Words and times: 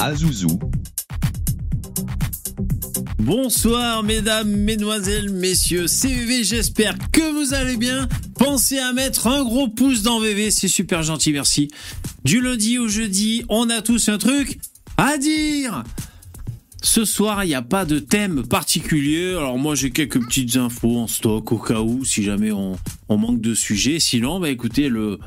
Azouzou. 0.00 0.58
Bonsoir 3.18 4.02
mesdames, 4.02 4.48
mesdemoiselles, 4.48 5.28
messieurs, 5.30 5.88
c'est 5.88 6.08
VV, 6.08 6.42
j'espère 6.42 6.96
que 7.12 7.20
vous 7.20 7.52
allez 7.52 7.76
bien. 7.76 8.08
Pensez 8.38 8.78
à 8.78 8.94
mettre 8.94 9.26
un 9.26 9.44
gros 9.44 9.68
pouce 9.68 10.02
dans 10.02 10.18
VV, 10.18 10.50
c'est 10.50 10.68
super 10.68 11.02
gentil, 11.02 11.32
merci. 11.32 11.68
Du 12.24 12.40
lundi 12.40 12.78
au 12.78 12.88
jeudi, 12.88 13.44
on 13.50 13.68
a 13.68 13.82
tous 13.82 14.08
un 14.08 14.16
truc 14.16 14.58
à 14.96 15.18
dire. 15.18 15.84
Ce 16.82 17.04
soir, 17.04 17.44
il 17.44 17.48
n'y 17.48 17.54
a 17.54 17.60
pas 17.60 17.84
de 17.84 17.98
thème 17.98 18.46
particulier. 18.46 19.32
Alors 19.32 19.58
moi, 19.58 19.74
j'ai 19.74 19.90
quelques 19.90 20.24
petites 20.24 20.56
infos 20.56 20.96
en 20.96 21.08
stock 21.08 21.52
au 21.52 21.58
cas 21.58 21.80
où, 21.80 22.06
si 22.06 22.22
jamais 22.22 22.52
on, 22.52 22.78
on 23.10 23.18
manque 23.18 23.42
de 23.42 23.52
sujets. 23.52 24.00
Sinon, 24.00 24.40
bah 24.40 24.48
écoutez, 24.48 24.88
le, 24.88 25.18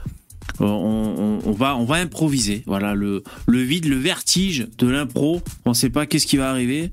on, 0.60 1.40
on- 1.46 1.52
va, 1.52 1.76
on 1.76 1.86
va 1.86 1.96
improviser. 1.96 2.64
Voilà, 2.68 2.94
le, 2.96 3.24
le 3.48 3.60
vide, 3.62 3.86
le 3.86 3.96
vertige 3.98 4.68
de 4.78 4.88
l'impro. 4.88 5.42
On 5.66 5.70
ne 5.72 5.76
sait 5.76 5.90
pas 5.90 6.06
qu'est-ce 6.06 6.26
qui 6.28 6.38
va 6.38 6.50
arriver. 6.50 6.92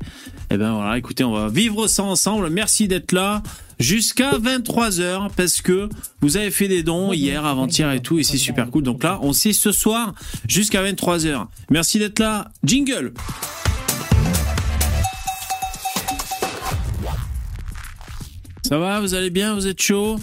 Eh 0.50 0.56
ben 0.56 0.72
voilà, 0.74 0.98
écoutez, 0.98 1.24
on 1.24 1.32
va 1.32 1.48
vivre 1.48 1.86
ça 1.86 2.02
ensemble. 2.02 2.50
Merci 2.50 2.88
d'être 2.88 3.12
là 3.12 3.42
jusqu'à 3.78 4.32
23h 4.32 5.30
parce 5.36 5.62
que 5.62 5.88
vous 6.20 6.36
avez 6.36 6.50
fait 6.50 6.68
des 6.68 6.82
dons 6.82 7.12
hier, 7.12 7.44
avant-hier 7.46 7.90
et 7.92 8.00
tout 8.00 8.18
et 8.18 8.22
c'est 8.22 8.36
super 8.38 8.70
cool. 8.70 8.82
Donc 8.82 9.02
là, 9.02 9.18
on 9.22 9.32
sait 9.32 9.52
ce 9.52 9.72
soir 9.72 10.14
jusqu'à 10.48 10.82
23h. 10.82 11.46
Merci 11.70 11.98
d'être 11.98 12.18
là. 12.18 12.50
Jingle. 12.64 13.12
Ça 18.62 18.78
va, 18.78 19.00
vous 19.00 19.14
allez 19.14 19.30
bien, 19.30 19.54
vous 19.54 19.66
êtes 19.66 19.80
chaud? 19.82 20.16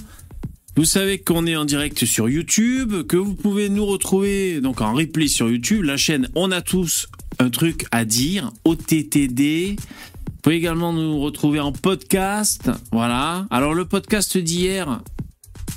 Vous 0.78 0.86
savez 0.86 1.18
qu'on 1.18 1.48
est 1.48 1.56
en 1.56 1.66
direct 1.66 2.06
sur 2.06 2.30
YouTube, 2.30 3.08
que 3.08 3.18
vous 3.18 3.34
pouvez 3.34 3.68
nous 3.68 3.84
retrouver 3.84 4.62
donc 4.62 4.80
en 4.80 4.94
replay 4.94 5.28
sur 5.28 5.50
YouTube, 5.50 5.82
la 5.82 5.98
chaîne 5.98 6.30
On 6.36 6.52
a 6.52 6.62
tous 6.62 7.08
un 7.40 7.50
truc 7.50 7.88
à 7.92 8.06
dire, 8.06 8.52
OTTD. 8.64 9.76
Vous 9.76 10.34
pouvez 10.44 10.56
également 10.56 10.94
nous 10.94 11.20
retrouver 11.20 11.60
en 11.60 11.72
podcast, 11.72 12.70
voilà. 12.92 13.48
Alors 13.50 13.74
le 13.74 13.86
podcast 13.86 14.38
d'hier, 14.38 15.02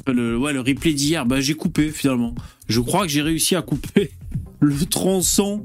le, 0.07 0.37
ouais, 0.37 0.53
le 0.53 0.61
replay 0.61 0.93
d'hier, 0.93 1.25
bah, 1.25 1.41
j'ai 1.41 1.55
coupé 1.55 1.89
finalement. 1.89 2.35
Je 2.69 2.81
crois 2.81 3.07
que 3.07 3.09
j'ai 3.09 3.23
réussi 3.23 3.57
à 3.57 3.63
couper 3.63 4.11
le 4.61 4.85
tronçon 4.85 5.65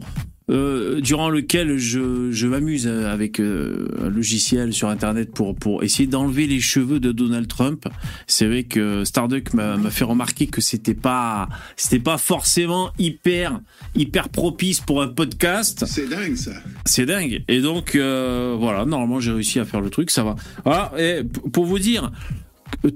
euh, 0.49 1.01
durant 1.01 1.29
lequel 1.29 1.77
je, 1.77 2.31
je 2.31 2.47
m'amuse 2.47 2.87
avec 2.87 3.39
euh, 3.39 3.87
un 4.01 4.09
logiciel 4.09 4.73
sur 4.73 4.89
internet 4.89 5.31
pour, 5.31 5.55
pour 5.55 5.83
essayer 5.83 6.07
d'enlever 6.07 6.47
les 6.47 6.59
cheveux 6.59 6.99
de 6.99 7.11
Donald 7.11 7.47
Trump. 7.47 7.87
C'est 8.27 8.45
vrai 8.45 8.63
que 8.63 9.03
Starduck 9.05 9.53
m'a 9.53 9.77
fait 9.89 10.03
remarquer 10.03 10.47
que 10.47 10.61
c'était 10.61 10.93
pas 10.93 11.49
c'était 11.75 11.99
pas 11.99 12.17
forcément 12.17 12.91
hyper 12.99 13.59
hyper 13.95 14.29
propice 14.29 14.79
pour 14.81 15.01
un 15.01 15.07
podcast. 15.07 15.85
C'est 15.87 16.09
dingue 16.09 16.35
ça. 16.35 16.51
C'est 16.85 17.05
dingue. 17.05 17.43
Et 17.47 17.61
donc, 17.61 17.95
euh, 17.95 18.55
voilà, 18.57 18.85
normalement, 18.85 19.19
j'ai 19.19 19.31
réussi 19.31 19.59
à 19.59 19.65
faire 19.65 19.81
le 19.81 19.89
truc, 19.89 20.11
ça 20.11 20.23
va. 20.23 20.35
Voilà, 20.63 20.91
et 20.97 21.23
pour 21.23 21.65
vous 21.65 21.79
dire, 21.79 22.11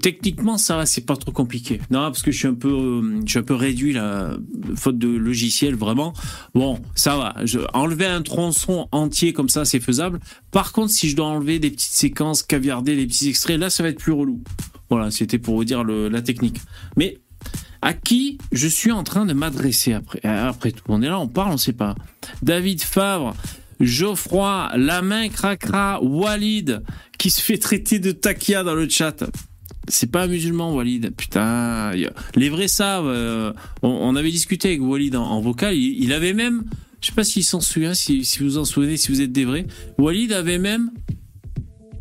techniquement, 0.00 0.58
ça 0.58 0.76
va, 0.76 0.86
c'est 0.86 1.04
pas 1.04 1.16
trop 1.16 1.32
compliqué. 1.32 1.80
Non, 1.90 2.00
parce 2.02 2.22
que 2.22 2.30
je 2.30 2.38
suis 2.38 2.48
un 2.48 2.54
peu, 2.54 2.68
euh, 2.68 3.20
je 3.26 3.38
un 3.38 3.42
peu 3.42 3.54
réduit, 3.54 3.92
là, 3.92 4.36
faute 4.76 4.98
de 4.98 5.08
logiciel, 5.08 5.74
vraiment. 5.74 6.12
Bon, 6.54 6.80
ça 6.94 7.16
va. 7.16 7.34
Enlever 7.74 8.06
un 8.06 8.22
tronçon 8.22 8.88
entier 8.92 9.32
comme 9.32 9.48
ça, 9.48 9.64
c'est 9.64 9.80
faisable. 9.80 10.20
Par 10.50 10.72
contre, 10.72 10.90
si 10.90 11.08
je 11.08 11.16
dois 11.16 11.26
enlever 11.26 11.58
des 11.58 11.70
petites 11.70 11.92
séquences, 11.92 12.42
caviarder 12.42 12.96
des 12.96 13.06
petits 13.06 13.28
extraits, 13.28 13.58
là, 13.58 13.70
ça 13.70 13.82
va 13.82 13.88
être 13.88 13.98
plus 13.98 14.12
relou. 14.12 14.42
Voilà, 14.90 15.10
c'était 15.10 15.38
pour 15.38 15.54
vous 15.56 15.64
dire 15.64 15.84
la 15.84 16.22
technique. 16.22 16.60
Mais 16.96 17.18
à 17.82 17.94
qui 17.94 18.38
je 18.52 18.66
suis 18.66 18.92
en 18.92 19.04
train 19.04 19.24
de 19.24 19.32
m'adresser 19.32 19.92
après, 19.92 20.20
après 20.22 20.72
tout? 20.72 20.82
On 20.88 21.00
est 21.00 21.08
là, 21.08 21.18
on 21.18 21.28
parle, 21.28 21.52
on 21.52 21.56
sait 21.56 21.72
pas. 21.72 21.94
David 22.42 22.82
Favre, 22.82 23.34
Geoffroy, 23.78 24.70
La 24.76 25.00
Main 25.00 25.28
Cracra, 25.28 26.02
Walid, 26.02 26.82
qui 27.18 27.30
se 27.30 27.40
fait 27.40 27.58
traiter 27.58 27.98
de 27.98 28.12
takia 28.12 28.64
dans 28.64 28.74
le 28.74 28.88
chat. 28.88 29.24
C'est 29.90 30.10
pas 30.10 30.22
un 30.22 30.26
musulman, 30.28 30.72
Walid. 30.72 31.14
Putain, 31.16 31.92
les 32.36 32.48
vrais 32.48 32.68
savent. 32.68 33.08
euh, 33.08 33.52
on, 33.82 34.14
avait 34.14 34.30
discuté 34.30 34.68
avec 34.68 34.80
Walid 34.82 35.16
en, 35.16 35.40
vocal. 35.40 35.74
Il, 35.74 36.12
avait 36.12 36.32
même, 36.32 36.64
je 37.00 37.08
sais 37.08 37.14
pas 37.14 37.24
s'il 37.24 37.44
s'en 37.44 37.60
souvient, 37.60 37.92
si, 37.92 38.24
si 38.24 38.38
vous 38.38 38.56
en 38.56 38.64
souvenez, 38.64 38.96
si 38.96 39.10
vous 39.10 39.20
êtes 39.20 39.32
des 39.32 39.44
vrais. 39.44 39.66
Walid 39.98 40.32
avait 40.32 40.58
même, 40.58 40.92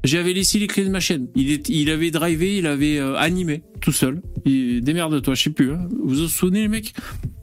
j'avais 0.03 0.33
laissé 0.33 0.59
les 0.59 0.67
clés 0.67 0.85
de 0.85 0.89
ma 0.89 0.99
chaîne. 0.99 1.27
Il, 1.35 1.89
avait 1.89 2.11
drivé, 2.11 2.57
il 2.57 2.67
avait 2.67 2.99
euh, 2.99 3.15
animé 3.17 3.63
tout 3.81 3.91
seul. 3.91 4.21
Démerde-toi, 4.45 5.33
je 5.33 5.43
sais 5.43 5.49
plus. 5.49 5.71
hein. 5.73 5.87
Vous 5.91 6.09
vous 6.09 6.23
en 6.23 6.27
souvenez, 6.27 6.61
les 6.61 6.67
mecs? 6.67 6.93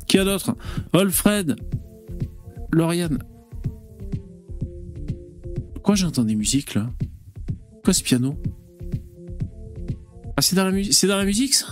Qui 0.06 0.18
a 0.18 0.24
d'autre? 0.24 0.54
Alfred, 0.92 1.56
Lauriane. 2.72 3.18
Pourquoi 5.74 5.96
j'entends 5.96 6.24
des 6.24 6.36
musiques 6.36 6.74
là? 6.74 6.88
Quoi 7.84 7.92
ce 7.92 8.02
piano? 8.04 8.40
Ah, 10.36 10.42
c'est 10.42 10.54
dans 10.56 10.64
la 10.64 10.70
musique, 10.70 10.92
c'est 10.92 11.06
dans 11.06 11.16
la 11.16 11.24
musique 11.24 11.54
ça? 11.54 11.66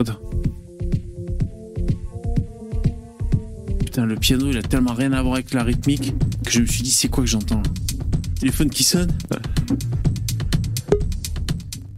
Attends. 0.00 0.18
Putain, 3.80 4.04
le 4.06 4.14
piano, 4.16 4.50
il 4.50 4.58
a 4.58 4.62
tellement 4.62 4.92
rien 4.92 5.12
à 5.12 5.22
voir 5.22 5.34
avec 5.34 5.52
la 5.54 5.62
rythmique 5.64 6.12
que 6.44 6.50
je 6.50 6.60
me 6.60 6.66
suis 6.66 6.82
dit, 6.82 6.90
c'est 6.90 7.08
quoi 7.08 7.24
que 7.24 7.30
j'entends 7.30 7.62
Téléphone 8.38 8.70
qui 8.70 8.84
sonne? 8.84 9.10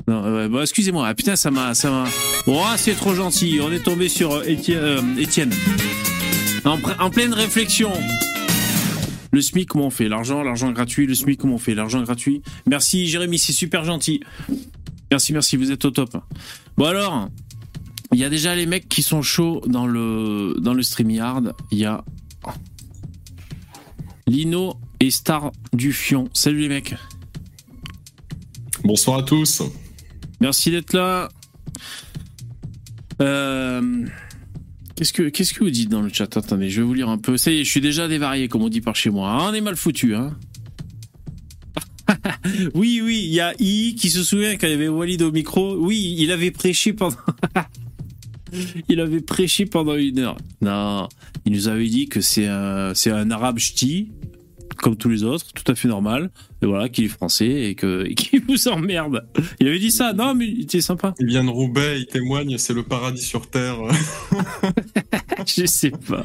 Non, 0.07 0.49
bon, 0.49 0.63
excusez-moi. 0.63 1.07
Ah, 1.07 1.15
putain, 1.15 1.37
ça 1.37 1.51
m'a, 1.51 1.75
ça 1.75 1.91
m'a. 1.91 2.05
Oh, 2.47 2.63
c'est 2.77 2.95
trop 2.95 3.15
gentil. 3.15 3.61
On 3.63 3.71
est 3.71 3.81
tombé 3.85 4.09
sur 4.09 4.33
euh, 4.33 4.43
Étienne. 4.45 4.79
euh, 4.81 5.17
Étienne. 5.19 5.53
En 6.99 7.11
pleine 7.11 7.33
réflexion. 7.33 7.93
Le 9.33 9.41
SMIC, 9.41 9.69
comment 9.69 9.87
on 9.87 9.91
fait 9.91 10.09
L'argent, 10.09 10.43
l'argent 10.43 10.73
gratuit. 10.73 11.07
Le 11.07 11.15
SMIC, 11.15 11.39
comment 11.39 11.55
on 11.55 11.59
fait 11.59 11.75
L'argent 11.75 12.03
gratuit. 12.03 12.43
Merci, 12.67 13.07
Jérémy, 13.07 13.39
c'est 13.39 13.53
super 13.53 13.85
gentil. 13.85 14.21
Merci, 15.11 15.33
merci, 15.33 15.57
vous 15.57 15.71
êtes 15.71 15.85
au 15.85 15.91
top. 15.91 16.17
Bon 16.77 16.87
alors, 16.87 17.29
il 18.13 18.19
y 18.19 18.25
a 18.25 18.29
déjà 18.29 18.55
les 18.55 18.67
mecs 18.67 18.89
qui 18.89 19.03
sont 19.03 19.23
chauds 19.23 19.61
dans 19.67 19.87
le 19.87 20.57
dans 20.61 20.75
le 20.75 20.83
StreamYard. 20.83 21.55
Il 21.71 21.79
y 21.79 21.85
a 21.85 22.05
Lino 24.27 24.75
et 25.01 25.11
Star 25.11 25.53
du 25.73 25.93
Fion. 25.93 26.29
Salut 26.33 26.61
les 26.61 26.69
mecs. 26.69 26.95
Bonsoir 28.85 29.19
à 29.19 29.23
tous. 29.23 29.63
Merci 30.41 30.71
d'être 30.71 30.93
là. 30.95 31.29
Euh, 33.21 34.07
Qu'est-ce 35.01 35.15
que 35.15 35.31
qu'est-ce 35.31 35.55
que 35.55 35.65
vous 35.65 35.71
dites 35.71 35.89
dans 35.89 36.03
le 36.03 36.11
chat? 36.13 36.37
Attendez, 36.37 36.69
je 36.69 36.83
vais 36.83 36.87
vous 36.87 36.93
lire 36.93 37.09
un 37.09 37.17
peu. 37.17 37.39
Ça 37.39 37.51
y 37.51 37.61
est, 37.61 37.65
je 37.65 37.71
suis 37.71 37.81
déjà 37.81 38.07
dévarié, 38.07 38.49
comme 38.49 38.61
on 38.61 38.69
dit 38.69 38.83
par 38.83 38.97
chez 38.97 39.09
moi. 39.09 39.31
Ah, 39.33 39.49
on 39.51 39.55
est 39.55 39.63
mal 39.63 39.75
foutu, 39.75 40.15
hein. 40.15 40.37
oui, 42.75 43.01
oui, 43.03 43.23
il 43.25 43.33
y 43.33 43.41
a 43.41 43.55
I 43.59 43.95
qui 43.95 44.11
se 44.11 44.23
souvient 44.23 44.59
quand 44.59 44.67
il 44.67 44.73
y 44.73 44.75
avait 44.75 44.89
Walid 44.89 45.23
au 45.23 45.33
micro. 45.33 45.75
Oui, 45.79 46.17
il 46.19 46.31
avait 46.31 46.51
prêché 46.51 46.93
pendant. 46.93 47.17
il 48.91 49.01
avait 49.01 49.23
prêché 49.23 49.65
pendant 49.65 49.97
une 49.97 50.19
heure. 50.19 50.37
Non, 50.61 51.09
il 51.47 51.53
nous 51.53 51.69
avait 51.69 51.89
dit 51.89 52.07
que 52.11 52.21
c'est 52.21 52.49
un, 52.49 52.93
c'est 52.93 53.11
un 53.11 53.31
arabe 53.31 53.59
ch'ti, 53.59 54.11
comme 54.81 54.97
tous 54.97 55.09
les 55.09 55.23
autres, 55.25 55.47
tout 55.53 55.71
à 55.71 55.75
fait 55.75 55.89
normal. 55.89 56.31
Et 56.63 56.67
voilà, 56.67 56.89
qu'il 56.89 57.05
est 57.05 57.09
français 57.09 57.47
et 57.71 57.75
qu'il 58.15 58.43
vous 58.47 58.69
emmerde. 58.69 59.27
Il 59.61 59.69
avait 59.69 59.79
dit 59.79 59.91
ça. 59.91 60.13
Non, 60.13 60.35
mais 60.35 60.47
il 60.47 60.63
était 60.63 60.81
sympa. 60.81 61.15
Il 61.21 61.27
vient 61.27 61.45
de 61.45 61.51
Roubaix, 61.51 62.01
il 62.01 62.07
témoigne, 62.07 62.57
c'est 62.59 62.73
le 62.75 62.83
paradis 62.83 63.23
sur 63.23 63.49
Terre. 63.49 63.77
Je 65.47 65.67
sais 65.67 65.91
pas. 65.91 66.25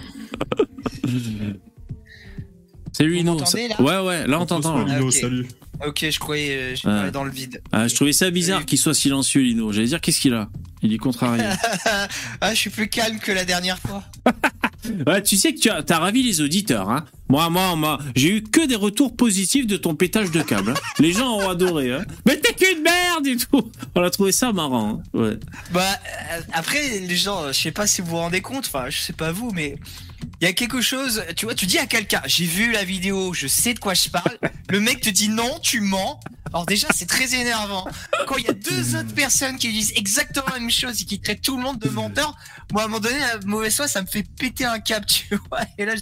Lino. 2.99 3.33
m'entendez, 3.33 3.67
là 3.67 3.81
Ouais, 3.81 4.07
ouais, 4.07 4.27
là 4.27 4.39
on 4.39 4.45
t'entend. 4.45 4.85
là. 4.85 4.95
Lino, 4.95 5.07
ok. 5.07 5.13
salut. 5.13 5.47
Ok, 5.85 6.05
je 6.09 6.19
croyais, 6.19 6.55
euh, 6.55 6.75
je 6.75 6.87
Ah. 6.87 7.11
dans 7.11 7.25
le 7.25 7.31
vide. 7.31 7.61
Ah, 7.73 7.87
je 7.89 7.95
trouvais 7.95 8.13
ça 8.13 8.29
bizarre 8.31 8.65
qu'il 8.65 8.77
soit 8.77 8.93
silencieux, 8.93 9.41
Lino. 9.41 9.73
J'allais 9.73 9.87
dire, 9.87 9.99
qu'est-ce 9.99 10.21
qu'il 10.21 10.33
a? 10.33 10.49
Il 10.81 10.93
est 10.93 10.97
contrarié. 10.97 11.43
ah, 12.41 12.51
je 12.51 12.55
suis 12.55 12.69
plus 12.69 12.87
calme 12.87 13.19
que 13.19 13.33
la 13.33 13.43
dernière 13.43 13.79
fois. 13.79 14.03
Ouais, 15.07 15.21
tu 15.23 15.37
sais 15.37 15.53
que 15.53 15.59
tu 15.59 15.69
as, 15.69 15.99
ravi 15.99 16.23
les 16.23 16.41
auditeurs. 16.41 16.89
Hein 16.89 17.05
moi, 17.29 17.49
moi, 17.49 17.75
moi, 17.75 17.99
j'ai 18.15 18.37
eu 18.37 18.43
que 18.43 18.65
des 18.65 18.75
retours 18.75 19.15
positifs 19.15 19.65
de 19.67 19.77
ton 19.77 19.95
pétage 19.95 20.31
de 20.31 20.41
câble. 20.41 20.71
hein. 20.71 20.81
Les 20.99 21.11
gens 21.11 21.37
ont 21.37 21.49
adoré. 21.49 21.91
Hein. 21.91 22.05
Mais 22.25 22.37
t'es 22.37 22.53
qu'une 22.53 22.83
merde 22.83 23.27
et 23.27 23.37
tout. 23.37 23.71
On 23.95 24.01
a 24.03 24.09
trouvé 24.09 24.31
ça 24.31 24.53
marrant. 24.53 25.01
hein. 25.13 25.19
Ouais. 25.19 25.37
Bah, 25.71 25.81
euh, 26.31 26.41
après, 26.53 26.99
les 26.99 27.15
gens, 27.15 27.47
je 27.47 27.59
sais 27.59 27.71
pas 27.71 27.87
si 27.87 28.01
vous 28.01 28.09
vous 28.09 28.17
rendez 28.17 28.41
compte, 28.41 28.67
enfin, 28.67 28.89
je 28.89 28.99
sais 28.99 29.13
pas 29.13 29.31
vous, 29.31 29.51
mais 29.51 29.75
il 30.41 30.45
y 30.45 30.49
a 30.49 30.53
quelque 30.53 30.81
chose, 30.81 31.23
tu 31.35 31.45
vois, 31.45 31.55
tu 31.55 31.65
dis 31.65 31.77
à 31.77 31.85
quelqu'un, 31.85 32.21
j'ai 32.25 32.45
vu 32.45 32.71
la 32.71 32.83
vidéo, 32.83 33.33
je 33.33 33.47
sais 33.47 33.73
de 33.73 33.79
quoi 33.79 33.93
je 33.93 34.09
parle, 34.09 34.37
le 34.69 34.79
mec 34.79 35.01
te 35.01 35.09
dit 35.09 35.29
non, 35.29 35.59
tu 35.61 35.81
mens. 35.81 36.19
Alors 36.55 36.65
déjà, 36.65 36.87
c'est 36.95 37.05
très 37.05 37.35
énervant. 37.35 37.85
Quand 38.27 38.37
il 38.37 38.45
y 38.45 38.49
a 38.49 38.53
deux 38.53 38.95
autres 38.97 39.13
personnes 39.13 39.57
qui 39.57 39.73
disent 39.73 39.91
exactement 39.97 40.45
la 40.53 40.61
même 40.61 40.69
chose 40.69 41.01
et 41.01 41.03
qui 41.03 41.19
traitent 41.19 41.41
tout 41.41 41.57
le 41.57 41.61
monde 41.61 41.79
de 41.79 41.89
menteur, 41.89 42.33
moi, 42.71 42.83
à 42.83 42.85
un 42.85 42.87
moment 42.87 43.01
donné, 43.01 43.19
la 43.19 43.45
mauvaise 43.45 43.75
foi, 43.75 43.89
ça 43.89 44.01
me 44.01 44.07
fait 44.07 44.25
péter 44.39 44.63
un 44.63 44.79
cap, 44.79 45.05
tu 45.07 45.35
vois. 45.49 45.59
Et 45.77 45.83
là, 45.83 45.95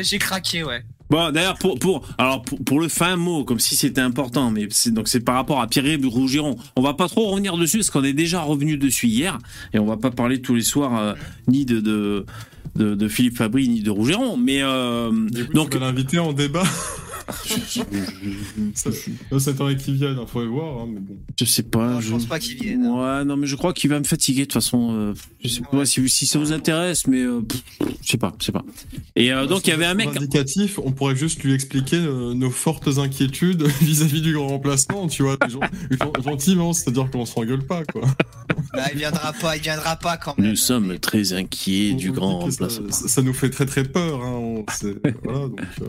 j'ai, 0.00 0.18
craqué, 0.18 0.64
ouais. 0.64 0.82
Bon, 1.08 1.30
d'ailleurs, 1.30 1.56
pour, 1.56 1.78
pour, 1.78 2.04
alors 2.18 2.42
pour, 2.42 2.58
pour 2.64 2.80
le 2.80 2.88
fin 2.88 3.14
mot, 3.14 3.44
comme 3.44 3.60
si 3.60 3.76
c'était 3.76 4.00
important, 4.00 4.50
mais 4.50 4.66
c'est, 4.70 4.90
donc 4.90 5.06
c'est 5.06 5.20
par 5.20 5.36
rapport 5.36 5.60
à 5.60 5.68
Pierre 5.68 5.98
Rougeron. 6.02 6.56
On 6.74 6.82
va 6.82 6.94
pas 6.94 7.06
trop 7.06 7.30
revenir 7.30 7.56
dessus 7.56 7.78
parce 7.78 7.90
qu'on 7.90 8.02
est 8.02 8.12
déjà 8.12 8.40
revenu 8.40 8.76
dessus 8.76 9.06
hier 9.06 9.38
et 9.72 9.78
on 9.78 9.86
va 9.86 9.96
pas 9.96 10.10
parler 10.10 10.42
tous 10.42 10.56
les 10.56 10.62
soirs 10.62 10.98
euh, 10.98 11.14
ni 11.46 11.64
de, 11.64 11.78
de 11.78 12.26
de, 12.76 12.94
de 12.94 13.08
Philippe 13.08 13.36
Fabry 13.36 13.68
ni 13.68 13.82
de 13.82 13.90
Rougeron. 13.90 14.36
Mais 14.36 14.62
euh, 14.62 15.10
Du 15.30 15.46
coup, 15.46 15.52
donc 15.52 15.74
vas 15.74 15.80
l'inviter 15.80 16.18
en 16.18 16.32
débat. 16.32 16.62
ça, 18.74 18.90
ça 19.38 19.52
t'aurait 19.54 19.76
qui 19.76 19.92
vienne, 19.94 20.16
il 20.20 20.26
faudrait 20.26 20.48
voir, 20.48 20.82
hein, 20.82 20.88
mais 20.92 21.00
bon. 21.00 21.16
je 21.38 21.44
sais 21.44 21.62
pas. 21.62 22.00
je 22.00 22.10
pense 22.10 22.26
pas 22.26 22.38
qu'il 22.38 22.56
vienne. 22.62 22.84
hein. 22.84 23.18
Ouais, 23.18 23.24
non, 23.24 23.36
mais 23.36 23.46
je 23.46 23.56
crois 23.56 23.72
qu'il 23.72 23.90
va 23.90 23.98
me 23.98 24.04
fatiguer 24.04 24.40
de 24.42 24.44
toute 24.46 24.54
façon. 24.54 24.90
euh, 24.92 25.14
je 25.42 25.48
sais 25.48 25.62
pas 25.70 25.84
si, 25.84 26.08
si 26.08 26.26
ça 26.26 26.38
vous 26.38 26.52
intéresse, 26.52 27.06
mais 27.06 27.20
euh, 27.22 27.40
pff, 27.42 27.62
je 28.02 28.08
sais 28.10 28.16
pas, 28.18 28.34
je 28.38 28.46
sais 28.46 28.52
pas. 28.52 28.64
Et 29.16 29.32
euh, 29.32 29.46
donc 29.46 29.66
il 29.66 29.70
y 29.70 29.72
avait 29.72 29.86
un 29.86 29.94
mec. 29.94 30.08
Indicatif, 30.16 30.78
on 30.82 30.92
pourrait 30.92 31.16
juste 31.16 31.42
lui 31.42 31.52
expliquer 31.54 31.96
euh, 31.96 32.34
nos 32.34 32.50
fortes 32.50 32.88
inquiétudes 32.98 33.62
vis-à-vis 33.80 34.22
du 34.22 34.34
grand 34.34 34.48
remplacement, 34.48 35.06
tu 35.08 35.22
vois, 35.22 35.36
gen- 35.48 35.60
gen- 35.90 36.22
gentiment, 36.24 36.72
c'est-à-dire 36.72 37.10
qu'on 37.10 37.26
s'engueule 37.26 37.64
pas, 37.66 37.84
quoi. 37.84 38.02
Bah, 38.72 38.84
il 38.92 38.98
viendra 38.98 39.32
pas, 39.32 39.56
il 39.56 39.62
viendra 39.62 39.96
pas 39.96 40.16
quand 40.16 40.36
même. 40.38 40.50
Nous 40.50 40.56
sommes 40.56 40.98
très 40.98 41.32
inquiets 41.32 41.94
du 41.94 42.12
grand 42.12 42.40
remplacement. 42.40 42.90
Ça, 42.90 43.08
ça 43.08 43.22
nous 43.22 43.32
fait 43.34 43.50
très 43.50 43.66
très 43.66 43.84
peur, 43.84 44.22
hein. 44.22 44.32
on- 44.32 44.64
c'est- 44.72 44.96
voilà, 45.24 45.48
donc, 45.48 45.60
euh, 45.82 45.86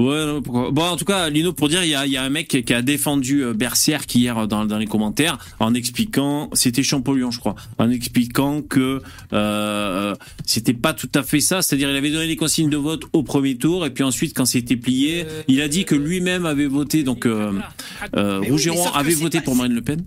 Ouais, 0.00 0.26
non, 0.26 0.40
pourquoi 0.42 0.70
Bon, 0.70 0.82
en 0.82 0.96
tout 0.96 1.04
cas, 1.04 1.28
Lino, 1.28 1.52
pour 1.52 1.68
dire, 1.68 1.84
il 1.84 1.90
y 1.90 1.94
a, 1.94 2.06
y 2.06 2.16
a 2.16 2.22
un 2.22 2.30
mec 2.30 2.48
qui 2.64 2.74
a 2.74 2.82
défendu 2.82 3.44
euh, 3.44 3.52
Berserk 3.54 4.14
hier 4.14 4.48
dans, 4.48 4.64
dans 4.64 4.78
les 4.78 4.86
commentaires 4.86 5.38
en 5.58 5.74
expliquant, 5.74 6.48
c'était 6.52 6.82
Champollion, 6.82 7.30
je 7.30 7.38
crois, 7.38 7.54
en 7.78 7.90
expliquant 7.90 8.62
que 8.62 9.02
euh, 9.32 10.14
c'était 10.46 10.72
pas 10.74 10.94
tout 10.94 11.08
à 11.14 11.22
fait 11.22 11.40
ça, 11.40 11.62
c'est-à-dire 11.62 11.90
il 11.90 11.96
avait 11.96 12.10
donné 12.10 12.26
les 12.26 12.36
consignes 12.36 12.70
de 12.70 12.76
vote 12.76 13.02
au 13.12 13.22
premier 13.22 13.56
tour 13.56 13.84
et 13.84 13.90
puis 13.90 14.02
ensuite, 14.04 14.34
quand 14.36 14.46
c'était 14.46 14.76
plié, 14.76 15.26
il 15.48 15.60
a 15.60 15.68
dit 15.68 15.84
que 15.84 15.94
lui-même 15.94 16.46
avait 16.46 16.66
voté, 16.66 17.02
donc 17.02 17.26
euh, 17.26 17.52
euh, 18.16 18.40
oui, 18.40 18.50
Rougeron 18.50 18.90
avait 18.92 19.12
voté 19.14 19.38
pas- 19.38 19.44
pour 19.44 19.56
Marine 19.56 19.74
Le 19.74 19.82
Pen. 19.82 20.02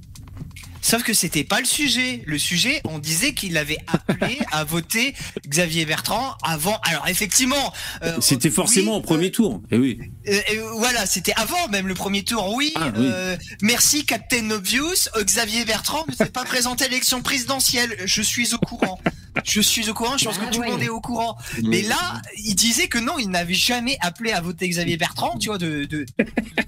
Sauf 0.83 1.01
que 1.03 1.13
c'était 1.13 1.44
pas 1.45 1.59
le 1.59 1.65
sujet. 1.65 2.21
Le 2.25 2.38
sujet, 2.38 2.81
on 2.83 3.00
disait 3.00 3.33
qu'il 3.33 3.57
avait 3.57 3.77
appelé 3.88 4.38
à 4.51 4.63
voter 4.65 5.15
Xavier 5.47 5.85
Bertrand 5.85 6.35
avant. 6.44 6.77
Alors 6.83 7.07
effectivement, 7.07 7.74
euh, 8.03 8.18
C'était 8.21 8.50
oui, 8.50 8.53
forcément 8.53 8.97
au 8.97 9.01
premier 9.01 9.31
tour. 9.31 9.62
Et 9.71 9.77
oui. 9.77 9.97
Euh, 10.27 10.33
euh, 10.53 10.71
voilà, 10.77 11.06
c'était 11.06 11.33
avant 11.38 11.68
même 11.69 11.88
le 11.88 11.94
premier 11.94 12.24
tour. 12.24 12.53
Oui. 12.53 12.74
Ah, 12.75 12.91
oui. 12.95 13.07
euh, 13.09 13.38
merci 13.62 14.06
Captain 14.06 14.50
Obvious. 14.51 15.07
Euh, 15.15 15.24
Xavier 15.24 15.63
Bertrand 15.65 16.06
ne 16.09 16.13
s'est 16.13 16.25
pas 16.31 16.44
présenté 16.44 16.83
à 16.83 16.88
l'élection 16.89 17.21
présidentielle. 17.21 17.95
Je 18.06 18.21
suis 18.21 18.53
au 18.53 18.57
courant. 18.59 19.00
Je 19.45 19.62
suis 19.62 19.89
au 19.89 19.94
courant. 19.95 20.18
Je 20.18 20.25
pense 20.25 20.38
que 20.38 20.45
tout 20.53 20.62
le 20.62 20.69
monde 20.69 20.81
est 20.83 20.89
au 20.89 21.01
courant. 21.01 21.38
Mais 21.63 21.81
là, 21.81 22.21
il 22.38 22.53
disait 22.56 22.88
que 22.88 23.00
non, 23.00 23.18
il 23.18 23.29
n'avait 23.29 23.53
jamais 23.56 23.97
appelé 24.01 24.31
à 24.31 24.41
voter 24.41 24.69
Xavier 24.69 24.95
Bertrand, 24.97 25.38
tu 25.39 25.47
vois, 25.47 25.57
de 25.57 25.86
de, 25.86 26.06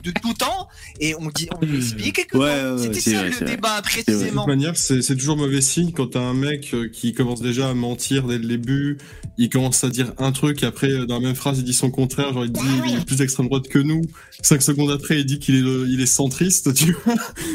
de 0.03 0.11
tout 0.21 0.33
temps. 0.33 0.67
Et 0.99 1.13
on 1.15 1.27
dit, 1.27 1.47
on 1.55 1.63
lui 1.63 1.77
explique 1.77 2.25
que 2.27 2.37
Ouais, 2.37 2.71
ouais, 2.71 2.81
c'était 2.95 3.01
ça 3.11 3.19
vrai, 3.19 3.29
le 3.29 3.35
vrai. 3.35 3.45
débat 3.45 3.73
De 4.07 4.29
toute 4.29 4.47
manière, 4.47 4.77
c'est 4.77 5.01
toujours 5.15 5.37
mauvais 5.37 5.61
signe 5.61 5.91
quand 5.91 6.07
t'as 6.07 6.19
un 6.21 6.33
mec 6.33 6.69
euh, 6.73 6.89
qui 6.89 7.13
commence 7.13 7.41
déjà 7.41 7.69
à 7.69 7.73
mentir 7.73 8.27
dès 8.27 8.37
le 8.37 8.45
début, 8.47 8.97
il 9.37 9.49
commence 9.49 9.83
à 9.83 9.89
dire 9.89 10.13
un 10.17 10.31
truc, 10.31 10.61
et 10.63 10.65
après, 10.65 10.89
euh, 10.91 11.05
dans 11.05 11.15
la 11.15 11.21
même 11.27 11.35
phrase, 11.35 11.57
il 11.59 11.63
dit 11.63 11.73
son 11.73 11.89
contraire, 11.91 12.33
genre 12.33 12.45
il 12.45 12.51
dit 12.51 12.59
il 12.87 12.95
est 12.97 13.05
plus 13.05 13.21
extrême 13.21 13.47
droite 13.47 13.67
que 13.67 13.79
nous, 13.79 14.01
cinq 14.41 14.61
secondes 14.61 14.91
après, 14.91 15.19
il 15.19 15.25
dit 15.25 15.39
qu'il 15.39 15.55
est, 15.55 15.61
le- 15.61 15.87
il 15.89 16.01
est 16.01 16.05
centriste, 16.05 16.73
tu 16.73 16.95
vois. 17.05 17.13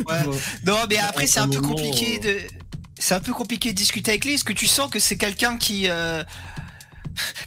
Ouais. 0.08 0.24
Genre, 0.24 0.34
Non, 0.66 0.76
mais 0.88 0.96
après, 0.98 1.26
c'est 1.26 1.40
un 1.40 1.44
un 1.44 1.48
peu 1.48 1.60
moment, 1.60 1.74
compliqué 1.74 2.20
euh, 2.24 2.34
de. 2.34 2.38
C'est 2.98 3.14
un 3.14 3.20
peu 3.20 3.32
compliqué 3.32 3.70
de 3.72 3.76
discuter 3.76 4.10
avec 4.10 4.24
lui. 4.26 4.34
Est-ce 4.34 4.44
que 4.44 4.52
tu 4.52 4.66
sens 4.66 4.90
que 4.90 4.98
c'est 4.98 5.16
quelqu'un 5.16 5.56
qui. 5.56 5.84
euh, 5.88 6.22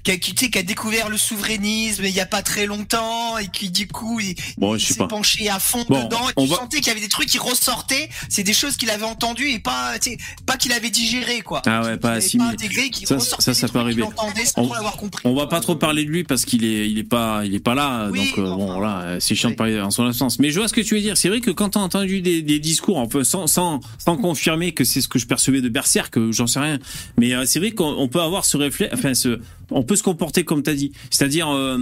Qui 0.04 0.12
a, 0.12 0.18
qui, 0.18 0.36
tu 0.36 0.46
sais, 0.46 0.52
qui 0.52 0.60
a 0.60 0.64
découvert 0.64 1.10
le 1.10 1.18
souverainisme 1.18 2.04
il 2.06 2.12
y 2.12 2.20
a 2.20 2.26
pas 2.26 2.42
très 2.42 2.66
longtemps 2.66 3.38
et 3.38 3.48
qui 3.48 3.70
du 3.70 3.88
coup 3.88 4.20
il, 4.20 4.36
Bon, 4.58 4.78
s'est 4.78 4.96
penché 5.08 5.50
à 5.50 5.60
fond 5.60 5.86
Bon, 5.88 6.04
dedans 6.04 6.30
et 6.30 6.34
on 6.36 6.44
tu 6.44 6.50
va- 6.50 6.56
sentais 6.58 6.78
qu'il 6.78 6.88
y 6.88 6.92
avait 6.92 7.00
des 7.00 7.08
trucs 7.08 7.30
qui 7.30 7.40
ressortaient 7.40 8.10
c'est 8.30 8.44
des 8.44 8.54
choses 8.54 8.76
qu'il 8.78 8.90
avait 8.90 9.06
entendues 9.06 9.50
et 9.50 9.60
pas 9.60 9.98
tu 10.00 10.12
sais, 10.12 10.18
pas 10.46 10.58
qu'il 10.58 10.72
avait 10.74 10.90
digéré 10.90 11.42
quoi 11.42 11.62
Ah 11.66 11.82
ouais, 11.84 11.98
pas 11.98 12.12
assimilé. 12.14 12.52
intégré 12.52 12.92
Ça, 13.06 13.54
ça, 13.54 13.68
peut 13.70 13.80
arriver. 13.80 14.04
On- 14.04 14.70
On 15.24 15.34
va 15.36 15.48
pas 15.48 15.60
trop 15.60 15.76
parler 15.76 16.06
de 16.06 16.10
lui 16.10 16.24
parce 16.24 16.46
qu'il 16.46 16.66
est, 16.66 16.90
il 16.90 16.98
est 17.00 17.04
pas, 17.04 17.44
il 17.46 17.56
est 17.56 17.60
pas 17.60 17.76
là. 17.76 18.10
Oui, 18.12 18.20
donc 18.30 18.38
euh, 18.40 18.44
bon, 18.56 18.74
voilà, 18.74 19.02
euh, 19.02 19.20
c'est 19.20 19.36
chiant 19.36 19.50
de 19.52 19.56
parler 19.56 19.80
en 19.80 19.92
son 19.92 20.06
absence. 20.06 20.40
Mais 20.40 20.52
je 20.52 20.60
vois 20.60 20.68
ce 20.68 20.74
que 20.74 20.82
tu 20.82 20.96
veux 20.96 21.02
dire. 21.02 21.18
C'est 21.18 21.30
vrai 21.30 21.40
que 21.42 21.52
quand 21.52 21.70
t'as 21.70 21.80
entendu 21.80 22.22
des, 22.22 22.42
des 22.42 22.60
discours, 22.60 23.08
sans, 23.24 23.48
sans, 23.48 23.80
sans 23.98 24.18
confirmer 24.18 24.74
que 24.74 24.84
c'est 24.84 25.02
ce 25.02 25.08
que 25.08 25.20
je 25.20 25.26
percevais 25.26 25.62
de 25.62 25.70
Berserk, 25.70 26.18
euh, 26.18 26.32
j'en 26.32 26.48
sais 26.48 26.60
rien. 26.60 26.80
Mais 27.18 27.34
euh, 27.34 27.46
c'est 27.46 27.60
vrai 27.60 27.72
qu'on 27.72 27.94
on 27.98 28.08
peut 28.08 28.22
avoir 28.22 28.46
ce 28.46 28.58
réflexe, 28.58 28.94
enfin, 28.94 29.14
ce, 29.14 29.40
on 29.74 29.84
peut 29.84 29.96
se 29.96 30.04
comporter 30.04 30.44
comme 30.44 30.64
t'as 30.64 30.74
dit. 30.74 30.92
C'est-à-dire, 31.10 31.50
euh, 31.50 31.78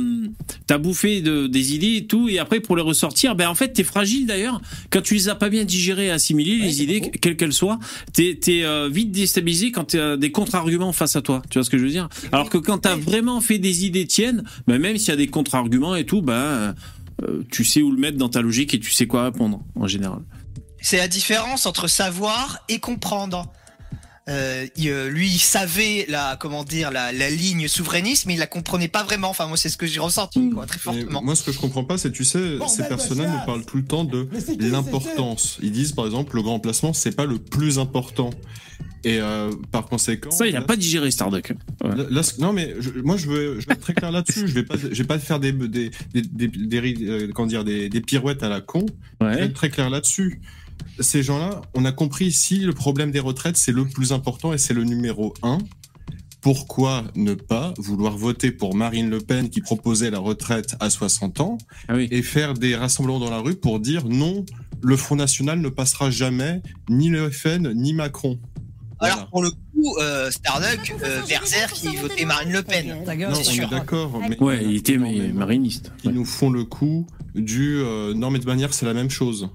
t'as 0.67 0.77
bouffé 0.77 1.21
de, 1.21 1.47
des 1.47 1.75
idées 1.75 1.97
et 1.97 2.05
tout, 2.07 2.29
et 2.29 2.39
après 2.39 2.59
pour 2.59 2.75
les 2.75 2.81
ressortir, 2.81 3.35
ben 3.35 3.47
en 3.47 3.55
fait 3.55 3.73
t'es 3.73 3.83
fragile 3.83 4.25
d'ailleurs. 4.25 4.61
Quand 4.89 5.01
tu 5.01 5.13
les 5.13 5.29
as 5.29 5.35
pas 5.35 5.49
bien 5.49 5.63
digérées, 5.63 6.07
et 6.07 6.11
assimilées, 6.11 6.57
les 6.57 6.81
idées, 6.81 7.01
quelles 7.01 7.37
qu'elles 7.37 7.53
soient, 7.53 7.79
t'es 8.13 8.37
t'es 8.39 8.63
euh, 8.63 8.89
vite 8.91 9.11
déstabilisé 9.11 9.71
quand 9.71 9.85
t'as 9.85 10.17
des 10.17 10.31
contre-arguments 10.31 10.93
face 10.93 11.15
à 11.15 11.21
toi. 11.21 11.41
Tu 11.49 11.57
vois 11.57 11.63
ce 11.63 11.69
que 11.69 11.77
je 11.77 11.83
veux 11.83 11.89
dire? 11.89 12.09
Alors 12.31 12.49
que 12.49 12.57
quand 12.57 12.79
t'as 12.79 12.95
vraiment 12.95 13.41
fait 13.41 13.59
des 13.59 13.85
idées 13.85 14.07
tiennes, 14.07 14.43
ben 14.67 14.79
même 14.79 14.97
s'il 14.97 15.09
y 15.09 15.11
a 15.11 15.17
des 15.17 15.27
contre-arguments 15.27 15.95
et 15.95 16.05
tout, 16.05 16.21
ben 16.21 16.73
euh, 17.23 17.43
tu 17.51 17.63
sais 17.63 17.81
où 17.81 17.91
le 17.91 17.97
mettre 17.97 18.17
dans 18.17 18.29
ta 18.29 18.41
logique 18.41 18.73
et 18.73 18.79
tu 18.79 18.91
sais 18.91 19.07
quoi 19.07 19.25
répondre 19.25 19.61
en 19.75 19.87
général. 19.87 20.19
C'est 20.81 20.97
la 20.97 21.07
différence 21.07 21.65
entre 21.65 21.87
savoir 21.87 22.59
et 22.67 22.79
comprendre. 22.79 23.51
Euh, 24.31 24.65
il, 24.77 24.89
euh, 24.89 25.09
lui, 25.09 25.27
il 25.27 25.39
savait 25.39 26.05
la, 26.07 26.37
comment 26.39 26.63
dire, 26.63 26.89
la, 26.91 27.11
la 27.11 27.29
ligne 27.29 27.67
souverainiste, 27.67 28.25
mais 28.27 28.33
il 28.35 28.39
la 28.39 28.47
comprenait 28.47 28.87
pas 28.87 29.03
vraiment. 29.03 29.29
Enfin, 29.29 29.47
moi, 29.47 29.57
c'est 29.57 29.69
ce 29.69 29.77
que 29.77 29.85
j'ai 29.87 29.99
ressenti, 29.99 30.49
quoi, 30.49 30.65
très 30.65 30.77
Mais 30.77 30.99
fortement. 31.01 31.21
moi, 31.21 31.35
ce 31.35 31.43
que 31.43 31.51
je 31.51 31.59
comprends 31.59 31.83
pas, 31.83 31.97
c'est, 31.97 32.11
tu 32.11 32.23
sais, 32.23 32.57
ces 32.67 32.83
personnes-là 32.87 33.25
chiasse. 33.25 33.39
nous 33.39 33.45
parlent 33.45 33.65
tout 33.65 33.77
le 33.77 33.83
temps 33.85 34.03
de 34.05 34.27
l'importance. 34.59 35.57
Ils 35.61 35.71
disent, 35.71 35.91
par 35.91 36.05
exemple, 36.05 36.35
le 36.35 36.41
grand 36.43 36.59
placement, 36.59 36.93
c'est 36.93 37.15
pas 37.15 37.25
le 37.25 37.37
plus 37.39 37.79
important. 37.79 38.29
Et 39.03 39.19
euh, 39.19 39.51
par 39.71 39.85
conséquent, 39.87 40.29
Ça, 40.29 40.45
il 40.47 40.55
a 40.55 40.59
là, 40.59 40.65
pas 40.65 40.75
digéré 40.75 41.09
Starduck. 41.09 41.53
Ouais. 41.83 41.89
Non 42.37 42.53
mais 42.53 42.75
je- 42.79 42.91
moi 43.01 43.17
je 43.17 43.25
veux, 43.27 43.59
je 43.59 43.65
veux 43.65 43.71
être 43.73 43.79
très 43.81 43.95
clair 43.95 44.11
là-dessus. 44.11 44.47
Je 44.47 44.53
vais 44.53 44.61
pas, 44.63 44.75
je 44.77 44.95
vais 44.95 45.07
pas 45.07 45.17
faire 45.17 45.39
des 45.39 45.51
des 45.51 45.89
des 46.13 46.21
des, 46.21 46.47
des, 46.47 46.79
ri- 46.79 46.97
euh, 47.07 47.27
comment 47.33 47.47
dire 47.47 47.63
des, 47.63 47.89
des 47.89 48.01
pirouettes 48.01 48.43
à 48.43 48.49
la 48.49 48.61
con. 48.61 48.85
Je 49.19 49.25
vais 49.25 49.41
être 49.45 49.53
très 49.55 49.71
clair 49.71 49.89
là-dessus. 49.89 50.39
Ces 50.99 51.23
gens-là, 51.23 51.61
on 51.73 51.85
a 51.85 51.91
compris 51.91 52.25
ici 52.25 52.59
le 52.59 52.73
problème 52.73 53.11
des 53.11 53.19
retraites, 53.19 53.57
c'est 53.57 53.71
le 53.71 53.85
plus 53.85 54.11
important 54.11 54.53
et 54.53 54.57
c'est 54.57 54.73
le 54.73 54.83
numéro 54.83 55.33
un. 55.43 55.57
Pourquoi 56.41 57.03
ne 57.15 57.35
pas 57.35 57.73
vouloir 57.77 58.17
voter 58.17 58.51
pour 58.51 58.73
Marine 58.75 59.09
Le 59.11 59.19
Pen 59.19 59.49
qui 59.49 59.61
proposait 59.61 60.09
la 60.09 60.17
retraite 60.17 60.75
à 60.79 60.89
60 60.89 61.39
ans 61.39 61.57
Ah 61.87 61.95
oui. 61.95 62.07
et 62.09 62.23
faire 62.23 62.55
des 62.55 62.75
rassemblements 62.75 63.19
dans 63.19 63.29
la 63.29 63.39
rue 63.39 63.55
pour 63.55 63.79
dire 63.79 64.07
non, 64.07 64.43
le 64.81 64.97
Front 64.97 65.15
National 65.15 65.59
ne 65.61 65.69
passera 65.69 66.09
jamais 66.09 66.63
ni 66.89 67.09
le 67.09 67.29
FN 67.29 67.71
ni 67.73 67.93
Macron. 67.93 68.39
Voilà. 68.99 69.13
Alors, 69.15 69.29
pour 69.29 69.43
le 69.43 69.51
coup, 69.73 69.95
euh, 69.99 70.29
Starduck, 70.31 70.93
euh, 71.03 71.21
Berserk, 71.27 71.83
il 71.83 71.97
votait 71.99 72.25
Marine 72.25 72.51
Le 72.51 72.61
Pen. 72.63 72.87
Non, 72.87 73.27
on 73.31 73.43
sûr. 73.43 73.63
est 73.65 73.67
d'accord. 73.69 74.19
mais- 74.29 74.39
Ouais, 74.41 74.63
il 74.63 74.77
était 74.77 74.97
mariniste. 74.97 75.91
qui 76.01 76.09
nous 76.09 76.25
font 76.25 76.49
le 76.49 76.63
coup 76.63 77.07
du 77.33 77.77
euh, 77.77 78.13
non 78.13 78.29
mais 78.29 78.39
de 78.39 78.45
manière 78.45 78.73
c'est 78.73 78.85
la 78.85 78.93
même 78.93 79.09
chose. 79.09 79.49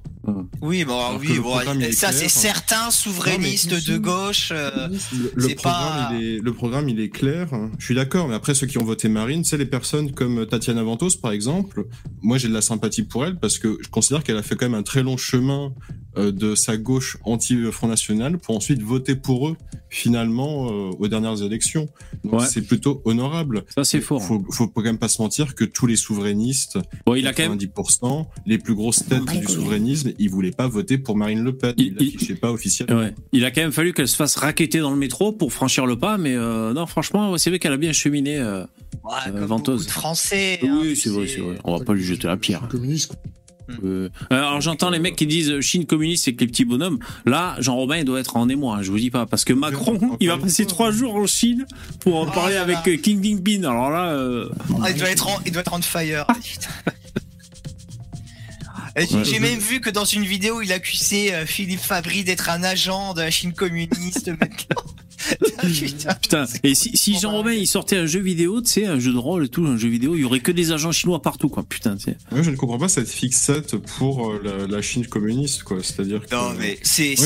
Oui, 0.61 0.85
bon, 0.85 0.95
Alors 0.99 1.21
oui, 1.21 1.38
bon, 1.38 1.57
ça, 1.93 2.11
c'est 2.11 2.29
certains 2.29 2.91
souverainistes 2.91 3.71
Non, 3.73 3.95
de 3.95 3.99
gauche. 3.99 4.49
euh, 4.50 4.88
Le, 5.35 5.55
programme 5.55 6.09
pas- 6.09 6.11
il 6.14 6.25
est 6.25 6.38
le 6.41 6.52
programme 6.52 6.88
il 6.88 6.99
est 7.00 7.11
clair. 7.11 7.49
Je 7.79 7.85
suis 7.85 7.95
d'accord 7.95 8.26
mais 8.26 8.35
après 8.35 8.55
ceux 8.55 8.67
qui 8.67 8.79
ont 8.79 8.85
voté 8.85 9.09
Marine 9.09 9.45
c'est 9.45 9.59
les 9.59 9.67
personnes 9.67 10.12
comme 10.12 10.47
Tatiana 10.47 10.83
Ventos 10.83 11.19
par 11.23 11.31
exemple. 11.33 11.85
Moi 12.23 12.38
j'ai 12.38 12.49
de 12.49 12.55
la 12.55 12.62
sympathie 12.62 13.02
pour 13.05 13.25
elle 13.26 13.37
parce 13.38 13.59
que 13.59 13.76
je 13.81 13.88
considère 13.88 14.25
qu'elle 14.25 14.38
a 14.38 14.43
fait 14.43 14.57
quand 14.57 14.67
même 14.69 14.79
un 14.79 14.83
très 14.83 15.02
long 15.02 15.17
chemin 15.19 15.73
euh, 16.17 16.33
de 16.33 16.55
sa 16.55 16.76
gauche 16.79 17.19
anti-Front 17.25 17.88
National 17.88 18.38
pour 18.38 18.57
ensuite 18.57 18.83
voter 18.83 19.14
pour 19.17 19.49
eux 19.49 19.57
finalement 20.07 20.69
euh, 20.71 20.91
aux 20.99 21.09
dernières 21.09 21.43
élections. 21.43 21.89
Donc 22.25 22.41
Ouais. 22.41 22.47
c'est 22.47 22.63
plutôt 22.63 23.03
honorable. 23.05 23.65
Ça, 23.75 23.85
c'est 23.85 24.01
fort. 24.01 24.23
hein. 24.23 24.27
Faut, 24.27 24.45
faut 24.53 24.67
quand 24.69 24.83
même 24.83 24.99
pas 24.99 25.09
se 25.09 25.21
mentir 25.21 25.55
que 25.55 25.65
tous 25.65 25.87
les 25.87 25.97
souverainistes, 25.97 26.79
Bon, 27.07 27.15
il 27.15 27.27
a 27.27 27.33
quand 27.33 27.49
même 27.49 27.59
90%, 27.59 28.27
les 28.47 28.59
plus 28.59 28.75
grosses 28.75 29.05
têtes 29.07 29.25
du 29.25 29.47
souverainisme, 29.47 30.13
ils 30.19 30.31
voulaient 30.31 30.51
pas 30.53 30.69
voter 30.69 30.99
pour 30.99 31.17
Marine 31.17 31.43
Le 31.43 31.57
Pen. 31.57 31.75
Il- 31.77 31.97
Ils 32.01 32.13
l'affichaient 32.13 32.35
pas 32.35 32.51
officiellement. 32.53 32.97
Ouais. 32.99 33.15
Il 33.33 33.45
a 33.45 33.51
quand 33.51 33.61
même 33.63 33.73
fallu 33.73 33.93
qu'elle 33.93 34.09
se 34.09 34.17
fasse 34.17 34.37
raqueter 34.37 34.79
dans 34.81 34.91
le 34.91 34.97
métro 34.97 35.33
pour 35.33 35.53
franchir 35.53 35.87
le 35.87 35.99
pas, 35.99 36.19
mais 36.19 36.35
euh, 36.35 36.73
non, 36.73 36.87
franchement, 36.87 37.37
c'est 37.39 37.51
vrai 37.51 37.59
qu'elle 37.59 37.73
a 37.73 37.77
bien 37.77 37.93
cheminé. 37.93 38.39
euh. 38.39 38.63
ouais, 39.05 39.13
Euh, 39.29 39.33
comme 39.33 39.45
venteuse. 39.47 39.87
Français. 39.89 40.61
hein, 40.63 40.81
oui, 40.83 40.97
c'est 40.97 41.11
vrai, 41.11 41.27
c'est 41.27 41.41
vrai. 41.41 41.59
On 41.65 41.77
va 41.79 41.85
pas 41.85 41.95
lui 41.95 42.05
jeter 42.05 42.27
la 42.29 42.37
pierre. 42.37 42.67
Communiste. 42.69 43.17
Euh, 43.83 44.09
alors 44.31 44.61
j'entends 44.61 44.91
les 44.91 44.99
mecs 44.99 45.17
qui 45.17 45.27
disent 45.27 45.51
euh, 45.51 45.61
Chine 45.61 45.87
communiste 45.87 46.25
c'est 46.25 46.35
que 46.35 46.41
les 46.41 46.47
petits 46.47 46.65
bonhommes. 46.65 46.99
Là, 47.25 47.57
Jean-Robin 47.59 47.97
il 47.97 48.05
doit 48.05 48.21
être 48.21 48.37
en 48.37 48.49
émoi, 48.49 48.77
hein, 48.77 48.83
je 48.83 48.91
vous 48.91 48.99
dis 48.99 49.11
pas, 49.11 49.27
parce 49.27 49.45
que 49.45 49.53
Macron 49.53 50.17
il 50.21 50.29
va 50.29 50.39
passer 50.39 50.67
trois 50.67 50.91
jours 50.91 51.15
en 51.17 51.27
Chine 51.27 51.67
pour 52.01 52.17
en 52.17 52.27
Oh 52.27 52.31
parler 52.33 52.55
là 52.55 52.63
avec 52.63 52.87
là. 52.87 52.97
King 52.97 53.21
Ding 53.21 53.41
Bin. 53.41 53.69
Alors 53.69 53.91
là, 53.91 54.11
euh, 54.13 54.49
Ah, 54.83 54.91
il 54.91 54.97
doit 54.99 55.11
être 55.11 55.29
en, 55.29 55.39
il 55.45 55.53
doit 55.53 55.61
être 55.63 55.75
on 55.75 55.83
fire. 55.83 56.27
J'ai 59.25 59.41
même 59.41 59.59
vu 59.59 59.81
que 59.81 59.91
dans 59.91 60.05
une 60.05 60.25
vidéo, 60.25 60.62
il 60.62 60.73
accusait 60.73 61.33
euh, 61.35 61.47
Philippe 61.47 61.81
Fabry 61.81 62.25
d'être 62.25 62.49
un 62.50 62.62
agent 62.62 63.15
de 63.15 63.21
la 63.21 63.31
Chine 63.31 63.53
communiste 63.53 64.29
maintenant. 64.41 64.83
Putain. 65.62 66.15
Putain, 66.15 66.45
et 66.62 66.75
si, 66.75 66.97
si 66.97 67.19
Jean 67.19 67.33
Robin 67.33 67.53
il 67.53 67.67
sortait 67.67 67.97
un 67.97 68.07
jeu 68.07 68.21
vidéo, 68.21 68.61
tu 68.61 68.69
sais, 68.71 68.87
un 68.87 69.00
jeu 69.00 69.12
de 69.12 69.19
rôle 69.19 69.47
et 69.47 69.49
tout, 69.49 69.65
un 69.67 69.76
jeu 69.76 69.88
vidéo, 69.88 70.15
il 70.15 70.21
y 70.21 70.25
aurait 70.25 70.41
que 70.41 70.53
des 70.53 70.73
agents 70.73 70.93
chinois 70.93 71.21
partout, 71.23 71.49
quoi. 71.49 71.65
Putain, 71.65 71.97
tu 71.97 72.05
sais. 72.05 72.19
Moi, 72.31 72.43
je 72.43 72.50
ne 72.50 72.57
comprends 72.57 72.79
pas 72.79 72.88
cette 72.88 73.09
fixette 73.09 73.76
pour 73.76 74.31
euh, 74.31 74.41
la, 74.45 74.67
la 74.67 74.83
Chine 74.83 75.07
communiste, 75.07 75.62
quoi. 75.65 75.79
C'est-à-dire 75.83 76.21
que. 76.26 76.35
Non, 76.35 76.53
mais 76.59 76.79
c'est 76.83 77.17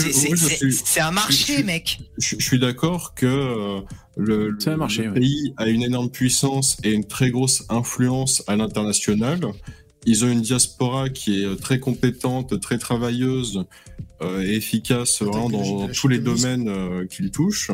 un 1.01 1.11
marché, 1.11 1.59
je- 1.59 1.63
mec. 1.65 1.99
Je, 2.19 2.37
je 2.39 2.45
suis 2.45 2.59
d'accord 2.59 3.15
que 3.15 3.27
euh, 3.27 3.81
le, 4.17 4.57
C'est 4.59 4.71
un 4.71 4.77
marché, 4.77 5.03
le 5.03 5.09
ouais. 5.11 5.21
pays 5.21 5.53
a 5.57 5.67
une 5.69 5.83
énorme 5.83 6.11
puissance 6.11 6.77
et 6.85 6.93
une 6.93 7.05
très 7.07 7.31
grosse 7.31 7.65
influence 7.69 8.43
à 8.47 8.57
l'international. 8.57 9.41
Ils 10.07 10.25
ont 10.25 10.29
une 10.31 10.41
diaspora 10.41 11.11
qui 11.11 11.43
est 11.43 11.45
euh, 11.45 11.57
très 11.57 11.79
compétente, 11.79 12.59
très 12.61 12.79
travailleuse 12.79 13.65
euh, 14.23 14.43
et 14.43 14.55
efficace 14.57 15.23
vraiment 15.23 15.51
dans 15.51 15.89
tous 15.89 16.09
les 16.09 16.19
domaines 16.19 16.69
euh, 16.69 17.07
qu'ils 17.07 17.31
touchent, 17.31 17.71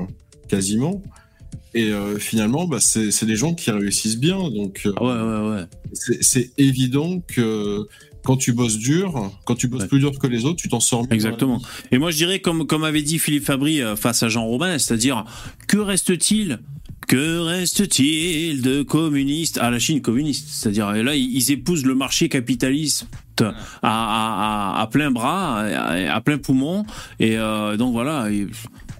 quasiment. 0.48 1.02
Et 1.74 1.92
euh, 1.92 2.18
finalement, 2.18 2.66
bah, 2.66 2.80
c'est 2.80 3.24
des 3.26 3.36
gens 3.36 3.54
qui 3.54 3.70
réussissent 3.70 4.18
bien. 4.18 4.38
Donc, 4.50 4.82
ouais, 4.84 4.92
ouais, 5.00 5.48
ouais. 5.50 5.64
c'est 6.20 6.50
évident 6.58 7.20
que 7.26 7.86
quand 8.24 8.36
tu 8.36 8.52
bosses 8.52 8.78
dur, 8.78 9.30
quand 9.44 9.54
tu 9.54 9.68
bosses 9.68 9.82
Ouais. 9.82 9.88
plus 9.88 10.00
dur 10.00 10.18
que 10.18 10.26
les 10.26 10.46
autres, 10.46 10.56
tu 10.56 10.68
t'en 10.68 10.80
sors 10.80 11.02
mieux. 11.02 11.12
Exactement. 11.12 11.60
Et 11.92 11.98
moi, 11.98 12.10
je 12.10 12.16
dirais, 12.16 12.40
comme, 12.40 12.66
comme 12.66 12.82
avait 12.82 13.02
dit 13.02 13.18
Philippe 13.18 13.44
Fabry 13.44 13.80
face 13.96 14.22
à 14.22 14.28
Jean 14.28 14.46
Robin, 14.46 14.78
c'est-à-dire, 14.78 15.24
que 15.68 15.76
reste-t-il 15.76 16.58
que 17.06 17.38
reste-t-il 17.40 18.62
de 18.62 18.82
communistes 18.82 19.58
à 19.58 19.70
la 19.70 19.78
Chine 19.78 20.00
communiste 20.02 20.48
C'est-à-dire, 20.50 20.90
là, 20.92 21.14
ils, 21.14 21.50
épousent 21.52 21.84
le 21.84 21.94
marché 21.94 22.28
capitaliste 22.28 23.06
à, 23.40 23.48
à, 23.82 24.78
à, 24.78 24.82
à 24.82 24.86
plein 24.88 25.10
bras, 25.10 25.60
à, 25.60 26.14
à 26.14 26.20
plein 26.20 26.38
poumon, 26.38 26.84
et 27.20 27.36
euh, 27.36 27.76
donc 27.76 27.92
voilà. 27.92 28.30
et- 28.30 28.46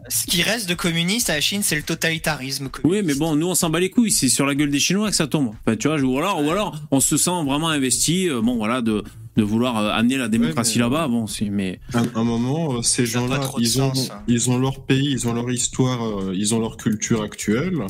Ce 0.09 0.27
qui 0.27 0.43
reste 0.43 0.69
de 0.69 0.75
communiste 0.75 1.31
à 1.31 1.35
la 1.35 1.41
Chine, 1.41 1.63
c'est 1.63 1.77
le 1.77 1.83
totalitarisme. 1.83 2.69
oui, 2.85 3.03
mais 3.05 3.15
bon, 3.15 3.35
nous, 3.35 3.49
on 3.49 3.55
s'en 3.55 3.71
bat 3.71 3.81
les 3.81 3.91
couilles. 3.91 4.13
C'est 4.13 4.29
sur 4.29 4.47
la 4.47 4.55
gueule 4.55 4.71
des 4.71 4.79
Chinois 4.79 5.11
que 5.11 5.17
ça 5.17 5.27
tombe. 5.27 5.53
Enfin, 5.67 5.77
tu 5.77 5.89
vois, 5.89 5.99
ou 6.01 6.19
alors, 6.19 6.45
ou 6.45 6.51
alors, 6.51 6.77
on 6.91 7.01
se 7.01 7.17
sent 7.17 7.43
vraiment 7.45 7.69
investi, 7.71 8.29
euh, 8.29 8.41
bon, 8.41 8.57
voilà, 8.57 8.83
de, 8.83 9.03
de 9.37 9.43
vouloir 9.43 9.79
euh, 9.79 9.91
amener 9.91 10.17
la 10.17 10.29
démocratie 10.29 10.79
là-bas. 10.79 11.09
Bon, 11.09 11.27
c'est, 11.27 11.51
mais 11.51 11.79
À 11.93 12.03
un 12.15 12.25
moment, 12.25 12.75
euh, 12.75 12.83
ces 12.83 13.07
gens-là, 13.07 13.41
ils 13.59 13.81
ont, 13.83 13.93
hein. 13.93 14.23
ils 14.29 14.51
ont 14.51 14.59
leur 14.59 14.81
pays, 14.81 15.11
ils 15.11 15.29
ont 15.29 15.35
leur 15.35 15.51
histoire, 15.51 16.03
euh, 16.03 16.33
ils 16.35 16.55
ont 16.55 16.61
leur 16.61 16.77
culture 16.77 17.23
actuelle. 17.23 17.87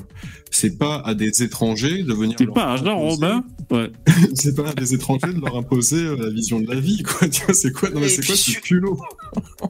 C'est 0.59 0.79
pas 0.79 1.03
à 1.05 1.13
des 1.15 1.43
étrangers 1.43 2.03
de 2.03 2.15
venir. 2.15 2.35
c'est 2.39 2.47
pas 2.47 2.77
Jean 2.77 2.97
imposer- 2.99 3.11
Robin. 3.11 3.45
Ouais. 3.69 3.91
C'est 4.35 4.55
pas 4.55 4.69
à 4.71 4.75
des 4.75 4.95
étrangers 4.95 5.33
de 5.35 5.41
leur 5.41 5.57
imposer 5.57 5.97
euh, 5.97 6.17
la 6.17 6.31
vision 6.31 6.61
de 6.61 6.73
la 6.73 6.79
vie, 6.79 7.03
quoi. 7.03 7.29
Tu 7.29 7.45
vois, 7.45 7.53
c'est 7.53 7.73
quoi 7.73 7.91
Non 7.91 7.99
mais 7.99 8.09
c'est 8.09 8.25
quoi 8.25 8.37
ce 8.37 8.53
culot 8.53 8.97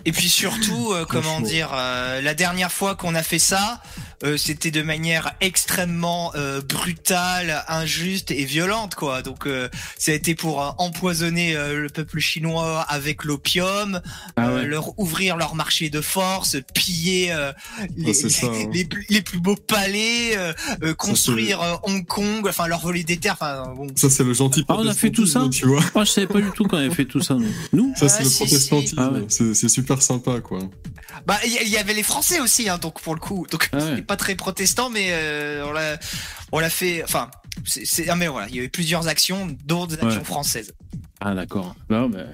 Et 0.05 0.13
puis 0.13 0.29
surtout, 0.29 0.93
euh, 0.93 1.07
comment 1.09 1.41
dire, 1.41 1.71
euh, 1.75 2.21
la 2.21 2.35
dernière 2.35 2.71
fois 2.71 2.95
qu'on 2.95 3.15
a 3.15 3.23
fait 3.23 3.39
ça, 3.39 3.81
euh, 4.23 4.37
c'était 4.37 4.71
de 4.71 4.83
manière 4.83 5.33
extrêmement 5.41 6.31
euh, 6.35 6.61
brutale, 6.61 7.65
injuste 7.69 8.31
et 8.33 8.45
violente, 8.45 8.95
quoi. 8.97 9.23
Donc, 9.23 9.47
euh, 9.47 9.71
ça 9.99 10.13
a 10.13 10.15
été 10.15 10.35
pour 10.35 10.63
euh, 10.63 10.69
empoisonner 10.77 11.57
euh, 11.57 11.81
le 11.81 11.89
peuple 11.89 12.19
chinois 12.19 12.83
avec 12.83 13.25
l'opium, 13.25 14.03
Ah 14.37 14.49
euh, 14.49 14.57
ouais. 14.61 14.67
leur 14.67 14.99
ouvrir 14.99 15.39
leur 15.39 15.55
marché 15.55 15.89
de 15.89 16.03
force, 16.03 16.59
piller 16.75 17.33
euh, 17.33 17.51
les, 17.97 18.13
Ah, 18.27 18.47
hein. 18.47 18.69
les, 18.75 18.85
plus- 18.85 19.07
les 19.09 19.23
plus 19.23 19.41
beaux 19.41 19.57
palais, 19.57 20.37
euh, 20.83 20.95
construire 20.95 21.61
euh, 21.63 21.75
Hong 21.85 22.05
Kong, 22.07 22.47
enfin 22.49 22.67
leur 22.67 22.81
voler 22.81 23.05
des 23.05 23.17
terres. 23.17 23.35
Enfin, 23.41 23.73
bon. 23.77 23.87
Ça 23.97 24.11
c'est 24.11 24.25
le 24.25 24.35
gentil. 24.35 24.65
Ah, 24.69 24.77
on 24.79 24.87
a 24.87 24.95
fait 24.95 25.11
tout 25.11 25.27
ça 25.27 25.47
Tu 25.51 25.67
vois 25.67 25.81
Ah, 25.95 26.05
je 26.05 26.11
savais 26.11 26.27
pas 26.27 26.41
du 26.41 26.51
tout 26.51 26.65
qu'on 26.65 26.77
avait 26.79 26.91
fait 26.95 27.05
tout 27.05 27.21
ça, 27.21 27.35
nous. 27.35 27.49
Nous 27.73 27.93
Ça 27.97 28.07
Ah, 28.07 28.09
c'est 28.09 28.25
le 28.25 28.29
si, 28.29 28.37
protestantisme. 28.45 28.97
si. 28.97 28.97
Ah 28.99 29.11
ouais. 29.11 29.55
C'est 29.55 29.69
super 29.69 30.03
sympa, 30.03 30.41
quoi. 30.41 30.59
Bah, 31.27 31.39
il 31.45 31.69
y, 31.69 31.77
avait 31.77 31.95
les 31.95 32.03
Français 32.03 32.41
aussi, 32.41 32.69
hein, 32.69 32.79
donc 32.79 33.01
pour 33.01 33.15
le 33.15 33.21
coup, 33.21 33.47
donc 33.51 33.69
Ah 33.73 33.79
ouais. 33.79 34.03
pas 34.03 34.17
très 34.17 34.35
protestant, 34.37 34.91
mais 34.91 35.09
euh, 35.11 35.65
on 35.67 35.73
l'a, 35.73 35.99
on 36.53 36.59
l'a 36.61 36.71
fait. 36.71 37.03
Enfin, 37.03 37.31
c'est- 37.65 38.09
ah, 38.09 38.15
mais 38.17 38.29
voilà, 38.29 38.49
il 38.49 38.55
y 38.57 38.59
avait 38.59 38.69
plusieurs 38.69 39.09
actions, 39.09 39.49
dont 39.65 39.87
des 39.87 39.95
actions 39.95 40.09
Ouais. 40.19 40.25
françaises. 40.25 40.73
Ah, 41.21 41.35
d'accord. 41.35 41.75
Non, 41.91 42.09
mais... 42.09 42.27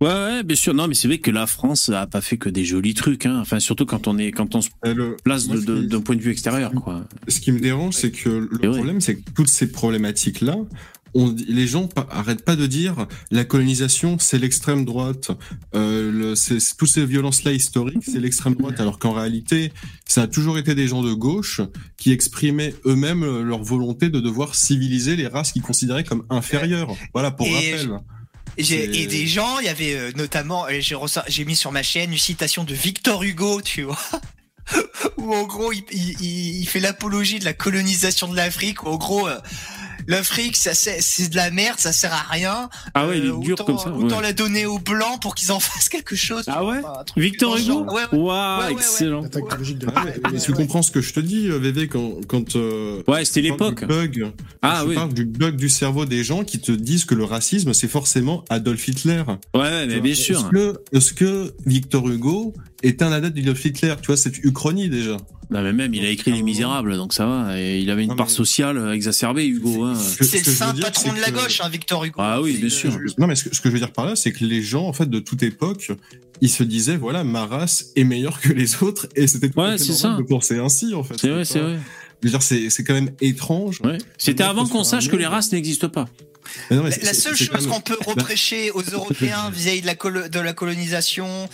Ouais, 0.00 0.08
ouais, 0.08 0.42
bien 0.42 0.56
sûr. 0.56 0.72
Non, 0.72 0.88
mais 0.88 0.94
c'est 0.94 1.08
vrai 1.08 1.18
que 1.18 1.30
la 1.30 1.46
France 1.46 1.90
a 1.90 2.06
pas 2.06 2.20
fait 2.22 2.38
que 2.38 2.48
des 2.48 2.64
jolis 2.64 2.94
trucs, 2.94 3.26
hein. 3.26 3.38
Enfin, 3.40 3.60
surtout 3.60 3.84
quand 3.84 4.08
on 4.08 4.16
est, 4.16 4.32
quand 4.32 4.54
on 4.54 4.62
se 4.62 4.70
le- 4.84 5.16
place 5.22 5.46
de- 5.48 5.60
de- 5.60 5.82
d'un 5.82 6.00
point 6.00 6.16
de 6.16 6.22
vue 6.22 6.30
extérieur, 6.30 6.72
quoi. 6.72 7.04
Ce 7.28 7.38
qui 7.40 7.52
me 7.52 7.60
dérange, 7.60 7.94
c'est 7.94 8.10
que 8.10 8.28
le 8.30 8.48
Et 8.62 8.68
ouais. 8.68 8.74
problème, 8.76 9.00
c'est 9.02 9.16
que 9.16 9.30
toutes 9.34 9.48
ces 9.48 9.70
problématiques-là, 9.70 10.56
on, 11.12 11.34
les 11.48 11.66
gens 11.66 11.86
pa- 11.88 12.06
arrêtent 12.10 12.44
pas 12.44 12.56
de 12.56 12.66
dire 12.66 13.06
la 13.30 13.44
colonisation, 13.44 14.16
c'est 14.18 14.38
l'extrême 14.38 14.84
droite, 14.86 15.32
euh, 15.74 16.10
le, 16.10 16.34
c'est, 16.36 16.58
toutes 16.78 16.88
ces 16.88 17.04
violences-là 17.04 17.52
historiques, 17.52 18.04
c'est 18.04 18.20
l'extrême 18.20 18.54
droite, 18.54 18.80
alors 18.80 18.98
qu'en 18.98 19.12
réalité, 19.12 19.72
ça 20.06 20.22
a 20.22 20.26
toujours 20.28 20.56
été 20.56 20.74
des 20.74 20.86
gens 20.88 21.02
de 21.02 21.12
gauche 21.12 21.60
qui 21.98 22.12
exprimaient 22.12 22.74
eux-mêmes 22.86 23.42
leur 23.42 23.62
volonté 23.62 24.08
de 24.08 24.20
devoir 24.20 24.54
civiliser 24.54 25.16
les 25.16 25.26
races 25.26 25.52
qu'ils 25.52 25.62
considéraient 25.62 26.04
comme 26.04 26.22
inférieures. 26.30 26.94
Voilà, 27.12 27.32
pour 27.32 27.46
Et 27.48 27.54
rappel. 27.74 27.98
Et 28.60 29.06
des 29.06 29.26
gens, 29.26 29.58
il 29.58 29.66
y 29.66 29.68
avait 29.68 29.94
euh, 29.94 30.12
notamment, 30.16 30.66
euh, 30.66 30.80
j'ai, 31.28 31.44
mis 31.44 31.56
sur 31.56 31.72
ma 31.72 31.82
chaîne 31.82 32.12
une 32.12 32.18
citation 32.18 32.64
de 32.64 32.74
Victor 32.74 33.22
Hugo, 33.22 33.60
tu 33.62 33.82
vois. 33.82 33.98
où 35.16 35.34
en 35.34 35.44
gros 35.44 35.72
il, 35.72 35.82
il, 35.90 36.20
il- 36.20 36.60
il 36.60 36.66
fait 36.68 36.78
l'apologie 36.80 37.38
de 37.40 37.44
la 37.44 37.52
colonisation 37.52 38.28
de 38.28 38.36
l'Afrique 38.36 38.84
où 38.84 38.88
en 38.88 38.96
gros 38.96 39.26
euh, 39.28 39.38
l'Afrique 40.10 40.56
ça 40.56 40.74
c'est 40.74 41.00
c'est 41.00 41.28
de 41.30 41.36
la 41.36 41.50
merde 41.50 41.78
ça 41.78 41.92
sert 41.92 42.12
à 42.12 42.24
rien 42.30 42.68
Ah 42.94 43.06
ouais, 43.06 43.18
il 43.18 43.26
Euh, 43.30 43.36
est 43.36 43.40
dur 43.40 43.54
autant, 43.54 43.64
comme 43.64 43.78
ça. 43.78 43.90
autant 43.92 44.16
ouais. 44.16 44.22
la 44.22 44.32
donner 44.32 44.66
aux 44.66 44.78
blancs 44.78 45.20
pour 45.22 45.34
qu'ils 45.34 45.52
en 45.52 45.60
fassent 45.60 45.88
quelque 45.88 46.16
chose 46.16 46.44
Ah 46.46 46.64
ouais 46.64 46.80
Victor 47.16 47.56
Hugo 47.56 47.84
ouais, 47.84 48.02
ouais. 48.12 48.18
Waouh, 48.18 48.58
Ouais, 48.60 48.64
ouais, 48.66 48.66
ouais. 48.66 48.72
excellent. 48.72 49.22
Ah, 49.94 50.04
mais- 50.32 50.38
tu 50.40 50.52
comprends 50.52 50.82
ce 50.82 50.90
que 50.90 51.00
je 51.00 51.12
te 51.12 51.20
dis, 51.20 51.48
euh, 51.48 51.58
VV, 51.58 51.88
quand, 51.88 52.14
quand 52.26 52.56
euh, 52.56 53.02
Ouais, 53.08 53.24
c'était 53.24 53.42
l'époque. 53.42 53.80
du 53.80 53.86
Bug, 53.86 54.32
Ah 54.62 54.84
oui. 54.86 54.94
parle 54.94 55.12
du 55.14 55.24
bug 55.24 55.56
du 55.56 55.68
cerveau 55.68 56.04
des 56.04 56.24
gens 56.24 56.44
qui 56.44 56.58
te 56.60 56.72
disent 56.72 57.04
que 57.04 57.14
le 57.14 57.24
racisme, 57.24 57.72
c'est 57.72 57.88
forcément 57.88 58.44
Adolf 58.50 58.86
Hitler. 58.88 59.22
Ouais, 59.54 59.60
ouais, 59.60 59.86
mais 59.86 60.00
bien 60.00 60.12
Est-ce 60.12 60.22
sûr. 60.22 60.50
que, 60.50 60.74
est-ce 60.92 61.12
que 61.12 61.52
Victor 61.66 62.08
Hugo 62.08 62.54
est 62.82 63.02
un 63.02 63.12
adepte 63.12 63.36
d'Adolf 63.36 63.64
Hitler 63.64 63.94
Tu 64.00 64.06
vois, 64.06 64.16
c'est 64.16 64.36
Uchronie 64.44 64.88
déjà. 64.88 65.16
Non, 65.52 65.62
mais 65.62 65.72
même, 65.72 65.92
il 65.94 66.04
a 66.04 66.10
écrit 66.10 66.30
Les 66.30 66.42
Misérables, 66.42 66.96
donc 66.96 67.12
ça 67.12 67.26
va. 67.26 67.58
Et 67.60 67.80
il 67.80 67.90
avait 67.90 68.04
une 68.04 68.10
Non, 68.10 68.16
part 68.16 68.26
mais- 68.28 68.32
sociale 68.32 68.92
exacerbée, 68.94 69.46
Hugo. 69.46 69.82
hein. 69.82 69.94
C'est 69.96 70.24
ce 70.24 70.36
le 70.50 70.56
saint 70.56 70.72
dire, 70.72 70.84
patron 70.84 71.12
de 71.12 71.18
la 71.20 71.26
que- 71.32 71.42
gauche 71.42 71.60
hein, 71.60 71.68
Victor 71.68 72.04
Hugo 72.04 72.14
Ah 72.22 72.40
oui, 72.40 72.56
bien 72.58 72.68
sûr. 72.68 72.96
le- 72.96 73.10
Non, 73.18 73.26
mais 73.26 73.34
ce 73.34 73.44
que, 73.48 73.54
ce 73.56 73.60
que 73.60 73.68
je 73.68 73.72
veux 73.74 73.80
dire 73.80 73.92
par 73.92 74.06
là, 74.06 74.14
c'est 74.14 74.32
que 74.32 74.44
les 74.44 74.62
gens, 74.62 74.86
en 74.86 74.92
fait, 74.92 75.10
de 75.10 75.18
toute 75.18 75.42
époque, 75.42 75.90
ils 76.40 76.48
se 76.50 76.62
disaient, 76.62 76.96
voilà, 76.96 77.24
ma 77.24 77.46
race 77.46 77.86
est 77.96 78.04
meilleure 78.04 78.40
que 78.40 78.52
les 78.52 78.82
autres, 78.84 79.08
et 79.16 79.26
c'était 79.26 79.50
tout 79.50 79.58
Ouais, 79.60 79.76
ça. 79.76 80.16
de 80.16 80.22
penser 80.22 80.58
ainsi, 80.58 80.94
en 80.94 81.02
fait. 81.02 81.14
C'est 81.20 81.30
vrai, 81.30 81.44
c'est 81.44 81.58
vrai. 81.58 81.78
Je 82.22 82.28
veux 82.28 82.30
dire, 82.30 82.42
c'est, 82.42 82.70
c'est 82.70 82.84
quand 82.84 82.94
même 82.94 83.10
étrange. 83.20 83.80
Ouais. 83.82 83.98
C'était 84.18 84.44
avant 84.44 84.66
qu'on 84.66 84.84
sache 84.84 85.08
que 85.08 85.16
les 85.16 85.26
races 85.26 85.50
n'existent 85.52 85.88
pas. 85.88 86.08
Non, 86.70 86.84
La, 86.84 87.14
seule 87.14 87.36
chose 87.36 87.66
qu'on 87.66 87.80
peut 87.80 87.98
reprocher 88.04 88.70
aux 88.72 88.82
Européens 88.82 89.50
vis-à-vis 89.50 89.82
de 89.82 89.86
la, 89.86 89.94
colo- 89.94 90.28
de 90.28 90.40
la 90.40 90.52
colonisation, 90.52 91.48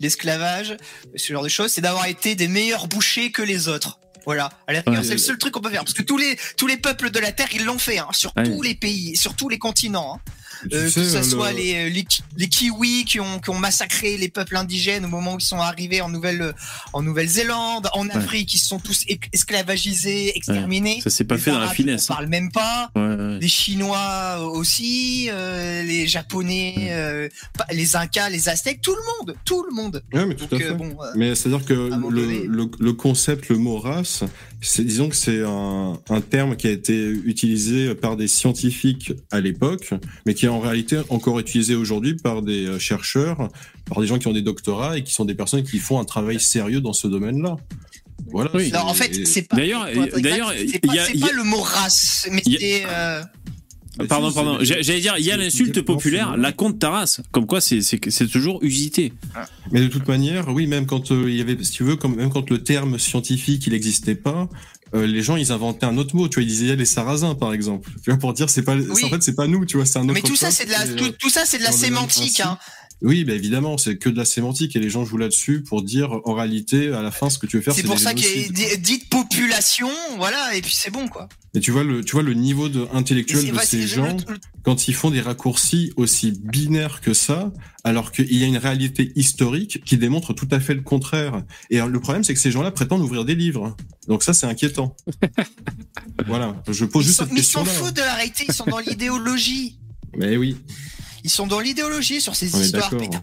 l'esclavage, 0.00 0.76
ce 1.16 1.32
genre 1.32 1.42
de 1.42 1.48
choses, 1.48 1.72
c'est 1.72 1.80
d'avoir 1.80 2.06
été 2.06 2.34
des 2.34 2.48
meilleurs 2.48 2.86
bouchers 2.88 3.30
que 3.32 3.42
les 3.42 3.68
autres. 3.68 3.98
Voilà, 4.26 4.50
à 4.66 4.72
la 4.74 4.80
rigueur, 4.80 4.94
Ouais, 5.00 5.02
c'est 5.06 5.12
le 5.14 5.18
seul 5.18 5.38
truc 5.38 5.54
qu'on 5.54 5.60
peut 5.62 5.70
faire. 5.70 5.84
Parce 5.84 5.94
que 5.94 6.02
tous 6.02 6.18
les, 6.18 6.36
tous 6.58 6.66
les 6.66 6.76
peuples 6.76 7.10
de 7.10 7.18
la 7.18 7.32
Terre, 7.32 7.48
ils 7.54 7.64
l'ont 7.64 7.78
fait, 7.78 7.98
hein, 7.98 8.08
sur 8.12 8.32
Ouais. 8.36 8.42
tous 8.44 8.60
les 8.62 8.74
pays, 8.74 9.16
sur 9.16 9.34
tous 9.34 9.48
les 9.48 9.58
continents. 9.58 10.16
hein. 10.16 10.30
Euh, 10.72 10.88
sais, 10.88 11.00
que 11.02 11.06
ce 11.06 11.16
le- 11.18 11.22
soit 11.22 11.52
les, 11.52 11.74
euh, 11.74 11.88
les, 11.88 12.06
les 12.36 12.48
Kiwis 12.48 13.04
qui 13.04 13.20
ont, 13.20 13.38
qui 13.38 13.50
ont 13.50 13.58
massacré 13.58 14.16
les 14.16 14.28
peuples 14.28 14.56
indigènes 14.56 15.04
au 15.04 15.08
moment 15.08 15.34
où 15.34 15.38
ils 15.38 15.44
sont 15.44 15.60
arrivés 15.60 16.00
en 16.00 16.08
Nouvelle, 16.08 16.52
en 16.92 17.02
Nouvelle-Zélande, 17.02 17.88
en 17.94 18.08
Afrique, 18.10 18.52
ils 18.54 18.58
se 18.58 18.66
sont 18.68 18.78
tous 18.80 19.04
esclavagisés, 19.32 20.36
exterminés. 20.36 21.00
Ça 21.02 21.10
s'est 21.10 21.24
pas 21.24 21.36
Les 21.36 21.40
fait 21.40 21.50
dans 21.50 21.58
la 21.60 21.68
finesse. 21.68 22.10
On 22.10 22.14
parle 22.14 22.26
même 22.26 22.50
pas 22.52 22.90
Ouais, 22.94 23.02
ouais. 23.02 23.38
les 23.40 23.48
Chinois 23.48 24.38
aussi, 24.52 25.28
euh, 25.30 25.82
les 25.82 26.06
Japonais, 26.06 26.74
euh, 26.90 27.28
les 27.72 27.96
Incas, 27.96 28.28
les 28.28 28.48
Aztèques, 28.48 28.80
tout 28.82 28.94
le 28.94 29.02
monde, 29.26 29.36
tout 29.44 29.64
le 29.68 29.74
monde. 29.74 30.02
Ouais, 30.12 30.26
mais 30.26 30.34
tout 30.34 30.46
Donc 30.46 30.60
à 30.60 30.64
fait. 30.64 30.70
euh, 30.70 30.74
bon, 30.74 30.96
euh, 31.02 31.06
Mais 31.16 31.34
c'est-à-dire 31.34 31.64
que 31.64 31.72
le, 31.74 31.90
donné. 31.90 32.42
le, 32.46 32.70
le 32.78 32.92
concept, 32.92 33.48
le 33.48 33.56
mot 33.58 33.78
race, 33.78 34.24
c'est, 34.60 34.84
disons 34.84 35.08
que 35.08 35.14
c'est 35.16 35.42
un, 35.44 35.98
un 36.10 36.20
terme 36.20 36.56
qui 36.56 36.66
a 36.66 36.70
été 36.70 37.08
utilisé 37.24 37.94
par 37.94 38.16
des 38.16 38.26
scientifiques 38.28 39.12
à 39.30 39.40
l'époque, 39.40 39.90
mais 40.26 40.34
qui 40.34 40.46
est 40.46 40.48
en 40.48 40.60
réalité 40.60 40.98
encore 41.10 41.38
utilisé 41.38 41.74
aujourd'hui 41.74 42.14
par 42.16 42.42
des 42.42 42.66
euh, 42.66 42.78
chercheurs, 42.78 43.48
par 43.86 44.00
des 44.00 44.06
gens 44.06 44.18
qui 44.18 44.26
ont 44.26 44.32
des 44.32 44.42
doctorats 44.42 44.98
et 44.98 45.04
qui 45.04 45.12
sont 45.14 45.24
des 45.24 45.34
personnes 45.34 45.62
qui 45.62 45.78
font 45.78 46.00
un 46.00 46.04
travail 46.04 46.40
sérieux 46.40 46.80
dans 46.80 46.92
ce 46.92 47.06
domaine-là. 47.08 47.56
Voilà. 48.30 48.50
Oui. 48.52 48.64
c'est- 48.70 48.76
non, 48.76 48.80
en 48.84 48.94
fait, 48.94 49.24
c'est 49.26 49.42
pas. 49.42 49.56
D'ailleurs, 49.56 49.86
d'ailleurs, 50.18 50.52
c'est 50.70 50.80
pas, 50.80 50.94
y 50.94 50.98
a- 50.98 51.04
c'est 51.06 51.12
il 51.14 51.20
y 51.20 51.22
a- 51.22 51.26
pas 51.28 51.32
le 51.32 51.44
mot 51.44 51.60
race, 51.60 52.28
mais 52.32 52.40
a- 52.40 52.58
c'est. 52.58 52.82
euh, 52.86 53.22
Pardon, 54.06 54.28
si, 54.28 54.34
pardon. 54.36 54.58
J'ai- 54.60 54.82
J'allais 54.82 55.00
dire, 55.00 55.14
il 55.18 55.24
y 55.24 55.30
a 55.32 55.36
l'insulte 55.36 55.80
populaire, 55.82 56.36
la 56.36 56.52
compte 56.52 56.78
ta 56.78 56.90
race. 56.90 57.20
Comme 57.32 57.46
quoi, 57.46 57.60
c'est 57.60 57.80
c'est 57.82 57.98
c'est 58.10 58.26
toujours 58.28 58.58
usité. 58.62 59.12
Mais 59.72 59.80
de 59.80 59.88
toute 59.88 60.06
manière, 60.06 60.48
oui, 60.48 60.66
même 60.66 60.86
quand 60.86 61.10
euh, 61.10 61.28
il 61.30 61.36
y 61.36 61.40
avait, 61.40 61.56
si 61.64 61.72
tu 61.72 61.82
veux, 61.84 61.96
quand, 61.96 62.08
même 62.08 62.30
quand 62.30 62.48
le 62.50 62.62
terme 62.62 62.98
scientifique 62.98 63.66
il 63.66 63.72
n'existait 63.72 64.14
pas, 64.14 64.48
euh, 64.94 65.06
les 65.06 65.22
gens 65.22 65.36
ils 65.36 65.52
inventaient 65.52 65.86
un 65.86 65.98
autre 65.98 66.14
mot. 66.16 66.28
Tu 66.28 66.34
vois, 66.36 66.42
ils 66.44 66.48
disaient 66.48 66.76
les 66.76 66.84
sarrasins 66.84 67.34
par 67.34 67.52
exemple. 67.52 67.90
Tu 68.04 68.10
vois, 68.10 68.18
pour 68.18 68.32
dire 68.32 68.48
c'est 68.50 68.62
pas, 68.62 68.76
Oui. 68.76 69.04
en 69.04 69.08
fait 69.08 69.22
c'est 69.22 69.34
pas 69.34 69.46
nous. 69.46 69.64
Tu 69.66 69.76
vois, 69.76 69.86
c'est 69.86 69.98
un 69.98 70.04
autre. 70.04 70.14
mais 70.14 70.22
tout 70.22 70.36
ça, 70.36 70.50
c'est 70.50 70.66
de 70.66 70.70
la, 70.70 70.86
tout, 70.86 71.10
tout 71.18 71.30
ça, 71.30 71.42
c'est 71.44 71.58
de 71.58 71.64
la 71.64 71.72
sémantique. 71.72 72.40
Hein. 72.40 72.58
Oui, 73.00 73.22
bah 73.24 73.32
évidemment, 73.34 73.78
c'est 73.78 73.96
que 73.96 74.08
de 74.08 74.16
la 74.16 74.24
sémantique 74.24 74.74
et 74.74 74.80
les 74.80 74.90
gens 74.90 75.04
jouent 75.04 75.18
là-dessus 75.18 75.62
pour 75.62 75.82
dire 75.82 76.10
en 76.24 76.34
réalité, 76.34 76.88
à 76.92 77.00
la 77.00 77.12
fin, 77.12 77.30
ce 77.30 77.38
que 77.38 77.46
tu 77.46 77.56
veux 77.56 77.62
faire, 77.62 77.72
c'est 77.72 77.82
C'est 77.82 77.86
pour 77.86 77.98
ça 77.98 78.12
qu'il 78.12 78.26
y 78.42 78.44
a 78.44 78.48
dit- 78.48 78.78
dite 78.78 79.08
population, 79.08 79.88
voilà, 80.16 80.56
et 80.56 80.60
puis 80.62 80.74
c'est 80.74 80.90
bon, 80.90 81.06
quoi. 81.06 81.28
Et 81.54 81.60
tu 81.60 81.70
vois 81.70 81.84
le, 81.84 82.02
tu 82.04 82.12
vois 82.12 82.24
le 82.24 82.34
niveau 82.34 82.68
de 82.68 82.86
intellectuel 82.92 83.52
de 83.52 83.58
ces 83.60 83.86
gens 83.86 84.16
le- 84.26 84.34
le- 84.34 84.40
quand 84.64 84.88
ils 84.88 84.94
font 84.94 85.10
des 85.10 85.20
raccourcis 85.20 85.92
aussi 85.96 86.32
binaires 86.32 87.00
que 87.00 87.14
ça, 87.14 87.52
alors 87.84 88.10
qu'il 88.10 88.34
y 88.34 88.42
a 88.42 88.46
une 88.48 88.56
réalité 88.58 89.12
historique 89.14 89.82
qui 89.84 89.96
démontre 89.96 90.32
tout 90.34 90.48
à 90.50 90.58
fait 90.58 90.74
le 90.74 90.82
contraire. 90.82 91.42
Et 91.70 91.76
alors, 91.76 91.88
le 91.88 92.00
problème, 92.00 92.24
c'est 92.24 92.34
que 92.34 92.40
ces 92.40 92.50
gens-là 92.50 92.72
prétendent 92.72 93.02
ouvrir 93.02 93.24
des 93.24 93.36
livres. 93.36 93.76
Donc 94.08 94.24
ça, 94.24 94.34
c'est 94.34 94.46
inquiétant. 94.46 94.96
voilà, 96.26 96.60
je 96.68 96.84
pose 96.84 97.04
Ils 97.04 97.08
juste 97.08 97.18
s'en- 97.18 97.24
cette 97.24 97.32
mais 97.32 97.40
ils 97.40 97.44
s'en 97.44 97.64
foutent 97.64 97.94
de 97.96 98.00
la 98.00 98.14
réalité, 98.14 98.44
ils 98.48 98.54
sont 98.54 98.66
dans 98.66 98.78
l'idéologie. 98.80 99.78
Mais 100.16 100.36
oui, 100.36 100.56
Ils 101.28 101.30
sont 101.30 101.46
dans 101.46 101.60
l'idéologie 101.60 102.20
sur 102.22 102.34
ces 102.34 102.54
on 102.54 102.58
histoires. 102.62 102.88
putain. 103.02 103.22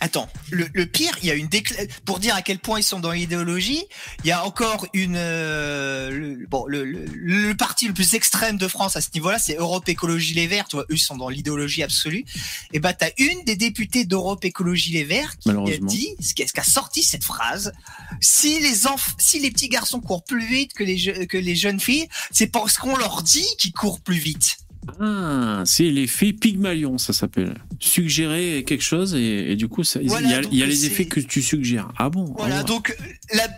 Attends, 0.00 0.28
le, 0.50 0.68
le 0.74 0.86
pire, 0.86 1.10
il 1.22 1.26
y 1.28 1.30
a 1.32 1.34
une 1.34 1.48
décla- 1.48 1.88
pour 2.04 2.20
dire 2.20 2.36
à 2.36 2.40
quel 2.42 2.60
point 2.60 2.78
ils 2.78 2.84
sont 2.84 3.00
dans 3.00 3.10
l'idéologie. 3.10 3.82
Il 4.22 4.28
y 4.28 4.30
a 4.30 4.46
encore 4.46 4.86
une 4.94 5.16
euh, 5.16 6.08
le, 6.10 6.46
bon 6.46 6.66
le, 6.68 7.52
parti 7.54 7.88
le 7.88 7.92
plus 7.94 8.14
extrême 8.14 8.58
de 8.58 8.68
France 8.68 8.94
à 8.94 9.00
ce 9.00 9.08
niveau-là, 9.12 9.40
c'est 9.40 9.56
Europe 9.56 9.88
Écologie 9.88 10.34
Les 10.34 10.46
Verts. 10.46 10.68
Tu 10.68 10.76
vois, 10.76 10.84
eux 10.84 10.94
ils 10.94 10.98
sont 11.00 11.16
dans 11.16 11.28
l'idéologie 11.28 11.82
absolue. 11.82 12.24
Et 12.72 12.78
bah 12.78 12.92
t'as 12.94 13.10
une 13.18 13.42
des 13.44 13.56
députées 13.56 14.04
d'Europe 14.04 14.44
Écologie 14.44 14.92
Les 14.92 15.02
Verts 15.02 15.36
qui 15.40 15.48
a 15.48 15.78
dit, 15.88 16.14
ce 16.20 16.32
qui, 16.32 16.44
a 16.44 16.62
sorti 16.62 17.02
cette 17.02 17.24
phrase. 17.24 17.72
Si 18.20 18.60
les 18.60 18.86
enf 18.86 19.16
si 19.18 19.40
les 19.40 19.50
petits 19.50 19.68
garçons 19.68 20.00
courent 20.00 20.22
plus 20.22 20.46
vite 20.46 20.74
que 20.74 20.84
les 20.84 20.96
je- 20.96 21.24
que 21.24 21.36
les 21.38 21.56
jeunes 21.56 21.80
filles, 21.80 22.06
c'est 22.30 22.46
parce 22.46 22.76
qu'on 22.76 22.96
leur 22.96 23.22
dit 23.24 23.46
qu'ils 23.58 23.72
courent 23.72 24.00
plus 24.00 24.18
vite. 24.18 24.58
Ah, 25.00 25.62
c'est 25.64 25.90
l'effet 25.90 26.32
Pygmalion, 26.32 26.98
ça 26.98 27.12
s'appelle. 27.12 27.54
Suggérer 27.80 28.64
quelque 28.66 28.82
chose 28.84 29.14
et, 29.14 29.52
et 29.52 29.56
du 29.56 29.68
coup, 29.68 29.82
il 30.00 30.08
Voilà, 30.08 30.28
y 30.30 30.34
a, 30.34 30.40
y 30.50 30.66
les 30.66 30.86
effets 30.86 31.06
que 31.06 31.20
tu 31.20 31.42
suggères. 31.42 31.88
Ah 31.98 32.10
bon 32.10 32.24
Voilà, 32.36 32.58
ah 32.58 32.62
bon. 32.62 32.74
donc 32.74 32.96
la 33.34 33.48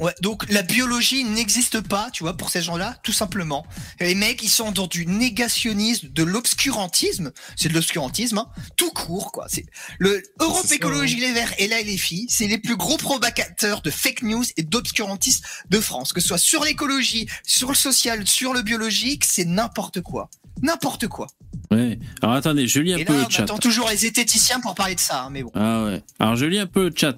Ouais, 0.00 0.14
donc 0.22 0.50
la 0.50 0.62
biologie 0.62 1.24
n'existe 1.24 1.82
pas, 1.82 2.08
tu 2.10 2.22
vois, 2.24 2.34
pour 2.34 2.48
ces 2.48 2.62
gens-là, 2.62 2.96
tout 3.02 3.12
simplement. 3.12 3.66
Les 4.00 4.14
mecs, 4.14 4.42
ils 4.42 4.48
sont 4.48 4.72
dans 4.72 4.86
du 4.86 5.04
négationnisme, 5.06 6.08
de 6.08 6.22
l'obscurantisme, 6.22 7.32
c'est 7.54 7.68
de 7.68 7.74
l'obscurantisme, 7.74 8.38
hein, 8.38 8.48
tout 8.76 8.90
court, 8.92 9.30
quoi. 9.30 9.46
C'est 9.48 9.66
le 9.98 10.22
Europe 10.40 10.66
ça, 10.66 10.74
Écologie 10.74 11.16
Les 11.20 11.32
Verts 11.32 11.52
et 11.58 11.68
les 11.68 11.96
filles, 11.98 12.26
c'est 12.30 12.46
les 12.46 12.56
plus 12.58 12.76
gros 12.76 12.96
propagateurs 12.96 13.82
de 13.82 13.90
fake 13.90 14.22
news 14.22 14.44
et 14.56 14.62
d'obscurantisme 14.62 15.44
de 15.68 15.80
France, 15.80 16.14
que 16.14 16.20
ce 16.20 16.28
soit 16.28 16.38
sur 16.38 16.64
l'écologie, 16.64 17.28
sur 17.46 17.68
le 17.68 17.74
social, 17.74 18.26
sur 18.26 18.54
le 18.54 18.62
biologique, 18.62 19.24
c'est 19.26 19.44
n'importe 19.44 20.00
quoi, 20.00 20.30
n'importe 20.62 21.08
quoi. 21.08 21.26
Ouais. 21.70 21.98
Alors 22.22 22.34
attendez, 22.36 22.66
je 22.66 22.80
lis 22.80 22.94
un 22.94 22.98
Et 22.98 23.04
peu 23.04 23.12
là, 23.12 23.20
le 23.20 23.26
on 23.26 23.30
chat. 23.30 23.42
attend 23.42 23.58
toujours 23.58 23.90
les 23.90 23.96
zététiciens 23.98 24.60
pour 24.60 24.74
parler 24.74 24.94
de 24.94 25.00
ça, 25.00 25.24
hein, 25.24 25.28
mais 25.30 25.42
bon. 25.42 25.52
Ah 25.54 25.84
ouais. 25.84 26.02
Alors 26.18 26.36
je 26.36 26.46
lis 26.46 26.58
un 26.58 26.66
peu 26.66 26.88
le 26.88 26.94
chat. 26.96 27.16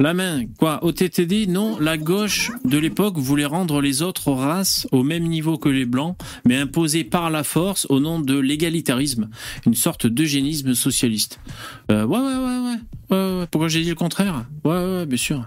La 0.00 0.14
main, 0.14 0.46
quoi 0.58 0.82
OTTD 0.82 1.46
Non, 1.46 1.78
la 1.78 1.98
gauche 1.98 2.52
de 2.64 2.78
l'époque 2.78 3.18
voulait 3.18 3.44
rendre 3.44 3.82
les 3.82 4.00
autres 4.00 4.32
races 4.32 4.88
au 4.92 5.02
même 5.02 5.24
niveau 5.24 5.58
que 5.58 5.68
les 5.68 5.84
blancs, 5.84 6.16
mais 6.46 6.56
imposer 6.56 7.04
par 7.04 7.28
la 7.28 7.44
force 7.44 7.86
au 7.90 8.00
nom 8.00 8.18
de 8.18 8.38
l'égalitarisme, 8.38 9.28
une 9.66 9.74
sorte 9.74 10.06
d'eugénisme 10.06 10.74
socialiste. 10.74 11.38
Euh, 11.90 12.06
ouais, 12.06 12.18
ouais, 12.18 12.24
ouais, 12.24 12.34
ouais, 12.34 12.78
ouais, 13.10 13.40
ouais. 13.40 13.46
Pourquoi 13.50 13.68
j'ai 13.68 13.82
dit 13.82 13.90
le 13.90 13.94
contraire? 13.94 14.46
Ouais, 14.64 14.72
ouais, 14.72 14.96
ouais, 15.00 15.06
bien 15.06 15.18
sûr. 15.18 15.46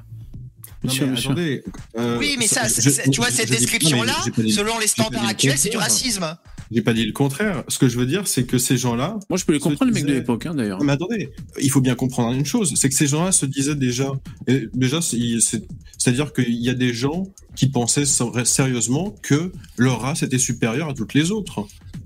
Sûr, 0.90 1.08
mais 1.08 1.18
attendez, 1.20 1.64
euh, 1.98 2.18
Oui, 2.20 2.36
mais 2.38 2.48
ça, 2.48 2.68
je- 2.68 3.10
tu 3.10 3.18
vois, 3.22 3.30
cette 3.32 3.50
description-là, 3.50 4.16
selon 4.52 4.80
les 4.80 4.88
standards 4.88 5.26
actuels, 5.28 5.58
c'est 5.58 5.70
du 5.70 5.78
racisme. 5.78 6.38
J'ai 6.72 6.82
pas 6.82 6.94
dit 6.94 7.06
le 7.06 7.12
contraire. 7.12 7.64
Ce 7.68 7.78
que 7.78 7.88
je 7.88 7.98
veux 7.98 8.06
dire, 8.06 8.28
c'est 8.28 8.46
que 8.46 8.58
ces 8.58 8.78
gens-là, 8.78 9.20
Moi, 9.30 9.38
je 9.38 9.46
peux 9.46 9.54
les 9.54 9.60
comprendre, 9.60 9.92
les 9.92 9.94
mecs 10.02 10.06
de 10.06 10.14
l'époque, 10.14 10.46
hein, 10.46 10.56
d'ailleurs. 10.56 10.82
Mais 10.84 10.94
attendez, 10.94 11.30
il 11.62 11.70
faut 11.70 11.82
bien 11.82 11.94
comprendre 11.96 12.34
une 12.36 12.46
chose, 12.46 12.74
c'est 12.76 12.90
que 12.90 12.96
ces 12.96 13.08
gens-là 13.08 13.32
se 13.32 13.46
disaient 13.46 13.76
déjà, 13.76 14.12
et 14.48 14.68
déjà, 14.74 15.02
c'est- 15.02 15.40
c'est- 15.40 15.64
c'est-à-dire 15.98 16.34
qu'il 16.34 16.56
y 16.56 16.70
a 16.70 16.74
des 16.74 16.94
gens 16.94 17.28
qui 17.56 17.68
pensaient 17.70 18.06
sérieusement 18.46 19.16
que 19.22 19.52
leur 19.78 20.02
race 20.02 20.24
était 20.24 20.40
supérieure 20.40 20.90
à 20.90 20.94
toutes 20.94 21.14
les 21.14 21.32
autres. 21.32 21.66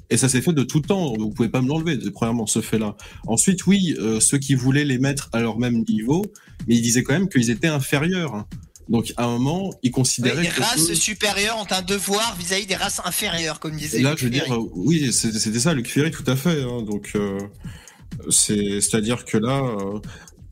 Et 0.09 0.17
ça 0.17 0.29
s'est 0.29 0.41
fait 0.41 0.53
de 0.53 0.63
tout 0.63 0.79
temps. 0.81 1.13
Vous 1.17 1.29
pouvez 1.31 1.49
pas 1.49 1.61
me 1.61 1.67
l'enlever, 1.67 1.97
premièrement, 2.13 2.47
ce 2.47 2.61
fait-là. 2.61 2.95
Ensuite, 3.25 3.67
oui, 3.67 3.95
euh, 3.99 4.19
ceux 4.21 4.37
qui 4.37 4.55
voulaient 4.55 4.85
les 4.85 4.99
mettre 4.99 5.29
à 5.33 5.41
leur 5.41 5.59
même 5.59 5.83
niveau, 5.87 6.25
mais 6.67 6.75
ils 6.75 6.81
disaient 6.81 7.03
quand 7.03 7.13
même 7.13 7.27
qu'ils 7.29 7.49
étaient 7.49 7.67
inférieurs. 7.67 8.45
Donc, 8.89 9.13
à 9.17 9.25
un 9.25 9.31
moment, 9.31 9.71
ils 9.83 9.87
Oui, 9.87 9.91
considéraient 9.91 10.43
les 10.43 10.47
que 10.49 10.61
races 10.61 10.89
eux- 10.89 10.95
supérieures 10.95 11.57
ont 11.57 11.67
un 11.71 11.81
devoir 11.81 12.35
vis-à-vis 12.37 12.65
des 12.67 12.75
races 12.75 13.01
inférieures, 13.03 13.59
comme 13.59 13.75
disait. 13.75 13.99
Et 13.99 14.01
là, 14.01 14.11
Luc 14.11 14.19
je 14.19 14.23
veux 14.25 14.29
dire, 14.31 14.45
Ferry. 14.45 14.59
euh, 14.59 14.65
oui, 14.75 15.11
c'était 15.13 15.59
ça, 15.59 15.73
Luc 15.73 15.87
Ferry, 15.89 16.11
tout 16.11 16.23
à 16.27 16.35
fait. 16.35 16.63
hein. 16.63 16.81
donc, 16.83 17.11
euh, 17.15 17.37
c'est, 18.29 18.81
c'est-à-dire 18.81 19.25
que 19.25 19.37
là, 19.37 19.61
euh, 19.61 19.99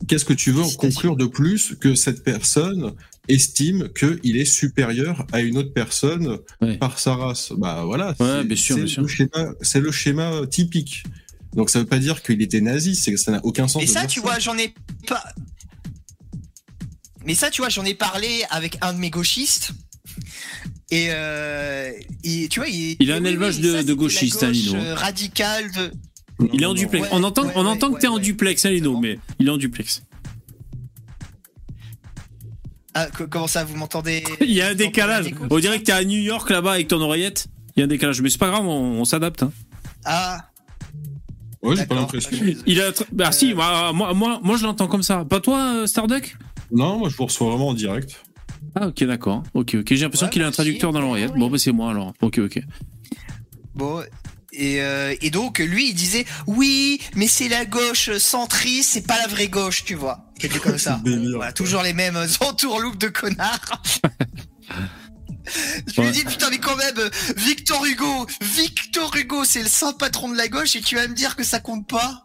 qu'est-ce 0.06 0.24
que 0.24 0.32
tu 0.34 0.50
veux 0.52 0.62
en 0.62 0.70
conclure 0.70 1.16
de 1.16 1.26
plus 1.26 1.74
que 1.80 1.94
cette 1.94 2.22
personne 2.22 2.92
estime 3.28 3.88
qu'il 3.98 4.36
est 4.36 4.44
supérieur 4.44 5.26
à 5.32 5.40
une 5.40 5.58
autre 5.58 5.72
personne 5.72 6.38
Ouais. 6.60 6.76
par 6.78 6.98
sa 6.98 7.14
race? 7.16 7.52
Bah 7.56 7.82
voilà. 7.84 8.08
Ouais, 8.10 8.14
c'est- 8.20 8.44
bien 8.44 8.56
sûr, 8.56 8.76
c'est 8.76 8.82
bien 8.82 8.92
sûr. 8.92 9.02
le 9.02 9.08
schéma- 9.08 9.54
C'est 9.62 9.80
le 9.80 9.90
schéma 9.92 10.30
typique. 10.50 11.04
Donc 11.54 11.70
ça 11.70 11.78
veut 11.78 11.86
pas 11.86 11.98
dire 11.98 12.22
qu'il 12.22 12.42
était 12.42 12.60
nazi, 12.60 12.94
c'est 12.94 13.10
que 13.12 13.16
ça 13.18 13.32
n'a 13.32 13.40
aucun 13.44 13.66
sens. 13.66 13.82
Et 13.82 13.86
de 13.86 13.90
ça, 13.90 14.00
dire 14.02 14.10
tu 14.10 14.20
vois, 14.20 14.38
j'en 14.38 14.56
ai 14.58 14.74
pas. 15.08 15.24
Mais 17.26 17.34
ça, 17.34 17.50
tu 17.50 17.60
vois, 17.60 17.68
j'en 17.68 17.84
ai 17.84 17.94
parlé 17.94 18.44
avec 18.50 18.78
un 18.80 18.92
de 18.94 18.98
mes 18.98 19.10
gauchistes. 19.10 19.72
Et, 20.90 21.08
euh, 21.10 21.90
et 22.22 22.48
tu 22.48 22.60
vois, 22.60 22.68
il, 22.68 22.96
Il 23.00 23.10
a 23.10 23.16
un 23.16 23.24
élevage 23.24 23.58
de- 23.60 23.72
ça, 23.76 23.82
de 23.82 23.92
gauchistes, 23.94 24.42
hein, 24.44 24.50
Lino. 24.50 24.76
euh, 24.76 24.94
radicale 24.94 25.70
de. 25.72 25.90
Non, 26.38 26.48
Il 26.52 26.62
est 26.62 26.66
en 26.66 26.68
non. 26.68 26.74
duplex. 26.74 27.02
Ouais, 27.04 27.08
on 27.12 27.22
entend, 27.24 27.44
ouais, 27.46 27.52
on 27.56 27.66
entend 27.66 27.88
ouais, 27.88 27.94
que 27.96 28.00
t'es 28.00 28.06
en 28.06 28.14
ouais, 28.16 28.20
duplex, 28.20 28.64
hein, 28.64 28.70
Lino, 28.70 28.98
mais 29.00 29.18
il 29.40 29.48
est 29.48 29.50
en 29.50 29.56
duplex. 29.56 30.02
Ah, 32.94 33.08
co- 33.14 33.26
comment 33.28 33.46
ça, 33.46 33.64
vous 33.64 33.76
m'entendez? 33.76 34.24
Il 34.40 34.52
y 34.52 34.62
a 34.62 34.68
un 34.68 34.74
décalage. 34.74 35.26
On 35.50 35.58
dirait 35.58 35.78
que 35.80 35.84
t'es 35.84 35.92
à 35.92 36.04
New 36.04 36.18
York 36.20 36.48
là-bas 36.48 36.72
avec 36.72 36.88
ton 36.88 37.00
oreillette. 37.00 37.46
Il 37.76 37.80
y 37.80 37.82
a 37.82 37.84
un 37.84 37.88
décalage, 37.88 38.22
mais 38.22 38.30
c'est 38.30 38.38
pas 38.38 38.48
grave, 38.48 38.64
on, 38.66 39.00
on 39.00 39.04
s'adapte. 39.04 39.42
hein. 39.42 39.52
Ah, 40.04 40.50
Ouais, 41.62 41.74
j'ai 41.76 41.86
pas 41.86 41.96
l'impression. 41.96 42.30
Il 42.66 42.80
a, 42.80 42.92
bah 43.12 43.32
si, 43.32 43.50
Euh. 43.52 43.56
moi, 43.56 43.92
moi, 43.92 44.14
moi, 44.14 44.40
moi, 44.42 44.56
je 44.56 44.62
l'entends 44.62 44.86
comme 44.86 45.02
ça. 45.02 45.24
Pas 45.24 45.40
toi, 45.40 45.58
euh, 45.82 45.86
Starduck? 45.86 46.36
Non, 46.70 46.98
moi 46.98 47.08
je 47.08 47.16
vous 47.16 47.26
reçois 47.26 47.48
vraiment 47.50 47.68
en 47.68 47.74
direct. 47.74 48.22
Ah 48.74 48.88
ok, 48.88 49.04
d'accord. 49.04 49.42
Ok, 49.54 49.74
ok. 49.80 49.86
J'ai 49.88 49.96
l'impression 49.98 50.26
Ouais, 50.26 50.32
qu'il 50.32 50.42
a 50.42 50.46
un 50.46 50.50
traducteur 50.50 50.92
dans 50.92 51.00
l'oreillette. 51.00 51.32
Bon, 51.34 51.48
bah 51.48 51.58
c'est 51.58 51.72
moi 51.72 51.90
alors. 51.90 52.12
Ok, 52.20 52.38
ok. 52.38 52.60
Bon. 53.74 54.02
Et, 54.52 54.80
euh, 54.80 55.14
et 55.20 55.28
donc 55.28 55.58
lui 55.58 55.90
il 55.90 55.94
disait 55.94 56.24
oui 56.46 56.98
mais 57.14 57.28
c'est 57.28 57.48
la 57.48 57.66
gauche 57.66 58.16
centriste 58.16 58.90
c'est 58.92 59.06
pas 59.06 59.18
la 59.18 59.26
vraie 59.26 59.48
gauche 59.48 59.84
tu 59.84 59.94
vois 59.94 60.32
quelque 60.38 60.58
comme 60.60 60.78
ça 60.78 60.98
Délire. 61.04 61.36
voilà, 61.36 61.52
toujours 61.52 61.82
les 61.82 61.92
mêmes 61.92 62.16
entourloupes 62.40 62.96
de 62.96 63.08
connards 63.08 63.82
je 65.86 66.00
lui 66.00 66.06
Ouais. 66.06 66.10
dis 66.12 66.24
putain 66.24 66.48
mais 66.50 66.58
quand 66.58 66.76
même 66.76 67.10
Victor 67.36 67.84
Hugo 67.84 68.26
Victor 68.40 69.14
Hugo 69.16 69.44
c'est 69.44 69.62
le 69.62 69.68
saint 69.68 69.92
patron 69.92 70.30
de 70.30 70.36
la 70.38 70.48
gauche 70.48 70.74
et 70.74 70.80
tu 70.80 70.94
vas 70.94 71.06
me 71.06 71.14
dire 71.14 71.36
que 71.36 71.44
ça 71.44 71.60
compte 71.60 71.86
pas? 71.86 72.24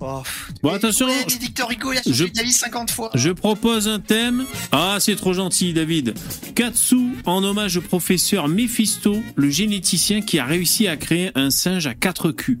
Oh. 0.00 0.22
Bon, 0.62 0.70
attention, 0.70 1.06
il 1.08 1.12
a 1.12 2.02
je- 2.04 2.10
changé 2.10 2.30
d'avis 2.30 2.52
50 2.52 2.90
fois 2.90 3.10
Je 3.14 3.30
propose 3.30 3.88
un 3.88 4.00
thème. 4.00 4.44
Ah, 4.72 4.96
c'est 5.00 5.16
trop 5.16 5.32
gentil, 5.32 5.72
David. 5.72 6.14
Katsu, 6.54 6.96
en 7.26 7.42
hommage 7.44 7.76
au 7.76 7.80
professeur 7.80 8.48
Mephisto, 8.48 9.16
le 9.36 9.50
généticien 9.50 10.20
qui 10.20 10.38
a 10.38 10.44
réussi 10.44 10.86
à 10.88 10.96
créer 10.96 11.30
un 11.34 11.50
singe 11.50 11.86
à 11.86 11.94
quatre 11.94 12.30
culs. 12.32 12.58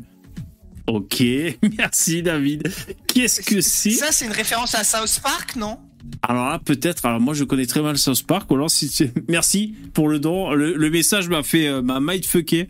Ok, 0.86 1.22
merci, 1.78 2.22
David. 2.22 2.72
Qu'est-ce 3.06 3.42
que 3.42 3.60
c'est 3.60 3.90
ça 3.90 4.10
c'est 4.10 4.24
une 4.26 4.32
référence 4.32 4.74
à 4.74 4.82
South 4.84 5.20
Park 5.22 5.56
non? 5.56 5.78
Alors 6.22 6.46
là, 6.48 6.58
peut-être. 6.64 7.04
Alors 7.06 7.20
moi, 7.20 7.34
je 7.34 7.44
connais 7.44 7.66
très 7.66 7.82
mal 7.82 7.96
South 7.98 8.22
Park. 8.24 8.50
ou 8.50 8.54
Alors, 8.54 8.70
si 8.70 8.90
merci 9.28 9.74
pour 9.92 10.08
le 10.08 10.18
don. 10.18 10.50
Le, 10.52 10.74
le 10.74 10.90
message 10.90 11.28
m'a 11.28 11.42
fait 11.42 11.68
euh, 11.68 11.82
m'a 11.82 12.00
mindfucké. 12.00 12.68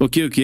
Ok, 0.00 0.18
ok. 0.24 0.40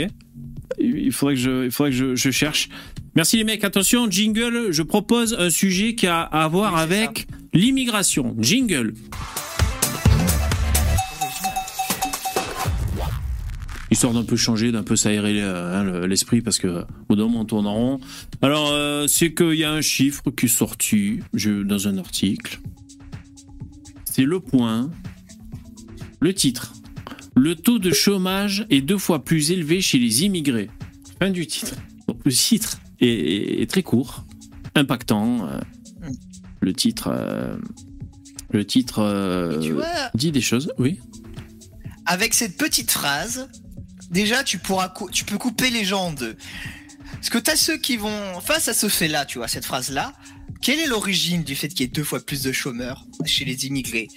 Il 0.79 1.13
faudrait 1.13 1.35
que 1.35 1.41
je, 1.41 1.65
il 1.65 1.71
faudrait 1.71 1.91
que 1.91 1.97
je, 1.97 2.15
je 2.17 2.31
cherche. 2.31 2.69
Merci 3.15 3.37
les 3.37 3.45
mecs. 3.45 3.65
Attention, 3.65 4.11
jingle. 4.11 4.69
Je 4.71 4.83
propose 4.83 5.35
un 5.39 5.51
sujet 5.51 5.95
qui 5.95 6.07
a 6.07 6.21
à 6.23 6.47
voir 6.49 6.75
Oui, 6.75 6.81
avec 6.81 7.27
l'immigration. 7.55 8.37
Jingle. 8.39 8.95
Histoire 13.91 14.13
d'un 14.13 14.23
peu 14.25 14.37
changer, 14.37 14.71
d'un 14.71 14.83
peu 14.83 14.97
s'aérer 14.97 15.41
hein, 15.41 15.83
le- 15.83 16.07
l'esprit 16.07 16.43
parce 16.43 16.59
que 16.59 16.69
au 16.69 16.85
bout 17.09 17.17
d'un 17.17 17.23
moment 17.25 17.41
on 17.41 17.45
tourne 17.47 17.67
en 17.67 17.75
rond. 17.75 18.01
Alors 18.43 18.69
euh, 18.71 19.07
c'est 19.07 19.33
qu'il 19.33 19.55
y 19.55 19.65
a 19.65 19.73
un 19.73 19.81
chiffre 19.81 20.31
qui 20.31 20.45
est 20.45 20.49
sorti 20.49 21.21
dans 21.33 21.89
un 21.89 21.97
article. 21.97 22.61
C'est 24.05 24.25
le 24.25 24.41
point. 24.41 24.91
Le 26.21 26.35
titre. 26.35 26.75
Le 27.39 27.55
taux 27.55 27.79
de 27.79 27.93
chômage 27.93 28.67
est 28.69 28.81
deux 28.81 28.99
fois 28.99 29.25
plus 29.25 29.51
élevé 29.53 29.81
chez 29.81 29.99
les 29.99 30.25
immigrés. 30.25 30.71
Fin 31.21 31.31
du 31.31 31.47
titre. 31.47 31.75
Donc, 32.09 32.19
le 32.25 32.33
titre 32.33 32.79
est, 33.01 33.07
est- 33.09 33.63
est 33.63 33.71
très 33.71 33.83
court, 33.83 34.25
impactant. 34.75 35.47
euh, 35.49 35.61
le 36.61 36.73
titre, 36.73 37.09
euh, 37.13 37.57
le 38.51 38.67
titre 38.67 38.99
euh, 39.01 39.61
Et 39.61 39.65
tu 39.65 39.73
vois 39.73 39.87
dit 40.15 40.33
des 40.33 40.41
choses. 40.41 40.73
Oui. 40.79 40.99
avec 42.07 42.35
cette 42.35 42.57
petite 42.57 42.91
phrase, 42.91 43.49
déjà 44.11 44.43
tu 44.43 44.59
pourras 44.59 44.93
tu 45.13 45.25
peux 45.25 45.39
couper 45.39 45.71
les 45.71 45.85
gens 45.85 46.07
en 46.07 46.13
deux. 46.13 46.37
Parce 47.13 47.31
que 47.31 47.39
t'as 47.39 47.55
ceux 47.57 47.77
qui 47.77 47.97
vont 47.97 48.41
face 48.41 48.67
à 48.69 48.75
ce 48.75 48.89
fait-là, 48.89 49.25
tu 49.27 49.39
vois, 49.39 49.47
cette 49.49 49.65
phrase-là. 49.65 50.13
Quelle 50.61 50.81
est 50.81 50.87
l'origine 50.87 51.45
du 51.45 51.55
fait 51.55 51.69
qu'il 51.69 51.81
y 51.81 51.85
ait 51.85 51.87
deux 51.87 52.05
fois 52.05 52.21
plus 52.21 52.43
de 52.43 52.53
chômeurs 52.53 53.07
chez 53.25 53.45
les 53.45 53.67
immigrés 53.67 54.09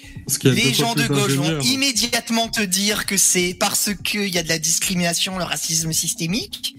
Les 0.44 0.74
gens 0.74 0.96
de 0.96 1.06
gauche 1.08 1.34
vont 1.34 1.60
immédiatement 1.62 2.48
te 2.48 2.62
dire 2.62 3.06
que 3.06 3.16
c'est 3.18 3.56
parce 3.60 3.92
qu'il 4.04 4.28
y 4.28 4.38
a 4.38 4.44
de 4.44 4.50
la 4.50 4.60
discrimination, 4.60 5.38
le 5.38 5.44
racisme 5.44 5.94
systémique. 5.94 6.76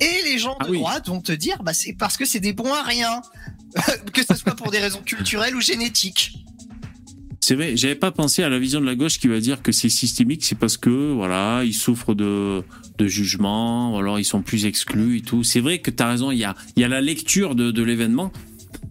Et 0.00 0.22
les 0.30 0.38
gens 0.38 0.56
Ah 0.60 0.66
de 0.66 0.70
oui. 0.70 0.78
droite 0.78 1.08
vont 1.08 1.20
te 1.20 1.32
dire, 1.32 1.62
bah, 1.62 1.72
c'est 1.72 1.94
parce 1.94 2.16
que 2.16 2.24
c'est 2.26 2.40
des 2.40 2.52
bons 2.52 2.72
à 2.72 2.82
rien. 2.82 3.22
que 4.12 4.22
ce 4.22 4.34
soit 4.34 4.54
pour 4.54 4.70
des 4.70 4.78
raisons 4.78 5.02
culturelles 5.02 5.54
ou 5.56 5.60
génétiques. 5.60 6.32
C'est 7.40 7.54
vrai, 7.54 7.76
j'avais 7.76 7.94
pas 7.94 8.10
pensé 8.10 8.42
à 8.42 8.48
la 8.48 8.58
vision 8.58 8.80
de 8.80 8.86
la 8.86 8.96
gauche 8.96 9.18
qui 9.20 9.28
va 9.28 9.38
dire 9.38 9.62
que 9.62 9.70
c'est 9.70 9.88
systémique, 9.88 10.44
c'est 10.44 10.58
parce 10.58 10.76
que 10.76 11.12
voilà, 11.12 11.62
ils 11.64 11.74
souffrent 11.74 12.14
de 12.14 12.62
de 12.98 13.06
jugement, 13.08 13.94
ou 13.94 13.98
alors 13.98 14.18
ils 14.18 14.24
sont 14.24 14.42
plus 14.42 14.64
exclus 14.64 15.18
et 15.18 15.20
tout. 15.20 15.44
C'est 15.44 15.60
vrai 15.60 15.78
que 15.80 15.90
tu 15.90 16.02
as 16.02 16.08
raison, 16.08 16.30
il 16.30 16.38
y 16.38 16.44
a 16.44 16.56
il 16.76 16.82
y 16.82 16.84
a 16.84 16.88
la 16.88 17.00
lecture 17.00 17.54
de, 17.54 17.70
de 17.70 17.82
l'événement. 17.82 18.32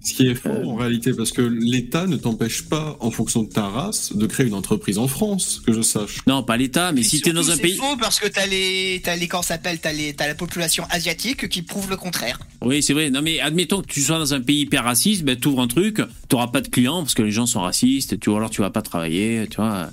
Ce 0.05 0.13
qui 0.13 0.27
est 0.27 0.35
faux 0.35 0.49
en 0.49 0.75
réalité, 0.75 1.13
parce 1.13 1.31
que 1.31 1.41
l'État 1.41 2.05
ne 2.05 2.15
t'empêche 2.15 2.61
pas, 2.69 2.95
en 2.99 3.09
fonction 3.09 3.41
de 3.41 3.49
ta 3.49 3.67
race, 3.67 4.13
de 4.15 4.27
créer 4.27 4.45
une 4.45 4.53
entreprise 4.53 4.99
en 4.99 5.07
France, 5.07 5.63
que 5.65 5.73
je 5.73 5.81
sache. 5.81 6.17
Non, 6.27 6.43
pas 6.43 6.57
l'État, 6.57 6.91
mais 6.91 7.01
Et 7.01 7.03
si 7.03 7.21
tu 7.21 7.29
es 7.29 7.33
dans 7.33 7.49
un 7.49 7.55
c'est 7.55 7.61
pays 7.63 7.75
faux 7.75 7.97
parce 7.99 8.19
que 8.19 8.27
t'as 8.27 8.45
les, 8.45 9.01
t'as 9.03 9.15
les, 9.15 9.27
s'appelle, 9.41 9.79
t'as 9.79 9.93
les, 9.93 10.13
t'as 10.13 10.27
la 10.27 10.35
population 10.35 10.85
asiatique 10.91 11.49
qui 11.49 11.63
prouve 11.63 11.89
le 11.89 11.97
contraire. 11.97 12.39
Oui, 12.61 12.83
c'est 12.83 12.93
vrai. 12.93 13.09
Non, 13.09 13.23
mais 13.23 13.39
admettons 13.39 13.81
que 13.81 13.87
tu 13.87 13.99
sois 14.01 14.19
dans 14.19 14.35
un 14.35 14.41
pays 14.41 14.61
hyper 14.61 14.83
raciste, 14.83 15.23
ben, 15.23 15.35
t'ouvres 15.35 15.61
un 15.61 15.67
truc, 15.67 15.99
t'auras 16.29 16.47
pas 16.47 16.61
de 16.61 16.67
clients 16.67 17.01
parce 17.01 17.15
que 17.15 17.23
les 17.23 17.31
gens 17.31 17.47
sont 17.47 17.61
racistes, 17.61 18.19
tu 18.19 18.29
vois, 18.29 18.37
alors 18.37 18.51
tu 18.51 18.61
vas 18.61 18.69
pas 18.69 18.83
travailler, 18.83 19.47
tu 19.49 19.55
vois. 19.57 19.89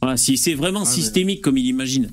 Voilà, 0.00 0.16
si 0.16 0.36
c'est 0.36 0.54
vraiment 0.54 0.82
Ah, 0.84 0.88
mais- 0.88 0.94
systémique 0.94 1.40
comme 1.40 1.58
il 1.58 1.66
imagine. 1.66 2.10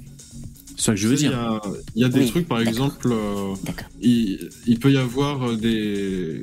C'est 0.84 0.88
ça 0.88 0.92
que 0.96 0.98
je 1.00 1.08
veux 1.08 1.16
dire. 1.16 1.32
Il 1.32 1.34
y 1.34 1.38
a, 1.38 1.62
il 1.96 2.02
y 2.02 2.06
a 2.06 2.10
des 2.10 2.20
Oui, 2.20 2.28
trucs, 2.30 2.48
par 2.48 2.60
exemple, 2.60 3.08
euh, 3.10 3.54
il, 4.02 4.50
il 4.68 4.80
peut 4.80 4.92
y 4.92 4.98
avoir 4.98 5.56
des, 5.56 6.42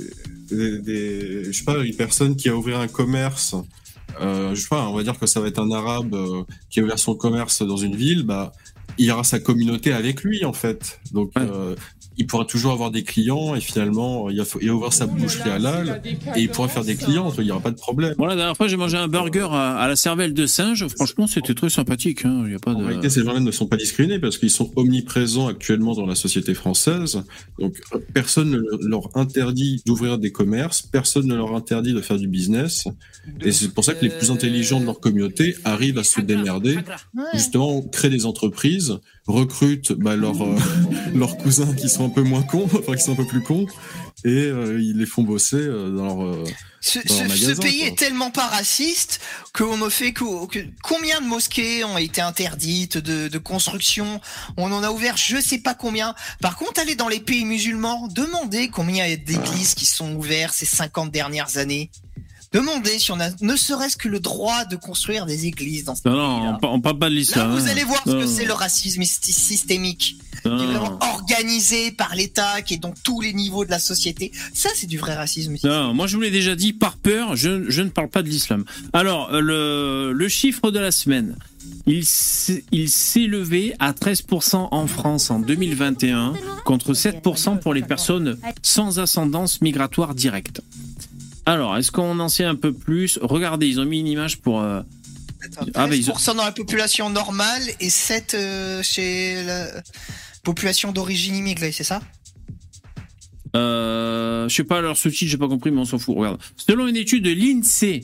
des, 0.50 0.78
des- 0.78 1.44
je 1.44 1.52
sais 1.52 1.64
pas, 1.64 1.76
une 1.84 1.94
personne 1.94 2.36
qui 2.36 2.48
a 2.48 2.56
ouvert 2.56 2.78
un 2.80 2.88
commerce. 2.88 3.54
Euh, 4.18 4.54
je 4.54 4.62
sais 4.62 4.68
pas, 4.68 4.88
on 4.88 4.94
va 4.94 5.02
dire 5.02 5.18
que 5.18 5.26
ça 5.26 5.40
va 5.42 5.48
être 5.48 5.58
un 5.58 5.70
arabe 5.70 6.14
euh, 6.14 6.42
qui 6.70 6.80
a 6.80 6.84
ouvert 6.84 6.98
son 6.98 7.14
commerce 7.16 7.60
dans 7.66 7.76
une 7.76 7.96
ville, 7.96 8.22
bah, 8.22 8.50
il 8.96 9.10
aura 9.10 9.24
sa 9.24 9.40
communauté 9.40 9.92
avec 9.92 10.22
lui 10.24 10.42
en 10.46 10.54
fait. 10.54 11.00
Donc, 11.12 11.32
Ouais. 11.36 11.42
euh, 11.42 11.74
il 12.20 12.26
pourra 12.26 12.44
toujours 12.44 12.72
avoir 12.72 12.90
des 12.90 13.02
clients 13.02 13.54
et 13.54 13.60
finalement, 13.60 14.28
il 14.28 14.36
va, 14.36 14.44
ouvrir 14.74 14.92
sa 14.92 15.06
boucherie 15.06 15.48
halal 15.48 16.02
et 16.36 16.42
il 16.42 16.50
pourra 16.50 16.68
faire 16.68 16.84
des 16.84 16.94
clients. 16.94 17.32
Il 17.38 17.44
y 17.46 17.50
aura 17.50 17.62
pas 17.62 17.70
de 17.70 17.76
problème. 17.76 18.14
Voilà, 18.18 18.34
la 18.34 18.40
dernière 18.40 18.56
fois, 18.58 18.68
j'ai 18.68 18.76
mangé 18.76 18.98
un 18.98 19.08
burger 19.08 19.48
à, 19.50 19.78
à 19.78 19.88
la 19.88 19.96
cervelle 19.96 20.34
de 20.34 20.46
singe. 20.46 20.86
Franchement, 20.88 21.26
c'était 21.26 21.54
très 21.54 21.70
sympathique. 21.70 22.26
Hein. 22.26 22.42
Il 22.44 22.52
y 22.52 22.54
a 22.54 22.58
pas 22.58 22.72
En 22.72 22.80
de. 22.80 22.84
réalité, 22.84 23.08
ces 23.08 23.24
gens-là 23.24 23.40
ne 23.40 23.50
sont 23.50 23.66
pas 23.66 23.78
discriminés 23.78 24.18
parce 24.18 24.36
qu'ils 24.36 24.50
sont 24.50 24.70
omniprésents 24.76 25.48
actuellement 25.48 25.94
dans 25.94 26.04
la 26.04 26.14
société 26.14 26.52
française. 26.52 27.22
Donc, 27.58 27.80
personne 28.12 28.50
ne 28.50 28.86
leur 28.86 29.16
interdit 29.16 29.82
d'ouvrir 29.86 30.18
des 30.18 30.30
commerces, 30.30 30.82
personne 30.82 31.26
ne 31.26 31.34
leur 31.34 31.54
interdit 31.54 31.94
de 31.94 32.02
faire 32.02 32.18
du 32.18 32.28
business. 32.28 32.86
Et 33.40 33.50
c'est 33.50 33.72
pour 33.72 33.82
ça 33.82 33.94
que 33.94 34.04
les 34.04 34.10
plus 34.10 34.30
intelligents 34.30 34.80
de 34.80 34.84
leur 34.84 35.00
communauté 35.00 35.56
arrivent 35.64 35.98
à 35.98 36.04
se 36.04 36.20
démerder, 36.20 36.76
justement, 37.32 37.80
créent 37.80 38.10
des 38.10 38.26
entreprises, 38.26 38.98
recrutent 39.30 39.92
bah, 39.92 40.16
leurs 40.16 40.42
euh, 40.44 40.56
leurs 41.14 41.36
cousins 41.36 41.74
qui 41.74 41.88
sont 41.88 42.06
un 42.06 42.10
peu 42.10 42.22
moins 42.22 42.42
cons, 42.42 42.68
enfin 42.72 42.94
qui 42.96 43.02
sont 43.02 43.12
un 43.12 43.16
peu 43.16 43.26
plus 43.26 43.42
cons, 43.42 43.66
et 44.24 44.28
euh, 44.28 44.80
ils 44.80 44.98
les 44.98 45.06
font 45.06 45.22
bosser 45.22 45.56
euh, 45.56 45.90
dans 45.96 46.04
leur. 46.22 46.44
Ce, 46.82 46.98
dans 47.06 47.14
ce- 47.14 47.22
magasin, 47.24 47.54
pays 47.62 47.80
quoi. 47.80 47.88
est 47.88 47.98
tellement 47.98 48.30
pas 48.30 48.46
raciste 48.46 49.20
qu'on 49.52 49.76
me 49.76 49.90
fait 49.90 50.14
que, 50.14 50.46
que- 50.46 50.64
combien 50.82 51.20
de 51.20 51.26
mosquées 51.26 51.84
ont 51.84 51.98
été 51.98 52.22
interdites 52.22 52.96
de, 52.96 53.28
de 53.28 53.38
construction? 53.38 54.18
On 54.56 54.72
en 54.72 54.82
a 54.82 54.90
ouvert 54.90 55.18
je 55.18 55.38
sais 55.40 55.58
pas 55.58 55.74
combien. 55.74 56.14
Par 56.40 56.56
contre, 56.56 56.80
allez 56.80 56.94
dans 56.94 57.08
les 57.08 57.20
pays 57.20 57.44
musulmans, 57.44 58.08
demandez 58.08 58.68
combien 58.68 59.04
il 59.04 59.10
y 59.10 59.12
a 59.12 59.16
d'églises 59.18 59.74
qui 59.74 59.84
sont 59.84 60.14
ouvertes 60.14 60.54
ces 60.54 60.64
50 60.64 61.10
dernières 61.10 61.58
années. 61.58 61.90
Demandez 62.52 62.98
si 62.98 63.12
on 63.12 63.20
a 63.20 63.28
ne 63.42 63.54
serait-ce 63.54 63.96
que 63.96 64.08
le 64.08 64.18
droit 64.18 64.64
de 64.64 64.74
construire 64.74 65.24
des 65.24 65.46
églises 65.46 65.84
dans 65.84 65.94
ce 65.94 66.00
Non, 66.04 66.16
non, 66.16 66.58
on, 66.62 66.66
on 66.66 66.80
parle 66.80 66.98
pas 66.98 67.08
de 67.08 67.14
Là, 67.14 67.20
l'islam. 67.20 67.52
vous 67.52 67.64
hein. 67.64 67.70
allez 67.70 67.84
voir 67.84 68.02
ce 68.04 68.10
que 68.10 68.26
c'est 68.26 68.44
le 68.44 68.52
racisme 68.52 69.02
syst- 69.02 69.30
systémique, 69.30 70.16
non, 70.44 70.56
qui 70.58 70.64
est 70.64 70.66
non, 70.66 70.72
vraiment 70.80 70.98
organisé 71.12 71.92
par 71.92 72.16
l'État, 72.16 72.60
qui 72.62 72.74
est 72.74 72.78
dans 72.78 72.92
tous 73.04 73.20
les 73.20 73.32
niveaux 73.34 73.64
de 73.64 73.70
la 73.70 73.78
société. 73.78 74.32
Ça, 74.52 74.68
c'est 74.74 74.88
du 74.88 74.98
vrai 74.98 75.14
racisme. 75.14 75.54
Non, 75.62 75.94
moi 75.94 76.08
je 76.08 76.16
vous 76.16 76.22
l'ai 76.22 76.32
déjà 76.32 76.56
dit, 76.56 76.72
par 76.72 76.96
peur, 76.96 77.36
je, 77.36 77.70
je 77.70 77.82
ne 77.82 77.88
parle 77.88 78.08
pas 78.08 78.22
de 78.22 78.28
l'islam. 78.28 78.64
Alors, 78.92 79.32
euh, 79.32 79.40
le, 79.40 80.12
le 80.12 80.28
chiffre 80.28 80.72
de 80.72 80.80
la 80.80 80.90
semaine, 80.90 81.36
il 81.86 82.04
s'est 82.04 82.64
levé 83.20 83.74
à 83.78 83.92
13% 83.92 84.68
en 84.72 84.86
France 84.88 85.30
en 85.30 85.38
2021, 85.38 86.32
contre 86.64 86.94
7% 86.94 87.60
pour 87.60 87.74
les 87.74 87.82
personnes 87.82 88.38
sans 88.62 88.98
ascendance 88.98 89.60
migratoire 89.60 90.16
directe. 90.16 90.62
Alors, 91.46 91.76
est-ce 91.76 91.90
qu'on 91.90 92.18
en 92.20 92.28
sait 92.28 92.44
un 92.44 92.54
peu 92.54 92.72
plus? 92.72 93.18
Regardez, 93.22 93.66
ils 93.66 93.80
ont 93.80 93.84
mis 93.84 94.00
une 94.00 94.06
image 94.06 94.38
pour... 94.38 94.60
euh, 94.60 94.82
Ah, 95.74 95.88
ils 95.90 96.10
ont- 96.10 96.14
13% 96.14 96.36
dans 96.36 96.44
la 96.44 96.52
population 96.52 97.10
normale 97.10 97.62
et 97.80 97.90
7 97.90 98.34
euh, 98.34 98.82
chez 98.82 99.42
la 99.44 99.68
population 100.42 100.92
d'origine 100.92 101.34
immigrée, 101.36 101.72
c'est 101.72 101.84
ça? 101.84 102.00
Euh, 103.56 104.48
je 104.48 104.54
sais 104.54 104.64
pas 104.64 104.80
leur 104.80 104.96
sous-titre, 104.96 105.30
j'ai 105.30 105.38
pas 105.38 105.48
compris, 105.48 105.70
mais 105.70 105.80
on 105.80 105.84
s'en 105.84 105.98
fout. 105.98 106.16
Regarde. 106.16 106.40
Selon 106.56 106.86
une 106.86 106.96
étude 106.96 107.24
de 107.24 107.30
l'INSEE. 107.32 108.02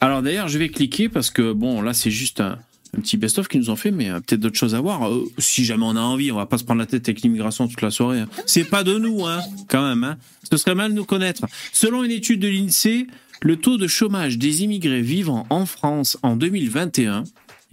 Alors 0.00 0.22
d'ailleurs, 0.22 0.48
je 0.48 0.58
vais 0.58 0.68
cliquer 0.68 1.08
parce 1.08 1.30
que 1.30 1.52
bon, 1.52 1.82
là 1.82 1.92
c'est 1.92 2.10
juste 2.10 2.40
un, 2.40 2.58
un 2.96 3.00
petit 3.00 3.16
best-of 3.16 3.48
qu'ils 3.48 3.60
nous 3.60 3.70
ont 3.70 3.76
fait, 3.76 3.90
mais 3.90 4.10
euh, 4.10 4.20
peut-être 4.20 4.40
d'autres 4.40 4.58
choses 4.58 4.74
à 4.74 4.80
voir. 4.80 5.08
Euh, 5.08 5.24
si 5.38 5.64
jamais 5.64 5.84
on 5.84 5.96
a 5.96 6.00
envie, 6.00 6.32
on 6.32 6.36
va 6.36 6.46
pas 6.46 6.58
se 6.58 6.64
prendre 6.64 6.80
la 6.80 6.86
tête 6.86 7.08
avec 7.08 7.22
l'immigration 7.22 7.68
toute 7.68 7.82
la 7.82 7.90
soirée. 7.90 8.20
hein. 8.20 8.28
C'est 8.46 8.64
pas 8.64 8.82
de 8.84 8.98
nous, 8.98 9.26
hein, 9.26 9.40
quand 9.68 9.86
même. 9.86 10.04
Hein. 10.04 10.16
Ce 10.50 10.56
serait 10.56 10.74
mal 10.74 10.90
de 10.92 10.96
nous 10.96 11.04
connaître. 11.04 11.44
Selon 11.72 12.02
une 12.04 12.10
étude 12.10 12.40
de 12.40 12.48
l'INSEE, 12.48 13.06
le 13.42 13.56
taux 13.56 13.76
de 13.76 13.86
chômage 13.86 14.38
des 14.38 14.64
immigrés 14.64 15.02
vivant 15.02 15.46
en 15.50 15.66
France 15.66 16.18
en 16.22 16.36
2021 16.36 17.24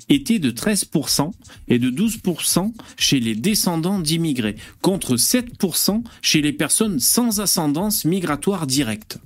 était 0.10 0.40
de 0.40 0.52
13% 0.52 1.32
et 1.68 1.80
de 1.80 1.90
12% 1.90 2.74
chez 2.98 3.20
les 3.20 3.34
descendants 3.34 4.00
d'immigrés, 4.00 4.58
contre 4.82 5.16
7% 5.16 6.04
chez 6.22 6.42
les 6.42 6.54
personnes 6.54 7.00
sans 7.00 7.40
ascendance 7.40 8.06
migratoire 8.06 8.68
directe. 8.68 9.18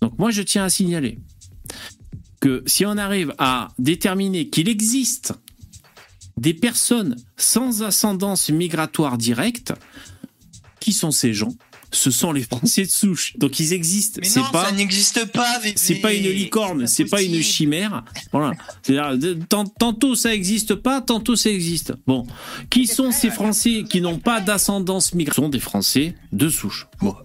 Donc 0.00 0.18
moi 0.18 0.30
je 0.30 0.42
tiens 0.42 0.64
à 0.64 0.68
signaler 0.68 1.18
que 2.40 2.62
si 2.66 2.86
on 2.86 2.96
arrive 2.96 3.34
à 3.38 3.68
déterminer 3.78 4.48
qu'il 4.48 4.68
existe 4.68 5.34
des 6.36 6.54
personnes 6.54 7.16
sans 7.36 7.82
ascendance 7.82 8.48
migratoire 8.50 9.18
directe, 9.18 9.72
qui 10.80 10.92
sont 10.92 11.10
ces 11.10 11.34
gens? 11.34 11.52
Ce 11.90 12.10
sont 12.10 12.32
les 12.32 12.42
Français 12.42 12.82
de 12.84 12.90
souche. 12.90 13.34
Donc 13.38 13.58
ils 13.60 13.72
existent. 13.72 14.20
Mais 14.22 14.28
non, 14.36 14.46
pas 14.52 14.66
ça 14.66 14.72
n'existe 14.72 15.24
pas. 15.32 15.58
C'est 15.74 15.96
pas 15.96 16.12
une 16.12 16.30
licorne, 16.30 16.86
c'est 16.86 17.06
pas 17.06 17.22
une 17.22 17.42
chimère. 17.42 18.04
Voilà. 18.30 18.52
Tant- 19.48 19.64
tantôt 19.64 20.14
ça 20.14 20.34
existe 20.34 20.74
pas, 20.74 21.00
tantôt 21.00 21.34
ça 21.34 21.48
existe. 21.48 21.94
Bon, 22.06 22.26
qui 22.68 22.86
sont 22.86 23.10
ces 23.10 23.30
Français 23.30 23.84
qui 23.88 24.02
n'ont 24.02 24.18
pas 24.18 24.42
d'ascendance 24.42 25.14
migratoire? 25.14 25.46
Ce 25.46 25.46
sont 25.46 25.48
des 25.48 25.60
Français 25.60 26.14
de 26.30 26.50
souche. 26.50 26.86
Bon. 27.00 27.16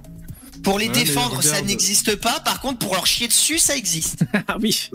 Pour 0.63 0.79
les 0.79 0.87
Ouais, 0.87 0.93
défendre, 0.93 1.43
ça 1.43 1.61
n'existe 1.61 2.15
pas. 2.15 2.39
Par 2.39 2.61
contre, 2.61 2.79
pour 2.79 2.93
leur 2.93 3.05
chier 3.05 3.27
dessus, 3.27 3.59
ça 3.59 3.75
existe. 3.75 4.23
Ah 4.47 4.57
oui. 4.61 4.89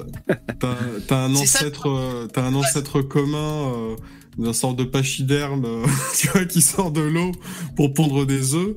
T'as 1.08 1.24
un 1.24 1.34
ancêtre, 1.34 1.88
euh, 1.88 2.26
t'as 2.26 2.42
un 2.42 2.54
ancêtre 2.54 3.02
commun 3.02 3.72
euh, 3.72 3.96
d'un 4.36 4.52
sort 4.52 4.74
de 4.74 4.84
pachyderme, 4.84 5.64
euh, 5.64 5.86
tu 6.18 6.28
vois, 6.28 6.44
qui 6.44 6.60
sort 6.60 6.90
de 6.90 7.00
l'eau 7.00 7.32
pour 7.76 7.92
pondre 7.94 8.26
des 8.26 8.54
œufs. 8.54 8.74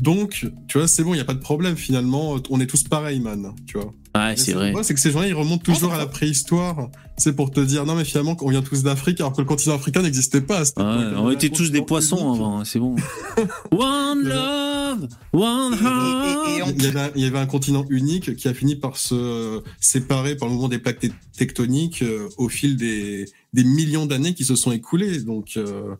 Donc, 0.00 0.46
tu 0.68 0.78
vois, 0.78 0.88
c'est 0.88 1.02
bon, 1.02 1.14
il 1.14 1.18
y 1.18 1.20
a 1.20 1.24
pas 1.24 1.34
de 1.34 1.40
problème. 1.40 1.76
Finalement, 1.76 2.36
on 2.50 2.60
est 2.60 2.66
tous 2.66 2.84
pareils, 2.84 3.20
man. 3.20 3.54
Tu 3.66 3.78
vois. 3.78 3.92
Ouais, 4.16 4.36
c'est 4.36 4.52
vrai. 4.54 4.72
C'est 4.82 4.94
que 4.94 5.00
ces 5.00 5.12
gens-là, 5.12 5.28
ils 5.28 5.34
remontent 5.34 5.62
toujours 5.62 5.92
à 5.92 5.98
la 5.98 6.06
préhistoire. 6.06 6.88
C'est 7.16 7.34
pour 7.36 7.50
te 7.50 7.60
dire, 7.60 7.86
non, 7.86 7.94
mais 7.94 8.04
finalement, 8.04 8.36
on 8.40 8.50
vient 8.50 8.62
tous 8.62 8.82
d'Afrique, 8.82 9.20
alors 9.20 9.32
que 9.32 9.40
le 9.40 9.46
continent 9.46 9.76
africain 9.76 10.02
n'existait 10.02 10.40
pas. 10.40 10.58
à 10.60 10.64
cette 10.64 10.78
Ouais, 10.78 10.84
on 11.16 11.30
était 11.30 11.50
tous 11.50 11.70
des 11.70 11.82
poissons 11.82 12.32
avant, 12.32 12.58
hein, 12.60 12.64
c'est 12.64 12.78
bon. 12.80 12.96
One 13.70 14.22
love, 14.24 15.08
one 15.32 15.74
heart. 15.74 16.48
Il 16.78 16.82
y, 16.84 16.86
avait, 16.88 17.12
il 17.14 17.22
y 17.22 17.26
avait 17.26 17.38
un 17.38 17.46
continent 17.46 17.84
unique 17.90 18.34
qui 18.36 18.48
a 18.48 18.54
fini 18.54 18.74
par 18.74 18.96
se 18.96 19.62
séparer 19.80 20.34
par 20.36 20.48
le 20.48 20.54
mouvement 20.54 20.68
des 20.68 20.78
plaques 20.78 20.98
te- 21.00 21.06
tectoniques 21.36 22.02
euh, 22.02 22.28
au 22.36 22.48
fil 22.48 22.76
des, 22.76 23.26
des 23.52 23.64
millions 23.64 24.06
d'années 24.06 24.34
qui 24.34 24.44
se 24.44 24.56
sont 24.56 24.72
écoulées. 24.72 25.20
Donc, 25.20 25.52
euh, 25.56 25.94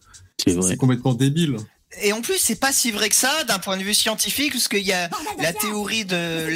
C'est 0.44 0.54
vrai. 0.54 0.70
c'est 0.70 0.76
complètement 0.76 1.14
débile. 1.14 1.56
Et 2.02 2.12
en 2.12 2.20
plus, 2.20 2.38
c'est 2.38 2.54
pas 2.54 2.72
si 2.72 2.92
vrai 2.92 3.08
que 3.08 3.16
ça 3.16 3.42
d'un 3.44 3.58
point 3.58 3.76
de 3.76 3.82
vue 3.82 3.94
scientifique, 3.94 4.52
parce 4.52 4.68
qu'il 4.68 4.84
y 4.86 4.92
a 4.92 5.10
la 5.40 5.52
théorie 5.52 6.04
de 6.04 6.48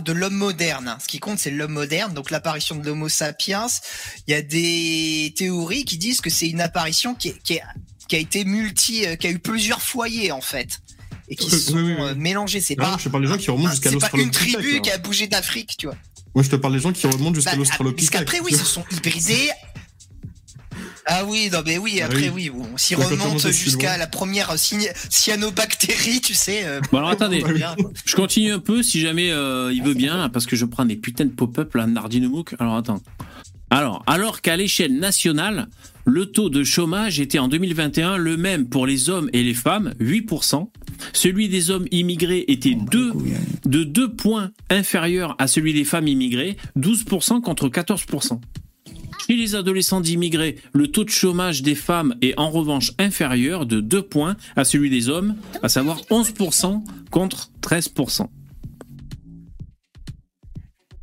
de 0.00 0.12
l'homme 0.12 0.34
moderne. 0.34 0.96
Ce 1.00 1.06
qui 1.06 1.18
compte, 1.18 1.38
c'est 1.38 1.50
l'homme 1.50 1.72
moderne, 1.72 2.14
donc 2.14 2.30
l'apparition 2.30 2.74
de 2.74 2.86
l'Homo 2.86 3.08
sapiens. 3.10 3.66
Il 4.26 4.30
y 4.32 4.34
a 4.34 4.40
des 4.42 5.34
théories 5.36 5.84
qui 5.84 5.98
disent 5.98 6.22
que 6.22 6.30
c'est 6.30 6.48
une 6.48 6.62
apparition 6.62 7.14
qui, 7.14 7.28
est- 7.28 7.42
qui, 7.42 7.54
est- 7.54 7.62
qui 8.08 8.16
a 8.16 8.18
été 8.18 8.44
multi, 8.46 9.04
euh, 9.06 9.16
qui 9.16 9.26
a 9.26 9.30
eu 9.30 9.38
plusieurs 9.38 9.82
foyers 9.82 10.32
en 10.32 10.40
fait, 10.40 10.80
et 11.28 11.36
qui 11.36 11.50
se 11.50 11.58
sont 11.58 11.74
oui, 11.74 11.82
oui, 11.82 11.94
oui. 11.98 12.02
euh, 12.04 12.14
mélangés. 12.14 12.62
C'est 12.62 12.74
Là, 12.78 12.92
pas, 12.92 12.96
je 12.98 13.04
te 13.04 13.08
parle 13.10 13.24
des 13.24 13.28
gens 13.30 13.36
qui 13.36 13.50
remontent 13.50 13.70
jusqu'à 13.72 13.90
c'est 13.90 13.98
pas 13.98 14.08
une 14.14 14.30
tribu 14.30 14.74
là. 14.76 14.80
qui 14.80 14.90
a 14.90 14.96
bougé 14.98 15.26
d'Afrique, 15.26 15.74
tu 15.78 15.84
vois. 15.86 15.96
Moi, 16.34 16.42
je 16.44 16.48
te 16.48 16.56
parle 16.56 16.72
des 16.74 16.80
gens 16.80 16.92
qui 16.92 17.06
remontent 17.06 17.34
jusqu'à 17.34 17.50
Bah, 17.52 17.56
l'Australopithèque. 17.58 18.10
Parce 18.10 18.24
qu'après, 18.24 18.40
oui, 18.40 18.52
ils 18.54 18.58
se 18.58 18.64
sont 18.64 18.84
hybridés. 18.90 19.50
Ah 21.10 21.24
oui, 21.26 21.48
non 21.50 21.60
mais 21.64 21.78
oui, 21.78 22.00
Ah 22.02 22.06
après 22.06 22.28
oui. 22.28 22.50
oui, 22.50 22.50
bon, 22.50 22.66
s'y 22.76 22.94
on 22.94 22.98
remonte 23.00 23.50
jusqu'à 23.50 23.88
loin. 23.88 23.96
la 23.98 24.06
première 24.06 24.52
cyanobactérie, 24.58 26.20
tu 26.20 26.34
sais. 26.34 26.64
euh, 26.64 26.80
Bon 26.92 26.98
alors 26.98 27.10
attendez, 27.10 27.42
je 28.04 28.14
continue 28.14 28.52
un 28.52 28.58
peu 28.58 28.82
si 28.82 29.00
jamais 29.00 29.30
euh, 29.30 29.72
il 29.72 29.82
veut 29.82 29.94
bien, 29.94 30.28
parce 30.28 30.46
que 30.46 30.54
je 30.56 30.64
prends 30.64 30.84
des 30.84 30.96
putains 30.96 31.24
de 31.24 31.30
pop-up 31.30 31.74
là, 31.74 31.86
Nardinomook. 31.86 32.54
Alors 32.58 32.76
attends. 32.76 33.00
Alors, 33.70 34.02
alors 34.06 34.40
qu'à 34.40 34.56
l'échelle 34.56 34.98
nationale, 34.98 35.68
le 36.06 36.24
taux 36.26 36.48
de 36.48 36.64
chômage 36.64 37.20
était 37.20 37.38
en 37.38 37.48
2021 37.48 38.16
le 38.16 38.36
même 38.38 38.66
pour 38.66 38.86
les 38.86 39.10
hommes 39.10 39.28
et 39.34 39.42
les 39.42 39.52
femmes, 39.52 39.92
8%. 40.00 40.70
Celui 41.12 41.48
des 41.50 41.70
hommes 41.70 41.86
immigrés 41.90 42.44
était 42.48 42.74
deux, 42.90 43.12
de 43.66 43.84
2 43.84 44.12
points 44.14 44.50
inférieur 44.70 45.36
à 45.38 45.46
celui 45.48 45.74
des 45.74 45.84
femmes 45.84 46.08
immigrées, 46.08 46.56
12% 46.78 47.42
contre 47.42 47.68
14%. 47.68 48.40
Chez 49.26 49.36
les 49.36 49.54
adolescents 49.54 50.00
d'immigrés, 50.00 50.56
le 50.72 50.88
taux 50.88 51.04
de 51.04 51.10
chômage 51.10 51.62
des 51.62 51.74
femmes 51.74 52.14
est 52.22 52.38
en 52.38 52.50
revanche 52.50 52.92
inférieur 52.98 53.66
de 53.66 53.80
2 53.80 54.02
points 54.02 54.36
à 54.56 54.64
celui 54.64 54.90
des 54.90 55.08
hommes, 55.08 55.34
à 55.62 55.68
savoir 55.68 56.00
11% 56.10 56.82
contre 57.10 57.50
13%. 57.62 58.28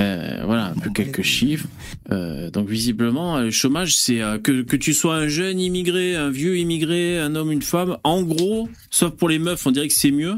Euh, 0.02 0.42
voilà, 0.46 0.74
quelques 0.94 1.22
chiffres. 1.22 1.68
Euh, 2.12 2.50
donc 2.50 2.68
visiblement, 2.68 3.38
euh, 3.38 3.44
le 3.46 3.52
chômage, 3.52 3.96
c'est 3.96 4.20
que, 4.44 4.62
que 4.62 4.76
tu 4.76 4.94
sois 4.94 5.16
un 5.16 5.28
jeune 5.28 5.60
immigré, 5.60 6.16
un 6.16 6.30
vieux 6.30 6.58
immigré, 6.58 7.20
un 7.20 7.36
homme, 7.36 7.52
une 7.52 7.62
femme. 7.62 7.98
En 8.04 8.24
gros, 8.24 8.70
sauf 8.90 9.12
pour 9.12 9.30
les 9.30 9.40
meufs, 9.40 9.66
on 9.66 9.72
dirait 9.72 9.88
que 9.88 9.94
c'est 9.94 10.12
mieux. 10.12 10.36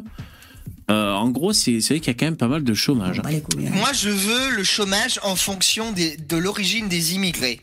Euh, 0.89 1.13
en 1.13 1.29
gros, 1.29 1.51
c'est 1.51 1.81
c'est 1.81 1.95
vrai 1.95 1.99
qu'il 1.99 2.13
y 2.13 2.15
a 2.15 2.19
quand 2.19 2.25
même 2.25 2.37
pas 2.37 2.47
mal 2.47 2.63
de 2.63 2.73
chômage. 2.73 3.19
hein. 3.19 3.71
Moi, 3.71 3.91
je 3.93 4.09
veux 4.09 4.51
le 4.51 4.63
chômage 4.63 5.19
en 5.23 5.35
fonction 5.35 5.91
des, 5.91 6.15
de 6.15 6.37
l'origine 6.37 6.87
des 6.87 7.13
immigrés. 7.13 7.59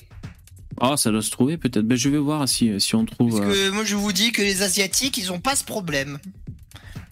Ah, 0.81 0.97
ça 0.97 1.11
doit 1.11 1.23
se 1.23 1.31
trouver 1.31 1.57
peut-être. 1.57 1.87
Ben, 1.87 1.97
je 1.97 2.09
vais 2.09 2.19
voir 2.19 2.49
si, 2.49 2.79
si 2.81 2.95
on 2.95 3.05
trouve. 3.07 3.39
Parce 3.41 3.57
euh, 3.57 3.71
que 3.71 3.75
moi, 3.75 3.85
je 3.85 3.97
vous 3.97 4.13
dis 4.13 4.33
que 4.33 4.43
les 4.43 4.63
Asiatiques, 4.63 5.17
ils 5.17 5.33
ont 5.33 5.41
pas 5.41 5.57
ce 5.57 5.65
problème. 5.65 6.19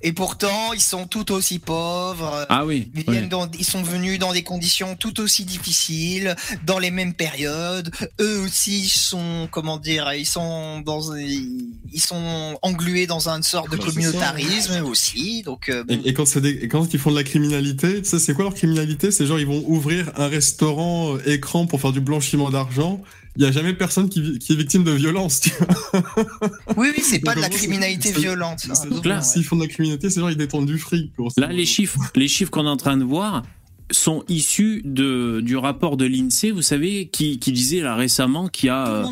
Et 0.05 0.13
pourtant, 0.13 0.73
ils 0.73 0.81
sont 0.81 1.07
tout 1.07 1.31
aussi 1.33 1.59
pauvres. 1.59 2.47
Ah 2.49 2.65
oui. 2.67 2.91
Ils, 2.95 3.05
oui. 3.07 3.13
viennent 3.13 3.29
dans- 3.29 3.49
ils 3.59 3.65
sont 3.65 3.83
venus 3.83 4.19
dans 4.19 4.33
des 4.33 4.43
conditions 4.43 4.97
tout 4.97 5.21
aussi 5.21 5.45
difficiles, 5.45 6.35
dans 6.67 6.79
les 6.79 6.91
mêmes 6.91 7.15
périodes. 7.15 7.91
Eux 8.21 8.41
aussi 8.41 8.89
sont, 8.89 9.49
comment 9.51 9.79
dire, 9.79 10.13
ils 10.15 10.27
sont 10.27 10.81
dans, 10.81 11.15
ils 11.17 12.01
sont 12.01 12.59
englués 12.63 13.07
dans 13.07 13.29
une 13.29 13.43
sorte 13.43 13.71
de 13.71 13.77
communautarisme 13.77 14.85
aussi. 14.85 15.43
Donc, 15.43 15.69
euh. 15.69 15.85
Et, 15.89 16.09
et 16.09 16.15
quand, 16.15 16.27
c'est 16.27 16.41
des- 16.41 16.59
et 16.63 16.69
quand 16.69 16.93
ils 16.93 16.99
font 16.99 17.11
de 17.11 17.17
la 17.17 17.25
criminalité, 17.25 18.03
tu 18.03 18.09
sais, 18.09 18.19
c'est 18.19 18.35
quoi 18.35 18.45
leur 18.45 18.55
criminalité? 18.55 19.11
C'est 19.13 19.27
genre, 19.27 19.39
ils 19.39 19.47
vont 19.47 19.63
ouvrir 19.67 20.11
un 20.17 20.27
restaurant 20.29 21.15
euh, 21.17 21.23
écran 21.31 21.67
pour 21.67 21.81
faire 21.81 21.93
du 21.93 22.01
blanchiment 22.01 22.51
d'argent. 22.51 23.01
Il 23.37 23.43
y 23.43 23.47
a 23.47 23.51
jamais 23.53 23.73
personne 23.73 24.09
qui, 24.11 24.39
qui 24.39 24.53
est 24.53 24.57
victime 24.57 24.85
de 24.85 24.91
violence, 24.93 25.41
tu 25.41 25.51
vois. 25.59 26.03
oui, 26.77 26.89
oui, 26.97 27.03
c'est 27.03 27.21
pas 27.21 27.35
de 27.35 27.41
la 27.41 27.49
criminalité 27.49 28.13
violente. 28.13 28.67
là- 28.67 29.23
S'ils 29.23 29.45
font 29.45 29.57
de 29.57 29.63
la 29.63 29.69
criminalité, 29.69 30.11
c'est 30.11 30.21
genre, 30.21 30.31
ils 30.31 30.37
détournent 30.37 30.67
du 30.67 30.79
fric. 30.79 31.13
pour- 31.15 31.33
Là, 31.39 31.49
les 31.53 31.65
chiffres, 31.65 31.99
les 32.15 32.29
chiffres 32.29 32.51
qu'on 32.51 32.67
est 32.67 32.71
en 32.71 32.77
train 32.77 32.97
de 32.99 33.05
voir 33.05 33.43
sont 33.91 34.23
issus 34.29 34.83
de, 34.85 35.41
du 35.43 35.57
rapport 35.57 35.97
de 35.97 36.05
l'INSEE, 36.07 36.51
vous 36.51 36.63
savez, 36.63 37.09
qui, 37.09 37.39
qui 37.39 37.53
disait 37.53 37.81
là 37.81 37.95
récemment 37.95 38.49
qu'il 38.49 38.69
y 38.69 38.71
a 38.71 38.87
euh, 38.89 39.05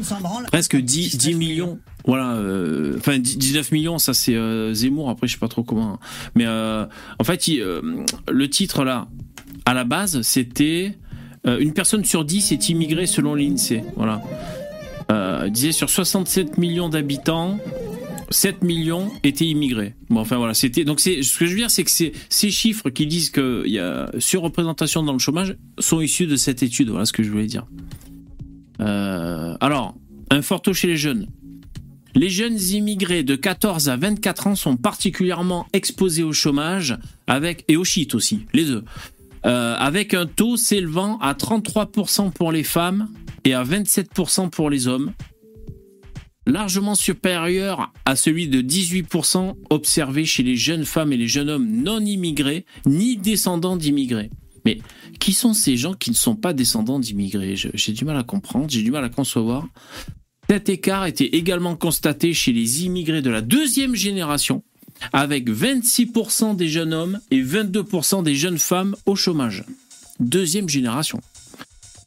presque 0.48 0.76
10, 0.76 1.16
10 1.18 1.34
millions. 1.34 1.78
Voilà, 2.06 2.32
euh, 2.34 2.96
enfin 2.98 3.18
10 3.18 3.36
19 3.36 3.72
millions, 3.72 3.98
ça 3.98 4.14
c'est 4.14 4.34
euh, 4.34 4.72
Zemmour. 4.72 5.10
Après, 5.10 5.26
je 5.28 5.32
sais 5.34 5.38
pas 5.38 5.48
trop 5.48 5.62
comment. 5.64 5.98
Mais 6.34 6.44
euh, 6.46 6.86
en 7.18 7.24
fait, 7.24 7.46
il, 7.48 7.60
euh, 7.60 7.82
le 8.30 8.48
titre 8.50 8.84
là, 8.84 9.08
à 9.66 9.74
la 9.74 9.84
base, 9.84 10.22
c'était 10.22 10.96
euh, 11.46 11.58
une 11.58 11.72
personne 11.72 12.04
sur 12.04 12.24
10 12.24 12.52
est 12.52 12.68
immigrée 12.68 13.06
selon 13.06 13.34
l'INSEE. 13.34 13.82
Voilà. 13.96 14.22
Euh, 15.10 15.48
disait 15.48 15.72
sur 15.72 15.90
67 15.90 16.58
millions 16.58 16.88
d'habitants, 16.88 17.58
7 18.30 18.62
millions 18.62 19.10
étaient 19.24 19.46
immigrés. 19.46 19.94
Bon, 20.08 20.20
enfin 20.20 20.36
voilà, 20.36 20.54
c'était. 20.54 20.84
Donc, 20.84 21.00
ce 21.00 21.38
que 21.38 21.46
je 21.46 21.50
veux 21.50 21.56
dire, 21.56 21.70
c'est 21.70 21.84
que 21.84 21.90
ces 21.90 22.50
chiffres 22.50 22.90
qui 22.90 23.06
disent 23.06 23.30
qu'il 23.30 23.66
y 23.66 23.78
a 23.78 24.10
surreprésentation 24.18 25.02
dans 25.02 25.12
le 25.12 25.18
chômage 25.18 25.56
sont 25.78 26.00
issus 26.00 26.26
de 26.26 26.36
cette 26.36 26.62
étude. 26.62 26.90
Voilà 26.90 27.06
ce 27.06 27.12
que 27.12 27.22
je 27.22 27.30
voulais 27.30 27.46
dire. 27.46 27.66
Euh, 28.80 29.56
alors, 29.60 29.94
un 30.30 30.42
fort 30.42 30.62
taux 30.62 30.74
chez 30.74 30.86
les 30.86 30.96
jeunes. 30.96 31.26
Les 32.14 32.28
jeunes 32.28 32.58
immigrés 32.58 33.22
de 33.22 33.36
14 33.36 33.88
à 33.88 33.96
24 33.96 34.46
ans 34.48 34.54
sont 34.54 34.76
particulièrement 34.76 35.66
exposés 35.72 36.24
au 36.24 36.32
chômage 36.32 36.98
avec 37.26 37.64
et 37.68 37.76
au 37.76 37.84
shit 37.84 38.14
aussi, 38.14 38.46
les 38.52 38.64
deux. 38.64 38.84
Euh, 39.46 39.74
avec 39.78 40.12
un 40.12 40.26
taux 40.26 40.56
s'élevant 40.56 41.18
à 41.18 41.32
33% 41.32 42.30
pour 42.30 42.52
les 42.52 42.64
femmes 42.64 43.08
et 43.44 43.54
à 43.54 43.64
27% 43.64 44.50
pour 44.50 44.68
les 44.68 44.86
hommes, 44.86 45.12
largement 46.46 46.94
supérieur 46.94 47.90
à 48.04 48.16
celui 48.16 48.48
de 48.48 48.60
18% 48.60 49.54
observé 49.70 50.26
chez 50.26 50.42
les 50.42 50.56
jeunes 50.56 50.84
femmes 50.84 51.12
et 51.12 51.16
les 51.16 51.28
jeunes 51.28 51.48
hommes 51.48 51.70
non 51.70 52.00
immigrés 52.00 52.66
ni 52.84 53.16
descendants 53.16 53.76
d'immigrés. 53.76 54.30
Mais 54.66 54.78
qui 55.20 55.32
sont 55.32 55.54
ces 55.54 55.78
gens 55.78 55.94
qui 55.94 56.10
ne 56.10 56.16
sont 56.16 56.36
pas 56.36 56.52
descendants 56.52 56.98
d'immigrés? 56.98 57.54
J'ai 57.56 57.92
du 57.92 58.04
mal 58.04 58.18
à 58.18 58.22
comprendre, 58.22 58.66
j'ai 58.68 58.82
du 58.82 58.90
mal 58.90 59.04
à 59.04 59.08
concevoir. 59.08 59.66
Cet 60.50 60.68
écart 60.68 61.06
était 61.06 61.26
également 61.36 61.76
constaté 61.76 62.34
chez 62.34 62.52
les 62.52 62.84
immigrés 62.84 63.22
de 63.22 63.30
la 63.30 63.40
deuxième 63.40 63.94
génération, 63.94 64.64
avec 65.12 65.48
26% 65.48 66.56
des 66.56 66.68
jeunes 66.68 66.94
hommes 66.94 67.20
et 67.30 67.42
22% 67.42 68.22
des 68.22 68.34
jeunes 68.34 68.58
femmes 68.58 68.96
au 69.06 69.16
chômage. 69.16 69.64
Deuxième 70.18 70.68
génération. 70.68 71.20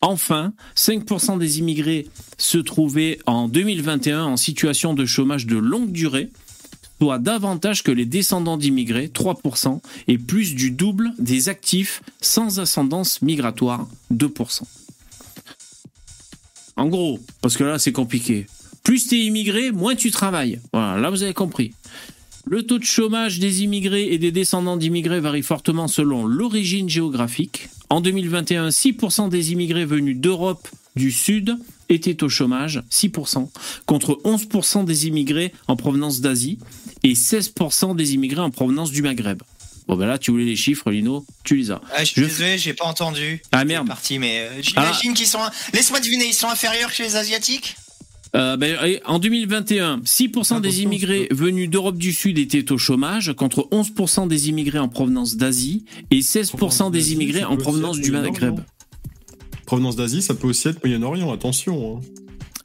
Enfin, 0.02 0.54
5% 0.76 1.40
des 1.40 1.60
immigrés 1.60 2.08
se 2.38 2.58
trouvaient 2.58 3.20
en 3.26 3.48
2021 3.48 4.24
en 4.24 4.38
situation 4.38 4.94
de 4.94 5.06
chômage 5.06 5.46
de 5.46 5.56
longue 5.56 5.92
durée, 5.92 6.30
soit 7.00 7.20
davantage 7.20 7.84
que 7.84 7.92
les 7.92 8.06
descendants 8.06 8.58
d'immigrés, 8.58 9.08
3%, 9.08 9.82
et 10.08 10.18
plus 10.18 10.56
du 10.56 10.72
double 10.72 11.12
des 11.20 11.50
actifs 11.50 12.02
sans 12.22 12.60
ascendance 12.60 13.22
migratoire, 13.22 13.88
2%. 14.14 14.64
En 16.76 16.88
gros, 16.88 17.20
parce 17.42 17.58
que 17.58 17.64
là 17.64 17.80
c'est 17.80 17.92
compliqué. 17.92 18.48
Plus 18.84 19.08
tu 19.08 19.16
es 19.16 19.26
immigré, 19.26 19.72
moins 19.72 19.96
tu 19.96 20.12
travailles. 20.12 20.60
Voilà, 20.72 20.98
là 21.00 21.10
vous 21.10 21.24
avez 21.24 21.34
compris. 21.34 21.74
Le 22.46 22.64
taux 22.64 22.78
de 22.78 22.84
chômage 22.84 23.40
des 23.40 23.64
immigrés 23.64 24.08
et 24.12 24.18
des 24.18 24.32
descendants 24.32 24.78
d'immigrés 24.78 25.22
varie 25.22 25.44
fortement 25.44 25.88
selon 25.88 26.26
l'origine 26.26 26.90
géographique. 26.90 27.70
En 27.90 28.02
2021, 28.02 28.70
6% 28.70 29.30
des 29.30 29.52
immigrés 29.54 29.86
venus 29.86 30.18
d'Europe 30.18 30.68
du 30.96 31.12
Sud 31.12 31.58
étaient 31.90 32.22
au 32.24 32.30
chômage, 32.30 32.82
6%, 32.92 33.50
contre 33.86 34.20
11% 34.26 34.84
des 34.86 35.08
immigrés 35.08 35.54
en 35.68 35.76
provenance 35.76 36.20
d'Asie 36.22 36.60
et 37.04 37.14
16% 37.14 37.96
des 37.96 38.14
immigrés 38.14 38.42
en 38.42 38.52
provenance 38.52 38.92
du 38.92 39.02
Maghreb. 39.02 39.42
Bon 39.88 39.96
ben 39.98 40.06
là, 40.06 40.18
tu 40.18 40.32
voulais 40.32 40.46
les 40.46 40.56
chiffres, 40.56 40.92
Lino, 40.92 41.26
tu 41.44 41.56
les 41.58 41.72
as. 41.72 41.82
Ah, 41.94 42.00
je 42.06 42.12
suis 42.12 42.22
Je- 42.22 42.28
désolé, 42.28 42.58
j'ai 42.58 42.74
pas 42.74 42.86
entendu. 42.86 43.42
Ah 43.52 43.66
merde. 43.66 43.88
Parti, 43.88 44.18
mais 44.18 44.40
euh, 44.40 44.62
j'imagine 44.62 45.14
qu'ils 45.14 45.28
sont. 45.28 45.40
Laisse-moi 45.74 46.00
deviner, 46.00 46.26
ils 46.28 46.34
sont 46.34 46.48
inférieurs 46.48 46.94
que 46.94 47.04
les 47.04 47.16
Asiatiques? 47.18 47.76
Euh, 48.36 48.58
ben, 48.58 48.76
en 49.06 49.19
2021, 49.19 50.00
6% 50.00 50.60
des 50.60 50.82
immigrés 50.82 51.28
venus 51.30 51.69
d'Europe 51.69 51.98
du 51.98 52.12
Sud 52.12 52.39
étaient 52.39 52.72
au 52.72 52.80
chômage, 52.80 53.32
contre 53.34 53.67
11% 53.72 54.28
des 54.28 54.50
immigrés 54.50 54.80
en 54.80 54.89
provenance 54.89 55.36
d'Asie 55.38 55.86
et 56.10 56.22
16% 56.22 56.89
des 56.89 57.13
immigrés 57.13 57.43
en 57.43 57.58
provenance 57.58 58.00
du 58.00 58.12
Maghreb. 58.12 58.34
Moyen-Orient. 58.54 58.65
Provenance 59.67 59.96
d'Asie, 59.96 60.22
ça 60.24 60.34
peut 60.34 60.48
aussi 60.48 60.67
être 60.67 60.84
Moyen-Orient, 60.84 61.32
attention. 61.32 61.98
hein. 61.98 62.02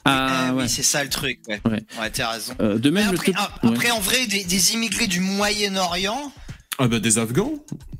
Ah 0.05 0.49
Euh, 0.49 0.53
ouais. 0.55 0.63
Oui, 0.63 0.69
c'est 0.69 0.81
ça 0.83 1.03
le 1.03 1.09
truc. 1.09 1.39
Ouais, 1.47 1.61
Ouais. 1.65 1.83
ouais 2.01 2.09
t'as 2.11 2.31
raison. 2.31 2.53
Euh, 2.61 2.79
de 2.79 2.89
même, 2.89 3.09
après, 3.09 3.31
ah, 3.35 3.51
après, 3.61 3.91
en 3.91 3.99
vrai, 3.99 4.25
des, 4.25 4.43
des 4.43 4.73
immigrés 4.73 5.07
du 5.07 5.19
Moyen-Orient, 5.19 6.31
Ah 6.79 6.87
bah 6.87 6.99
des 6.99 7.19
Afghans, 7.19 7.53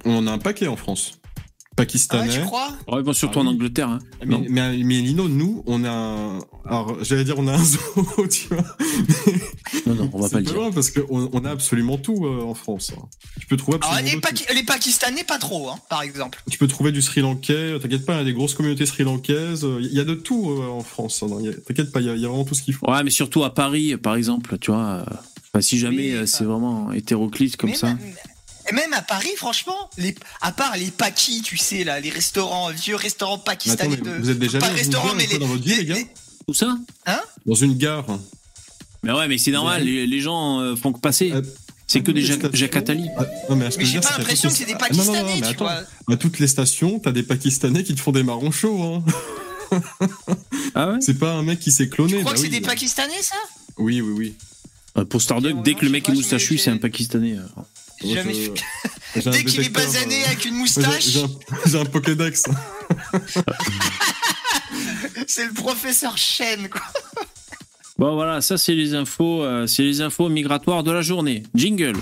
on 0.06 0.16
en 0.16 0.26
a 0.28 0.32
un 0.32 0.38
paquet 0.40 0.68
en 0.68 0.76
France. 0.76 1.19
Ah 1.80 1.82
ouais, 1.82 1.86
Pakistanais. 1.86 2.30
tu 2.34 2.42
crois? 2.42 2.70
Ouais, 2.88 3.02
bon, 3.04 3.14
surtout 3.14 3.40
Ah 3.40 3.44
en. 3.44 3.48
Angleterre. 3.48 3.90
hein. 3.90 4.00
mais, 4.26 4.38
Non. 4.38 4.46
mais, 4.50 4.78
mais 4.78 5.02
Lino, 5.02 5.28
nous, 5.30 5.64
on 5.68 5.84
a 5.84 5.90
un... 5.92 6.40
Alors, 6.66 7.04
j'allais 7.04 7.24
dire 7.24 7.36
on 7.38 7.48
a 7.48 7.54
un 7.54 7.64
zoo, 7.64 7.80
tu 8.32 8.48
vois. 8.54 8.64
non, 9.88 9.96
non, 9.96 10.10
on 10.14 10.20
va 10.22 10.28
C'est 10.28 10.34
pas 10.34 10.40
le 10.40 10.46
pas 10.46 10.52
dire. 10.52 10.54
loin 10.62 10.72
parce 10.72 10.92
qu'on 10.92 11.30
on 11.34 11.46
a 11.46 11.50
absolument 11.52 11.98
tout 11.98 12.26
euh, 12.26 12.42
en 12.44 12.54
France. 12.54 12.92
hein. 12.98 13.02
Tu 13.40 13.48
peux 13.48 13.58
trouver 13.58 13.78
Alors, 13.82 13.94
absolument 13.94 14.22
les. 14.54 14.62
Paki- 14.62 14.66
Pakistanais, 14.66 15.24
pas 15.24 15.38
trop, 15.40 15.70
hein, 15.70 15.76
par 15.90 16.02
exemple. 16.04 16.44
Tu 16.50 16.58
peux 16.58 16.68
trouver 16.68 16.92
du 16.92 17.02
Sri 17.02 17.22
Lankais, 17.22 17.80
t'inquiète 17.80 18.06
pas, 18.06 18.14
il 18.16 18.18
y 18.20 18.22
a 18.22 18.26
des 18.26 18.34
grosses 18.34 18.54
communautés 18.54 18.86
sri 18.86 19.04
lankaises, 19.04 19.66
il 19.80 19.92
y 19.94 20.00
a 20.00 20.04
de 20.04 20.14
tout 20.14 20.52
euh, 20.52 20.68
en 20.70 20.82
France. 20.82 21.24
hein, 21.24 21.28
T'inquiète 21.68 21.92
pas, 21.92 22.02
il 22.02 22.08
y, 22.08 22.10
a- 22.10 22.16
il 22.16 22.22
y 22.22 22.26
a 22.26 22.28
vraiment 22.28 22.44
tout 22.46 22.56
ce 22.56 22.62
qu'il 22.62 22.74
faut. 22.74 22.90
Ouais, 22.90 23.04
mais 23.04 23.10
surtout 23.10 23.44
à 23.44 23.54
Paris, 23.54 23.96
par 23.98 24.16
exemple, 24.16 24.58
tu 24.60 24.72
vois. 24.72 25.06
euh, 25.56 25.62
si 25.62 25.80
jamais 25.80 26.12
euh, 26.12 26.26
c'est 26.28 26.44
vraiment 26.44 26.92
hétéroclite 26.92 27.58
comme 27.58 27.72
Mais 27.72 27.76
ça. 27.76 27.88
même- 27.88 27.98
Et 28.70 28.74
même 28.74 28.94
à 28.94 29.02
Paris, 29.02 29.32
franchement, 29.36 29.90
les, 29.98 30.16
à 30.42 30.52
part 30.52 30.78
les 30.78 30.92
pakis, 30.92 31.42
tu 31.42 31.58
sais, 31.58 31.84
là, 31.84 32.00
les 32.00 32.10
restaurants, 32.10 32.70
vieux 32.72 32.96
restaurants 32.96 33.36
attends, 33.36 33.44
pakistanais 33.44 33.98
de. 33.98 34.10
vous 34.20 34.30
êtes 34.30 34.40
déjà 34.40 34.60
pas 34.60 34.70
gare 34.70 35.16
mais 35.16 35.26
les. 35.26 35.38
dans 35.40 35.48
votre 35.48 35.64
vie, 35.64 35.76
les 35.76 35.86
gars 35.86 35.96
Tout 36.48 36.54
ça? 36.54 36.78
Dans 37.46 37.56
une 37.56 37.76
gare. 37.78 38.06
Mais 39.04 39.12
ouais, 39.12 39.28
mais 39.28 39.38
c'est 39.38 39.52
normal, 39.52 39.84
les, 39.84 40.06
les 40.06 40.22
gens 40.22 40.60
euh, 40.60 40.76
font 40.76 40.92
que 40.92 41.00
passer. 41.00 41.32
Euh, 41.32 41.42
c'est 41.88 42.02
que 42.02 42.12
des 42.12 42.22
Jacques 42.22 42.76
Attali. 42.76 43.08
Ah, 43.18 43.26
non, 43.50 43.56
mais, 43.56 43.70
j'ai 43.80 44.00
pas 44.00 44.18
l'impression 44.18 44.50
que 44.50 44.56
c'est 44.56 44.66
des 44.66 44.74
les- 44.74 44.78
Ah, 44.80 44.88
non, 44.94 44.98
non, 44.98 45.06
non, 45.06 45.12
Pakistanais, 45.14 45.36
mais 45.36 45.42
tu 45.42 45.48
attends. 45.48 45.66
vois. 45.66 46.14
À 46.14 46.18
toutes 46.18 46.38
les 46.38 46.48
stations, 46.48 47.00
t'as 47.00 47.12
des 47.12 47.24
Pakistanais 47.24 47.84
qui 47.84 47.96
te 47.96 48.02
font 48.02 48.12
des 48.12 48.24
marrons 48.24 48.52
chauds. 48.52 48.84
Hein. 48.84 49.04
Ah 50.76 50.92
ouais? 50.92 50.98
C'est 51.00 51.18
pas 51.18 51.34
un 51.34 51.44
mec 51.44 51.60
qui 51.60 51.72
s'est 51.72 51.90
cloné. 51.90 52.14
Tu 52.14 52.20
crois 52.20 52.32
bah 52.32 52.36
que 52.36 52.40
c'est 52.40 52.52
oui. 52.52 52.60
des 52.60 52.62
Pakistanais, 52.62 53.22
ça? 53.22 53.36
Oui, 53.78 54.02
oui, 54.02 54.14
oui. 54.16 54.36
Euh, 54.98 55.06
Pour 55.06 55.22
Starduck, 55.22 55.62
dès 55.64 55.76
que 55.76 55.86
le 55.86 55.92
mec 55.92 56.10
est 56.10 56.14
moustachu, 56.14 56.58
c'est 56.58 56.72
un 56.72 56.78
Pakistanais. 56.78 57.38
J'ai 58.04 58.16
jamais 58.16 58.34
je- 58.34 58.52
Dès 59.32 59.44
qu'il 59.44 59.62
est 59.62 59.70
basané 59.70 60.24
euh, 60.24 60.28
avec 60.28 60.46
une 60.46 60.56
moustache, 60.56 61.06
J'ai 61.08 61.24
un, 61.24 61.30
j'ai 61.66 61.80
un 61.80 61.86
Pokédex. 61.86 62.44
c'est 65.28 65.46
le 65.46 65.54
professeur 65.54 66.18
Chen, 66.18 66.70
quoi. 66.70 66.82
Bon 67.98 68.14
voilà, 68.14 68.40
ça 68.42 68.58
c'est 68.58 68.76
les 68.76 68.94
infos, 68.94 69.44
euh, 69.44 69.68
c'est 69.68 69.84
les 69.84 70.02
infos 70.02 70.30
migratoires 70.30 70.84
de 70.84 70.92
la 70.92 71.02
journée. 71.02 71.44
Jingle. 71.56 71.96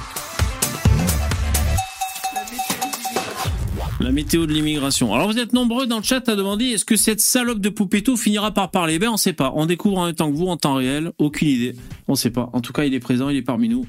La 4.00 4.12
météo 4.12 4.46
de 4.46 4.54
l'immigration. 4.54 5.14
Alors 5.16 5.28
vous 5.28 5.40
êtes 5.40 5.54
nombreux 5.54 5.88
dans 5.88 5.98
le 5.98 6.04
chat 6.04 6.30
à 6.30 6.36
demander 6.36 6.66
est-ce 6.66 6.86
que 6.86 6.96
cette 6.96 7.20
salope 7.20 7.60
de 7.60 7.70
Poupetto 7.70 8.16
finira 8.16 8.52
par 8.54 8.70
parler? 8.70 9.00
Ben 9.00 9.10
on 9.10 9.18
sait 9.18 9.34
pas. 9.34 9.52
On 9.56 9.66
découvre 9.66 9.98
en 9.98 10.06
même 10.06 10.14
temps 10.16 10.32
que 10.32 10.38
vous 10.38 10.48
en 10.48 10.56
temps 10.56 10.76
réel. 10.76 11.12
Aucune 11.18 11.48
idée. 11.48 11.76
On 12.08 12.14
sait 12.14 12.30
pas. 12.30 12.50
En 12.54 12.62
tout 12.62 12.74
cas 12.74 12.84
il 12.86 12.94
est 12.94 13.00
présent, 13.00 13.30
il 13.30 13.38
est 13.38 13.42
parmi 13.42 13.70
nous. 13.70 13.88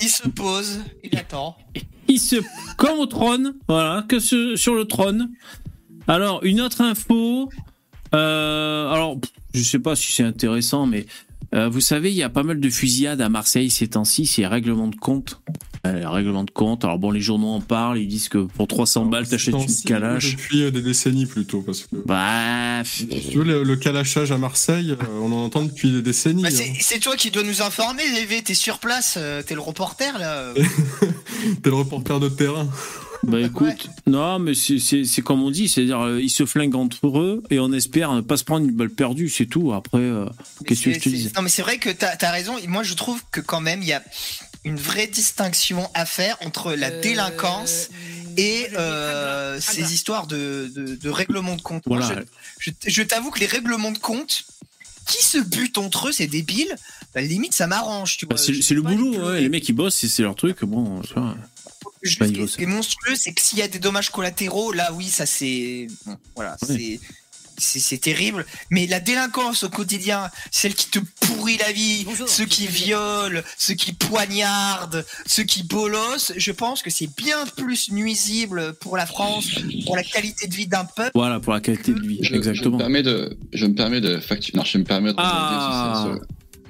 Il 0.00 0.08
se 0.10 0.28
pose, 0.28 0.80
il 1.02 1.18
attend. 1.18 1.56
Il 2.06 2.20
se 2.20 2.36
comme 2.76 2.98
au 2.98 3.06
trône, 3.06 3.54
voilà, 3.66 4.04
que 4.06 4.18
ce- 4.18 4.56
sur 4.56 4.74
le 4.74 4.84
trône. 4.84 5.30
Alors 6.06 6.44
une 6.44 6.60
autre 6.60 6.82
info. 6.82 7.48
Euh, 8.14 8.90
alors 8.92 9.18
je 9.54 9.62
sais 9.62 9.78
pas 9.78 9.96
si 9.96 10.12
c'est 10.12 10.22
intéressant, 10.22 10.84
mais 10.86 11.06
euh, 11.54 11.68
vous 11.70 11.80
savez 11.80 12.10
il 12.10 12.16
y 12.16 12.22
a 12.22 12.28
pas 12.28 12.42
mal 12.42 12.60
de 12.60 12.68
fusillades 12.70 13.22
à 13.22 13.30
Marseille 13.30 13.70
ces 13.70 13.88
temps-ci. 13.88 14.26
C'est 14.26 14.46
règlement 14.46 14.88
de 14.88 14.96
compte. 14.96 15.40
Euh, 15.86 16.08
règlement 16.10 16.44
de 16.44 16.50
compte. 16.50 16.84
Alors 16.84 16.98
bon 16.98 17.10
les 17.10 17.20
journaux 17.20 17.48
en 17.48 17.60
parlent. 17.60 17.98
Ils 17.98 18.08
disent 18.08 18.28
que 18.28 18.38
pour 18.38 18.66
300 18.66 19.06
balles 19.06 19.28
t'achètes 19.28 19.54
une 19.54 19.66
calache. 19.84 20.32
Depuis 20.36 20.70
des 20.70 20.82
décennies 20.82 21.26
plutôt, 21.26 21.62
parce 21.62 21.82
que. 21.82 21.96
Bah, 22.04 22.82
Si 22.84 23.06
tu 23.06 23.38
veux, 23.38 23.44
le, 23.44 23.62
le 23.62 23.76
calachage 23.76 24.32
à 24.32 24.38
Marseille, 24.38 24.92
euh, 24.92 25.04
on 25.22 25.32
en 25.32 25.44
entend 25.44 25.62
depuis 25.64 25.92
des 25.92 26.02
décennies. 26.02 26.42
Bah, 26.42 26.48
hein. 26.52 26.72
c'est 26.80 26.98
toi 27.00 27.16
qui 27.16 27.30
dois 27.30 27.42
nous 27.42 27.62
informer, 27.62 28.02
Lévé. 28.14 28.42
T'es 28.42 28.54
sur 28.54 28.78
place, 28.78 29.14
euh, 29.16 29.42
t'es 29.42 29.54
le 29.54 29.60
reporter, 29.60 30.18
là. 30.18 30.52
T'es 31.62 31.70
le 31.70 31.76
reporter 31.76 32.18
de 32.20 32.28
terrain. 32.28 32.68
bah 33.22 33.40
écoute, 33.40 33.88
non 34.06 34.38
mais 34.38 34.52
c'est- 34.54 35.22
comme 35.22 35.42
on 35.42 35.50
dit, 35.50 35.68
c'est-à-dire 35.68 36.00
euh, 36.00 36.20
ils 36.20 36.30
se 36.30 36.44
flinguent 36.46 36.76
entre 36.76 37.18
eux 37.18 37.42
et 37.50 37.58
on 37.58 37.72
espère 37.72 38.12
ne 38.12 38.20
pas 38.20 38.36
se 38.36 38.44
prendre 38.44 38.66
une 38.66 38.74
balle 38.74 38.90
perdue, 38.90 39.28
c'est 39.28 39.46
tout. 39.46 39.72
Après, 39.72 39.98
euh, 39.98 40.26
qu'est-ce 40.66 40.82
que 40.82 40.92
je 40.92 40.98
te 41.00 41.08
dis? 41.08 41.30
Non, 41.34 41.42
mais 41.42 41.48
c'est 41.48 41.62
vrai 41.62 41.78
que 41.78 41.90
t'as 41.90 42.14
as 42.20 42.30
raison. 42.30 42.54
Moi, 42.68 42.82
je 42.82 42.94
trouve 42.94 43.20
que 43.32 43.40
quand 43.40 43.60
même, 43.60 43.82
il 43.82 43.88
y 43.88 43.92
a 43.92 44.02
une 44.66 44.76
vraie 44.76 45.06
distinction 45.06 45.88
à 45.94 46.04
faire 46.04 46.36
entre 46.44 46.72
la 46.74 46.90
délinquance 46.90 47.88
et 48.36 48.66
euh, 48.74 49.58
ces 49.60 49.94
histoires 49.94 50.26
de, 50.26 50.70
de, 50.74 50.94
de 50.96 51.08
règlement 51.08 51.56
de 51.56 51.62
compte. 51.62 51.86
Moi, 51.86 52.00
Voilà. 52.00 52.22
je 52.58 52.70
je, 52.84 52.90
je 52.90 53.02
t'avoue 53.02 53.30
que 53.30 53.38
les 53.40 53.46
règlements 53.46 53.92
de 53.92 53.98
compte, 53.98 54.44
qui 55.06 55.24
se 55.24 55.38
butent 55.38 55.78
entre 55.78 56.08
eux, 56.08 56.12
c'est 56.12 56.26
débile. 56.26 56.74
Bah, 57.14 57.20
limite, 57.22 57.54
ça 57.54 57.66
m'arrange, 57.66 58.16
tu 58.18 58.26
Bah, 58.26 58.34
vois. 58.36 58.44
c'est 58.60 58.74
le 58.74 58.82
boulot, 58.82 59.30
ouais, 59.30 59.40
les 59.40 59.48
mecs 59.48 59.66
ils 59.68 59.72
bossent, 59.72 59.96
c'est 59.96 60.08
c'est 60.08 60.22
leur 60.22 60.34
truc. 60.34 60.64
Bon, 60.64 61.00
tu 61.02 61.14
vois. 61.14 61.34
Ce 62.04 62.56
qui 62.56 62.62
est 62.62 62.66
monstrueux, 62.66 63.16
c'est 63.16 63.32
que 63.32 63.40
s'il 63.40 63.58
y 63.58 63.62
a 63.62 63.68
des 63.68 63.78
dommages 63.78 64.10
collatéraux, 64.10 64.72
là, 64.72 64.92
oui, 64.92 65.08
ça 65.08 65.26
c'est, 65.26 65.86
bon, 66.04 66.16
voilà, 66.34 66.56
Oui. 66.68 66.98
c'est, 67.00 67.08
c'est, 67.58 67.78
c'est 67.80 67.98
terrible. 67.98 68.44
Mais 68.70 68.86
la 68.86 69.00
délinquance 69.00 69.62
au 69.64 69.68
quotidien, 69.68 70.30
celle 70.50 70.74
qui 70.74 70.88
te 70.88 70.98
pourrit 71.20 71.56
la 71.58 71.72
vie, 71.72 72.04
Bonjour, 72.04 72.28
ceux 72.28 72.44
qui 72.46 72.66
violent, 72.66 73.40
ceux 73.58 73.74
qui 73.74 73.92
poignardent, 73.92 75.04
ceux 75.26 75.42
qui 75.44 75.62
bolossent, 75.62 76.32
je 76.36 76.52
pense 76.52 76.82
que 76.82 76.90
c'est 76.90 77.08
bien 77.16 77.44
plus 77.56 77.90
nuisible 77.90 78.74
pour 78.80 78.96
la 78.96 79.06
France, 79.06 79.48
pour 79.84 79.96
la 79.96 80.02
qualité 80.02 80.46
de 80.46 80.54
vie 80.54 80.66
d'un 80.66 80.84
peuple. 80.84 81.12
Voilà 81.14 81.40
pour 81.40 81.52
la 81.52 81.60
qualité 81.60 81.92
de 81.92 82.00
vie, 82.00 82.18
Je, 82.20 82.28
Je 82.28 82.32
me 82.32 82.36
exactement. 82.38 82.78
permets 82.78 83.02
de, 83.02 83.36
je 83.52 83.66
me 83.66 83.74
permets 83.74 84.00
de 84.00 84.18
factu- 84.18 84.54
non, 84.56 84.64
je 84.64 84.78
me 84.78 84.84
permets 84.84 85.12
de 85.12 85.16
rebondir 85.16 85.28
Ah. 85.30 86.02
sur, 86.06 86.14
sur- 86.14 86.22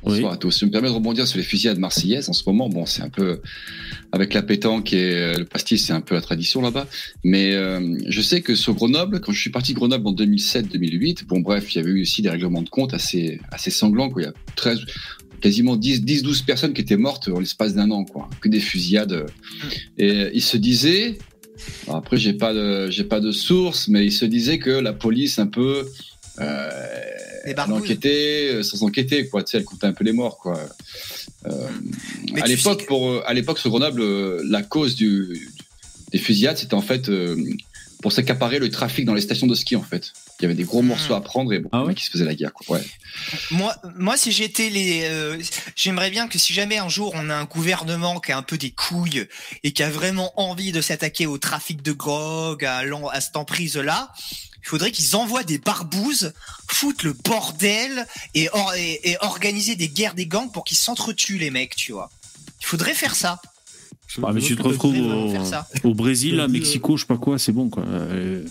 Oui. 0.03 0.15
bonsoir 0.15 0.33
à 0.33 0.37
tous. 0.37 0.61
Je 0.61 0.67
me 0.67 0.71
permets 0.71 0.89
de 0.89 0.93
rebondir 0.93 1.27
sur 1.27 1.39
les 1.39 1.45
fusillades 1.45 1.79
marseillaises 1.79 2.29
en 2.29 2.33
ce 2.33 2.43
moment. 2.47 2.69
Bon, 2.69 2.87
c'est 2.87 3.03
un 3.03 3.09
peu 3.09 3.41
avec 4.13 4.35
la 4.35 4.43
pétanque 4.43 4.93
et 4.93 5.15
euh, 5.15 5.39
le 5.39 5.45
pastis, 5.45 5.85
c'est 5.85 5.93
un 5.93 6.01
peu 6.01 6.15
la 6.15 6.21
tradition 6.21 6.61
là-bas. 6.61 6.87
Mais 7.25 7.55
euh, 7.55 7.99
je 8.07 8.21
sais 8.21 8.41
que 8.41 8.55
sur 8.55 8.75
Grenoble, 8.75 9.21
quand 9.21 9.33
je 9.33 9.41
suis 9.41 9.51
parti 9.51 9.73
de 9.73 9.79
Grenoble 9.79 10.07
en 10.07 10.15
2007-2008, 10.15 11.27
bon 11.27 11.41
bref, 11.41 11.75
il 11.75 11.79
y 11.79 11.81
avait 11.81 11.91
eu 11.91 12.03
aussi 12.03 12.23
des 12.23 12.31
règlements 12.31 12.63
de 12.63 12.69
compte 12.69 12.95
assez 12.95 13.41
assez 13.51 13.71
sanglants. 13.71 14.11
Quoi. 14.11 14.23
Il 14.23 14.25
y 14.27 14.29
a 14.29 14.35
13, 14.55 14.81
quasiment 15.41 15.77
10, 15.77 16.05
10, 16.05 16.23
12 16.23 16.43
personnes 16.43 16.73
qui 16.73 16.83
étaient 16.83 16.97
mortes 16.97 17.29
en 17.29 17.41
l'espace 17.41 17.75
d'un 17.75 17.91
an, 17.91 18.05
quoi. 18.05 18.29
Que 18.41 18.49
des 18.49 18.61
fusillades. 18.61 19.27
Et 19.99 20.11
euh, 20.11 20.31
ils 20.35 20.43
se 20.43 20.57
disaient. 20.57 21.19
alors 21.87 21.97
après, 21.97 22.17
j'ai 22.17 22.33
pas 22.33 22.53
de, 22.55 22.91
j'ai 22.91 23.05
pas 23.05 23.21
de 23.21 23.33
source, 23.33 23.89
mais 23.89 24.05
ils 24.05 24.13
se 24.13 24.25
disaient 24.25 24.59
que 24.59 24.71
la 24.71 24.93
police 24.93 25.39
un 25.39 25.47
peu 25.47 25.87
euh, 26.41 26.71
Enquêtait 27.79 28.51
euh, 28.55 28.63
sans 28.63 28.83
enquêter, 28.83 29.29
quoi. 29.29 29.43
Tu 29.43 29.53
sais, 29.53 29.57
elle 29.59 29.65
comptait 29.65 29.87
un 29.87 29.93
peu 29.93 30.05
les 30.05 30.13
morts, 30.13 30.39
quoi. 30.39 30.59
Euh, 31.47 31.69
à 32.37 32.41
sais 32.41 32.47
l'époque, 32.49 32.81
que- 32.83 32.87
pour, 32.87 33.09
euh, 33.09 33.23
à 33.27 33.35
l'époque, 33.35 33.59
sur 33.59 33.71
Grenoble, 33.71 34.03
la 34.43 34.63
cause 34.63 34.95
du, 34.97 35.51
des 36.13 36.19
fusillades, 36.19 36.57
c'était 36.59 36.75
en 36.75 36.83
fait 36.83 37.09
euh, 37.09 37.37
pour 38.03 38.13
s'accaparer 38.13 38.59
le 38.59 38.69
trafic 38.71 39.05
dans 39.05 39.15
les 39.15 39.21
stations 39.21 39.47
de 39.47 39.55
ski, 39.55 39.77
en 39.77 39.83
fait. 39.83 40.13
Il 40.39 40.43
y 40.43 40.45
avait 40.47 40.55
des 40.55 40.65
gros 40.65 40.83
Hmm. 40.83 40.89
morceaux 40.89 41.15
à 41.15 41.23
prendre 41.23 41.51
et 41.55 41.61
bon, 41.61 41.71
Ah 41.73 41.85
ouais 41.85 41.95
qui 41.95 42.05
se 42.05 42.11
faisaient 42.11 42.25
la 42.27 42.35
guerre, 42.35 42.53
quoi. 42.53 42.77
Ouais. 42.77 42.85
Moi, 43.53 43.75
moi, 43.97 44.17
si 44.19 44.33
j'étais 44.33 44.69
les, 44.69 45.05
euh, 45.05 45.39
j'aimerais 45.75 46.11
bien 46.11 46.29
que 46.29 46.39
si 46.39 46.53
jamais 46.53 46.77
un 46.77 46.91
jour 46.91 47.13
on 47.17 47.31
a 47.31 47.35
un 47.35 47.45
gouvernement 47.47 48.21
qui 48.21 48.33
a 48.33 48.37
un 48.39 48.43
peu 48.43 48.59
des 48.59 48.71
couilles 48.71 49.27
et 49.65 49.73
qui 49.73 49.83
a 49.83 49.89
vraiment 49.89 50.39
envie 50.39 50.73
de 50.73 50.83
s'attaquer 50.83 51.27
au 51.27 51.39
trafic 51.39 51.81
de 51.83 51.93
drogue, 51.93 52.65
à, 52.67 52.81
à 53.13 53.21
cette 53.23 53.37
emprise-là, 53.37 54.13
il 54.67 54.69
faudrait 54.69 54.91
qu'ils 54.91 55.15
envoient 55.15 55.45
des 55.45 55.59
barbouzes, 55.59 56.33
foutent 56.67 57.05
le 57.05 57.13
bordel 57.13 58.05
et, 58.35 58.49
or- 58.53 58.75
et, 58.75 59.11
et 59.13 59.17
organiser 59.21 59.77
des 59.77 59.89
guerres 59.89 60.15
des 60.15 60.27
gangs 60.27 60.51
pour 60.51 60.65
qu'ils 60.65 60.77
s'entretuent 60.77 61.39
les 61.39 61.51
mecs, 61.53 61.77
tu 61.77 61.93
vois. 61.93 62.11
Il 62.61 62.67
faudrait 62.67 62.95
faire 62.95 63.15
ça. 63.15 63.41
Je- 64.09 64.21
Ah, 64.27 64.33
mais 64.33 64.41
tu 64.41 64.57
te 64.57 64.63
retrouves 64.63 64.97
au, 64.99 65.89
au 65.89 65.95
Brésil, 65.95 66.35
Je 66.37 66.41
à 66.41 66.49
Mexico, 66.49 66.97
je 66.97 67.03
sais 67.03 67.07
pas 67.07 67.17
quoi, 67.17 67.39
c'est 67.39 67.53
bon 67.53 67.69
quoi. 67.71 67.85
Euh, 67.87 68.45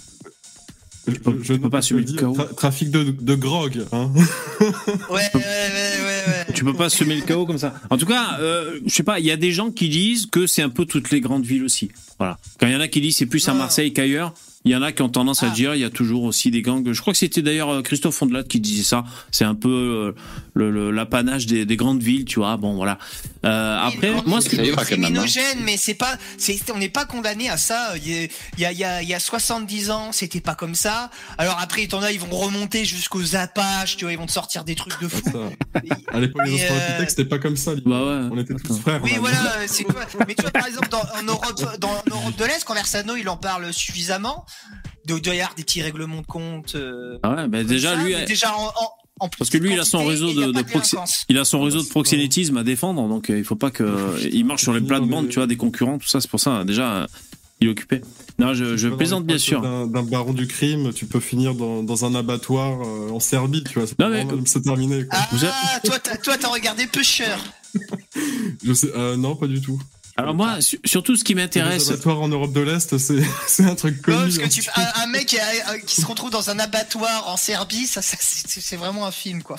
Je, 1.07 1.15
peux- 1.15 1.43
je 1.43 1.53
tu 1.53 1.59
peux 1.59 1.69
pas 1.69 1.81
dis, 1.81 1.93
le 1.93 2.03
chaos. 2.13 2.33
tra- 2.35 2.55
trafic 2.55 2.89
de, 2.91 3.03
de 3.03 3.35
grog, 3.35 3.85
hein. 3.91 4.09
Ouais, 4.59 4.67
ouais, 5.09 5.29
ouais, 5.33 5.41
ouais, 5.43 6.23
ouais. 6.47 6.53
tu 6.53 6.63
peux 6.63 6.73
pas 6.73 6.89
semer 6.89 7.15
le 7.15 7.21
chaos 7.23 7.45
comme 7.45 7.57
ça. 7.57 7.73
En 7.89 7.97
tout 7.97 8.05
cas, 8.05 8.37
euh, 8.39 8.79
je 8.85 8.93
sais 8.93 9.03
pas, 9.03 9.19
il 9.19 9.25
y 9.25 9.31
a 9.31 9.37
des 9.37 9.51
gens 9.51 9.69
qui 9.69 9.89
disent 9.89 10.25
que 10.27 10.47
c'est 10.47 10.61
un 10.61 10.69
peu 10.69 10.85
toutes 10.85 11.11
les 11.11 11.19
grandes 11.21 11.45
villes 11.45 11.63
aussi. 11.65 11.91
Voilà. 12.19 12.37
Quand 12.59 12.67
il 12.67 12.73
y 12.73 12.75
en 12.75 12.79
a 12.79 12.87
qui 12.87 13.01
disent 13.01 13.17
c'est 13.17 13.25
plus 13.25 13.47
à. 13.49 13.53
Marseille 13.53 13.91
qu'ailleurs, 13.93 14.33
il 14.65 14.71
y 14.71 14.75
en 14.75 14.81
a 14.81 14.91
qui 14.91 15.01
ont 15.03 15.09
tendance 15.09 15.43
à 15.43 15.47
Ah. 15.47 15.49
dire 15.51 15.75
il 15.75 15.81
y 15.81 15.83
a 15.85 15.89
toujours 15.89 16.23
aussi 16.23 16.51
des 16.51 16.61
gangs. 16.61 16.91
Je 16.91 16.99
crois 17.01 17.13
que 17.13 17.19
c'était 17.19 17.41
d'ailleurs 17.41 17.69
euh, 17.69 17.81
Christophe 17.81 18.15
Fondelat 18.15 18.43
qui 18.43 18.59
disait 18.59 18.83
ça. 18.83 19.03
C'est 19.31 19.45
un 19.45 19.55
peu 19.55 19.69
euh, 19.69 20.15
le- 20.53 20.71
le- 20.71 20.91
l'apanage 20.91 21.45
des, 21.45 21.65
des 21.65 21.75
grandes 21.77 22.01
villes, 22.01 22.25
tu 22.25 22.39
vois. 22.39 22.57
Bon, 22.57 22.75
voilà. 22.75 22.97
Euh, 23.45 23.77
après, 23.79 24.11
les 24.13 24.21
moi, 24.25 24.41
ce 24.41 24.49
que- 24.49 24.55
quand 24.55 24.63
même, 24.63 24.73
hein. 24.77 24.83
criminogène, 24.83 25.59
mais 25.63 25.77
c'est 25.77 25.93
pas, 25.93 26.17
c'est, 26.37 26.59
on 26.73 26.77
n'est 26.79 26.89
pas 26.89 27.05
condamné 27.05 27.49
à 27.49 27.57
ça. 27.57 27.93
Il 27.97 28.07
y 28.09 28.23
a, 28.25 28.27
il 28.57 28.59
y 28.61 28.65
a, 28.65 28.71
il 28.71 28.77
y 28.79 28.83
a, 28.83 29.01
il 29.03 29.09
y 29.09 29.13
a 29.13 29.19
70 29.19 29.91
ans, 29.91 30.11
c'était 30.11 30.41
pas 30.41 30.55
comme 30.55 30.75
ça. 30.75 31.09
Alors 31.37 31.57
après, 31.61 31.85
t'en 31.87 32.01
as, 32.01 32.11
ils 32.11 32.19
vont 32.19 32.35
remonter 32.35 32.85
jusqu'aux 32.85 33.35
Apaches, 33.35 33.97
tu 33.97 34.05
vois, 34.05 34.13
ils 34.13 34.17
vont 34.17 34.25
te 34.25 34.31
sortir 34.31 34.63
des 34.63 34.75
trucs 34.75 34.99
de 35.01 35.07
fou. 35.07 35.21
À 36.11 36.19
l'époque 36.19 36.41
Australopithèques, 36.43 36.71
euh, 36.71 37.05
c'était 37.07 37.25
pas 37.25 37.39
comme 37.39 37.57
ça. 37.57 37.73
les- 37.75 37.81
Bah 37.81 37.99
ouais. 38.03 38.29
On 38.31 38.37
était 38.39 38.53
Attends. 38.53 38.63
tous 38.67 38.79
frères. 38.79 39.01
Oui, 39.03 39.11
là. 39.13 39.19
voilà, 39.19 39.53
c'est. 39.67 39.85
Mais 40.27 40.33
tu 40.35 40.41
vois, 40.41 40.51
par 40.51 40.65
exemple, 40.67 40.89
dans, 40.89 41.01
en 41.19 41.23
Europe, 41.23 41.79
dans 41.79 41.89
en 41.89 42.03
Europe 42.09 42.35
de 42.37 42.45
l'Est, 42.45 42.63
quand 42.65 42.73
Versano, 42.73 43.15
il 43.15 43.29
en 43.29 43.37
parle 43.37 43.71
suffisamment. 43.73 44.45
Doit 45.05 45.19
y 45.25 45.29
avoir 45.39 45.53
des 45.55 45.63
petits 45.63 45.81
règlements 45.81 46.21
de 46.21 46.25
compte. 46.25 46.73
euh, 46.75 47.17
Ah 47.23 47.35
ouais, 47.35 47.47
bah 47.47 47.63
déjà 47.63 47.95
ça, 47.95 48.03
lui, 48.03 48.13
mais 48.15 48.25
déjà 48.25 48.51
en, 48.55 48.65
en, 48.67 49.25
en 49.25 49.29
Parce 49.29 49.49
que 49.51 49.57
lui, 49.57 49.73
il 49.73 49.79
a 49.79 49.85
son 49.85 50.03
réseau 50.05 50.33
de- 50.33 50.53
il 51.29 51.37
a 51.37 51.45
son 51.45 51.61
réseau 51.61 51.81
de 51.83 51.87
proxénétisme 51.87 52.57
à 52.57 52.63
défendre, 52.63 53.07
donc 53.07 53.29
euh, 53.29 53.37
il 53.37 53.43
faut 53.43 53.55
pas 53.55 53.69
que 53.71 54.17
il 54.31 54.45
marche 54.45 54.63
sur 54.63 54.73
les 54.73 54.81
plates-bandes, 54.81 55.29
tu 55.29 55.35
vois, 55.35 55.47
des 55.47 55.57
concurrents, 55.57 55.97
tout 55.99 56.07
ça. 56.07 56.21
C'est 56.21 56.29
pour 56.29 56.39
ça, 56.39 56.63
déjà, 56.63 56.91
euh, 57.03 57.07
il 57.61 57.67
est 57.67 57.71
occupé. 57.71 58.01
Non, 58.39 58.53
je, 58.53 58.87
plaisante 58.89 59.25
bien 59.25 59.37
sûr. 59.37 59.61
D'un 59.61 60.03
baron 60.03 60.33
du 60.33 60.47
crime, 60.47 60.91
tu 60.91 61.05
peux 61.05 61.19
finir 61.21 61.53
dans, 61.53 61.83
dans 61.83 62.03
un 62.03 62.13
abattoir 62.15 62.81
euh, 62.81 63.11
en 63.11 63.19
Serbie, 63.19 63.63
tu 63.63 63.79
vois. 63.79 63.87
Ça 63.87 63.93
Non, 63.99 64.09
mais- 64.09 64.25
terminer. 64.63 65.05
quoi. 65.05 65.19
Ah, 65.21 65.79
toi, 65.85 65.99
t'as, 65.99 66.17
toi, 66.17 66.35
t'as 66.37 66.49
regardé 66.49 66.87
Pusher. 66.87 67.35
Je 68.65 68.73
sais, 68.73 68.91
euh, 68.95 69.15
non, 69.17 69.35
pas 69.35 69.47
du 69.47 69.61
tout. 69.61 69.79
Alors 70.17 70.33
moi, 70.33 70.61
su- 70.61 70.79
surtout 70.85 71.15
ce 71.17 71.23
qui 71.25 71.33
Les 71.33 71.41
m'intéresse, 71.41 71.89
abattoirs 71.89 72.21
en 72.21 72.29
Europe 72.29 72.53
de 72.53 72.61
l'Est, 72.61 72.97
c'est 72.97 73.63
un 73.63 73.75
truc 73.75 73.95
Ouais, 74.07 74.13
connu. 74.13 74.17
parce 74.17 74.37
que 74.37 74.43
hein. 74.45 74.47
tu, 74.49 74.63
un, 74.75 75.03
un 75.03 75.07
mec 75.07 75.25
qui, 75.25 75.37
a- 75.37 75.77
qui 75.85 75.99
se 75.99 76.05
retrouve 76.05 76.31
dans 76.31 76.49
un 76.49 76.57
abattoir 76.59 77.27
en 77.27 77.35
Serbie, 77.35 77.85
ça, 77.85 78.01
ça, 78.01 78.15
c'est, 78.19 78.75
vraiment 78.77 79.05
un 79.05 79.11
film, 79.11 79.43
quoi. 79.43 79.57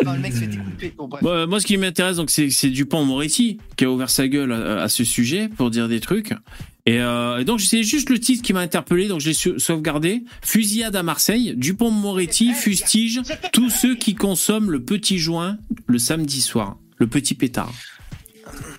Enfin, 0.00 0.14
le 0.14 0.20
mec 0.20 0.34
se 0.34 0.38
fait 0.40 0.46
découper. 0.46 0.94
Bon, 0.96 1.08
bref. 1.08 1.22
Bon, 1.22 1.46
moi, 1.48 1.58
ce 1.60 1.66
qui 1.66 1.76
m'intéresse, 1.78 2.16
donc, 2.16 2.30
c'est 2.30 2.50
c'est 2.50 2.70
Dupont 2.70 3.04
Moretti 3.04 3.58
qui 3.76 3.84
a 3.84 3.90
ouvert 3.90 4.10
sa 4.10 4.28
gueule 4.28 4.52
à, 4.52 4.82
à 4.82 4.88
ce 4.88 5.02
sujet 5.02 5.48
pour 5.48 5.70
dire 5.70 5.88
des 5.88 5.98
trucs. 6.00 6.32
Et, 6.88 7.00
euh, 7.00 7.38
et 7.38 7.44
donc, 7.44 7.60
c'est 7.60 7.82
juste 7.82 8.08
le 8.10 8.20
titre 8.20 8.44
qui 8.44 8.52
m'a 8.52 8.60
interpellé, 8.60 9.08
donc 9.08 9.20
je 9.20 9.26
l'ai 9.28 9.34
sau- 9.34 9.58
sauvegardé. 9.58 10.22
Fusillade 10.42 10.94
à 10.94 11.02
Marseille. 11.02 11.54
Dupont 11.56 11.90
Moretti 11.90 12.52
fustige 12.54 13.20
tous 13.52 13.70
ceux 13.70 13.96
qui 13.96 14.14
consomment 14.14 14.70
le 14.70 14.80
petit 14.84 15.18
joint 15.18 15.58
le 15.88 15.98
samedi 15.98 16.40
soir, 16.40 16.76
le 16.98 17.08
petit 17.08 17.34
pétard. 17.34 17.72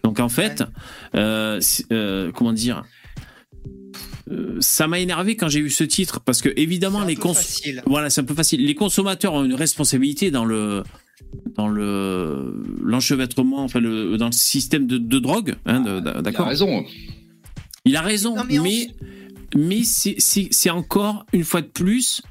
Donc, 0.04 0.20
en 0.20 0.30
fait, 0.30 0.64
euh, 1.16 1.60
euh, 1.92 2.32
comment 2.32 2.54
dire 2.54 2.84
euh, 4.32 4.58
ça 4.60 4.88
m'a 4.88 5.00
énervé 5.00 5.36
quand 5.36 5.48
j'ai 5.48 5.62
vu 5.62 5.70
ce 5.70 5.84
titre 5.86 6.20
parce 6.20 6.42
que 6.42 6.50
évidemment 6.58 7.04
les 7.06 7.16
cons 7.16 7.34
voilà 7.86 8.10
c'est 8.10 8.20
un 8.22 8.26
peu 8.26 8.34
facile 8.34 8.66
les 8.66 8.76
consommateurs 8.76 9.34
ont 9.34 9.46
une 9.46 9.54
responsabilité 9.54 10.32
dans 10.32 10.44
le 10.44 10.84
dans 11.56 11.70
le 11.70 12.54
l'enchevêtrement 12.84 13.64
enfin 13.64 13.80
le 13.80 14.18
dans 14.18 14.26
le 14.26 14.32
système 14.34 14.86
de, 14.86 14.98
de 14.98 15.20
drogue 15.20 15.56
hein, 15.66 15.80
de- 15.80 16.02
Il 16.30 16.36
a 16.36 16.44
raison. 16.44 16.86
il 17.86 17.96
a 17.96 18.02
raison 18.02 18.36
Non, 18.36 18.44
mais 18.50 18.60
mais 18.60 18.88
mais, 19.56 19.82
c'est 19.84 20.70
encore 20.72 21.26
une 21.32 21.46
fois 21.46 21.62
de 21.62 21.68
plus 21.68 22.22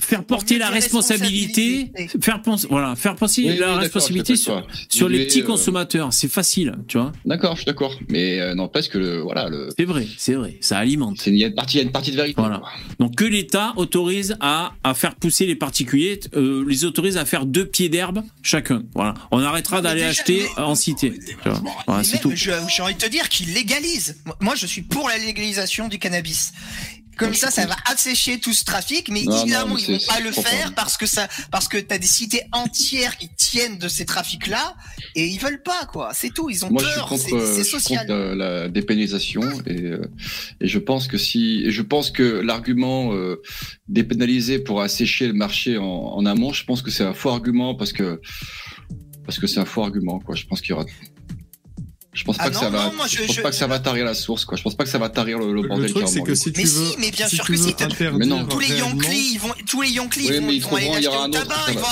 faire 0.00 0.24
porter 0.24 0.58
la 0.58 0.68
responsabilité 0.70 1.90
responsabilité. 1.94 2.20
faire 2.24 2.42
penser 2.42 2.66
voilà 2.70 2.96
faire 2.96 3.14
penser 3.16 3.42
Oui, 3.44 3.50
oui, 3.52 3.58
la 3.58 3.76
responsabilité 3.76 4.36
sur 4.36 4.66
sur 4.88 5.08
les 5.08 5.24
petits 5.26 5.42
euh, 5.42 5.46
consommateurs 5.46 6.12
c'est 6.12 6.28
facile 6.28 6.74
tu 6.88 6.98
vois 6.98 7.12
D'accord, 7.24 7.52
je 7.54 7.60
suis 7.62 7.66
d'accord. 7.66 7.94
Mais 8.08 8.40
euh, 8.40 8.54
n'empêche 8.54 8.88
que 8.88 8.98
le, 8.98 9.20
voilà, 9.20 9.48
le, 9.48 9.68
c'est 9.76 9.84
vrai 9.84 10.06
c'est 10.16 10.34
vrai 10.34 10.56
ça 10.60 10.78
alimente 10.78 11.26
il 11.26 11.36
y 11.36 11.44
a 11.44 11.48
une 11.48 11.54
partie, 11.54 11.76
il 11.76 11.78
y 11.78 11.82
a 11.82 11.84
une 11.84 11.92
partie 11.92 12.10
de 12.10 12.16
vérité. 12.16 12.34
Voilà. 12.40 12.62
Donc 12.98 13.14
que 13.16 13.24
l'État 13.24 13.72
autorise 13.76 14.36
à, 14.40 14.72
à 14.84 14.94
faire 14.94 15.14
pousser 15.14 15.46
les 15.46 15.54
particuliers, 15.56 16.18
euh, 16.34 16.64
les 16.68 16.84
autorise 16.84 17.16
à 17.16 17.24
faire 17.24 17.46
deux 17.46 17.66
pieds 17.66 17.88
d'herbe 17.88 18.22
chacun. 18.42 18.82
Voilà. 18.94 19.14
On 19.30 19.38
arrêtera 19.42 19.76
Non, 19.76 19.82
d'aller 19.82 20.02
acheter 20.04 20.44
mais- 20.56 20.62
en 20.62 20.74
cité. 20.74 21.12
Voilà, 21.86 22.02
c'est 22.04 22.18
tout. 22.20 22.32
J'ai 22.34 22.52
envie 22.82 22.94
de 22.94 22.98
te 22.98 23.08
dire 23.08 23.28
qu'il 23.28 23.52
légalise. 23.54 24.16
Moi, 24.40 24.54
je 24.56 24.66
suis 24.66 24.82
pour 24.82 25.08
la 25.08 25.18
légalisation 25.18 25.88
du 25.88 25.98
cannabis. 25.98 26.52
Comme 27.20 27.34
ça, 27.34 27.50
ça 27.50 27.66
va 27.66 27.76
assécher 27.84 28.40
tout 28.40 28.52
ce 28.54 28.64
trafic, 28.64 29.08
mais 29.10 29.22
Non, 29.22 29.32
non, 29.32 29.42
évidemment, 29.42 29.74
mais 29.74 29.82
ils 29.82 29.92
vont 29.92 30.06
pas 30.08 30.20
le 30.20 30.32
faire 30.32 30.74
parce 30.74 30.96
que 30.96 31.06
ça, 31.06 31.28
parce 31.50 31.68
que 31.68 31.76
t'as 31.78 31.98
des 31.98 32.06
cités 32.06 32.42
entières 32.52 33.16
qui 33.18 33.28
tiennent 33.36 33.78
de 33.78 33.88
ces 33.88 34.06
trafics-là 34.06 34.74
et 35.14 35.26
ils 35.26 35.38
veulent 35.38 35.62
pas, 35.62 35.86
quoi. 35.92 36.12
C'est 36.14 36.30
tout. 36.30 36.48
Ils 36.50 36.64
ont 36.64 36.70
Moi, 36.70 36.82
peur. 36.82 37.12
C'est 37.18 37.32
euh, 37.34 37.52
c'est 37.54 37.58
je 37.58 37.62
suis 37.64 37.70
social. 37.80 38.06
contre 38.06 38.18
la, 38.18 38.34
la 38.34 38.68
dépénalisation 38.68 39.42
et, 39.66 39.82
euh, 39.82 40.02
et 40.60 40.66
je 40.66 40.78
pense 40.78 41.06
que 41.08 41.18
si, 41.18 41.62
et 41.66 41.70
je 41.70 41.82
pense 41.82 42.10
que 42.10 42.22
l'argument 42.22 43.12
euh, 43.12 43.42
dépénaliser 43.88 44.58
pour 44.58 44.80
assécher 44.80 45.26
le 45.26 45.34
marché 45.34 45.76
en, 45.76 45.84
en 45.84 46.24
amont, 46.26 46.52
je 46.52 46.64
pense 46.64 46.80
que 46.82 46.90
c'est 46.90 47.04
un 47.04 47.14
faux 47.14 47.30
argument 47.30 47.74
parce 47.74 47.92
que 47.92 48.20
parce 49.26 49.38
que 49.38 49.46
c'est 49.46 49.60
un 49.60 49.64
faux 49.64 49.82
argument, 49.84 50.18
quoi. 50.18 50.34
Je 50.34 50.44
pense 50.46 50.60
qu'il 50.60 50.70
y 50.70 50.72
aura. 50.72 50.86
Je 52.12 52.24
pense 52.24 52.38
pas 52.38 52.44
Ah 52.46 52.50
que 52.50 52.54
non, 52.54 52.60
ça 52.60 52.70
va. 52.70 52.84
non, 52.86 52.92
moi, 52.96 53.06
je- 53.06 53.18
je 53.18 53.22
pense 53.26 53.36
je- 53.36 53.40
pas 53.40 53.50
que 53.50 53.56
ça 53.56 53.68
va 53.68 53.78
tarir 53.78 54.04
la 54.04 54.14
source, 54.14 54.44
quoi. 54.44 54.58
Je 54.58 54.62
pense 54.64 54.74
pas 54.74 54.82
que 54.82 54.90
ça 54.90 54.98
va 54.98 55.08
tarir 55.10 55.38
le, 55.38 55.52
le 55.52 55.62
Le 55.62 55.68
bordel 55.68 55.92
truc, 55.92 56.08
c'est 56.08 56.22
que 56.22 56.34
si 56.34 56.52
tu 56.52 56.58
Mais 56.60 56.66
veux, 56.66 56.86
si, 56.90 56.96
mais 56.98 57.10
bien 57.12 57.28
si 57.28 57.36
sûr 57.36 57.44
tu 57.44 57.52
que 57.52 57.58
si, 57.58 57.72
Mais 58.18 58.26
non. 58.26 58.46
tous 58.46 58.58
les 58.58 58.66
Yonklis, 58.78 59.30
ils 59.34 59.38
vont, 59.38 59.52
tous 59.68 59.80
les 59.82 59.90
Yonklis, 59.90 60.26
Oui, 60.28 60.34
ils 60.34 60.40
vont, 60.42 60.50
ils 60.50 60.60
vont 60.60 60.76
aller 60.76 60.86
trouveront, 60.86 60.98
il 60.98 61.02
y 61.02 61.04
l'acheter 61.04 61.16
aura 61.16 61.26
au 61.28 61.30
tabac, 61.30 61.54
ils 61.68 61.78
vont 61.78 61.86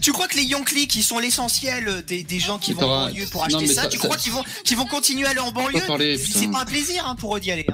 Tu 0.00 0.12
crois 0.12 0.28
que 0.28 0.36
les 0.36 0.44
Yonklis, 0.44 0.86
qui 0.86 1.02
sont 1.02 1.18
l'essentiel 1.18 2.04
des, 2.06 2.22
des 2.22 2.38
gens 2.38 2.58
qui 2.58 2.72
Mais 2.72 2.80
vont 2.82 2.86
en 2.92 3.06
banlieue 3.08 3.26
pour 3.32 3.42
acheter 3.44 3.66
ça, 3.66 3.82
ça- 3.82 3.88
tu 3.88 3.98
crois 3.98 4.16
qu'ils 4.16 4.30
vont, 4.30 4.44
qu'ils 4.64 4.76
vont 4.76 4.86
continuer 4.86 5.26
à 5.26 5.30
aller 5.30 5.40
en 5.40 5.50
banlieue? 5.50 5.80
Pas 5.80 5.98
C'est 6.18 6.50
pas 6.52 6.60
un 6.60 6.64
plaisir 6.66 7.04
hein, 7.08 7.16
pour 7.16 7.36
eux 7.36 7.40
d'y 7.40 7.50
aller. 7.50 7.66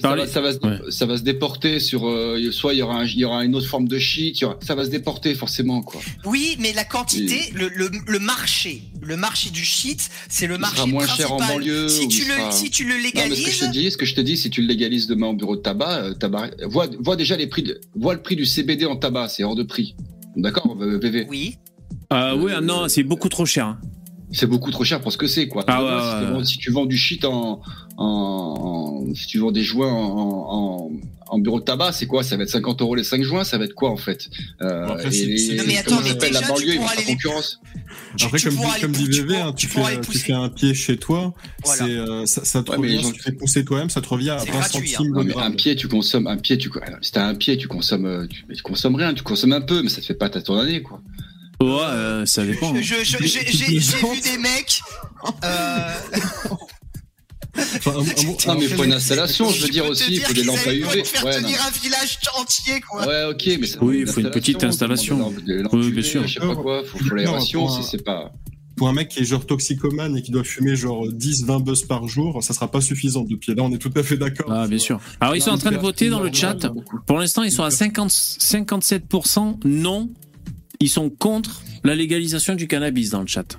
ça, 0.00 0.14
va, 0.14 0.26
ça, 0.28 0.40
va 0.40 0.52
se, 0.52 0.58
Ouais. 0.58 0.78
ça 0.90 1.06
va 1.06 1.16
se 1.16 1.22
déporter 1.22 1.80
sur 1.80 2.08
euh, 2.08 2.38
soit 2.52 2.72
il 2.74 2.78
y 2.78 2.82
aura 2.82 3.00
un- 3.00 3.04
il 3.04 3.18
y 3.18 3.24
aura 3.24 3.44
une 3.44 3.56
autre 3.56 3.66
forme 3.66 3.88
de 3.88 3.98
aura- 4.44 4.58
ça 4.64 4.76
va 4.76 4.84
se 4.84 4.90
déporter 4.90 5.34
forcément 5.34 5.82
quoi. 5.82 6.00
Oui, 6.24 6.56
mais 6.60 6.72
la 6.72 6.84
quantité, 6.84 7.50
le, 7.52 7.68
le, 7.68 7.90
le 8.06 8.18
marché, 8.20 8.82
le 9.02 9.16
marché 9.16 9.50
du 9.50 9.64
shit, 9.64 10.10
c'est 10.28 10.46
le 10.46 10.58
marché 10.58 10.86
moins 10.86 11.04
principal. 11.04 11.26
cher 11.26 11.32
en 11.32 11.38
banlieue. 11.38 11.88
si 11.88 12.08
tu 12.08 12.24
le, 12.24 12.34
sera- 12.34 12.50
si 12.52 12.70
tu 12.70 12.84
le 12.84 12.94
Non, 12.94 13.00
ce 13.02 13.10
que 13.12 13.18
je 13.18 13.26
légalises, 13.26 13.58
te 13.60 13.70
dis, 13.72 13.90
ce 13.90 13.96
que 13.96 14.06
je 14.06 14.14
te 14.14 14.20
dis, 14.20 14.36
si 14.36 14.48
tu 14.50 14.62
le 14.62 14.68
légalises 14.68 15.06
demain 15.06 15.26
au 15.28 15.34
bureau 15.34 15.56
de 15.56 15.60
tabac, 15.62 15.98
euh, 16.04 16.14
tabac 16.14 16.50
vois, 16.68 16.86
vois 17.00 17.16
déjà 17.16 17.36
les 17.36 17.46
prix, 17.48 17.62
de, 17.64 17.80
vois 17.94 18.14
le 18.14 18.22
prix 18.22 18.36
du 18.36 18.46
CBD 18.46 18.86
en 18.86 18.96
tabac, 18.96 19.28
c'est 19.28 19.42
hors 19.44 19.56
de 19.56 19.64
prix. 19.64 19.96
D'accord, 20.36 20.76
euh, 20.80 20.98
VV. 20.98 21.26
oui. 21.28 21.56
Ah 22.10 22.34
oui, 22.36 22.52
ah 22.54 22.60
non, 22.60 22.88
c'est 22.88 23.02
beaucoup 23.02 23.28
trop 23.28 23.44
cher. 23.46 23.76
Hein. 24.32 24.36
C'est 24.38 24.46
beaucoup 24.46 24.70
trop 24.70 24.84
cher 24.84 25.00
pour 25.00 25.12
ce 25.12 25.18
que 25.18 25.26
c'est 25.26 25.48
quoi. 25.48 25.64
Ah 25.66 25.82
ouais, 25.82 25.90
si, 25.90 25.94
ouais, 25.94 26.18
tu 26.20 26.24
ouais. 26.26 26.32
vends, 26.32 26.44
si 26.44 26.58
tu 26.58 26.70
vends 26.72 26.86
du 26.86 26.96
shit 26.96 27.24
en, 27.24 27.60
en, 27.96 28.04
en- 29.08 29.14
si 29.14 29.26
tu 29.26 29.38
vends 29.38 29.52
des 29.52 29.62
joints 29.62 29.92
en, 29.92 30.86
en, 30.88 30.90
en 31.26 31.38
bureau 31.38 31.60
de 31.60 31.64
tabac, 31.64 31.92
c'est 31.92 32.06
quoi? 32.06 32.22
Ça 32.22 32.36
va 32.36 32.42
être 32.44 32.50
50 32.50 32.80
euros 32.82 32.94
les 32.94 33.04
5 33.04 33.22
joints, 33.22 33.44
ça 33.44 33.58
va 33.58 33.64
être 33.64 33.74
quoi 33.74 33.90
en 33.90 33.96
fait? 33.96 34.28
Euh, 34.62 34.86
Bon, 34.86 34.92
après, 34.94 35.14
et 35.16 35.56
Non, 35.56 35.64
mais 35.66 35.76
attends, 35.78 36.00
mais 36.02 36.10
la 36.10 36.14
déjà, 36.14 36.40
tu 36.40 36.48
banlieue, 36.48 36.74
ils 36.74 36.78
aller 36.80 36.88
les- 36.98 37.04
concurrence. 37.04 37.60
Tu- 38.16 38.24
Après, 38.26 38.38
tu 38.38 38.48
comme, 38.48 38.56
dit, 38.58 38.80
comme 38.80 38.92
dit 38.92 39.04
tu 39.08 39.22
VV, 39.22 39.36
hein, 39.38 39.52
tu, 39.56 39.66
tu 39.66 39.72
fais, 39.72 39.94
tu 39.94 40.00
pousser. 40.00 40.18
fais 40.18 40.32
un 40.32 40.48
pied 40.50 40.74
chez 40.74 40.96
toi, 40.98 41.32
Voilà. 41.64 41.84
c'est, 41.84 41.90
euh, 41.90 42.26
ça, 42.26 42.44
ça 42.44 42.62
te 42.62 42.70
Ouais, 42.70 42.76
revient, 42.78 43.00
tu 43.14 43.20
fais 43.22 43.32
pousser 43.32 43.64
toi-même, 43.64 43.88
ça 43.90 44.00
te 44.02 44.08
revient 44.08 44.30
à 44.30 44.38
C'est 44.40 44.50
20 44.50 44.58
gratuit, 44.58 44.88
centimes 44.88 45.22
mais 45.24 45.36
un 45.36 45.50
pied, 45.50 45.76
tu 45.76 45.88
consommes 45.88 46.26
un 46.26 46.36
pied, 46.36 46.58
tu 46.58 46.70
si 47.00 47.12
t'as 47.12 47.26
un 47.26 47.34
pied, 47.34 47.56
tu 47.56 47.68
consommes, 47.68 48.04
euh, 48.06 48.26
tu, 48.26 48.62
consommes 48.62 48.96
rien, 48.96 49.14
tu 49.14 49.22
consommes 49.22 49.52
un 49.52 49.60
peu, 49.62 49.82
mais 49.82 49.88
ça 49.88 50.00
te 50.00 50.06
fait 50.06 50.14
pas 50.14 50.28
ta 50.28 50.42
ton 50.42 50.58
année 50.58 50.82
quoi. 50.82 51.00
Ouais, 51.62 51.80
euh, 51.82 52.26
ça 52.26 52.44
dépend. 52.44 52.74
Je- 52.74 52.82
J'ai 53.04 53.78
vu 53.78 54.20
des 54.20 54.38
mecs. 54.38 54.80
euh, 55.44 55.88
Enfin, 57.76 57.90
un- 57.90 58.00
un- 58.00 58.54
Non, 58.54 58.60
mais 58.60 58.66
faut 58.66 58.84
une 58.84 58.94
installation, 58.94 59.50
je 59.50 59.64
veux 59.64 59.68
dire 59.68 59.84
aussi, 59.84 60.04
il 60.14 60.20
faut 60.22 60.32
des 60.32 60.42
lampes 60.42 60.56
à 60.66 60.72
UV. 60.72 61.04
faire 61.04 61.22
Ouais, 61.24 61.38
non. 61.38 61.42
tenir 61.48 61.58
un 61.66 61.70
village 61.82 62.18
entier, 62.38 62.80
quoi. 62.80 63.06
Ouais, 63.06 63.24
ok, 63.30 63.58
mais 63.60 63.66
ça 63.66 63.78
Oui, 63.82 63.98
il 64.00 64.06
faut 64.06 64.20
une 64.20 64.30
petite 64.30 64.64
installation. 64.64 65.34
Oui, 65.72 65.90
bien 65.90 66.02
sûr. 66.02 66.26
Je 66.26 66.34
sais 66.34 66.40
pas 66.40 66.54
quoi, 66.56 66.82
faut, 66.84 66.98
faut 66.98 67.14
l'aération 67.14 67.64
aussi, 67.66 67.82
c'est 67.88 68.02
pas. 68.02 68.32
pour 68.74 68.88
un 68.88 68.94
mec 68.94 69.10
qui 69.10 69.20
est 69.20 69.24
genre 69.24 69.44
toxicomane 69.44 70.16
et 70.16 70.22
qui 70.22 70.30
doit 70.30 70.44
fumer 70.44 70.74
genre 70.76 71.06
10-20 71.06 71.60
buzz 71.62 71.82
par 71.84 72.08
jour, 72.08 72.42
ça 72.42 72.54
sera 72.54 72.70
pas 72.70 72.80
suffisant 72.80 73.20
de 73.22 73.36
pied. 73.36 73.54
Là, 73.54 73.62
on 73.64 73.70
est 73.70 73.76
tout 73.78 73.92
à 73.94 74.02
fait 74.02 74.16
d'accord. 74.16 74.50
Ah, 74.50 74.66
bien 74.66 74.78
sûr. 74.78 74.98
Alors, 75.20 75.36
ils 75.36 75.42
sont 75.42 75.50
en 75.50 75.58
train 75.58 75.72
de 75.72 75.76
voter 75.76 76.08
dans 76.08 76.20
le 76.20 76.32
chat. 76.32 76.56
Pour 77.06 77.18
l'instant, 77.18 77.42
ils 77.42 77.52
sont 77.52 77.64
à 77.64 77.70
50, 77.70 78.10
57% 78.10 79.58
non. 79.64 80.08
Ils 80.82 80.88
sont 80.88 81.10
contre 81.10 81.62
la 81.84 81.94
légalisation 81.94 82.54
du 82.56 82.66
cannabis 82.66 83.10
dans 83.10 83.20
le 83.20 83.26
chat. 83.28 83.56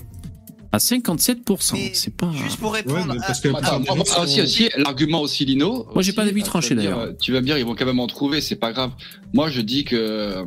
À 0.74 0.78
57%, 0.80 1.74
Mais 1.76 1.92
c'est 1.94 2.16
pas. 2.18 2.32
Juste 2.34 2.58
pour 2.60 2.72
Ouais, 2.72 2.80
répondre 2.80 3.14
à- 3.14 3.26
parce 3.28 3.40
que 3.40 3.48
Attends, 3.48 3.82
par- 3.82 3.96
moi, 3.96 4.06
aussi, 4.24 4.42
aussi, 4.42 4.70
l'argument 4.76 5.22
aussi, 5.22 5.46
Lino. 5.46 5.70
Moi, 5.72 5.86
j'ai 5.98 6.00
aussi, 6.00 6.12
pas 6.14 6.26
d'avis 6.26 6.44
tranché, 6.44 6.70
tu 6.70 6.76
vas 6.76 6.82
me 6.82 6.82
dire, 6.82 6.92
d'ailleurs. 6.98 7.10
euh, 7.12 7.18
Tu 7.22 7.32
vas 7.32 7.40
me 7.42 7.46
dire, 7.46 7.58
ils 7.60 7.66
vont 7.66 7.76
quand 7.76 7.86
même 7.86 8.00
en 8.00 8.08
trouver, 8.08 8.42
c'est 8.42 8.56
pas 8.58 8.74
grave. 8.74 8.92
Moi, 9.34 9.50
je 9.50 9.62
dis 9.62 9.84
que 9.86 9.96
euh, 9.96 10.44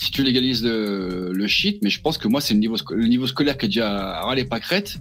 si 0.00 0.10
tu 0.10 0.22
légalises 0.24 0.64
le, 0.64 1.30
le 1.32 1.46
shit, 1.46 1.78
mais 1.82 1.90
je 1.90 2.00
pense 2.00 2.16
que 2.18 2.26
moi, 2.26 2.40
c'est 2.40 2.54
le 2.54 2.60
niveau, 2.60 2.76
le 2.90 3.06
niveau 3.06 3.26
scolaire 3.28 3.56
qui 3.58 3.66
est 3.66 3.68
déjà 3.68 4.18
à 4.20 4.24
râler 4.24 4.44
pas 4.46 4.58
crête. 4.60 4.98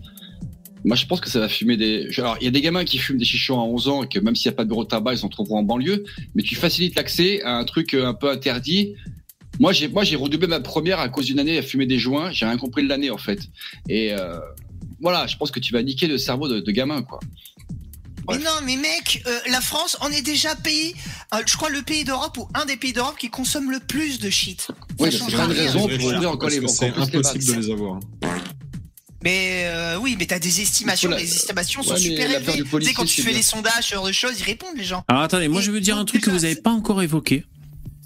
Moi, 0.83 0.95
je 0.95 1.05
pense 1.05 1.21
que 1.21 1.29
ça 1.29 1.39
va 1.39 1.49
fumer 1.49 1.75
des. 1.77 2.07
Alors, 2.17 2.37
il 2.41 2.45
y 2.45 2.47
a 2.47 2.51
des 2.51 2.61
gamins 2.61 2.83
qui 2.85 2.97
fument 2.99 3.17
des 3.17 3.25
chichons 3.25 3.59
à 3.59 3.63
11 3.63 3.87
ans 3.87 4.03
et 4.03 4.07
que 4.09 4.19
même 4.19 4.35
s'il 4.35 4.49
n'y 4.49 4.55
a 4.55 4.57
pas 4.57 4.63
de 4.65 4.69
bureau 4.69 4.83
de 4.83 4.89
tabac, 4.89 5.13
ils 5.13 5.17
s'en 5.19 5.27
trouveront 5.29 5.59
en 5.59 5.63
banlieue. 5.63 6.03
Mais 6.35 6.43
tu 6.43 6.55
facilites 6.55 6.95
l'accès 6.95 7.41
à 7.43 7.55
un 7.57 7.63
truc 7.65 7.93
euh, 7.93 8.05
un 8.07 8.13
peu 8.13 8.29
interdit. 8.29 8.93
Moi, 9.59 9.73
j'ai, 9.73 9.87
moi, 9.89 10.03
j'ai 10.03 10.15
redoublé 10.15 10.47
ma 10.47 10.59
première 10.61 10.99
à 10.99 11.09
cause 11.09 11.25
d'une 11.25 11.39
année 11.39 11.57
à 11.57 11.61
fumer 11.61 11.85
des 11.85 11.99
joints. 11.99 12.31
J'ai 12.31 12.45
rien 12.45 12.57
compris 12.57 12.83
de 12.83 12.87
l'année, 12.89 13.09
en 13.11 13.17
fait. 13.17 13.39
Et 13.89 14.13
euh, 14.13 14.39
voilà, 15.01 15.27
je 15.27 15.35
pense 15.37 15.51
que 15.51 15.59
tu 15.59 15.73
vas 15.73 15.83
niquer 15.83 16.07
le 16.07 16.17
cerveau 16.17 16.47
de, 16.47 16.59
de 16.61 16.71
gamin, 16.71 17.01
quoi. 17.01 17.19
Mais 18.29 18.37
non, 18.37 18.51
mais 18.63 18.75
mec, 18.77 19.23
euh, 19.25 19.39
la 19.49 19.59
France, 19.59 19.97
on 20.01 20.09
est 20.09 20.21
déjà 20.21 20.53
pays, 20.55 20.93
euh, 21.33 21.39
je 21.47 21.57
crois 21.57 21.69
le 21.71 21.81
pays 21.81 22.03
d'Europe 22.03 22.37
ou 22.37 22.47
un 22.53 22.65
des 22.65 22.77
pays 22.77 22.93
d'Europe 22.93 23.15
qui 23.17 23.29
consomme 23.31 23.71
le 23.71 23.79
plus 23.79 24.19
de 24.19 24.29
shit. 24.29 24.61
Ça 24.61 24.73
Oui, 24.99 25.09
c'est 25.11 25.17
une 25.17 25.35
raison 25.39 25.87
C'est 25.89 25.97
pour 25.97 26.05
ouvrir 26.07 26.29
encore 26.31 26.49
les 26.49 26.55
c'est 26.67 26.91
les 26.91 27.01
impossible 27.01 27.43
de 27.45 27.53
les 27.53 27.71
avoir. 27.71 27.99
Mais 29.23 29.63
euh, 29.65 29.97
oui, 29.99 30.15
mais 30.17 30.27
t'as 30.27 30.39
des 30.39 30.61
estimations, 30.61 31.09
la- 31.09 31.17
les 31.17 31.23
estimations 31.23 31.81
sont 31.83 31.91
Ouais, 31.93 31.99
super 31.99 32.29
élevées. 32.31 32.63
Tu 32.63 32.81
sais, 32.85 32.93
quand 32.93 33.03
tu 33.05 33.21
fais 33.21 33.29
bien. 33.29 33.37
les 33.37 33.43
sondages, 33.43 33.83
ce 33.85 33.95
genre 33.95 34.05
de 34.07 34.11
choses, 34.13 34.39
ils 34.39 34.43
répondent 34.45 34.77
les 34.77 34.83
gens. 34.85 35.03
Alors, 35.09 35.23
attendez, 35.23 35.47
moi, 35.49 35.59
je 35.61 35.71
veux 35.71 35.81
dire 35.81 35.97
un 35.97 36.05
truc 36.05 36.21
que 36.23 36.29
vous 36.29 36.39
n'avez 36.39 36.55
pas 36.55 36.69
encore 36.71 37.01
évoqué. 37.01 37.43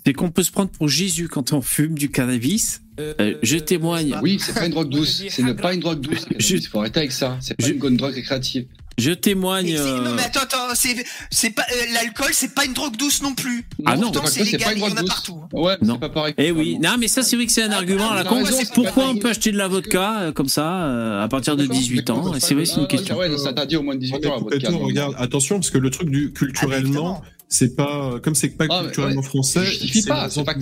C'est 0.06 0.14
qu'on 0.14 0.32
peut 0.32 0.44
se 0.44 0.52
prendre 0.52 0.70
pour 0.72 0.90
Jésus 0.90 1.28
quand 1.30 1.54
on 1.54 1.62
fume 1.62 1.98
du 1.98 2.10
cannabis. 2.12 2.82
Euh, 3.00 3.36
je 3.42 3.58
témoigne. 3.58 4.16
Oui, 4.22 4.38
c'est 4.40 4.54
pas 4.54 4.66
une 4.66 4.72
drogue 4.72 4.90
douce. 4.90 5.24
C'est 5.30 5.56
pas 5.56 5.74
une 5.74 5.80
drogue 5.80 6.02
douce. 6.02 6.26
Je- 6.38 6.58
Il 6.58 6.68
faut 6.68 6.80
arrêter 6.80 7.00
avec 7.00 7.12
ça. 7.12 7.38
C'est 7.42 7.56
pas 7.58 7.66
Je- 7.68 7.74
une 7.74 7.80
bonne 7.80 7.98
drogue 7.98 8.14
récréative. 8.14 8.66
Je 9.00 9.10
témoigne. 9.10 9.70
c'est- 9.70 9.80
euh, 9.80 10.04
Non 10.04 10.14
mais 10.14 10.22
attends, 10.22 10.42
attends, 10.42 10.76
c'est 10.76 11.04
c'est 11.32 11.50
pas 11.50 11.64
euh, 11.64 11.94
l'alcool, 11.96 12.30
c'est 12.32 12.54
pas 12.54 12.64
une 12.66 12.74
drogue 12.74 12.96
douce 12.96 13.24
non 13.24 13.34
plus. 13.34 13.66
Ah 13.86 13.96
non. 13.96 14.12
Pourtant, 14.12 14.28
c'est 14.28 14.42
c'est 14.44 14.52
c'est 14.52 14.58
légal, 14.58 14.78
une 14.78 14.84
il 14.84 14.90
y 14.90 14.94
en 14.94 14.98
a 14.98 15.04
partout. 15.04 15.40
Ouais, 15.52 15.74
Non. 15.82 15.96
c'est 15.96 16.00
pas 16.02 16.10
pareil. 16.10 16.36
Eh 16.38 16.52
oui, 16.52 16.78
non, 16.80 16.98
mais 17.00 17.08
ça, 17.08 17.24
c'est 17.24 17.36
vrai 17.36 17.48
que 17.48 17.52
c'est 17.52 17.64
un 17.64 17.72
argument 17.72 18.12
à 18.12 18.16
la 18.18 18.22
ah, 18.22 18.26
con. 18.26 18.46
c'est 18.46 18.72
Pourquoi 18.72 19.08
on 19.10 19.16
peut 19.16 19.30
acheter 19.30 19.52
de 19.52 19.58
la 19.58 19.68
vodka 19.68 20.20
euh, 20.20 20.32
comme 20.32 20.48
ça 20.48 20.84
euh, 20.86 21.24
à 21.24 21.28
partir 21.28 21.56
de 21.58 21.66
18 21.66 22.08
ans? 22.12 22.34
C'est 22.40 22.54
vrai, 22.54 22.66
c'est 22.66 22.82
une 22.82 22.88
question. 22.88 23.18
Ouais, 23.18 23.36
ça 23.40 23.52
t'a 23.54 23.66
dit 23.66 23.78
au 23.78 23.82
moins 23.82 23.96
de 23.96 24.00
18 24.02 24.24
ans. 24.28 24.46
regarde, 24.80 25.16
attention, 25.18 25.56
parce 25.56 25.72
que 25.72 25.80
le 25.80 25.90
truc 25.90 26.10
du 26.12 26.32
Ah, 26.32 26.38
culturellement. 26.38 27.24
C'est 27.54 27.76
pas, 27.76 28.20
comme 28.24 28.34
c'est 28.34 28.50
pas 28.50 28.66
Ah, 28.70 28.82
culturellement 28.84 29.22
ouais, 29.22 29.28
français. 29.28 29.64
C'est 29.66 30.08
pas. 30.08 30.28
C'est 30.30 30.44
pas 30.44 30.56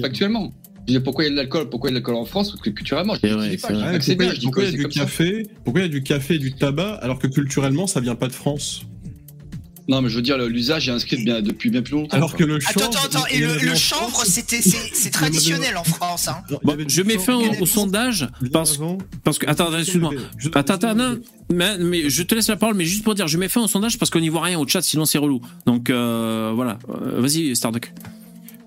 factuellement. 0.00 0.52
Je 0.86 0.92
dis 0.92 1.00
pourquoi 1.00 1.24
il 1.24 1.26
y 1.26 1.30
a 1.30 1.32
de 1.32 1.36
l'alcool, 1.38 1.68
pourquoi 1.68 1.90
il 1.90 1.94
y 1.94 1.96
a 1.96 1.98
de 1.98 2.04
l'alcool 2.04 2.14
en 2.14 2.24
France, 2.24 2.50
parce 2.52 2.62
que 2.62 2.70
culturellement, 2.70 3.16
je 3.16 3.20
dis 3.26 3.56
pas. 3.56 3.68
Je 3.74 3.90
dis 3.90 3.98
que 3.98 4.04
c'est 4.04 4.16
pourquoi 4.44 4.62
bien, 4.62 4.70
je 4.70 4.76
il 4.76 4.82
y 4.82 4.84
a 4.84 4.88
du 4.88 4.88
café 4.88 5.46
Pourquoi 5.64 5.80
il 5.80 5.84
y 5.84 5.86
a 5.86 5.90
du 5.90 6.02
café 6.04 6.34
et 6.34 6.38
du 6.38 6.52
tabac 6.52 6.94
alors 7.02 7.18
que 7.18 7.26
culturellement 7.26 7.88
ça 7.88 7.98
vient 7.98 8.14
pas 8.14 8.28
de 8.28 8.32
France? 8.32 8.82
Non, 9.88 10.02
mais 10.02 10.08
je 10.08 10.16
veux 10.16 10.22
dire, 10.22 10.36
l'usage 10.38 10.88
est 10.88 10.92
inscrit 10.92 11.22
bien, 11.22 11.40
depuis 11.42 11.70
bien 11.70 11.80
plus 11.82 11.92
longtemps. 11.94 12.16
Alors 12.16 12.30
quoi. 12.30 12.40
que 12.40 12.44
le 12.44 12.58
chanvre. 12.58 12.86
Attends, 12.86 12.98
attends, 13.06 13.18
attends, 13.20 13.26
et 13.30 13.38
le, 13.38 13.74
chanvre, 13.76 14.22
c'est 14.26 15.10
traditionnel 15.12 15.76
en 15.76 15.84
France. 15.84 16.26
Hein. 16.28 16.38
Bon, 16.64 16.76
je 16.88 17.02
mets 17.02 17.18
fin 17.18 17.36
au, 17.60 17.66
sondage 17.66 18.28
parce, 18.52 18.76
que 19.38 19.46
attends, 19.48 19.68
attends, 19.68 19.78
excuse-moi. 19.78 20.12
Je- 20.38 20.48
Attends, 20.54 20.74
attends, 20.74 20.94
non, 20.94 21.18
mais, 21.52 21.78
mais 21.78 22.10
je 22.10 22.22
te 22.24 22.34
laisse 22.34 22.48
la 22.48 22.56
parole, 22.56 22.74
mais 22.76 22.84
juste 22.84 23.04
pour 23.04 23.14
dire, 23.14 23.28
je 23.28 23.38
mets 23.38 23.48
fin 23.48 23.60
au 23.62 23.68
sondage 23.68 23.98
parce 23.98 24.10
qu'on 24.10 24.20
n'y 24.20 24.28
voit 24.28 24.42
rien 24.42 24.58
au 24.58 24.66
chat, 24.66 24.82
sinon 24.82 25.04
c'est 25.04 25.18
relou. 25.18 25.40
Donc 25.66 25.90
euh, 25.90 26.52
voilà, 26.54 26.78
Euh, 26.88 27.20
vas-y, 27.20 27.54
Starduck. 27.54 27.92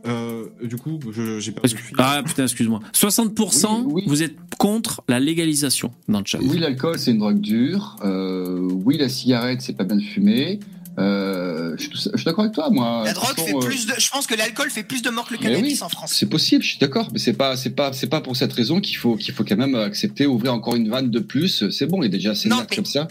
Euh, 0.08 0.46
du 0.64 0.78
coup, 0.78 0.98
je- 1.12 1.40
j'ai 1.40 1.52
perdu. 1.52 1.76
que- 1.76 1.82
Ah 1.98 2.22
putain, 2.26 2.44
excuse-moi. 2.44 2.80
60%, 2.94 3.84
Oui, 3.86 3.92
oui. 3.96 4.04
vous 4.08 4.24
êtes 4.24 4.36
contre 4.58 5.04
la 5.10 5.20
légalisation 5.20 5.92
dans 6.08 6.20
le 6.20 6.26
chat. 6.26 6.40
Oui, 6.42 6.58
l'alcool, 6.58 6.98
c'est 6.98 7.12
une 7.12 7.18
drogue 7.20 7.42
dure. 7.42 7.98
Euh, 8.06 8.60
oui, 8.86 8.98
la 8.98 9.10
cigarette, 9.10 9.62
c'est 9.62 9.74
pas 9.76 9.84
bien 9.84 9.98
de 9.98 10.02
fumer. 10.02 10.60
Euh, 11.00 11.76
je 11.78 11.84
suis, 11.97 12.24
d'accord 12.26 12.43
avec 12.43 12.54
toi, 12.54 12.70
moi. 12.70 13.04
La 13.06 13.14
drogue 13.14 13.30
façon, 13.36 13.45
fait 13.45 13.56
euh, 13.56 13.60
plus 13.60 13.86
de. 13.86 13.93
Je 13.97 14.10
pense 14.10 14.28
que 14.28 14.36
l'alcool 14.36 14.70
fait 14.70 14.84
plus 14.84 15.02
de 15.02 15.10
morts 15.10 15.28
que 15.28 15.34
le 15.34 15.39
cannabis 15.39 15.80
oui, 15.80 15.84
en 15.84 15.89
France. 15.89 16.14
C'est 16.14 16.26
possible, 16.30 16.64
je 16.64 16.70
suis 16.70 16.80
d'accord, 16.80 17.10
mais 17.14 17.20
c'est 17.20 17.34
pas, 17.34 17.56
c'est 17.58 17.70
pas, 17.72 17.93
c'est 17.93 18.08
pas 18.08 18.22
pour 18.22 18.36
cette 18.36 18.54
raison 18.54 18.82
qu'il 18.82 18.97
faut, 18.97 19.16
qu'il 19.16 19.34
faut 19.34 19.43
quand 19.43 19.58
même 19.58 19.76
accepter, 19.76 20.26
ouvrir 20.26 20.54
encore 20.54 20.76
une 20.76 20.89
vanne 20.89 21.10
de 21.10 21.20
plus. 21.20 21.70
C'est 21.70 21.86
bon, 21.86 22.04
il 22.04 22.08
est 22.08 22.10
déjà 22.10 22.32
assez 22.32 22.50
mais- 22.50 22.76
comme 22.76 22.86
ça. 22.86 23.08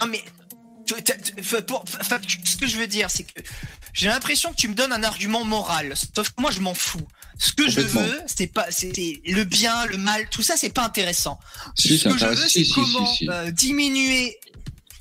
Non 0.00 0.06
mais 0.08 0.22
pour- 1.66 1.84
enfin, 2.00 2.18
ce 2.44 2.56
que 2.56 2.66
je 2.66 2.76
veux 2.76 2.86
dire, 2.86 3.10
c'est 3.10 3.24
que 3.24 3.40
j'ai 3.92 4.08
l'impression 4.08 4.50
que 4.50 4.56
tu 4.56 4.68
me 4.68 4.74
donnes 4.74 4.92
un 4.92 5.02
argument 5.02 5.44
moral. 5.44 5.94
Sauf 6.14 6.30
que 6.30 6.40
moi, 6.40 6.50
je 6.50 6.60
m'en 6.60 6.74
fous. 6.74 7.00
Ce 7.38 7.52
que 7.52 7.70
je 7.70 7.80
veux, 7.80 8.20
c'est 8.26 8.48
pas, 8.48 8.66
c'est 8.70 8.92
le 9.24 9.44
bien, 9.44 9.86
le 9.86 9.96
mal, 9.96 10.28
tout 10.30 10.42
ça, 10.42 10.56
c'est 10.56 10.70
pas 10.70 10.84
intéressant. 10.84 11.38
Si, 11.74 11.96
ce 11.96 12.04
que 12.04 12.10
je 12.10 12.24
veux, 12.26 12.32
intéressant. 12.32 12.42
c'est 12.42 12.48
Si, 12.48 12.64
si, 12.66 12.72
comment 12.72 13.06
si, 13.06 13.16
si. 13.24 13.30
euh, 13.30 13.50
diminuer. 13.50 14.36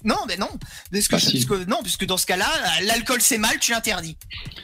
Non, 0.03 0.15
mais 0.27 0.37
non. 0.37 0.47
Parce 0.91 1.07
que, 1.07 1.17
si. 1.19 1.45
parce 1.45 1.61
que- 1.61 1.69
non, 1.69 1.77
puisque 1.83 2.05
dans 2.05 2.17
ce 2.17 2.25
cas-là, 2.25 2.47
l'alcool 2.85 3.19
c'est 3.21 3.37
mal, 3.37 3.57
tu 3.59 3.71
l'interdis. 3.71 4.15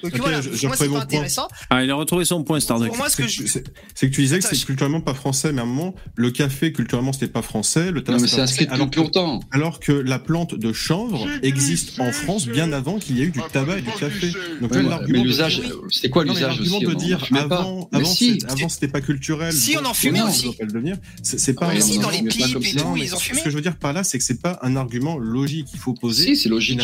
Donc 0.04 0.16
voilà, 0.18 0.42
je- 0.42 0.50
pour 0.50 0.58
je 0.58 0.68
moi 0.68 0.76
c'est 0.78 0.90
pas 0.90 1.00
intéressant. 1.02 1.48
Ah, 1.70 1.84
il 1.84 1.92
a 1.92 1.96
retrouvé 1.96 2.26
son 2.26 2.44
point, 2.44 2.60
Starduck. 2.60 2.88
Pour 2.90 2.98
moi, 2.98 3.10
ce 3.10 3.18
que 3.18 3.28
je. 3.28 3.46
C'est 3.46 3.64
c'est 3.94 4.10
que 4.10 4.16
tu 4.16 4.22
disais 4.22 4.40
que 4.40 4.46
c'est 4.46 4.56
je- 4.56 4.66
culturellement 4.66 5.02
pas 5.02 5.14
français, 5.14 5.52
mais 5.52 5.60
à 5.62 5.64
un 5.64 5.68
moment, 5.68 5.96
le 6.16 6.32
café, 6.32 6.72
culturellement, 6.72 7.12
c'était 7.14 7.28
pas 7.28 7.42
français, 7.42 7.92
le 7.92 8.00
Non, 8.00 8.06
tabac, 8.06 8.20
mais 8.22 8.28
c'est 8.28 8.36
pas 8.38 8.42
inscrit 8.44 8.66
français, 8.66 8.66
depuis 8.66 8.76
alors 8.76 8.90
que, 8.92 9.00
longtemps. 9.20 9.40
alors 9.52 9.80
que 9.80 9.92
la 9.92 10.20
plante 10.20 10.56
de 10.56 10.74
chanvre 10.74 11.28
existe 11.44 12.00
en 12.00 12.12
France 12.12 12.48
bien 12.48 12.72
avant 12.74 12.98
qu'il 13.00 13.18
y 13.18 13.22
ait 13.22 13.26
eu 13.26 13.32
du 13.32 13.42
tabac 13.52 13.78
et 13.80 13.82
du 13.82 13.92
café. 13.92 14.32
Donc 14.62 14.72
Ouais, 14.72 14.78
là, 14.78 14.84
mais- 14.84 14.90
l'argument 14.90 15.18
mais 15.20 15.24
de- 15.24 15.28
l'usage, 15.28 15.60
euh, 15.60 15.82
c'était 15.92 16.10
quoi 16.10 16.24
l'usage 16.24 16.60
aussi 16.62 16.80
de 16.80 16.88
en 16.88 16.94
dire 16.94 17.28
avant, 17.36 17.90
c'est- 18.06 18.38
c'était 18.70 18.88
pas 18.88 19.02
culturel. 19.02 19.52
Si, 19.54 19.78
on 19.78 19.86
en 19.86 19.94
fumait 19.94 20.22
aussi. 20.22 20.40
ça 20.42 20.46
doit 20.48 20.56
pas 20.58 20.64
le 20.66 20.72
devenir. 20.72 20.98
C'est 21.24 21.40
c'est 21.40 21.54
pas. 21.54 21.80
Si, 21.82 21.98
on 21.98 22.02
dans 22.02 22.08
en 22.08 22.12
les 22.12 22.24
pipes 22.24 22.42
et 22.42 22.76
tout, 22.76 22.96
ils 22.98 23.14
ont 23.16 23.18
ce 23.18 23.24
fumé. 23.24 23.42
que 23.44 23.50
je 23.50 23.56
veux 23.56 23.62
dire 23.62 23.76
par 23.78 23.94
là, 23.94 24.04
c'est 24.04 24.18
que 24.18 24.24
c'est 24.24 24.42
pas 24.42 24.60
un 24.62 24.76
argument 24.76 25.18
logique. 25.26 25.68
Il 25.74 25.80
faut 25.80 25.94
poser. 25.94 26.24
Si, 26.24 26.36
c'est 26.36 26.50
logique. 26.50 26.82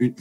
une- 0.00 0.12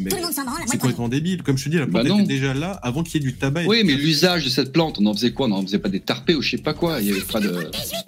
C'est 0.68 0.78
complètement 0.80 1.10
débile. 1.10 1.44
Comme 1.44 1.58
je 1.58 1.66
te 1.66 1.70
dis, 1.70 1.78
la 1.78 1.86
Bah 1.86 2.02
plante 2.02 2.08
non. 2.18 2.24
était 2.24 2.34
déjà 2.34 2.54
là 2.54 2.72
avant 2.84 3.04
qu'il 3.04 3.22
y 3.22 3.26
ait 3.26 3.28
du 3.30 3.36
tabac. 3.36 3.66
Oui, 3.68 3.84
mais 3.86 3.94
l'usage 3.96 4.44
de 4.46 4.50
cette 4.50 4.72
plante, 4.72 4.98
on 5.00 5.06
en 5.06 5.14
faisait 5.14 5.32
quoi? 5.32 5.48
On 5.48 5.52
en 5.52 5.62
faisait 5.62 5.80
pas 5.80 5.90
des 5.90 6.00
tarpés 6.00 6.36
ou 6.36 6.42
je 6.42 6.52
sais 6.52 6.58
pas 6.58 6.74
quoi? 6.74 7.00
Il 7.02 7.08
y 7.08 7.12
avait 7.12 7.22
pas 7.22 7.40
de. 7.40 7.54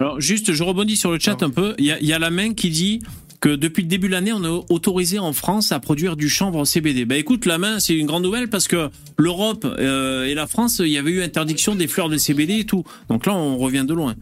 Alors, 0.00 0.20
juste, 0.20 0.52
je 0.52 0.62
rebondis 0.62 0.96
sur 0.96 1.10
le 1.12 1.18
chat 1.18 1.42
un 1.42 1.50
peu. 1.50 1.74
Il 1.78 1.84
y 1.84 1.92
a, 1.92 1.98
il 2.00 2.06
y 2.06 2.12
a 2.12 2.18
la 2.18 2.30
main 2.30 2.54
qui 2.54 2.70
dit 2.70 3.00
que 3.40 3.48
depuis 3.48 3.82
le 3.82 3.88
début 3.88 4.06
de 4.06 4.12
l'année, 4.12 4.32
on 4.32 4.44
est 4.44 4.64
autorisé 4.70 5.18
en 5.18 5.32
France 5.32 5.72
à 5.72 5.80
produire 5.80 6.16
du 6.16 6.28
chanvre 6.28 6.64
CBD. 6.64 7.04
Bah 7.06 7.16
écoute, 7.16 7.44
la 7.44 7.58
main, 7.58 7.80
c'est 7.80 7.94
une 7.96 8.06
grande 8.06 8.22
nouvelle 8.22 8.48
parce 8.48 8.68
que 8.68 8.88
l'Europe 9.18 9.64
euh, 9.66 10.26
et 10.26 10.34
la 10.34 10.46
France, 10.46 10.78
il 10.78 10.90
y 10.92 10.96
avait 10.98 11.10
eu 11.10 11.22
interdiction 11.22 11.74
des 11.74 11.88
fleurs 11.88 12.08
de 12.08 12.18
CBD 12.18 12.60
et 12.60 12.64
tout. 12.66 12.84
Donc 13.08 13.26
là, 13.26 13.34
on 13.34 13.58
revient 13.58 13.84
de 13.86 13.94
loin. 13.94 14.14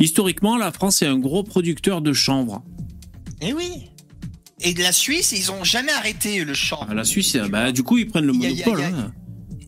Historiquement, 0.00 0.56
la 0.56 0.72
France 0.72 1.02
est 1.02 1.06
un 1.06 1.18
gros 1.18 1.44
producteur 1.44 2.00
de 2.02 2.12
chanvre. 2.12 2.64
Eh 3.40 3.52
oui. 3.52 3.90
Et 4.66 4.72
de 4.74 4.82
la 4.82 4.92
Suisse, 4.92 5.32
ils 5.32 5.52
ont 5.52 5.62
jamais 5.62 5.92
arrêté 5.92 6.42
le 6.44 6.54
champ. 6.54 6.86
Ah, 6.88 6.94
La 6.94 7.04
Suisse, 7.04 7.36
bah, 7.50 7.70
du 7.70 7.82
coup, 7.82 7.98
ils 7.98 8.06
prennent 8.06 8.24
le 8.24 8.32
Il 8.34 8.42
y 8.42 8.46
a- 8.46 8.48
il 8.50 8.56
y 8.58 8.62
a- 8.62 8.66
monopole. 8.66 8.84
il 8.90 8.96
y 8.96 9.00
a- 9.00 9.04
hein. 9.04 9.12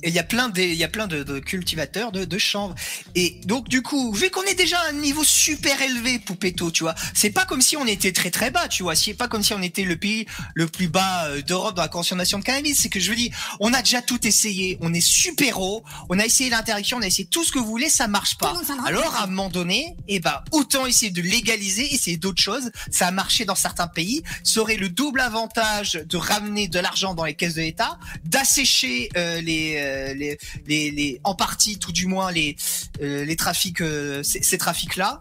Et 0.02 0.08
il 0.08 0.14
y 0.14 0.18
a 0.18 0.24
plein 0.24 0.48
de, 0.48 0.60
il 0.60 0.74
y 0.74 0.84
a 0.84 0.88
plein 0.88 1.06
de, 1.06 1.22
de 1.22 1.38
cultivateurs 1.38 2.12
de, 2.12 2.24
de 2.24 2.38
chanvre. 2.38 2.74
Et 3.14 3.40
donc 3.44 3.68
du 3.68 3.82
coup, 3.82 4.12
vu 4.12 4.30
qu'on 4.30 4.42
est 4.42 4.54
déjà 4.54 4.78
à 4.80 4.88
un 4.90 4.92
niveau 4.92 5.24
super 5.24 5.80
élevé, 5.82 6.18
Poupetto, 6.18 6.70
tu 6.70 6.82
vois, 6.82 6.94
c'est 7.14 7.30
pas 7.30 7.44
comme 7.44 7.62
si 7.62 7.76
on 7.76 7.86
était 7.86 8.12
très 8.12 8.30
très 8.30 8.50
bas, 8.50 8.68
tu 8.68 8.82
vois. 8.82 8.94
C'est 8.94 9.14
pas 9.14 9.28
comme 9.28 9.42
si 9.42 9.52
on 9.54 9.62
était 9.62 9.84
le 9.84 9.96
pays 9.96 10.26
le 10.54 10.66
plus 10.66 10.88
bas 10.88 11.26
euh, 11.26 11.42
d'Europe 11.42 11.74
dans 11.76 11.82
la 11.82 11.88
consommation 11.88 12.38
de 12.38 12.44
cannabis. 12.44 12.80
C'est 12.80 12.88
que 12.88 13.00
je 13.00 13.10
veux 13.10 13.16
dire, 13.16 13.34
on 13.60 13.72
a 13.72 13.82
déjà 13.82 14.02
tout 14.02 14.26
essayé. 14.26 14.78
On 14.80 14.92
est 14.92 15.00
super 15.00 15.60
haut. 15.60 15.82
On 16.08 16.18
a 16.18 16.24
essayé 16.24 16.50
l'interaction, 16.50 16.98
on 16.98 17.02
a 17.02 17.06
essayé 17.06 17.26
tout 17.28 17.44
ce 17.44 17.52
que 17.52 17.58
vous 17.58 17.66
voulez, 17.66 17.88
ça 17.88 18.08
marche 18.08 18.36
pas. 18.36 18.54
Alors 18.86 19.14
à 19.16 19.24
un 19.24 19.26
moment 19.26 19.48
donné, 19.48 19.96
eh 20.08 20.20
ben 20.20 20.40
autant 20.52 20.86
essayer 20.86 21.10
de 21.10 21.22
légaliser, 21.22 21.94
essayer 21.94 22.16
d'autres 22.16 22.42
choses. 22.42 22.70
Ça 22.90 23.08
a 23.08 23.10
marché 23.10 23.44
dans 23.44 23.54
certains 23.54 23.88
pays. 23.88 24.22
Ça 24.44 24.60
aurait 24.60 24.76
le 24.76 24.88
double 24.88 25.20
avantage 25.20 26.00
de 26.04 26.16
ramener 26.16 26.68
de 26.68 26.78
l'argent 26.78 27.14
dans 27.14 27.24
les 27.24 27.34
caisses 27.34 27.54
de 27.54 27.62
l'État, 27.62 27.98
d'assécher 28.24 29.08
euh, 29.16 29.40
les, 29.40 29.76
euh, 29.78 29.85
les, 30.14 30.38
les, 30.66 30.90
les, 30.90 31.20
en 31.24 31.34
partie 31.34 31.78
tout 31.78 31.92
du 31.92 32.06
moins 32.06 32.30
les, 32.30 32.56
euh, 33.00 33.24
les 33.24 33.36
trafics, 33.36 33.80
euh, 33.80 34.22
ces, 34.22 34.42
ces 34.42 34.58
trafics-là. 34.58 35.20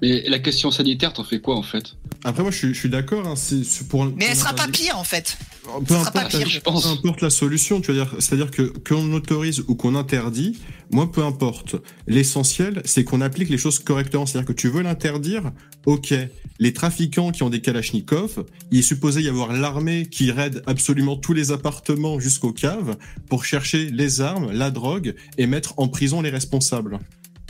Mais 0.00 0.22
la 0.28 0.38
question 0.38 0.70
sanitaire, 0.70 1.12
t'en 1.12 1.24
fais 1.24 1.40
quoi 1.40 1.56
en 1.56 1.62
fait? 1.62 1.96
Après, 2.24 2.42
moi, 2.42 2.50
je 2.50 2.58
suis, 2.58 2.74
je 2.74 2.78
suis 2.78 2.88
d'accord. 2.88 3.26
hein, 3.26 3.36
c'est 3.36 3.64
c'est 3.64 3.88
pour. 3.88 4.04
Mais 4.06 4.26
elle 4.30 4.36
sera 4.36 4.52
pas 4.54 4.68
pire 4.68 4.98
en 4.98 5.04
fait. 5.04 5.36
Peu 5.64 5.94
pas 5.94 6.00
importe, 6.00 6.14
la, 6.14 6.24
pire, 6.24 6.48
je 6.48 6.60
pense. 6.60 6.84
peu 6.84 6.88
importe 7.08 7.20
la 7.20 7.30
solution, 7.30 7.80
tu 7.80 7.92
veux 7.92 7.98
dire, 7.98 8.14
c'est-à-dire 8.18 8.50
que 8.50 8.62
qu'on 8.62 9.12
autorise 9.12 9.64
ou 9.68 9.74
qu'on 9.74 9.94
interdit, 9.94 10.58
moi 10.90 11.10
peu 11.10 11.22
importe. 11.22 11.76
L'essentiel, 12.06 12.80
c'est 12.84 13.04
qu'on 13.04 13.20
applique 13.20 13.50
les 13.50 13.58
choses 13.58 13.78
correctement. 13.78 14.24
C'est-à-dire 14.24 14.48
que 14.48 14.58
tu 14.58 14.68
veux 14.68 14.82
l'interdire, 14.82 15.52
ok. 15.86 16.14
Les 16.60 16.72
trafiquants 16.72 17.30
qui 17.30 17.44
ont 17.44 17.50
des 17.50 17.60
kalachnikovs, 17.60 18.44
il 18.72 18.80
est 18.80 18.82
supposé 18.82 19.22
y 19.22 19.28
avoir 19.28 19.52
l'armée 19.52 20.06
qui 20.06 20.32
raide 20.32 20.62
absolument 20.66 21.16
tous 21.16 21.32
les 21.32 21.52
appartements 21.52 22.18
jusqu'aux 22.18 22.52
caves 22.52 22.96
pour 23.28 23.44
chercher 23.44 23.90
les 23.90 24.20
armes, 24.20 24.50
la 24.50 24.70
drogue 24.70 25.14
et 25.36 25.46
mettre 25.46 25.74
en 25.76 25.86
prison 25.86 26.20
les 26.20 26.30
responsables. 26.30 26.98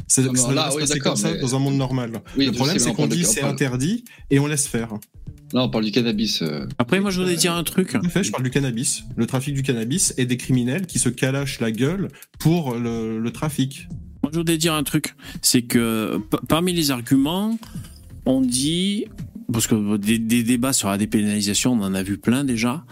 Ça 0.09 0.23
là, 0.23 0.71
se 0.71 0.99
comme 0.99 1.17
ça 1.17 1.33
mais- 1.33 1.41
dans 1.41 1.55
un 1.55 1.59
monde 1.59 1.77
normal. 1.77 2.23
Oui, 2.37 2.47
le 2.47 2.53
problème, 2.53 2.79
c'est 2.79 2.93
qu'on 2.95 3.07
dit 3.07 3.25
c'est 3.25 3.41
parle- 3.41 3.53
interdit 3.53 4.05
et 4.31 4.39
on 4.39 4.47
laisse 4.47 4.67
faire. 4.67 4.89
Là, 5.53 5.63
on 5.65 5.71
parle 5.71 5.85
du 5.85 5.93
cannabis. 5.93 6.43
euh. 6.43 6.67
Après, 6.79 7.01
moi, 7.01 7.11
je 7.11 7.21
voudrais 7.21 7.37
dire 7.37 7.55
un 7.55 7.65
truc. 7.65 7.95
En 7.95 8.09
fait, 8.09 8.23
je 8.23 8.31
parle 8.31 8.43
du 8.45 8.51
cannabis, 8.51 9.05
le 9.17 9.27
trafic 9.27 9.55
du 9.55 9.63
cannabis 9.63 10.13
et 10.19 10.27
des 10.27 10.37
criminels 10.37 10.87
qui 10.87 10.99
se 10.99 11.09
calachent 11.09 11.61
la 11.61 11.71
gueule 11.71 12.09
pour 12.39 12.75
le, 12.75 13.19
le 13.19 13.31
trafic. 13.33 13.87
Moi, 14.23 14.31
je 14.33 14.39
voudrais 14.39 14.59
dire 14.59 14.75
un 14.75 14.83
truc. 14.83 15.15
C'est 15.41 15.63
que 15.63 16.21
parmi 16.49 16.73
les 16.73 16.91
arguments, 16.91 17.59
on 18.27 18.41
dit, 18.43 19.07
parce 19.53 19.67
que 19.67 19.97
des, 19.97 20.19
des 20.19 20.43
débats 20.43 20.73
sur 20.75 20.89
la 20.91 20.99
dépénalisation, 20.99 21.73
on 21.73 21.83
en 21.83 21.95
a 21.95 22.03
vu 22.03 22.19
plein 22.19 22.45
déjà. 22.45 22.85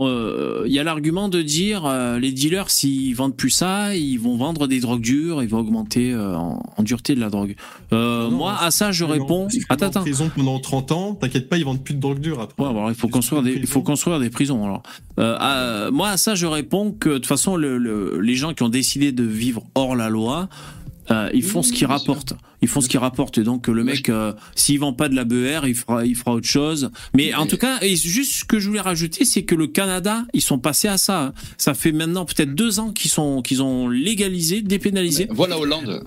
Euh, 0.00 0.64
Il 0.66 0.72
y 0.72 0.78
a 0.78 0.84
l'argument 0.84 1.28
de 1.28 1.42
dire 1.42 1.84
euh, 1.86 2.18
les 2.18 2.32
dealers 2.32 2.70
s'ils 2.70 3.14
vendent 3.14 3.36
plus 3.36 3.50
ça, 3.50 3.94
ils 3.94 4.16
vont 4.18 4.36
vendre 4.36 4.66
des 4.66 4.80
drogues 4.80 5.02
dures, 5.02 5.42
ils 5.42 5.48
vont 5.48 5.58
augmenter 5.58 6.12
euh, 6.12 6.34
en, 6.36 6.62
en 6.76 6.82
dureté 6.82 7.14
de 7.14 7.20
la 7.20 7.28
drogue. 7.30 7.56
Euh, 7.92 8.24
Non, 8.30 8.36
moi 8.36 8.56
à 8.60 8.70
ça 8.70 8.90
je 8.92 9.04
réponds. 9.04 9.48
Attends 9.68 9.86
en 9.86 9.88
attends. 9.88 10.00
prison 10.02 10.30
pendant 10.34 10.58
30 10.58 10.92
ans, 10.92 11.14
t'inquiète 11.14 11.48
pas, 11.48 11.58
ils 11.58 11.64
vendent 11.64 11.82
plus 11.84 11.94
de 11.94 12.00
drogue 12.00 12.20
dure 12.20 12.40
après. 12.40 12.62
Ouais, 12.62 12.70
alors 12.70 12.88
il 12.90 12.94
faut 12.96 13.08
construire 13.08 13.42
des, 13.42 13.52
il 13.52 13.66
faut 13.66 13.82
construire 13.82 14.18
des 14.18 14.30
prisons. 14.30 14.64
Alors, 14.64 14.82
euh, 15.18 15.36
à- 15.38 15.90
moi 15.90 16.08
à 16.10 16.16
ça 16.16 16.34
je 16.34 16.46
réponds 16.46 16.92
que 16.92 17.08
de 17.10 17.14
toute 17.16 17.26
façon 17.26 17.56
le, 17.56 17.76
le- 17.78 18.20
les 18.20 18.34
gens 18.34 18.54
qui 18.54 18.62
ont 18.62 18.68
décidé 18.70 19.12
de 19.12 19.24
vivre 19.24 19.62
hors 19.74 19.94
la 19.96 20.08
loi, 20.08 20.48
euh, 21.12 21.30
ils 21.34 21.42
font 21.42 21.60
Oui, 21.60 21.66
ce 21.66 21.72
qu'ils 21.72 21.86
rapportent. 21.86 22.34
Ils 22.62 22.68
font 22.68 22.80
ce 22.80 22.88
qu'ils 22.88 23.00
rapportent. 23.00 23.38
Et 23.38 23.44
donc 23.44 23.66
le 23.68 23.84
Moi, 23.84 23.92
mec, 23.92 24.08
euh, 24.08 24.32
s'il 24.54 24.78
vend 24.80 24.92
pas 24.92 25.08
de 25.08 25.14
la 25.14 25.24
BR, 25.24 25.66
il 25.66 25.74
fera, 25.74 26.04
il 26.06 26.16
fera 26.16 26.32
autre 26.32 26.46
chose. 26.48 26.90
Mais 27.14 27.34
en 27.34 27.46
tout 27.46 27.56
cas, 27.56 27.78
et 27.82 27.96
juste 27.96 28.32
ce 28.32 28.44
que 28.44 28.58
je 28.58 28.68
voulais 28.68 28.80
rajouter, 28.80 29.24
c'est 29.24 29.42
que 29.42 29.54
le 29.54 29.66
Canada, 29.66 30.24
ils 30.32 30.40
sont 30.40 30.58
passés 30.58 30.88
à 30.88 30.98
ça. 30.98 31.32
Ça 31.58 31.74
fait 31.74 31.92
maintenant 31.92 32.24
peut-être 32.24 32.54
deux 32.54 32.80
ans 32.80 32.90
qu'ils 32.90 33.10
sont, 33.10 33.42
qu'ils 33.42 33.62
ont 33.62 33.88
légalisé, 33.88 34.62
dépénalisé 34.62 35.28
Voilà 35.30 35.58
Hollande. 35.58 36.04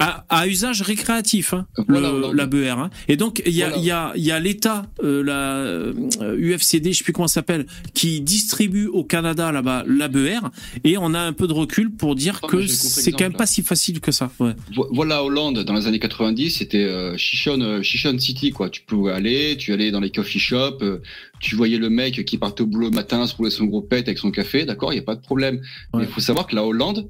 À, 0.00 0.24
à 0.28 0.46
usage 0.46 0.82
récréatif, 0.82 1.54
hein, 1.54 1.66
Voilà, 1.88 2.08
le- 2.08 2.14
Hollande. 2.14 2.34
la 2.36 2.46
BR. 2.46 2.78
hein. 2.78 2.90
Et 3.08 3.16
donc 3.16 3.42
il 3.44 3.52
y 3.52 3.62
a, 3.62 3.68
Voilà. 3.68 3.82
il 3.82 3.86
y 3.86 3.90
a, 3.90 4.12
il 4.16 4.24
y 4.24 4.30
a 4.30 4.38
l'État, 4.40 4.86
euh, 5.02 5.22
la 5.24 5.56
euh, 5.56 5.92
UFCD, 6.38 6.92
je 6.92 6.98
sais 6.98 7.04
plus 7.04 7.12
comment 7.12 7.26
ça 7.28 7.34
s'appelle, 7.34 7.66
qui 7.94 8.20
distribue 8.20 8.86
au 8.86 9.02
Canada 9.04 9.50
là-bas 9.50 9.84
la 9.88 10.08
BR, 10.08 10.50
et 10.84 10.96
on 10.98 11.14
a 11.14 11.20
un 11.20 11.32
peu 11.32 11.46
de 11.48 11.52
recul 11.52 11.90
pour 11.90 12.14
dire 12.14 12.38
Oh, 12.42 12.46
que 12.46 12.66
c'est 12.66 13.10
quand 13.12 13.24
même 13.24 13.32
pas 13.32 13.46
si 13.46 13.62
facile 13.62 14.00
que 14.00 14.12
ça. 14.12 14.30
Ouais. 14.38 14.54
Vo- 14.74 14.88
Voilà 14.92 15.24
Hollande 15.24 15.64
dans 15.64 15.74
les 15.74 15.86
années 15.86 15.98
90, 15.98 16.50
c'était 16.58 16.84
euh, 16.84 17.16
Chichon, 17.16 17.60
euh, 17.60 17.82
Chichon 17.82 18.16
City 18.18 18.50
quoi. 18.50 18.70
Tu 18.70 18.82
pouvais 18.82 19.12
aller, 19.12 19.56
tu 19.58 19.72
allais 19.72 19.90
dans 19.90 20.00
les 20.00 20.10
coffee 20.10 20.38
shops, 20.38 20.82
euh, 20.82 20.98
tu 21.40 21.56
voyais 21.56 21.78
le 21.78 21.90
mec 21.90 22.24
qui 22.24 22.38
partait 22.38 22.62
au 22.62 22.66
boulot 22.66 22.88
le 22.90 22.94
matin, 22.94 23.26
se 23.26 23.34
roulait 23.34 23.50
son 23.50 23.64
gros 23.64 23.82
pet 23.82 24.06
avec 24.06 24.18
son 24.18 24.30
café, 24.30 24.64
d'accord, 24.64 24.92
il 24.92 24.96
y 24.96 25.00
a 25.00 25.02
pas 25.02 25.14
de 25.16 25.20
problème. 25.22 25.60
Mais 25.94 26.04
il 26.04 26.08
faut 26.08 26.20
savoir 26.20 26.46
que 26.46 26.54
la 26.54 26.64
Hollande, 26.64 27.08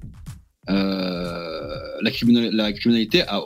la, 0.69 2.11
criminal- 2.11 2.51
la 2.53 2.73
criminalité 2.73 3.23
a, 3.23 3.41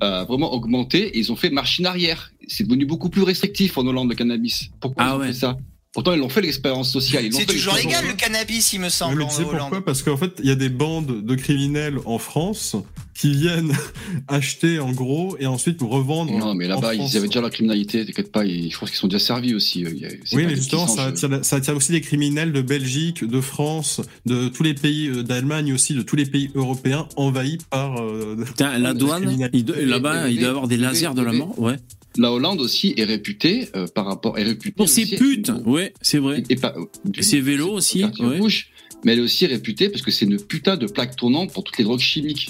a 0.00 0.24
vraiment 0.24 0.52
augmenté. 0.52 1.08
Et 1.16 1.18
ils 1.18 1.32
ont 1.32 1.36
fait 1.36 1.50
machine 1.50 1.86
arrière. 1.86 2.30
C'est 2.48 2.64
devenu 2.64 2.86
beaucoup 2.86 3.08
plus 3.10 3.22
restrictif 3.22 3.78
en 3.78 3.86
Hollande 3.86 4.08
le 4.10 4.14
cannabis. 4.14 4.70
Pourquoi 4.80 5.04
Ah 5.04 5.08
ils 5.10 5.14
ont 5.14 5.18
ouais. 5.20 5.26
fait 5.28 5.32
ça? 5.32 5.56
Pourtant 5.92 6.12
ils 6.12 6.18
l'ont 6.18 6.28
fait 6.28 6.42
l'expérience 6.42 6.90
sociale. 6.92 7.24
C'est 7.32 7.46
toujours 7.46 7.74
légal 7.74 8.06
le 8.06 8.12
cannabis, 8.12 8.72
il 8.74 8.80
me 8.80 8.90
semble, 8.90 9.16
mais 9.18 9.24
en 9.24 9.28
tu 9.28 9.34
sais 9.36 9.42
Hollande. 9.44 9.58
pourquoi 9.60 9.84
Parce 9.84 10.02
qu'en 10.02 10.16
fait, 10.18 10.32
il 10.40 10.46
y 10.46 10.50
a 10.50 10.54
des 10.54 10.68
bandes 10.68 11.24
de 11.24 11.34
criminels 11.34 11.98
en 12.04 12.18
France 12.18 12.76
qui 13.18 13.32
viennent 13.32 13.72
acheter 14.28 14.78
en 14.78 14.92
gros 14.92 15.36
et 15.40 15.46
ensuite 15.46 15.80
revendre. 15.82 16.36
Non, 16.36 16.54
mais 16.54 16.66
là-bas, 16.68 16.94
ils 16.94 17.16
avaient 17.16 17.26
déjà 17.28 17.40
la 17.40 17.50
criminalité, 17.50 18.04
t'inquiète 18.04 18.32
pas, 18.32 18.44
ils- 18.44 18.70
je 18.72 18.78
pense 18.78 18.90
qu'ils 18.90 18.98
sont 18.98 19.08
déjà 19.08 19.18
servis 19.24 19.54
aussi. 19.54 19.84
euh, 19.84 19.90
Oui, 20.32 20.44
mais 20.46 20.56
justement, 20.56 20.86
ça 20.86 21.04
attire, 21.06 21.44
ça 21.44 21.56
attire 21.56 21.76
aussi 21.76 21.92
des 21.92 22.00
criminels 22.00 22.52
de 22.52 22.62
Belgique, 22.62 23.24
de 23.24 23.40
France, 23.40 24.00
de 24.26 24.48
tous 24.48 24.62
les 24.62 24.74
pays, 24.74 25.08
euh, 25.08 25.22
d'Allemagne 25.22 25.72
aussi, 25.72 25.94
de 25.94 26.02
tous 26.02 26.16
les 26.16 26.26
pays 26.26 26.50
européens 26.54 27.08
envahis 27.16 27.58
par. 27.70 28.00
euh, 28.02 28.36
Putain, 28.46 28.78
la 28.78 28.94
douane, 28.94 29.22
criminalité. 29.24 29.58
il 29.58 29.64
doit- 29.64 29.76
là-bas, 29.80 30.28
il 30.28 30.36
doit 30.36 30.46
y 30.46 30.50
avoir 30.50 30.68
des 30.68 30.76
lasers 30.76 31.14
de 31.14 31.22
la 31.22 31.32
mort. 31.32 31.58
Ouais. 31.58 31.76
La 32.18 32.32
Hollande 32.32 32.60
aussi 32.60 32.94
est 32.96 33.04
réputée 33.04 33.68
euh, 33.76 33.86
par 33.86 34.06
rapport 34.06 34.38
est 34.38 34.42
réputée 34.42 34.72
Pour 34.76 34.84
aussi- 34.86 35.16
putes, 35.16 35.52
ouais, 35.66 35.92
c'est 36.00 36.18
vrai. 36.18 36.42
et, 36.48 36.56
pas- 36.56 36.74
ses 37.20 37.40
vélos 37.42 37.72
aussi, 37.72 38.04
ouais. 38.04 38.38
rouge, 38.38 38.70
mais 39.04 39.12
elle 39.12 39.18
est 39.18 39.22
aussi 39.22 39.46
réputée 39.46 39.90
parce 39.90 40.00
que 40.02 40.10
c'est 40.10 40.24
une 40.24 40.38
putain 40.40 40.76
de 40.78 40.86
plaque 40.86 41.14
tournante 41.16 41.52
pour 41.52 41.62
toutes 41.62 41.76
les 41.76 41.84
drogues 41.84 42.00
chimiques. 42.00 42.48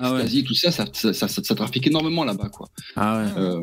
Ah 0.00 0.14
ouais. 0.14 0.42
tout 0.42 0.54
ça 0.54 0.72
ça, 0.72 0.86
ça, 0.92 1.12
ça, 1.12 1.28
ça 1.28 1.54
trafique 1.54 1.86
énormément 1.86 2.24
là-bas, 2.24 2.48
quoi. 2.48 2.68
Ah 2.96 3.18
ouais. 3.18 3.30
Euh, 3.36 3.62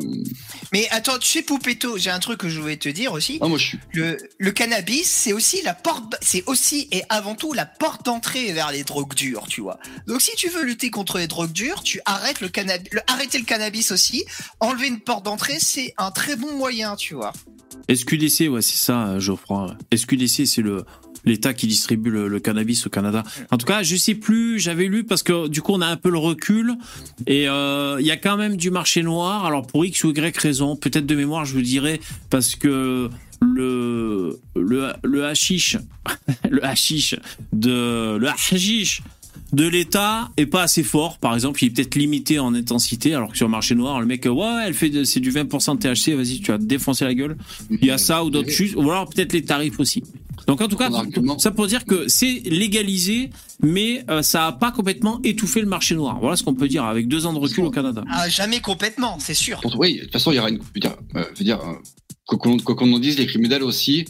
Mais 0.71 0.87
attends, 0.91 1.17
tu 1.17 1.27
sais, 1.27 1.41
Poupetto, 1.41 1.97
j'ai 1.97 2.11
un 2.11 2.19
truc 2.19 2.39
que 2.39 2.49
je 2.49 2.61
voulais 2.61 2.77
te 2.77 2.87
dire 2.89 3.13
aussi. 3.13 3.39
ah, 3.41 3.47
moi, 3.47 3.57
je 3.57 3.65
suis. 3.65 3.79
Le, 3.93 4.15
le 4.37 4.51
cannabis, 4.51 5.09
c'est 5.09 5.33
aussi 5.33 5.61
la 5.63 5.73
porte, 5.73 6.15
c'est 6.21 6.43
aussi 6.45 6.87
et 6.91 7.01
avant 7.09 7.33
tout 7.33 7.53
la 7.53 7.65
porte 7.65 8.05
d'entrée 8.05 8.51
vers 8.53 8.71
les 8.71 8.83
drogues 8.83 9.15
dures, 9.15 9.47
tu 9.49 9.61
vois. 9.61 9.79
Donc 10.07 10.21
si 10.21 10.31
tu 10.37 10.49
veux 10.49 10.63
lutter 10.63 10.91
contre 10.91 11.17
les 11.17 11.27
drogues 11.27 11.51
dures, 11.51 11.81
tu 11.81 11.99
arrêtes 12.05 12.41
le 12.41 12.49
cannabis, 12.49 12.89
arrêter 13.07 13.39
le 13.39 13.45
cannabis 13.45 13.91
aussi, 13.91 14.23
enlever 14.59 14.87
une 14.87 14.99
porte 14.99 15.25
d'entrée, 15.25 15.57
c'est 15.59 15.95
un 15.97 16.11
très 16.11 16.35
bon 16.35 16.55
moyen, 16.55 16.95
tu 16.95 17.15
vois. 17.15 17.33
SQDC, 17.91 18.49
ouais, 18.49 18.61
c'est 18.61 18.77
ça, 18.77 19.07
euh, 19.07 19.19
Geoffroy. 19.19 19.75
SQDC, 19.95 20.45
c'est 20.45 20.61
le 20.61 20.85
l'État 21.29 21.53
qui 21.53 21.67
distribue 21.67 22.09
le, 22.09 22.27
le 22.27 22.39
cannabis 22.39 22.87
au 22.87 22.89
Canada. 22.89 23.23
En 23.51 23.57
tout 23.57 23.65
cas, 23.65 23.83
je 23.83 23.95
sais 23.95 24.15
plus, 24.15 24.59
j'avais 24.59 24.85
lu 24.85 25.03
parce 25.03 25.23
que 25.23 25.47
du 25.47 25.61
coup, 25.61 25.73
on 25.73 25.81
a 25.81 25.87
un 25.87 25.97
peu 25.97 26.09
le 26.09 26.17
recul 26.17 26.75
et 27.27 27.47
euh, 27.47 27.97
il 27.99 28.05
y 28.05 28.11
a 28.11 28.17
quand 28.17 28.37
même 28.37 28.57
du 28.57 28.71
marché 28.71 29.03
noir. 29.03 29.45
Alors 29.45 29.65
pour 29.65 29.85
X 29.85 30.03
ou 30.03 30.11
Y 30.11 30.37
raison, 30.37 30.75
peut-être 30.75 31.05
de 31.05 31.15
mémoire, 31.15 31.45
je 31.45 31.53
vous 31.53 31.61
dirais 31.61 31.99
parce 32.29 32.55
que 32.55 33.09
le 33.41 34.39
le 34.55 34.93
le 35.03 35.25
hashish, 35.25 35.77
le 36.49 36.63
hashish 36.65 37.15
de 37.53 38.17
le 38.17 38.27
hashish 38.27 39.01
de 39.53 39.67
l'État 39.67 40.29
est 40.37 40.45
pas 40.45 40.63
assez 40.63 40.83
fort, 40.83 41.17
par 41.17 41.33
exemple, 41.33 41.63
il 41.63 41.67
est 41.67 41.69
peut-être 41.71 41.95
limité 41.95 42.39
en 42.39 42.53
intensité, 42.53 43.15
alors 43.15 43.31
que 43.31 43.37
sur 43.37 43.47
le 43.47 43.51
marché 43.51 43.75
noir, 43.75 43.99
le 43.99 44.05
mec, 44.05 44.25
ouais, 44.25 44.63
elle 44.65 44.73
fait, 44.73 45.05
c'est 45.05 45.19
du 45.19 45.31
20% 45.31 45.77
de 45.77 45.79
THC, 45.79 46.15
vas-y, 46.15 46.39
tu 46.39 46.51
vas 46.51 46.59
te 46.59 46.63
défoncer 46.63 47.05
la 47.05 47.13
gueule. 47.13 47.35
Il 47.69 47.85
y 47.85 47.91
a 47.91 47.97
ça 47.97 48.23
ou 48.23 48.29
d'autres 48.29 48.51
choses, 48.51 48.75
ou 48.75 48.89
alors 48.91 49.09
peut-être 49.09 49.33
les 49.33 49.43
tarifs 49.43 49.79
aussi. 49.79 50.03
Donc 50.47 50.61
en 50.61 50.67
tout 50.67 50.77
cas, 50.77 50.89
ça 51.37 51.51
pour 51.51 51.67
dire 51.67 51.85
que 51.85 52.07
c'est 52.07 52.41
légalisé, 52.45 53.29
mais 53.61 54.03
euh, 54.09 54.21
ça 54.21 54.47
a 54.47 54.51
pas 54.51 54.71
complètement 54.71 55.19
étouffé 55.23 55.61
le 55.61 55.67
marché 55.67 55.95
noir. 55.95 56.17
Voilà 56.19 56.35
ce 56.35 56.43
qu'on 56.43 56.55
peut 56.55 56.67
dire 56.67 56.83
avec 56.85 57.07
deux 57.07 57.25
ans 57.25 57.33
de 57.33 57.39
recul 57.39 57.63
au 57.65 57.71
Canada. 57.71 58.03
Ah, 58.09 58.29
jamais 58.29 58.59
complètement, 58.59 59.17
c'est 59.19 59.33
sûr. 59.33 59.61
Oui, 59.77 59.97
de 59.97 60.03
toute 60.03 60.13
façon, 60.13 60.31
il 60.31 60.35
y 60.35 60.39
aura 60.39 60.49
une. 60.49 60.57
Je 60.57 60.73
veux 60.73 60.79
dire, 60.79 60.95
euh, 61.15 61.23
je 61.33 61.39
veux 61.39 61.45
dire 61.45 61.59
euh, 61.61 61.73
quoi 62.25 62.37
qu'on 62.37 62.57
quoi 62.57 62.75
qu'on 62.75 62.91
en 62.93 62.99
dise, 62.99 63.17
les 63.17 63.25
criminels 63.25 63.63
aussi, 63.63 64.05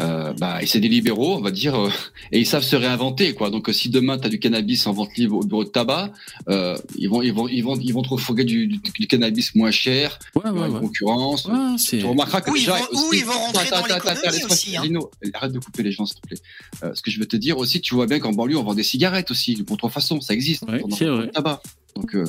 euh, 0.00 0.32
bah, 0.34 0.62
et 0.62 0.66
c'est 0.66 0.80
des 0.80 0.88
libéraux, 0.88 1.36
on 1.36 1.40
va 1.40 1.50
dire, 1.50 1.74
euh, 1.78 1.90
et 2.32 2.40
ils 2.40 2.46
savent 2.46 2.64
se 2.64 2.76
réinventer, 2.76 3.34
quoi. 3.34 3.50
Donc, 3.50 3.68
euh, 3.68 3.72
si 3.72 3.88
demain 3.90 4.18
tu 4.18 4.26
as 4.26 4.28
du 4.30 4.38
cannabis 4.38 4.86
en 4.86 4.92
vente 4.92 5.16
libre 5.16 5.36
au 5.36 5.44
bureau 5.44 5.64
de 5.64 5.68
tabac, 5.70 6.12
euh, 6.48 6.76
ils 6.98 7.08
vont, 7.08 7.22
ils 7.22 7.32
vont, 7.32 7.46
ils 7.48 7.62
vont, 7.62 7.76
ils 7.78 7.92
vont 7.92 8.02
te 8.02 8.08
refourguer 8.08 8.44
du, 8.44 8.66
du, 8.66 8.78
du 8.78 9.06
cannabis 9.06 9.54
moins 9.54 9.70
cher, 9.70 10.18
Ouais, 10.34 10.50
ouais, 10.50 10.68
ouais. 10.68 10.80
concurrence. 10.80 11.44
Ouais, 11.46 11.54
c'est. 11.78 11.98
Tu 11.98 12.04
remarqueras 12.06 12.40
que 12.40 12.50
Ou 12.50 12.56
ils 12.56 12.60
déjà, 12.60 12.76
vont- 12.76 12.84
ou 12.92 13.08
aussi- 13.08 13.18
ils 13.18 13.24
vont 13.24 13.32
rentrer 13.32 13.70
dans 13.70 13.76
attends, 13.76 13.94
attends, 13.94 14.14
l'économie 14.22 14.44
aussi, 14.44 14.76
hein. 14.76 14.82
Lino, 14.82 15.10
arrête 15.34 15.52
de 15.52 15.58
couper 15.60 15.82
les 15.82 15.92
gens, 15.92 16.06
s'il 16.06 16.20
te 16.20 16.26
plaît. 16.26 16.38
Euh, 16.82 16.92
ce 16.94 17.02
que 17.02 17.10
je 17.10 17.18
veux 17.20 17.26
te 17.26 17.36
dire 17.36 17.58
aussi, 17.58 17.80
tu 17.80 17.94
vois 17.94 18.06
bien 18.06 18.18
qu'en 18.18 18.32
banlieue, 18.32 18.56
on 18.58 18.62
vend 18.64 18.74
des 18.74 18.82
cigarettes 18.82 19.30
aussi, 19.30 19.54
de 19.54 19.62
contrefaçon, 19.62 20.20
ça 20.20 20.34
existe. 20.34 20.64
C'est 20.96 21.04
vrai. 21.06 21.26
du 21.26 21.30
tabac. 21.32 21.62
Donc, 21.96 22.16
euh, 22.16 22.24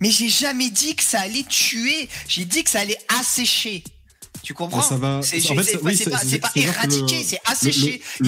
Mais 0.00 0.10
j'ai 0.10 0.28
jamais 0.28 0.68
dit 0.68 0.96
que 0.96 1.02
ça 1.04 1.20
allait 1.20 1.44
tuer. 1.48 2.08
J'ai 2.26 2.44
dit 2.44 2.64
que 2.64 2.70
ça 2.70 2.80
allait 2.80 2.98
assécher. 3.20 3.84
Tu 4.44 4.52
comprends 4.52 4.82
Ça 4.82 4.96
va- 4.96 5.20
C'est 5.22 5.36
en 5.50 5.54
fait, 5.54 5.62
c'est 5.62 5.70
c'est- 5.72 5.78
pas, 5.78 5.88
oui, 5.88 5.96
c'est 5.96 6.10
le- 6.10 6.18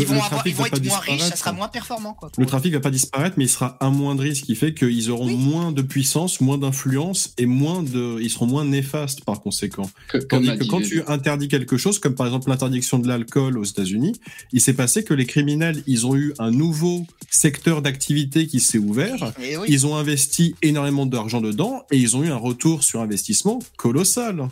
ils 0.01 0.07
vont, 0.07 0.23
avoir, 0.23 0.47
ils 0.47 0.53
être 0.53 0.59
moins 0.59 0.65
riches, 0.71 0.81
ça 0.81 1.13
disparaître. 1.13 1.37
sera 1.39 1.53
moins 1.53 1.69
performant. 1.69 2.15
Quoi, 2.15 2.31
Le 2.39 2.47
trafic 2.47 2.73
va 2.73 2.81
pas 2.81 2.91
disparaître, 2.91 3.35
mais 3.39 3.45
il 3.45 3.49
sera 3.51 3.77
amoindri, 3.81 4.35
ce 4.35 4.43
qui 4.43 4.55
fait 4.57 4.73
qu'ils 4.73 5.11
auront 5.11 5.27
Oui. 5.27 5.37
moins 5.37 5.73
de 5.73 5.83
puissance, 5.83 6.41
moins 6.41 6.57
d'influence 6.59 7.35
et 7.37 7.45
moins 7.47 7.83
de, 7.83 8.19
ils 8.21 8.31
seront 8.31 8.47
moins 8.47 8.65
néfastes 8.65 9.25
par 9.25 9.41
conséquent. 9.43 9.91
que- 10.09 10.19
comme 10.19 10.41
Tandis 10.41 10.51
a 10.51 10.57
que 10.57 10.63
dit- 10.63 10.69
quand 10.69 10.81
tu 10.81 11.03
interdis 11.07 11.49
quelque 11.49 11.77
chose, 11.77 11.99
comme 11.99 12.15
par 12.15 12.27
exemple 12.27 12.49
l'interdiction 12.49 12.99
de 12.99 13.07
l'alcool 13.09 13.59
aux 13.59 13.65
États-Unis, 13.65 14.15
il 14.53 14.61
s'est 14.61 14.73
passé 14.73 15.05
que 15.05 15.13
les 15.15 15.27
criminels, 15.27 15.83
ils 15.87 16.07
ont 16.07 16.17
eu 16.17 16.33
un 16.39 16.51
nouveau 16.51 17.07
secteur 17.31 17.83
d'activité 17.83 18.47
qui 18.47 18.61
s'est 18.61 18.79
ouvert. 18.79 19.33
Eh 19.43 19.57
oui. 19.59 19.67
Ils 19.69 19.87
ont 19.87 19.97
investi 19.97 20.55
énormément 20.63 21.05
d'argent 21.07 21.41
dedans 21.41 21.83
et 21.91 21.99
ils 21.99 22.17
ont 22.17 22.23
eu 22.25 22.31
un 22.31 22.37
retour 22.37 22.83
sur 22.85 23.01
investissement 23.01 23.59
colossal. 23.77 24.49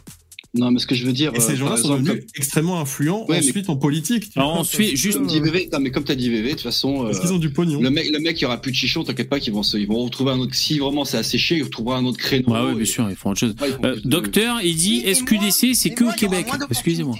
Non, 0.56 0.70
mais 0.70 0.78
ce 0.78 0.86
que 0.86 0.94
je 0.94 1.04
veux 1.04 1.12
dire. 1.12 1.32
Et 1.34 1.40
ces 1.40 1.52
euh, 1.52 1.56
gens-là 1.56 1.76
sont 1.76 1.82
exemple, 1.96 2.02
devenus 2.04 2.24
extrêmement 2.36 2.80
influents 2.80 3.26
Ouais, 3.28 3.40
mais- 3.40 3.48
ensuite 3.48 3.68
en 3.68 3.76
politique. 3.76 4.30
tu 4.30 4.38
vois, 4.38 4.44
ensuite, 4.44 4.90
parce 4.90 5.00
juste- 5.00 5.14
que- 5.14 5.18
Comme 5.18 5.26
dit 5.26 5.40
VV, 5.40 5.68
non, 5.72 5.80
mais 5.80 5.90
comme 5.90 6.04
t'as 6.04 6.14
dit 6.14 6.30
VV, 6.30 6.42
de 6.50 6.52
toute 6.52 6.62
façon, 6.62 7.02
Parce 7.04 7.16
euh, 7.18 7.20
qu'ils 7.20 7.32
ont 7.32 7.38
du 7.38 7.50
pognon. 7.50 7.80
le 7.80 7.90
mec, 7.90 8.08
le 8.12 8.20
mec, 8.20 8.38
il 8.40 8.42
y 8.42 8.46
aura 8.46 8.60
plus 8.60 8.70
de 8.70 8.76
chichon, 8.76 9.02
t'inquiète 9.02 9.28
pas 9.28 9.40
qu'ils 9.40 9.52
vont 9.52 9.64
se, 9.64 9.76
ils 9.76 9.86
vont 9.88 10.04
retrouver 10.04 10.30
un 10.30 10.38
autre. 10.38 10.54
Si 10.54 10.78
vraiment 10.78 11.04
c'est 11.04 11.16
asséché, 11.18 11.56
ils 11.56 11.64
retrouveront 11.64 11.94
un 11.96 12.04
autre 12.04 12.18
créneau. 12.18 12.50
Ouais, 12.52 12.60
ouais, 12.60 12.72
et- 12.72 12.74
bien 12.76 12.84
sûr, 12.84 13.10
ils 13.10 13.16
font 13.16 13.30
autre 13.30 13.40
chose. 13.40 13.54
Ouais, 13.60 13.68
Euh, 13.84 13.92
plus 13.94 14.02
de- 14.02 14.08
docteur, 14.08 14.60
il 14.62 14.76
dit 14.76 14.96
Oui, 14.98 15.02
mais 15.06 15.10
SQDC, 15.14 15.74
c'est 15.74 15.88
mais 15.90 15.94
que 15.96 16.04
moi, 16.04 16.12
au 16.12 16.16
Québec. 16.16 16.46
Excusez-moi. 16.70 17.16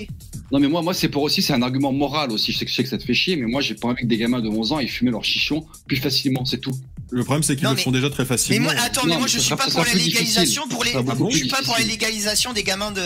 Non, 0.52 0.60
mais 0.60 0.68
moi, 0.68 0.82
moi, 0.82 0.94
c'est 0.94 1.08
pour 1.08 1.22
aussi, 1.24 1.42
c'est 1.42 1.52
un 1.54 1.62
argument 1.62 1.92
moral 1.92 2.30
aussi. 2.30 2.52
Je 2.52 2.58
sais, 2.58 2.64
que- 2.64 2.70
je 2.70 2.76
sais 2.76 2.82
que 2.84 2.88
ça 2.88 2.98
te 2.98 3.02
fait 3.04 3.14
chier, 3.14 3.34
mais 3.36 3.46
moi, 3.46 3.60
j'ai 3.60 3.74
pas 3.74 3.88
envie 3.88 4.02
que 4.02 4.06
des 4.06 4.16
gamins 4.18 4.40
de 4.40 4.48
11 4.48 4.70
ans, 4.72 4.78
ils 4.78 4.88
fument 4.88 5.10
leur 5.10 5.24
chichon 5.24 5.64
plus 5.88 5.96
facilement, 5.96 6.44
c'est 6.44 6.58
tout. 6.60 6.70
Le 7.10 7.22
problème, 7.22 7.42
c'est 7.42 7.54
qu'ils 7.54 7.68
le 7.68 7.74
mais- 7.74 7.80
font 7.82 7.90
déjà 7.92 8.10
très 8.10 8.22
Mais 8.24 8.28
facilement. 8.28 8.64
moi, 8.64 8.74
attends, 8.82 9.02
Non, 9.02 9.08
mais 9.08 9.14
moi 9.14 9.22
mais 9.24 9.28
je 9.32 9.38
suis 9.38 9.54
pas 9.54 9.66
pour 9.68 9.84
la 9.84 9.94
légalisation 9.94 10.62
pour 10.68 10.84
les. 10.84 10.90
Je 11.30 11.36
suis 11.36 11.48
pas 11.48 11.62
pour 11.62 11.76
la 11.78 11.84
légalisation 11.84 12.52
des 12.52 12.62
gamins 12.62 12.90
de. 12.92 13.00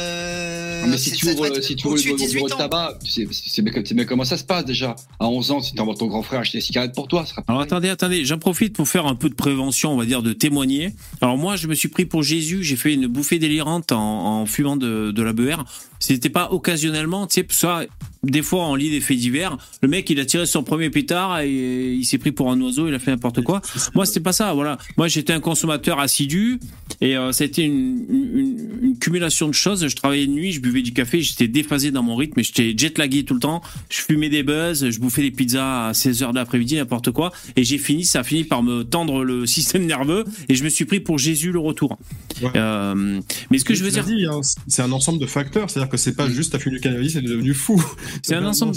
Mais 0.87 0.99
si 0.99 1.13
tu 1.13 1.29
ouvres, 1.29 1.63
si 1.63 1.77
tu 1.77 1.87
ouvres 1.87 1.97
le 1.97 2.03
de 2.03 2.07
bureau 2.07 2.17
18 2.17 2.41
de 2.49 2.53
ans. 2.53 2.57
tabac, 2.57 2.99
tu 3.05 3.11
sais, 3.11 3.29
c'est 3.31 3.63
bien, 3.63 3.83
tu 3.83 4.07
comment 4.07 4.25
ça 4.25 4.37
se 4.37 4.45
passe 4.45 4.65
déjà? 4.65 4.97
À 5.21 5.29
11 5.29 5.51
ans, 5.51 5.61
si 5.61 5.75
t'envoies 5.75 5.95
ton 5.95 6.07
grand 6.07 6.23
frère 6.23 6.41
acheter 6.41 6.59
des 6.59 6.63
cigarettes 6.63 6.95
pour 6.95 7.09
toi, 7.09 7.25
ça 7.25 7.31
sera 7.31 7.45
Alors 7.49 7.61
attendez, 7.61 7.89
attendez, 7.89 8.25
j'en 8.25 8.39
profite 8.39 8.75
pour 8.75 8.89
faire 8.89 9.07
un 9.07 9.15
peu 9.15 9.29
de 9.29 9.35
prévention, 9.35 9.93
on 9.93 9.97
va 9.97 10.07
dire, 10.07 10.23
de 10.23 10.33
témoigner. 10.33 10.95
Alors 11.21 11.37
moi, 11.37 11.57
je 11.57 11.67
me 11.67 11.75
suis 11.75 11.89
pris 11.89 12.05
pour 12.05 12.23
Jésus, 12.23 12.63
j'ai 12.63 12.77
fait 12.77 12.95
une 12.95 13.07
bouffée 13.07 13.39
délirante 13.39 13.93
en, 13.93 14.41
en 14.41 14.47
fumant 14.47 14.77
de, 14.77 15.11
de 15.11 15.23
la 15.23 15.33
beurre. 15.33 15.65
C'était 15.99 16.31
pas 16.31 16.53
occasionnellement, 16.53 17.27
tu 17.27 17.41
sais, 17.41 17.47
ça, 17.51 17.83
des 18.23 18.43
fois 18.43 18.67
on 18.67 18.75
lit 18.75 18.91
des 18.91 19.01
faits 19.01 19.19
divers. 19.19 19.57
Le 19.83 19.89
mec, 19.89 20.09
il 20.11 20.21
a 20.21 20.25
tiré 20.25 20.47
son 20.47 20.63
premier 20.63 20.91
pétard 20.91 21.41
et 21.41 21.93
il 21.93 22.05
s'est 22.05 22.19
pris 22.19 22.33
pour 22.33 22.51
un 22.51 22.61
oiseau, 22.61 22.89
il 22.89 22.95
a 22.95 22.99
fait 22.99 23.11
n'importe 23.11 23.43
quoi. 23.43 23.63
Moi, 23.95 24.07
c'était 24.07 24.21
pas 24.21 24.33
ça, 24.33 24.53
voilà. 24.55 24.79
Moi, 24.97 25.09
j'étais 25.09 25.33
un 25.33 25.41
consommateur 25.41 26.01
assidu 26.01 26.61
et 27.01 27.17
euh, 27.17 27.33
ça 27.33 27.45
a 27.45 27.47
été 27.47 27.63
une, 27.63 28.05
une, 28.09 28.79
une 28.83 28.99
cumulation 28.99 29.49
de 29.49 29.55
choses. 29.55 29.87
Je 29.87 29.97
travaillais 29.97 30.27
de 30.27 30.33
nuit, 30.33 30.53
je 30.53 30.61
buvais 30.61 30.83
du 30.83 30.93
café, 30.93 31.21
j'étais 31.21 31.49
déphasé 31.49 31.91
dans 31.91 32.03
mon 32.03 32.17
rythme, 32.17 32.43
j'étais 32.43 32.75
jet-lagué 32.77 33.25
tout 33.25 33.35
le 33.35 33.41
temps. 33.41 33.63
Je 33.91 34.01
fumais 34.01 34.29
des 34.29 34.43
buzz, 34.43 34.91
je 34.91 35.01
bouffais 35.01 35.23
des 35.23 35.31
pizzas 35.31 35.89
à 35.89 35.95
16 35.95 36.23
heures 36.23 36.33
de 36.33 36.39
l'après-midi, 36.39 36.77
n'importe 36.77 37.11
quoi. 37.11 37.33
Et 37.57 37.65
j'ai 37.65 37.79
fini, 37.79 38.05
ça 38.05 38.21
a 38.21 38.25
fini 38.25 38.45
par 38.45 38.63
me 38.63 38.85
tendre 38.85 39.25
le 39.25 39.47
système 39.59 39.87
nerveux 39.87 40.25
et 40.49 40.55
je 40.55 40.65
me 40.65 40.69
suis 40.69 40.85
pris 40.85 41.01
pour 41.01 41.19
Jésus 41.19 41.53
le 41.53 41.59
retour. 41.59 41.99
Ouais. 42.43 42.51
Euh, 42.57 43.21
mais 43.51 43.59
ce 43.59 43.65
que 43.65 43.75
je 43.75 43.85
veux 43.85 43.91
dire, 43.91 44.05
hein, 44.31 44.41
c'est 44.67 44.83
un 44.83 44.93
ensemble 44.93 45.19
de 45.19 45.27
facteurs. 45.27 45.71
C'est-à-dire 45.89 45.91
que 45.91 45.97
c'est 45.97 46.15
pas 46.17 46.29
juste 46.29 46.53
t'as 46.53 46.59
fumé 46.59 46.77
du 46.77 46.81
cannabis 46.81 47.15
t'es 47.15 47.23
devenu 47.23 47.55
fou. 47.55 47.83
C'est 48.23 48.35
un 48.35 48.45
ensemble- 48.45 48.75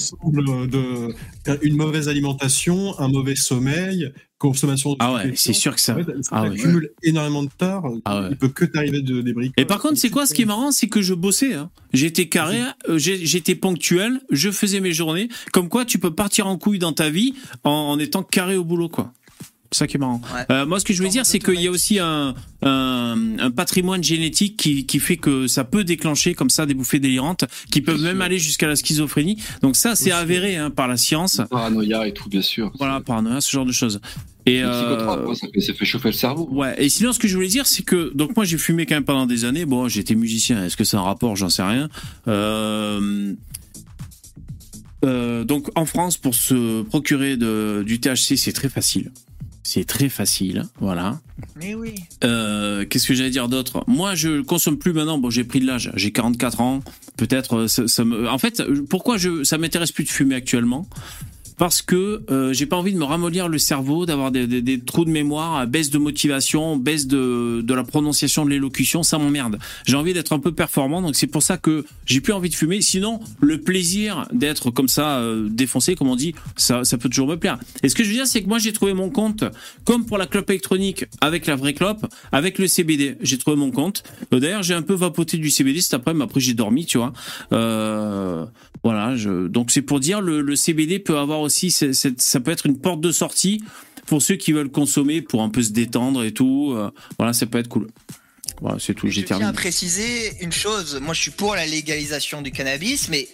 de 0.70 1.14
une 1.64 1.76
mauvaise 1.76 2.08
alimentation, 2.08 2.98
un 3.00 3.08
mauvais 3.08 3.36
sommeil, 3.36 4.12
consommation. 4.38 4.92
de 4.92 4.98
ah 5.00 5.14
ouais, 5.14 5.34
c'est 5.36 5.54
sûr 5.54 5.76
que 5.76 5.82
ça. 5.82 5.94
En 5.94 6.04
fait, 6.04 6.06
ça 6.24 6.30
Ah 6.32 6.44
ouais. 6.44 6.50
accumule 6.50 6.90
énormément 7.04 7.44
de 7.44 7.50
tard. 7.58 7.84
Ah 8.06 8.22
ouais. 8.22 8.28
Il 8.32 8.38
peut 8.38 8.48
que 8.50 8.66
t'arriver 8.66 9.02
de, 9.02 9.22
des 9.22 9.34
briques. 9.34 9.54
Et 9.58 9.66
par 9.66 9.80
contre, 9.80 9.98
c'est 9.98 10.10
quoi 10.10 10.26
ce 10.26 10.34
qui 10.34 10.44
est 10.44 10.46
marrant, 10.46 10.72
c'est 10.72 10.88
que 10.88 11.02
je 11.02 11.14
bossais. 11.14 11.54
Hein. 11.54 11.70
J'étais 11.94 12.28
carré, 12.28 12.60
euh, 12.90 12.98
j'étais 12.98 13.56
ponctuel, 13.56 14.22
je 14.32 14.50
faisais 14.52 14.80
mes 14.80 14.94
journées. 14.94 15.30
Comme 15.52 15.70
quoi, 15.70 15.86
tu 15.86 16.00
peux 16.00 16.14
partir 16.14 16.48
en 16.48 16.58
couille 16.58 16.80
dans 16.80 16.94
ta 16.94 17.10
vie 17.10 17.34
en, 17.64 17.70
en 17.72 18.00
étant 18.00 18.24
carré 18.24 18.56
au 18.56 18.64
boulot, 18.64 18.90
quoi. 18.90 19.14
C'est 19.74 19.80
ça 19.80 19.88
qui 19.88 19.96
est 19.96 20.00
marrant. 20.00 20.20
Ouais. 20.36 20.46
Euh, 20.52 20.66
moi, 20.66 20.82
ce 20.82 20.86
que 20.86 20.94
je 20.94 21.00
veux 21.02 21.08
Dans 21.08 21.12
dire, 21.14 21.26
c'est 21.26 21.40
qu'il 21.40 21.62
y 21.62 21.68
a 21.68 21.72
aussi 21.72 21.98
un, 21.98 22.36
un, 22.62 23.40
un 23.40 23.52
patrimoine 23.52 24.04
génétique 24.04 24.58
qui, 24.58 24.86
qui 24.86 25.00
fait 25.00 25.16
que 25.16 25.48
ça 25.48 25.64
peut 25.64 25.86
déclencher 25.86 26.34
comme 26.34 26.50
ça 26.50 26.66
des 26.66 26.74
bouffées 26.74 27.00
délirantes, 27.00 27.46
qui 27.72 27.80
peuvent 27.82 27.96
Bien 27.96 28.08
même 28.08 28.18
sûr. 28.18 28.26
aller 28.26 28.38
jusqu'à 28.38 28.68
la 28.68 28.76
schizophrénie. 28.76 29.42
Donc 29.62 29.78
ça, 29.78 29.96
c'est 29.96 30.12
avéré 30.12 30.58
hein, 30.58 30.72
par 30.72 30.90
la 30.90 30.98
science. 30.98 31.40
Paranoïa 31.50 32.06
et 32.06 32.14
tout, 32.14 32.28
bien 32.28 32.42
sûr. 32.42 32.70
Voilà, 32.80 33.00
paranoïa, 33.00 33.40
ce 33.40 33.50
genre 33.50 33.66
de 33.66 33.72
choses. 33.72 34.02
Et 34.46 34.62
euh, 34.62 35.24
quoi, 35.24 35.36
ça, 35.36 35.48
fait, 35.54 35.62
ça 35.62 35.74
fait 35.74 35.86
chauffer 35.86 36.10
le 36.10 36.14
cerveau. 36.16 36.50
Ouais, 36.52 36.76
et 36.84 36.90
sinon, 36.90 37.14
ce 37.14 37.20
que 37.20 37.30
je 37.30 37.36
voulais 37.36 37.48
dire, 37.48 37.66
c'est 37.66 37.84
que, 37.84 38.12
donc 38.14 38.36
moi 38.36 38.44
j'ai 38.44 38.58
fumé 38.58 38.86
quand 38.86 38.96
même 38.96 39.06
pendant 39.06 39.28
des 39.28 39.46
années. 39.46 39.66
Bon, 39.66 39.88
j'étais 39.88 40.16
musicien, 40.16 40.66
est-ce 40.66 40.76
que 40.76 40.84
c'est 40.84 40.98
un 40.98 41.02
rapport? 41.02 41.36
J'en 41.38 41.50
sais 41.50 41.62
rien. 41.64 41.88
Euh, 42.28 43.34
euh, 45.06 45.44
donc 45.44 45.68
en 45.76 45.86
France, 45.86 46.18
pour 46.18 46.36
se 46.36 46.82
procurer 46.82 47.38
de, 47.38 47.84
du 47.86 48.00
THC, 48.00 48.36
c'est 48.36 48.52
très 48.52 48.68
facile. 48.70 49.12
C'est 49.64 49.86
très 49.86 50.10
facile, 50.10 50.66
voilà. 50.80 51.20
Mais 51.56 51.76
oui. 51.76 51.94
Euh, 52.24 52.84
Qu'est-ce 52.86 53.08
que 53.08 53.14
j'allais 53.14 53.30
dire 53.30 53.48
d'autre? 53.48 53.84
Moi, 53.88 54.16
je 54.16 54.42
consomme 54.42 54.78
plus 54.78 54.92
maintenant. 54.92 55.18
Bon, 55.20 55.30
j'ai 55.30 55.44
pris 55.44 55.60
de 55.60 55.68
l'âge. 55.68 55.92
J'ai 55.96 56.12
44 56.12 56.62
ans. 56.62 56.80
Peut-être. 57.16 57.56
euh, 57.58 57.68
Ça, 57.68 57.88
ça 57.88 58.04
me... 58.04 58.28
En 58.28 58.38
fait, 58.40 58.64
pourquoi 58.90 59.18
je 59.18 59.44
ça 59.44 59.58
m'intéresse 59.60 59.92
plus 59.92 60.04
de 60.04 60.10
fumer 60.10 60.36
actuellement? 60.36 60.88
Parce 61.62 61.84
que 61.84 62.24
euh, 62.32 62.54
j'ai 62.54 62.66
pas 62.66 62.76
envie 62.76 62.92
de 62.92 62.98
me 62.98 63.04
ramollir 63.04 63.48
le 63.48 63.60
cerveau, 63.60 64.08
d'avoir 64.08 64.32
des, 64.32 64.80
trous 64.80 65.06
de 65.06 65.12
mémoire, 65.12 65.68
baisse 65.68 65.92
de 65.92 66.00
motivation, 66.00 66.76
baisse 66.76 67.06
de, 67.06 67.64
la 67.72 67.84
prononciation 67.84 68.46
de 68.46 68.50
l'élocution, 68.50 69.04
ça 69.04 69.20
m'emmerde. 69.20 69.60
J'ai 69.86 69.96
envie 69.96 70.16
d'être 70.16 70.34
un 70.34 70.40
peu 70.40 70.52
performant, 70.54 71.04
donc 71.04 71.16
c'est 71.16 71.28
pour 71.28 71.44
ça 71.44 71.58
que 71.58 71.86
j'ai 72.08 72.20
plus 72.20 72.34
envie 72.34 72.50
de 72.50 72.56
fumer. 72.56 72.82
Sinon, 72.82 73.20
le 73.42 73.62
plaisir 73.62 74.28
d'être 74.34 74.72
comme 74.72 74.88
ça 74.88 75.20
euh, 75.20 75.50
défoncé, 75.52 75.94
comme 75.94 76.08
on 76.08 76.16
dit, 76.16 76.34
ça, 76.56 76.82
peut 77.00 77.10
toujours 77.10 77.28
me 77.28 77.36
plaire. 77.36 77.60
Et 77.84 77.90
ce 77.90 77.94
que 77.94 78.04
je 78.04 78.10
veux 78.10 78.16
dire, 78.16 78.26
c'est 78.26 78.42
que 78.42 78.48
moi 78.48 78.58
j'ai 78.58 78.74
trouvé 78.74 78.96
mon 78.96 79.12
compte, 79.12 79.44
comme 79.86 80.08
pour 80.08 80.18
la 80.18 80.26
clope 80.26 80.50
électronique 80.50 81.06
avec 81.22 81.46
la 81.46 81.56
vraie 81.56 81.76
clope, 81.76 82.08
avec 82.32 82.58
le 82.58 82.66
CBD. 82.66 83.18
J'ai 83.22 83.38
trouvé 83.38 83.56
mon 83.56 83.70
compte. 83.70 84.02
Euh, 84.34 84.40
D'ailleurs, 84.40 84.64
j'ai 84.64 84.74
un 84.74 84.82
peu 84.82 84.96
vapoté 84.96 85.38
du 85.38 85.52
CBD 85.52 85.80
cet 85.82 85.94
après, 85.94 86.16
mais 86.16 86.24
après 86.24 86.40
j'ai 86.40 86.56
dormi, 86.56 86.88
tu 86.88 86.98
vois. 86.98 87.14
Euh, 87.54 88.48
voilà, 88.84 89.14
donc 89.48 89.70
c'est 89.70 89.84
pour 89.84 90.00
dire 90.00 90.22
le, 90.22 90.42
le 90.42 90.56
CBD 90.56 90.98
peut 90.98 91.20
avoir 91.20 91.42
aussi, 91.42 91.51
ça 91.52 92.40
peut 92.40 92.52
être 92.52 92.66
une 92.66 92.80
porte 92.80 93.02
de 93.02 93.12
sortie 93.12 93.64
pour 94.06 94.22
ceux 94.22 94.36
qui 94.36 94.52
veulent 94.52 94.72
consommer, 94.72 95.22
pour 95.22 95.42
un 95.42 95.50
peu 95.50 95.62
se 95.62 95.72
détendre 95.72 96.24
et 96.24 96.34
tout, 96.34 96.74
euh, 96.76 96.92
voilà, 97.18 97.34
ça 97.34 97.46
peut 97.46 97.60
être 97.60 97.70
cool. 97.70 97.88
Voilà, 98.62 98.78
c'est 98.80 98.94
tout, 98.94 99.08
j'ai 99.08 99.22
je 99.22 99.26
tiens 99.26 99.38
terminé. 99.38 99.50
à 99.50 99.54
préciser 99.54 100.44
une 100.44 100.52
chose. 100.52 101.00
Moi, 101.02 101.14
je 101.14 101.22
suis 101.22 101.32
pour 101.32 101.56
la 101.56 101.66
légalisation 101.66 102.42
du 102.42 102.52
cannabis, 102.52 103.10
mais 103.10 103.28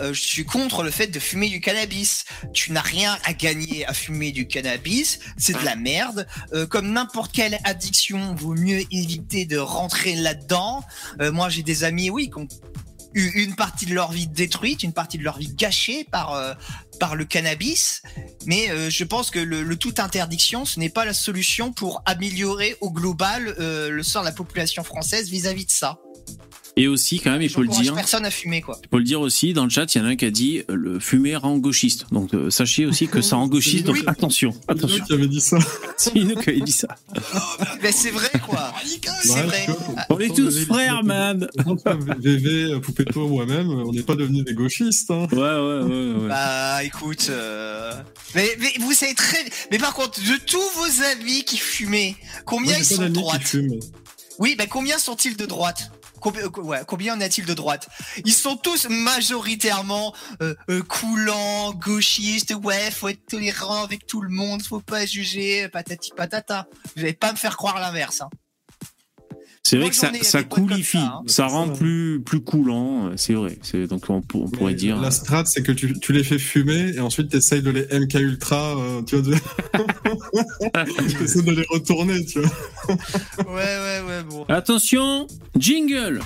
euh, 0.00 0.12
je 0.12 0.20
suis 0.20 0.44
contre 0.44 0.82
le 0.82 0.90
fait 0.90 1.08
de 1.08 1.18
fumer 1.18 1.48
du 1.48 1.60
cannabis. 1.60 2.24
Tu 2.52 2.72
n'as 2.72 2.80
rien 2.80 3.18
à 3.24 3.32
gagner 3.32 3.86
à 3.86 3.92
fumer 3.92 4.32
du 4.32 4.46
cannabis. 4.46 5.18
C'est 5.36 5.58
de 5.58 5.64
la 5.64 5.76
merde. 5.76 6.26
Euh, 6.52 6.66
comme 6.66 6.92
n'importe 6.92 7.32
quelle 7.32 7.58
addiction, 7.64 8.34
vaut 8.34 8.54
mieux 8.54 8.82
éviter 8.92 9.44
de 9.44 9.58
rentrer 9.58 10.14
là-dedans. 10.14 10.82
Euh, 11.20 11.32
moi, 11.32 11.48
j'ai 11.48 11.62
des 11.62 11.84
amis, 11.84 12.10
oui, 12.10 12.30
qui 12.30 12.38
ont 12.38 12.48
une 13.14 13.54
partie 13.54 13.86
de 13.86 13.94
leur 13.94 14.12
vie 14.12 14.26
détruite, 14.26 14.82
une 14.82 14.92
partie 14.92 15.18
de 15.18 15.24
leur 15.24 15.38
vie 15.38 15.52
gâchée 15.54 16.04
par 16.10 16.34
euh, 16.34 16.54
par 17.00 17.16
le 17.16 17.24
cannabis. 17.24 18.02
Mais 18.46 18.70
euh, 18.70 18.90
je 18.90 19.04
pense 19.04 19.30
que 19.30 19.38
le, 19.38 19.62
le 19.62 19.76
tout 19.76 19.94
interdiction, 19.98 20.64
ce 20.64 20.78
n'est 20.78 20.88
pas 20.88 21.04
la 21.04 21.14
solution 21.14 21.72
pour 21.72 22.02
améliorer 22.06 22.76
au 22.80 22.90
global 22.90 23.54
euh, 23.58 23.90
le 23.90 24.02
sort 24.02 24.22
de 24.22 24.28
la 24.28 24.32
population 24.32 24.84
française 24.84 25.30
vis-à-vis 25.30 25.66
de 25.66 25.70
ça. 25.70 25.98
Et 26.78 26.86
aussi, 26.88 27.18
quand 27.18 27.32
même, 27.32 27.42
il 27.42 27.50
faut 27.50 27.62
le 27.62 27.68
dire, 27.68 27.92
personne 27.94 28.24
à 28.24 28.30
fumer, 28.30 28.60
quoi. 28.62 28.78
il 28.84 28.88
faut 28.88 28.98
le 28.98 29.04
dire 29.04 29.20
aussi, 29.20 29.52
dans 29.52 29.64
le 29.64 29.70
chat, 29.70 29.92
il 29.94 29.98
y 29.98 30.00
en 30.00 30.04
a 30.04 30.08
un 30.10 30.16
qui 30.16 30.24
a 30.24 30.30
dit 30.30 30.62
euh, 30.70 30.74
le 30.74 31.00
fumer 31.00 31.34
rend 31.36 31.58
gauchiste. 31.58 32.06
Donc, 32.12 32.32
euh, 32.34 32.50
sachez 32.50 32.86
aussi 32.86 33.08
que 33.08 33.20
ça 33.20 33.36
rend 33.36 33.48
gauchiste, 33.48 33.84
donc 33.84 33.96
Oui. 33.96 34.04
attention, 34.06 34.52
C'est 34.52 34.70
attention. 34.70 34.96
lui 34.96 35.02
qui 35.04 35.12
avait 35.12 35.26
dit 35.26 35.40
ça. 35.40 35.58
C'est 35.96 36.14
nous 36.14 36.36
qui 36.36 36.50
avait 36.50 36.60
dit 36.60 36.72
ça. 36.72 36.88
Mais 37.82 37.90
c'est 37.90 38.12
vrai, 38.12 38.30
quoi. 38.46 38.72
C'est 39.22 39.42
vrai. 39.42 39.66
On 40.10 40.18
est 40.20 40.34
tous 40.34 40.64
frères, 40.66 41.02
man. 41.02 41.48
VV, 42.20 42.80
Poupetto, 42.80 43.26
moi-même, 43.28 43.68
on 43.68 43.92
n'est 43.92 44.02
pas 44.02 44.14
devenus 44.14 44.44
des 44.44 44.54
gauchistes. 44.54 45.10
Hein. 45.10 45.26
Ouais, 45.32 45.38
ouais, 45.38 45.82
ouais, 45.82 46.12
ouais. 46.22 46.28
Bah, 46.28 46.84
écoute, 46.84 47.26
euh... 47.30 47.92
mais, 48.34 48.48
mais 48.60 48.72
vous 48.80 48.92
savez 48.92 49.14
très. 49.14 49.38
Mais 49.70 49.78
par 49.78 49.94
contre, 49.94 50.20
de 50.20 50.36
tous 50.46 50.62
vos 50.76 51.02
amis 51.12 51.44
qui 51.44 51.56
fumaient, 51.58 52.14
combien 52.44 52.72
Moi, 52.72 52.78
ils 52.80 52.84
sont 52.84 53.02
de 53.02 53.08
droite? 53.08 53.56
Oui, 54.38 54.54
bah 54.56 54.66
combien 54.70 54.98
sont-ils 54.98 55.36
de 55.36 55.46
droite? 55.46 55.90
Combien, 56.20 56.42
euh, 56.42 56.60
ouais, 56.62 57.10
en 57.10 57.20
a-t-il 57.20 57.46
de 57.46 57.54
droite? 57.54 57.88
Ils 58.24 58.32
sont 58.32 58.56
tous 58.56 58.88
majoritairement 58.88 60.14
euh, 60.42 60.54
euh, 60.70 60.82
coulants, 60.82 61.72
gauchistes. 61.72 62.54
Ouais, 62.62 62.90
faut 62.90 63.08
être 63.08 63.26
tolérant 63.26 63.84
avec 63.84 64.06
tout 64.06 64.20
le 64.20 64.30
monde, 64.30 64.62
faut 64.62 64.80
pas 64.80 65.06
juger, 65.06 65.68
patati 65.68 66.10
patata. 66.16 66.66
Vous 66.96 67.02
allez 67.02 67.12
pas 67.12 67.32
me 67.32 67.36
faire 67.36 67.56
croire 67.56 67.80
l'inverse. 67.80 68.20
Hein. 68.20 68.30
C'est 69.68 69.76
vrai 69.76 69.90
que 69.90 69.96
ça, 69.96 70.10
ça 70.22 70.42
coolifie, 70.44 70.96
ça, 70.96 71.12
hein. 71.18 71.22
ça 71.26 71.46
rend 71.46 71.68
plus, 71.68 72.22
plus 72.24 72.40
coulant, 72.40 73.10
c'est 73.16 73.34
vrai. 73.34 73.58
C'est, 73.60 73.86
donc 73.86 74.08
on, 74.08 74.22
pour- 74.22 74.44
on 74.44 74.48
pourrait 74.48 74.72
Mais 74.72 74.78
dire. 74.78 74.98
La 74.98 75.10
strat, 75.10 75.44
c'est 75.44 75.62
que 75.62 75.72
tu, 75.72 75.92
tu 76.00 76.14
les 76.14 76.24
fais 76.24 76.38
fumer 76.38 76.94
et 76.94 77.00
ensuite 77.00 77.28
tu 77.28 77.36
essayes 77.36 77.60
de 77.60 77.68
les 77.68 77.82
MK 77.82 78.14
Ultra, 78.14 78.78
euh, 78.78 79.02
tu 79.02 79.16
vois, 79.16 79.36
tu 81.18 81.22
essaies 81.22 81.42
de 81.42 81.50
les 81.50 81.66
retourner, 81.68 82.24
tu 82.24 82.40
vois. 82.40 82.50
Ouais, 83.46 83.54
ouais, 83.54 84.00
ouais, 84.08 84.22
bon. 84.30 84.46
Attention, 84.48 85.26
jingle 85.58 86.22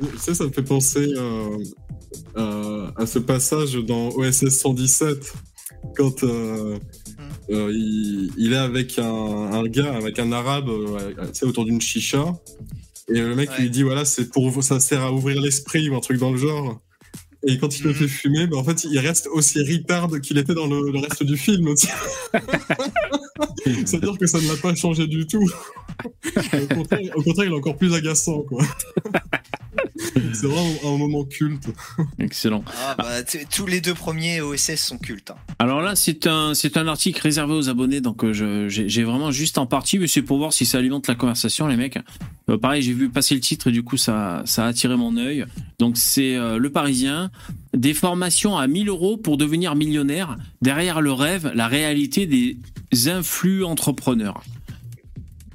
Tu 0.00 0.18
sais, 0.18 0.34
ça 0.34 0.42
me 0.42 0.50
fait 0.50 0.64
penser 0.64 1.06
euh, 1.16 1.56
euh, 2.36 2.90
à 2.96 3.06
ce 3.06 3.20
passage 3.20 3.74
dans 3.74 4.08
OSS 4.08 4.48
117 4.48 5.34
quand 5.96 6.24
euh, 7.50 7.70
il, 7.74 8.30
il 8.36 8.52
est 8.52 8.56
avec 8.56 8.98
un, 8.98 9.04
un 9.04 9.64
gars, 9.68 9.94
avec 9.94 10.18
un 10.18 10.32
arabe, 10.32 10.68
euh, 10.68 11.12
autour 11.42 11.64
d'une 11.64 11.80
chicha. 11.80 12.34
Et 13.08 13.20
le 13.20 13.34
mec 13.36 13.50
Ouais. 13.50 13.60
lui 13.62 13.70
dit 13.70 13.82
voilà, 13.84 14.04
c'est 14.04 14.30
pour 14.30 14.62
ça 14.64 14.80
sert 14.80 15.00
à 15.02 15.12
ouvrir 15.12 15.40
l'esprit 15.40 15.88
ou 15.88 15.94
un 15.96 16.00
truc 16.00 16.18
dans 16.18 16.32
le 16.32 16.38
genre. 16.38 16.80
Et 17.46 17.58
quand 17.58 17.78
il 17.78 17.84
le 17.84 17.90
Mhm. 17.90 17.94
fait 17.96 18.08
fumer, 18.08 18.46
bah, 18.48 18.56
en 18.56 18.64
fait, 18.64 18.82
il 18.84 18.98
reste 18.98 19.28
aussi 19.32 19.60
retard 19.60 20.08
qu'il 20.20 20.36
était 20.38 20.54
dans 20.54 20.66
le, 20.66 20.90
le 20.90 20.98
reste 20.98 21.22
du 21.22 21.36
film. 21.36 21.72
C'est-à-dire 23.64 24.18
que 24.18 24.26
ça 24.26 24.40
ne 24.40 24.48
l'a 24.48 24.56
pas 24.56 24.74
changé 24.74 25.06
du 25.06 25.26
tout. 25.26 25.48
au, 26.24 26.74
contraire, 26.74 27.00
au 27.14 27.22
contraire, 27.22 27.46
il 27.46 27.52
est 27.52 27.56
encore 27.56 27.76
plus 27.76 27.94
agaçant, 27.94 28.40
quoi. 28.42 28.64
C'est 30.32 30.46
vraiment 30.46 30.94
un 30.94 30.98
moment 30.98 31.24
culte. 31.24 31.68
Excellent. 32.18 32.62
Ah, 32.86 32.94
bah, 32.98 33.22
tous 33.50 33.66
les 33.66 33.80
deux 33.80 33.94
premiers 33.94 34.40
OSS 34.40 34.76
sont 34.76 34.98
cultes. 34.98 35.30
hein. 35.30 35.36
Alors 35.58 35.80
là, 35.80 35.96
c'est 35.96 36.26
un, 36.26 36.54
c'est 36.54 36.76
un 36.76 36.86
article 36.88 37.20
réservé 37.22 37.54
aux 37.54 37.68
abonnés, 37.68 38.00
donc 38.00 38.24
euh, 38.24 38.32
je- 38.32 38.68
j'ai 38.68 38.88
j'ai 38.88 39.04
vraiment 39.04 39.30
juste 39.30 39.58
en 39.58 39.66
partie, 39.66 39.98
mais 39.98 40.06
c'est 40.06 40.22
pour 40.22 40.38
voir 40.38 40.52
si 40.52 40.66
ça 40.66 40.78
alimente 40.78 41.06
la 41.08 41.14
conversation, 41.14 41.66
les 41.66 41.76
mecs. 41.76 41.98
Euh, 42.50 42.58
pareil, 42.58 42.82
j'ai 42.82 42.92
vu 42.92 43.08
passer 43.08 43.34
le 43.34 43.40
titre 43.40 43.68
et 43.68 43.72
du 43.72 43.82
coup, 43.82 43.96
ça, 43.96 44.42
ça 44.44 44.64
a 44.64 44.68
attiré 44.68 44.96
mon 44.96 45.16
œil. 45.16 45.44
Donc 45.78 45.96
c'est 45.96 46.36
euh, 46.36 46.58
Le 46.58 46.70
Parisien, 46.70 47.30
des 47.74 47.94
formations 47.94 48.56
à 48.56 48.66
1000 48.66 48.88
euros 48.88 49.16
pour 49.16 49.36
devenir 49.36 49.74
millionnaire. 49.74 50.36
Derrière 50.62 51.00
le 51.00 51.12
rêve, 51.12 51.50
la 51.54 51.66
réalité 51.68 52.26
des 52.26 52.56
influx 53.08 53.64
entrepreneurs. 53.64 54.42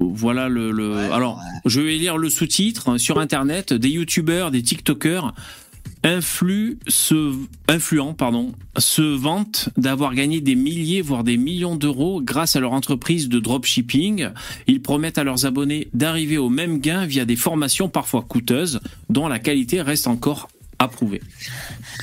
Voilà 0.01 0.49
le. 0.49 0.71
le- 0.71 0.95
Ouais, 0.95 1.11
Alors, 1.11 1.39
je 1.65 1.79
vais 1.81 1.95
lire 1.97 2.17
le 2.17 2.29
sous-titre 2.29 2.89
hein, 2.89 2.97
sur 2.97 3.19
Internet. 3.19 3.71
Des 3.73 3.89
youtubeurs, 3.89 4.51
des 4.51 4.61
tiktokers 4.63 5.33
se, 6.87 7.35
influents 7.67 8.13
pardon, 8.13 8.53
se 8.77 9.01
vantent 9.01 9.69
d'avoir 9.77 10.15
gagné 10.15 10.41
des 10.41 10.55
milliers, 10.55 11.01
voire 11.01 11.23
des 11.23 11.37
millions 11.37 11.75
d'euros 11.75 12.21
grâce 12.21 12.55
à 12.55 12.59
leur 12.59 12.73
entreprise 12.73 13.29
de 13.29 13.39
dropshipping. 13.39 14.29
Ils 14.67 14.81
promettent 14.81 15.17
à 15.19 15.23
leurs 15.23 15.45
abonnés 15.45 15.89
d'arriver 15.93 16.37
au 16.37 16.49
même 16.49 16.79
gain 16.79 17.05
via 17.05 17.25
des 17.25 17.35
formations 17.35 17.87
parfois 17.89 18.23
coûteuses, 18.23 18.79
dont 19.09 19.27
la 19.27 19.37
qualité 19.39 19.81
reste 19.81 20.07
encore 20.07 20.49
approuvée. 20.79 21.21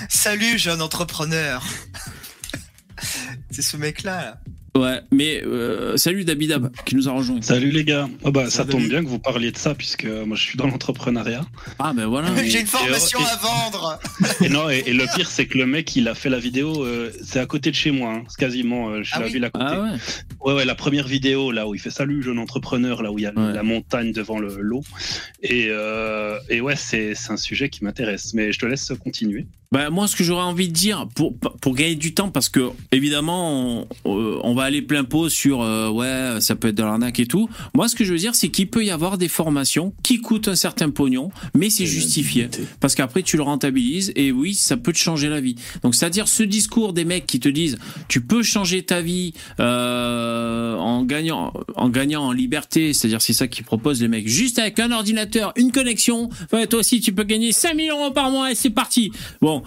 Salut, 0.09 0.59
jeune 0.59 0.81
entrepreneur. 0.81 1.65
C'est 3.51 3.63
ce 3.63 3.77
mec-là. 3.77 4.25
Là. 4.25 4.41
Ouais, 4.79 5.01
mais 5.11 5.43
euh, 5.45 5.97
salut 5.97 6.25
Dabidab 6.25 6.71
qui 6.85 6.95
nous 6.95 7.09
a 7.09 7.13
rejoint. 7.13 7.43
Salut 7.43 7.71
les 7.71 7.85
gars. 7.85 8.09
Oh 8.23 8.31
bah, 8.31 8.49
ça 8.49 8.65
tombe 8.65 8.87
bien 8.87 9.03
que 9.03 9.09
vous 9.09 9.19
parliez 9.19 9.51
de 9.51 9.57
ça 9.57 9.75
puisque 9.75 10.05
euh, 10.05 10.25
moi 10.25 10.37
je 10.37 10.43
suis 10.43 10.57
dans 10.57 10.67
l'entrepreneuriat. 10.69 11.45
Ah 11.81 11.93
ben 11.95 12.07
voilà. 12.07 12.29
J'ai 12.45 12.61
une 12.61 12.67
formation 12.67 13.19
et- 13.19 13.25
à 13.25 13.37
vendre. 13.37 13.99
Et 14.41 14.49
non, 14.49 14.71
et, 14.71 14.85
et 14.87 14.93
le 14.93 15.05
pire 15.17 15.29
c'est 15.31 15.47
que 15.47 15.59
le 15.59 15.67
mec 15.67 15.97
il 15.97 16.07
a 16.07 16.15
fait 16.15 16.29
la 16.31 16.39
vidéo, 16.39 16.85
euh, 16.85 17.11
c'est 17.25 17.41
à 17.41 17.47
côté 17.47 17.71
de 17.71 17.75
chez 17.75 17.91
moi, 17.91 18.13
hein. 18.13 18.23
c'est 18.29 18.39
quasiment, 18.39 18.91
euh, 18.91 19.03
je 19.03 19.11
Ah 19.15 19.21
la 19.21 19.27
oui 19.27 19.33
ville 19.33 19.45
à 19.45 19.51
côté. 19.51 19.65
Ah 19.69 19.81
ouais. 19.83 19.89
Ouais, 20.41 20.55
ouais, 20.55 20.65
la 20.65 20.75
première 20.77 21.09
vidéo 21.09 21.51
là 21.51 21.67
où 21.67 21.75
il 21.75 21.81
fait 21.81 21.91
salut 21.91 22.23
jeune 22.23 22.39
entrepreneur, 22.39 23.03
là 23.03 23.11
où 23.11 23.19
il 23.19 23.23
y 23.23 23.27
a 23.27 23.33
Ouais. 23.35 23.53
la 23.53 23.63
montagne 23.63 24.13
devant 24.13 24.39
le 24.39 24.57
lot. 24.61 24.83
Et, 25.43 25.67
euh, 25.71 26.39
et 26.49 26.61
ouais, 26.61 26.77
c'est 26.77 27.15
c'est 27.15 27.33
un 27.33 27.37
sujet 27.37 27.69
qui 27.69 27.85
m'intéresse. 27.85 28.33
Mais 28.35 28.53
je 28.53 28.59
te 28.59 28.67
laisse 28.67 28.93
continuer. 29.03 29.47
Bah, 29.71 29.91
moi, 29.91 30.09
ce 30.09 30.17
que 30.17 30.25
j'aurais 30.25 30.45
envie 30.45 30.69
de 30.69 30.73
dire 30.73 31.07
pour, 31.15 31.37
pour 31.37 31.75
gagner 31.75 31.95
du 31.95 32.15
temps, 32.15 32.31
parce 32.31 32.49
que 32.49 32.71
évidemment, 32.91 33.87
on, 34.05 34.41
on 34.43 34.55
va 34.55 34.63
aller 34.63 34.81
plein 34.81 35.05
pot 35.05 35.29
sur 35.29 35.61
euh, 35.61 35.91
ouais, 35.91 36.41
ça 36.41 36.57
peut 36.57 36.69
être 36.69 36.75
de 36.75 36.83
l'arnaque 36.83 37.21
et 37.21 37.27
tout. 37.27 37.51
Moi, 37.75 37.89
ce 37.89 37.95
que 37.95 38.05
je 38.05 38.13
veux 38.13 38.19
dire, 38.19 38.35
c'est 38.35 38.49
qu'il 38.49 38.71
peut 38.71 38.85
y 38.85 38.91
avoir 38.91 39.19
des 39.19 39.29
formations 39.29 39.93
qui 40.03 40.21
coûtent 40.21 40.49
un 40.49 40.55
certain 40.55 40.89
pognon, 40.89 41.31
mais 41.55 41.69
c'est 41.69 41.85
justifié. 41.85 42.49
Parce 42.81 42.95
qu'après, 42.95 43.23
tu 43.23 43.37
le 43.37 43.43
rentabilises 43.43 44.13
et 44.17 44.33
oui, 44.33 44.55
ça 44.55 44.79
peut 44.79 44.93
te 44.93 44.99
changer 44.99 45.29
la 45.29 45.41
vie. 45.41 45.57
Donc, 45.83 45.95
c'est-à-dire 45.95 46.29
ce 46.29 46.43
discours 46.43 46.95
des 46.95 47.05
mecs 47.05 47.27
qui 47.27 47.39
te 47.39 47.49
disent 47.49 47.79
tu 48.09 48.23
peux 48.23 48.43
changer 48.43 48.83
ta 48.83 49.03
vie 49.03 49.35
euh, 49.61 50.77
en 50.77 51.05
gagnant 51.05 51.53
en 51.77 51.89
gagnant 51.91 52.25
en 52.25 52.33
liberté, 52.33 52.93
c'est-à-dire 52.93 53.21
c'est 53.21 53.33
ça 53.33 53.47
qu'ils 53.49 53.65
proposent 53.65 54.01
les 54.01 54.09
mecs, 54.09 54.29
juste 54.29 54.59
avec 54.59 54.79
un 54.79 54.93
ordinateur, 54.93 55.53
une 55.57 55.73
connexion. 55.73 56.31
Ouais, 56.53 56.67
toi 56.67 56.81
aussi, 56.81 57.01
tu 57.01 57.13
peux 57.13 57.25
gagner 57.25 57.53
5000 57.53 57.91
euros 57.91 58.11
par 58.11 58.31
mois 58.31 58.51
et 58.51 58.55
c'est 58.55 58.71
parti. 58.71 59.13
Bon, 59.41 59.58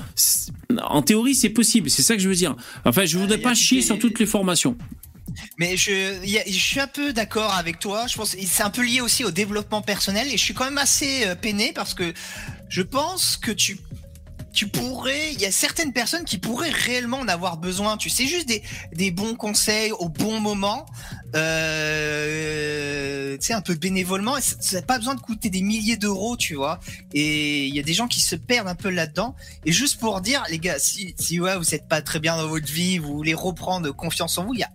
en 0.83 1.01
théorie, 1.01 1.35
c'est 1.35 1.49
possible. 1.49 1.89
C'est 1.89 2.01
ça 2.01 2.15
que 2.15 2.21
je 2.21 2.29
veux 2.29 2.35
dire. 2.35 2.55
Enfin, 2.85 3.05
je 3.05 3.17
voudrais 3.17 3.37
Euh, 3.39 3.41
pas 3.41 3.53
chier 3.55 3.81
sur 3.81 3.97
toutes 3.99 4.19
les 4.19 4.25
formations. 4.25 4.77
Mais 5.57 5.77
je, 5.77 6.25
y 6.25 6.37
a- 6.37 6.43
je 6.45 6.51
suis 6.51 6.79
un 6.79 6.87
peu 6.87 7.13
d'accord 7.13 7.53
avec 7.53 7.79
toi. 7.79 8.05
Je 8.07 8.15
pense 8.17 8.35
que 8.35 8.41
c'est 8.45 8.63
un 8.63 8.69
peu 8.69 8.83
lié 8.85 8.99
aussi 9.01 9.23
au 9.23 9.31
développement 9.31 9.81
personnel 9.81 10.27
et 10.27 10.31
je 10.37 10.43
suis 10.43 10.53
quand 10.53 10.65
même 10.65 10.77
assez 10.77 11.25
euh, 11.25 11.35
peiné 11.35 11.71
parce 11.73 11.93
que 11.93 12.13
je 12.69 12.81
pense 12.81 13.37
que 13.37 13.51
tu 13.51 13.77
tu 14.53 14.67
pourrais, 14.67 15.31
il 15.33 15.39
y 15.39 15.45
a 15.45 15.51
certaines 15.51 15.93
personnes 15.93 16.25
qui 16.25 16.37
pourraient 16.37 16.69
réellement 16.71 17.19
en 17.19 17.27
avoir 17.27 17.57
besoin. 17.57 17.95
Tu 17.97 18.09
sais, 18.09 18.27
juste 18.27 18.47
des, 18.47 18.61
des 18.93 19.09
bons 19.11 19.35
conseils 19.35 19.91
au 19.93 20.09
bon 20.09 20.39
moment, 20.41 20.85
euh, 21.81 23.37
tu 23.37 23.45
sais, 23.47 23.53
un 23.53 23.61
peu 23.61 23.75
bénévolement. 23.75 24.37
Et 24.37 24.41
ça 24.41 24.77
n'a 24.77 24.81
pas 24.81 24.97
besoin 24.97 25.15
de 25.15 25.21
coûter 25.21 25.49
des 25.49 25.61
milliers 25.61 25.97
d'euros, 25.97 26.35
tu 26.37 26.55
vois. 26.55 26.79
Et 27.13 27.65
il 27.67 27.75
y 27.75 27.79
a 27.79 27.83
des 27.83 27.93
gens 27.93 28.07
qui 28.07 28.21
se 28.21 28.35
perdent 28.35 28.67
un 28.67 28.75
peu 28.75 28.89
là-dedans. 28.89 29.35
Et 29.65 29.71
juste 29.71 29.99
pour 29.99 30.21
dire, 30.21 30.43
les 30.49 30.59
gars, 30.59 30.79
si, 30.79 31.15
si 31.19 31.39
ouais, 31.39 31.57
vous 31.57 31.73
êtes 31.75 31.87
pas 31.87 32.01
très 32.01 32.19
bien 32.19 32.35
dans 32.37 32.47
votre 32.47 32.67
vie, 32.71 32.97
vous 32.97 33.13
voulez 33.15 33.33
reprendre 33.33 33.91
confiance 33.95 34.37
en 34.37 34.45
vous, 34.45 34.53
il 34.53 34.59
y 34.59 34.63
a 34.63 34.69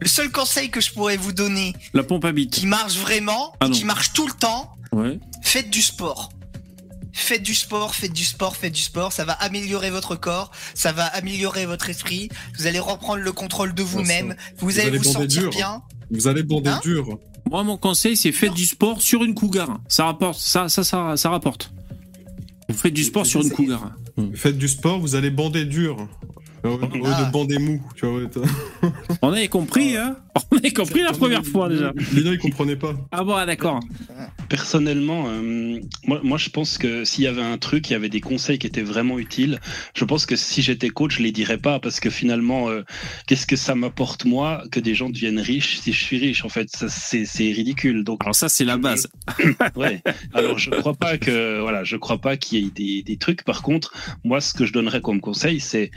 le 0.00 0.08
seul 0.08 0.32
conseil 0.32 0.68
que 0.68 0.80
je 0.80 0.90
pourrais 0.92 1.16
vous 1.16 1.30
donner, 1.30 1.74
La 1.94 2.02
pompe 2.02 2.24
à 2.24 2.32
bite. 2.32 2.50
qui 2.52 2.66
marche 2.66 2.96
vraiment, 2.96 3.52
Ah 3.60 3.68
qui 3.68 3.84
marche 3.84 4.12
tout 4.12 4.26
le 4.26 4.32
temps, 4.32 4.74
Ouais. 4.90 5.20
faites 5.42 5.70
du 5.70 5.80
sport. 5.80 6.31
Faites 7.12 7.42
du 7.42 7.54
sport, 7.54 7.94
faites 7.94 8.12
du 8.12 8.24
sport, 8.24 8.56
faites 8.56 8.72
du 8.72 8.80
sport. 8.80 9.12
Ça 9.12 9.24
va 9.24 9.32
améliorer 9.34 9.90
votre 9.90 10.16
corps, 10.16 10.50
ça 10.74 10.92
va 10.92 11.04
améliorer 11.04 11.66
votre 11.66 11.90
esprit. 11.90 12.28
Vous 12.58 12.66
allez 12.66 12.78
reprendre 12.78 13.20
le 13.22 13.32
contrôle 13.32 13.74
de 13.74 13.82
vous-même. 13.82 14.34
Vous, 14.58 14.68
Vous 14.68 14.80
allez 14.80 14.96
vous 14.98 15.04
sentir 15.04 15.42
dur. 15.42 15.50
bien. 15.50 15.82
Vous 16.10 16.26
allez 16.28 16.42
bander 16.42 16.70
Hein 16.70 16.80
dur. 16.82 17.18
Moi, 17.50 17.64
mon 17.64 17.76
conseil, 17.76 18.16
c'est 18.16 18.32
faites 18.32 18.54
du 18.54 18.64
sport 18.64 19.02
sur 19.02 19.24
une 19.24 19.34
cougar. 19.34 19.78
Ça 19.88 20.06
rapporte. 20.06 20.38
Ça, 20.38 20.68
ça, 20.68 20.84
ça, 20.84 21.16
ça 21.16 21.30
rapporte. 21.30 21.72
Vous 22.68 22.76
faites 22.76 22.94
du 22.94 23.04
sport 23.04 23.26
sur 23.26 23.42
une 23.42 23.50
cougar. 23.50 23.92
Faites 24.34 24.56
du 24.56 24.68
sport, 24.68 24.98
vous 24.98 25.14
allez 25.14 25.30
bander 25.30 25.64
dur. 25.66 26.08
Au 26.64 26.76
lieu 26.78 27.02
Ah. 27.04 27.24
de 27.24 27.32
bander 27.32 27.58
mou, 27.58 27.82
tu 27.96 28.06
vois. 28.06 28.18
ouais, 28.20 28.28
t'as- 28.30 28.88
On 29.22 29.32
avait 29.32 29.48
compris, 29.48 29.96
hein 29.96 30.16
On 30.52 30.56
avait 30.58 30.70
compris 30.70 31.00
la 31.02 31.12
première 31.12 31.44
fois 31.44 31.68
déjà. 31.68 31.92
Les 32.14 32.22
gars, 32.22 32.30
ils 32.32 32.38
comprenaient 32.38 32.76
pas. 32.76 32.94
Ah 33.10 33.24
bon, 33.24 33.34
ah, 33.34 33.44
d'accord. 33.46 33.80
Personnellement, 34.48 35.24
euh, 35.28 35.80
moi, 36.06 36.20
moi, 36.22 36.38
je 36.38 36.50
pense 36.50 36.78
que 36.78 37.04
s'il 37.04 37.24
y 37.24 37.26
avait 37.26 37.42
un 37.42 37.58
truc, 37.58 37.88
il 37.90 37.94
y 37.94 37.96
avait 37.96 38.08
des 38.08 38.20
conseils 38.20 38.58
qui 38.58 38.66
étaient 38.66 38.82
vraiment 38.82 39.18
utiles. 39.18 39.60
Je 39.94 40.04
pense 40.04 40.26
que 40.26 40.36
si 40.36 40.62
j'étais 40.62 40.88
coach, 40.90 41.18
je 41.18 41.22
les 41.22 41.32
dirais 41.32 41.58
pas 41.58 41.80
parce 41.80 42.00
que 42.00 42.10
finalement, 42.10 42.68
euh, 42.68 42.82
qu'est-ce 43.26 43.46
que 43.46 43.56
ça 43.56 43.74
m'apporte 43.74 44.24
moi 44.24 44.62
que 44.70 44.80
des 44.80 44.94
gens 44.94 45.10
deviennent 45.10 45.40
riches 45.40 45.78
si 45.80 45.92
je 45.92 46.02
suis 46.04 46.18
riche 46.18 46.44
En 46.44 46.48
fait, 46.48 46.68
ça, 46.70 46.88
c'est 46.88 47.24
c'est 47.24 47.50
ridicule. 47.52 48.04
Donc, 48.04 48.20
Alors 48.22 48.34
ça, 48.34 48.48
c'est 48.48 48.64
la 48.64 48.76
base. 48.76 49.08
ouais. 49.76 50.02
Alors, 50.34 50.58
je 50.58 50.70
crois 50.70 50.94
pas 50.94 51.18
que, 51.18 51.60
voilà, 51.60 51.82
je 51.84 51.96
crois 51.96 52.18
pas 52.18 52.36
qu'il 52.36 52.58
y 52.62 52.66
ait 52.66 52.70
des, 52.70 53.02
des 53.02 53.16
trucs. 53.16 53.42
Par 53.44 53.62
contre, 53.62 53.92
moi, 54.24 54.40
ce 54.40 54.54
que 54.54 54.64
je 54.66 54.72
donnerais 54.72 55.00
comme 55.00 55.20
conseil, 55.20 55.60
c'est 55.60 55.90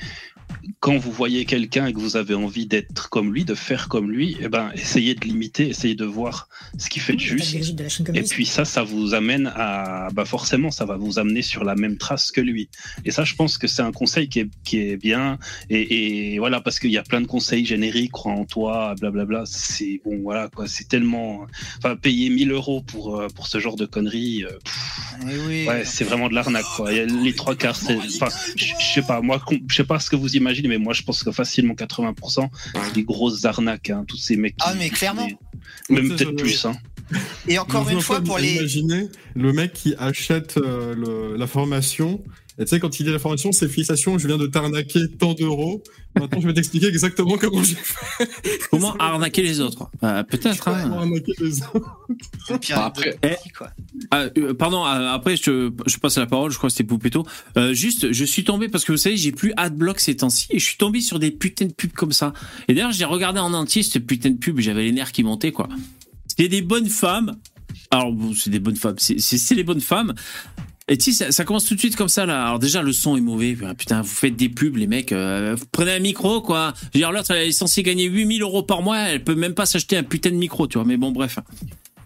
quand 0.79 0.97
vous 0.97 1.11
voyez 1.11 1.45
quelqu'un 1.45 1.87
et 1.87 1.93
que 1.93 1.99
vous 1.99 2.17
avez 2.17 2.33
envie 2.33 2.65
d'être 2.65 3.09
comme 3.09 3.33
lui, 3.33 3.45
de 3.45 3.55
faire 3.55 3.87
comme 3.87 4.11
lui, 4.11 4.37
eh 4.39 4.49
ben, 4.49 4.71
essayez 4.75 5.15
de 5.15 5.21
l'imiter, 5.25 5.69
essayez 5.69 5.95
de 5.95 6.05
voir 6.05 6.47
ce 6.77 6.89
qu'il 6.89 7.01
fait 7.01 7.13
de 7.13 7.19
juste. 7.19 7.55
De 7.55 8.17
Et 8.17 8.23
puis 8.23 8.45
ça, 8.45 8.65
ça 8.65 8.83
vous 8.83 9.13
amène 9.13 9.51
à, 9.55 10.09
bah 10.13 10.25
forcément, 10.25 10.71
ça 10.71 10.85
va 10.85 10.97
vous 10.97 11.19
amener 11.19 11.41
sur 11.41 11.63
la 11.63 11.75
même 11.75 11.97
trace 11.97 12.31
que 12.31 12.41
lui. 12.41 12.69
Et 13.03 13.11
ça, 13.11 13.23
je 13.23 13.35
pense 13.35 13.57
que 13.57 13.67
c'est 13.67 13.81
un 13.81 13.91
conseil 13.91 14.29
qui 14.29 14.41
est, 14.41 14.49
qui 14.63 14.79
est 14.79 14.97
bien. 14.97 15.37
Et, 15.69 16.33
et 16.33 16.39
voilà, 16.39 16.61
parce 16.61 16.79
qu'il 16.79 16.91
y 16.91 16.97
a 16.97 17.03
plein 17.03 17.21
de 17.21 17.27
conseils 17.27 17.65
génériques, 17.65 18.11
crois 18.11 18.33
en 18.33 18.45
toi, 18.45 18.95
blablabla. 18.99 19.43
C'est 19.45 20.01
bon, 20.05 20.19
voilà, 20.21 20.49
quoi. 20.49 20.67
C'est 20.67 20.87
tellement, 20.87 21.45
enfin, 21.77 21.95
payer 21.95 22.29
1000 22.29 22.51
euros 22.51 22.81
pour, 22.81 23.19
euh, 23.19 23.27
pour 23.29 23.47
ce 23.47 23.59
genre 23.59 23.75
de 23.75 23.85
conneries, 23.85 24.43
euh, 24.43 24.51
pff, 24.63 25.45
oui. 25.47 25.65
ouais, 25.67 25.83
c'est 25.85 26.03
vraiment 26.03 26.29
de 26.29 26.35
l'arnaque, 26.35 26.65
quoi. 26.75 26.91
Les 26.91 27.33
trois 27.33 27.55
quarts, 27.55 27.75
c'est, 27.75 27.97
enfin, 27.97 28.27
je 28.55 28.73
sais 28.93 29.01
pas, 29.01 29.21
moi, 29.21 29.43
je 29.67 29.75
sais 29.75 29.83
pas 29.83 29.99
ce 29.99 30.09
que 30.09 30.15
vous 30.15 30.34
imaginez, 30.35 30.67
mais 30.67 30.77
moi, 30.77 30.93
je 30.93 31.01
pense 31.03 31.23
que 31.23 31.31
facilement 31.31 31.73
80%, 31.73 32.49
c'est 32.73 32.93
des 32.93 33.03
grosses 33.03 33.45
arnaques, 33.45 33.89
hein, 33.89 34.05
tous 34.07 34.17
ces 34.17 34.35
mecs. 34.37 34.55
qui- 34.57 34.65
Ah, 34.67 34.73
mais 34.77 34.89
clairement. 34.89 35.27
Même 35.89 36.09
peut-être 36.09 36.29
ça, 36.29 36.35
plus, 36.43 36.65
hein. 36.65 36.73
Et 37.47 37.59
encore 37.59 37.87
une 37.89 38.01
fois, 38.01 38.19
pour 38.21 38.37
les. 38.39 38.55
Imaginez 38.55 39.07
le 39.35 39.53
mec 39.53 39.73
qui 39.73 39.93
achète 39.99 40.57
euh, 40.57 40.95
le- 40.95 41.37
la 41.37 41.47
formation. 41.47 42.23
Et 42.57 42.63
tu 42.63 42.69
sais, 42.69 42.79
quand 42.79 42.99
il 42.99 43.05
dit 43.05 43.11
la 43.11 43.19
formation, 43.19 43.51
c'est 43.51 43.67
félicitations, 43.67 44.17
je 44.17 44.27
viens 44.27 44.37
de 44.37 44.47
t'arnaquer 44.47 45.09
tant 45.19 45.33
d'euros. 45.33 45.83
Maintenant, 46.17 46.39
je 46.39 46.47
vais 46.47 46.53
t'expliquer 46.53 46.87
exactement 46.87 47.37
comment 47.37 47.61
j'ai 47.61 47.75
fait 47.75 48.29
Comment 48.71 48.95
arnaquer 48.95 49.41
les 49.41 49.59
autres 49.59 49.89
Euh, 50.03 50.23
Peut-être. 50.23 50.63
pour 50.63 50.73
Hein. 50.73 50.91
arnaquer 50.93 51.33
les 51.41 51.61
autres? 51.63 51.99
pire 52.61 52.79
Après- 52.79 53.19
quoi. 53.57 53.71
Ah, 54.11 54.27
euh, 54.37 54.53
pardon, 54.53 54.85
euh, 54.85 55.09
après 55.11 55.35
je, 55.35 55.69
je 55.85 55.97
passe 55.97 56.17
la 56.17 56.27
parole, 56.27 56.49
je 56.51 56.57
crois 56.57 56.69
que 56.69 56.75
c'était 56.75 56.87
Poupetto. 56.87 57.25
Euh, 57.57 57.73
juste, 57.73 58.13
je 58.13 58.23
suis 58.23 58.45
tombé 58.45 58.69
parce 58.69 58.85
que 58.85 58.93
vous 58.93 58.97
savez, 58.97 59.17
j'ai 59.17 59.33
plus 59.33 59.51
Adblock 59.57 59.99
ces 59.99 60.15
temps-ci 60.15 60.47
et 60.51 60.59
je 60.59 60.63
suis 60.65 60.77
tombé 60.77 61.01
sur 61.01 61.19
des 61.19 61.31
putains 61.31 61.65
de 61.65 61.73
pubs 61.73 61.91
comme 61.91 62.13
ça. 62.13 62.31
Et 62.69 62.73
d'ailleurs, 62.73 62.93
j'ai 62.93 63.03
regardé 63.05 63.39
en 63.41 63.53
entier 63.53 63.83
cette 63.83 64.05
putain 64.07 64.29
de 64.29 64.37
pub, 64.37 64.59
j'avais 64.61 64.83
les 64.83 64.91
nerfs 64.93 65.11
qui 65.11 65.23
montaient 65.23 65.51
quoi. 65.51 65.67
C'était 66.27 66.47
des 66.47 66.61
bonnes 66.61 66.87
femmes. 66.89 67.35
Alors 67.91 68.13
bon, 68.13 68.33
c'est 68.33 68.49
des 68.49 68.59
bonnes 68.59 68.75
femmes, 68.77 68.95
c'est 68.97 69.55
les 69.55 69.63
bonnes 69.65 69.81
femmes. 69.81 70.13
Et 70.87 70.97
tu 70.97 71.11
sais, 71.11 71.25
ça, 71.25 71.31
ça 71.31 71.45
commence 71.45 71.65
tout 71.65 71.73
de 71.73 71.79
suite 71.79 71.95
comme 71.95 72.09
ça 72.09 72.27
là. 72.27 72.45
Alors 72.45 72.59
déjà, 72.59 72.83
le 72.83 72.93
son 72.93 73.17
est 73.17 73.21
mauvais. 73.21 73.57
Ah, 73.65 73.73
Putain, 73.73 74.01
vous 74.01 74.07
faites 74.07 74.35
des 74.35 74.49
pubs, 74.49 74.75
les 74.77 74.85
mecs. 74.85 75.11
euh, 75.11 75.55
vous 75.57 75.65
prenez 75.71 75.93
un 75.93 75.99
micro, 75.99 76.41
quoi. 76.41 76.73
Je 76.93 76.99
veux 76.99 76.99
dire, 76.99 77.11
l'autre, 77.11 77.31
elle 77.31 77.47
est 77.47 77.51
censée 77.51 77.81
gagner 77.81 78.05
8000 78.05 78.43
euros 78.43 78.61
par 78.61 78.83
mois. 78.83 78.99
Elle 78.99 79.23
peut 79.23 79.33
même 79.33 79.55
pas 79.55 79.65
s'acheter 79.65 79.97
un 79.97 80.03
putain 80.03 80.29
de 80.29 80.35
micro, 80.35 80.67
tu 80.67 80.77
vois. 80.77 80.85
Mais 80.85 80.97
bon, 80.97 81.11
bref. 81.11 81.39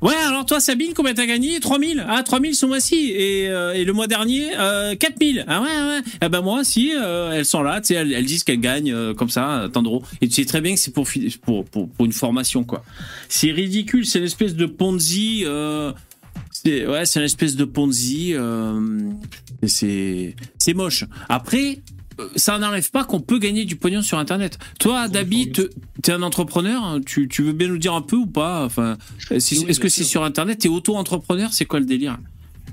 Ouais, 0.01 0.15
alors 0.25 0.45
toi, 0.45 0.61
Sabine, 0.61 0.93
combien 0.95 1.13
t'as 1.13 1.25
gagné? 1.25 1.59
3000 1.59 2.05
Ah, 2.07 2.23
3000 2.23 2.55
ce 2.55 2.65
mois-ci. 2.65 3.11
Et, 3.13 3.49
euh, 3.49 3.73
et 3.73 3.83
le 3.83 3.91
mois 3.91 4.07
dernier, 4.07 4.57
euh, 4.57 4.95
4000. 4.95 5.43
Ah 5.49 5.61
ouais, 5.61 5.67
ouais. 5.67 5.99
Eh 6.23 6.29
ben 6.29 6.39
moi, 6.39 6.63
si, 6.63 6.93
euh, 6.95 7.33
elles 7.33 7.45
sont 7.45 7.61
là, 7.61 7.81
tu 7.81 7.87
sais, 7.87 7.95
elles, 7.95 8.23
disent 8.25 8.45
qu'elles 8.45 8.61
gagnent 8.61 8.93
euh, 8.93 9.13
comme 9.13 9.29
ça, 9.29 9.67
tant 9.73 9.81
d'euros. 9.83 10.03
Et 10.21 10.29
tu 10.29 10.35
sais 10.35 10.45
très 10.45 10.61
bien 10.61 10.75
que 10.75 10.79
c'est 10.79 10.93
pour, 10.93 11.05
pour, 11.41 11.65
pour, 11.65 11.89
pour 11.89 12.05
une 12.05 12.13
formation, 12.13 12.63
quoi. 12.63 12.85
C'est 13.27 13.51
ridicule, 13.51 14.05
c'est 14.05 14.21
l'espèce 14.21 14.55
de 14.55 14.65
Ponzi. 14.67 15.43
C'est 16.51 16.85
ouais, 16.87 17.05
c'est 17.05 17.19
une 17.19 17.25
espèce 17.25 17.55
de 17.55 17.63
Ponzi. 17.65 18.33
Euh, 18.33 19.11
c'est 19.65 20.35
c'est 20.57 20.73
moche. 20.73 21.05
Après, 21.29 21.81
euh, 22.19 22.27
ça 22.35 22.57
n'enlève 22.57 22.89
pas 22.91 23.03
qu'on 23.05 23.21
peut 23.21 23.39
gagner 23.39 23.65
du 23.65 23.75
pognon 23.75 24.01
sur 24.01 24.17
Internet. 24.19 24.57
Toi, 24.79 25.07
Dabi, 25.07 25.51
te- 25.51 25.69
t'es 26.01 26.11
un 26.11 26.21
entrepreneur. 26.21 26.83
hein, 26.83 27.01
Tu, 27.05 27.27
tu 27.27 27.43
veux 27.43 27.53
bien 27.53 27.67
nous 27.67 27.77
dire 27.77 27.93
un 27.93 28.01
peu 28.01 28.15
ou 28.17 28.25
pas? 28.27 28.65
Enfin, 28.65 28.97
est-ce 29.31 29.55
Oui, 29.65 29.77
que 29.79 29.89
c'est 29.89 30.03
sur 30.03 30.23
Internet? 30.23 30.59
T'es 30.59 30.69
auto-entrepreneur 30.69 31.53
C'est 31.53 31.65
quoi 31.65 31.79
le 31.79 31.85
délire? 31.85 32.17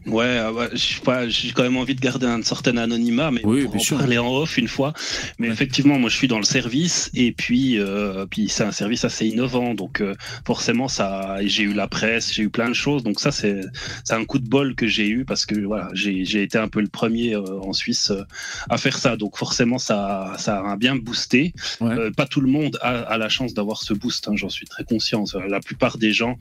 Ouais, 0.07 0.39
ah 0.39 0.53
ouais, 0.53 0.69
je 0.73 0.77
sais 0.77 1.01
pas, 1.01 1.29
j'ai 1.29 1.51
quand 1.53 1.63
même 1.63 1.77
envie 1.77 1.95
de 1.95 2.01
garder 2.01 2.27
un 2.27 2.43
certain 2.43 2.77
anonymat, 2.77 3.31
mais 3.31 3.41
Oui, 3.45 3.65
pour 3.65 3.77
en 3.77 3.79
sûr. 3.79 3.99
parler 3.99 4.19
en 4.19 4.29
off 4.29 4.57
une 4.57 4.69
fois. 4.69 4.93
Mais 5.39 5.49
effectivement, 5.49 5.99
moi, 5.99 6.09
je 6.11 6.17
suis 6.17 6.29
dans 6.29 6.39
le 6.39 6.45
service 6.45 7.11
et 7.15 7.33
puis, 7.33 7.79
euh, 7.79 8.25
puis 8.27 8.49
c'est 8.49 8.65
un 8.65 8.73
service 8.73 9.05
assez 9.05 9.27
innovant, 9.27 9.75
donc 9.75 10.01
euh, 10.01 10.15
forcément, 10.47 10.89
ça, 10.89 11.37
j'ai 11.45 11.65
eu 11.65 11.73
la 11.73 11.89
presse, 11.89 12.33
j'ai 12.33 12.45
eu 12.45 12.51
plein 12.51 12.69
de 12.69 12.75
choses, 12.75 13.03
donc 13.03 13.19
ça, 13.21 13.33
c'est, 13.33 13.61
c'est 14.05 14.15
un 14.15 14.25
coup 14.25 14.39
de 14.39 14.49
bol 14.49 14.75
que 14.75 14.87
j'ai 14.87 15.09
eu 15.09 15.25
parce 15.25 15.45
que 15.45 15.59
voilà, 15.59 15.89
j'ai, 15.93 16.25
j'ai 16.25 16.43
été 16.43 16.59
un 16.59 16.69
peu 16.69 16.81
le 16.81 16.89
premier 16.89 17.35
euh, 17.35 17.61
en 17.61 17.73
Suisse 17.73 18.11
euh, 18.11 18.23
à 18.71 18.79
faire 18.79 18.99
ça, 18.99 19.17
donc 19.17 19.37
forcément, 19.37 19.79
ça, 19.79 20.35
ça 20.39 20.59
a 20.71 20.77
bien 20.77 20.97
boosté. 20.97 21.53
Ouais. 21.81 21.93
Euh, 21.93 22.11
pas 22.11 22.27
tout 22.27 22.41
le 22.41 22.49
monde 22.49 22.79
a, 22.81 23.01
a 23.01 23.19
la 23.19 23.29
chance 23.29 23.55
d'avoir 23.55 23.83
ce 23.83 23.93
boost, 23.93 24.29
hein, 24.29 24.33
j'en 24.37 24.49
suis 24.49 24.67
très 24.67 24.85
conscient. 24.85 25.25
La 25.49 25.61
plupart 25.61 25.99
des 25.99 26.13
gens 26.13 26.39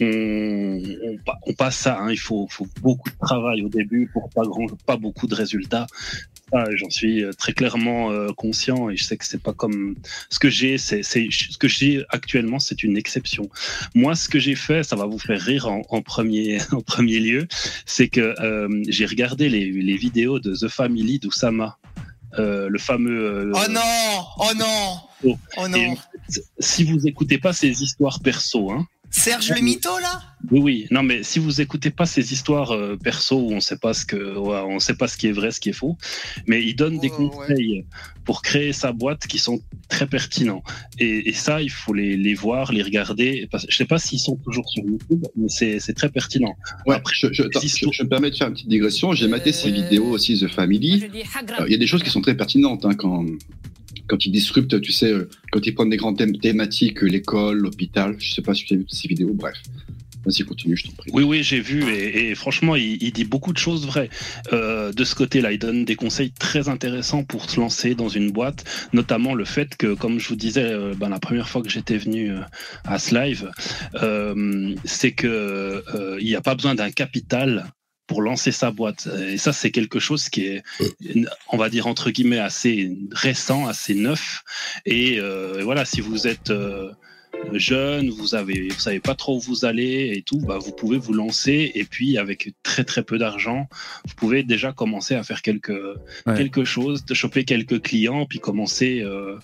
on, 0.00 0.80
on, 1.32 1.34
pa- 1.34 1.38
on 1.46 1.52
passe 1.54 1.76
ça. 1.76 1.98
hein. 2.00 2.10
Il 2.10 2.18
faut, 2.18 2.46
faut 2.50 2.66
beaucoup 2.80 3.08
de 3.10 3.16
travail 3.26 3.62
au 3.62 3.68
début 3.68 4.08
pour 4.12 4.28
pas 4.30 4.42
grand, 4.42 4.66
pas 4.86 4.96
beaucoup 4.96 5.26
de 5.26 5.34
résultats. 5.34 5.86
Ça, 6.52 6.64
J'en 6.76 6.90
suis 6.90 7.24
euh, 7.24 7.32
très 7.32 7.52
clairement 7.54 8.10
euh, 8.10 8.28
conscient 8.36 8.90
et 8.90 8.96
je 8.96 9.04
sais 9.04 9.16
que 9.16 9.24
c'est 9.24 9.42
pas 9.42 9.52
comme 9.54 9.94
ce 10.28 10.38
que 10.38 10.50
j'ai. 10.50 10.76
C'est, 10.78 11.02
ce 11.02 11.56
que 11.58 11.68
j'ai 11.68 12.04
actuellement, 12.10 12.58
c'est 12.58 12.82
une 12.82 12.96
exception. 12.96 13.48
Moi, 13.94 14.14
ce 14.14 14.28
que 14.28 14.38
j'ai 14.38 14.54
fait, 14.54 14.82
ça 14.82 14.96
va 14.96 15.06
vous 15.06 15.18
faire 15.18 15.40
rire 15.40 15.66
en, 15.68 15.82
en 15.88 16.02
premier, 16.02 16.58
en 16.72 16.80
premier 16.82 17.20
lieu, 17.20 17.46
c'est 17.86 18.08
que 18.08 18.34
euh, 18.40 18.68
j'ai 18.88 19.06
regardé 19.06 19.48
les, 19.48 19.70
les 19.70 19.96
vidéos 19.96 20.38
de 20.40 20.54
The 20.54 20.68
Family 20.68 21.18
d'Oussama. 21.18 21.78
Euh, 22.38 22.70
le 22.70 22.78
fameux. 22.78 23.52
Oh 23.54 23.70
non 23.70 23.80
Oh 24.38 24.52
non 24.56 24.96
Oh. 25.24 25.38
Oh 25.58 25.66
et 25.66 25.68
non 25.68 25.94
si 26.58 26.82
vous 26.82 27.06
écoutez 27.06 27.36
pas 27.38 27.52
ces 27.52 27.82
histoires 27.82 28.20
perso, 28.20 28.70
hein, 28.72 28.86
Serge 29.12 29.50
le 29.50 29.60
mytho, 29.60 29.90
là? 30.00 30.22
Oui, 30.50 30.60
oui. 30.60 30.86
Non, 30.90 31.02
mais 31.02 31.22
si 31.22 31.38
vous 31.38 31.60
écoutez 31.60 31.90
pas 31.90 32.06
ces 32.06 32.32
histoires 32.32 32.72
euh, 32.72 32.96
perso 32.96 33.36
où 33.36 33.52
on 33.52 33.60
sait 33.60 33.76
pas 33.76 33.94
ce 33.94 34.04
que, 34.04 34.36
ouais, 34.36 34.60
on 34.66 34.78
sait 34.80 34.94
pas 34.94 35.06
ce 35.06 35.16
qui 35.16 35.28
est 35.28 35.32
vrai, 35.32 35.50
ce 35.52 35.60
qui 35.60 35.68
est 35.68 35.72
faux, 35.74 35.96
mais 36.46 36.64
il 36.64 36.74
donne 36.74 36.98
des 36.98 37.08
ouais. 37.10 37.14
conseils 37.28 37.84
pour 38.24 38.42
créer 38.42 38.72
sa 38.72 38.92
boîte 38.92 39.26
qui 39.26 39.38
sont 39.38 39.60
très 39.88 40.06
pertinents. 40.06 40.62
Et, 40.98 41.28
et 41.28 41.32
ça, 41.32 41.60
il 41.62 41.70
faut 41.70 41.92
les, 41.94 42.16
les 42.16 42.34
voir, 42.34 42.72
les 42.72 42.82
regarder. 42.82 43.48
Je 43.68 43.76
sais 43.76 43.84
pas 43.84 43.98
s'ils 43.98 44.18
sont 44.18 44.36
toujours 44.36 44.68
sur 44.68 44.82
YouTube, 44.84 45.24
mais 45.36 45.48
c'est 45.48 45.78
c'est 45.78 45.92
très 45.94 46.08
pertinent. 46.08 46.54
Ouais, 46.86 46.96
Après, 46.96 47.14
je, 47.16 47.28
je, 47.32 47.42
attends, 47.42 47.60
les 47.60 47.68
je- 47.68 47.74
histoires- 47.74 47.92
je 47.92 48.02
me 48.02 48.08
permets 48.08 48.30
de 48.30 48.36
faire 48.36 48.48
une 48.48 48.54
petite 48.54 48.68
digression. 48.68 49.12
J'ai 49.12 49.28
maté 49.28 49.52
ces 49.52 49.68
Euh, 49.68 49.72
vidéos 49.72 50.06
aussi, 50.06 50.38
The 50.40 50.48
Family. 50.48 51.04
Alors, 51.48 51.68
Il 51.68 51.72
y 51.72 51.74
a 51.74 51.78
des 51.78 51.86
choses 51.86 52.02
qui 52.02 52.10
sont 52.10 52.22
très 52.22 52.36
pertinentes 52.36 52.84
hein, 52.84 52.94
quand, 52.94 53.24
quand 54.12 54.26
ils 54.26 54.30
disruptent, 54.30 54.78
tu 54.82 54.92
sais, 54.92 55.10
euh, 55.10 55.26
quand 55.52 55.66
ils 55.66 55.74
prennent 55.74 55.88
des 55.88 55.96
grandes 55.96 56.18
thèmes 56.18 56.36
thématiques, 56.36 57.00
l'école, 57.00 57.56
l'hôpital. 57.56 58.14
Je 58.18 58.34
sais 58.34 58.42
pas 58.42 58.52
si 58.52 58.66
tu 58.66 58.74
as 58.74 58.76
vu 58.76 58.84
ces 58.86 59.08
vidéos, 59.08 59.32
bref. 59.32 59.56
Vas-y, 60.26 60.44
continue, 60.44 60.76
je 60.76 60.84
t'en 60.84 60.92
prie. 60.92 61.10
Oui, 61.14 61.22
oui, 61.22 61.42
j'ai 61.42 61.60
vu 61.60 61.82
et, 61.90 62.34
franchement, 62.34 62.76
il, 62.76 63.10
dit 63.10 63.24
beaucoup 63.24 63.54
de 63.54 63.58
choses 63.58 63.86
vraies. 63.86 64.10
Euh, 64.52 64.92
de 64.92 65.02
ce 65.02 65.14
côté-là, 65.14 65.50
il 65.50 65.58
donne 65.58 65.86
des 65.86 65.96
conseils 65.96 66.30
très 66.30 66.68
intéressants 66.68 67.24
pour 67.24 67.48
se 67.48 67.58
lancer 67.58 67.94
dans 67.94 68.10
une 68.10 68.30
boîte, 68.30 68.64
notamment 68.92 69.34
le 69.34 69.46
fait 69.46 69.76
que, 69.78 69.94
comme 69.94 70.20
je 70.20 70.28
vous 70.28 70.36
disais, 70.36 70.70
euh, 70.70 70.92
ben, 70.94 71.08
la 71.08 71.18
première 71.18 71.48
fois 71.48 71.62
que 71.62 71.70
j'étais 71.70 71.96
venu 71.96 72.34
à 72.84 72.98
ce 72.98 73.14
live, 73.14 73.50
c'est 74.84 75.12
que 75.12 75.26
euh, 75.26 76.18
il 76.20 76.26
n'y 76.26 76.36
a 76.36 76.42
pas 76.42 76.54
besoin 76.54 76.74
d'un 76.74 76.90
capital 76.90 77.72
pour 78.12 78.20
lancer 78.20 78.52
sa 78.52 78.70
boîte. 78.70 79.08
Et 79.26 79.38
ça, 79.38 79.54
c'est 79.54 79.70
quelque 79.70 79.98
chose 79.98 80.28
qui 80.28 80.44
est, 80.44 80.62
on 81.48 81.56
va 81.56 81.70
dire 81.70 81.86
entre 81.86 82.10
guillemets, 82.10 82.38
assez 82.38 82.94
récent, 83.10 83.66
assez 83.66 83.94
neuf. 83.94 84.42
Et 84.84 85.18
euh, 85.18 85.62
voilà, 85.64 85.86
si 85.86 86.02
vous 86.02 86.26
êtes 86.26 86.50
euh, 86.50 86.90
jeune, 87.54 88.10
vous 88.10 88.34
avez, 88.34 88.68
vous 88.68 88.80
savez 88.80 89.00
pas 89.00 89.14
trop 89.14 89.36
où 89.36 89.40
vous 89.40 89.64
allez 89.64 90.12
et 90.14 90.20
tout, 90.20 90.38
bah, 90.40 90.58
vous 90.58 90.72
pouvez 90.72 90.98
vous 90.98 91.14
lancer 91.14 91.72
et 91.74 91.84
puis 91.84 92.18
avec 92.18 92.52
très 92.62 92.84
très 92.84 93.02
peu 93.02 93.16
d'argent, 93.16 93.66
vous 94.06 94.14
pouvez 94.14 94.42
déjà 94.42 94.72
commencer 94.72 95.14
à 95.14 95.22
faire 95.22 95.40
quelque 95.40 95.96
quelque 96.36 96.64
chose, 96.64 97.06
de 97.06 97.14
choper 97.14 97.44
quelques 97.44 97.80
clients, 97.80 98.26
puis 98.26 98.40
commencer 98.40 99.00
euh, 99.00 99.38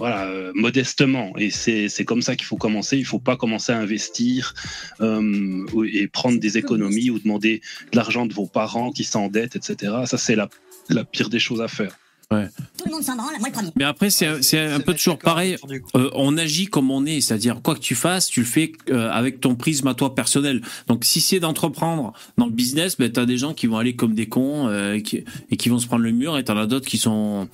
voilà 0.00 0.24
euh, 0.24 0.50
modestement. 0.54 1.32
Et 1.36 1.50
c'est 1.50 1.88
c'est 1.90 2.06
comme 2.06 2.22
ça 2.22 2.34
qu'il 2.34 2.46
faut 2.46 2.56
commencer. 2.56 2.96
Il 2.96 3.04
faut 3.04 3.18
pas 3.18 3.36
commencer 3.36 3.70
à 3.72 3.78
investir 3.78 4.54
euh, 5.00 5.66
et 5.92 6.08
prendre 6.08 6.40
des 6.40 6.56
économies 6.56 7.10
ou 7.10 7.18
demander 7.18 7.60
de 7.92 7.96
l'argent 7.96 8.24
de 8.24 8.32
vos 8.32 8.46
parents 8.46 8.90
qui 8.92 9.04
s'endettent, 9.04 9.56
etc. 9.56 9.92
Ça 10.06 10.16
c'est 10.16 10.36
la 10.36 10.48
la 10.88 11.04
pire 11.04 11.28
des 11.28 11.38
choses 11.38 11.60
à 11.60 11.68
faire. 11.68 11.96
Tout 12.30 12.84
le 12.86 12.92
monde 12.92 13.02
s'en 13.02 13.16
branle, 13.16 13.32
moi 13.40 13.48
le 13.48 13.52
premier. 13.52 13.70
Mais 13.74 13.84
après, 13.84 14.08
c'est 14.08 14.58
un 14.58 14.80
peu 14.80 14.94
toujours 14.94 15.18
pareil. 15.18 15.56
Euh, 15.96 16.10
on 16.14 16.38
agit 16.38 16.66
comme 16.66 16.92
on 16.92 17.04
est, 17.04 17.20
c'est-à-dire 17.20 17.60
quoi 17.60 17.74
que 17.74 17.80
tu 17.80 17.96
fasses, 17.96 18.28
tu 18.28 18.40
le 18.40 18.46
fais 18.46 18.70
euh, 18.88 19.10
avec 19.10 19.40
ton 19.40 19.56
prisme 19.56 19.88
à 19.88 19.94
toi 19.94 20.14
personnel. 20.14 20.62
Donc 20.86 21.04
si 21.04 21.20
c'est 21.20 21.40
d'entreprendre 21.40 22.12
dans 22.38 22.46
le 22.46 22.52
business, 22.52 22.96
ben, 22.96 23.10
tu 23.10 23.18
as 23.18 23.26
des 23.26 23.36
gens 23.36 23.52
qui 23.52 23.66
vont 23.66 23.78
aller 23.78 23.96
comme 23.96 24.14
des 24.14 24.28
cons 24.28 24.68
euh, 24.68 24.94
et, 24.94 25.02
qui, 25.02 25.24
et 25.50 25.56
qui 25.56 25.68
vont 25.70 25.78
se 25.78 25.88
prendre 25.88 26.04
le 26.04 26.12
mur, 26.12 26.38
et 26.38 26.44
tu 26.44 26.52
en 26.52 26.56
as 26.56 26.66
d'autres 26.66 26.86
qui 26.86 26.98
sont 26.98 27.48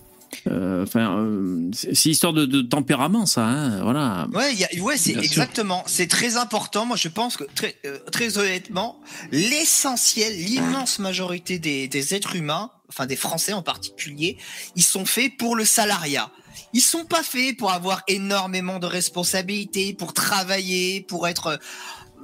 enfin, 0.46 1.18
euh, 1.18 1.70
c'est 1.72 2.10
histoire 2.10 2.32
de, 2.32 2.62
tempérament, 2.62 3.26
ça. 3.26 3.44
Hein, 3.44 3.82
voilà. 3.82 4.26
Ouais, 4.32 4.80
ouais, 4.80 4.96
c'est 4.96 5.16
exactement. 5.16 5.82
C'est 5.86 6.08
très 6.08 6.36
important. 6.36 6.86
Moi, 6.86 6.96
je 6.96 7.08
pense 7.08 7.36
que 7.36 7.44
très, 7.54 7.76
euh, 7.84 7.98
très 8.10 8.38
honnêtement, 8.38 9.00
l'essentiel, 9.32 10.34
l'immense 10.36 10.98
majorité 10.98 11.58
des, 11.58 11.88
des 11.88 12.14
êtres 12.14 12.36
humains, 12.36 12.70
enfin 12.88 13.06
des 13.06 13.16
Français 13.16 13.52
en 13.52 13.62
particulier, 13.62 14.38
ils 14.74 14.82
sont 14.84 15.06
faits 15.06 15.36
pour 15.36 15.56
le 15.56 15.64
salariat. 15.64 16.30
Ils 16.72 16.80
sont 16.80 17.04
pas 17.04 17.22
faits 17.22 17.56
pour 17.56 17.72
avoir 17.72 18.02
énormément 18.08 18.78
de 18.78 18.86
responsabilités, 18.86 19.94
pour 19.94 20.12
travailler, 20.12 21.00
pour 21.02 21.28
être 21.28 21.58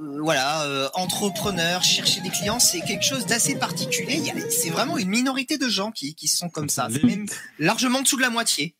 euh, 0.01 0.19
voilà, 0.21 0.63
euh, 0.63 0.89
entrepreneur, 0.93 1.83
chercher 1.83 2.21
des 2.21 2.29
clients, 2.29 2.59
c'est 2.59 2.81
quelque 2.81 3.03
chose 3.03 3.25
d'assez 3.25 3.55
particulier. 3.55 4.21
C'est 4.49 4.69
vraiment 4.69 4.97
une 4.97 5.09
minorité 5.09 5.57
de 5.57 5.67
gens 5.67 5.91
qui, 5.91 6.15
qui 6.15 6.27
sont 6.27 6.49
comme 6.49 6.69
ça, 6.69 6.87
même 7.03 7.25
largement 7.59 7.99
en 7.99 8.01
dessous 8.01 8.17
de 8.17 8.21
la 8.21 8.29
moitié. 8.29 8.75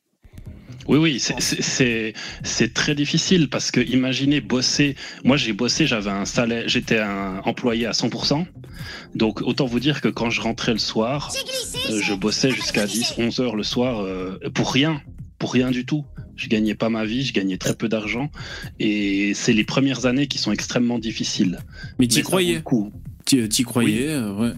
Oui, 0.85 0.97
oui, 0.97 1.19
c'est 1.19 2.73
très 2.73 2.93
difficile 2.93 3.49
parce 3.49 3.71
que 3.71 3.79
imaginez 3.79 4.41
bosser. 4.41 4.97
Moi, 5.23 5.37
j'ai 5.37 5.53
bossé, 5.53 5.87
j'avais 5.87 6.09
un 6.09 6.25
salaire, 6.25 6.67
j'étais 6.67 6.99
un 6.99 7.39
employé 7.45 7.85
à 7.85 7.91
100%. 7.91 8.45
Donc, 9.15 9.41
autant 9.41 9.65
vous 9.65 9.79
dire 9.79 10.01
que 10.01 10.09
quand 10.09 10.29
je 10.29 10.41
rentrais 10.41 10.73
le 10.73 10.79
soir, 10.79 11.31
euh, 11.89 12.01
je 12.01 12.13
bossais 12.13 12.51
jusqu'à 12.51 12.85
10, 12.85 13.13
11 13.17 13.39
heures 13.39 13.55
le 13.55 13.63
soir 13.63 14.05
pour 14.53 14.73
rien, 14.73 15.01
pour 15.43 15.51
rien 15.51 15.71
du 15.71 15.83
tout. 15.83 16.05
Je 16.37 16.47
gagnais 16.47 16.73
pas 16.73 16.87
ma 16.87 17.03
vie, 17.03 17.25
je 17.25 17.33
gagnais 17.33 17.57
très 17.57 17.75
peu 17.75 17.89
d'argent. 17.89 18.31
Et 18.79 19.33
c'est 19.33 19.51
les 19.51 19.65
premières 19.65 20.05
années 20.05 20.27
qui 20.27 20.37
sont 20.37 20.53
extrêmement 20.53 20.99
difficiles. 20.99 21.59
Mais 21.99 22.07
tu 22.07 22.23
croyais 22.23 22.61
Tu 23.25 23.43
y 23.43 23.63
croyais, 23.63 24.07
euh, 24.07 24.33
ouais. 24.33 24.53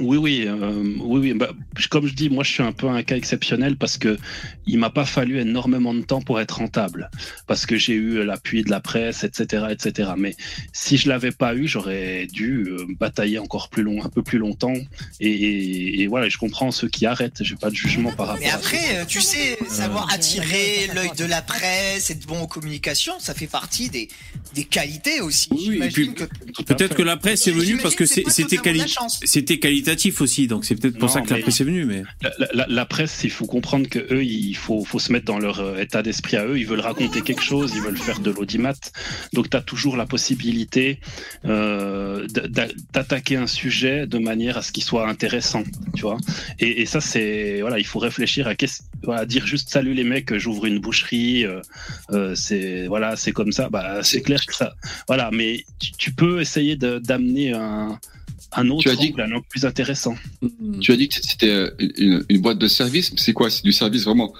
Oui, 0.00 0.16
oui, 0.16 0.44
euh, 0.46 0.82
oui, 1.00 1.20
oui. 1.20 1.34
Bah, 1.34 1.50
comme 1.90 2.06
je 2.06 2.14
dis, 2.14 2.30
moi, 2.30 2.44
je 2.44 2.52
suis 2.52 2.62
un 2.62 2.72
peu 2.72 2.88
un 2.88 3.02
cas 3.02 3.16
exceptionnel 3.16 3.76
parce 3.76 3.98
que 3.98 4.18
il 4.66 4.78
m'a 4.78 4.90
pas 4.90 5.04
fallu 5.04 5.38
énormément 5.38 5.94
de 5.94 6.02
temps 6.02 6.20
pour 6.20 6.40
être 6.40 6.58
rentable, 6.58 7.10
parce 7.46 7.66
que 7.66 7.76
j'ai 7.76 7.94
eu 7.94 8.24
l'appui 8.24 8.62
de 8.62 8.70
la 8.70 8.80
presse, 8.80 9.22
etc., 9.22 9.66
etc. 9.70 10.10
Mais 10.16 10.34
si 10.72 10.96
je 10.96 11.08
l'avais 11.08 11.30
pas 11.30 11.54
eu, 11.54 11.68
j'aurais 11.68 12.26
dû 12.26 12.66
euh, 12.68 12.86
batailler 12.98 13.38
encore 13.38 13.68
plus 13.68 13.82
long, 13.82 14.02
un 14.02 14.08
peu 14.08 14.22
plus 14.22 14.38
longtemps. 14.38 14.74
Et, 15.20 16.06
voilà, 16.08 16.28
je 16.28 16.38
comprends 16.38 16.70
ceux 16.70 16.88
qui 16.88 17.06
arrêtent. 17.06 17.42
J'ai 17.42 17.56
pas 17.56 17.70
de 17.70 17.74
jugement 17.74 18.12
par 18.12 18.28
rapport. 18.28 18.42
Mais 18.42 18.50
après, 18.50 19.06
tu 19.06 19.20
sais, 19.20 19.58
savoir 19.68 20.12
attirer 20.12 20.88
l'œil 20.94 21.10
de 21.16 21.24
la 21.24 21.42
presse, 21.42 22.10
être 22.10 22.26
bon 22.26 22.40
en 22.40 22.46
communication, 22.46 23.14
ça 23.18 23.34
fait 23.34 23.46
partie 23.46 23.90
des, 23.90 24.08
des 24.54 24.64
qualités 24.64 25.20
aussi. 25.20 25.48
Oui, 25.52 25.78
peut-être 26.66 26.94
que 26.94 27.02
la 27.02 27.16
presse 27.16 27.46
est 27.46 27.52
venue 27.52 27.76
parce 27.78 27.94
que 27.94 28.06
c'était 28.06 28.56
c'était 29.24 29.58
qualitatif 29.66 30.20
aussi, 30.20 30.46
donc 30.46 30.64
c'est 30.64 30.76
peut-être 30.76 30.98
pour 30.98 31.10
ça 31.10 31.20
que 31.22 31.34
la 31.34 31.40
presse 31.40 31.60
est 31.60 31.64
venue. 31.64 31.84
Mais 31.84 32.04
la, 32.52 32.86
presse, 32.86 33.22
il 33.24 33.30
faut 33.30 33.46
comprendre 33.46 33.88
que 33.88 33.98
eux, 33.98 34.24
il 34.24 34.54
faut, 34.54 34.84
faut 34.84 35.00
se 35.00 35.12
mettre 35.12 35.24
dans 35.24 35.40
leur 35.40 35.58
euh, 35.58 35.78
état 35.78 36.02
d'esprit 36.02 36.36
à 36.36 36.46
eux. 36.46 36.56
Ils 36.58 36.66
veulent 36.66 36.86
raconter 36.92 37.20
quelque 37.20 37.42
chose, 37.42 37.72
ils 37.74 37.82
veulent 37.82 37.98
faire 37.98 38.20
de 38.20 38.30
l'audimat. 38.30 38.74
Donc, 39.32 39.50
tu 39.50 39.56
as 39.56 39.62
toujours 39.62 39.96
la 39.96 40.06
possibilité 40.06 41.00
euh, 41.46 42.26
d'attaquer 42.92 43.36
un 43.36 43.48
sujet 43.48 44.06
de 44.06 44.18
manière 44.18 44.56
à 44.56 44.62
ce 44.62 44.70
qu'il 44.70 44.84
soit 44.84 45.08
intéressant, 45.08 45.64
tu 45.96 46.02
vois. 46.02 46.18
Et, 46.60 46.86
ça, 46.86 47.00
c'est 47.00 47.60
voilà, 47.60 47.80
il 47.80 47.86
faut 47.86 47.98
réfléchir 47.98 48.46
à, 48.46 48.54
voilà, 49.02 49.26
dire 49.26 49.46
juste 49.46 49.70
salut 49.70 49.94
les 49.94 50.04
mecs, 50.04 50.36
j'ouvre 50.36 50.66
une 50.66 50.78
boucherie, 50.78 51.44
euh, 51.44 52.34
c'est 52.36 52.86
voilà, 52.86 53.16
c'est 53.16 53.32
comme 53.32 53.50
ça. 53.50 53.68
Bah, 53.68 54.02
c'est 54.02 54.22
clair 54.22 54.46
que 54.46 54.54
ça, 54.54 54.74
voilà. 55.08 55.30
Mais 55.32 55.64
tu, 55.80 55.90
tu 55.92 56.12
peux 56.12 56.40
essayer 56.40 56.76
d'amener 56.76 57.52
un 57.52 57.98
un 58.56 58.70
autre 58.70 58.82
tu 58.82 58.90
as 58.90 58.96
dit 58.96 59.14
angle, 59.18 59.42
plus 59.48 59.64
intéressant. 59.64 60.14
Mm. 60.40 60.80
Tu 60.80 60.92
as 60.92 60.96
dit 60.96 61.08
que 61.08 61.14
c'était 61.14 61.50
euh, 61.50 62.24
une, 62.28 62.40
boîte 62.40 62.58
de 62.58 62.68
service. 62.68 63.12
C'est 63.16 63.32
quoi? 63.32 63.50
C'est 63.50 63.64
du 63.64 63.72
service 63.72 64.04
vraiment 64.04 64.32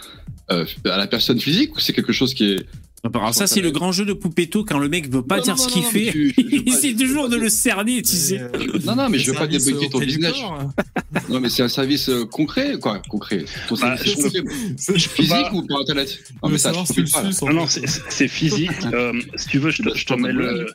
euh, 0.50 0.64
à 0.84 0.96
la 0.96 1.06
personne 1.06 1.40
physique 1.40 1.76
ou 1.76 1.80
c'est 1.80 1.92
quelque 1.92 2.12
chose 2.12 2.34
qui 2.34 2.52
est 2.52 2.66
alors 3.14 3.34
ça 3.34 3.46
c'est 3.46 3.60
le 3.60 3.70
grand 3.70 3.92
jeu 3.92 4.04
de 4.04 4.12
Poupetto 4.12 4.64
quand 4.64 4.78
le 4.78 4.88
mec 4.88 5.08
veut 5.10 5.22
pas 5.22 5.40
dire 5.46 5.58
ce 5.58 5.68
qu'il 5.68 5.82
fait, 5.82 6.12
il 6.36 6.68
essaie 6.68 6.94
toujours 6.94 7.28
de 7.28 7.36
le 7.36 7.48
cerner, 7.48 8.02
tu 8.02 8.16
sais. 8.16 8.40
Euh, 8.40 8.48
non 8.84 8.96
non 8.96 9.08
mais 9.08 9.18
je 9.18 9.30
veux 9.30 9.36
pas 9.36 9.46
débugger 9.46 9.88
ton 9.88 9.98
business. 9.98 10.34
non 11.28 11.40
mais 11.40 11.48
c'est 11.48 11.62
un 11.62 11.68
service 11.68 12.08
euh, 12.08 12.24
concret 12.24 12.78
quoi, 12.80 13.00
concret. 13.08 13.44
Ton 13.68 13.76
bah, 13.76 13.96
service 13.96 15.08
physique 15.08 15.52
ou 15.52 15.62
par 15.66 15.80
internet 15.80 16.18
Non 16.42 16.48
mais 16.48 16.58
ça 16.58 16.72
Non 16.72 17.52
non 17.52 17.66
c'est 17.66 18.28
physique. 18.28 18.70
Euh, 18.96 19.12
si 19.36 19.48
tu 19.48 19.58
veux 19.58 19.70
je 19.70 19.82
te, 19.82 20.14
mets 20.14 20.32
le 20.32 20.66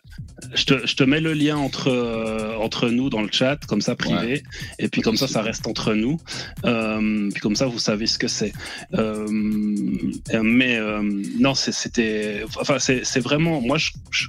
je 0.54 0.66
te, 0.66 0.86
je 0.86 0.96
te 0.96 1.04
mets 1.04 1.22
le 1.22 1.34
lien 1.34 1.58
entre 1.58 1.90
entre 2.60 2.90
nous 2.90 3.10
dans 3.10 3.22
le 3.22 3.30
chat 3.32 3.58
comme 3.68 3.82
ça 3.82 3.96
privé 3.96 4.44
et 4.80 4.90
puis 4.90 5.02
comme 5.02 5.16
ça 5.18 5.28
ça 5.28 5.42
reste 5.42 5.66
entre 5.66 5.94
nous. 5.94 6.20
puis 6.64 7.42
comme 7.42 7.56
ça 7.56 7.68
vous 7.68 7.80
savez 7.80 8.06
ce 8.06 8.20
que 8.20 8.28
c'est. 8.28 8.54
mais 8.92 10.80
non 11.40 11.56
c'était 11.56 12.21
enfin, 12.60 12.80
c'est 12.80 13.20
vraiment, 13.20 13.62
moi, 13.62 13.78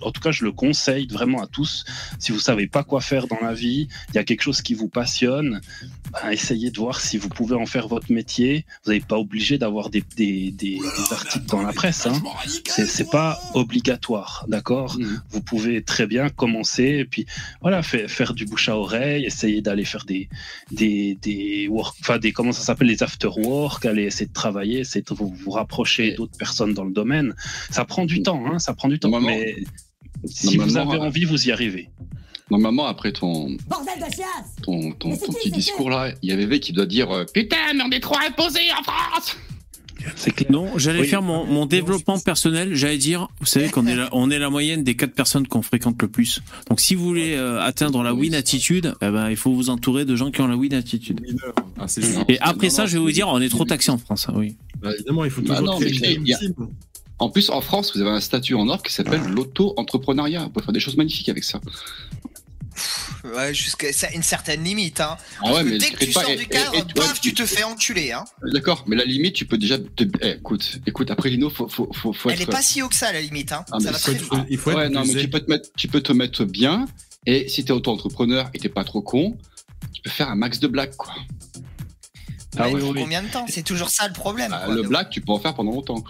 en 0.03 0.11
tout 0.11 0.21
cas, 0.21 0.31
je 0.31 0.45
le 0.45 0.53
conseille 0.53 1.07
vraiment 1.07 1.43
à 1.43 1.47
tous. 1.47 1.85
Si 2.19 2.33
vous 2.33 2.39
savez 2.39 2.67
pas 2.67 2.85
quoi 2.85 3.01
faire 3.01 3.27
dans 3.27 3.41
la 3.41 3.55
vie, 3.55 3.89
il 4.11 4.15
y 4.15 4.19
a 4.19 4.25
quelque 4.25 4.43
chose 4.43 4.63
qui 4.63 4.75
vous 4.75 4.89
passionne, 4.89 5.61
ben, 6.13 6.31
essayez 6.31 6.71
de 6.71 6.79
voir 6.79 7.01
si 7.01 7.19
vous 7.19 7.29
pouvez 7.29 7.57
en 7.57 7.67
faire 7.67 7.89
votre 7.89 8.13
métier. 8.13 8.67
Vous 8.85 8.93
n'êtes 8.93 9.07
pas 9.07 9.19
obligé 9.19 9.59
d'avoir 9.59 9.91
des, 9.91 10.05
des, 10.17 10.79
articles 11.11 11.47
dans 11.47 11.63
la 11.63 11.73
presse. 11.73 12.07
Hein. 12.07 12.23
C'est 12.67 13.11
pas 13.11 13.41
obligatoire, 13.55 14.45
d'accord? 14.49 14.99
Mm. 14.99 15.23
Vous 15.31 15.41
pouvez 15.41 15.83
très 15.83 16.07
bien 16.07 16.29
commencer 16.29 16.85
et 16.85 17.05
puis 17.05 17.27
voilà, 17.61 17.83
faire, 17.83 18.35
du 18.35 18.45
bouche 18.45 18.69
à 18.69 18.77
oreille, 18.77 19.25
essayer 19.25 19.61
d'aller 19.61 19.85
faire 19.85 20.05
des 20.05 20.29
des 20.71 21.19
des 21.21 21.69
work, 21.69 21.97
enfin 22.01 22.19
des 22.19 22.33
comment 22.33 22.53
ça 22.53 22.63
s'appelle? 22.63 22.89
Les 22.89 23.03
after 23.03 23.31
work, 23.37 23.85
aller 23.87 24.05
essayer 24.05 24.27
de 24.27 24.33
travailler, 24.33 24.81
essayer 24.81 25.03
de 25.03 25.15
vous, 25.15 25.29
vous 25.29 25.51
rapprocher 25.51 26.13
d'autres 26.15 26.37
personnes 26.37 26.75
dans 26.75 26.85
le 26.85 26.93
domaine. 26.93 27.35
Ça 27.73 27.85
prend 27.85 28.05
du 28.05 28.23
temps, 28.23 28.43
hein, 28.47 28.59
ça 28.59 28.75
prend 28.75 28.89
du 28.89 28.99
temps. 28.99 29.21
Mais 29.21 29.57
si 30.25 30.57
vous 30.57 30.77
avez 30.77 30.99
envie, 30.99 31.25
vous 31.25 31.49
y 31.49 31.53
arrivez. 31.53 31.89
Normalement, 32.51 32.87
après 32.87 33.13
ton, 33.13 33.57
ton, 34.63 34.93
ton, 34.93 35.17
petit 35.17 35.51
discours 35.51 35.89
là, 35.89 36.13
il 36.23 36.29
y 36.29 36.33
avait 36.33 36.45
V 36.45 36.61
qui 36.61 36.75
doit 36.75 36.85
dire 36.85 37.11
euh, 37.11 37.25
Putain, 37.33 37.57
mais 37.75 37.83
on 37.83 37.91
est 37.91 38.01
trop 38.01 38.19
imposé 38.19 38.61
en 38.79 38.83
France 38.83 39.39
Non, 40.51 40.69
j'allais 40.77 41.05
faire 41.05 41.23
mon, 41.23 41.47
mon 41.47 41.65
développement 41.65 42.19
personnel. 42.19 42.75
J'allais 42.75 42.99
dire, 42.99 43.29
vous 43.41 43.47
savez 43.47 43.71
qu'on 43.71 43.87
est 43.87 43.97
la, 43.97 44.11
on 44.13 44.31
est 44.31 44.39
la 44.39 44.51
moyenne 44.51 44.85
des 44.85 44.97
quatre 44.97 45.15
personnes 45.15 45.47
qu'on 45.47 45.63
fréquente 45.63 46.03
le 46.03 46.09
plus. 46.09 46.43
Donc, 46.69 46.81
si 46.81 46.95
vous 46.95 47.05
voulez 47.05 47.37
euh, 47.37 47.59
atteindre 47.63 48.03
la 48.03 48.13
win 48.13 48.35
attitude, 48.35 48.95
eh 49.01 49.09
ben, 49.09 49.31
il 49.31 49.37
faut 49.37 49.55
vous 49.55 49.71
entourer 49.71 50.05
de 50.05 50.15
gens 50.15 50.31
qui 50.31 50.43
ont 50.43 50.47
la 50.47 50.57
win 50.57 50.75
attitude. 50.75 51.23
Ah, 51.79 51.87
Et 52.29 52.39
après 52.41 52.69
ça, 52.69 52.85
je 52.85 52.99
vais 52.99 53.03
vous 53.03 53.13
dire, 53.13 53.29
on 53.29 53.41
est 53.41 53.49
trop 53.49 53.65
taxé 53.65 53.91
en 53.91 53.99
France. 53.99 54.27
Hein, 54.29 54.35
oui. 54.37 54.57
Bah, 54.83 54.91
évidemment, 54.93 55.25
il 55.25 55.31
faut 55.31 55.41
bah 55.41 55.57
toujours 55.57 55.79
créer 55.79 56.19
en 57.23 57.31
plus, 57.31 57.51
en 57.51 57.61
France, 57.61 57.95
vous 57.95 58.01
avez 58.01 58.11
un 58.11 58.21
statut 58.21 58.55
en 58.55 58.69
or 58.69 58.83
qui 58.83 58.93
s'appelle 58.93 59.23
l'auto-entrepreneuriat. 59.23 60.43
Vous 60.43 60.51
pouvez 60.51 60.65
faire 60.65 60.73
des 60.73 60.81
choses 60.81 60.97
magnifiques 60.97 61.29
avec 61.29 61.45
ça. 61.45 61.61
Ouais, 63.23 63.55
jusqu'à 63.55 64.11
une 64.13 64.25
certaine 64.25 64.65
limite. 64.65 65.01
Hein. 65.01 65.17
Ah 65.45 65.53
ouais, 65.53 65.63
mais 65.63 65.79
dès 65.79 65.91
que 65.91 66.05
tu 66.05 66.13
sors 66.13 66.35
du 66.37 66.47
cadre, 66.47 66.85
paf, 66.95 67.21
tu 67.21 67.33
te 67.33 67.47
fais 67.47 67.63
enculer. 67.63 68.11
Hein. 68.11 68.25
D'accord, 68.53 68.85
mais 68.89 68.97
la 68.97 69.05
limite, 69.05 69.35
tu 69.35 69.47
peux 69.47 69.57
déjà. 69.57 69.77
Eh, 70.21 70.31
écoute, 70.31 70.81
écoute, 70.87 71.11
après 71.13 71.31
Lino, 71.31 71.49
faut, 71.49 71.69
faut, 71.69 71.89
faut, 71.93 72.13
faut 72.13 72.31
Elle 72.31 72.43
est 72.43 72.47
pas 72.47 72.63
si 72.63 72.83
haut 72.83 72.89
que 72.89 72.97
ça, 72.97 73.13
la 73.13 73.21
limite. 73.21 73.53
Hein. 73.53 73.65
Ah, 73.71 73.79
ça 73.79 73.93
va 73.93 73.99
très 73.99 74.15
vite. 74.15 74.29
Il 74.51 74.59
faut 74.59 74.73
ouais, 74.73 74.89
non, 74.89 75.05
mais 75.05 75.15
tu 75.15 75.29
peux, 75.29 75.39
te 75.39 75.49
mettre, 75.49 75.69
tu 75.77 75.87
peux 75.87 76.01
te 76.01 76.13
mettre 76.13 76.45
bien. 76.45 76.87
Et 77.27 77.49
si 77.49 77.65
t'es 77.65 77.73
auto-entrepreneur 77.73 78.51
et 78.53 78.59
t'es 78.59 78.69
pas 78.69 78.83
trop 78.83 79.03
con, 79.03 79.39
tu 79.93 80.03
peux 80.03 80.11
faire 80.11 80.29
un 80.29 80.35
max 80.35 80.59
de 80.59 80.67
blagues, 80.67 80.97
quoi. 80.97 81.15
Ah 82.59 82.69
oui, 82.69 82.83
oui, 82.83 83.01
combien 83.01 83.23
de 83.23 83.29
temps? 83.29 83.47
C'est 83.49 83.63
toujours 83.63 83.91
ça 83.91 84.09
le 84.09 84.13
problème. 84.13 84.51
Bah, 84.51 84.67
le 84.69 84.83
blague, 84.83 85.09
tu 85.09 85.21
peux 85.21 85.33
en 85.33 85.39
faire 85.39 85.55
pendant 85.55 85.73
longtemps. 85.73 86.03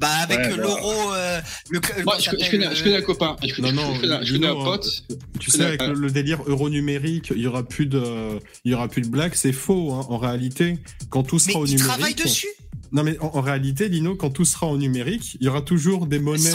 Bah 0.00 0.08
avec 0.22 0.56
l'euro, 0.56 1.12
euh, 1.12 1.40
le, 1.70 1.80
Moi, 2.04 2.16
je, 2.18 2.30
connais, 2.30 2.74
je, 2.74 2.82
connais, 2.82 2.96
un 2.96 3.02
copain, 3.02 3.36
je, 3.42 3.60
non, 3.62 3.72
non, 3.72 3.94
je 3.94 4.32
connais, 4.32 4.48
un 4.48 4.54
pote. 4.54 5.04
Tu 5.38 5.50
sais, 5.50 5.64
avec 5.64 5.82
le, 5.82 6.10
délire 6.10 6.42
euro 6.46 6.68
numérique, 6.68 7.32
il 7.34 7.42
y 7.42 7.46
aura 7.46 7.62
plus 7.62 7.86
de, 7.86 8.40
il 8.64 8.72
y 8.72 8.74
aura 8.74 8.88
plus 8.88 9.02
de 9.02 9.08
blagues, 9.08 9.34
c'est 9.34 9.52
faux. 9.52 9.92
Hein, 9.92 10.06
en 10.08 10.18
réalité, 10.18 10.78
quand 11.10 11.22
tout 11.22 11.38
sera 11.38 11.60
au 11.60 11.66
numérique. 11.66 11.86
travaille 11.86 12.14
dessus? 12.14 12.48
Non 12.92 13.02
mais 13.02 13.18
en, 13.20 13.40
réalité, 13.40 13.88
Lino, 13.88 14.16
quand 14.16 14.30
tout 14.30 14.44
sera 14.44 14.66
en 14.66 14.76
numérique, 14.76 15.36
il 15.40 15.46
y 15.46 15.48
aura 15.48 15.62
toujours 15.62 16.06
des 16.06 16.18
monnaies 16.18 16.50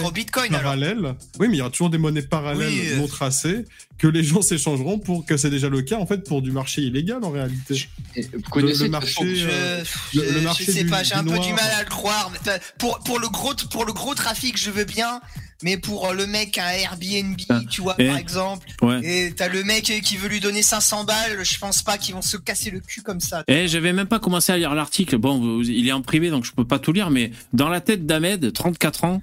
parallèles. 0.50 1.16
Oui, 1.40 1.48
mais 1.48 1.56
il 1.56 1.58
y 1.58 1.62
aura 1.62 1.70
toujours 1.70 1.90
des 1.90 1.98
monnaies 1.98 2.22
parallèles 2.22 2.74
euh. 2.94 2.98
non 2.98 3.08
tracées 3.08 3.66
que 3.98 4.08
les 4.08 4.24
gens 4.24 4.42
s'échangeront 4.42 4.98
pour 4.98 5.26
que 5.26 5.38
c'est 5.38 5.50
déjà 5.50 5.70
le 5.70 5.82
cas 5.82 5.98
en 5.98 6.06
fait 6.06 6.28
pour 6.28 6.42
du 6.42 6.52
marché 6.52 6.82
illégal 6.82 7.24
en 7.24 7.30
réalité. 7.30 7.88
Vous 8.16 8.42
connaissez 8.50 8.86
le, 8.86 8.90
marché, 8.90 9.22
euh, 9.22 9.84
le, 10.14 10.42
marché 10.42 10.66
je 10.66 10.72
sais 10.72 10.86
pas, 10.86 11.04
j'ai 11.04 11.16
un 11.16 11.24
peu 11.24 11.38
du 11.40 11.54
mal 11.54 11.72
à 11.78 11.84
le 11.84 11.90
croire. 11.90 12.32
Pour 12.78 13.00
pour 13.00 13.20
le 13.20 13.30
gros 13.30 13.54
pour 13.70 13.86
le 13.86 13.94
gros 13.94 14.16
trafic, 14.16 14.58
je 14.58 14.72
veux 14.72 14.86
bien. 14.86 15.22
Mais 15.64 15.78
pour 15.78 16.08
euh, 16.08 16.14
le 16.14 16.26
mec 16.28 16.58
à 16.58 16.78
Airbnb, 16.78 17.40
Ah. 17.50 17.62
tu 17.70 17.82
vois, 17.82 17.96
Et- 18.00 18.08
par 18.08 18.18
exemple, 18.18 18.68
Ouais. 18.82 19.00
et 19.04 19.34
t'as 19.34 19.48
le 19.48 19.64
mec 19.64 19.84
qui 20.04 20.18
veut 20.18 20.28
lui 20.30 20.40
donner 20.40 20.62
500 20.64 21.04
balles, 21.04 21.44
je 21.44 21.58
pense 21.58 21.82
pas 21.84 21.98
qu'ils 21.98 22.16
vont 22.16 22.22
se 22.22 22.38
casser 22.38 22.70
le 22.72 22.80
cul 22.80 23.02
comme 23.02 23.20
ça. 23.20 23.44
Eh, 23.48 23.68
j'avais 23.68 23.94
même 23.94 24.08
pas 24.08 24.20
commencé 24.20 24.52
à 24.52 24.58
lire 24.58 24.74
l'article. 24.76 25.18
Bon, 25.18 25.62
il 25.62 25.88
est 25.88 25.92
en 25.92 26.02
privé, 26.02 26.30
donc 26.30 26.46
je 26.46 26.52
peux 26.52 26.66
pas 26.66 26.80
tout 26.80 26.92
lire, 26.94 27.10
mais 27.10 27.32
dans 27.54 27.70
la 27.70 27.82
tête 27.82 28.06
d'Ahmed, 28.06 28.52
34 28.54 29.04
ans, 29.04 29.22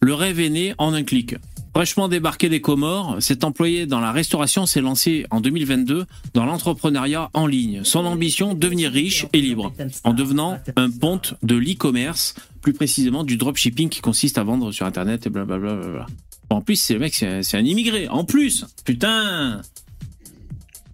le 0.00 0.14
rêve 0.14 0.40
est 0.40 0.50
né 0.50 0.74
en 0.78 0.92
un 0.94 1.02
clic. 1.04 1.36
Fraîchement 1.74 2.06
débarqué 2.06 2.48
des 2.48 2.60
Comores, 2.60 3.16
cet 3.18 3.42
employé 3.42 3.86
dans 3.86 3.98
la 3.98 4.12
restauration 4.12 4.64
s'est 4.64 4.80
lancé 4.80 5.26
en 5.30 5.40
2022 5.40 6.06
dans 6.32 6.44
l'entrepreneuriat 6.44 7.30
en 7.34 7.48
ligne. 7.48 7.80
Son 7.82 8.06
ambition, 8.06 8.54
devenir 8.54 8.92
riche 8.92 9.26
et 9.32 9.40
libre, 9.40 9.72
en 10.04 10.12
devenant 10.12 10.56
un 10.76 10.88
ponte 10.88 11.34
de 11.42 11.56
l'e-commerce, 11.56 12.36
plus 12.60 12.74
précisément 12.74 13.24
du 13.24 13.36
dropshipping 13.36 13.88
qui 13.88 14.00
consiste 14.02 14.38
à 14.38 14.44
vendre 14.44 14.70
sur 14.70 14.86
Internet 14.86 15.26
et 15.26 15.30
blablabla. 15.30 15.74
Bla 15.74 15.88
bla. 15.88 16.06
En 16.50 16.60
plus, 16.60 16.76
c'est 16.76 16.94
le 16.94 17.00
mec, 17.00 17.12
c'est 17.14 17.56
un, 17.56 17.64
immigré. 17.64 18.06
En 18.06 18.24
plus, 18.24 18.66
putain. 18.84 19.60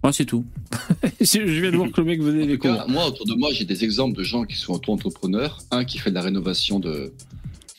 Ouais, 0.03 0.11
c'est 0.11 0.25
tout. 0.25 0.45
je 1.21 1.41
viens 1.41 1.69
de 1.69 1.77
voir 1.77 1.91
que 1.91 2.01
le 2.01 2.07
mec 2.07 2.21
venait 2.23 2.43
En 2.43 2.85
des 2.87 2.91
moi, 2.91 3.05
autour 3.05 3.27
de 3.27 3.35
moi, 3.35 3.49
j'ai 3.53 3.65
des 3.65 3.83
exemples 3.83 4.17
de 4.17 4.23
gens 4.23 4.45
qui 4.45 4.55
sont 4.55 4.73
auto-entrepreneurs. 4.73 5.59
Un 5.69 5.85
qui 5.85 5.99
fait 5.99 6.09
de 6.09 6.15
la 6.15 6.23
rénovation 6.23 6.79
de 6.79 7.13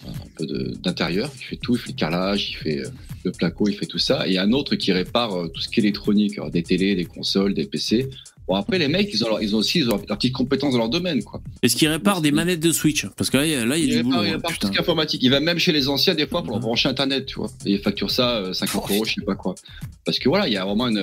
un 0.09 0.29
peu 0.37 0.47
d'intérieur, 0.83 1.31
il 1.41 1.45
fait 1.45 1.57
tout, 1.57 1.75
il 1.77 1.79
fait 1.81 1.91
le 1.93 1.97
carrelage, 1.97 2.51
il 2.51 2.57
fait 2.57 2.79
euh, 2.81 2.89
le 3.25 3.33
placo, 3.33 3.69
il 3.69 3.75
fait 3.75 3.87
tout 3.87 3.99
ça. 3.99 4.27
Et 4.27 4.39
un 4.39 4.53
autre 4.53 4.75
qui 4.77 4.93
répare 4.93 5.35
euh, 5.35 5.49
tout 5.49 5.61
ce 5.61 5.69
qui 5.69 5.81
est 5.81 5.83
électronique, 5.85 6.39
des 6.53 6.63
télés, 6.63 6.95
des 6.95 7.05
consoles, 7.05 7.55
des 7.55 7.65
PC. 7.67 8.09
Bon, 8.49 8.57
après, 8.57 8.77
les 8.77 8.89
mecs, 8.89 9.09
ils 9.15 9.25
ont, 9.25 9.29
leur- 9.29 9.41
ils 9.43 9.55
ont 9.55 9.59
aussi 9.59 9.79
ils 9.79 9.89
ont 9.89 9.99
petites 10.01 10.33
compétences 10.33 10.73
dans 10.73 10.79
leur 10.81 10.89
domaine, 10.89 11.23
quoi. 11.23 11.41
Est-ce 11.63 11.77
qu'il 11.77 11.87
répare 11.87 12.21
des 12.21 12.33
manettes 12.33 12.59
de 12.59 12.73
Switch? 12.73 13.07
Parce 13.17 13.31
que 13.31 13.37
là, 13.37 13.47
il 13.47 13.53
y 13.53 13.55
a, 13.55 13.65
là, 13.65 13.77
il 13.79 13.85
y 13.85 13.93
a 13.93 13.95
Il 13.95 13.97
du 13.99 14.03
boulot. 14.03 14.17
répare, 14.19 14.27
il 14.27 14.31
hein, 14.31 14.37
répare 14.39 14.59
tout 14.59 14.67
ce 14.75 14.81
informatique. 14.81 15.23
Il 15.23 15.31
va 15.31 15.39
même 15.39 15.61
chez 15.61 15.71
les 15.71 15.89
anciens, 15.89 16.17
des 16.17 16.27
fois, 16.27 16.43
pour 16.43 16.51
leur 16.51 16.61
brancher 16.61 16.89
Internet, 16.89 17.27
tu 17.27 17.37
vois. 17.37 17.49
Et 17.65 17.75
il 17.75 17.79
facture 17.79 18.11
ça 18.11 18.39
euh, 18.39 18.53
50 18.53 18.85
Oh, 18.91 18.93
euros, 18.95 19.05
je 19.05 19.15
sais 19.15 19.21
pas 19.25 19.37
quoi. 19.37 19.55
Parce 20.05 20.19
que 20.19 20.29
voilà, 20.29 20.49
il 20.49 20.55
y 20.55 20.57
a 20.57 20.65
vraiment 20.65 20.89
une. 20.89 20.99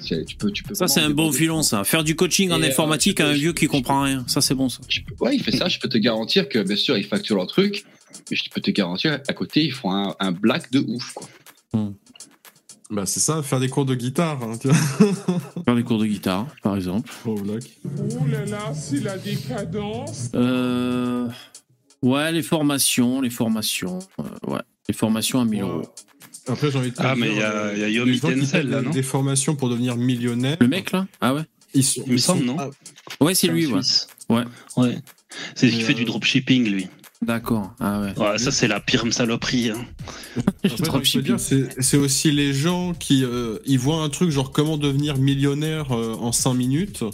Tu 0.00 0.36
peux, 0.36 0.50
tu 0.50 0.62
peux 0.62 0.74
Ça, 0.74 0.88
c'est 0.88 1.00
un 1.00 1.10
bon 1.10 1.30
filon, 1.32 1.62
ça. 1.62 1.84
Faire 1.84 2.02
du 2.04 2.16
coaching 2.16 2.50
en 2.50 2.60
Et, 2.60 2.64
euh, 2.66 2.68
informatique 2.68 3.20
à 3.20 3.28
un 3.28 3.32
vieux 3.32 3.52
qui 3.52 3.66
comprend 3.66 4.02
rien. 4.02 4.24
Ça, 4.26 4.40
c'est 4.40 4.54
bon, 4.54 4.68
ça. 4.68 4.80
Peux- 5.06 5.24
ouais, 5.24 5.36
il 5.36 5.42
fait 5.42 5.56
ça. 5.56 5.68
Je 5.68 5.78
peux 5.78 5.88
te 5.88 5.98
garantir 5.98 6.48
que, 6.48 6.58
bien 6.58 6.76
sûr, 6.76 6.96
ils 6.98 7.04
facturent 7.04 7.36
leur 7.36 7.46
truc. 7.46 7.84
Mais 8.30 8.36
je 8.36 8.50
peux 8.50 8.60
te 8.60 8.70
garantir, 8.70 9.20
à 9.28 9.32
côté, 9.32 9.64
ils 9.64 9.72
font 9.72 9.92
un, 9.92 10.14
un 10.18 10.32
black 10.32 10.70
de 10.72 10.80
ouf, 10.80 11.12
quoi. 11.12 11.28
Bah, 12.90 13.06
c'est 13.06 13.20
ça, 13.20 13.40
faire 13.44 13.60
des 13.60 13.68
cours 13.68 13.84
de 13.84 13.94
guitare. 13.94 14.42
Hein, 14.42 14.58
tu 14.60 14.66
vois. 14.68 14.76
Faire 15.64 15.76
des 15.76 15.84
cours 15.84 15.98
de 16.00 16.06
guitare, 16.06 16.48
par 16.60 16.74
exemple. 16.74 17.08
Oh 17.24 17.36
là 18.28 18.44
là, 18.46 18.74
c'est 18.74 18.98
la 19.00 19.16
décadence. 19.16 20.30
Euh... 20.34 21.28
Ouais, 22.02 22.32
les 22.32 22.42
formations, 22.42 23.20
les 23.20 23.30
formations. 23.30 24.00
euh, 24.18 24.24
ouais, 24.50 24.60
les 24.88 24.94
formations 24.94 25.40
à 25.40 25.44
1000 25.44 25.62
euros. 25.62 25.82
Après, 26.50 26.70
j'ai 26.70 26.78
envie 26.78 26.90
de 26.90 26.96
te 26.96 27.02
Ah, 27.02 27.14
mais 27.16 27.28
il 27.30 27.36
y 27.36 27.42
a- 27.42 27.50
euh, 27.52 27.76
y 27.78 27.84
a 27.84 27.88
Yomi 27.88 28.18
Denzel, 28.20 28.68
là, 28.68 28.80
des- 28.80 28.86
non 28.86 28.90
Des 28.92 29.02
formations 29.02 29.54
pour 29.56 29.68
devenir 29.68 29.96
millionnaire. 29.96 30.56
Le 30.60 30.68
mec, 30.68 30.92
là 30.92 31.06
Ah 31.20 31.34
ouais 31.34 31.42
ils 31.72 31.84
sont, 31.84 32.02
Il 32.06 32.12
me 32.12 32.16
ils 32.16 32.20
sont- 32.20 32.34
semble, 32.34 32.44
non 32.46 32.56
ah, 32.58 32.70
Ouais, 33.20 33.34
c'est 33.34 33.46
lui, 33.48 33.66
ouais. 33.66 33.80
Ouais. 34.28 34.42
Ouais. 34.76 34.98
C'est 35.54 35.66
lui 35.66 35.74
qui 35.76 35.82
fait 35.82 35.92
euh, 35.92 35.96
du 35.96 36.04
dropshipping, 36.04 36.68
lui. 36.68 36.88
D'accord. 37.22 37.74
Ah 37.80 38.00
ouais. 38.00 38.18
Ouais, 38.18 38.38
ça, 38.38 38.50
c'est 38.50 38.66
la 38.66 38.80
pire 38.80 39.04
saloperie. 39.12 39.70
hein. 39.70 39.86
C'est 41.38 41.82
c'est 41.82 41.96
aussi 41.96 42.30
les 42.32 42.52
gens 42.52 42.94
qui 42.94 43.24
euh, 43.24 43.58
ils 43.66 43.78
voient 43.78 44.02
un 44.02 44.08
truc 44.08 44.30
genre 44.30 44.52
comment 44.52 44.76
devenir 44.78 45.16
millionnaire 45.18 45.92
euh, 45.92 46.14
en 46.14 46.32
5 46.32 46.54
minutes. 46.54 47.04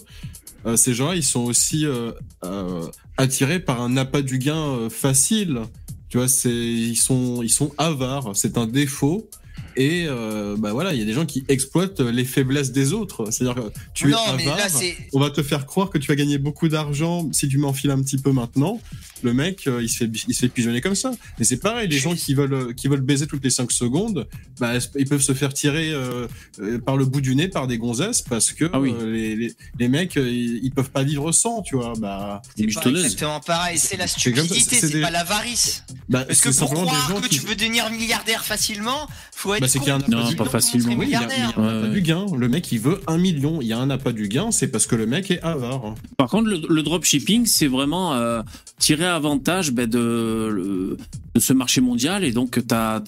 Euh, 0.64 0.76
ces 0.76 0.95
gens-là, 0.95 1.14
ils 1.16 1.22
sont 1.24 1.41
aussi 1.41 1.87
euh, 1.87 2.12
euh, 2.45 2.82
attirés 3.16 3.61
par 3.61 3.80
un 3.82 3.97
appât 3.97 4.22
du 4.22 4.39
gain 4.39 4.57
euh, 4.57 4.89
facile. 4.91 5.61
Tu 6.09 6.18
vois, 6.18 6.28
c'est 6.28 6.50
ils 6.50 6.96
sont 6.96 7.42
ils 7.42 7.50
sont 7.50 7.72
avares. 7.78 8.34
C'est 8.34 8.59
un 8.59 8.66
défaut. 8.66 9.28
Et 9.76 10.06
euh, 10.08 10.56
bah 10.58 10.72
voilà, 10.72 10.92
il 10.94 10.98
y 10.98 11.02
a 11.02 11.04
des 11.04 11.12
gens 11.12 11.26
qui 11.26 11.44
exploitent 11.48 12.00
les 12.00 12.24
faiblesses 12.24 12.72
des 12.72 12.92
autres. 12.92 13.30
C'est-à-dire 13.30 13.54
que 13.62 13.70
tu 13.94 14.08
non, 14.08 14.18
es 14.32 14.36
mais 14.38 14.42
avare. 14.46 14.58
là, 14.58 14.68
c'est. 14.68 14.96
on 15.12 15.20
va 15.20 15.30
te 15.30 15.42
faire 15.42 15.66
croire 15.66 15.90
que 15.90 15.98
tu 15.98 16.08
vas 16.08 16.14
gagner 16.16 16.38
beaucoup 16.38 16.68
d'argent 16.68 17.28
si 17.32 17.48
tu 17.48 17.58
m'enfiles 17.58 17.90
un 17.90 18.00
petit 18.02 18.18
peu 18.18 18.32
maintenant. 18.32 18.80
Le 19.22 19.32
mec, 19.32 19.66
euh, 19.66 19.82
il 19.82 19.88
se 19.88 19.96
fait, 19.98 20.10
il 20.28 20.34
se 20.34 20.40
fait 20.40 20.48
pigeonner 20.48 20.80
comme 20.82 20.94
ça. 20.94 21.10
Et 21.40 21.44
c'est 21.44 21.56
pareil, 21.56 21.88
les 21.88 21.98
gens 21.98 22.14
qui 22.14 22.34
veulent, 22.34 22.52
euh, 22.52 22.72
qui 22.74 22.86
veulent 22.88 23.00
baiser 23.00 23.26
toutes 23.26 23.42
les 23.42 23.50
5 23.50 23.72
secondes, 23.72 24.28
bah, 24.60 24.74
ils 24.98 25.06
peuvent 25.08 25.22
se 25.22 25.32
faire 25.32 25.54
tirer 25.54 25.90
euh, 25.90 26.26
euh, 26.60 26.78
par 26.78 26.96
le 26.98 27.06
bout 27.06 27.22
du 27.22 27.34
nez 27.34 27.48
par 27.48 27.66
des 27.66 27.78
gonzesses 27.78 28.20
parce 28.22 28.52
que 28.52 28.68
Ah 28.74 28.78
oui. 28.80 28.94
euh, 28.98 29.10
les, 29.10 29.34
les, 29.36 29.54
les 29.78 29.88
mecs, 29.88 30.16
ils, 30.16 30.60
ils 30.62 30.70
peuvent 30.70 30.90
pas 30.90 31.02
vivre 31.02 31.32
sans, 31.32 31.62
tu 31.62 31.76
vois. 31.76 31.94
Bah, 31.98 32.42
C'est 32.56 32.64
exactement 32.64 33.40
pareil, 33.40 33.78
c'est 33.78 33.96
la 33.96 34.06
stupidité, 34.06 34.76
c'est 34.80 34.90
des- 34.90 35.00
pas 35.00 35.10
l'avarice. 35.10 35.82
bah 36.10 36.24
Parce 36.26 36.40
que 36.42 36.50
pour 36.58 36.70
croire 36.74 37.14
que 37.22 37.28
qui. 37.28 37.40
tu 37.40 37.46
veux 37.46 37.54
devenir 37.56 37.90
milliardaire 37.90 38.44
facilement, 38.44 39.08
faut 39.32 39.54
être 39.54 39.65
Bah, 39.66 39.70
c'est 39.72 39.78
qu'il 39.80 39.88
y 39.88 39.90
a 39.90 39.96
un 39.96 40.00
pour 40.00 40.10
Non, 40.10 40.24
sinon 40.26 40.36
pas 40.38 40.44
on 40.44 40.46
facilement. 40.50 40.84
serait 40.86 40.96
Oui, 40.96 41.06
il 41.08 41.12
y 41.12 41.14
a, 41.16 41.20
il 41.20 41.24
y 41.24 41.26
milliardaire. 41.26 41.58
a 41.58 41.60
un 41.60 41.66
Ouais, 41.72 41.78
appât 41.84 41.88
du 41.94 42.02
gain. 42.02 42.26
Le 42.38 42.48
mec, 42.48 42.72
il 42.72 42.78
veut 42.80 43.00
un 43.06 43.18
million. 43.18 43.60
Il 43.60 43.66
y 43.68 43.72
a 43.72 43.78
un 43.78 43.90
appât 43.90 44.12
du 44.12 44.28
gain, 44.28 44.50
c'est 44.50 44.68
parce 44.68 44.86
que 44.86 44.96
le 44.96 45.06
mec 45.06 45.30
est 45.30 45.42
avare. 45.42 45.94
Par 46.16 46.28
contre, 46.30 46.48
le, 46.48 46.60
le 46.68 46.82
dropshipping, 46.82 47.46
c'est 47.46 47.66
vraiment 47.66 48.14
euh, 48.14 48.42
tirer 48.78 49.06
avantage 49.06 49.72
ben, 49.72 49.88
de, 49.88 50.48
le- 50.52 50.96
de 51.37 51.41
ce 51.41 51.53
marché 51.53 51.80
mondial. 51.80 52.24
Et 52.24 52.32
donc, 52.32 52.53
tu 52.66 52.74
as, 52.74 53.01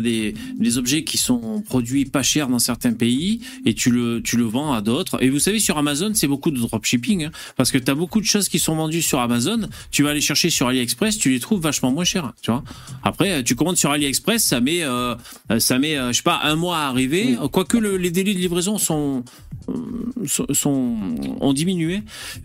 des, 0.00 0.34
des 0.58 0.78
objets 0.78 1.04
qui 1.04 1.18
sont 1.18 1.62
produits 1.62 2.04
pas 2.04 2.22
chers 2.22 2.48
dans 2.48 2.58
certains 2.58 2.92
pays 2.92 3.40
et 3.64 3.74
tu 3.74 3.90
le, 3.90 4.20
tu 4.22 4.36
le 4.36 4.44
vends 4.44 4.72
à 4.72 4.80
d'autres. 4.82 5.22
Et 5.22 5.30
vous 5.30 5.38
savez, 5.38 5.58
sur 5.60 5.78
Amazon, 5.78 6.10
c'est 6.14 6.26
beaucoup 6.26 6.50
de 6.50 6.58
dropshipping. 6.58 7.24
hein, 7.26 7.30
parce 7.56 7.70
que 7.70 7.78
tu 7.78 7.90
as 7.90 7.94
beaucoup 7.94 8.20
de 8.20 8.26
choses 8.26 8.48
qui 8.48 8.58
sont 8.58 8.74
vendues 8.74 9.02
sur 9.02 9.20
Amazon. 9.20 9.68
Tu 9.90 10.02
vas 10.02 10.10
aller 10.10 10.20
chercher 10.20 10.50
sur 10.50 10.66
AliExpress, 10.68 11.18
tu 11.18 11.30
les 11.30 11.40
trouves 11.40 11.60
vachement 11.60 11.92
moins 11.92 12.04
chers. 12.04 12.32
Tu 12.42 12.50
vois 12.50 12.64
Après, 13.04 13.44
tu 13.44 13.54
commandes 13.54 13.76
sur 13.76 13.90
AliExpress, 13.90 14.42
ça 14.44 14.60
met, 14.60 14.82
euh, 14.82 15.14
ça 15.58 15.78
met 15.78 15.96
euh, 15.96 16.08
je 16.12 16.16
sais 16.18 16.22
pas, 16.22 16.40
un 16.42 16.56
mois 16.56 16.78
à 16.78 16.86
arriver. 16.88 17.36
Quoique 17.52 17.76
le- 17.78 17.96
les 17.96 18.10
délais 18.10 18.34
de 18.34 18.38
livraison 18.38 18.78
sont, 18.78 19.22
euh, 19.68 19.72
sont, 20.26 20.46
sont- 20.52 20.96
ont 21.40 21.52
diminué. 21.52 22.02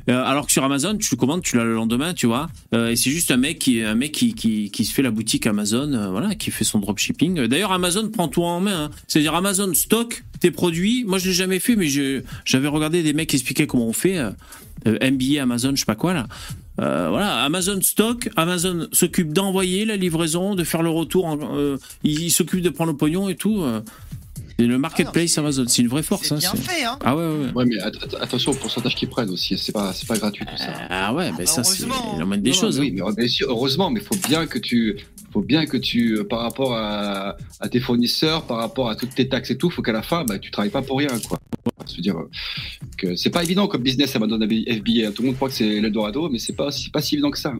Euh, 0.09 0.23
alors 0.23 0.45
que 0.45 0.51
sur 0.51 0.63
Amazon, 0.63 0.95
tu 0.97 1.09
le 1.11 1.17
commandes, 1.17 1.41
tu 1.41 1.57
l'as 1.57 1.63
le 1.63 1.73
lendemain, 1.73 2.13
tu 2.13 2.27
vois. 2.27 2.49
Euh, 2.73 2.89
et 2.91 2.95
c'est 2.95 3.09
juste 3.09 3.31
un 3.31 3.37
mec 3.37 3.57
qui, 3.59 3.81
un 3.81 3.95
mec 3.95 4.11
qui, 4.11 4.33
qui, 4.35 4.69
qui 4.69 4.85
se 4.85 4.93
fait 4.93 5.01
la 5.01 5.11
boutique 5.11 5.30
Amazon, 5.47 5.91
euh, 5.93 6.09
voilà, 6.09 6.35
qui 6.35 6.51
fait 6.51 6.63
son 6.63 6.79
dropshipping. 6.79 7.47
D'ailleurs, 7.47 7.71
Amazon 7.71 8.09
prend 8.09 8.27
tout 8.27 8.43
en 8.43 8.59
main. 8.59 8.85
hein. 8.85 8.91
C'est-à-dire 9.07 9.33
Amazon 9.35 9.73
stocke 9.73 10.23
tes 10.39 10.51
produits. 10.51 11.03
Moi, 11.05 11.17
je 11.19 11.27
l'ai 11.27 11.33
jamais 11.33 11.59
fait, 11.59 11.75
mais 11.75 11.87
je- 11.87 12.21
j'avais 12.45 12.67
regardé 12.67 13.03
des 13.03 13.13
mecs 13.13 13.33
expliquer 13.33 13.67
comment 13.67 13.87
on 13.87 13.93
fait. 13.93 14.17
euh, 14.17 14.31
euh, 14.87 14.97
MBA, 15.01 15.41
Amazon, 15.43 15.71
je 15.75 15.81
sais 15.81 15.85
pas 15.85 15.95
quoi 15.95 16.13
là. 16.13 16.27
Euh, 16.79 17.07
voilà, 17.09 17.43
Amazon 17.43 17.79
stock, 17.83 18.29
Amazon 18.35 18.87
s'occupe 18.91 19.31
d'envoyer 19.31 19.85
la 19.85 19.95
livraison, 19.95 20.55
de 20.55 20.63
faire 20.63 20.81
le 20.81 20.89
retour. 20.89 21.25
en- 21.27 21.37
euh, 21.55 21.77
il 22.03 22.19
il 22.23 22.31
s'occupe 22.31 22.61
de 22.61 22.69
prendre 22.69 22.91
le 22.91 22.97
pognon 22.97 23.29
et 23.29 23.35
tout. 23.35 23.61
euh. 23.61 23.81
Le 24.57 24.77
marketplace 24.77 25.37
Amazon, 25.39 25.65
c'est 25.67 25.81
une 25.81 25.87
vraie 25.87 26.03
force. 26.03 26.27
C'est 26.27 26.33
hein, 26.35 26.37
bien 26.39 26.51
c'est- 26.55 26.61
fait, 26.71 26.83
hein. 26.83 26.97
ah 27.03 27.15
ouais, 27.15 27.23
ouais. 27.25 27.51
ouais. 27.55 27.65
Mais 27.65 27.79
att- 27.79 27.95
att- 28.03 28.21
attention 28.21 28.51
au 28.51 28.55
pourcentage 28.55 28.95
qu'ils 28.95 29.09
prennent 29.09 29.29
aussi. 29.31 29.57
C'est 29.57 29.71
pas, 29.71 29.91
c'est 29.93 30.07
pas 30.07 30.17
gratuit 30.17 30.45
tout 30.45 30.57
ça. 30.57 30.65
Ah 30.89 31.13
ouais, 31.13 31.27
Ah 31.29 31.31
ben 31.31 31.37
bah 31.39 31.45
ça 31.47 31.63
c'est 31.63 31.87
la 31.87 32.25
moindre 32.25 32.43
des 32.43 32.51
Non, 32.51 32.55
choses. 32.55 32.79
Oui, 32.79 32.95
hein. 32.99 33.05
mais 33.09 33.15
bien 33.23 33.27
sûr, 33.27 33.47
heureusement, 33.49 33.89
mais 33.89 33.99
faut 34.01 34.15
bien 34.27 34.45
que 34.45 34.59
tu, 34.59 34.97
faut 35.31 35.41
bien 35.41 35.65
que 35.65 35.77
tu, 35.77 36.17
euh, 36.17 36.23
par 36.23 36.41
rapport 36.41 36.75
à, 36.75 37.37
tes 37.71 37.79
fournisseurs, 37.79 38.45
par 38.45 38.57
rapport 38.57 38.89
à 38.89 38.95
toutes 38.95 39.15
tes 39.15 39.27
taxes 39.27 39.51
et 39.51 39.57
tout, 39.57 39.69
faut 39.69 39.81
qu'à 39.81 39.91
la 39.91 40.01
fin, 40.01 40.23
bah, 40.25 40.39
tu 40.39 40.51
travailles 40.51 40.71
pas 40.71 40.81
pour 40.81 40.97
rien, 40.97 41.09
quoi. 41.27 41.39
Dire 41.99 42.17
euh, 42.17 42.29
que 42.97 43.15
c'est 43.15 43.29
pas 43.29 43.43
évident 43.43 43.67
comme 43.67 43.83
business 43.83 44.15
Amazon 44.15 44.39
FBA. 44.39 45.11
Tout 45.13 45.21
le 45.21 45.27
monde 45.27 45.35
croit 45.35 45.49
que 45.49 45.55
c'est 45.55 45.79
l'Eldorado, 45.79 46.29
mais 46.29 46.39
c'est 46.39 46.55
pas, 46.55 46.69
pas 46.93 47.01
si 47.01 47.15
évident 47.15 47.31
que 47.31 47.39
ça. 47.39 47.53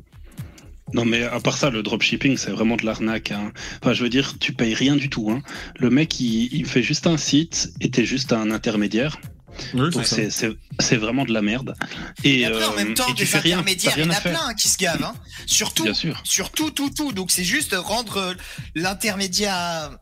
Non, 0.94 1.06
mais 1.06 1.24
à 1.24 1.40
part 1.40 1.58
ça, 1.58 1.70
le 1.70 1.84
dropshipping, 1.84 2.38
c'est 2.38 2.52
vraiment 2.52 2.76
de 2.76 2.86
l'arnaque. 2.86 3.32
hein. 3.32 3.52
Enfin, 3.82 3.94
je 3.94 4.04
veux 4.04 4.10
dire, 4.10 4.38
tu 4.40 4.54
payes 4.54 4.74
rien 4.74 4.96
du 4.96 5.10
tout. 5.10 5.32
Hein. 5.32 5.42
Le 5.80 5.90
mec, 5.90 6.20
il, 6.20 6.54
il 6.54 6.66
fait 6.66 6.84
juste 6.84 7.08
un 7.08 7.18
site 7.18 7.74
et 7.82 7.90
t'es 7.90 8.06
juste 8.06 8.34
un 8.34 8.52
intermédiaire. 8.52 9.20
Oui, 9.74 9.90
Donc, 9.92 10.06
c'est- 10.06 10.96
vraiment 10.98 11.26
de 11.26 11.34
la 11.34 11.42
merde. 11.42 11.76
Et, 12.24 12.42
Et 12.42 12.46
après, 12.46 12.66
en 12.66 12.74
euh, 12.74 12.76
même 12.76 12.94
temps, 12.94 13.08
et 13.08 13.14
tu 13.14 13.20
des 13.22 13.26
fais 13.26 13.40
rien. 13.40 13.58
intermédiaires, 13.60 13.94
il 13.98 14.04
y 14.04 14.08
en 14.08 14.10
a 14.10 14.16
faire. 14.16 14.32
plein 14.40 14.54
qui 14.54 14.68
se 14.68 14.78
gavent. 14.78 15.04
Hein. 15.04 15.14
Surtout, 15.46 15.84
Bien 15.84 15.94
sûr. 15.94 16.20
sur 16.24 16.52
tout, 16.52 16.72
tout, 16.72 16.90
tout. 16.90 17.12
Donc 17.12 17.32
c'est 17.32 17.44
juste 17.44 17.74
rendre 17.78 18.18
euh, 18.18 18.34
l'intermédiaire, 18.76 19.98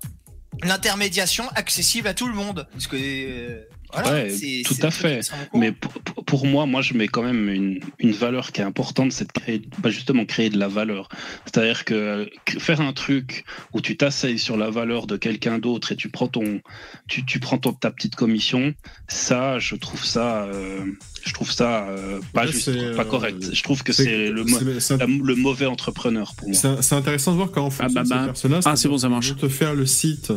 l'intermédiation 0.64 1.48
accessible 1.56 2.08
à 2.08 2.14
tout 2.14 2.28
le 2.28 2.34
monde. 2.34 2.68
Parce 2.72 2.88
que 2.88 2.98
euh, 2.98 3.62
voilà, 3.92 4.24
Ouais, 4.24 4.32
tout 4.66 4.76
à 4.82 4.92
fait. 4.92 5.22
Mais 5.54 5.72
pour, 5.72 5.92
pour- 5.94 6.26
pour 6.26 6.46
moi, 6.46 6.66
moi, 6.66 6.82
je 6.82 6.94
mets 6.94 7.08
quand 7.08 7.24
même 7.24 7.50
une, 7.50 7.80
une 8.00 8.12
valeur 8.12 8.52
qui 8.52 8.62
est 8.62 8.64
importante, 8.64 9.12
c'est 9.12 9.26
de 9.26 9.32
créer, 9.32 9.62
bah, 9.80 9.90
justement 9.90 10.26
créer 10.26 10.50
de 10.50 10.58
la 10.60 10.68
valeur. 10.68 11.10
C'est-à-dire 11.46 11.86
que 11.86 11.94
euh, 11.94 12.26
faire 12.60 12.82
un 12.82 12.94
truc 12.94 13.46
où 13.74 13.82
tu 13.82 13.98
t'asseyes 13.98 14.38
sur 14.40 14.58
la 14.58 14.70
valeur 14.70 15.08
de 15.08 15.18
quelqu'un 15.18 15.60
d'autre 15.60 15.92
et 15.92 15.96
tu 15.96 16.10
prends 16.10 16.28
ton, 16.28 16.62
tu, 17.08 17.26
tu 17.26 17.40
prends 17.40 17.58
ton, 17.58 17.74
ta 17.74 17.90
petite 17.92 18.16
commission, 18.16 18.74
ça, 19.08 19.58
je 19.60 19.76
trouve 19.76 20.04
ça, 20.06 20.44
euh, 20.44 20.86
je 21.26 21.34
trouve 21.34 21.52
ça 21.52 21.88
euh, 21.90 22.20
pas 22.34 22.46
juste, 22.48 22.72
pas 22.96 23.02
euh, 23.02 23.06
correct. 23.06 23.54
Je 23.54 23.64
trouve 23.64 23.84
que 23.84 23.92
c'est 23.94 24.30
le, 24.30 25.36
mauvais 25.36 25.66
entrepreneur 25.66 26.34
pour 26.36 26.50
moi. 26.50 26.58
C'est 26.82 26.96
intéressant 26.96 27.32
de 27.32 27.38
voir 27.38 27.52
comment 27.52 27.70
fonctionnent 27.70 28.08
bah, 28.08 28.16
bah. 28.16 28.20
ces 28.22 28.26
personnes-là. 28.28 28.60
Ah, 28.66 28.76
c'est 28.76 28.88
bon, 28.88 28.98
ça 28.98 29.10
marche. 29.10 29.30
Vont 29.30 29.36
te 29.36 29.50
faire 29.50 29.74
le 29.74 29.86
site, 29.86 30.32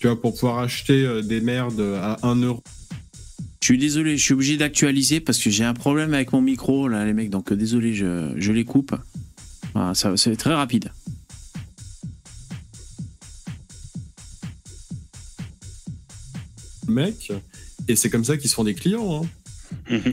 tu 0.00 0.08
vois, 0.08 0.20
pour 0.20 0.34
pouvoir 0.34 0.58
acheter 0.58 1.04
euh, 1.04 1.22
des 1.22 1.40
merdes 1.40 1.80
à 2.02 2.18
1 2.22 2.36
euro. 2.42 2.62
Je 3.66 3.72
suis 3.72 3.78
désolé, 3.78 4.16
je 4.16 4.22
suis 4.22 4.32
obligé 4.32 4.56
d'actualiser 4.56 5.18
parce 5.18 5.38
que 5.38 5.50
j'ai 5.50 5.64
un 5.64 5.74
problème 5.74 6.14
avec 6.14 6.32
mon 6.32 6.40
micro, 6.40 6.86
là, 6.86 7.04
les 7.04 7.12
mecs. 7.12 7.30
Donc, 7.30 7.50
euh, 7.50 7.56
désolé, 7.56 7.94
je, 7.94 8.32
je 8.36 8.52
les 8.52 8.64
coupe. 8.64 8.94
Voilà, 9.74 9.92
ça, 9.92 10.16
c'est 10.16 10.36
très 10.36 10.54
rapide. 10.54 10.92
Mec, 16.86 17.32
et 17.88 17.96
c'est 17.96 18.08
comme 18.08 18.24
ça 18.24 18.36
qu'ils 18.36 18.50
se 18.50 18.54
font 18.54 18.62
des 18.62 18.76
clients. 18.76 19.24
Hein. 19.24 19.28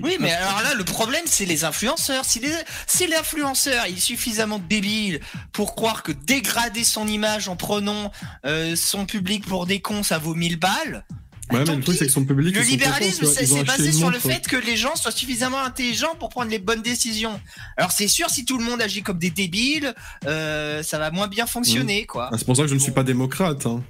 Oui, 0.01 0.17
mais 0.19 0.31
alors 0.31 0.63
là, 0.63 0.73
le 0.73 0.83
problème, 0.83 1.25
c'est 1.27 1.45
les 1.45 1.63
influenceurs. 1.63 2.25
Si, 2.25 2.39
les, 2.39 3.07
l'influenceur 3.07 3.85
est 3.85 3.99
suffisamment 3.99 4.57
débile 4.57 5.19
pour 5.51 5.75
croire 5.75 6.01
que 6.01 6.11
dégrader 6.11 6.83
son 6.83 7.07
image 7.07 7.49
en 7.49 7.55
prenant 7.55 8.11
euh, 8.47 8.75
son 8.75 9.05
public 9.05 9.45
pour 9.45 9.67
des 9.67 9.79
cons, 9.79 10.01
ça 10.01 10.17
vaut 10.17 10.33
1000 10.33 10.57
balles, 10.57 11.05
Ouais, 11.51 11.63
tant 11.65 11.73
mais 11.73 11.77
le 11.77 11.83
truc, 11.83 11.95
pis. 11.95 11.99
c'est 11.99 12.05
que 12.05 12.11
son 12.11 12.25
public. 12.25 12.55
Le 12.55 12.61
ils 12.61 12.65
sont 12.65 12.71
libéralisme, 12.71 13.25
c'est 13.25 13.63
basé 13.65 13.91
sur 13.91 14.09
le 14.09 14.17
fait 14.19 14.47
que 14.47 14.55
les 14.55 14.77
gens 14.77 14.95
soient 14.95 15.11
suffisamment 15.11 15.59
intelligents 15.59 16.15
pour 16.17 16.29
prendre 16.29 16.49
les 16.49 16.59
bonnes 16.59 16.81
décisions. 16.81 17.39
Alors 17.77 17.91
c'est 17.91 18.07
sûr, 18.07 18.29
si 18.29 18.45
tout 18.45 18.57
le 18.57 18.63
monde 18.63 18.81
agit 18.81 19.03
comme 19.03 19.19
des 19.19 19.29
débiles, 19.29 19.93
euh, 20.25 20.81
ça 20.83 20.97
va 20.99 21.11
moins 21.11 21.27
bien 21.27 21.45
fonctionner, 21.45 22.05
quoi. 22.05 22.29
Ah, 22.31 22.37
c'est 22.37 22.45
pour 22.45 22.55
ça 22.55 22.63
que 22.63 22.69
je 22.69 22.75
ne 22.75 22.79
suis 22.79 22.91
pas 22.93 23.03
démocrate. 23.03 23.65
Hein. 23.65 23.83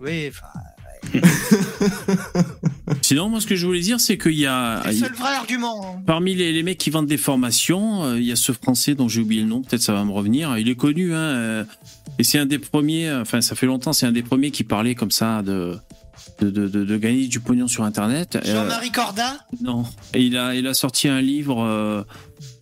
Oui, 0.00 0.28
enfin, 0.30 0.46
Sinon, 3.02 3.28
moi, 3.28 3.40
ce 3.40 3.46
que 3.46 3.56
je 3.56 3.66
voulais 3.66 3.80
dire, 3.80 4.00
c'est 4.00 4.18
qu'il 4.18 4.34
y 4.34 4.46
a. 4.46 4.82
c'est 4.84 4.90
le 4.92 4.96
seul 4.98 5.14
vrai 5.14 5.34
argument. 5.34 5.96
hein. 5.96 6.02
Parmi 6.06 6.34
les, 6.34 6.52
les 6.52 6.62
mecs 6.62 6.78
qui 6.78 6.90
vendent 6.90 7.06
des 7.06 7.16
formations, 7.16 8.04
euh, 8.04 8.18
il 8.18 8.24
y 8.26 8.32
a 8.32 8.36
ce 8.36 8.52
français 8.52 8.94
dont 8.94 9.08
j'ai 9.08 9.20
oublié 9.20 9.42
le 9.42 9.48
nom, 9.48 9.62
peut-être 9.62 9.82
ça 9.82 9.92
va 9.92 10.04
me 10.04 10.12
revenir. 10.12 10.56
Il 10.58 10.68
est 10.68 10.74
connu, 10.74 11.14
hein, 11.14 11.18
euh, 11.18 11.64
et 12.18 12.24
c'est 12.24 12.38
un 12.38 12.46
des 12.46 12.58
premiers, 12.58 13.10
enfin 13.12 13.40
ça 13.40 13.54
fait 13.54 13.66
longtemps, 13.66 13.92
c'est 13.92 14.06
un 14.06 14.12
des 14.12 14.22
premiers 14.22 14.50
qui 14.50 14.64
parlait 14.64 14.94
comme 14.94 15.10
ça 15.10 15.42
de, 15.42 15.78
de, 16.40 16.50
de, 16.50 16.68
de- 16.68 16.84
de 16.84 16.96
gagner 16.96 17.26
du 17.26 17.40
pognon 17.40 17.68
sur 17.68 17.84
Internet. 17.84 18.36
Euh, 18.36 18.40
Jean-Marie 18.44 18.90
Corda 18.90 19.38
non, 19.62 19.84
et 20.14 20.22
il 20.22 20.36
a, 20.36 20.54
il 20.54 20.66
a 20.66 20.74
sorti 20.74 21.08
un 21.08 21.20
livre. 21.20 21.62
euh, 21.62 22.02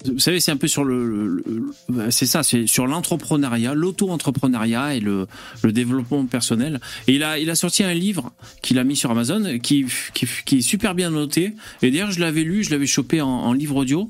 vous 0.07 0.19
savez, 0.20 0.39
c'est 0.41 0.53
un 0.53 0.57
peu 0.57 0.69
sur 0.69 0.85
le, 0.85 1.07
le- 1.45 1.73
le- 1.89 2.11
c'est 2.11 2.27
ça, 2.27 2.43
c'est 2.43 2.66
sur 2.66 2.87
l'entrepreneuriat, 2.87 3.74
l'auto-entrepreneuriat 3.74 4.95
et 4.95 5.01
le, 5.01 5.27
le 5.62 5.73
développement 5.73 6.24
personnel. 6.27 6.81
Et 7.09 7.15
il 7.16 7.23
a, 7.24 7.39
il 7.39 7.51
a 7.51 7.55
sorti 7.55 7.83
un 7.83 7.93
livre 7.95 8.33
qu'il 8.62 8.78
a 8.78 8.85
mis 8.85 8.97
sur 8.97 9.11
Amazon, 9.11 9.59
qui, 9.62 9.85
qui, 10.15 10.27
qui 10.45 10.59
est 10.59 10.62
super 10.62 10.95
bien 10.95 11.11
noté. 11.11 11.55
Et 11.83 11.91
d'ailleurs, 11.91 12.11
je 12.12 12.20
l'avais 12.20 12.43
lu, 12.45 12.62
je 12.62 12.70
l'avais 12.70 12.87
chopé 12.87 13.20
en, 13.20 13.28
en 13.28 13.53
livre 13.53 13.77
audio, 13.77 14.09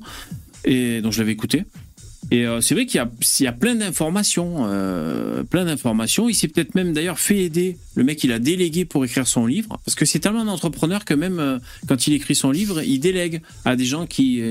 et 0.64 1.00
donc 1.00 1.12
je 1.12 1.18
l'avais 1.18 1.32
écouté. 1.32 1.64
Et 2.30 2.44
euh, 2.44 2.60
c'est 2.60 2.74
vrai 2.74 2.86
qu'il 2.86 2.98
y 2.98 3.46
a, 3.46 3.52
plein 3.52 3.76
d'informations, 3.76 4.66
euh, 4.66 5.44
plein 5.44 5.64
d'informations. 5.64 6.28
Il 6.28 6.34
s'est 6.34 6.48
peut-être 6.48 6.74
même 6.74 6.92
d'ailleurs 6.92 7.20
fait 7.20 7.44
aider. 7.44 7.76
Le 7.94 8.02
mec, 8.04 8.24
il 8.24 8.32
a 8.32 8.38
délégué 8.38 8.84
pour 8.84 9.04
écrire 9.04 9.26
son 9.26 9.46
livre, 9.46 9.78
parce 9.84 9.94
que 9.94 10.04
c'est 10.04 10.18
tellement 10.18 10.40
un 10.40 10.48
entrepreneur 10.48 11.04
que 11.04 11.14
même 11.14 11.38
euh, 11.38 11.58
quand 11.86 12.06
il 12.06 12.14
écrit 12.14 12.34
son 12.34 12.50
livre, 12.50 12.82
il 12.82 12.98
délègue 12.98 13.42
à 13.64 13.76
des 13.76 13.84
gens 13.84 14.06
qui, 14.06 14.42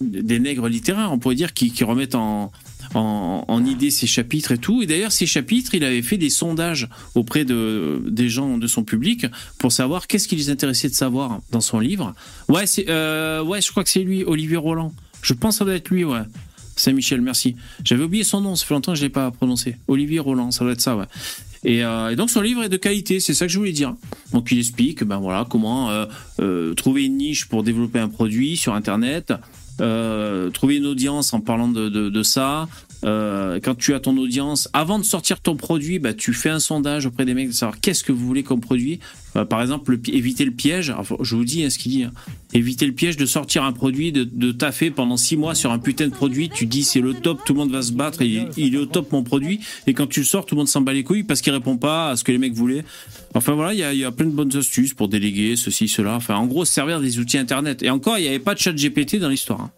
des 0.00 0.38
nègres 0.38 0.68
littéraires, 0.68 1.10
on 1.10 1.18
pourrait 1.18 1.34
dire, 1.34 1.52
qui, 1.52 1.72
remettent 1.82 2.14
en, 2.14 2.52
en, 2.94 3.64
idée 3.64 3.90
ses 3.90 4.06
chapitres 4.06 4.52
et 4.52 4.58
tout. 4.58 4.82
Et 4.82 4.86
d'ailleurs, 4.86 5.10
ces 5.10 5.26
chapitres, 5.26 5.74
il 5.74 5.82
avait 5.82 6.02
fait 6.02 6.18
des 6.18 6.30
sondages 6.30 6.88
auprès 7.16 7.44
de, 7.44 8.00
des 8.06 8.28
gens 8.28 8.56
de 8.56 8.66
son 8.68 8.84
public 8.84 9.26
pour 9.58 9.72
savoir 9.72 10.06
qu'est-ce 10.06 10.28
qui 10.28 10.36
les 10.36 10.50
intéressait 10.50 10.88
de 10.88 10.94
savoir 10.94 11.40
dans 11.50 11.60
son 11.60 11.80
livre. 11.80 12.14
Ouais, 12.48 12.66
c'est, 12.66 12.86
ouais, 12.86 13.60
je 13.60 13.70
crois 13.72 13.82
que 13.82 13.90
c'est 13.90 14.04
lui, 14.04 14.22
Olivier 14.22 14.58
Roland. 14.58 14.92
Je 15.24 15.32
pense 15.32 15.54
que 15.54 15.58
ça 15.60 15.64
doit 15.64 15.74
être 15.74 15.88
lui, 15.88 16.04
ouais. 16.04 16.20
Saint-Michel, 16.76 17.22
merci. 17.22 17.56
J'avais 17.82 18.04
oublié 18.04 18.24
son 18.24 18.40
nom, 18.42 18.56
ça 18.56 18.66
fait 18.66 18.74
longtemps 18.74 18.92
que 18.92 18.98
je 18.98 19.02
l'ai 19.02 19.08
pas 19.08 19.30
prononcé. 19.30 19.76
Olivier 19.88 20.18
Roland, 20.18 20.50
ça 20.50 20.64
doit 20.64 20.74
être 20.74 20.82
ça, 20.82 20.96
ouais. 20.96 21.06
Et, 21.64 21.82
euh, 21.82 22.10
et 22.10 22.16
donc 22.16 22.28
son 22.28 22.42
livre 22.42 22.62
est 22.62 22.68
de 22.68 22.76
qualité, 22.76 23.20
c'est 23.20 23.32
ça 23.32 23.46
que 23.46 23.52
je 23.52 23.58
voulais 23.58 23.72
dire. 23.72 23.94
Donc 24.32 24.52
il 24.52 24.58
explique, 24.58 25.02
ben 25.02 25.16
voilà, 25.16 25.46
comment 25.48 25.90
euh, 25.90 26.04
euh, 26.40 26.74
trouver 26.74 27.06
une 27.06 27.16
niche 27.16 27.46
pour 27.46 27.62
développer 27.62 28.00
un 28.00 28.08
produit 28.08 28.58
sur 28.58 28.74
Internet, 28.74 29.32
trouver 29.78 30.76
une 30.76 30.86
audience 30.86 31.32
en 31.32 31.40
parlant 31.40 31.68
de 31.68 32.22
ça. 32.22 32.68
Euh, 33.04 33.60
quand 33.62 33.74
tu 33.74 33.94
as 33.94 34.00
ton 34.00 34.16
audience, 34.16 34.68
avant 34.72 34.98
de 34.98 35.04
sortir 35.04 35.40
ton 35.40 35.56
produit, 35.56 35.98
bah, 35.98 36.14
tu 36.14 36.32
fais 36.32 36.50
un 36.50 36.60
sondage 36.60 37.06
auprès 37.06 37.24
des 37.24 37.34
mecs 37.34 37.48
de 37.48 37.52
savoir 37.52 37.80
qu'est-ce 37.80 38.02
que 38.04 38.12
vous 38.12 38.26
voulez 38.26 38.42
comme 38.42 38.60
produit. 38.60 39.00
Euh, 39.36 39.44
par 39.44 39.60
exemple, 39.60 39.98
éviter 40.08 40.44
le 40.44 40.52
piège. 40.52 40.94
Je 41.20 41.36
vous 41.36 41.44
dis 41.44 41.64
hein, 41.64 41.70
ce 41.70 41.78
qu'il 41.78 41.92
dit. 41.92 42.04
hein. 42.04 42.12
Éviter 42.52 42.86
le 42.86 42.92
piège 42.92 43.16
de 43.16 43.26
sortir 43.26 43.64
un 43.64 43.72
produit, 43.72 44.12
de, 44.12 44.22
de 44.24 44.52
taffer 44.52 44.90
pendant 44.90 45.16
six 45.16 45.36
mois 45.36 45.54
sur 45.54 45.72
un 45.72 45.78
putain 45.78 46.06
de 46.06 46.12
produit. 46.12 46.48
Tu 46.48 46.66
dis 46.66 46.84
c'est 46.84 47.00
le 47.00 47.12
top, 47.14 47.40
tout 47.44 47.52
le 47.52 47.58
monde 47.58 47.72
va 47.72 47.82
se 47.82 47.92
battre, 47.92 48.22
il, 48.22 48.74
est 48.74 48.78
au 48.78 48.86
top 48.86 49.10
mon 49.12 49.24
produit. 49.24 49.60
Et 49.86 49.92
quand 49.92 50.06
tu 50.06 50.20
le 50.20 50.26
sors, 50.26 50.46
tout 50.46 50.54
le 50.54 50.60
monde 50.60 50.68
s'en 50.68 50.80
bat 50.80 50.92
les 50.92 51.02
couilles 51.02 51.24
parce 51.24 51.40
qu'il 51.40 51.52
répond 51.52 51.76
pas 51.76 52.10
à 52.10 52.16
ce 52.16 52.22
que 52.24 52.30
les 52.32 52.38
mecs 52.38 52.54
voulaient. 52.54 52.84
Enfin 53.34 53.54
voilà, 53.54 53.74
il 53.74 53.98
y 53.98 54.04
a, 54.04 54.12
plein 54.12 54.26
de 54.26 54.30
bonnes 54.30 54.56
astuces 54.56 54.94
pour 54.94 55.08
déléguer 55.08 55.56
ceci, 55.56 55.88
cela. 55.88 56.14
Enfin, 56.14 56.36
en 56.36 56.46
gros, 56.46 56.64
se 56.64 56.72
servir 56.72 57.00
des 57.00 57.18
outils 57.18 57.38
internet. 57.38 57.82
Et 57.82 57.90
encore, 57.90 58.18
il 58.18 58.22
n'y 58.22 58.28
avait 58.28 58.38
pas 58.38 58.54
de 58.54 58.60
chat 58.60 58.72
GPT 58.72 59.16
dans 59.16 59.28
l'histoire. 59.28 59.60
hein. 59.60 59.70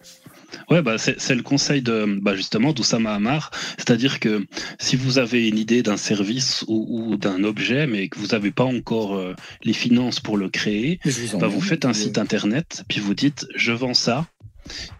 Ouais, 0.69 0.81
bah, 0.81 0.97
c'est 0.97 1.19
c'est 1.19 1.35
le 1.35 1.43
conseil 1.43 1.81
de 1.81 2.19
bah, 2.21 2.35
justement 2.35 2.73
d'Oussama 2.73 3.13
Hamar. 3.13 3.51
C'est-à-dire 3.77 4.19
que 4.19 4.45
si 4.79 4.95
vous 4.95 5.19
avez 5.19 5.47
une 5.47 5.57
idée 5.57 5.83
d'un 5.83 5.97
service 5.97 6.63
ou, 6.67 6.87
ou 6.89 7.17
d'un 7.17 7.43
objet, 7.43 7.87
mais 7.87 8.07
que 8.09 8.19
vous 8.19 8.27
n'avez 8.27 8.51
pas 8.51 8.63
encore 8.63 9.15
euh, 9.15 9.33
les 9.63 9.73
finances 9.73 10.19
pour 10.19 10.37
le 10.37 10.49
créer, 10.49 10.99
bah, 11.39 11.47
vous 11.47 11.61
faites 11.61 11.85
un 11.85 11.93
site 11.93 12.17
internet, 12.17 12.83
puis 12.87 12.99
vous 12.99 13.13
dites 13.13 13.47
je 13.55 13.71
vends 13.71 13.93
ça. 13.93 14.25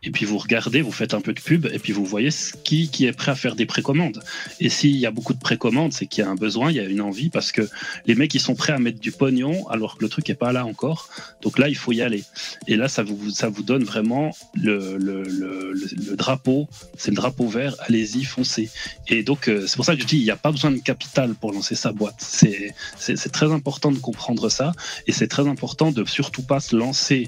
Et 0.03 0.11
puis 0.11 0.25
vous 0.25 0.37
regardez, 0.37 0.81
vous 0.81 0.91
faites 0.91 1.13
un 1.13 1.21
peu 1.21 1.33
de 1.33 1.39
pub, 1.39 1.65
et 1.65 1.79
puis 1.79 1.93
vous 1.93 2.05
voyez 2.05 2.29
qui, 2.63 2.89
qui 2.89 3.05
est 3.05 3.13
prêt 3.13 3.31
à 3.31 3.35
faire 3.35 3.55
des 3.55 3.65
précommandes. 3.65 4.23
Et 4.59 4.69
s'il 4.69 4.95
y 4.95 5.05
a 5.05 5.11
beaucoup 5.11 5.33
de 5.33 5.39
précommandes, 5.39 5.93
c'est 5.93 6.05
qu'il 6.05 6.23
y 6.23 6.27
a 6.27 6.29
un 6.29 6.35
besoin, 6.35 6.71
il 6.71 6.77
y 6.77 6.79
a 6.79 6.83
une 6.83 7.01
envie, 7.01 7.29
parce 7.29 7.51
que 7.51 7.67
les 8.05 8.15
mecs 8.15 8.33
ils 8.33 8.41
sont 8.41 8.55
prêts 8.55 8.73
à 8.73 8.79
mettre 8.79 8.99
du 8.99 9.11
pognon 9.11 9.67
alors 9.69 9.97
que 9.97 10.03
le 10.03 10.09
truc 10.09 10.29
est 10.29 10.35
pas 10.35 10.51
là 10.51 10.65
encore. 10.65 11.09
Donc 11.41 11.59
là, 11.59 11.69
il 11.69 11.75
faut 11.75 11.91
y 11.91 12.01
aller. 12.01 12.23
Et 12.67 12.75
là, 12.75 12.87
ça 12.87 13.03
vous, 13.03 13.29
ça 13.31 13.49
vous 13.49 13.63
donne 13.63 13.83
vraiment 13.83 14.35
le, 14.53 14.97
le, 14.97 15.23
le, 15.23 15.73
le- 15.73 16.15
drapeau, 16.15 16.67
c'est 16.97 17.11
le 17.11 17.15
drapeau 17.15 17.47
vert, 17.47 17.75
allez-y, 17.87 18.23
foncez. 18.23 18.69
Et 19.07 19.23
donc, 19.23 19.47
euh, 19.47 19.67
c'est 19.67 19.75
pour 19.75 19.85
ça 19.85 19.95
que 19.95 20.01
je 20.01 20.07
dis, 20.07 20.17
il 20.17 20.23
n'y 20.23 20.31
a 20.31 20.35
pas 20.35 20.51
besoin 20.51 20.71
de 20.71 20.79
capital 20.79 21.35
pour 21.35 21.51
lancer 21.53 21.75
sa 21.75 21.91
boîte. 21.91 22.15
C'est 22.19 23.31
très 23.31 23.51
important 23.51 23.91
de 23.91 23.99
comprendre 23.99 24.49
ça, 24.49 24.71
et 25.07 25.11
c'est 25.11 25.27
très 25.27 25.47
important 25.47 25.91
de 25.91 26.03
surtout 26.05 26.41
pas 26.41 26.59
se 26.59 26.75
lancer, 26.75 27.27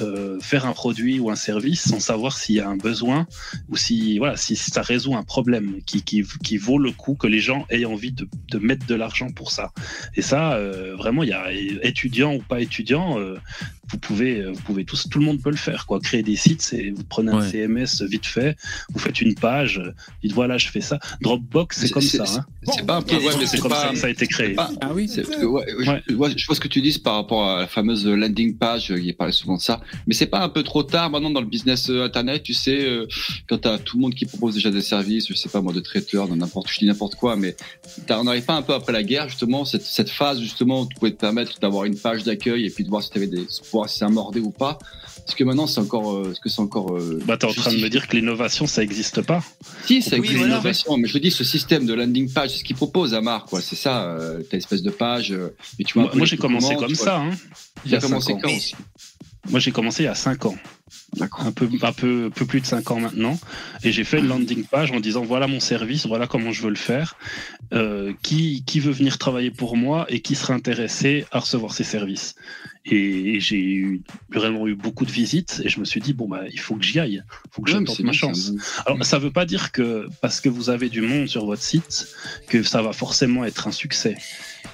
euh, 0.00 0.38
faire 0.40 0.66
un 0.66 0.72
produit 0.72 1.18
ou 1.20 1.30
un 1.30 1.36
service 1.36 1.75
sans 1.76 2.00
savoir 2.00 2.36
s'il 2.36 2.56
y 2.56 2.60
a 2.60 2.68
un 2.68 2.76
besoin 2.76 3.26
ou 3.68 3.76
si, 3.76 4.18
voilà, 4.18 4.36
si 4.36 4.56
ça 4.56 4.82
résout 4.82 5.14
un 5.14 5.22
problème 5.22 5.80
qui, 5.86 6.02
qui, 6.02 6.24
qui 6.42 6.56
vaut 6.56 6.78
le 6.78 6.92
coup 6.92 7.14
que 7.14 7.26
les 7.26 7.40
gens 7.40 7.66
aient 7.70 7.84
envie 7.84 8.12
de, 8.12 8.28
de 8.50 8.58
mettre 8.58 8.86
de 8.86 8.94
l'argent 8.94 9.30
pour 9.30 9.50
ça. 9.52 9.72
Et 10.14 10.22
ça, 10.22 10.54
euh, 10.54 10.94
vraiment, 10.96 11.22
il 11.22 11.28
y 11.28 11.32
a 11.32 11.52
étudiant 11.82 12.34
ou 12.34 12.40
pas 12.40 12.60
étudiant, 12.60 13.18
euh, 13.20 13.36
vous 13.88 13.98
pouvez, 13.98 14.44
vous 14.44 14.60
pouvez 14.62 14.84
tous, 14.84 15.08
tout 15.08 15.20
le 15.20 15.24
monde 15.24 15.40
peut 15.40 15.50
le 15.50 15.56
faire. 15.56 15.86
Quoi. 15.86 16.00
Créer 16.00 16.22
des 16.24 16.34
sites, 16.36 16.60
c'est 16.62 16.90
vous 16.90 17.04
prenez 17.04 17.30
un 17.32 17.36
Ouais. 17.40 17.50
CMS 17.50 18.02
vite 18.08 18.26
fait, 18.26 18.56
vous 18.92 18.98
faites 18.98 19.20
une 19.20 19.34
page, 19.36 19.80
dites 20.22 20.32
voilà, 20.32 20.58
je 20.58 20.68
fais 20.68 20.80
ça. 20.80 20.98
Dropbox, 21.20 21.78
c'est 21.78 21.90
comme 21.90 22.02
ça. 22.02 22.24
Hein. 22.26 22.44
C'est 22.74 22.84
pas 22.86 22.96
un 22.96 23.02
peu, 23.02 23.14
ouais, 23.16 23.22
mais 23.38 23.46
C'est 23.46 23.56
c'est 23.56 23.58
comme 23.58 23.70
pas. 23.70 23.82
ça 23.82 23.88
que 23.90 23.98
ça 23.98 24.06
a 24.08 24.10
été 24.10 24.26
créé. 24.26 24.54
pas- 24.54 24.70
Ah 24.80 24.92
oui 24.92 25.08
ouais, 25.16 25.22
je- 25.38 25.44
Ouais. 25.44 26.02
ouais, 26.14 26.30
je 26.36 26.46
vois 26.46 26.54
ce 26.56 26.60
que 26.60 26.66
tu 26.68 26.80
dis 26.80 26.98
par 26.98 27.14
rapport 27.14 27.48
à 27.48 27.60
la 27.60 27.66
fameuse 27.68 28.06
landing 28.06 28.56
page, 28.56 28.92
il 28.96 29.14
parlait 29.16 29.32
souvent 29.32 29.56
de 29.56 29.62
ça. 29.62 29.80
Mais 30.06 30.14
c'est 30.14 30.26
pas 30.26 30.40
un 30.42 30.48
peu 30.48 30.62
trop 30.64 30.82
tard 30.82 31.10
maintenant 31.10 31.30
dans 31.30 31.40
le 31.40 31.46
business 31.46 31.65
euh, 31.88 32.04
internet, 32.04 32.42
tu 32.42 32.54
sais, 32.54 32.84
euh, 32.84 33.06
quand 33.48 33.58
t'as 33.58 33.78
tout 33.78 33.96
le 33.96 34.02
monde 34.02 34.14
qui 34.14 34.26
propose 34.26 34.54
déjà 34.54 34.70
des 34.70 34.82
services, 34.82 35.26
je 35.28 35.34
sais 35.34 35.48
pas 35.48 35.60
moi, 35.60 35.72
de 35.72 35.80
traiteurs, 35.80 36.28
de 36.28 36.34
n'importe, 36.34 36.68
je 36.70 36.78
dis 36.78 36.86
n'importe 36.86 37.14
quoi, 37.16 37.36
mais 37.36 37.56
on 38.10 38.24
n'arrive 38.24 38.44
pas 38.44 38.54
un 38.54 38.62
peu 38.62 38.74
après 38.74 38.92
la 38.92 39.02
guerre 39.02 39.28
justement 39.28 39.64
cette, 39.64 39.82
cette 39.82 40.10
phase 40.10 40.40
justement 40.40 40.82
où 40.82 40.86
tu 40.86 40.96
pouvais 40.96 41.12
te 41.12 41.20
permettre 41.20 41.58
d'avoir 41.60 41.84
une 41.84 41.98
page 41.98 42.24
d'accueil 42.24 42.66
et 42.66 42.70
puis 42.70 42.84
de 42.84 42.88
voir 42.88 43.02
si 43.02 43.10
t'avais 43.10 43.26
des, 43.26 43.46
voir 43.72 43.88
si 43.88 43.98
ça 43.98 44.08
mordait 44.08 44.40
ou 44.40 44.50
pas. 44.50 44.78
Parce 45.26 45.34
que 45.34 45.42
maintenant 45.42 45.66
c'est 45.66 45.80
encore, 45.80 46.12
euh, 46.14 46.30
est-ce 46.30 46.40
que 46.40 46.48
c'est 46.48 46.60
encore 46.60 46.96
euh, 46.96 47.20
Bah, 47.26 47.36
t'es 47.36 47.46
en 47.46 47.52
train 47.52 47.72
de 47.72 47.78
me 47.78 47.88
dire 47.88 48.06
que 48.06 48.14
l'innovation, 48.16 48.66
ça 48.68 48.82
n'existe 48.82 49.22
pas. 49.22 49.42
Si, 49.84 50.00
c'est 50.00 50.20
Oui, 50.20 50.28
une 50.28 50.36
voilà. 50.36 50.54
innovation, 50.54 50.96
mais 50.96 51.08
je 51.08 51.14
te 51.14 51.18
dis, 51.18 51.32
ce 51.32 51.42
système 51.42 51.84
de 51.84 51.94
landing 51.94 52.32
page, 52.32 52.50
c'est 52.50 52.58
ce 52.58 52.64
qu'il 52.64 52.76
propose 52.76 53.12
Amar, 53.12 53.44
quoi. 53.44 53.60
C'est 53.60 53.74
ça, 53.74 54.04
euh, 54.04 54.40
t'as 54.48 54.56
espèce 54.56 54.82
de 54.82 54.90
page, 54.90 55.32
euh, 55.32 55.54
et 55.80 55.84
tu 55.84 55.98
vois. 55.98 56.14
Moi, 56.14 56.26
j'ai 56.26 56.36
commencé 56.36 56.76
comme 56.76 56.86
tu 56.86 56.94
ça. 56.94 57.18
Hein, 57.18 57.30
il 57.84 57.94
a 57.94 57.98
commencé 57.98 58.34
quand 58.40 58.48
Moi, 59.50 59.60
j'ai 59.60 59.72
commencé 59.72 60.02
il 60.02 60.06
y 60.06 60.08
a 60.08 60.14
5 60.14 60.46
ans. 60.46 60.56
Un 61.20 61.52
peu, 61.52 61.68
un 61.82 61.92
peu, 61.92 62.26
un 62.26 62.30
peu 62.30 62.46
plus 62.46 62.60
de 62.60 62.66
5 62.66 62.90
ans 62.90 63.00
maintenant. 63.00 63.38
Et 63.82 63.90
j'ai 63.92 64.04
fait 64.04 64.18
une 64.18 64.28
landing 64.28 64.64
page 64.64 64.92
en 64.92 65.00
disant 65.00 65.22
voilà 65.22 65.46
mon 65.46 65.60
service, 65.60 66.06
voilà 66.06 66.26
comment 66.26 66.52
je 66.52 66.62
veux 66.62 66.70
le 66.70 66.76
faire. 66.76 67.16
Euh, 67.72 68.12
qui, 68.22 68.62
qui 68.64 68.78
veut 68.78 68.92
venir 68.92 69.18
travailler 69.18 69.50
pour 69.50 69.76
moi 69.76 70.06
et 70.08 70.20
qui 70.20 70.36
serait 70.36 70.54
intéressé 70.54 71.26
à 71.32 71.40
recevoir 71.40 71.72
ces 71.74 71.84
services? 71.84 72.36
Et, 72.84 73.34
et 73.34 73.40
j'ai 73.40 73.60
eu, 73.60 74.02
vraiment 74.30 74.68
eu 74.68 74.76
beaucoup 74.76 75.04
de 75.04 75.10
visites 75.10 75.60
et 75.64 75.68
je 75.68 75.80
me 75.80 75.84
suis 75.84 76.00
dit 76.00 76.12
bon 76.12 76.28
bah 76.28 76.42
il 76.52 76.60
faut 76.60 76.76
que 76.76 76.84
j'y 76.84 77.00
aille, 77.00 77.24
il 77.26 77.48
faut 77.50 77.62
que 77.62 77.72
Ouais, 77.72 77.84
c'est 77.88 78.04
ma 78.04 78.12
chance. 78.12 78.52
Alors 78.86 79.04
ça 79.04 79.18
veut 79.18 79.32
pas 79.32 79.44
dire 79.44 79.72
que 79.72 80.06
parce 80.20 80.40
que 80.40 80.48
vous 80.48 80.70
avez 80.70 80.88
du 80.88 81.00
monde 81.00 81.26
sur 81.26 81.46
votre 81.46 81.62
site 81.62 82.06
que 82.48 82.62
ça 82.62 82.82
va 82.82 82.92
forcément 82.92 83.44
être 83.44 83.66
un 83.66 83.72
succès. 83.72 84.16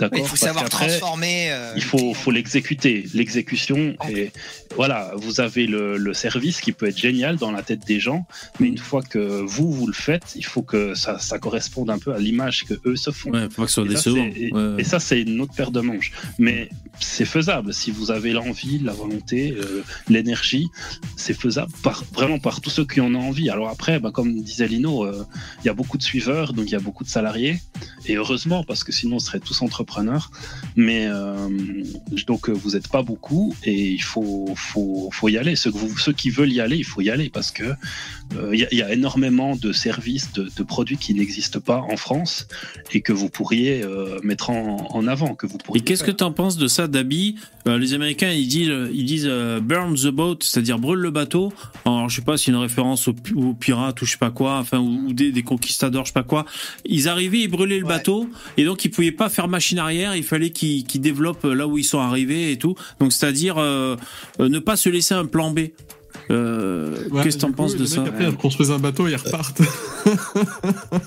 D'accord 0.03 0.19
Il 0.19 0.23
faut 0.25 0.31
Parce 0.31 0.41
savoir 0.41 0.69
transformer. 0.69 1.53
euh, 1.53 1.73
il 1.77 1.83
faut, 1.83 2.13
faut 2.15 2.31
l'exécuter. 2.31 3.05
L'exécution, 3.15 3.95
et 4.11 4.31
voilà, 4.77 5.13
vous 5.17 5.41
avez 5.41 5.67
le, 5.67 5.97
le 5.97 6.15
service 6.15 6.61
qui 6.61 6.73
peut 6.73 6.87
être 6.89 6.99
génial 6.99 7.37
dans 7.37 7.51
la 7.53 7.63
tête 7.63 7.87
des 7.87 8.01
gens, 8.01 8.27
mais 8.59 8.67
une 8.69 8.79
fois 8.79 9.03
que 9.03 9.19
vous, 9.19 9.73
vous 9.73 9.87
le 9.87 9.93
faites, 9.93 10.33
il 10.35 10.45
faut 10.45 10.63
que 10.63 10.95
ça, 10.95 11.19
ça 11.19 11.39
corresponde 11.39 11.89
un 11.91 11.99
peu 11.99 12.13
à 12.15 12.19
l'image 12.19 12.65
que 12.65 12.75
eux 12.85 12.97
se 12.97 13.11
font. 13.11 13.31
Ouais, 13.31 13.49
faut 13.51 13.63
pas 13.63 13.67
que 13.67 13.71
ce 13.71 13.83
soit 13.83 13.85
Et 13.93 13.97
ça, 13.97 14.11
Ouais, 14.11 14.81
et 14.81 14.85
ça, 14.85 14.99
c'est 15.01 15.21
une 15.23 15.41
autre 15.41 15.55
paire 15.55 15.71
de 15.71 15.81
manches. 15.81 16.13
Mais 16.39 16.69
c'est 17.01 17.25
faisable. 17.25 17.73
Si 17.73 17.91
vous 17.91 18.11
avez 18.11 18.33
l'envie, 18.33 18.79
la 18.81 18.93
volonté, 18.93 19.53
euh, 19.57 19.83
l'énergie, 20.09 20.69
c'est 21.17 21.35
faisable 21.35 21.73
par, 21.83 22.05
vraiment 22.13 22.39
par 22.39 22.61
tous 22.61 22.71
ceux 22.71 22.85
qui 22.85 23.01
en 23.01 23.15
ont 23.15 23.29
envie. 23.29 23.51
Alors 23.51 23.69
après, 23.69 24.01
bah, 24.01 24.11
comme 24.13 24.41
disait 24.43 24.67
Lino, 24.69 25.05
euh, 25.05 25.25
il 25.63 25.67
y 25.67 25.71
a 25.71 25.75
beaucoup 25.75 25.97
de 25.99 26.03
suiveurs, 26.03 26.53
donc 26.53 26.67
il 26.67 26.73
y 26.73 26.77
a 26.77 26.81
beaucoup 26.81 27.05
de 27.05 27.09
salariés. 27.09 27.61
Et 28.07 28.17
heureusement, 28.17 28.65
parce 28.65 28.83
que 28.85 28.93
sinon 28.93 29.17
on 29.17 29.21
serait 29.21 29.41
tous 29.41 29.63
entrepreneurs. 29.63 29.92
Mais 30.77 31.07
euh, 31.07 31.49
donc 32.27 32.49
euh, 32.49 32.53
vous 32.53 32.71
n'êtes 32.71 32.89
pas 32.89 33.03
beaucoup 33.03 33.55
et 33.65 33.91
il 33.91 34.03
faut, 34.03 34.53
faut, 34.57 35.09
faut 35.13 35.29
y 35.29 35.37
aller. 35.39 35.57
Ceux, 35.57 35.71
que 35.73 35.79
vous- 35.79 35.99
ceux 35.99 36.13
qui 36.13 36.31
veulent 36.31 36.53
y 36.53 36.61
aller, 36.61 36.77
il 36.77 36.85
faut 36.85 37.01
y 37.01 37.11
aller 37.11 37.31
parce 37.31 37.51
que 37.51 37.65
euh, 38.37 38.51
il 38.55 38.61
y, 38.61 38.65
a- 38.65 38.69
il 38.73 38.79
y 38.79 38.83
a 38.83 38.93
énormément 38.93 39.57
de 39.57 39.73
services, 39.73 40.33
de, 40.33 40.49
de 40.57 40.63
produits 40.63 40.97
qui 40.97 41.15
n'existent 41.15 41.61
pas 41.61 41.79
en 41.81 41.97
France 41.97 42.47
et 42.93 43.01
que 43.01 43.13
vous 43.13 43.29
pourriez 43.29 43.83
euh, 43.83 44.19
mettre 44.23 44.51
en, 44.51 44.89
en 44.91 45.07
avant, 45.07 45.35
que 45.35 45.47
vous 45.47 45.57
Et 45.57 45.63
pourriez. 45.65 45.83
qu'est-ce 45.85 46.05
que 46.05 46.11
tu 46.11 46.25
en 46.25 46.33
penses 46.33 46.57
de 46.57 46.67
ça, 46.69 46.89
Dabi? 46.89 47.37
Les 47.67 47.95
Américains, 47.95 48.31
ils 48.31 48.49
disent, 48.49 48.73
ils 48.93 49.05
disent 49.05 49.31
burn 49.63 49.95
the 49.95 50.09
boat, 50.09 50.39
c'est-à-dire 50.41 50.79
brûle 50.81 50.99
le 50.99 51.11
bateau. 51.11 51.53
Alors, 51.85 52.09
je 52.09 52.17
sais 52.17 52.23
pas, 52.23 52.37
c'est 52.37 52.51
une 52.51 52.57
référence 52.57 53.07
aux, 53.07 53.15
aux 53.37 53.55
pirates 53.55 54.03
ou 54.03 54.05
je 54.07 54.13
sais 54.13 54.19
pas 54.19 54.31
quoi, 54.33 54.59
enfin, 54.59 54.79
ou, 54.79 55.09
ou 55.09 55.13
des, 55.13 55.31
des 55.31 55.43
conquistadors, 55.45 56.05
je 56.05 56.09
sais 56.11 56.13
pas 56.13 56.23
quoi. 56.25 56.45
Ils 56.85 57.09
arrivaient, 57.09 57.41
ils 57.41 57.49
brûlaient 57.49 57.79
le 57.79 57.83
Ouais. 57.85 57.89
bateau, 57.89 58.29
et 58.57 58.65
donc 58.65 58.85
ils 58.85 58.91
pouvaient 58.91 59.13
pas 59.13 59.29
faire 59.29 59.47
machine 59.49 59.72
arrière. 59.79 60.17
Il 60.17 60.25
fallait 60.25 60.51
qu'ils 60.51 61.01
développent 61.01 61.45
là 61.45 61.67
où 61.67 61.79
ils 61.79 61.85
sont 61.85 62.01
arrivés 62.01 62.53
et 62.53 62.59
tout. 62.59 62.75
Donc, 63.01 63.13
c'est-à-dire 63.13 63.59
euh, 63.59 63.97
euh, 64.41 64.49
ne 64.49 64.59
pas 64.59 64.77
se 64.77 64.89
laisser 64.89 65.15
un 65.15 65.27
plan 65.27 65.51
B. 65.51 65.61
Euh, 66.33 67.09
Ouais, 67.11 67.23
Qu'est-ce 67.23 67.37
que 67.37 67.43
t'en 67.43 67.53
penses 67.53 67.77
de 67.77 67.85
ça 67.85 68.03
Après, 68.03 68.25
ils 68.25 68.37
construisent 68.37 68.71
un 68.71 68.79
bateau 68.79 69.07
et 69.07 69.13
ils 69.13 69.17
repartent. 69.17 69.61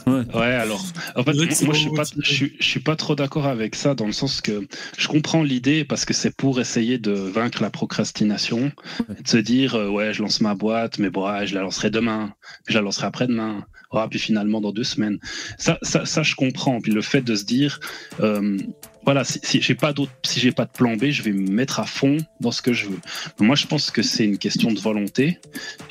Ouais, 0.07 0.53
alors, 0.53 0.83
en 1.15 1.23
fait, 1.23 1.33
moi, 1.33 1.73
je 1.73 1.79
suis 1.79 1.91
pas, 1.91 2.03
je 2.17 2.33
suis, 2.33 2.53
je 2.59 2.65
suis 2.65 2.79
pas 2.79 2.95
trop 2.95 3.15
d'accord 3.15 3.45
avec 3.45 3.75
ça 3.75 3.93
dans 3.93 4.05
le 4.05 4.11
sens 4.11 4.39
que 4.39 4.67
je 4.97 5.07
comprends 5.07 5.43
l'idée 5.43 5.83
parce 5.83 6.05
que 6.05 6.13
c'est 6.13 6.33
pour 6.35 6.59
essayer 6.59 6.97
de 6.97 7.11
vaincre 7.11 7.61
la 7.61 7.69
procrastination, 7.69 8.71
et 9.17 9.21
de 9.21 9.27
se 9.27 9.37
dire, 9.37 9.75
euh, 9.75 9.89
ouais, 9.89 10.13
je 10.13 10.21
lance 10.21 10.41
ma 10.41 10.55
boîte, 10.55 10.99
mais 10.99 11.09
bon, 11.09 11.29
ouais, 11.29 11.45
je 11.47 11.55
la 11.55 11.61
lancerai 11.61 11.89
demain, 11.89 12.33
je 12.67 12.75
la 12.75 12.81
lancerai 12.81 13.07
après-demain, 13.07 13.65
ouais, 13.93 14.07
puis 14.09 14.19
finalement 14.19 14.61
dans 14.61 14.71
deux 14.71 14.83
semaines. 14.83 15.19
Ça, 15.57 15.77
ça, 15.81 16.05
ça, 16.05 16.23
je 16.23 16.35
comprends. 16.35 16.79
Puis 16.79 16.91
le 16.91 17.01
fait 17.01 17.21
de 17.21 17.35
se 17.35 17.43
dire, 17.43 17.79
euh, 18.21 18.57
voilà, 19.05 19.23
si, 19.23 19.39
si 19.43 19.61
j'ai 19.61 19.75
pas 19.75 19.93
d'autre, 19.93 20.11
si 20.23 20.39
j'ai 20.39 20.51
pas 20.51 20.65
de 20.65 20.71
plan 20.71 20.95
B, 20.95 21.05
je 21.05 21.21
vais 21.21 21.31
me 21.31 21.49
mettre 21.49 21.79
à 21.79 21.85
fond 21.85 22.17
dans 22.41 22.51
ce 22.51 22.61
que 22.61 22.73
je 22.73 22.87
veux. 22.87 22.99
Moi, 23.39 23.55
je 23.55 23.67
pense 23.67 23.91
que 23.91 24.01
c'est 24.01 24.25
une 24.25 24.37
question 24.37 24.71
de 24.71 24.79
volonté. 24.79 25.39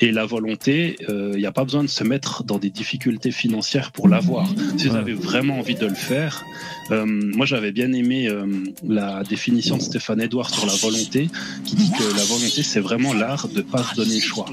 Et 0.01 0.11
la 0.11 0.25
volonté, 0.25 0.97
il 1.07 1.37
n'y 1.37 1.45
a 1.45 1.51
pas 1.51 1.63
besoin 1.63 1.83
de 1.83 1.89
se 1.89 2.03
mettre 2.03 2.43
dans 2.43 2.57
des 2.57 2.69
difficultés 2.69 3.31
financières 3.31 3.91
pour 3.91 4.07
l'avoir. 4.07 4.47
Si 4.77 4.87
vous 4.87 4.95
avez 4.95 5.13
vraiment 5.13 5.59
envie 5.59 5.75
de 5.75 5.85
le 5.85 5.95
faire, 5.95 6.43
euh, 6.91 7.05
moi 7.05 7.45
j'avais 7.45 7.71
bien 7.71 7.91
aimé 7.93 8.27
euh, 8.27 8.45
la 8.87 9.23
définition 9.23 9.77
de 9.77 9.81
Stéphane 9.81 10.21
Edouard 10.21 10.49
sur 10.49 10.65
la 10.65 10.75
volonté, 10.75 11.29
qui 11.63 11.75
dit 11.75 11.91
que 11.91 12.03
la 12.15 12.23
volonté 12.23 12.63
c'est 12.63 12.79
vraiment 12.79 13.13
l'art 13.13 13.47
de 13.47 13.61
pas 13.61 13.83
se 13.83 13.95
donner 13.95 14.15
le 14.15 14.21
choix. 14.21 14.45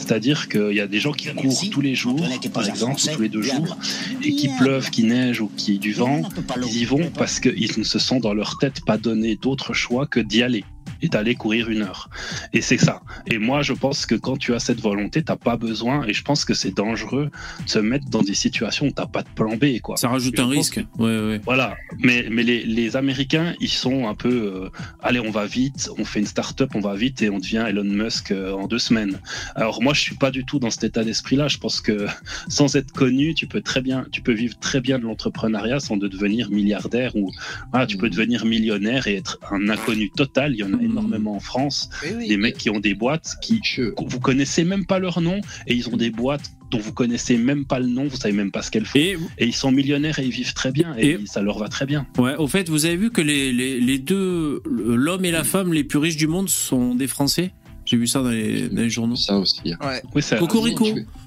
C'est-à-dire 0.00 0.48
qu'il 0.48 0.72
y 0.72 0.80
a 0.80 0.86
des 0.86 0.98
gens 0.98 1.12
qui 1.12 1.28
courent 1.34 1.70
tous 1.70 1.80
les 1.82 1.94
jours, 1.94 2.26
par 2.54 2.66
exemple, 2.66 2.98
ou 3.00 3.14
tous 3.14 3.22
les 3.22 3.28
deux 3.28 3.42
jours, 3.42 3.76
et 4.24 4.34
qui 4.34 4.48
pleuve, 4.58 4.90
qui 4.90 5.04
neige 5.04 5.40
ou 5.42 5.50
qui 5.56 5.78
du 5.78 5.92
vent, 5.92 6.22
ils 6.66 6.78
y 6.78 6.84
vont 6.84 7.10
parce 7.14 7.38
qu'ils 7.38 7.78
ne 7.78 7.84
se 7.84 7.98
sont 7.98 8.18
dans 8.18 8.32
leur 8.32 8.56
tête 8.58 8.84
pas 8.84 8.96
donné 8.96 9.36
d'autre 9.36 9.74
choix 9.74 10.06
que 10.06 10.18
d'y 10.18 10.42
aller 10.42 10.64
et 11.02 11.08
d'aller 11.08 11.34
courir 11.34 11.68
une 11.70 11.82
heure. 11.82 12.10
Et 12.52 12.60
c'est 12.60 12.78
ça. 12.78 13.02
Et 13.26 13.38
moi, 13.38 13.62
je 13.62 13.72
pense 13.72 14.06
que 14.06 14.14
quand 14.14 14.36
tu 14.36 14.54
as 14.54 14.58
cette 14.60 14.80
volonté, 14.80 15.22
t'as 15.22 15.36
pas 15.36 15.56
besoin, 15.56 16.04
et 16.06 16.12
je 16.12 16.22
pense 16.22 16.44
que 16.44 16.54
c'est 16.54 16.74
dangereux 16.74 17.30
de 17.64 17.70
se 17.70 17.78
mettre 17.78 18.08
dans 18.10 18.22
des 18.22 18.34
situations 18.34 18.86
où 18.86 18.90
t'as 18.90 19.06
pas 19.06 19.22
de 19.22 19.28
plan 19.34 19.56
B, 19.56 19.80
quoi. 19.80 19.96
Ça 19.96 20.08
rajoute 20.08 20.38
un 20.38 20.48
risque. 20.48 20.80
Ouais, 20.98 21.20
ouais. 21.20 21.40
Voilà, 21.44 21.76
mais, 21.98 22.26
mais 22.30 22.42
les, 22.42 22.64
les 22.64 22.96
Américains, 22.96 23.54
ils 23.60 23.68
sont 23.68 24.08
un 24.08 24.14
peu, 24.14 24.28
euh, 24.28 24.68
allez, 25.02 25.20
on 25.20 25.30
va 25.30 25.46
vite, 25.46 25.90
on 25.98 26.04
fait 26.04 26.20
une 26.20 26.26
start-up, 26.26 26.70
on 26.74 26.80
va 26.80 26.94
vite 26.94 27.22
et 27.22 27.30
on 27.30 27.38
devient 27.38 27.64
Elon 27.68 27.84
Musk 27.84 28.30
euh, 28.32 28.52
en 28.52 28.66
deux 28.66 28.78
semaines. 28.78 29.20
Alors 29.54 29.82
moi, 29.82 29.94
je 29.94 30.00
suis 30.00 30.16
pas 30.16 30.30
du 30.30 30.44
tout 30.44 30.58
dans 30.58 30.70
cet 30.70 30.84
état 30.84 31.04
d'esprit-là. 31.04 31.48
Je 31.48 31.58
pense 31.58 31.80
que 31.80 32.06
sans 32.48 32.76
être 32.76 32.92
connu, 32.92 33.34
tu 33.34 33.46
peux 33.46 33.60
très 33.60 33.80
bien, 33.80 34.06
tu 34.12 34.22
peux 34.22 34.32
vivre 34.32 34.58
très 34.58 34.80
bien 34.80 34.98
de 34.98 35.04
l'entrepreneuriat 35.04 35.80
sans 35.80 35.96
de 35.96 36.08
devenir 36.08 36.50
milliardaire 36.50 37.14
ou 37.16 37.30
voilà, 37.70 37.86
tu 37.86 37.96
peux 37.96 38.10
devenir 38.10 38.44
millionnaire 38.44 39.06
et 39.06 39.16
être 39.16 39.38
un 39.50 39.68
inconnu 39.68 40.10
total. 40.10 40.52
Il 40.52 40.58
y 40.58 40.64
en 40.64 40.72
a 40.74 40.80
Mhm. 40.89 40.89
Énormément 40.90 41.34
en 41.36 41.40
France. 41.40 41.90
Oui. 42.16 42.28
Des 42.28 42.36
mecs 42.36 42.58
qui 42.58 42.70
ont 42.70 42.80
des 42.80 42.94
boîtes 42.94 43.36
qui 43.42 43.60
Je- 43.62 43.92
vous 43.96 44.20
connaissez 44.20 44.64
même 44.64 44.86
pas 44.86 44.98
leur 44.98 45.20
nom 45.20 45.40
et 45.66 45.74
ils 45.74 45.88
ont 45.88 45.96
des 45.96 46.10
boîtes 46.10 46.52
dont 46.70 46.78
vous 46.78 46.92
connaissez 46.92 47.36
même 47.36 47.64
pas 47.64 47.80
le 47.80 47.86
nom, 47.88 48.04
vous 48.06 48.16
savez 48.16 48.32
même 48.32 48.52
pas 48.52 48.62
ce 48.62 48.70
qu'elles 48.70 48.84
font. 48.86 48.98
Et 48.98 49.16
Et 49.38 49.46
ils 49.46 49.54
sont 49.54 49.72
millionnaires 49.72 50.18
et 50.20 50.24
ils 50.24 50.30
vivent 50.30 50.54
très 50.54 50.70
bien 50.70 50.94
et, 50.96 51.10
Et- 51.10 51.18
ça 51.26 51.42
leur 51.42 51.58
va 51.58 51.68
très 51.68 51.84
bien. 51.86 52.06
Ouais, 52.16 52.36
au 52.36 52.46
fait, 52.46 52.68
vous 52.68 52.84
avez 52.86 52.96
vu 52.96 53.10
que 53.10 53.20
les, 53.20 53.52
les, 53.52 53.80
les 53.80 53.98
deux, 53.98 54.62
l'homme 54.66 55.24
et 55.24 55.32
la 55.32 55.42
femme 55.44 55.72
les 55.72 55.82
plus 55.82 55.98
riches 55.98 56.16
du 56.16 56.28
monde 56.28 56.48
sont 56.48 56.94
des 56.94 57.08
Français? 57.08 57.52
J'ai 57.90 57.96
vu 57.96 58.06
ça 58.06 58.22
dans 58.22 58.28
les, 58.30 58.68
dans 58.68 58.82
les 58.82 58.88
journaux. 58.90 59.16
Ça 59.16 59.36
aussi. 59.36 59.60
Ouais. 59.64 60.00
Oui, 60.14 60.22
Cocorico, 60.38 60.86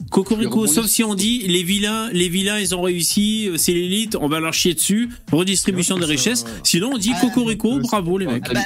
Cocorico, 0.09 0.65
sauf 0.65 0.85
si 0.85 1.03
on 1.03 1.13
dit 1.13 1.39
les 1.47 1.61
vilains, 1.61 2.09
les 2.13 2.29
vilains, 2.29 2.57
ils 2.57 2.73
ont 2.73 2.81
réussi, 2.81 3.49
euh, 3.49 3.57
c'est 3.57 3.73
l'élite, 3.73 4.15
on 4.15 4.29
va 4.29 4.39
leur 4.39 4.53
chier 4.53 4.73
dessus, 4.73 5.09
redistribution 5.31 5.95
des 5.95 6.01
Ouais, 6.03 6.07
ça- 6.07 6.11
richesses. 6.13 6.45
Sinon, 6.63 6.91
on 6.93 6.97
dit 6.97 7.11
Ah, 7.13 7.19
Cocorico, 7.19 7.75
ouais, 7.75 7.81
bravo 7.81 8.17
les 8.17 8.27
mecs. 8.27 8.43
Ah, 8.49 8.53
Bah, 8.53 8.61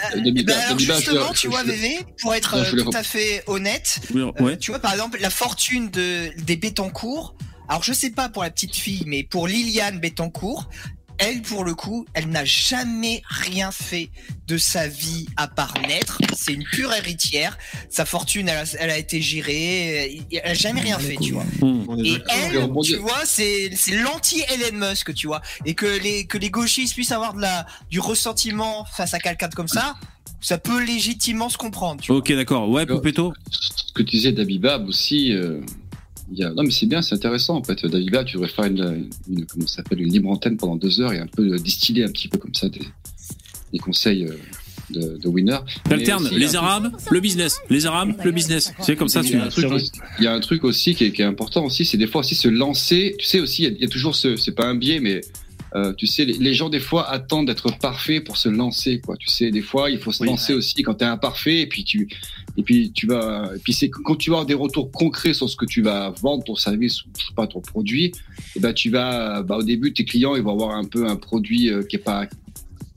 bah, 0.45 0.53
alors 0.67 0.77
justement, 0.77 1.33
je- 1.33 1.39
tu 1.39 1.47
vois, 1.47 1.63
VV, 1.63 1.97
pour 2.21 2.35
être 2.35 2.55
Non, 2.55 2.63
euh, 2.63 2.83
tout 2.83 2.91
à 2.93 3.01
fait 3.01 3.43
honnête, 3.47 3.99
Ouais. 4.13 4.21
euh, 4.41 4.55
tu 4.57 4.69
vois, 4.69 4.79
par 4.79 4.91
exemple, 4.93 5.17
la 5.19 5.31
fortune 5.31 5.89
de, 5.89 6.29
des 6.43 6.55
Bettencourt, 6.55 7.33
alors 7.67 7.81
je 7.83 7.93
sais 7.93 8.11
pas 8.11 8.29
pour 8.29 8.43
la 8.43 8.51
petite 8.51 8.75
fille, 8.75 9.01
mais 9.07 9.23
pour 9.23 9.47
Liliane 9.47 9.99
Bettencourt, 9.99 10.69
elle, 11.17 11.41
pour 11.41 11.63
le 11.63 11.75
coup, 11.75 12.05
elle 12.13 12.29
n'a 12.29 12.45
jamais 12.45 13.21
rien 13.27 13.71
fait 13.71 14.09
de 14.47 14.57
sa 14.57 14.87
vie 14.87 15.27
à 15.35 15.47
part 15.47 15.73
naître. 15.87 16.19
C'est 16.35 16.53
une 16.53 16.63
pure 16.63 16.93
héritière. 16.93 17.57
Sa 17.89 18.05
fortune, 18.05 18.49
elle 18.49 18.57
a, 18.57 18.75
elle 18.79 18.89
a 18.89 18.97
été 18.97 19.21
gérée. 19.21 20.23
Elle 20.31 20.51
a 20.51 20.53
jamais 20.53 20.81
rien 20.81 20.99
fait, 20.99 21.15
tu 21.21 21.33
vois. 21.33 21.45
Est 22.03 22.07
Et 22.07 22.21
elle, 22.29 22.69
tu 22.83 22.95
vois, 22.97 23.25
c'est 23.25 23.71
c'est 23.75 23.95
l'anti 23.95 24.43
Elon 24.49 24.89
Musk, 24.89 25.13
tu 25.13 25.27
vois, 25.27 25.41
et 25.65 25.73
que 25.73 25.85
les 25.85 26.25
que 26.25 26.37
les 26.37 26.49
gauchistes 26.49 26.93
puissent 26.93 27.11
avoir 27.11 27.33
de 27.33 27.41
la 27.41 27.65
du 27.89 27.99
ressentiment 27.99 28.85
face 28.85 29.13
à 29.13 29.19
quelqu'un 29.19 29.49
comme 29.49 29.67
ça, 29.67 29.95
ça 30.41 30.57
peut 30.57 30.83
légitimement 30.83 31.49
se 31.49 31.57
comprendre. 31.57 32.01
Tu 32.01 32.11
vois. 32.11 32.19
Ok, 32.19 32.31
d'accord. 32.33 32.69
Ouais, 32.69 32.85
Poupetto 32.85 33.33
ce 33.87 33.93
que 33.93 34.03
tu 34.03 34.17
disais 34.17 34.31
d'Abibab 34.31 34.87
aussi, 34.87 35.33
euh, 35.33 35.59
il 36.31 36.39
y 36.39 36.43
a... 36.43 36.51
non 36.51 36.63
mais 36.63 36.71
c'est 36.71 36.85
bien, 36.85 37.01
c'est 37.01 37.15
intéressant 37.15 37.55
en 37.55 37.63
fait. 37.63 37.85
D'Abibab, 37.85 38.25
tu 38.25 38.33
devrais 38.35 38.49
faire 38.49 38.65
une, 38.65 39.09
une 39.29 39.45
comment 39.45 39.67
ça 39.67 39.77
s'appelle, 39.77 40.01
une 40.01 40.11
libre 40.11 40.29
antenne 40.29 40.57
pendant 40.57 40.75
deux 40.75 41.01
heures 41.01 41.13
et 41.13 41.19
un 41.19 41.27
peu 41.27 41.57
distiller 41.57 42.03
un 42.03 42.11
petit 42.11 42.27
peu 42.27 42.37
comme 42.37 42.53
ça 42.53 42.69
des, 42.69 42.81
des 43.71 43.79
conseils 43.79 44.25
euh, 44.25 44.35
de, 44.89 45.17
de 45.17 45.27
winner. 45.27 45.57
T'alternes 45.89 46.29
les 46.31 46.55
Arabes, 46.55 46.91
le 47.11 47.19
business. 47.19 47.59
Les 47.69 47.85
Arabes, 47.85 48.13
le 48.23 48.31
business. 48.31 48.73
C'est 48.81 48.95
comme 48.95 49.09
ça, 49.09 49.21
Il 49.21 49.27
y, 49.27 49.31
tu 49.31 49.37
a 49.37 49.43
un 49.43 49.49
truc, 49.49 49.71
il 50.19 50.23
y 50.23 50.27
a 50.27 50.33
un 50.33 50.39
truc 50.39 50.63
aussi 50.63 50.95
qui 50.95 51.05
est, 51.05 51.11
qui 51.11 51.21
est 51.21 51.25
important 51.25 51.65
aussi, 51.65 51.85
c'est 51.85 51.97
des 51.97 52.07
fois 52.07 52.21
aussi 52.21 52.35
se 52.35 52.47
lancer. 52.47 53.15
Tu 53.19 53.25
sais 53.25 53.39
aussi, 53.39 53.63
il 53.63 53.65
y 53.65 53.67
a, 53.67 53.75
il 53.75 53.81
y 53.81 53.85
a 53.85 53.89
toujours 53.89 54.15
ce, 54.15 54.37
c'est 54.37 54.53
pas 54.53 54.65
un 54.65 54.75
biais, 54.75 54.99
mais 54.99 55.21
euh, 55.75 55.93
tu 55.93 56.07
sais, 56.07 56.25
les, 56.25 56.33
les 56.33 56.53
gens 56.53 56.69
des 56.69 56.79
fois 56.79 57.09
attendent 57.09 57.47
d'être 57.47 57.71
parfaits 57.77 58.23
pour 58.23 58.37
se 58.37 58.49
lancer, 58.49 58.99
quoi. 58.99 59.17
Tu 59.17 59.27
sais, 59.29 59.51
des 59.51 59.61
fois 59.61 59.89
il 59.91 59.99
faut 59.99 60.11
se 60.11 60.23
Oui. 60.23 60.29
lancer 60.29 60.53
aussi 60.53 60.81
quand 60.83 60.95
t'es 60.95 61.05
imparfait, 61.05 61.59
et 61.61 61.67
puis 61.67 61.83
tu, 61.83 62.07
et 62.57 62.63
puis 62.63 62.91
tu 62.91 63.05
vas, 63.07 63.51
et 63.55 63.59
puis 63.59 63.73
c'est 63.73 63.89
quand 63.89 64.15
tu 64.15 64.29
vas 64.29 64.37
avoir 64.37 64.45
des 64.45 64.53
retours 64.53 64.91
concrets 64.91 65.33
sur 65.33 65.49
ce 65.49 65.55
que 65.55 65.65
tu 65.65 65.81
vas 65.81 66.11
vendre, 66.21 66.43
ton 66.43 66.55
service 66.55 67.03
ou 67.03 67.09
je 67.17 67.25
sais 67.27 67.33
pas 67.35 67.47
ton 67.47 67.61
produit, 67.61 68.11
et 68.55 68.59
ben 68.59 68.73
tu 68.73 68.89
vas, 68.89 69.41
bah, 69.43 69.57
au 69.57 69.63
début 69.63 69.93
tes 69.93 70.05
clients 70.05 70.35
ils 70.35 70.41
vont 70.41 70.53
avoir 70.53 70.75
un 70.77 70.85
peu 70.85 71.07
un 71.07 71.15
produit 71.17 71.69
euh, 71.69 71.83
qui 71.83 71.97
est 71.97 71.99
pas 71.99 72.27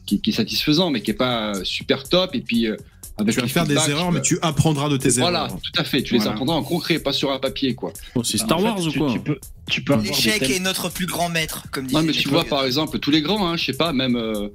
qui, 0.06 0.20
qui 0.20 0.30
est 0.30 0.34
satisfaisant, 0.34 0.90
mais 0.90 1.00
qui 1.02 1.10
est 1.12 1.14
pas 1.14 1.54
euh, 1.56 1.64
super 1.64 2.04
top, 2.08 2.34
et 2.34 2.40
puis 2.40 2.66
euh, 2.66 2.76
avec 3.20 3.34
Tu 3.34 3.40
vas 3.40 3.46
faire 3.48 3.66
des 3.66 3.74
erreurs, 3.74 4.06
tu 4.08 4.12
mais 4.12 4.18
vas- 4.18 4.24
tu 4.24 4.38
apprendras 4.42 4.88
de 4.88 4.96
tes 4.96 5.10
voilà, 5.10 5.44
erreurs. 5.46 5.58
tout 5.62 5.80
à 5.80 5.84
fait. 5.84 6.02
Tu 6.02 6.14
les 6.14 6.18
Voilà. 6.20 6.32
apprendras 6.32 6.54
en 6.56 6.62
concret, 6.62 6.98
pas 6.98 7.12
sur 7.12 7.30
un 7.30 7.38
papier, 7.38 7.74
quoi. 7.74 7.92
Oh, 8.14 8.22
c'est 8.24 8.40
En 8.42 8.44
Star 8.46 8.58
fait, 8.58 8.64
Wars 8.64 8.80
ou 8.86 8.92
quoi 8.92 9.12
tu 9.12 9.20
peux, 9.20 9.38
tu 9.68 9.84
L'échec 10.02 10.42
est 10.50 10.58
notre 10.60 10.88
plus 10.90 11.06
grand 11.06 11.28
maître, 11.28 11.64
comme 11.70 11.86
disait 11.86 11.98
Non, 11.98 12.04
mais 12.04 12.12
tu 12.12 12.28
vois, 12.28 12.44
par 12.44 12.64
exemple, 12.64 12.98
tous 12.98 13.10
les 13.10 13.22
grands, 13.22 13.46
hein, 13.48 13.56
je 13.56 13.64
sais 13.66 13.72
pas, 13.72 13.92
même, 13.92 14.16
euh, 14.16 14.48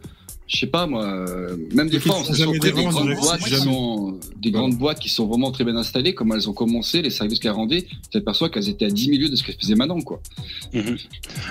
je 0.47 0.57
sais 0.57 0.67
pas 0.67 0.85
moi, 0.85 1.03
euh, 1.05 1.57
même 1.73 1.89
des 1.89 1.99
fois, 1.99 2.17
on 2.19 2.23
se 2.23 2.31
des 2.59 2.69
grandes 2.72 3.15
boîtes 3.15 3.39
qui 3.41 3.49
sont, 3.63 4.19
des 4.38 4.51
grandes 4.51 4.76
boîtes 4.77 4.99
qui 4.99 5.09
sont 5.09 5.26
vraiment 5.27 5.51
très 5.51 5.63
bien 5.63 5.76
installées, 5.76 6.13
comme 6.13 6.31
elles 6.34 6.47
ont 6.49 6.53
commencé, 6.53 7.01
les 7.01 7.09
services 7.09 7.39
qu'elles 7.39 7.51
rendaient, 7.51 7.81
tu 7.84 7.89
t'aperçois 8.11 8.49
qu'elles 8.49 8.69
étaient 8.69 8.85
à 8.85 8.89
10 8.89 9.09
milieux 9.09 9.30
de 9.30 9.35
ce 9.35 9.43
qu'elles 9.43 9.55
faisaient 9.59 9.76
maintenant, 9.76 10.01
quoi. 10.01 10.22
Mhm. 10.73 10.97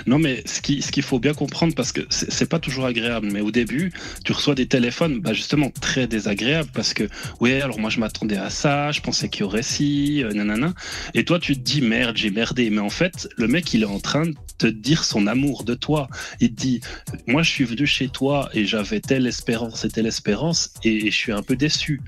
Non, 0.07 0.17
mais 0.19 0.43
ce 0.45 0.61
qui- 0.61 0.81
ce 0.81 0.91
qu'il 0.91 1.03
faut 1.03 1.19
bien 1.19 1.33
comprendre, 1.33 1.73
parce 1.75 1.91
que 1.91 2.01
c'est 2.09 2.31
c'est 2.31 2.49
pas 2.49 2.59
toujours 2.59 2.85
agréable, 2.85 3.29
mais 3.31 3.41
au 3.41 3.51
début, 3.51 3.91
tu 4.23 4.31
reçois 4.31 4.55
des 4.55 4.67
téléphones, 4.67 5.19
bah 5.19 5.33
justement, 5.33 5.71
très 5.81 6.07
désagréables, 6.07 6.69
parce 6.73 6.93
que, 6.93 7.07
oui, 7.39 7.53
alors 7.53 7.79
moi 7.79 7.89
je 7.89 7.99
m'attendais 7.99 8.37
à 8.37 8.49
ça, 8.49 8.91
je 8.91 9.01
pensais 9.01 9.29
qu'il 9.29 9.41
y 9.41 9.43
aurait 9.43 9.63
ci, 9.63 10.23
euh, 10.23 10.31
nanana. 10.33 10.73
Et 11.13 11.25
toi, 11.25 11.39
tu 11.39 11.55
te 11.55 11.61
dis, 11.61 11.81
merde, 11.81 12.15
j'ai 12.17 12.29
merdé. 12.31 12.69
Mais 12.69 12.81
en 12.81 12.89
fait, 12.89 13.27
le 13.37 13.47
mec, 13.47 13.73
il 13.73 13.83
est 13.83 13.85
en 13.85 13.99
train 13.99 14.25
de 14.25 14.35
te 14.57 14.67
dire 14.67 15.03
son 15.03 15.27
amour 15.27 15.63
de 15.63 15.73
toi. 15.73 16.07
Il 16.39 16.53
te 16.53 16.61
dit, 16.61 16.81
moi 17.27 17.43
je 17.43 17.49
suis 17.51 17.63
venu 17.65 17.85
chez 17.85 18.07
toi 18.09 18.49
et 18.53 18.65
j'avais 18.65 18.99
telle 18.99 19.27
espérance 19.27 19.85
et 19.85 19.89
telle 19.89 20.05
espérance, 20.07 20.71
et 20.83 21.11
je 21.11 21.15
suis 21.15 21.31
un 21.31 21.41
peu 21.41 21.55
déçu. 21.55 22.01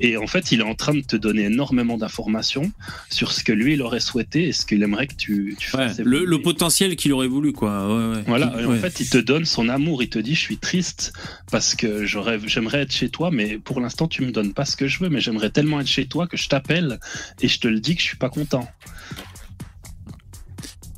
Et 0.00 0.16
en 0.16 0.26
fait, 0.26 0.52
il 0.52 0.60
est 0.60 0.64
en 0.64 0.74
train 0.74 0.94
de 0.94 1.00
te 1.02 1.16
donner 1.16 1.44
énormément 1.44 1.96
d'informations 1.98 2.70
sur 3.10 3.32
ce 3.32 3.44
que 3.44 3.52
lui, 3.52 3.74
il 3.74 3.82
aurait 3.82 4.00
souhaité 4.00 4.48
et 4.48 4.52
ce 4.52 4.64
qu'il 4.64 4.82
aimerait 4.82 5.06
que 5.06 5.14
tu, 5.14 5.56
tu 5.58 5.76
Ouais, 5.76 5.88
fasses. 5.88 5.98
le, 6.00 6.36
potentiel 6.42 6.96
qu'il 6.96 7.12
aurait 7.12 7.28
voulu, 7.28 7.52
quoi. 7.52 7.86
Ouais, 7.86 8.16
ouais. 8.16 8.22
Voilà, 8.26 8.52
et 8.60 8.64
en 8.64 8.72
fait, 8.76 9.00
il 9.00 9.08
te 9.10 9.18
donne 9.18 9.44
son 9.44 9.68
amour, 9.68 10.02
il 10.02 10.08
te 10.08 10.18
dit 10.18 10.34
je 10.34 10.40
suis 10.40 10.56
triste 10.58 11.12
parce 11.50 11.74
que 11.74 12.06
j'aimerais 12.06 12.80
être 12.82 12.92
chez 12.92 13.08
toi 13.08 13.30
mais 13.30 13.58
pour 13.58 13.80
l'instant 13.80 14.08
tu 14.08 14.22
me 14.22 14.30
donnes 14.30 14.52
pas 14.52 14.64
ce 14.64 14.76
que 14.76 14.86
je 14.86 14.98
veux 15.00 15.08
mais 15.08 15.20
j'aimerais 15.20 15.50
tellement 15.50 15.80
être 15.80 15.86
chez 15.86 16.06
toi 16.06 16.26
que 16.26 16.36
je 16.36 16.48
t'appelle 16.48 16.98
et 17.40 17.48
je 17.48 17.58
te 17.58 17.68
le 17.68 17.80
dis 17.80 17.94
que 17.94 18.00
je 18.02 18.06
suis 18.06 18.16
pas 18.16 18.28
content. 18.30 18.68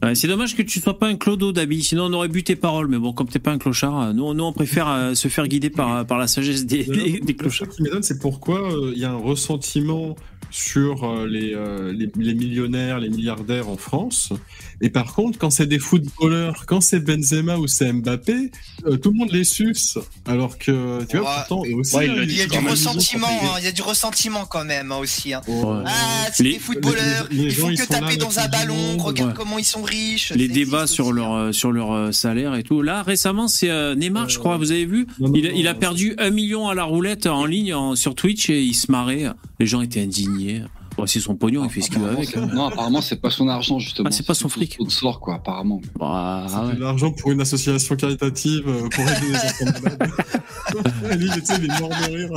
Ouais, 0.02 0.16
c'est 0.16 0.26
dommage 0.26 0.56
que 0.56 0.62
tu 0.62 0.80
sois 0.80 0.98
pas 0.98 1.06
un 1.06 1.14
clodo 1.14 1.52
d'habit, 1.52 1.82
sinon 1.82 2.06
on 2.06 2.12
aurait 2.14 2.28
bu 2.28 2.42
tes 2.42 2.56
paroles. 2.56 2.88
Mais 2.88 2.98
bon, 2.98 3.12
comme 3.12 3.28
t'es 3.28 3.38
pas 3.38 3.52
un 3.52 3.58
clochard, 3.58 4.00
euh, 4.00 4.12
nous, 4.12 4.34
nous 4.34 4.42
on 4.44 4.52
préfère 4.52 4.88
euh, 4.88 5.14
se 5.14 5.28
faire 5.28 5.46
guider 5.46 5.70
par, 5.70 6.04
par 6.06 6.18
la 6.18 6.26
sagesse 6.26 6.66
des, 6.66 6.82
des, 6.84 7.20
des 7.20 7.32
Le 7.32 7.34
clochards. 7.34 7.68
truc 7.68 7.70
qui 7.76 7.82
m'étonne, 7.82 8.02
c'est 8.02 8.18
pourquoi 8.18 8.72
euh, 8.72 8.92
il 8.94 8.98
y 9.00 9.04
a 9.04 9.12
un 9.12 9.16
ressentiment 9.16 10.16
sur 10.50 11.04
euh, 11.04 11.26
les, 11.26 11.54
euh, 11.54 11.92
les, 11.92 12.10
les 12.18 12.34
millionnaires, 12.34 12.98
les 12.98 13.08
milliardaires 13.08 13.68
en 13.68 13.76
France. 13.76 14.32
Et 14.80 14.90
par 14.90 15.14
contre, 15.14 15.38
quand 15.38 15.50
c'est 15.50 15.66
des 15.66 15.78
footballeurs, 15.78 16.64
quand 16.66 16.80
c'est 16.80 17.00
Benzema 17.00 17.56
ou 17.56 17.66
c'est 17.68 17.92
Mbappé, 17.92 18.50
euh, 18.86 18.96
tout 18.96 19.12
le 19.12 19.16
monde 19.18 19.30
les 19.32 19.44
suce. 19.44 19.98
Alors 20.26 20.58
que, 20.58 21.04
tu 21.04 21.18
vois, 21.18 21.26
Ouais. 21.30 21.36
pourtant, 21.48 21.62
eux 21.70 21.74
aussi, 21.76 21.96
Ouais, 21.96 22.06
ils 22.06 22.10
hein, 22.10 22.24
Il 22.24 22.36
y 22.36 22.40
a 22.42 22.46
du 22.46 22.58
ressentiment, 22.68 23.26
hein, 23.28 23.54
il 23.58 23.64
y 23.64 23.68
a 23.68 23.72
du 23.72 23.82
ressentiment 23.82 24.44
quand 24.44 24.64
même 24.64 24.92
hein, 24.92 24.96
aussi. 24.96 25.32
hein. 25.32 25.40
Ouais. 25.46 25.82
Ah, 25.86 26.26
c'est 26.32 26.42
Les- 26.42 26.52
des 26.54 26.58
footballeurs, 26.58 27.28
les- 27.30 27.36
les 27.36 27.42
ils 27.44 27.50
gens, 27.50 27.62
font 27.62 27.70
ils 27.70 27.78
que 27.78 27.86
taper 27.86 28.16
dans 28.16 28.38
un 28.38 28.48
ballon, 28.48 28.74
Monde. 28.74 29.00
regarde 29.02 29.30
Ouais. 29.30 29.36
comment 29.36 29.58
ils 29.58 29.64
sont 29.64 29.82
riches. 29.82 30.32
Les 30.34 30.48
débats 30.48 30.86
sur 30.86 31.06
aussi, 31.06 31.14
leur 31.16 31.54
sur 31.54 31.70
leur 31.72 31.92
euh, 31.92 32.12
salaire 32.12 32.54
et 32.56 32.62
tout. 32.62 32.82
Là 32.82 33.02
récemment, 33.02 33.48
c'est 33.48 33.70
euh, 33.70 33.94
Neymar, 33.94 34.28
je 34.28 34.38
crois. 34.38 34.56
Vous 34.56 34.72
avez 34.72 34.84
vu? 34.86 35.06
Non, 35.20 35.28
non, 35.28 35.34
il, 35.34 35.46
a- 35.46 35.52
il 35.52 35.68
perdu 35.74 36.14
un 36.18 36.30
million 36.30 36.68
à 36.68 36.74
la 36.74 36.84
roulette 36.84 37.26
en 37.26 37.46
ligne 37.46 37.72
en- 37.74 37.94
sur 37.94 38.14
Twitch 38.14 38.50
et 38.50 38.60
il 38.62 38.74
se 38.74 38.90
marrait. 38.90 39.26
Les 39.60 39.66
gens 39.66 39.80
étaient 39.80 40.02
indignés. 40.02 40.31
cuisinière 40.32 40.81
Bon, 41.02 41.06
c'est 41.08 41.18
son 41.18 41.34
pognon, 41.34 41.64
il 41.64 41.70
fait 41.70 41.80
ce 41.80 41.90
qu'il 41.90 41.98
veut 41.98 42.10
avec. 42.10 42.36
hein. 42.36 42.48
Non, 42.54 42.66
apparemment, 42.66 43.00
c'est 43.00 43.20
pas 43.20 43.28
son 43.30 43.48
argent, 43.48 43.80
justement. 43.80 44.08
Ah, 44.08 44.12
c'est 44.14 44.24
pas 44.24 44.34
son 44.34 44.48
fric. 44.48 44.76
Tout 44.78 44.88
sort, 44.88 45.18
quoi, 45.18 45.34
apparemment. 45.34 45.80
Bah, 45.98 46.46
C'est 46.48 46.54
ah 46.56 46.66
ouais. 46.66 46.74
de 46.76 46.80
l'argent 46.80 47.10
pour 47.10 47.32
une 47.32 47.40
association 47.40 47.96
caritative 47.96 48.62
euh, 48.68 48.88
pour 48.88 49.02
aider 49.02 49.26
les 49.30 49.34
enfants 49.34 49.80
malades. 49.82 50.10
Et 51.12 51.16
lui, 51.16 51.28
tu 51.30 51.44
sais, 51.44 51.54
il 51.58 51.64
est 51.64 51.80
mort 51.80 51.88
de 51.90 52.16
rire. 52.16 52.30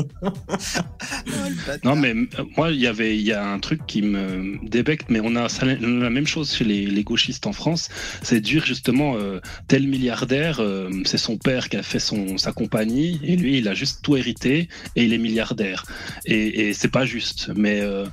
Non, 1.83 1.95
mais 1.95 2.13
euh, 2.15 2.25
moi, 2.57 2.71
il 2.71 2.79
y 2.79 2.87
avait, 2.87 3.15
il 3.15 3.21
y 3.23 3.33
a 3.33 3.47
un 3.47 3.59
truc 3.59 3.81
qui 3.85 4.01
me 4.01 4.57
débecte, 4.67 5.09
mais 5.11 5.19
on 5.23 5.35
a, 5.35 5.47
ça- 5.47 5.65
la 5.67 6.09
même 6.09 6.25
chose 6.25 6.51
chez 6.55 6.65
les, 6.65 6.87
les 6.87 7.03
gauchistes 7.03 7.45
en 7.45 7.53
France. 7.53 7.89
C'est 8.23 8.41
dire 8.41 8.65
justement, 8.65 9.15
euh, 9.15 9.39
tel 9.67 9.87
milliardaire, 9.87 10.59
euh, 10.59 10.89
c'est 11.05 11.19
son 11.19 11.37
père 11.37 11.69
qui 11.69 11.77
a 11.77 11.83
fait 11.83 11.99
son, 11.99 12.39
sa 12.39 12.51
compagnie, 12.51 13.19
et 13.23 13.35
lui, 13.35 13.59
il 13.59 13.67
a 13.67 13.75
juste 13.75 13.99
tout 14.01 14.17
hérité, 14.17 14.69
et 14.95 15.03
il 15.03 15.13
est 15.13 15.19
milliardaire. 15.19 15.85
Et, 16.25 16.69
et 16.69 16.73
c'est 16.73 16.87
pas 16.91 17.05
juste. 17.05 17.51
Mais 17.55 17.79
euh, 17.81 18.05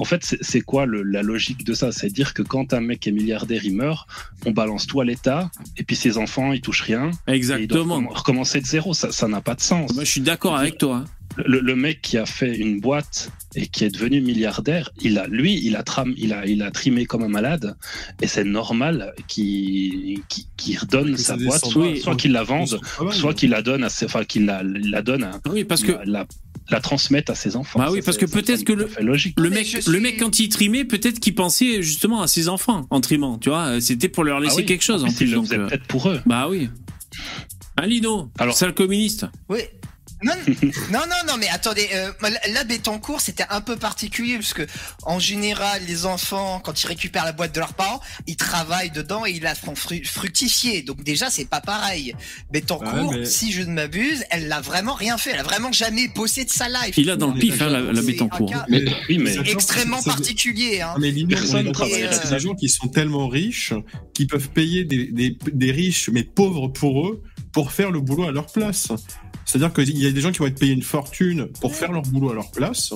en 0.00 0.04
fait, 0.04 0.36
c'est 0.40 0.60
quoi 0.62 0.86
le- 0.86 1.02
la 1.02 1.22
logique 1.22 1.64
de 1.64 1.74
ça? 1.74 1.92
C'est 1.92 2.08
dire 2.10 2.34
que 2.34 2.42
quand 2.42 2.72
un 2.74 2.80
mec 2.80 3.06
est 3.06 3.12
milliardaire, 3.12 3.64
il 3.64 3.74
meurt, 3.76 4.08
on 4.46 4.50
balance 4.50 4.86
tout 4.86 5.00
à 5.00 5.04
l'État, 5.04 5.50
et 5.76 5.84
puis 5.84 5.96
ses 5.96 6.18
enfants, 6.18 6.52
ils 6.52 6.60
touchent 6.60 6.82
rien. 6.82 7.10
Et 7.28 7.32
Exactement. 7.32 8.00
comm- 8.00 8.08
recommencer 8.12 8.60
de 8.60 8.66
zéro. 8.66 8.94
Ça 8.94 9.12
ça 9.12 9.28
n'a 9.28 9.40
pas 9.40 9.54
de 9.54 9.60
sens 9.60 9.92
Moi, 9.94 10.04
je 10.04 10.10
suis 10.10 10.20
d'accord 10.22 10.56
avec 10.56 10.78
toi. 10.78 10.96
hein. 10.96 11.04
le, 11.46 11.60
le 11.60 11.76
mec 11.76 12.02
qui 12.02 12.18
a 12.18 12.26
fait 12.26 12.56
une 12.56 12.80
boîte 12.80 13.30
et 13.54 13.66
qui 13.68 13.84
est 13.84 13.90
devenu 13.90 14.20
milliardaire, 14.20 14.90
il 15.00 15.16
a, 15.18 15.26
lui, 15.28 15.60
il 15.64 15.76
a, 15.76 15.82
tram, 15.84 16.12
il 16.16 16.32
a, 16.32 16.44
il 16.46 16.60
a 16.62 16.70
trimé 16.72 17.06
comme 17.06 17.22
un 17.22 17.28
malade, 17.28 17.76
et 18.20 18.26
c'est 18.26 18.44
normal 18.44 19.12
qu'il 19.28 20.20
qu'il 20.56 20.78
redonne 20.78 21.16
sa 21.16 21.36
boîte, 21.36 21.64
soit, 21.64 22.16
qu'il 22.16 22.32
la 22.32 22.42
vende, 22.42 22.80
soit 23.12 23.30
hein. 23.30 23.34
qu'il 23.34 23.50
la 23.50 23.62
donne 23.62 23.84
à 23.84 23.88
ses, 23.88 24.06
enfin 24.06 24.24
qu'il 24.24 24.44
la, 24.46 24.62
la 24.64 25.02
donne 25.02 25.24
à, 25.24 25.40
Oui, 25.50 25.64
parce 25.64 25.82
que 25.82 25.92
la, 26.04 26.26
la, 26.70 26.80
transmette 26.80 27.30
à 27.30 27.34
ses 27.34 27.56
enfants. 27.56 27.78
Bah 27.78 27.88
oui, 27.90 27.98
Ça, 27.98 28.04
parce 28.06 28.18
que 28.18 28.26
peut-être 28.26 28.64
que 28.64 28.72
le- 28.72 28.88
logique. 29.00 29.38
le 29.38 29.50
mec, 29.50 29.72
le 29.72 29.80
suis- 29.82 30.00
mec 30.00 30.18
quand 30.18 30.38
il 30.38 30.48
trimait, 30.48 30.84
peut-être 30.84 31.20
qu'il 31.20 31.34
pensait 31.34 31.82
justement 31.82 32.22
à 32.22 32.26
ses 32.26 32.48
enfants 32.48 32.86
en 32.90 33.00
trimant. 33.00 33.38
Tu 33.38 33.48
vois, 33.50 33.80
c'était 33.80 34.08
pour 34.08 34.24
leur 34.24 34.40
laisser 34.40 34.54
Ah 34.58 34.60
oui. 34.60 34.66
quelque 34.66 34.82
chose. 34.84 35.04
En 35.04 35.08
En 35.08 35.12
plus, 35.12 35.26
il 35.26 35.32
le 35.34 35.40
faisait 35.42 35.58
euh, 35.58 35.66
peut-être 35.68 35.86
pour 35.86 36.08
eux. 36.08 36.20
bah 36.26 36.46
oui. 36.48 36.68
Un 37.76 37.86
Lino, 37.86 38.30
Alors- 38.38 38.54
sale 38.56 38.74
communiste. 38.74 39.26
Oui. 39.48 39.60
Non, 40.22 40.32
non, 40.92 41.00
non, 41.08 41.16
non, 41.28 41.36
mais 41.38 41.48
attendez, 41.48 41.88
euh, 41.94 42.12
là, 42.52 42.64
Bétancourt, 42.64 43.20
c'était 43.20 43.46
un 43.48 43.60
peu 43.60 43.76
particulier, 43.76 44.34
parce 44.36 44.52
que, 44.54 44.66
en 45.02 45.18
général, 45.18 45.82
les 45.86 46.04
enfants, 46.06 46.60
quand 46.62 46.82
ils 46.82 46.86
récupèrent 46.86 47.24
la 47.24 47.32
boîte 47.32 47.54
de 47.54 47.60
leurs 47.60 47.74
parents, 47.74 48.00
ils 48.26 48.36
travaillent 48.36 48.90
dedans 48.90 49.24
et 49.24 49.30
ils 49.32 49.42
la 49.42 49.54
font 49.54 49.74
fru- 49.74 50.04
fructifier. 50.04 50.82
Donc, 50.82 51.02
déjà, 51.02 51.30
c'est 51.30 51.46
pas 51.48 51.60
pareil. 51.60 52.14
Ouais, 53.12 53.18
mais- 53.20 53.24
si 53.24 53.52
je 53.52 53.62
ne 53.62 53.72
m'abuse, 53.72 54.24
elle 54.30 54.48
n'a 54.48 54.60
vraiment 54.60 54.94
rien 54.94 55.16
fait. 55.16 55.30
Elle 55.30 55.40
a 55.40 55.44
vraiment 55.44 55.72
jamais 55.72 56.08
bossé 56.08 56.44
de 56.44 56.50
sa 56.50 56.68
life. 56.68 56.96
Il 56.96 57.08
a 57.10 57.16
dans 57.16 57.28
le 57.32 57.38
pif, 57.40 57.60
hein, 57.62 57.68
la, 57.70 57.80
la 57.80 58.02
Mais 58.68 58.84
Oui, 59.08 59.18
mais 59.18 59.34
D'accord, 59.36 59.52
extrêmement 59.52 60.02
particulier, 60.02 60.80
hein. 60.80 60.94
Mais 60.98 61.12
Personne 61.28 61.72
c'est 61.74 62.26
ça. 62.28 62.34
des 62.34 62.40
gens 62.40 62.54
qui 62.54 62.68
sont 62.68 62.88
tellement 62.88 63.28
riches 63.28 63.72
qui 64.14 64.26
peuvent 64.26 64.50
payer 64.50 64.84
des, 64.84 65.06
des, 65.06 65.36
des 65.52 65.72
riches 65.72 66.10
mais 66.12 66.24
pauvres 66.24 66.68
pour 66.68 67.06
eux 67.06 67.22
pour 67.52 67.72
faire 67.72 67.90
le 67.90 68.00
boulot 68.00 68.28
à 68.28 68.32
leur 68.32 68.46
place. 68.46 68.88
C'est-à-dire 69.50 69.72
qu'il 69.72 69.98
y 69.98 70.06
a 70.06 70.12
des 70.12 70.20
gens 70.20 70.30
qui 70.30 70.38
vont 70.38 70.46
être 70.46 70.58
payés 70.60 70.72
une 70.74 70.82
fortune 70.82 71.48
pour 71.60 71.74
faire 71.74 71.90
leur 71.90 72.02
boulot 72.02 72.30
à 72.30 72.34
leur 72.34 72.50
place. 72.52 72.92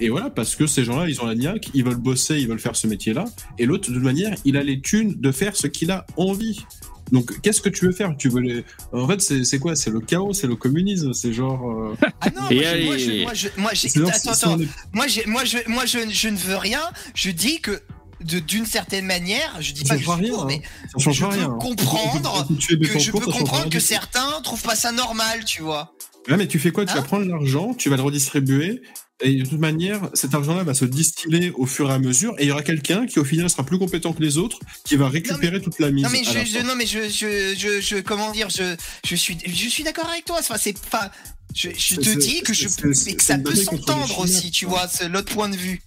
Et 0.00 0.08
voilà, 0.08 0.30
parce 0.30 0.56
que 0.56 0.66
ces 0.66 0.84
gens-là, 0.84 1.06
ils 1.08 1.20
ont 1.20 1.26
la 1.26 1.34
niaque, 1.34 1.68
ils 1.74 1.84
veulent 1.84 1.96
bosser, 1.96 2.38
ils 2.40 2.48
veulent 2.48 2.58
faire 2.58 2.74
ce 2.76 2.86
métier-là. 2.86 3.26
Et 3.58 3.66
l'autre, 3.66 3.90
de 3.90 3.94
toute 3.94 4.02
manière, 4.02 4.34
il 4.46 4.56
a 4.56 4.62
les 4.62 4.80
thunes 4.80 5.14
de 5.20 5.30
faire 5.30 5.54
ce 5.54 5.66
qu'il 5.66 5.90
a 5.90 6.06
envie. 6.16 6.64
Donc, 7.12 7.42
qu'est-ce 7.42 7.60
que 7.60 7.68
tu 7.68 7.84
veux 7.84 7.92
faire? 7.92 8.16
Tu 8.16 8.30
veux 8.30 8.40
les... 8.40 8.64
En 8.92 9.06
fait, 9.06 9.20
c'est 9.20 9.58
quoi? 9.58 9.76
C'est 9.76 9.90
le 9.90 10.00
chaos, 10.00 10.32
c'est 10.32 10.46
le 10.46 10.56
communisme, 10.56 11.12
c'est 11.12 11.34
genre. 11.34 11.70
euh, 11.70 11.94
Ah 12.22 12.30
non, 12.30 12.40
moi, 12.40 12.96
je- 12.96 13.22
moi, 13.22 13.34
je, 13.34 13.48
moi, 13.58 13.70
je, 13.74 14.00
moi, 14.00 14.10
attends, 14.10 14.30
attends. 14.30 14.56
moi, 14.94 15.06
je, 15.08 15.20
moi, 15.68 15.84
je, 15.84 15.98
je 16.10 16.28
ne 16.28 16.36
veux 16.38 16.56
rien. 16.56 16.80
Je 17.14 17.30
dis 17.30 17.60
que, 17.60 17.78
de, 18.24 18.38
d'une 18.38 18.66
certaine 18.66 19.04
manière, 19.06 19.56
je 19.60 19.72
dis 19.72 19.82
Ça 19.86 19.94
pas 19.94 19.94
que 19.96 20.00
je 20.00 20.06
change 20.06 20.16
suis 20.18 20.24
rien, 20.26 20.34
pour, 20.34 20.42
hein. 20.44 20.46
mais 20.48 20.62
je 20.98 21.04
peux 21.20 21.26
rien. 21.26 21.44
hein. 21.50 21.56
comprendre 21.60 22.46
Tu- 22.48 22.56
tu 22.56 22.74
es 22.74 22.88
que 22.88 22.98
je 22.98 23.10
peux 23.10 23.18
comprendre 23.20 23.68
que 23.70 23.80
certains 23.80 24.40
trouvent 24.42 24.62
pas 24.62 24.76
ça 24.76 24.92
normal, 24.92 25.44
tu 25.44 25.62
vois. 25.62 25.94
Mais 26.28 26.46
tu 26.46 26.58
fais 26.58 26.70
quoi? 26.70 26.84
Tu 26.84 26.92
Hein 26.92 26.96
vas 26.96 27.02
prendre 27.02 27.26
l'argent, 27.26 27.74
tu 27.74 27.88
vas 27.90 27.96
le 27.96 28.02
redistribuer, 28.02 28.80
et 29.24 29.34
de 29.34 29.48
toute 29.48 29.58
manière, 29.58 30.00
cet 30.14 30.34
argent-là 30.34 30.62
va 30.64 30.74
se 30.74 30.84
distiller 30.84 31.50
au 31.56 31.66
fur 31.66 31.90
et 31.90 31.94
à 31.94 31.98
mesure, 31.98 32.34
et 32.38 32.42
il 32.44 32.48
y 32.48 32.52
aura 32.52 32.62
quelqu'un 32.62 33.06
qui, 33.06 33.18
au 33.18 33.24
final, 33.24 33.50
sera 33.50 33.64
plus 33.64 33.78
compétent 33.78 34.12
que 34.12 34.22
les 34.22 34.38
autres, 34.38 34.58
qui 34.84 34.96
va 34.96 35.08
récupérer 35.08 35.60
toute 35.60 35.78
la 35.80 35.90
mise. 35.90 36.04
Non 36.04 36.10
mais 36.10 36.22
je, 36.24 36.58
non 36.64 36.74
mais 36.76 36.86
je, 36.86 37.08
je, 37.08 37.54
je, 37.56 37.80
je, 37.80 37.96
comment 38.00 38.30
dire, 38.30 38.50
je, 38.50 38.76
je 39.04 39.16
suis, 39.16 39.36
je 39.44 39.68
suis 39.68 39.82
d'accord 39.84 40.08
avec 40.08 40.24
toi. 40.24 40.36
Enfin, 40.40 40.56
c'est 40.58 40.78
pas, 40.90 41.10
je, 41.54 41.68
te 41.70 42.18
dis 42.18 42.42
que 42.42 42.52
je, 42.54 42.68
que 42.68 43.22
ça 43.22 43.36
peut 43.38 43.54
s'entendre 43.54 44.18
aussi, 44.20 44.50
tu 44.52 44.66
vois, 44.66 44.86
c'est 44.88 45.08
l'autre 45.08 45.32
point 45.34 45.48
de 45.48 45.56
vue. 45.56 45.82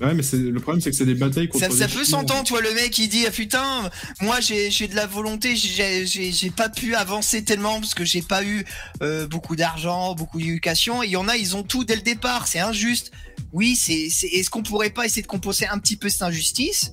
Ouais, 0.00 0.14
mais 0.14 0.22
c'est- 0.22 0.38
le 0.38 0.58
problème, 0.60 0.80
c'est 0.80 0.90
que 0.90 0.96
c'est 0.96 1.04
des 1.04 1.14
batailles 1.14 1.48
contre 1.48 1.62
Ça, 1.64 1.68
des 1.70 1.76
ça 1.76 1.86
peut 1.88 2.04
s'entendre, 2.04 2.44
tu 2.44 2.54
vois, 2.54 2.62
le 2.62 2.72
mec 2.74 2.96
il 2.98 3.08
dit 3.08 3.24
ah 3.26 3.30
putain, 3.30 3.90
moi 4.22 4.40
j'ai 4.40 4.70
j'ai 4.70 4.88
de 4.88 4.96
la 4.96 5.06
volonté, 5.06 5.56
j'ai 5.56 6.06
j'ai 6.06 6.32
j'ai 6.32 6.50
pas 6.50 6.70
pu 6.70 6.94
avancer 6.94 7.44
tellement 7.44 7.80
parce 7.80 7.92
que 7.94 8.04
j'ai 8.04 8.22
pas 8.22 8.42
eu 8.42 8.64
euh, 9.02 9.26
beaucoup 9.26 9.56
d'argent, 9.56 10.14
beaucoup 10.14 10.38
d'éducation. 10.38 11.02
Et 11.02 11.06
Il 11.06 11.12
y 11.12 11.16
en 11.16 11.28
a, 11.28 11.36
ils 11.36 11.54
ont 11.54 11.62
tout 11.62 11.84
dès 11.84 11.96
le 11.96 12.02
départ, 12.02 12.48
c'est 12.48 12.60
injuste. 12.60 13.10
Oui, 13.52 13.76
c'est 13.76 14.08
c'est 14.10 14.28
est-ce 14.28 14.48
qu'on 14.48 14.62
pourrait 14.62 14.88
pas 14.90 15.04
essayer 15.04 15.22
de 15.22 15.26
compenser 15.26 15.66
un 15.66 15.78
petit 15.78 15.96
peu 15.96 16.08
cette 16.08 16.22
injustice? 16.22 16.92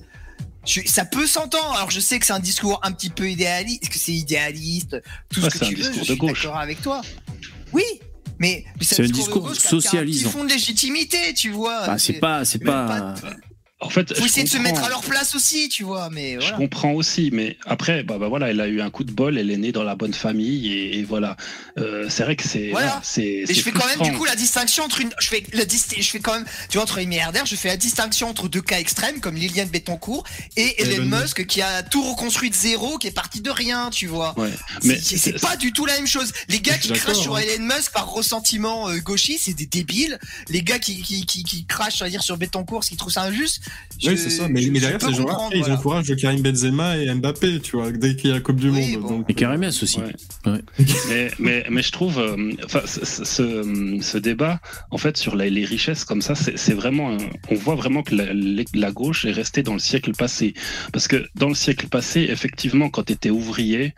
Je- 0.66 0.82
ça 0.84 1.06
peut 1.06 1.26
s'entendre. 1.26 1.72
Alors 1.76 1.90
je 1.90 2.00
sais 2.00 2.18
que 2.18 2.26
c'est 2.26 2.34
un 2.34 2.40
discours 2.40 2.78
un 2.82 2.92
petit 2.92 3.08
peu 3.08 3.30
idéaliste, 3.30 3.88
que 3.88 3.98
c'est 3.98 4.12
idéaliste, 4.12 5.00
tout 5.32 5.40
Ouais, 5.40 5.48
ce 5.48 5.52
c'est 5.52 5.58
que 5.60 5.64
un 5.64 5.68
tu 5.68 5.74
veux. 5.76 5.92
Je 5.94 5.98
de 6.00 6.04
suis 6.04 6.16
gauche. 6.16 6.42
d'accord 6.42 6.58
avec 6.58 6.82
toi. 6.82 7.00
Oui, 7.72 7.84
mais, 8.38 8.64
mais 8.78 8.84
C'est 8.84 9.02
un 9.02 9.06
de 9.06 9.12
discours 9.12 9.42
gauche 9.42 9.58
qui 9.58 9.66
socialisant. 9.66 10.30
fond 10.30 10.44
de 10.44 10.50
légitimité, 10.50 11.34
tu 11.34 11.50
vois. 11.50 11.86
Bah, 11.86 11.98
c'est 11.98 12.14
pas, 12.14 12.44
c'est 12.44 12.58
pas. 12.58 13.14
En 13.80 13.90
fait, 13.90 14.12
Faut 14.12 14.22
je 14.22 14.26
essayer 14.26 14.42
de 14.42 14.48
se 14.48 14.56
mettre 14.58 14.82
à 14.82 14.88
leur 14.88 15.02
place 15.02 15.36
aussi, 15.36 15.68
tu 15.68 15.84
vois. 15.84 16.10
Mais 16.10 16.32
Je 16.34 16.38
voilà. 16.40 16.56
comprends 16.56 16.90
aussi, 16.94 17.30
mais 17.32 17.56
après, 17.64 18.02
bah, 18.02 18.16
bah 18.18 18.26
voilà, 18.26 18.50
elle 18.50 18.60
a 18.60 18.66
eu 18.66 18.80
un 18.80 18.90
coup 18.90 19.04
de 19.04 19.12
bol, 19.12 19.38
elle 19.38 19.52
est 19.52 19.56
née 19.56 19.70
dans 19.70 19.84
la 19.84 19.94
bonne 19.94 20.14
famille 20.14 20.72
et, 20.72 20.98
et 20.98 21.04
voilà. 21.04 21.36
Euh, 21.78 22.06
c'est 22.08 22.24
vrai 22.24 22.34
que 22.34 22.42
c'est. 22.42 22.70
Voilà. 22.70 23.00
c'est. 23.04 23.22
Et 23.22 23.54
je 23.54 23.60
fais 23.60 23.70
quand 23.70 23.86
même 23.86 24.00
du 24.00 24.12
coup 24.18 24.24
la 24.24 24.34
distinction 24.34 24.82
entre 24.82 25.00
une, 25.00 25.10
je 25.20 25.28
fais 25.28 25.44
la 25.52 25.64
dis- 25.64 25.80
je 25.96 26.10
fais 26.10 26.18
quand 26.18 26.34
même, 26.34 26.44
tu 26.68 26.74
vois, 26.78 26.82
entre 26.82 26.98
les 26.98 27.06
milliardaires, 27.06 27.46
je 27.46 27.54
fais 27.54 27.68
la 27.68 27.76
distinction 27.76 28.28
entre 28.28 28.48
deux 28.48 28.60
cas 28.62 28.80
extrêmes 28.80 29.20
comme 29.20 29.36
Liliane 29.36 29.68
Bettencourt 29.68 30.24
et 30.56 30.82
Elon 30.82 31.04
Elon 31.04 31.20
Musk 31.20 31.46
qui 31.46 31.62
a 31.62 31.84
tout 31.84 32.02
reconstruit 32.02 32.50
de 32.50 32.56
zéro, 32.56 32.98
qui 32.98 33.06
est 33.06 33.12
parti 33.12 33.40
de 33.42 33.50
rien, 33.50 33.90
tu 33.90 34.08
vois. 34.08 34.36
Ouais. 34.36 34.50
C'est- 34.82 34.88
Mais 34.88 34.98
c'est 35.00 35.18
c'est 35.18 35.40
pas 35.40 35.54
du 35.56 35.72
tout 35.72 35.86
la 35.86 35.94
même 35.94 36.08
chose. 36.08 36.32
Les 36.48 36.58
gars 36.60 36.74
Je 36.80 36.88
qui 36.88 36.92
crachent 36.94 37.16
sur 37.16 37.34
d'accord, 37.34 37.48
hein. 37.48 37.54
Elon 37.60 37.76
Musk 37.76 37.92
par 37.92 38.10
ressentiment 38.10 38.88
euh, 38.88 38.96
gauchiste, 38.98 39.44
c'est 39.44 39.54
des 39.54 39.66
débiles. 39.66 40.18
Les 40.48 40.62
gars 40.62 40.80
qui, 40.80 41.00
qui, 41.00 41.24
qui, 41.26 41.44
qui 41.44 41.64
crachent, 41.64 42.02
on 42.02 42.04
va 42.06 42.10
dire, 42.10 42.24
sur 42.24 42.36
Bettencourt, 42.36 42.80
qui 42.82 42.96
trouvent 42.96 43.12
ça 43.12 43.22
injuste. 43.22 43.62
Je- 44.00 44.10
Oui, 44.10 44.18
c'est 44.18 44.30
ça. 44.30 44.48
Mais, 44.48 44.62
je- 44.62 44.70
mais 44.70 44.80
derrière, 44.80 45.00
ces 45.00 45.12
gens-là, 45.12 45.36
ils 45.52 45.58
voilà. 45.60 45.74
encouragent 45.74 46.14
Karim 46.16 46.40
Benzema 46.42 46.96
et 46.98 47.12
Mbappé, 47.14 47.60
tu 47.60 47.76
vois, 47.76 47.90
dès 47.92 48.16
qu'il 48.16 48.30
y 48.30 48.32
a 48.32 48.36
la 48.36 48.40
Coupe 48.40 48.60
du 48.60 48.70
Oui, 48.70 48.92
Monde. 48.92 49.02
bon. 49.02 49.08
donc, 49.18 49.26
Et 49.30 49.34
Karim 49.34 49.62
aussi. 49.64 49.98
Ouais. 50.46 50.60
mais, 51.08 51.30
mais, 51.38 51.64
mais 51.70 51.82
je 51.82 51.92
trouve, 51.92 52.18
euh, 52.18 52.52
enfin, 52.64 52.80
ce, 52.86 53.24
ce- 53.24 54.18
débat, 54.18 54.60
en 54.90 54.98
fait, 54.98 55.16
sur 55.16 55.36
la- 55.36 55.48
les 55.48 55.64
richesses 55.64 56.04
comme 56.04 56.22
ça, 56.22 56.34
c'est 56.34 56.74
vraiment, 56.74 57.12
un- 57.12 57.18
on 57.50 57.54
voit 57.54 57.74
vraiment 57.76 58.02
que 58.02 58.14
la, 58.14 58.90
gauche 58.92 59.24
est 59.26 59.30
restée 59.32 59.62
dans 59.62 59.74
le 59.74 59.78
siècle 59.78 60.12
passé. 60.12 60.54
Parce 60.92 61.06
que 61.08 61.26
dans 61.34 61.48
le 61.48 61.54
siècle 61.54 61.86
passé, 61.88 62.26
effectivement, 62.30 62.88
quand 62.90 63.04
tu 63.04 63.12
étais 63.12 63.30
ouvrier, 63.30 63.94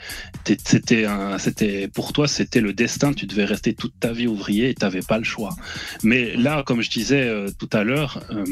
c'était 0.64 1.04
un- 1.06 1.38
c'était 1.38 1.88
pour 1.88 2.12
toi, 2.12 2.26
c'était 2.28 2.60
le 2.60 2.72
destin. 2.72 3.12
Tu 3.12 3.26
devais 3.26 3.44
rester 3.44 3.74
toute 3.74 3.92
ta 4.00 4.12
vie 4.12 4.26
ouvrier 4.26 4.70
et 4.70 4.74
t'avais 4.74 5.00
pas 5.02 5.18
le 5.18 5.24
choix. 5.24 5.54
Mais 6.02 6.34
là, 6.36 6.62
comme 6.66 6.82
je 6.82 6.90
disais 6.90 7.20
euh, 7.22 7.48
tout 7.58 7.68
à 7.72 7.84
l'heure. 7.84 8.22
euh, 8.30 8.44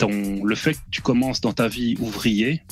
ton, 0.00 0.44
le 0.44 0.54
fait 0.54 0.72
que 0.74 0.78
tu 0.90 1.00
commences 1.02 1.40
dans 1.40 1.52
ta 1.52 1.68
vie 1.68 1.94
ouvrier 2.00 2.62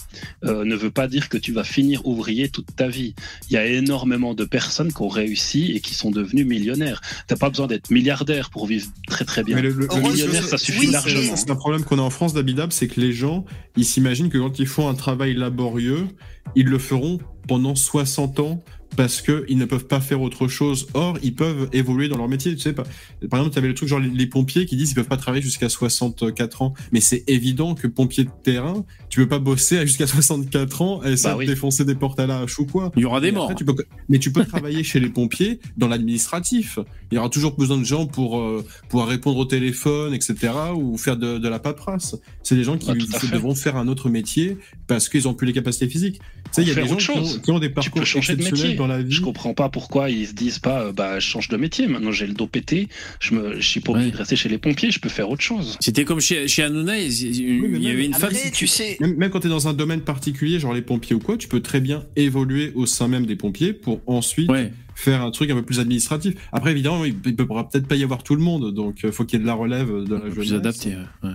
euh, 0.45 0.65
ne 0.65 0.75
veut 0.75 0.91
pas 0.91 1.07
dire 1.09 1.29
que 1.29 1.39
tu 1.39 1.53
vas 1.53 1.65
finir 1.65 2.05
ouvrier 2.07 2.49
toute 2.49 2.75
ta 2.75 2.89
vie. 2.89 3.15
Il 3.49 3.55
y 3.55 3.57
a 3.57 3.67
énormément 3.67 4.35
de 4.35 4.45
personnes 4.45 4.93
qui 4.93 5.03
ont 5.03 5.09
réussi 5.09 5.73
et 5.75 5.81
qui 5.81 5.95
sont 5.95 6.11
devenues 6.11 6.45
millionnaires. 6.45 7.01
T'as 7.27 7.37
pas 7.37 7.51
besoin 7.51 7.67
d'être 7.67 7.91
milliardaire 7.91 8.51
pour 8.51 8.67
vivre 8.67 8.89
très 9.07 9.25
très 9.25 9.45
bien. 9.45 9.57
Mais 9.57 9.63
le, 9.63 9.71
le- 9.71 9.75
le- 9.81 9.87
Heureusement, 9.91 10.09
millionnaire, 10.11 10.43
c'est- 10.45 10.51
ça 10.51 10.59
suffit 10.59 10.87
oui, 10.87 10.91
largement. 10.93 11.37
C'est 11.37 11.51
un 11.51 11.57
problème 11.57 11.85
qu'on 11.85 11.99
a 11.99 12.03
en 12.03 12.11
France 12.11 12.35
d'Abidab, 12.35 12.73
c'est 12.73 12.89
que 12.89 13.01
les 13.01 13.13
gens, 13.13 13.45
ils 13.77 13.85
s'imaginent 13.85 14.29
que 14.31 14.39
quand 14.39 14.59
ils 14.59 14.67
font 14.67 14.89
un 14.89 14.95
travail 14.95 15.35
laborieux, 15.35 16.09
ils 16.57 16.67
le 16.67 16.79
feront 16.79 17.19
pendant 17.47 17.75
60 17.75 18.41
ans 18.41 18.63
parce 18.97 19.23
qu'ils 19.23 19.59
ne 19.59 19.65
peuvent 19.65 19.87
pas 19.87 20.01
faire 20.01 20.21
autre 20.23 20.49
chose. 20.49 20.89
Or, 20.95 21.19
ils 21.23 21.35
peuvent 21.35 21.69
évoluer 21.73 22.09
dans 22.09 22.17
leur 22.17 22.29
métier. 22.29 22.55
Tu 22.55 22.61
sais 22.61 22.73
pas. 22.73 22.85
Par 23.31 23.41
exemple, 23.41 23.53
tu 23.53 23.59
avais 23.59 23.69
le 23.69 23.75
truc 23.75 23.89
genre 23.89 24.01
les, 24.01 24.27
pompiers 24.27 24.67
qui 24.67 24.77
disent 24.77 24.89
qu'ils 24.89 24.97
peuvent 24.97 25.07
pas 25.09 25.17
travailler 25.17 25.43
jusqu'à 25.43 25.69
64 25.69 26.63
ans. 26.63 26.75
Mais 26.93 27.01
c'est 27.01 27.23
évident 27.29 27.75
que 27.75 27.87
pompier 27.87 28.25
de 28.25 28.31
terrain, 28.43 28.85
tu 29.09 29.21
peux 29.21 29.29
pas 29.29 29.39
bosser 29.39 29.81
jusqu'à 29.87 30.07
64 30.07 30.83
ans 30.83 31.01
et 31.05 31.13
essayer 31.13 31.31
Bah 31.31 31.37
oui. 31.39 31.47
défoncer 31.47 31.85
des 31.85 31.95
portes 31.95 32.19
à 32.19 32.27
la 32.27 32.41
hache 32.41 32.59
ou 32.59 32.67
quoi. 32.67 32.91
Il 32.97 33.03
y 33.03 33.05
aura 33.05 33.21
des 33.21 33.29
Et 33.29 33.33
morts. 33.33 33.45
après, 33.45 33.55
tu 33.55 33.65
peux- 33.65 33.75
mais 34.09 34.19
tu 34.19 34.33
peux 34.33 34.45
travailler 34.45 34.83
chez 34.83 35.01
les 35.01 35.09
pompiers 35.11 35.61
dans 35.77 35.89
l'administratif. 35.89 36.79
Il 37.11 37.15
y 37.15 37.19
aura 37.19 37.29
toujours 37.29 37.55
besoin 37.57 37.79
de 37.79 37.85
gens 37.85 38.07
pour 38.07 38.39
euh, 38.39 38.65
pouvoir 38.89 39.09
répondre 39.09 39.39
au 39.39 39.45
téléphone, 39.45 40.13
etc., 40.15 40.35
ou 40.75 40.97
faire 40.99 41.17
de, 41.17 41.39
de 41.39 41.49
la 41.49 41.59
paperasse. 41.59 42.17
C'est 42.43 42.57
des 42.57 42.65
gens 42.65 42.77
qui 42.77 42.87
Bah, 42.89 42.95
devront 43.33 43.55
faire 43.55 43.77
un 43.77 43.89
autre 43.89 44.09
métier 44.11 44.57
parce 44.87 45.09
qu'ils 45.09 45.29
ont 45.29 45.35
plus 45.35 45.47
les 45.47 45.53
capacités 45.53 45.89
physiques. 45.89 46.19
Tu 46.19 46.23
sais, 46.53 46.63
il 46.63 46.69
y 46.69 46.71
a 46.73 46.75
des 46.75 46.89
gens 46.89 46.97
qui 46.97 47.11
ont, 47.11 47.23
qui 47.41 47.51
ont 47.51 47.59
des 47.59 47.69
parcours 47.69 48.01
peux 48.01 48.07
changer 48.07 48.35
de 48.35 48.41
exceptionnels 48.41 48.71
métier. 48.71 48.78
Dans 48.79 48.87
la 48.87 49.03
vie. 49.03 49.13
Je 49.15 49.21
comprends 49.21 49.53
pas 49.55 49.69
pourquoi 49.69 50.09
ils 50.11 50.27
se 50.27 50.33
disent 50.33 50.59
pas, 50.59 50.83
euh, 50.85 50.93
bah, 50.93 51.19
je 51.19 51.27
change 51.27 51.49
de 51.49 51.57
métier. 51.57 51.87
Maintenant, 51.87 52.13
j'ai 52.13 52.27
le 52.27 52.33
dos 52.33 52.47
pété. 52.47 52.89
Je 53.21 53.35
me, 53.35 53.61
je 53.61 53.69
suis 53.69 53.81
pas 53.81 53.93
obligé 53.93 54.07
Ouais. 54.07 54.13
de 54.13 54.17
rester 54.17 54.37
chez 54.37 54.49
les 54.49 54.59
pompiers. 54.59 54.91
Je 54.91 55.01
peux 55.01 55.09
faire 55.11 55.29
autre 55.31 55.43
chose. 55.43 55.77
C'était 55.81 56.05
comme 56.05 56.21
chez, 56.21 56.49
chez 56.49 56.63
Hanouna, 56.63 56.99
il 56.99 57.13
y 57.13 57.27
il 57.27 57.63
mais 57.69 57.79
y 57.81 57.89
avait 57.89 57.97
même 57.97 58.07
une 58.07 58.15
femme. 58.15 58.33
Tu 58.55 58.67
sais, 58.67 58.97
Même, 59.01 59.17
même 59.17 59.31
quand 59.31 59.41
tu 59.41 59.49
es 59.49 59.51
dans 59.51 59.69
un 59.69 59.75
domaine 59.75 60.01
particulier, 60.01 60.59
genre 60.61 60.73
les 60.73 60.83
pompiers 60.83 61.15
ou 61.15 61.19
quoi, 61.21 61.37
tu 61.37 61.49
peux 61.49 61.61
très 61.61 61.81
bien 61.81 62.05
évoluer 62.17 62.73
au 62.75 62.87
sein 62.87 63.09
même 63.09 63.27
des 63.27 63.37
pompiers 63.37 63.73
pour 63.73 64.01
ensuite 64.07 64.51
Ouais. 64.51 64.73
faire 64.95 65.23
un 65.23 65.31
truc 65.31 65.51
un 65.51 65.55
peu 65.55 65.63
plus 65.63 65.81
administratif. 65.81 66.35
Après, 66.53 66.71
évidemment, 66.71 67.05
il 67.05 67.15
ne 67.25 67.33
pourra 67.45 67.69
peut-être 67.69 67.87
pas 67.87 67.97
y 67.97 68.03
avoir 68.05 68.23
tout 68.23 68.35
le 68.37 68.43
monde, 68.43 68.73
donc 68.75 69.01
il 69.05 69.13
faut 69.13 69.25
qu'il 69.25 69.39
y 69.39 69.41
ait 69.41 69.43
de 69.43 69.47
la 69.49 69.55
relève 69.55 69.89
de 70.05 70.15
la 70.15 70.21
plus 70.21 70.45
jeunesse. 70.45 70.53
adapté. 70.87 70.95
ouais. 71.23 71.31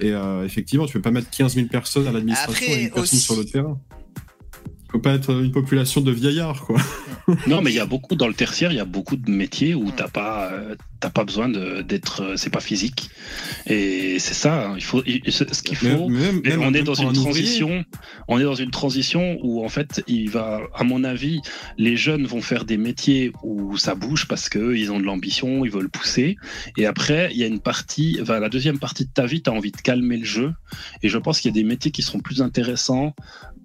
Et 0.00 0.12
euh, 0.12 0.44
effectivement, 0.44 0.86
tu 0.86 0.92
peux 0.92 1.00
pas 1.02 1.10
mettre 1.10 1.28
15 1.30 1.54
000 1.56 1.66
personnes 1.66 2.06
à 2.06 2.12
l'administration 2.12 2.66
et 2.72 2.82
une 2.82 2.88
personne 2.90 3.02
aussi- 3.02 3.16
sur 3.18 3.34
le 3.36 3.44
terrain. 3.44 3.80
Faut 4.90 4.98
pas 4.98 5.12
être 5.12 5.30
une 5.30 5.52
population 5.52 6.00
de 6.00 6.10
vieillards, 6.10 6.62
quoi. 6.62 6.80
Non, 7.46 7.60
mais 7.60 7.70
il 7.70 7.76
y 7.76 7.80
a 7.80 7.86
beaucoup 7.86 8.14
dans 8.14 8.26
le 8.26 8.32
tertiaire, 8.32 8.72
il 8.72 8.76
y 8.76 8.80
a 8.80 8.86
beaucoup 8.86 9.16
de 9.16 9.30
métiers 9.30 9.74
où 9.74 9.90
t'as 9.94 10.08
pas, 10.08 10.50
euh, 10.50 10.76
t'as 11.00 11.10
pas 11.10 11.24
besoin 11.24 11.48
d'être, 11.48 12.22
euh, 12.22 12.36
c'est 12.36 12.50
pas 12.50 12.60
physique. 12.60 13.10
Et 13.66 14.18
c'est 14.18 14.34
ça. 14.34 14.68
hein, 14.70 14.74
Il 14.76 14.82
faut, 14.84 15.02
il- 15.06 15.22
ce 15.32 15.44
qu'il 15.62 15.76
faut. 15.76 16.08
Même- 16.08 16.40
même- 16.42 16.62
on 16.62 16.74
est 16.74 16.82
dans 16.82 16.94
une 16.94 17.08
ouvrier. 17.08 17.22
transition. 17.24 17.84
On 18.28 18.38
est 18.38 18.44
dans 18.44 18.54
une 18.54 18.70
transition 18.70 19.38
où 19.42 19.64
en 19.64 19.68
fait, 19.68 20.02
il 20.06 20.30
va, 20.30 20.60
à 20.74 20.84
mon 20.84 21.04
avis, 21.04 21.40
les 21.76 21.96
jeunes 21.96 22.26
vont 22.26 22.40
faire 22.42 22.64
des 22.64 22.76
métiers 22.76 23.32
où 23.42 23.76
ça 23.76 23.94
bouge 23.94 24.26
parce 24.28 24.48
que 24.48 24.74
ils 24.74 24.90
ont 24.90 24.98
de 25.00 25.04
l'ambition, 25.04 25.64
ils 25.64 25.70
veulent 25.70 25.88
pousser. 25.90 26.36
Et 26.76 26.86
après, 26.86 27.28
il 27.32 27.38
y 27.38 27.44
a 27.44 27.46
une 27.46 27.60
partie, 27.60 28.18
enfin, 28.20 28.38
la 28.40 28.48
deuxième 28.48 28.78
partie 28.78 29.04
de 29.04 29.10
ta 29.10 29.26
vie, 29.26 29.42
tu 29.42 29.50
as 29.50 29.52
envie 29.52 29.72
de 29.72 29.76
calmer 29.76 30.16
le 30.16 30.24
jeu. 30.24 30.52
Et 31.02 31.08
je 31.08 31.18
pense 31.18 31.40
qu'il 31.40 31.50
y 31.50 31.54
a 31.54 31.60
des 31.60 31.64
métiers 31.68 31.90
qui 31.90 32.02
seront 32.02 32.20
plus 32.20 32.42
intéressants 32.42 33.14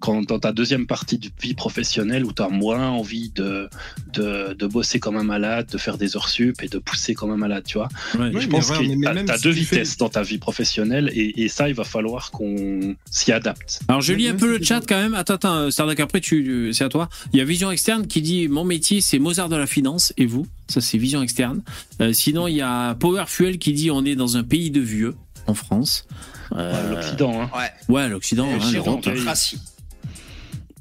quand 0.00 0.22
dans 0.26 0.38
ta 0.38 0.52
deuxième 0.52 0.86
partie 0.86 1.18
de 1.18 1.28
vie 1.40 1.54
professionnelle 1.54 2.24
où 2.24 2.32
tu 2.32 2.42
as 2.42 2.48
moins 2.48 2.88
envie 2.90 3.30
de, 3.30 3.68
de, 4.12 4.52
de 4.52 4.66
bosser 4.66 5.00
comme 5.00 5.16
un 5.16 5.22
malade, 5.24 5.68
de 5.70 5.78
faire 5.78 5.96
des 5.98 6.16
heures 6.16 6.28
sup 6.28 6.62
et 6.62 6.68
de 6.68 6.78
pousser 6.78 7.14
comme 7.14 7.23
un 7.32 7.36
malade, 7.36 7.64
tu 7.66 7.78
vois. 7.78 7.88
Ouais. 8.18 8.30
Oui, 8.34 8.40
je 8.42 8.48
pense 8.48 8.66
regarde, 8.68 8.84
que 8.84 8.88
mais 8.90 9.06
tu 9.08 9.14
même 9.14 9.30
as 9.30 9.36
si 9.38 9.42
deux 9.44 9.50
vitesses 9.50 9.96
dans 9.96 10.08
ta 10.08 10.22
vie 10.22 10.38
professionnelle 10.38 11.10
et, 11.14 11.42
et 11.44 11.48
ça, 11.48 11.68
il 11.68 11.74
va 11.74 11.84
falloir 11.84 12.30
qu'on 12.30 12.94
s'y 13.10 13.32
adapte. 13.32 13.80
Alors 13.88 14.00
je 14.00 14.12
Même- 14.12 14.20
lis 14.20 14.28
un 14.28 14.32
même 14.32 14.40
peu 14.40 14.58
le 14.58 14.64
chat 14.64 14.80
quand 14.86 14.96
même. 15.00 15.14
Attends, 15.14 15.34
attends, 15.34 15.70
Stardock, 15.70 16.00
après 16.00 16.20
tu, 16.20 16.72
c'est 16.72 16.84
à 16.84 16.88
toi. 16.88 17.08
Il 17.32 17.38
y 17.38 17.42
a 17.42 17.44
Vision 17.44 17.70
Externe 17.70 18.06
qui 18.06 18.22
dit 18.22 18.48
mon 18.48 18.64
métier 18.64 19.00
c'est 19.00 19.18
Mozart 19.18 19.48
de 19.48 19.56
la 19.56 19.66
finance 19.66 20.12
et 20.16 20.26
vous? 20.26 20.46
Ça 20.68 20.80
c'est 20.80 20.98
Vision 20.98 21.22
Externe. 21.22 21.62
Euh, 22.00 22.12
sinon 22.12 22.46
il 22.48 22.54
y 22.56 22.60
a 22.62 22.94
Power 22.94 23.24
Fuel 23.26 23.58
qui 23.58 23.72
dit 23.72 23.90
on 23.90 24.04
est 24.04 24.16
dans 24.16 24.36
un 24.36 24.42
pays 24.44 24.70
de 24.70 24.80
vieux 24.80 25.14
en 25.46 25.54
France. 25.54 26.06
Euh, 26.52 26.72
Ouais, 26.90 26.94
L'Occident, 26.96 27.40
hein. 27.42 27.50
ouais, 27.56 27.94
Ouais, 27.94 28.08
l'Occident, 28.08 28.46
hein, 28.48 28.70
démocratie. 28.70 29.58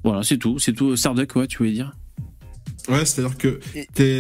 Voilà, 0.03 0.22
c'est 0.24 0.38
tout, 0.38 0.60
c'est 0.60 0.74
tout. 0.74 0.95
Starduck, 0.95 1.36
ouais, 1.38 1.48
tu 1.48 1.57
voulais 1.60 1.72
dire? 1.72 1.94
Ouais, 2.89 3.05
c'est-à-dire 3.05 3.38
que 3.38 3.60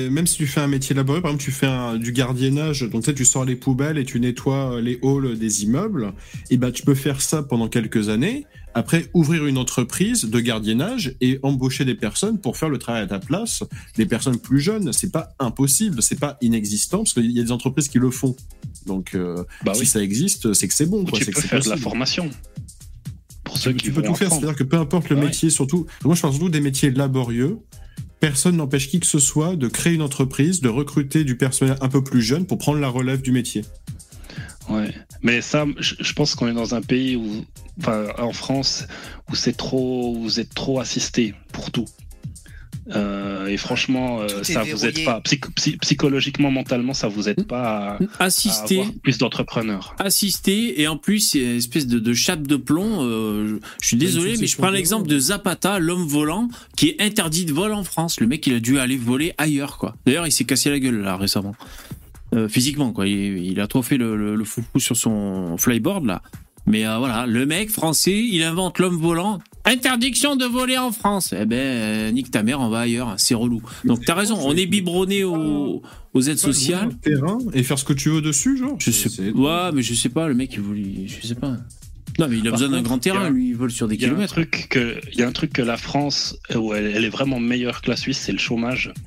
même 0.09 0.25
si 0.25 0.37
tu 0.37 0.47
fais 0.47 0.61
un 0.61 0.67
métier 0.67 0.95
laborieux, 0.95 1.21
par 1.21 1.31
exemple, 1.31 1.43
tu 1.43 1.51
fais 1.51 1.65
un- 1.67 1.97
du 1.97 2.13
gardiennage, 2.13 2.81
donc 2.89 3.01
tu 3.03 3.09
sais, 3.09 3.13
tu 3.13 3.25
sors 3.25 3.43
les 3.43 3.57
poubelles 3.57 3.97
et 3.97 4.05
tu 4.05 4.19
nettoies 4.21 4.75
euh, 4.77 4.81
les 4.81 4.99
halls 5.03 5.37
des 5.37 5.63
immeubles, 5.63 6.13
et 6.49 6.55
ben 6.57 6.71
tu 6.71 6.83
peux 6.83 6.95
faire 6.95 7.21
ça 7.21 7.43
pendant 7.43 7.67
quelques 7.67 8.07
années. 8.07 8.45
Après, 8.75 9.07
ouvrir 9.13 9.45
une 9.45 9.57
entreprise 9.57 10.23
de 10.23 10.39
gardiennage 10.39 11.15
et 11.21 11.39
embaucher 11.43 11.85
des 11.85 11.93
personnes 11.93 12.39
pour 12.39 12.55
faire 12.57 12.69
le 12.69 12.77
travail 12.79 13.03
à 13.03 13.07
ta 13.07 13.19
place, 13.19 13.63
des 13.97 14.05
personnes 14.05 14.39
plus 14.39 14.59
jeunes. 14.61 14.93
C'est 14.93 15.11
pas 15.11 15.35
impossible, 15.39 16.01
c'est 16.01 16.19
pas 16.19 16.37
inexistant, 16.41 16.99
parce 16.99 17.13
qu'il 17.13 17.29
y 17.31 17.39
a 17.39 17.43
des 17.43 17.51
entreprises 17.51 17.89
qui 17.89 17.99
le 17.99 18.09
font. 18.11 18.35
Donc, 18.87 19.13
euh, 19.13 19.43
Bah 19.65 19.73
si 19.75 19.81
oui. 19.81 19.85
ça 19.87 20.01
existe, 20.01 20.53
c'est 20.53 20.67
que 20.69 20.73
c'est 20.73 20.85
bon. 20.87 21.03
Quoi. 21.05 21.19
tu 21.19 21.25
c'est 21.25 21.31
que 21.31 21.35
peux 21.35 21.41
c'est 21.41 21.47
faire 21.49 21.61
de 21.63 21.69
la 21.69 21.77
formation. 21.77 22.29
Pour 23.43 23.57
ceux 23.57 23.71
Tu, 23.71 23.77
qui 23.77 23.83
tu 23.87 23.91
peux 23.91 24.01
tout 24.01 24.15
faire, 24.15 24.29
c'est-à-dire 24.31 24.55
que 24.55 24.63
peu 24.63 24.77
importe 24.77 25.09
le 25.09 25.17
ouais. 25.17 25.25
métier, 25.25 25.49
surtout. 25.49 25.85
Moi, 26.05 26.15
je 26.15 26.21
parle 26.21 26.33
surtout 26.33 26.49
des 26.49 26.61
métiers 26.61 26.89
laborieux. 26.91 27.57
Personne 28.23 28.55
n'empêche 28.55 28.87
qui 28.87 29.01
que 29.01 29.05
ce 29.05 29.19
soit 29.19 29.57
de 29.57 29.67
créer 29.67 29.95
une 29.95 30.01
entreprise, 30.01 30.61
de 30.61 30.69
recruter 30.69 31.25
du 31.25 31.35
personnel 31.35 31.75
un 31.81 31.89
peu 31.89 32.01
plus 32.01 32.21
jeune 32.21 32.45
pour 32.45 32.57
prendre 32.57 32.79
la 32.79 32.87
relève 32.87 33.21
du 33.21 33.33
métier. 33.33 33.65
Ouais. 34.69 34.95
Mais 35.21 35.41
ça, 35.41 35.65
je, 35.77 36.13
pense 36.13 36.33
qu'on 36.33 36.47
est 36.47 36.53
dans 36.53 36.73
un 36.73 36.81
pays 36.81 37.17
où, 37.17 37.43
enfin, 37.81 38.07
en 38.17 38.31
France, 38.31 38.87
où 39.29 39.35
c'est 39.35 39.57
trop, 39.57 40.17
vous 40.17 40.39
êtes 40.39 40.53
trop 40.53 40.79
assisté 40.79 41.35
pour 41.51 41.69
tout. 41.69 41.83
Euh, 42.91 43.47
et 43.47 43.55
franchement, 43.55 44.19
euh, 44.21 44.43
ça 44.43 44.63
vous 44.63 44.85
aide 44.85 45.05
pas 45.05 45.21
psych- 45.21 45.49
psy- 45.55 45.77
psychologiquement, 45.77 46.51
mentalement, 46.51 46.93
ça 46.93 47.07
vous 47.07 47.29
aide 47.29 47.45
pas 47.47 47.97
à, 47.97 48.03
à 48.19 48.25
Assister, 48.25 48.79
avoir 48.81 48.93
plus 49.01 49.17
d'entrepreneurs. 49.17 49.95
assister, 49.99 50.81
et 50.81 50.87
en 50.89 50.97
plus, 50.97 51.19
c'est 51.19 51.39
une 51.39 51.57
espèce 51.57 51.87
de, 51.87 51.99
de 51.99 52.13
chape 52.13 52.45
de 52.45 52.57
plomb. 52.57 53.03
euh, 53.03 53.59
je, 53.81 53.87
suis 53.87 53.97
désolé, 53.97 54.35
mais 54.39 54.47
je 54.47 54.57
prends 54.57 54.69
l'exemple 54.69 55.07
de 55.07 55.13
de 55.13 55.19
Zapata, 55.19 55.77
l'homme 55.79 56.07
volant, 56.07 56.47
qui 56.75 56.89
est 56.89 57.01
interdit 57.01 57.45
de 57.45 57.53
vol 57.53 57.71
en 57.73 57.83
France. 57.83 58.19
Le 58.19 58.27
mec, 58.27 58.45
il 58.47 58.55
a 58.55 58.59
dû 58.59 58.79
aller 58.79 58.97
voler 58.97 59.33
ailleurs, 59.37 59.77
quoi. 59.77 59.95
D'ailleurs, 60.05 60.25
il 60.27 60.31
s'est 60.31 60.43
cassé 60.43 60.69
la 60.71 60.79
gueule, 60.79 61.01
là, 61.01 61.15
récemment. 61.17 61.53
Euh, 62.33 62.47
physiquement, 62.49 62.91
quoi. 62.91 63.07
Il, 63.07 63.37
il 63.45 63.59
a 63.61 63.67
trop 63.67 63.83
fait 63.83 63.97
le, 63.97 64.17
le, 64.17 64.35
le 64.35 64.43
foufou 64.43 64.79
sur 64.79 64.97
son 64.97 65.55
flyboard, 65.57 66.05
là. 66.05 66.21
Mais 66.65 66.87
euh, 66.87 66.97
voilà, 66.97 67.27
le 67.27 67.45
mec 67.45 67.69
français, 67.69 68.17
il 68.17 68.41
invente 68.41 68.79
l'homme 68.79 68.97
volant. 68.97 69.39
Interdiction 69.65 70.35
de 70.35 70.45
voler 70.45 70.77
en 70.77 70.91
France. 70.91 71.33
Eh 71.39 71.45
ben, 71.45 71.55
euh, 71.57 72.11
nique 72.11 72.29
ta 72.31 72.43
mère, 72.43 72.59
on 72.59 72.67
va 72.69 72.81
ailleurs. 72.81 73.13
C'est 73.17 73.33
relou. 73.35 73.61
Donc 73.85 74.03
t'as 74.05 74.13
raison, 74.15 74.37
on 74.41 74.55
est 74.57 74.65
biberonné 74.65 75.23
aux, 75.23 75.81
aux 76.13 76.21
aides 76.21 76.37
sociales. 76.37 76.89
Le 76.89 76.95
terrain 77.15 77.37
et 77.53 77.63
faire 77.63 77.79
ce 77.79 77.85
que 77.85 77.93
tu 77.93 78.09
veux 78.09 78.21
dessus, 78.21 78.57
genre. 78.57 78.75
Je 78.79 78.91
sais 78.91 79.07
c'est- 79.09 79.31
Ouais, 79.31 79.71
mais 79.73 79.81
je 79.81 79.93
sais 79.93 80.09
pas, 80.09 80.27
le 80.27 80.33
mec, 80.33 80.51
il 80.53 80.59
voulait. 80.61 81.07
Je 81.07 81.25
sais 81.25 81.35
pas. 81.35 81.55
Non, 82.19 82.27
mais 82.29 82.37
il 82.37 82.47
a 82.47 82.51
Par 82.51 82.59
besoin 82.59 82.69
d'un 82.75 82.81
grand 82.81 82.95
a- 82.97 82.99
terrain, 82.99 83.29
lui, 83.29 83.49
il 83.49 83.55
vole 83.55 83.71
sur 83.71 83.87
des 83.87 83.97
kilomètres. 83.97 84.39
il 84.39 85.19
y 85.19 85.23
a 85.23 85.27
un 85.27 85.31
truc 85.31 85.53
que 85.53 85.61
la 85.61 85.77
France, 85.77 86.37
où 86.55 86.73
elle, 86.73 86.85
elle 86.95 87.05
est 87.05 87.09
vraiment 87.09 87.39
meilleure 87.39 87.81
que 87.81 87.89
la 87.89 87.95
Suisse, 87.97 88.19
c'est 88.19 88.31
le 88.31 88.37
chômage. 88.39 88.93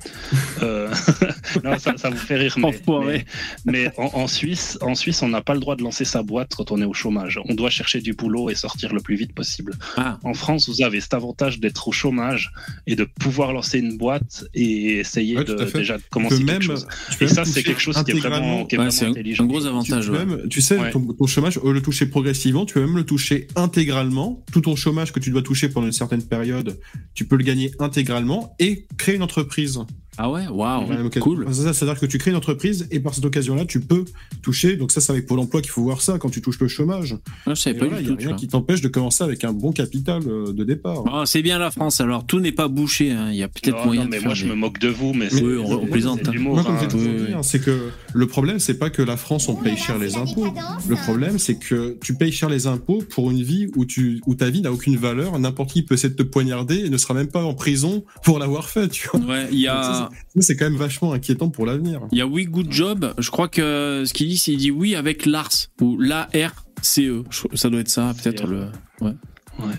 Euh, 0.62 0.88
non, 1.64 1.78
ça, 1.78 1.92
ça 1.98 2.08
vous 2.08 2.16
fait 2.16 2.36
rire, 2.36 2.54
mais, 2.58 2.64
Enfoiré. 2.64 3.26
mais, 3.66 3.72
mais 3.84 3.92
en, 3.98 4.22
en 4.22 4.26
Suisse, 4.26 4.78
en 4.80 4.94
Suisse, 4.94 5.20
on 5.22 5.28
n'a 5.28 5.42
pas 5.42 5.52
le 5.52 5.60
droit 5.60 5.76
de 5.76 5.82
lancer 5.82 6.06
sa 6.06 6.22
boîte 6.22 6.54
quand 6.56 6.72
on 6.72 6.80
est 6.80 6.86
au 6.86 6.94
chômage. 6.94 7.38
On 7.44 7.54
doit 7.54 7.68
chercher 7.68 8.00
du 8.00 8.14
boulot 8.14 8.48
et 8.48 8.54
sortir 8.54 8.94
le 8.94 9.00
plus 9.00 9.16
vite 9.16 9.34
possible. 9.34 9.74
Ah, 9.98 10.18
En 10.24 10.32
France, 10.32 10.68
vous 10.70 10.80
avez 10.82 11.00
cet 11.02 11.12
avantage 11.12 11.60
d'être 11.60 11.88
au 11.88 11.92
chômage 11.92 12.52
et 12.86 12.96
de 12.96 13.04
pouvoir 13.04 13.52
lancer 13.52 13.78
une 13.80 13.98
boîte 13.98 14.46
et 14.54 14.96
essayer 14.98 15.36
Ouais, 15.36 15.44
de 15.44 15.62
déjà 15.74 15.98
de 15.98 16.02
Tu 16.02 16.08
commencer 16.10 16.36
quelque 16.38 16.46
même, 16.50 16.62
chose. 16.62 16.86
tu 17.18 17.24
Et 17.24 17.28
ça, 17.28 17.44
c'est 17.44 17.62
quelque 17.62 17.80
chose 17.82 18.02
qui 18.02 18.12
est 18.12 18.14
vraiment, 18.14 18.64
qui 18.64 18.76
est 18.76 18.78
ouais, 18.78 18.84
vraiment 18.86 18.90
c'est 18.90 19.04
un, 19.06 19.10
intelligent. 19.10 19.44
un 19.44 19.46
gros 19.46 19.60
Tu, 19.60 19.66
avantage. 19.66 20.06
peux 20.06 20.12
ouais. 20.16 20.24
même- 20.24 20.48
tu 20.48 20.62
sais, 20.62 20.78
Ouais. 20.78 20.90
ton, 20.90 21.00
ton 21.00 21.26
chômage, 21.26 21.58
au 21.58 21.70
le 21.72 21.82
toucher 21.82 22.06
progressivement, 22.06 22.64
tu 22.64 22.74
peux 22.74 22.80
même 22.86 22.95
le 22.96 23.04
toucher 23.04 23.48
intégralement. 23.56 24.44
Tout 24.52 24.62
ton 24.62 24.76
chômage 24.76 25.12
que 25.12 25.20
tu 25.20 25.30
dois 25.30 25.42
toucher 25.42 25.68
pendant 25.68 25.86
une 25.86 25.92
certaine 25.92 26.22
période, 26.22 26.80
tu 27.14 27.24
peux 27.24 27.36
le 27.36 27.44
gagner 27.44 27.70
intégralement 27.78 28.54
et 28.58 28.86
créer 28.96 29.16
une 29.16 29.22
entreprise. 29.22 29.78
Ah 30.18 30.30
ouais, 30.30 30.46
waouh, 30.48 31.10
cool. 31.20 31.46
C'est 31.52 31.62
ça, 31.62 31.72
C'est-à-dire 31.74 32.00
que 32.00 32.06
tu 32.06 32.18
crées 32.18 32.30
une 32.30 32.36
entreprise 32.36 32.88
et 32.90 33.00
par 33.00 33.14
cette 33.14 33.24
occasion-là, 33.24 33.64
tu 33.66 33.80
peux 33.80 34.04
toucher. 34.42 34.76
Donc 34.76 34.92
ça, 34.92 35.00
c'est 35.00 35.12
avec 35.12 35.26
Pôle 35.26 35.40
emploi 35.40 35.60
qu'il 35.60 35.70
faut 35.70 35.82
voir 35.82 36.00
ça 36.00 36.18
quand 36.18 36.30
tu 36.30 36.40
touches 36.40 36.58
le 36.60 36.68
chômage. 36.68 37.16
Ah, 37.46 37.54
je 37.54 37.60
savais 37.60 37.76
Et 37.76 37.78
pas 37.78 37.86
voilà, 37.86 38.02
du 38.02 38.10
n'y 38.10 38.14
a 38.24 38.28
rien 38.28 38.36
qui 38.36 38.48
t'empêche 38.48 38.80
de 38.80 38.88
commencer 38.88 39.24
avec 39.24 39.44
un 39.44 39.52
bon 39.52 39.72
capital 39.72 40.22
euh, 40.26 40.52
de 40.52 40.64
départ. 40.64 41.02
Ah, 41.12 41.22
c'est 41.26 41.42
bien 41.42 41.58
la 41.58 41.70
France, 41.70 42.00
alors 42.00 42.24
tout 42.26 42.40
n'est 42.40 42.52
pas 42.52 42.68
bouché. 42.68 43.10
hein. 43.12 43.28
Il 43.30 43.36
y 43.36 43.42
a 43.42 43.48
peut-être 43.48 43.76
Non, 43.78 43.84
moyen 43.86 44.00
non, 44.02 44.06
de 44.06 44.10
mais 44.12 44.18
faire 44.18 44.26
moi, 44.28 44.34
je 44.34 44.44
des- 44.44 44.50
me 44.50 44.54
moque 44.54 44.78
de 44.78 44.88
vous, 44.88 45.12
mais 45.12 45.26
Mais- 45.26 45.30
c'est- 45.30 45.42
Oui, 45.42 45.56
on- 45.58 45.64
on 45.72 45.80
c'est- 45.82 45.86
plaisante, 45.90 46.20
c'est 46.22 46.28
hein. 46.30 46.32
hein. 46.56 46.78
j'ai 46.80 46.88
toujours 46.88 47.10
oui, 47.10 47.22
oui. 47.28 47.32
hein, 47.34 47.42
c'est 47.42 47.60
que 47.60 47.90
le 48.14 48.26
problème, 48.26 48.58
c'est 48.58 48.78
pas 48.78 48.90
que 48.90 49.02
la 49.02 49.16
France, 49.16 49.48
on 49.48 49.54
paye 49.56 49.76
cher 49.76 49.98
les 49.98 50.16
impôts. 50.16 50.46
Le 50.88 50.96
problème, 50.96 51.38
c'est 51.38 51.56
que 51.58 51.96
tu 52.02 52.14
payes 52.14 52.32
cher 52.32 52.48
les 52.48 52.66
impôts 52.66 53.02
pour 53.10 53.30
une 53.30 53.42
vie 53.42 53.66
où, 53.76 53.84
tu, 53.84 54.20
où 54.26 54.34
ta 54.34 54.48
vie 54.50 54.62
n'a 54.62 54.72
aucune 54.72 54.96
valeur. 54.96 55.38
N'importe 55.38 55.70
qui 55.70 55.82
peut 55.82 55.94
essayer 55.94 56.10
de 56.10 56.16
te 56.16 56.22
poignarder 56.22 56.84
et 56.86 56.90
ne 56.90 56.96
sera 56.96 57.14
même 57.14 57.26
pas 57.28 57.42
en 57.44 57.54
prison 57.54 58.04
pour 58.24 58.38
l'avoir 58.38 58.68
fait, 58.70 58.88
tu 58.88 59.08
vois. 59.08 59.20
Ouais, 59.20 59.46
il 59.50 59.58
y 59.60 59.66
Donc 59.66 59.74
ça, 59.74 60.04
a. 60.04 60.05
c'est 60.10 60.16
a, 60.16 60.20
Ça, 60.34 60.40
C'est 60.42 60.56
quand 60.56 60.64
même 60.70 60.76
vachement 60.78 61.12
inquiétant 61.12 61.48
pour 61.50 61.66
l'avenir. 61.66 62.00
il 62.12 62.18
y 62.18 62.20
a 62.20 62.26
Oui 62.26 62.44
Good 62.46 62.72
Job. 62.72 63.14
Je 63.18 63.30
crois 63.30 63.48
que 63.48 64.04
ce 64.06 64.12
qu'il 64.12 64.28
dit, 64.28 64.38
c'est 64.38 64.52
il 64.52 64.58
dit 64.58 64.70
oui 64.70 64.94
avec 64.94 65.26
Lars 65.26 65.50
ou 65.80 66.00
L-A-R-C-E. 66.02 67.24
Je- 67.30 67.56
Ça 67.56 67.68
doit 67.70 67.80
être 67.80 67.88
ça, 67.88 68.14
peut-être 68.22 68.46
le. 68.46 68.66
Ouais. 69.00 69.12
Ouais. 69.58 69.74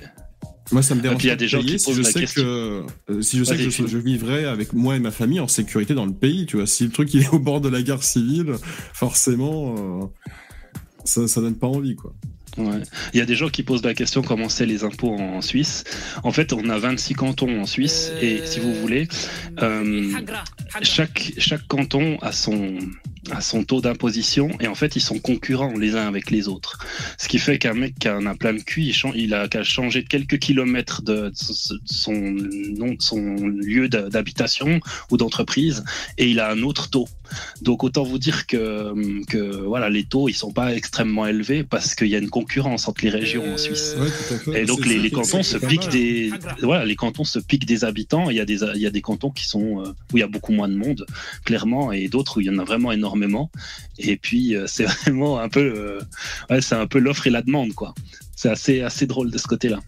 Moi, 0.71 0.81
ça 0.81 0.95
me 0.95 1.01
dérange. 1.01 1.19
puis 1.19 1.27
il 1.27 1.29
y 1.29 1.33
a 1.33 1.35
des 1.37 1.45
de 1.45 1.49
gens 1.49 1.59
payer 1.61 1.73
qui 1.77 1.79
si 1.79 1.93
je 1.93 2.01
la 2.01 2.09
sais 2.11 2.19
question. 2.19 2.43
que 2.43 2.83
euh, 3.09 3.21
si 3.21 3.37
je 3.37 3.43
sais 3.45 3.55
que 3.55 3.63
je, 3.63 3.69
Phil. 3.69 3.87
je 3.87 3.97
vivrai 3.97 4.43
avec 4.45 4.73
moi 4.73 4.97
et 4.97 4.99
ma 4.99 5.11
famille 5.11 5.39
en 5.39 5.47
sécurité 5.47 5.93
dans 5.93 6.05
le 6.05 6.11
pays, 6.13 6.45
tu 6.45 6.57
vois. 6.57 6.67
Si 6.67 6.83
le 6.83 6.89
truc 6.89 7.13
il 7.13 7.21
est 7.21 7.29
au 7.29 7.39
bord 7.39 7.61
de 7.61 7.69
la 7.69 7.81
guerre 7.81 8.03
civile, 8.03 8.53
forcément, 8.93 9.75
euh, 9.77 10.05
ça, 11.05 11.25
ça 11.29 11.39
donne 11.39 11.55
pas 11.55 11.67
envie, 11.67 11.95
quoi. 11.95 12.13
Il 13.13 13.19
y 13.19 13.21
a 13.21 13.25
des 13.25 13.35
gens 13.35 13.49
qui 13.49 13.63
posent 13.63 13.83
la 13.83 13.93
question 13.93 14.21
comment 14.21 14.49
c'est 14.49 14.65
les 14.65 14.83
impôts 14.83 15.13
en 15.13 15.41
Suisse. 15.41 15.83
En 16.23 16.31
fait, 16.31 16.53
on 16.53 16.69
a 16.69 16.77
26 16.77 17.13
cantons 17.15 17.61
en 17.61 17.65
Suisse 17.65 18.11
et 18.21 18.41
si 18.45 18.59
vous 18.59 18.73
voulez, 18.73 19.07
euh, 19.61 20.13
chaque, 20.81 21.33
chaque 21.37 21.67
canton 21.67 22.17
a 22.21 22.31
son, 22.31 22.77
a 23.31 23.41
son 23.41 23.63
taux 23.63 23.81
d'imposition 23.81 24.49
et 24.59 24.67
en 24.67 24.75
fait, 24.75 24.95
ils 24.95 25.01
sont 25.01 25.19
concurrents 25.19 25.73
les 25.77 25.95
uns 25.95 26.07
avec 26.07 26.31
les 26.31 26.47
autres. 26.47 26.79
Ce 27.17 27.27
qui 27.27 27.39
fait 27.39 27.57
qu'un 27.57 27.73
mec 27.73 27.95
qui 27.99 28.09
en 28.09 28.25
a 28.25 28.35
plein 28.35 28.51
le 28.51 28.61
cul, 28.61 28.93
il, 29.15 29.33
a 29.33 29.47
qu'à 29.47 29.63
changer 29.63 30.03
de 30.03 30.07
quelques 30.07 30.39
kilomètres 30.39 31.01
de 31.01 31.31
son, 31.85 32.13
lieu 32.13 33.89
de- 33.89 34.09
d'habitation 34.09 34.79
ou 35.11 35.17
d'entreprise 35.17 35.83
et 36.17 36.29
il 36.29 36.39
a 36.39 36.51
un 36.51 36.61
autre 36.63 36.89
taux. 36.89 37.07
Donc 37.61 37.83
autant 37.83 38.03
vous 38.03 38.19
dire 38.19 38.47
que, 38.47 38.93
que 39.25 39.65
voilà, 39.65 39.89
les 39.89 40.05
taux 40.05 40.29
ils 40.29 40.33
sont 40.33 40.51
pas 40.51 40.73
extrêmement 40.73 41.27
élevés 41.27 41.63
parce 41.63 41.93
qu'il 41.93 42.07
y 42.07 42.15
a 42.15 42.19
une 42.19 42.29
concurrence 42.29 42.87
entre 42.87 43.03
les 43.03 43.09
régions 43.09 43.53
en 43.53 43.57
Suisse. 43.57 43.95
Ouais, 43.99 44.07
à 44.07 44.39
fait. 44.39 44.61
Et 44.61 44.65
donc 44.65 44.85
les, 44.85 45.11
cantons 45.11 45.43
se 45.43 45.57
piquent 45.57 45.89
des 45.89 46.31
voilà 46.61 46.85
les 46.85 46.95
cantons 46.95 47.25
se 47.25 47.39
piquent 47.39 47.65
des 47.65 47.83
habitants. 47.83 48.29
Il 48.29 48.37
y 48.37 48.39
a 48.39 48.45
des 48.45 48.63
il 48.75 48.81
y 48.81 48.87
a 48.87 48.91
des 48.91 49.01
cantons 49.01 49.31
qui 49.31 49.45
sont 49.45 49.81
euh, 49.81 49.89
où 50.13 50.17
il 50.17 50.21
y 50.21 50.23
a 50.23 50.27
beaucoup 50.27 50.53
moins 50.53 50.69
de 50.69 50.75
monde 50.75 51.05
clairement 51.43 51.91
et 51.91 52.07
d'autres 52.07 52.37
où 52.37 52.41
il 52.41 52.47
y 52.47 52.49
en 52.49 52.59
a 52.59 52.63
vraiment 52.63 52.91
énormément. 52.93 53.16
Et 53.97 54.17
puis 54.17 54.55
euh, 54.55 54.65
c'est 54.67 54.85
vraiment 55.01 55.39
un 55.39 55.49
peu 55.49 55.59
euh, 55.59 56.01
un 56.49 56.87
peu 56.87 56.99
l'offre 56.99 57.27
et 57.27 57.29
la 57.29 57.41
demande 57.41 57.73
quoi. 57.73 57.93
C'est 58.35 58.49
assez 58.49 58.81
assez 58.81 59.07
drôle 59.07 59.31
de 59.31 59.37
ce 59.37 59.47
côté-là. 59.47 59.79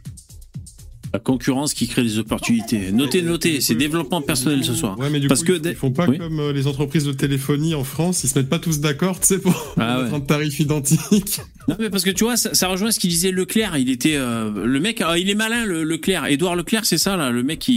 La 1.14 1.20
concurrence 1.20 1.74
qui 1.74 1.88
crée 1.88 2.04
des 2.04 2.20
opportunités. 2.20 2.92
Notez, 2.92 3.22
notez, 3.22 3.62
c'est 3.62 3.76
développement 3.76 4.22
personnel 4.22 4.64
ce 4.64 4.74
soir. 4.76 4.98
Ouais, 5.00 5.10
mais 5.10 5.20
du 5.20 5.28
Parce 5.28 5.42
coup, 5.44 5.54
que 5.54 5.70
ils- 5.70 5.76
font 5.76 5.92
pas 5.92 6.08
Oui. 6.08 6.18
comme 6.20 6.40
euh, 6.40 6.54
les 6.54 6.68
entreprises 6.68 7.06
de 7.06 7.12
téléphonie 7.14 7.74
en 7.74 7.84
France, 7.84 8.24
ils 8.24 8.28
se 8.28 8.38
mettent 8.38 8.50
pas 8.50 8.60
tous 8.60 8.80
d'accord, 8.80 9.20
tu 9.20 9.28
sais, 9.28 9.40
pour 9.40 9.74
Ah 9.80 10.02
ouais. 10.02 10.14
un 10.14 10.20
tarif 10.20 10.60
identique. 10.60 11.40
Non, 11.68 11.76
mais 11.78 11.92
parce 11.92 12.04
que 12.04 12.10
tu 12.10 12.24
vois, 12.24 12.36
ça, 12.36 12.56
ça 12.56 12.68
rejoint 12.68 12.90
ce 12.90 13.00
qu'il 13.00 13.12
disait 13.12 13.30
Leclerc. 13.30 13.78
Il 13.78 13.92
était 13.92 14.16
euh, 14.16 14.66
le 14.66 14.80
mec, 14.80 15.04
ah, 15.06 15.20
il 15.20 15.30
est 15.30 15.36
malin, 15.36 15.66
le 15.66 15.84
Leclerc. 15.84 16.26
Édouard 16.26 16.56
Leclerc, 16.56 16.84
c'est 16.84 16.98
ça 16.98 17.16
là. 17.16 17.30
Le 17.30 17.44
mec, 17.44 17.68
il, 17.68 17.76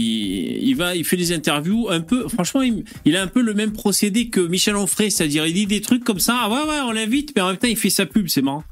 il 0.67 0.73
va, 0.75 0.95
il 0.95 1.05
fait 1.05 1.15
des 1.17 1.31
interviews 1.31 1.89
un 1.91 2.01
peu. 2.01 2.27
Franchement, 2.27 2.63
il, 2.63 2.85
il 3.05 3.15
a 3.15 3.21
un 3.21 3.27
peu 3.27 3.43
le 3.43 3.53
même 3.53 3.71
procédé 3.71 4.29
que 4.29 4.39
Michel 4.39 4.75
Onfray, 4.77 5.11
c'est-à-dire 5.11 5.45
il 5.45 5.53
dit 5.53 5.67
des 5.67 5.81
trucs 5.81 6.03
comme 6.03 6.17
ça. 6.19 6.35
Ah 6.41 6.49
ouais, 6.49 6.67
ouais, 6.71 6.79
on 6.87 6.91
l'invite, 6.91 7.33
mais 7.35 7.43
en 7.43 7.49
même 7.49 7.57
temps, 7.57 7.67
il 7.67 7.77
fait 7.77 7.91
sa 7.91 8.07
pub. 8.07 8.29
C'est 8.29 8.41
marrant. 8.41 8.63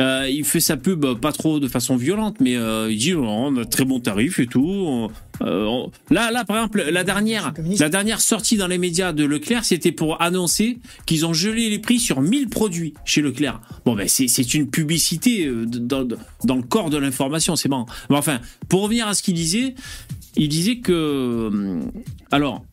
Euh, 0.00 0.26
il 0.30 0.44
fait 0.44 0.60
sa 0.60 0.78
pub 0.78 1.04
euh, 1.04 1.14
pas 1.14 1.32
trop 1.32 1.60
de 1.60 1.68
façon 1.68 1.96
violente, 1.96 2.36
mais 2.40 2.56
euh, 2.56 2.90
il 2.90 2.96
dit 2.96 3.12
oh, 3.12 3.24
on 3.26 3.54
a 3.58 3.64
de 3.64 3.68
très 3.68 3.84
bons 3.84 4.00
tarifs 4.00 4.38
et 4.38 4.46
tout. 4.46 4.64
On- 4.66 5.10
euh, 5.42 5.64
on- 5.66 5.90
Là, 6.10 6.30
là, 6.30 6.44
par 6.46 6.56
exemple, 6.56 6.82
la 6.90 7.04
dernière, 7.04 7.52
la 7.78 7.88
dernière 7.90 8.20
sortie 8.22 8.56
dans 8.56 8.68
les 8.68 8.78
médias 8.78 9.12
de 9.12 9.24
Leclerc, 9.24 9.64
c'était 9.66 9.92
pour 9.92 10.22
annoncer 10.22 10.78
qu'ils 11.04 11.26
ont 11.26 11.34
gelé 11.34 11.68
les 11.68 11.78
prix 11.78 11.98
sur 11.98 12.22
1000 12.22 12.48
produits 12.48 12.94
chez 13.04 13.20
Leclerc. 13.20 13.60
Bon, 13.84 13.94
ben 13.94 14.08
c'est 14.08 14.54
une 14.54 14.70
publicité 14.70 15.50
dans, 15.66 16.06
dans 16.44 16.56
le 16.56 16.62
corps 16.62 16.88
de 16.88 16.96
l'information, 16.96 17.54
c'est 17.56 17.68
marrant. 17.68 17.86
Mais 18.08 18.16
enfin, 18.16 18.40
pour 18.70 18.82
revenir 18.82 19.08
à 19.08 19.14
ce 19.14 19.22
qu'il 19.22 19.34
disait, 19.34 19.74
il 20.36 20.48
disait 20.48 20.76
que 20.78 21.50
alors. 22.30 22.64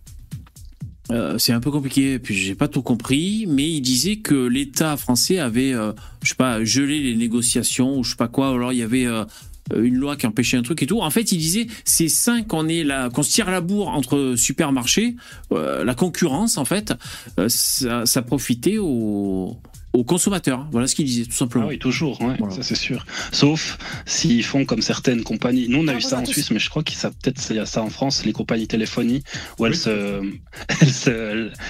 Euh, 1.11 1.37
c'est 1.37 1.53
un 1.53 1.59
peu 1.59 1.71
compliqué, 1.71 2.19
puis 2.19 2.35
j'ai 2.35 2.55
pas 2.55 2.67
tout 2.67 2.81
compris, 2.81 3.45
mais 3.47 3.67
il 3.67 3.81
disait 3.81 4.17
que 4.17 4.47
l'État 4.47 4.95
français 4.97 5.39
avait, 5.39 5.73
euh, 5.73 5.91
je 6.23 6.29
sais 6.29 6.35
pas, 6.35 6.63
gelé 6.63 6.99
les 6.99 7.15
négociations 7.15 7.97
ou 7.97 8.03
je 8.03 8.11
sais 8.11 8.15
pas 8.15 8.27
quoi. 8.27 8.51
ou 8.51 8.55
Alors 8.55 8.73
il 8.73 8.79
y 8.79 8.83
avait 8.83 9.07
euh, 9.73 9.83
une 9.83 9.95
loi 9.95 10.15
qui 10.15 10.25
empêchait 10.25 10.57
un 10.57 10.61
truc 10.61 10.81
et 10.83 10.87
tout. 10.87 11.01
En 11.01 11.09
fait, 11.09 11.31
il 11.31 11.37
disait 11.37 11.67
c'est 11.85 12.09
sain 12.09 12.43
qu'on 12.43 12.67
est 12.67 12.83
là, 12.83 13.09
qu'on 13.09 13.23
se 13.23 13.31
tire 13.31 13.49
la 13.49 13.61
bourre 13.61 13.89
entre 13.89 14.35
supermarchés, 14.35 15.15
euh, 15.51 15.83
la 15.83 15.95
concurrence 15.95 16.57
en 16.57 16.65
fait, 16.65 16.93
euh, 17.39 17.47
ça, 17.49 18.05
ça 18.05 18.21
profitait 18.21 18.77
aux, 18.77 19.57
aux 19.93 20.03
consommateurs. 20.03 20.67
Voilà 20.71 20.87
ce 20.87 20.95
qu'il 20.95 21.05
disait 21.05 21.23
tout 21.23 21.31
Ah 21.33 21.37
simplement. 21.37 21.67
oui, 21.67 21.79
toujours, 21.79 22.21
ouais, 22.21 22.35
Voilà. 22.37 22.53
ça 22.55 22.63
c'est 22.63 22.75
sûr. 22.75 23.05
Sauf 23.31 23.77
s'ils 24.05 24.43
font 24.43 24.65
comme 24.65 24.81
certaines 24.81 25.23
compagnies. 25.23 25.67
Nous, 25.69 25.79
on 25.79 25.87
a 25.87 25.93
eu 25.95 26.01
ça 26.01 26.19
en 26.19 26.25
Suisse, 26.25 26.51
mais 26.51 26.59
je 26.59 26.69
crois 26.69 26.83
qu'il 26.83 26.97
ça 26.97 27.09
peut-être 27.09 27.41
il 27.49 27.55
y 27.55 27.59
a 27.59 27.65
ça 27.65 27.81
en 27.81 27.89
France, 27.89 28.23
les 28.25 28.33
compagnies 28.33 28.67
téléphonie, 28.67 29.23
où 29.57 29.65
elles 29.65 29.71
Oui. 29.73 29.77
se, 29.77 30.21
elles 30.81 30.89
se, 30.93 31.09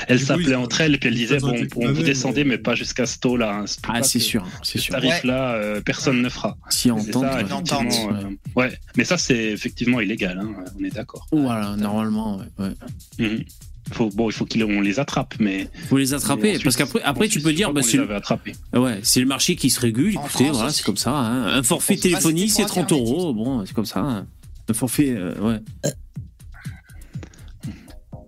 elles 0.07 0.17
Du 0.17 0.23
coup, 0.23 0.27
s'appelaient 0.27 0.55
entre 0.55 0.81
elles, 0.81 0.99
puis 0.99 1.09
elles 1.09 1.15
disaient 1.15 1.39
bon, 1.39 1.55
on 1.77 1.91
vous 1.93 2.03
descendez, 2.03 2.43
mais- 2.43 2.49
mais 2.49 2.57
pas 2.57 2.75
jusqu'à 2.75 3.05
ce 3.05 3.19
taux-là. 3.19 3.59
hein. 3.59 3.63
C'est 3.67 3.79
Ah, 3.87 4.03
c'est 4.03 4.19
sûr, 4.19 4.45
c'est 4.63 4.79
Ce 4.79 4.85
sûr. 4.85 4.93
tarif-là, 4.95 5.53
euh, 5.53 5.81
personne 5.81 6.21
ne 6.21 6.29
fera. 6.29 6.57
Si 6.69 6.87
Et 6.87 6.91
entente, 6.91 7.23
ça, 7.67 7.77
ouais. 7.77 8.13
euh, 8.13 8.29
ouais. 8.55 8.79
Mais 8.97 9.03
ça, 9.05 9.17
c'est 9.17 9.37
effectivement 9.51 9.99
illégal. 10.01 10.39
hein, 10.39 10.63
On 10.79 10.83
est 10.83 10.89
d'accord. 10.93 11.27
Voilà, 11.31 11.75
normalement, 11.77 12.37
ouais, 12.37 12.45
ouais. 12.65 12.73
Mhm. 13.19 13.43
Faut, 13.91 14.09
bon, 14.09 14.29
il 14.29 14.33
faut 14.33 14.45
qu'on 14.45 14.81
les 14.81 14.99
attrape, 14.99 15.35
mais 15.39 15.67
Faut 15.89 15.97
les 15.97 16.13
attraper, 16.13 16.59
parce 16.63 16.75
qu'après, 16.75 17.01
après, 17.03 17.27
tu 17.27 17.41
peux 17.41 17.53
dire, 17.53 17.73
bah, 17.73 17.81
c'est 17.81 17.97
ouais, 17.99 18.99
c'est 19.03 19.19
le 19.19 19.25
marché 19.25 19.55
qui 19.55 19.69
se 19.69 19.79
régule. 19.79 20.17
En 20.17 20.25
Écoutez, 20.25 20.49
voilà, 20.51 20.71
c'est 20.71 20.83
comme 20.83 20.97
ça. 20.97 21.11
hein. 21.15 21.45
Un 21.47 21.63
forfait 21.63 21.95
c'était 21.95 22.09
c'est 22.09 22.61
pour 22.63 22.65
30 22.67 22.83
Internet. 22.91 22.91
euros. 22.91 23.33
Bon, 23.33 23.65
c'est 23.65 23.73
comme 23.73 23.85
ça. 23.85 23.99
hein. 24.01 24.27
Un 24.69 24.73
forfait, 24.73 25.09
euh, 25.17 25.33
ouais. 25.41 25.59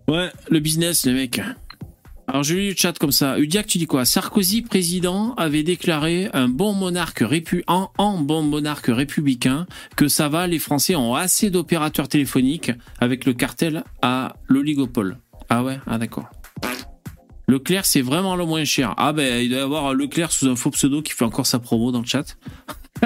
Ouais, 0.08 0.30
le 0.50 0.60
business, 0.60 1.06
les 1.06 1.14
mecs. 1.14 1.40
Alors, 2.28 2.44
je 2.44 2.56
lis 2.56 2.70
le 2.70 2.76
chat 2.76 2.98
comme 2.98 3.12
ça. 3.12 3.38
Udiac, 3.40 3.68
tu 3.68 3.78
dis 3.78 3.88
quoi? 3.88 4.06
Sarkozy, 4.06 4.62
président, 4.62 5.34
avait 5.36 5.64
déclaré 5.64 6.30
un 6.34 6.48
bon 6.48 6.74
monarque 6.74 7.20
répu 7.26 7.64
en, 7.68 7.90
en 7.98 8.20
bon 8.20 8.42
monarque 8.42 8.88
républicain 8.88 9.66
que 9.98 10.08
ça 10.08 10.30
va, 10.30 10.48
les 10.48 10.60
Français 10.60 10.96
ont 10.96 11.14
assez 11.14 11.50
d'opérateurs 11.50 12.08
téléphoniques 12.08 12.72
avec 13.00 13.26
le 13.26 13.34
cartel 13.34 13.84
à 14.02 14.36
l'oligopole. 14.48 15.18
Ah 15.54 15.66
ouais 15.66 15.80
Ah 15.86 15.98
d'accord. 15.98 16.30
Leclerc, 17.46 17.86
c'est 17.86 18.02
vraiment 18.02 18.38
le 18.38 18.46
moins 18.46 18.64
cher. 18.64 18.94
Ah 18.96 19.12
ben, 19.12 19.44
il 19.44 19.50
doit 19.50 19.60
y 19.60 19.62
avoir 19.62 19.94
Leclerc 19.94 20.32
sous 20.32 20.48
un 20.48 20.56
faux 20.56 20.72
pseudo 20.72 21.02
qui 21.02 21.12
fait 21.12 21.26
encore 21.26 21.46
sa 21.46 21.60
promo 21.60 21.92
dans 21.92 22.00
le 22.00 22.06
chat. 22.06 22.38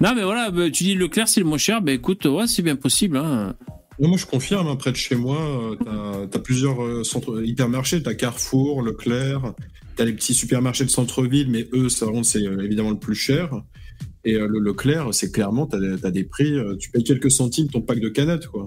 non 0.00 0.14
mais 0.14 0.22
voilà, 0.22 0.50
ben, 0.50 0.70
tu 0.70 0.84
dis 0.84 0.94
Leclerc 0.94 1.28
c'est 1.28 1.40
le 1.40 1.46
moins 1.46 1.56
cher, 1.56 1.80
ben 1.80 1.94
écoute, 1.94 2.26
ouais, 2.26 2.46
c'est 2.46 2.60
bien 2.60 2.76
possible. 2.76 3.16
Hein. 3.16 3.54
Moi, 3.98 4.18
je 4.18 4.26
confirme, 4.26 4.66
hein, 4.68 4.76
près 4.76 4.92
de 4.92 4.96
chez 4.96 5.14
moi, 5.14 5.38
tu 5.80 6.36
as, 6.36 6.40
plusieurs 6.40 6.82
euh, 6.82 7.02
centres 7.02 7.42
hypermarchés. 7.42 8.02
Tu 8.02 8.08
as 8.10 8.14
Carrefour, 8.14 8.82
Leclerc, 8.82 9.54
tu 9.96 10.02
as 10.02 10.04
les 10.04 10.12
petits 10.12 10.34
supermarchés 10.34 10.84
de 10.84 10.90
centre-ville, 10.90 11.50
mais 11.50 11.66
eux, 11.72 11.88
ça, 11.88 12.06
c'est 12.24 12.46
euh, 12.46 12.62
évidemment 12.62 12.90
le 12.90 12.98
plus 12.98 13.14
cher. 13.14 13.62
Et 14.24 14.34
euh, 14.34 14.46
le 14.46 14.58
Leclerc, 14.58 15.08
c'est 15.12 15.32
clairement, 15.32 15.66
tu 15.66 15.76
as, 15.76 16.10
des 16.10 16.24
prix, 16.24 16.52
euh, 16.52 16.76
tu 16.76 16.90
payes 16.90 17.04
quelques 17.04 17.30
centimes 17.30 17.68
ton 17.68 17.80
pack 17.80 18.00
de 18.00 18.08
canettes. 18.08 18.48
Quoi. 18.48 18.66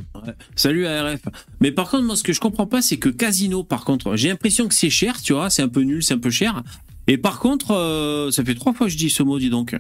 Salut 0.56 0.88
ARF. 0.88 1.22
Mais 1.62 1.72
par 1.72 1.90
contre, 1.90 2.04
moi, 2.04 2.16
ce 2.16 2.24
que 2.24 2.34
je 2.34 2.40
comprends 2.40 2.66
pas, 2.66 2.82
c'est 2.82 2.98
que 2.98 3.10
Casino, 3.10 3.64
par 3.64 3.86
contre, 3.86 4.16
j'ai 4.16 4.30
l'impression 4.30 4.68
que 4.68 4.74
c'est 4.74 4.90
cher, 4.90 5.22
tu 5.22 5.34
vois, 5.34 5.50
c'est 5.50 5.62
un 5.62 5.70
peu 5.70 5.82
nul, 5.82 6.02
c'est 6.02 6.16
un 6.16 6.20
peu 6.20 6.32
cher. 6.32 6.64
Et 7.06 7.18
par 7.18 7.40
contre, 7.40 7.72
euh, 7.72 8.32
ça 8.32 8.44
fait 8.44 8.56
trois 8.56 8.74
fois 8.74 8.88
que 8.88 8.94
je 8.94 8.98
dis 8.98 9.10
ce 9.10 9.22
mot, 9.22 9.38
dis 9.38 9.50
donc. 9.50 9.76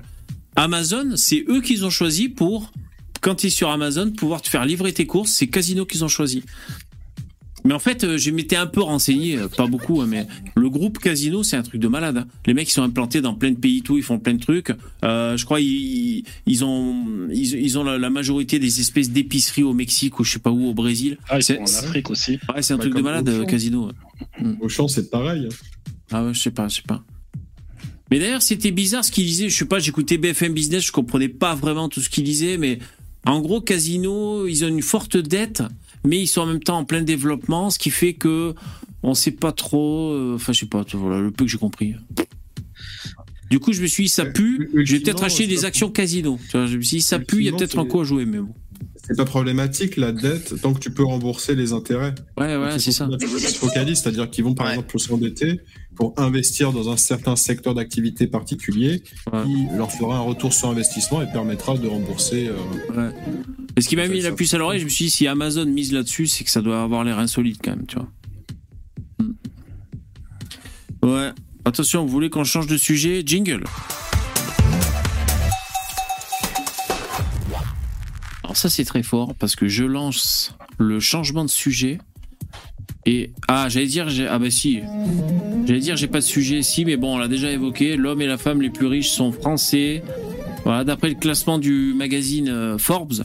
Amazon, 0.55 1.15
c'est 1.15 1.43
eux 1.47 1.61
qu'ils 1.61 1.83
ont 1.85 1.89
choisi 1.89 2.29
pour, 2.29 2.71
quand 3.21 3.35
tu 3.35 3.47
es 3.47 3.49
sur 3.49 3.69
Amazon, 3.69 4.11
pouvoir 4.11 4.43
te 4.43 4.49
faire 4.49 4.65
livrer 4.65 4.93
tes 4.93 5.07
courses, 5.07 5.31
c'est 5.31 5.47
Casino 5.47 5.85
qu'ils 5.85 6.03
ont 6.03 6.09
choisi. 6.09 6.43
Mais 7.65 7.73
en 7.73 7.79
fait, 7.79 8.03
euh, 8.03 8.17
je 8.17 8.29
m'étais 8.31 8.55
un 8.57 8.65
peu 8.67 8.81
renseigné, 8.81 9.37
euh, 9.37 9.47
pas 9.47 9.67
beaucoup, 9.67 10.01
hein, 10.01 10.05
mais 10.07 10.27
le 10.55 10.69
groupe 10.69 10.99
Casino, 10.99 11.43
c'est 11.43 11.55
un 11.55 11.63
truc 11.63 11.79
de 11.79 11.87
malade. 11.87 12.17
hein. 12.17 12.27
Les 12.45 12.53
mecs, 12.53 12.67
ils 12.67 12.73
sont 12.73 12.83
implantés 12.83 13.21
dans 13.21 13.33
plein 13.35 13.51
de 13.51 13.57
pays, 13.57 13.81
tout, 13.81 13.95
ils 13.97 14.03
font 14.03 14.19
plein 14.19 14.33
de 14.33 14.39
trucs. 14.41 14.71
Euh, 15.05 15.37
je 15.37 15.45
crois 15.45 15.61
ils, 15.61 16.23
ils 16.45 16.65
ont 16.65 17.27
ils, 17.31 17.53
ils 17.55 17.77
ont 17.77 17.83
la, 17.83 17.97
la 17.97 18.09
majorité 18.09 18.59
des 18.59 18.79
espèces 18.81 19.11
d'épiceries 19.11 19.63
au 19.63 19.73
Mexique 19.73 20.19
ou 20.19 20.23
je 20.25 20.31
sais 20.33 20.39
pas 20.39 20.51
où 20.51 20.65
au 20.67 20.73
Brésil. 20.73 21.17
Ah, 21.29 21.39
ils 21.39 21.43
C'est- 21.43 21.55
sont 21.55 21.61
en 21.77 21.79
Afrique 21.85 22.09
aussi. 22.09 22.37
Ouais, 22.53 22.61
c'est 22.61 22.73
un 22.73 22.77
Bah, 22.77 22.83
truc 22.83 22.95
de 22.95 23.01
malade, 23.01 23.29
Auchan. 23.29 23.45
Casino. 23.45 23.91
Auchan, 24.61 24.87
c'est 24.87 25.09
pareil. 25.09 25.47
Ah 26.11 26.25
ouais, 26.25 26.33
je 26.33 26.39
sais 26.41 26.51
pas, 26.51 26.67
je 26.67 26.75
sais 26.75 26.81
pas. 26.85 27.03
Mais 28.11 28.19
d'ailleurs, 28.19 28.41
c'était 28.41 28.71
bizarre 28.71 29.03
ce 29.03 29.11
qu'il 29.11 29.25
disait. 29.25 29.49
Je 29.49 29.55
sais 29.57 29.65
pas, 29.65 29.79
j'écoutais 29.79 30.17
BFM 30.17 30.53
Business, 30.53 30.85
je 30.85 30.91
comprenais 30.91 31.29
pas 31.29 31.55
vraiment 31.55 31.89
tout 31.89 32.01
ce 32.01 32.09
qu'il 32.09 32.23
disait, 32.25 32.57
mais 32.57 32.77
en 33.25 33.39
gros, 33.41 33.61
Casino, 33.61 34.45
ils 34.47 34.63
ont 34.65 34.67
une 34.67 34.81
forte 34.81 35.17
dette, 35.17 35.63
mais 36.05 36.19
ils 36.19 36.27
sont 36.27 36.41
en 36.41 36.45
même 36.45 36.63
temps 36.63 36.77
en 36.79 36.85
plein 36.85 37.01
développement, 37.01 37.69
ce 37.69 37.79
qui 37.79 37.89
fait 37.89 38.13
que 38.13 38.53
on 39.03 39.13
sait 39.13 39.31
pas 39.31 39.51
trop. 39.51 40.11
euh, 40.13 40.35
Enfin, 40.35 40.53
je 40.53 40.59
sais 40.61 40.65
pas, 40.65 40.83
voilà, 40.93 41.19
le 41.21 41.31
peu 41.31 41.45
que 41.45 41.51
j'ai 41.51 41.57
compris. 41.57 41.95
Du 43.49 43.59
coup, 43.59 43.71
je 43.73 43.81
me 43.81 43.87
suis 43.87 44.03
dit, 44.03 44.09
ça 44.09 44.25
pue, 44.25 44.69
Euh, 44.75 44.81
je 44.83 44.93
vais 44.93 44.99
peut-être 45.01 45.23
acheter 45.23 45.45
des 45.47 45.65
actions 45.65 45.89
Casino. 45.91 46.39
Je 46.53 46.57
me 46.77 46.81
suis 46.81 46.97
dit, 46.97 47.01
ça 47.01 47.19
pue, 47.19 47.37
il 47.39 47.43
y 47.45 47.49
a 47.49 47.51
peut-être 47.51 47.77
un 47.77 47.83
c'est- 47.83 47.89
coup 47.89 48.01
à 48.01 48.03
jouer, 48.03 48.25
mais 48.25 48.39
bon. 48.39 48.53
C'est 49.05 49.17
pas 49.17 49.25
problématique, 49.25 49.97
la 49.97 50.13
dette, 50.13 50.59
tant 50.61 50.73
que 50.73 50.79
tu 50.79 50.89
peux 50.89 51.03
rembourser 51.03 51.55
les 51.55 51.73
intérêts. 51.73 52.15
Ouais, 52.37 52.55
ouais, 52.55 52.79
c'est 52.79 52.93
ça. 52.93 53.09
Ils 53.21 53.27
se 53.27 53.57
focalisent, 53.57 53.99
c'est-à-dire 54.01 54.29
qu'ils 54.29 54.45
vont 54.45 54.53
par 54.55 54.67
Ouais. 54.67 54.71
exemple 54.73 54.97
s'endetter 54.97 55.59
pour 55.95 56.13
investir 56.17 56.71
dans 56.71 56.89
un 56.89 56.97
certain 56.97 57.35
secteur 57.35 57.73
d'activité 57.75 58.27
particulier 58.27 59.03
qui 59.45 59.67
leur 59.75 59.91
fera 59.91 60.17
un 60.17 60.21
retour 60.21 60.53
sur 60.53 60.69
investissement 60.69 61.21
et 61.21 61.27
permettra 61.31 61.77
de 61.77 61.87
rembourser. 61.87 62.47
Euh, 62.47 63.09
ouais. 63.09 63.13
Et 63.75 63.81
ce 63.81 63.89
qui 63.89 63.95
m'a 63.95 64.07
mis 64.07 64.21
la 64.21 64.31
puce 64.31 64.53
à 64.53 64.57
l'oreille, 64.57 64.79
je 64.79 64.85
me 64.85 64.89
suis 64.89 65.05
dit 65.05 65.11
si 65.11 65.27
Amazon 65.27 65.65
mise 65.65 65.91
là-dessus, 65.91 66.27
c'est 66.27 66.43
que 66.43 66.49
ça 66.49 66.61
doit 66.61 66.81
avoir 66.81 67.03
l'air 67.03 67.19
insolite 67.19 67.59
quand 67.63 67.71
même, 67.71 67.85
tu 67.85 67.95
vois. 67.95 68.09
Hmm. 69.19 69.33
Ouais. 71.03 71.31
Attention, 71.65 72.05
vous 72.05 72.11
voulez 72.11 72.29
qu'on 72.29 72.43
change 72.43 72.67
de 72.67 72.77
sujet? 72.77 73.23
Jingle. 73.25 73.63
Alors 78.43 78.57
ça 78.57 78.69
c'est 78.69 78.85
très 78.85 79.01
fort 79.01 79.33
parce 79.35 79.55
que 79.55 79.67
je 79.67 79.83
lance 79.83 80.55
le 80.77 80.99
changement 80.99 81.45
de 81.45 81.49
sujet 81.49 81.99
et 83.05 83.31
ah 83.47 83.67
j'allais 83.69 83.87
dire 83.87 84.09
j'ai 84.09 84.27
ah 84.27 84.39
bah 84.39 84.49
si 84.49 84.79
j'allais 85.65 85.79
dire 85.79 85.97
j'ai 85.97 86.07
pas 86.07 86.19
de 86.19 86.23
sujet 86.25 86.61
si 86.61 86.85
mais 86.85 86.97
bon 86.97 87.15
on 87.15 87.17
l'a 87.17 87.27
déjà 87.27 87.51
évoqué 87.51 87.95
l'homme 87.97 88.21
et 88.21 88.27
la 88.27 88.37
femme 88.37 88.61
les 88.61 88.69
plus 88.69 88.87
riches 88.87 89.09
sont 89.09 89.31
français 89.31 90.03
voilà 90.63 90.83
d'après 90.83 91.09
le 91.09 91.15
classement 91.15 91.57
du 91.59 91.93
magazine 91.95 92.49
euh, 92.49 92.77
Forbes 92.77 93.23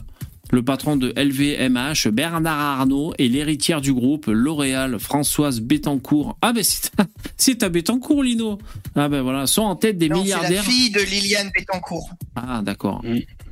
le 0.51 0.63
patron 0.63 0.97
de 0.97 1.13
LVMH, 1.15 2.07
Bernard 2.11 2.59
Arnault, 2.59 3.13
et 3.19 3.29
l'héritière 3.29 3.81
du 3.81 3.93
groupe, 3.93 4.25
L'Oréal, 4.27 4.97
Françoise 4.97 5.61
Bettencourt. 5.61 6.37
Ah 6.41 6.53
ben 6.53 6.63
c'est 6.63 6.89
à, 6.99 7.05
c'est 7.37 7.61
à 7.61 7.69
Bettencourt, 7.69 8.23
Lino. 8.23 8.57
Ah 8.95 9.09
ben 9.09 9.21
voilà, 9.21 9.45
sont 9.45 9.61
en 9.61 9.75
tête 9.75 9.99
des 9.99 10.09
Non, 10.09 10.23
c'est 10.23 10.31
la 10.31 10.37
milliardaires. 10.37 10.63
fille 10.63 10.89
de 10.89 11.01
Liliane 11.01 11.51
Bettencourt. 11.55 12.09
Ah 12.35 12.61
d'accord. 12.63 13.03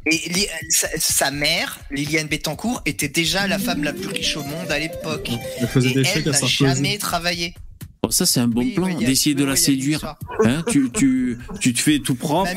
Et 0.09 0.29
Li- 0.29 0.47
sa, 0.69 0.87
sa 0.97 1.31
mère, 1.31 1.79
Liliane 1.91 2.27
Bettencourt, 2.27 2.81
était 2.85 3.09
déjà 3.09 3.47
la 3.47 3.59
femme 3.59 3.83
la 3.83 3.93
plus 3.93 4.07
riche 4.07 4.37
au 4.37 4.43
monde 4.43 4.71
à 4.71 4.79
l'époque. 4.79 5.29
Elle 5.59 5.67
faisait 5.67 5.89
Et 5.89 5.93
des 5.93 5.99
elle 5.99 6.05
chèques 6.05 6.27
à 6.27 6.31
n'a 6.31 6.47
jamais 6.47 6.97
travaillé. 6.97 7.53
Bon, 8.03 8.11
ça 8.11 8.27
c'est 8.27 8.39
un 8.39 8.47
bon 8.47 8.61
Oui, 8.61 8.71
plan 8.75 8.85
oui, 8.85 9.03
d'essayer 9.05 9.33
de 9.33 9.43
oui, 9.43 9.49
la 9.49 9.55
séduire. 9.55 10.15
Hein, 10.45 10.63
tu, 10.69 10.89
tu, 10.91 11.39
tu 11.59 11.73
te 11.73 11.79
fais 11.79 11.97
tout 11.99 12.13
propre, 12.13 12.51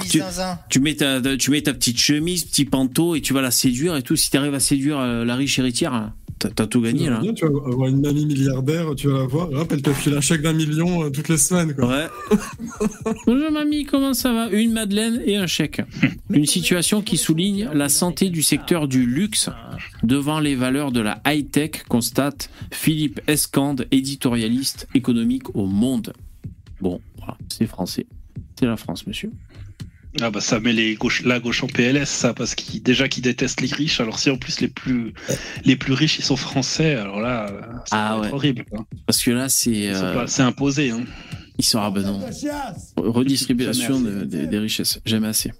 tu, 0.69 0.81
mets 0.81 0.95
ta, 0.95 1.21
tu 1.37 1.51
mets 1.51 1.63
ta 1.63 1.73
petite 1.73 1.99
chemise, 1.99 2.45
petit 2.45 2.67
panteau 2.67 3.17
et 3.17 3.23
tu 3.23 3.33
vas 3.33 3.41
la 3.41 3.51
séduire 3.51 3.97
et 3.97 4.03
tout. 4.03 4.17
Si 4.17 4.31
tu 4.31 4.37
arrives 4.37 4.55
à 4.55 4.61
séduire 4.61 4.99
euh, 4.99 5.25
la 5.25 5.35
riche 5.37 5.59
héritière, 5.59 5.95
hein, 5.95 6.15
t'as 6.49 6.67
tout 6.67 6.81
gagné 6.81 7.09
là. 7.09 7.21
Bien, 7.21 7.35
tu 7.35 7.45
vas 7.45 7.51
avoir 7.51 7.89
une 7.89 8.01
mamie 8.01 8.27
milliardaire, 8.27 8.95
tu 8.97 9.09
vas 9.09 9.19
la 9.19 9.27
voir, 9.27 9.53
hop, 9.53 9.71
elle 9.73 9.83
te 9.83 9.93
file 9.93 10.15
un 10.15 10.21
chèque 10.21 10.43
d'un 10.43 10.53
million 10.53 11.05
euh, 11.05 11.11
toutes 11.11 11.29
les 11.29 11.37
semaines. 11.37 11.75
Quoi. 11.75 11.89
Ouais. 11.89 12.07
Bonjour 13.27 13.51
mamie, 13.51 13.85
comment 13.85 14.15
ça 14.15 14.33
va? 14.33 14.49
Une 14.51 14.73
madeleine 14.73 15.23
et 15.25 15.37
un 15.37 15.47
chèque. 15.47 15.83
Une 16.31 16.47
situation 16.47 17.03
qui 17.03 17.17
souligne 17.17 17.69
la 17.75 17.89
santé 17.89 18.31
du 18.31 18.43
secteur 18.43 18.89
du 18.89 19.05
luxe 19.05 19.51
devant 20.03 20.41
les 20.41 20.55
valeurs 20.55 20.93
de 20.93 21.01
la 21.01 21.21
high-tech, 21.27 21.85
constate 21.89 22.51
Philippe 22.71 23.21
Escande, 23.27 23.87
éditorialiste 23.91 24.89
économique 24.95 25.55
au 25.55 25.67
Monde. 25.67 26.13
Bon, 26.81 27.01
voilà, 27.19 27.37
c'est 27.49 27.67
français. 27.67 28.07
C'est 28.59 28.67
la 28.67 28.77
France, 28.77 29.07
monsieur. 29.07 29.31
Ah 30.21 30.31
bah 30.31 30.41
ça 30.41 30.59
met 30.59 30.73
les 30.73 30.95
gauches, 30.97 31.23
la 31.25 31.39
gauche 31.39 31.63
en 31.63 31.69
PLS, 31.69 32.09
ça, 32.09 32.35
parce 32.35 32.57
qu'ils 32.57 32.83
déjà 32.83 33.07
qu'ils 33.09 33.23
détestent 33.23 33.61
les 33.61 33.69
riches. 33.73 34.01
Alors 34.01 34.19
si 34.19 34.29
en 34.31 34.37
plus 34.37 34.61
les 34.61 34.67
plus 34.69 35.15
les 35.65 35.77
plus 35.77 35.93
riches 35.93 36.19
ils 36.19 36.25
sont 36.25 36.35
français, 36.37 36.97
alors 36.97 37.21
là, 37.21 37.47
ça 37.87 37.97
Ah 37.97 38.11
va 38.17 38.17
être 38.17 38.25
ouais. 38.31 38.35
horrible. 38.35 38.65
Parce 39.07 39.23
que 39.23 39.31
là, 39.31 39.49
c'est. 39.49 39.89
Euh, 39.89 40.27
C'est 40.27 40.43
imposé. 40.43 40.91
Hein. 40.91 41.05
Ils 41.59 41.65
sont 41.65 41.79
ah 41.81 41.91
ben 41.91 42.03
non. 42.03 42.21
Redistribution 42.97 44.01
de- 44.01 44.25
de- 44.25 44.47
des 44.47 44.59
richesses. 44.59 45.01
J'aime 45.05 45.25
assez. 45.25 45.53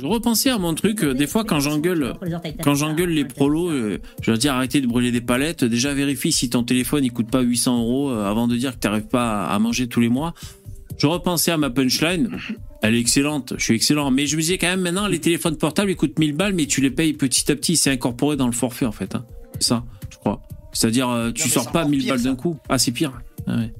Je 0.00 0.06
repensais 0.06 0.50
à 0.50 0.58
mon 0.58 0.74
truc. 0.74 1.02
euh, 1.02 1.12
Des 1.12 1.26
fois, 1.26 1.42
quand 1.44 1.58
j'engueule, 1.58 2.14
quand 2.62 2.76
j'engueule 2.76 3.10
les 3.10 3.24
prolos, 3.24 3.68
euh, 3.70 3.98
je 4.22 4.30
leur 4.30 4.38
dis 4.38 4.46
arrêtez 4.48 4.80
de 4.80 4.86
brûler 4.86 5.10
des 5.10 5.20
palettes. 5.20 5.64
Déjà, 5.64 5.92
vérifie 5.92 6.30
si 6.30 6.48
ton 6.48 6.62
téléphone 6.62 7.04
il 7.04 7.12
coûte 7.12 7.30
pas 7.30 7.40
800 7.40 7.80
euros 7.80 8.10
euh, 8.12 8.24
avant 8.24 8.46
de 8.46 8.56
dire 8.56 8.74
que 8.74 8.78
t'arrives 8.78 9.08
pas 9.08 9.46
à 9.46 9.58
manger 9.58 9.88
tous 9.88 10.00
les 10.00 10.08
mois. 10.08 10.34
Je 10.98 11.06
repensais 11.06 11.50
à 11.50 11.56
ma 11.56 11.70
punchline. 11.70 12.30
Elle 12.82 12.94
est 12.94 13.00
excellente. 13.00 13.54
Je 13.56 13.62
suis 13.64 13.74
excellent. 13.74 14.10
Mais 14.10 14.26
je 14.26 14.36
me 14.36 14.40
disais 14.42 14.58
quand 14.58 14.68
même 14.68 14.80
maintenant, 14.80 15.06
les 15.08 15.20
téléphones 15.20 15.56
portables 15.56 15.90
ils 15.90 15.96
coûtent 15.96 16.18
1000 16.18 16.32
balles, 16.34 16.54
mais 16.54 16.66
tu 16.66 16.80
les 16.80 16.90
payes 16.90 17.12
petit 17.12 17.50
à 17.50 17.56
petit. 17.56 17.76
C'est 17.76 17.90
incorporé 17.90 18.36
dans 18.36 18.46
le 18.46 18.52
forfait 18.52 18.86
en 18.86 18.92
fait. 18.92 19.14
hein. 19.14 19.24
C'est 19.54 19.68
ça, 19.68 19.84
je 20.10 20.16
crois. 20.18 20.42
C'est-à-dire, 20.72 21.08
euh, 21.08 21.32
tu 21.32 21.48
sors 21.48 21.70
pas 21.72 21.80
encore 21.80 21.90
1000 21.90 22.00
pire, 22.02 22.14
balles 22.14 22.22
d'un 22.24 22.36
coup. 22.36 22.58
Ah, 22.68 22.78
c'est 22.78 22.92
pire. 22.92 23.20
Ah 23.46 23.56
ouais. 23.56 23.72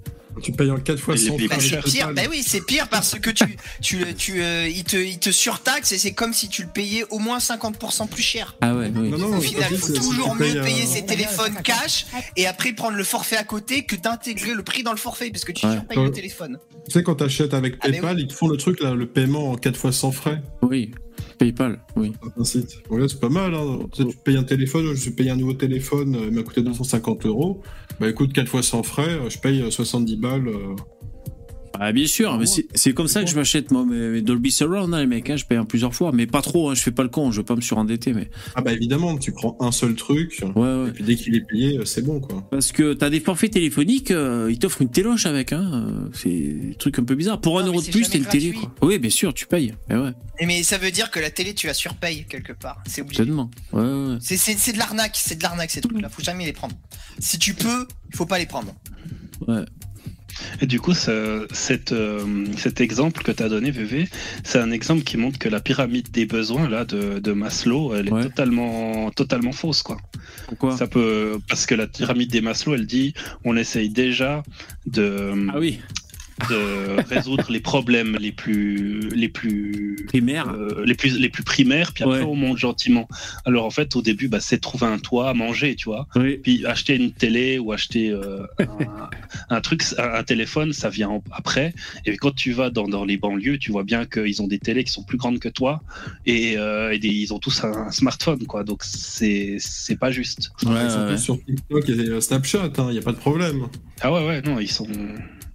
Tu 0.43 0.52
payes 0.52 0.70
en 0.70 0.78
4 0.78 0.98
fois 0.98 1.15
Et 1.15 1.19
les 1.19 1.27
100 1.27 1.36
plus 1.36 1.48
Bah, 1.48 1.56
c'est 1.60 1.82
pire, 1.82 2.12
bah 2.15 2.23
oui, 2.31 2.43
c'est 2.47 2.65
pire 2.65 2.89
parce 2.89 3.19
que 3.19 3.31
tu, 3.31 3.44
tu, 3.81 4.15
tu, 4.15 4.43
euh, 4.43 4.69
il 4.69 4.85
te, 4.85 4.97
il 4.97 5.19
te 5.19 5.31
surtaxe 5.31 5.93
et 5.93 5.98
c'est 5.98 6.12
comme 6.12 6.32
si 6.32 6.48
tu 6.48 6.62
le 6.62 6.69
payais 6.69 7.05
au 7.10 7.19
moins 7.19 7.39
50% 7.39 8.09
plus 8.09 8.23
cher. 8.23 8.56
Ah 8.60 8.74
ouais, 8.74 8.90
oui. 8.94 9.09
Non, 9.10 9.19
non, 9.19 9.36
Au 9.36 9.40
final, 9.40 9.69
il 9.70 9.78
faut 9.78 9.86
si 9.89 9.93
toujours 9.94 10.35
mieux 10.35 10.56
euh, 10.56 10.65
payer 10.65 10.86
ses 10.86 11.05
téléphones 11.05 11.55
cash 11.65 12.06
et 12.36 12.47
après 12.47 12.73
prendre 12.73 12.97
le 12.97 13.05
forfait 13.05 13.36
à 13.36 13.44
côté 13.44 13.85
que 13.85 13.97
d'intégrer 13.97 14.55
le 14.55 14.62
prix 14.62 14.82
dans 14.82 14.93
le 14.93 14.97
forfait 14.98 15.31
parce 15.31 15.44
que 15.44 15.52
tu 15.52 15.66
Ouais. 15.66 15.73
surpayes 15.74 15.98
le 16.02 16.10
téléphone. 16.12 16.59
Tu 16.86 16.93
sais, 16.93 17.02
quand 17.02 17.16
t'achètes 17.16 17.52
avec 17.55 17.74
Ah, 17.81 17.89
PayPal, 17.90 18.19
ils 18.20 18.27
te 18.28 18.32
font 18.32 18.48
le 18.48 18.56
truc, 18.56 18.81
là, 18.81 18.94
le 18.94 19.06
paiement 19.06 19.51
en 19.51 19.56
4 19.56 19.77
fois 19.77 19.93
sans 19.93 20.12
frais. 20.12 20.40
Oui. 20.62 20.93
PayPal, 21.39 21.81
oui. 21.97 22.12
Un 22.36 22.44
site. 22.44 22.82
C'est 23.09 23.20
pas 23.20 23.28
mal. 23.28 23.55
Hein. 23.55 23.78
Tu, 23.93 24.02
sais, 24.02 24.09
tu 24.09 24.16
payes 24.16 24.36
un 24.36 24.43
téléphone, 24.43 24.86
je 24.94 25.01
suis 25.01 25.12
payé 25.12 25.31
un 25.31 25.36
nouveau 25.36 25.55
téléphone, 25.55 26.16
euh, 26.16 26.27
il 26.27 26.32
m'a 26.32 26.43
coûté 26.43 26.62
250 26.62 27.27
euros. 27.27 27.62
Bah 28.01 28.09
écoute, 28.09 28.32
4 28.32 28.48
fois 28.48 28.62
sans 28.62 28.82
frais, 28.82 29.09
euh, 29.09 29.31
je 29.31 29.39
paye 29.39 29.62
euh, 29.62 29.70
70 29.70 30.16
balles. 30.16 30.51
Ah, 31.78 31.92
bien 31.92 32.06
sûr, 32.06 32.36
mais 32.38 32.46
c'est 32.46 32.66
c'est 32.74 32.92
comme 32.94 33.08
ça 33.08 33.22
que 33.22 33.30
je 33.30 33.34
m'achète 33.36 33.70
moi 33.70 33.84
mes, 33.84 34.20
Dolby 34.22 34.50
Surround, 34.50 34.92
hein, 34.94 35.00
les 35.00 35.06
mecs. 35.06 35.28
hein, 35.30 35.36
je 35.36 35.44
paye 35.44 35.58
en 35.58 35.64
plusieurs 35.64 35.94
fois, 35.94 36.10
mais 36.12 36.26
pas 36.26 36.42
trop. 36.42 36.70
Hein, 36.70 36.74
je 36.74 36.82
fais 36.82 36.90
pas 36.90 37.02
le 37.02 37.08
con. 37.08 37.30
Je 37.32 37.38
veux 37.38 37.44
pas 37.44 37.56
me 37.56 37.60
surendetter, 37.60 38.12
mais 38.12 38.30
Ah 38.54 38.62
bah 38.62 38.72
évidemment, 38.72 39.16
tu 39.18 39.32
prends 39.32 39.56
un 39.60 39.72
seul 39.72 39.94
truc, 39.94 40.40
ouais, 40.42 40.50
ouais. 40.62 40.88
et 40.88 40.92
puis 40.92 41.04
dès 41.04 41.16
qu'il 41.16 41.34
est 41.34 41.40
payé, 41.46 41.78
euh, 41.78 41.84
c'est 41.84 42.02
bon 42.02 42.20
quoi. 42.20 42.46
Parce 42.50 42.72
que 42.72 42.92
t'as 42.94 43.10
des 43.10 43.20
forfaits 43.20 43.52
téléphoniques, 43.52 44.10
euh, 44.10 44.48
ils 44.50 44.58
t'offrent 44.58 44.82
une 44.82 44.90
téloche 44.90 45.26
avec. 45.26 45.52
Hein, 45.52 45.70
euh, 46.04 46.08
c'est 46.12 46.28
des 46.28 46.74
trucs 46.78 46.98
un 46.98 47.04
peu 47.04 47.14
bizarres. 47.14 47.40
Pour 47.40 47.58
un 47.58 47.62
Non, 47.62 47.68
euro 47.68 47.82
de 47.82 47.86
plus, 47.90 48.08
t'as 48.08 48.18
une 48.18 48.24
télé, 48.26 48.52
quoi. 48.52 48.74
Oui, 48.82 48.98
bien 48.98 49.10
sûr, 49.10 49.32
tu 49.34 49.46
payes. 49.46 49.74
Mais 49.88 49.96
ouais, 49.96 50.10
Mais 50.46 50.62
ça 50.62 50.78
veut 50.78 50.90
dire 50.90 51.10
que 51.10 51.20
la 51.20 51.30
télé, 51.30 51.54
tu 51.54 51.66
la 51.66 51.74
surpayes 51.74 52.24
quelque 52.28 52.52
part. 52.52 52.82
C'est 52.86 53.02
obligé. 53.02 53.22
tellement. 53.24 53.50
Ouais, 53.72 53.82
ouais, 53.82 54.06
ouais. 54.12 54.18
C'est, 54.20 54.36
c'est, 54.36 54.56
c'est 54.58 54.72
de 54.72 54.78
l'arnaque, 54.78 55.16
c'est 55.16 55.36
de 55.36 55.42
l'arnaque 55.42 55.70
ces 55.70 55.80
trucs-là. 55.80 56.08
Faut 56.08 56.22
jamais 56.22 56.44
les 56.44 56.52
prendre. 56.52 56.74
Si 57.18 57.38
tu 57.38 57.54
peux, 57.54 57.86
il 58.10 58.16
faut 58.16 58.26
pas 58.26 58.38
les 58.38 58.46
prendre. 58.46 58.74
ouais. 59.46 59.64
Et 60.60 60.66
du 60.66 60.81
coup, 60.81 60.94
ce- 60.94 61.47
euh, 61.93 62.47
cet 62.56 62.81
exemple 62.81 63.23
que 63.23 63.32
tu 63.32 63.43
as 63.43 63.48
donné, 63.48 63.70
VV, 63.70 64.09
c'est 64.44 64.59
un 64.59 64.70
exemple 64.70 65.02
qui 65.05 65.16
montre 65.16 65.39
que 65.39 65.48
la 65.48 65.60
pyramide 65.60 66.10
des 66.10 66.27
besoins 66.27 66.69
là 66.69 66.85
de, 66.85 67.19
de 67.19 67.32
Maslow, 67.32 67.94
elle 67.94 68.09
est 68.09 68.12
Ouais. 68.12 68.23
totalement, 68.24 69.10
totalement 69.10 69.52
fausse, 69.52 69.82
quoi. 69.82 69.98
Pourquoi? 70.48 70.77
Ça 70.77 70.86
peut, 70.86 71.39
parce 71.48 71.66
que 71.66 71.74
la 71.74 71.86
pyramide 71.86 72.31
des 72.31 72.40
Maslow, 72.40 72.74
elle 72.74 72.86
dit, 72.86 73.15
on 73.44 73.56
essaye 73.56 73.90
déjà 73.90 74.43
de, 74.86 75.32
Ah 75.52 75.59
oui, 75.59 75.81
de 76.51 77.01
résoudre 77.09 77.47
les 77.51 77.60
problèmes 77.60 78.16
les 78.20 78.32
plus, 78.32 79.09
les 79.10 79.28
plus, 79.28 79.97
primaire. 80.09 80.48
euh, 80.48 80.85
les 80.85 80.94
plus, 80.94 81.19
les 81.19 81.28
plus 81.28 81.43
primaires, 81.43 81.93
puis 81.93 82.05
après 82.05 82.19
Ouais. 82.20 82.24
on 82.24 82.35
monte 82.35 82.59
gentiment. 82.59 83.09
Alors 83.44 83.65
en 83.65 83.70
fait, 83.70 83.94
au 83.97 84.02
début, 84.02 84.28
bah, 84.28 84.40
c'est 84.40 84.59
trouver 84.59 84.86
un 84.86 84.98
toit, 84.98 85.35
manger, 85.35 85.74
tu 85.77 85.86
vois. 85.86 86.06
Oui. 86.16 86.39
Puis 86.43 86.65
acheter 86.66 86.97
une 86.97 87.12
télé 87.12 87.59
ou 87.59 87.73
acheter 87.73 88.10
euh, 88.10 88.47
un, 88.60 89.10
un 89.51 89.60
truc, 89.60 89.82
un, 89.98 90.15
un 90.15 90.23
téléphone, 90.23 90.73
ça 90.73 90.89
vient 90.89 91.09
en- 91.10 91.24
après. 91.32 91.74
Et 92.06 92.16
quand 92.16 92.35
tu 92.35 92.52
vas 92.52 92.70
dans, 92.70 92.89
dans 92.89 93.05
les 93.05 93.16
banlieues, 93.16 93.59
tu 93.59 93.70
vois 93.73 93.85
bien 93.85 94.05
qu'ils 94.06 94.40
ont 94.43 94.47
des 94.47 94.59
télés 94.59 94.85
qui 94.85 94.93
sont 94.93 95.02
plus 95.05 95.19
grandes 95.19 95.39
que 95.40 95.48
toi 95.48 95.82
et, 96.27 96.56
euh, 96.56 96.93
et 96.93 96.98
des- 96.98 97.09
ils 97.09 97.35
ont 97.35 97.39
tous 97.39 97.65
un, 97.65 97.73
un 97.89 97.90
smartphone, 97.90 98.47
quoi. 98.47 98.65
Donc 98.65 98.82
c'est 98.85 99.56
c'est 99.59 99.97
pas 99.98 100.10
juste. 100.10 100.51
Ouais, 100.65 100.70
Ils 100.85 100.90
sont 100.90 100.98
ouais, 101.01 101.05
tous 101.06 101.10
ouais. 101.12 101.19
sur 101.19 101.44
TikTok 101.44 101.89
et 101.89 102.20
Snapchat, 102.20 102.70
il 102.78 102.85
n'y 102.93 102.98
a 102.98 103.02
pas 103.02 103.12
de 103.12 103.16
problème. 103.19 103.66
Ah 104.01 104.12
ouais, 104.12 104.27
ouais, 104.27 104.43
non, 104.43 104.59
ils 104.60 104.70
sont. 104.70 104.86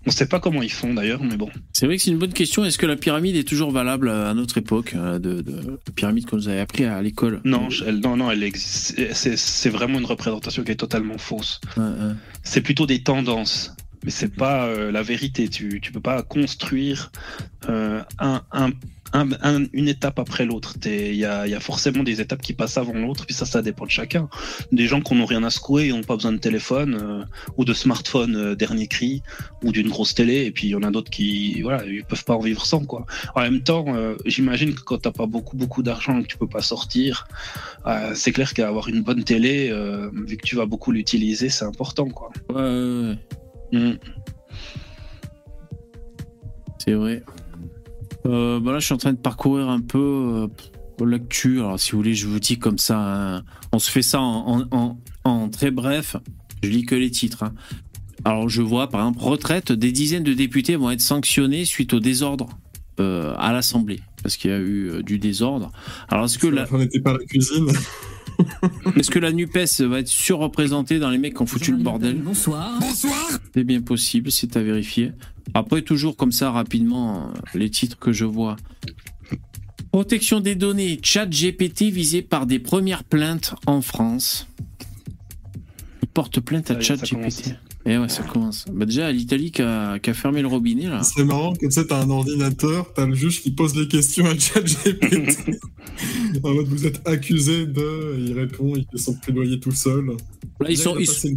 On 0.05 0.11
sait 0.11 0.27
pas 0.27 0.39
comment 0.39 0.61
ils 0.61 0.71
font 0.71 0.93
d'ailleurs, 0.93 1.23
mais 1.23 1.37
bon. 1.37 1.49
C'est 1.71 1.85
vrai 1.85 1.95
que 1.97 2.03
c'est 2.03 2.11
une 2.11 2.17
bonne 2.17 2.33
question. 2.33 2.65
Est-ce 2.65 2.77
que 2.77 2.85
la 2.85 2.97
pyramide 2.97 3.35
est 3.37 3.47
toujours 3.47 3.71
valable 3.71 4.09
à 4.09 4.33
notre 4.33 4.57
époque, 4.57 4.93
euh, 4.95 5.17
de, 5.17 5.41
de, 5.41 5.51
de 5.85 5.91
pyramide 5.95 6.25
qu'on 6.25 6.35
nous 6.35 6.49
avait 6.49 6.59
appris 6.59 6.83
à 6.83 7.01
l'école? 7.01 7.39
Non, 7.45 7.69
elle, 7.85 7.99
non, 7.99 8.17
non, 8.17 8.29
elle 8.29 8.43
existe. 8.43 8.95
C'est 9.13 9.37
c'est 9.37 9.69
vraiment 9.69 9.99
une 9.99 10.05
représentation 10.05 10.63
qui 10.63 10.71
est 10.71 10.75
totalement 10.75 11.17
fausse. 11.17 11.61
Ouais, 11.77 11.83
ouais. 11.83 12.13
c'est 12.43 12.61
plutôt 12.61 12.85
des 12.85 13.01
tendances, 13.01 13.75
mais 14.03 14.11
c'est 14.11 14.35
pas 14.35 14.65
euh, 14.65 14.91
la 14.91 15.03
vérité. 15.03 15.47
Tu 15.47 15.79
tu 15.81 15.91
peux 15.93 16.01
pas 16.01 16.21
construire 16.21 17.11
euh, 17.69 18.01
un, 18.19 18.41
un, 18.51 18.71
un- 19.13 19.29
un- 19.41 19.65
une 19.73 19.87
étape 19.87 20.19
après 20.19 20.45
l'autre. 20.45 20.75
Il 20.85 21.15
y 21.15 21.25
a, 21.25 21.45
il 21.47 21.51
y 21.51 21.55
a 21.55 21.59
forcément 21.59 22.03
des 22.03 22.19
étapes 22.21 22.41
qui 22.41 22.53
passent 22.53 22.77
avant 22.77 22.93
l'autre, 22.93 23.25
puis 23.25 23.35
ça, 23.35 23.45
ça 23.45 23.61
dépend 23.61 23.85
de 23.85 23.91
chacun. 23.91 24.27
Des 24.71 24.87
gens 24.87 25.01
qui 25.01 25.13
n'ont 25.15 25.25
rien 25.25 25.43
à 25.43 25.49
secouer, 25.49 25.87
ils 25.87 25.93
n'ont 25.95 26.03
pas 26.03 26.15
besoin 26.15 26.31
de 26.33 26.37
téléphone 26.39 26.97
euh, 27.01 27.23
ou 27.57 27.65
de 27.65 27.73
smartphone 27.73 28.35
euh, 28.35 28.55
dernier 28.55 28.87
cri 28.87 29.21
ou 29.63 29.71
d'une 29.71 29.89
grosse 29.89 30.13
télé, 30.15 30.45
et 30.45 30.51
puis 30.51 30.67
il 30.67 30.71
y 30.71 30.75
en 30.75 30.83
a 30.83 30.91
d'autres 30.91 31.11
qui, 31.11 31.61
voilà, 31.61 31.85
ils 31.85 32.03
peuvent 32.03 32.25
pas 32.25 32.35
en 32.35 32.39
vivre 32.39 32.65
sans 32.65 32.83
quoi. 32.85 33.05
En 33.35 33.41
même 33.41 33.61
temps, 33.61 33.85
euh, 33.95 34.15
j'imagine 34.25 34.73
que 34.73 34.81
quand 34.81 34.97
t'as 34.97 35.11
pas 35.11 35.25
beaucoup 35.27 35.55
beaucoup 35.57 35.83
d'argent 35.83 36.19
et 36.19 36.23
que 36.23 36.27
tu 36.27 36.37
peux 36.37 36.47
pas 36.49 36.61
sortir, 36.61 37.27
c'est 38.15 38.31
clair 38.31 38.53
qu'avoir 38.53 38.87
une 38.87 39.01
bonne 39.03 39.23
télé, 39.23 39.71
vu 40.27 40.37
que 40.37 40.45
tu 40.45 40.55
vas 40.55 40.65
beaucoup 40.65 40.91
l'utiliser, 40.91 41.49
c'est 41.49 41.65
important 41.65 42.07
quoi. 42.09 42.31
Ouais, 42.49 42.55
ouais, 42.61 43.17
ouais. 43.73 43.79
Mm. 43.79 43.97
C'est 46.79 46.93
vrai. 46.93 47.23
Euh, 48.25 48.59
bah 48.59 48.71
là, 48.71 48.79
je 48.79 48.85
suis 48.85 48.93
en 48.93 48.97
train 48.97 49.13
de 49.13 49.17
parcourir 49.17 49.69
un 49.69 49.81
peu 49.81 50.47
euh, 50.99 51.05
l'actu. 51.05 51.59
Alors, 51.59 51.79
si 51.79 51.91
vous 51.91 51.97
voulez, 51.97 52.13
je 52.15 52.27
vous 52.27 52.39
dis 52.39 52.57
comme 52.57 52.77
ça. 52.77 52.97
hein. 53.37 53.43
On 53.71 53.79
se 53.79 53.91
fait 53.91 54.01
ça 54.01 54.21
en, 54.21 54.61
en- 54.61 54.67
en- 54.71 54.97
en 55.25 55.49
très 55.49 55.71
bref. 55.71 56.15
Je 56.63 56.69
lis 56.69 56.85
que 56.85 56.95
les 56.95 57.11
titres. 57.11 57.43
hein. 57.43 57.53
Alors, 58.25 58.47
je 58.47 58.61
vois, 58.61 58.87
par 58.89 59.01
exemple, 59.01 59.19
retraite, 59.21 59.71
des 59.73 59.91
dizaines 59.91 60.23
de 60.23 60.33
députés 60.33 60.75
vont 60.77 60.89
être 60.91 61.01
sanctionnés 61.01 61.65
suite 61.65 61.93
au 61.93 61.99
désordre 61.99 62.47
euh, 62.99 63.33
à 63.37 63.51
l'Assemblée. 63.51 63.99
Parce 64.21 64.37
qu'il 64.37 64.51
y 64.51 64.53
a 64.53 64.59
eu 64.59 64.89
euh, 64.89 65.01
du 65.03 65.19
désordre. 65.19 65.71
Alors, 66.07 66.25
est-ce 66.25 66.37
que 66.37 66.47
là. 66.47 66.65
On 66.71 66.77
n'était 66.77 67.01
pas 67.01 67.11
à 67.11 67.17
la 67.17 67.25
cuisine. 67.25 67.67
Est-ce 68.97 69.09
que 69.09 69.19
la 69.19 69.31
NUPES 69.31 69.81
va 69.81 69.99
être 69.99 70.07
surreprésentée 70.07 70.99
dans 70.99 71.09
les 71.09 71.17
mecs 71.17 71.35
qui 71.35 71.41
ont 71.41 71.45
foutu 71.45 71.71
le 71.71 71.77
bordel 71.77 72.17
Bonsoir. 72.17 72.79
C'est 73.53 73.63
bien 73.63 73.81
possible, 73.81 74.31
c'est 74.31 74.57
à 74.57 74.61
vérifier. 74.61 75.11
Après, 75.53 75.81
toujours 75.81 76.15
comme 76.15 76.31
ça, 76.31 76.51
rapidement, 76.51 77.31
euh, 77.35 77.39
les 77.53 77.69
titres 77.69 77.97
que 77.99 78.11
je 78.11 78.25
vois. 78.25 78.55
Protection 79.91 80.39
des 80.39 80.55
données, 80.55 80.99
chat 81.03 81.27
GPT 81.27 81.83
visé 81.83 82.21
par 82.21 82.45
des 82.47 82.59
premières 82.59 83.03
plaintes 83.03 83.53
en 83.67 83.81
France. 83.81 84.47
Il 86.01 86.07
porte 86.07 86.39
plainte 86.39 86.71
à 86.71 86.79
chat. 86.79 86.95
GPT. 86.95 87.55
Eh 87.85 87.97
ouais, 87.97 88.07
ça 88.07 88.23
commence. 88.23 88.65
Bah 88.71 88.85
déjà, 88.85 89.11
l'Italie 89.11 89.51
qui 89.51 89.61
a, 89.61 89.99
fermé 90.13 90.41
le 90.41 90.47
robinet, 90.47 90.87
là. 90.87 91.03
C'est 91.03 91.25
marrant 91.25 91.53
tu 91.53 91.69
sais, 91.69 91.85
t'as 91.85 92.01
un 92.01 92.09
ordinateur, 92.09 92.93
t'as 92.93 93.05
le 93.05 93.13
juge 93.13 93.41
qui 93.41 93.51
pose 93.51 93.75
les 93.75 93.87
questions 93.89 94.25
à 94.25 94.37
ChatGPT. 94.37 95.59
en 96.43 96.53
mode, 96.53 96.67
vous 96.67 96.85
êtes 96.87 97.05
accusé 97.07 97.65
de. 97.65 98.15
Il 98.19 98.33
répond, 98.39 98.73
il 98.75 98.85
fait 98.89 98.97
son 98.97 99.13
plaidoyer 99.15 99.59
tout 99.59 99.71
seul. 99.73 100.05
Là, 100.07 100.13
ils 100.69 100.77
Là, 100.77 100.83
sont, 100.83 100.95
il, 100.95 100.99
a 100.99 101.01
ils 101.01 101.07
passé 101.07 101.29
le... 101.29 101.35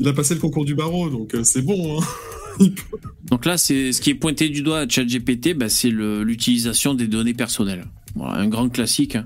il 0.00 0.08
a 0.08 0.12
passé 0.12 0.34
le 0.34 0.40
concours 0.40 0.64
du 0.66 0.74
barreau, 0.74 1.08
donc 1.08 1.34
euh, 1.34 1.44
c'est 1.44 1.62
bon. 1.62 1.98
Hein. 2.00 2.04
Peut- 2.58 2.98
Donc 3.30 3.46
là, 3.46 3.56
c'est 3.56 3.92
ce 3.92 4.00
qui 4.02 4.10
est 4.10 4.14
pointé 4.14 4.50
du 4.50 4.60
doigt 4.62 4.80
à 4.80 4.88
ChatGPT, 4.88 5.54
bah, 5.56 5.70
c'est 5.70 5.90
le- 5.90 6.22
l'utilisation 6.24 6.92
des 6.94 7.06
données 7.08 7.32
personnelles. 7.34 7.86
Voilà, 8.14 8.34
un 8.38 8.48
grand 8.48 8.68
classique. 8.68 9.16
hein. 9.16 9.24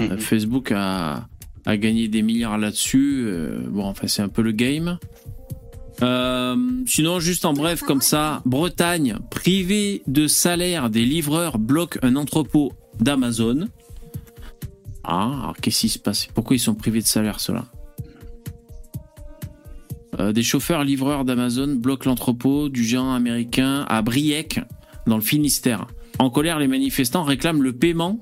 Euh, 0.00 0.18
Facebook 0.18 0.72
a, 0.72 1.28
a 1.66 1.76
gagné 1.76 2.08
des 2.08 2.22
milliards 2.22 2.58
là-dessus. 2.58 3.22
Euh, 3.26 3.60
bon, 3.68 3.84
enfin, 3.84 4.06
c'est 4.08 4.22
un 4.22 4.28
peu 4.28 4.42
le 4.42 4.52
game. 4.52 4.98
Euh, 6.02 6.56
sinon, 6.86 7.20
juste 7.20 7.44
en 7.44 7.52
bref, 7.52 7.82
comme 7.82 8.02
ça, 8.02 8.42
Bretagne, 8.44 9.16
privé 9.30 10.02
de 10.06 10.26
salaire 10.26 10.90
des 10.90 11.04
livreurs, 11.04 11.58
bloque 11.58 11.98
un 12.02 12.16
entrepôt 12.16 12.72
d'Amazon. 13.00 13.68
Ah, 15.04 15.52
qu'est-ce 15.60 15.80
qui 15.80 15.88
se 15.88 15.98
passe? 15.98 16.26
Pourquoi 16.34 16.56
ils 16.56 16.60
sont 16.60 16.74
privés 16.74 17.00
de 17.00 17.06
salaire, 17.06 17.40
ceux-là? 17.40 17.66
Euh, 20.20 20.32
Des 20.32 20.42
chauffeurs 20.42 20.84
livreurs 20.84 21.24
d'Amazon 21.24 21.74
bloquent 21.76 22.08
l'entrepôt 22.08 22.68
du 22.68 22.84
géant 22.84 23.12
américain 23.12 23.84
à 23.88 24.02
Briec, 24.02 24.60
dans 25.06 25.16
le 25.16 25.22
Finistère. 25.22 25.86
En 26.18 26.30
colère, 26.30 26.58
les 26.58 26.68
manifestants 26.68 27.24
réclament 27.24 27.62
le 27.62 27.72
paiement 27.72 28.18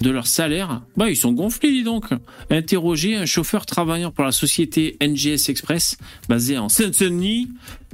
de 0.00 0.10
leur 0.10 0.26
salaire. 0.26 0.82
Bah, 0.96 1.10
ils 1.10 1.16
sont 1.16 1.32
gonflés, 1.32 1.70
dis 1.70 1.82
donc. 1.82 2.10
Interrogé, 2.50 3.16
un 3.16 3.26
chauffeur 3.26 3.66
travaillant 3.66 4.10
pour 4.10 4.24
la 4.24 4.32
société 4.32 4.96
NGS 5.00 5.48
Express, 5.48 5.96
basée 6.28 6.58
en 6.58 6.68
Seine-Saint-Denis, 6.68 7.48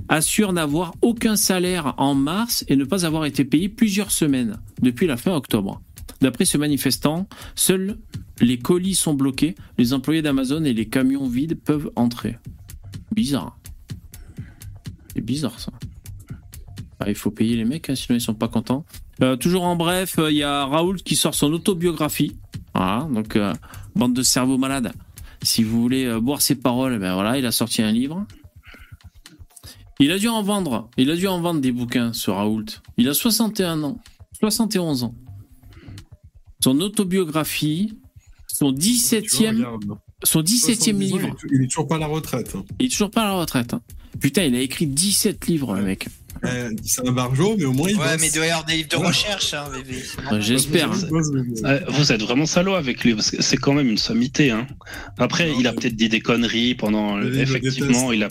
assure 0.08 0.52
n'avoir 0.52 0.94
aucun 1.00 1.36
salaire 1.36 1.94
en 1.98 2.14
mars 2.14 2.64
et 2.68 2.76
ne 2.76 2.84
pas 2.84 3.06
avoir 3.06 3.24
été 3.24 3.44
payé 3.44 3.68
plusieurs 3.68 4.10
semaines 4.10 4.58
depuis 4.80 5.06
la 5.06 5.16
fin 5.16 5.34
octobre. 5.34 5.80
D'après 6.20 6.44
ce 6.44 6.58
manifestant, 6.58 7.28
seuls 7.54 7.98
les 8.40 8.58
colis 8.58 8.94
sont 8.94 9.14
bloqués, 9.14 9.54
les 9.78 9.92
employés 9.92 10.22
d'Amazon 10.22 10.64
et 10.64 10.72
les 10.72 10.86
camions 10.86 11.28
vides 11.28 11.58
peuvent 11.60 11.90
entrer. 11.96 12.38
Bizarre. 13.12 13.58
C'est 15.14 15.20
bizarre 15.20 15.58
ça. 15.58 15.72
Ah, 17.00 17.08
il 17.08 17.14
faut 17.14 17.30
payer 17.30 17.56
les 17.56 17.64
mecs, 17.64 17.90
hein, 17.90 17.94
sinon 17.94 18.16
ils 18.16 18.20
sont 18.20 18.34
pas 18.34 18.48
contents. 18.48 18.84
Euh, 19.22 19.36
toujours 19.36 19.64
en 19.64 19.76
bref, 19.76 20.18
euh, 20.18 20.30
il 20.30 20.38
y 20.38 20.42
a 20.42 20.64
Raoult 20.66 20.96
qui 21.04 21.16
sort 21.16 21.34
son 21.34 21.52
autobiographie. 21.52 22.36
Voilà, 22.74 23.06
donc 23.12 23.36
euh, 23.36 23.52
bande 23.94 24.14
de 24.14 24.22
cerveaux 24.22 24.58
malades. 24.58 24.92
Si 25.42 25.62
vous 25.62 25.80
voulez 25.80 26.06
euh, 26.06 26.20
boire 26.20 26.40
ses 26.40 26.54
paroles, 26.54 26.98
ben 26.98 27.14
voilà, 27.14 27.38
il 27.38 27.44
a 27.46 27.52
sorti 27.52 27.82
un 27.82 27.92
livre. 27.92 28.24
Il 30.00 30.10
a 30.10 30.18
dû 30.18 30.28
en 30.28 30.42
vendre. 30.42 30.88
Il 30.96 31.10
a 31.10 31.16
dû 31.16 31.28
en 31.28 31.40
vendre 31.40 31.60
des 31.60 31.72
bouquins, 31.72 32.12
ce 32.12 32.30
Raoult. 32.30 32.64
Il 32.96 33.08
a 33.08 33.14
61 33.14 33.82
ans. 33.84 33.98
71 34.40 35.04
ans. 35.04 35.14
Son 36.64 36.80
autobiographie, 36.80 37.98
son 38.48 38.72
Tu 38.72 38.80
vois, 38.92 39.20
17e, 39.20 39.56
regarde. 39.56 39.84
son 40.24 40.40
17e 40.42 40.74
70 40.74 40.92
ans, 40.92 40.98
livre. 40.98 41.18
Il 41.20 41.24
est, 41.26 41.56
il 41.58 41.64
est 41.64 41.66
toujours 41.68 41.86
pas 41.88 41.96
à 41.96 41.98
la 41.98 42.06
retraite. 42.06 42.52
hein. 42.56 42.64
Il 42.80 42.86
est 42.86 42.88
toujours 42.88 43.10
pas 43.10 43.22
à 43.22 43.26
la 43.26 43.32
retraite. 43.34 43.74
hein. 43.74 43.82
Putain, 44.20 44.44
il 44.44 44.54
a 44.54 44.60
écrit 44.60 44.86
17 44.86 45.46
livres, 45.46 45.74
le 45.74 45.82
mec. 45.82 46.08
Euh, 46.44 46.70
c'est 46.84 47.06
un 47.06 47.12
barjo, 47.12 47.56
mais 47.58 47.64
au 47.64 47.72
moins 47.72 47.88
il 47.88 47.96
Ouais, 47.96 48.04
bosse. 48.12 48.20
mais 48.20 48.26
il 48.28 48.32
doit 48.34 48.46
y 48.46 48.50
avoir 48.50 48.64
des 48.64 48.74
livres 48.76 48.88
de 48.88 48.96
recherche, 48.96 49.54
hein, 49.54 49.64
bébé. 49.72 50.02
J'espère. 50.40 50.90
Vous 51.88 52.12
êtes 52.12 52.22
vraiment 52.22 52.46
salaud 52.46 52.74
avec 52.74 53.04
lui 53.04 53.14
parce 53.14 53.30
que 53.30 53.40
c'est 53.42 53.56
quand 53.56 53.72
même 53.74 53.88
une 53.88 53.98
sommité. 53.98 54.50
Hein. 54.50 54.66
Après, 55.18 55.48
Non, 55.50 55.56
il 55.60 55.66
a 55.66 55.72
mais- 55.72 55.78
peut-être 55.78 55.96
dit 55.96 56.08
des 56.08 56.20
conneries 56.20 56.74
pendant. 56.74 57.16
Le 57.16 57.36
effectivement, 57.38 58.12
il 58.12 58.24
a. 58.24 58.28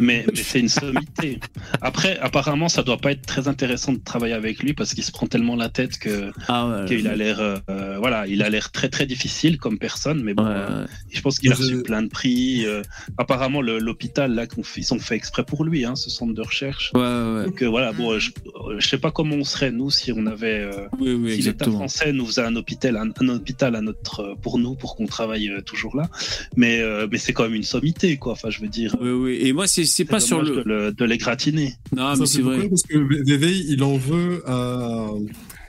Mais, 0.00 0.24
mais 0.32 0.42
c'est 0.42 0.60
une 0.60 0.68
sommité. 0.68 1.38
Après, 1.80 2.18
apparemment, 2.18 2.68
ça 2.68 2.82
doit 2.82 2.96
pas 2.98 3.12
être 3.12 3.24
très 3.26 3.46
intéressant 3.48 3.92
de 3.92 3.98
travailler 3.98 4.34
avec 4.34 4.60
lui 4.62 4.72
parce 4.72 4.94
qu'il 4.94 5.04
se 5.04 5.12
prend 5.12 5.26
tellement 5.26 5.54
la 5.56 5.68
tête 5.68 5.98
que 5.98 6.32
Ah 6.48 6.66
ouais. 6.82 6.84
qu'il 6.86 7.06
a 7.06 7.14
l'air. 7.14 7.38
euh, 7.40 7.96
voilà, 7.98 8.26
il 8.26 8.42
a 8.42 8.48
l'air 8.50 8.70
très 8.72 8.88
très 8.88 9.06
difficile 9.06 9.58
comme 9.58 9.78
personne. 9.78 10.22
Mais 10.22 10.34
bon, 10.34 10.44
Ouais, 10.44 10.50
euh, 10.52 10.82
ouais. 10.82 10.88
je 11.12 11.20
pense 11.20 11.38
qu'il 11.38 11.52
a 11.52 11.54
je- 11.54 11.62
reçu 11.62 11.82
plein 11.82 12.02
de 12.02 12.08
prix. 12.08 12.64
euh, 12.66 12.82
apparemment, 13.18 13.60
l'hôpital 13.60 14.34
là, 14.34 14.46
ils 14.76 14.84
sont 14.84 14.98
fait 14.98 15.14
exprès 15.16 15.44
pour 15.44 15.64
lui, 15.64 15.84
hein, 15.84 15.94
ce 15.96 16.10
centre 16.10 16.34
de 16.34 16.42
recherche. 16.42 16.90
Ouais, 16.94 17.00
ouais. 17.34 17.44
Donc 17.46 17.62
euh, 17.62 17.68
voilà, 17.68 17.92
bon, 17.92 18.12
euh, 18.12 18.18
je, 18.18 18.30
euh, 18.30 18.76
je 18.78 18.86
sais 18.88 18.98
pas 18.98 19.10
comment 19.10 19.36
on 19.36 19.44
serait 19.44 19.70
nous 19.72 19.90
si 19.90 20.12
on 20.12 20.26
avait. 20.26 20.60
euh, 20.60 20.86
Oui, 21.00 21.12
oui, 21.14 21.34
si 21.36 21.42
l'État 21.42 21.64
français 21.70 22.12
nous 22.12 22.26
faisait 22.26 22.42
un 22.44 22.56
hôpital, 22.56 22.96
un, 22.96 23.10
un 23.20 23.28
hôpital 23.28 23.74
à 23.76 23.80
notre, 23.80 24.20
euh, 24.20 24.34
pour 24.40 24.58
nous, 24.58 24.74
pour 24.74 24.96
qu'on 24.96 25.06
travaille 25.06 25.48
euh, 25.48 25.60
toujours 25.60 25.96
là. 25.96 26.08
Mais, 26.56 26.80
euh, 26.80 27.06
mais 27.10 27.18
c'est 27.18 27.32
quand 27.32 27.44
même 27.44 27.54
une 27.54 27.62
sommité, 27.62 28.16
quoi. 28.16 28.32
Enfin, 28.32 28.50
je 28.50 28.60
veux 28.60 28.68
dire. 28.68 28.96
Oui, 29.00 29.10
oui. 29.10 29.38
Et 29.40 29.52
moi, 29.52 29.66
c'est 29.66 29.84
c'est 29.84 30.04
pas 30.04 30.20
sur 30.20 30.42
le. 30.42 30.56
De, 30.56 30.62
le- 30.64 30.92
de 30.92 31.04
l'égratigner. 31.04 31.74
Non, 31.96 32.14
Ça, 32.14 32.20
mais 32.20 32.26
c'est 32.26 32.42
vrai. 32.42 32.68
Parce 32.68 32.82
que 32.82 32.98
VV, 32.98 33.50
il 33.68 33.82
en 33.82 33.96
veut 33.96 34.42
à. 34.46 35.08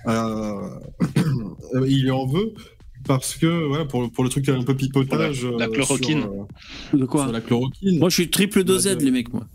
à- 0.05 0.79
il 1.87 2.11
en 2.11 2.25
veut 2.27 2.53
parce 3.05 3.35
que, 3.35 3.67
ouais, 3.69 3.85
pour, 3.85 4.09
pour 4.11 4.23
le 4.23 4.29
truc 4.29 4.47
un 4.49 4.63
peu 4.63 4.75
pipotage. 4.75 5.43
La- 5.45 5.57
la 5.57 5.67
chloroquine. 5.67 6.21
sur, 6.21 6.31
euh, 6.93 6.97
De 6.97 7.05
quoi 7.05 7.23
sur 7.23 7.31
la 7.33 7.41
chloroquine. 7.41 7.99
Moi, 7.99 8.09
je 8.09 8.13
suis 8.15 8.29
triple 8.29 8.63
dosette, 8.63 8.99
de- 8.99 9.05
les 9.05 9.11
mecs, 9.11 9.33
moi. 9.33 9.45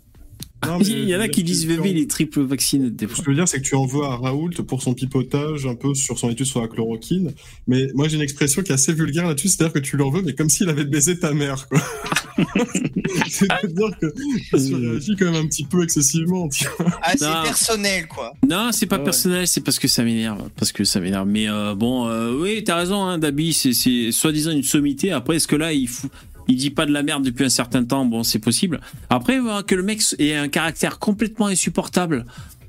Non, 0.67 0.77
mais 0.79 0.85
Il 0.85 1.07
y 1.09 1.15
en 1.15 1.19
a 1.21 1.27
qui 1.29 1.43
disent 1.43 1.61
tu- 1.61 1.67
VV, 1.67 1.89
il 1.91 1.97
est 1.99 2.09
triple 2.09 2.41
vacciné 2.41 2.89
des 2.89 3.07
Ce 3.07 3.15
que 3.17 3.23
je 3.23 3.29
veux 3.29 3.35
dire, 3.35 3.47
c'est 3.47 3.59
que 3.61 3.65
tu 3.65 3.75
en 3.75 3.85
veux 3.85 4.03
à 4.03 4.15
Raoult 4.17 4.51
pour 4.67 4.81
son 4.83 4.93
pipotage 4.93 5.65
un 5.65 5.75
peu 5.75 5.93
sur 5.93 6.19
son 6.19 6.29
étude 6.29 6.45
sur 6.45 6.61
la 6.61 6.67
chloroquine. 6.67 7.31
Mais 7.67 7.87
moi, 7.95 8.07
j'ai 8.07 8.17
une 8.17 8.21
expression 8.21 8.61
qui 8.61 8.71
est 8.71 8.75
assez 8.75 8.91
vulgaire 8.93 9.25
là-dessus, 9.27 9.47
c'est-à-dire 9.47 9.73
que 9.73 9.79
tu 9.79 9.95
l'en 9.97 10.09
veux, 10.09 10.21
mais 10.21 10.33
comme 10.33 10.49
s'il 10.49 10.67
avait 10.69 10.83
baisé 10.85 11.17
ta 11.17 11.33
mère, 11.33 11.67
c'est-à-dire 13.27 13.89
que 14.01 14.13
ça 14.51 14.59
se 14.59 14.73
réagit 14.73 15.15
quand 15.17 15.25
même 15.31 15.35
un 15.43 15.47
petit 15.47 15.63
peu 15.65 15.83
excessivement. 15.83 16.47
tu 16.49 16.65
vois. 16.77 16.87
Ah, 17.01 17.11
c'est 17.17 17.25
personnel, 17.43 18.07
quoi. 18.07 18.33
Non, 18.47 18.69
c'est 18.71 18.85
pas 18.85 18.97
Ouais. 18.97 19.03
personnel, 19.03 19.47
c'est 19.47 19.61
parce 19.61 19.79
que 19.79 19.87
ça 19.87 20.03
m'énerve. 20.03 20.49
Parce 20.55 20.71
que 20.71 20.83
ça 20.83 20.99
m'énerve. 20.99 21.27
Mais 21.27 21.47
euh, 21.49 21.75
bon, 21.75 22.07
euh, 22.07 22.33
oui, 22.39 22.63
t'as 22.63 22.75
raison, 22.75 23.01
hein, 23.03 23.17
Dabi, 23.17 23.53
c'est- 23.53 23.73
c'est 23.73 24.11
soi-disant 24.11 24.51
une 24.51 24.63
sommité. 24.63 25.11
Après, 25.11 25.37
est-ce 25.37 25.47
que 25.47 25.55
là, 25.55 25.71
il 25.73 25.87
fout. 25.87 26.11
Il 26.49 26.55
dit 26.55 26.71
pas 26.71 26.85
de 26.85 26.91
la 26.91 27.03
merde 27.03 27.23
depuis 27.23 27.45
un 27.45 27.49
certain 27.49 27.83
temps, 27.85 28.05
bon, 28.05 28.23
c'est 28.23 28.39
possible. 28.39 28.81
Après, 29.09 29.39
voilà, 29.39 29.63
que 29.63 29.75
le 29.75 29.83
mec 29.83 30.01
ait 30.17 30.35
un 30.35 30.47
caractère 30.47 30.97
complètement 30.97 31.45
insupportable, 31.45 32.25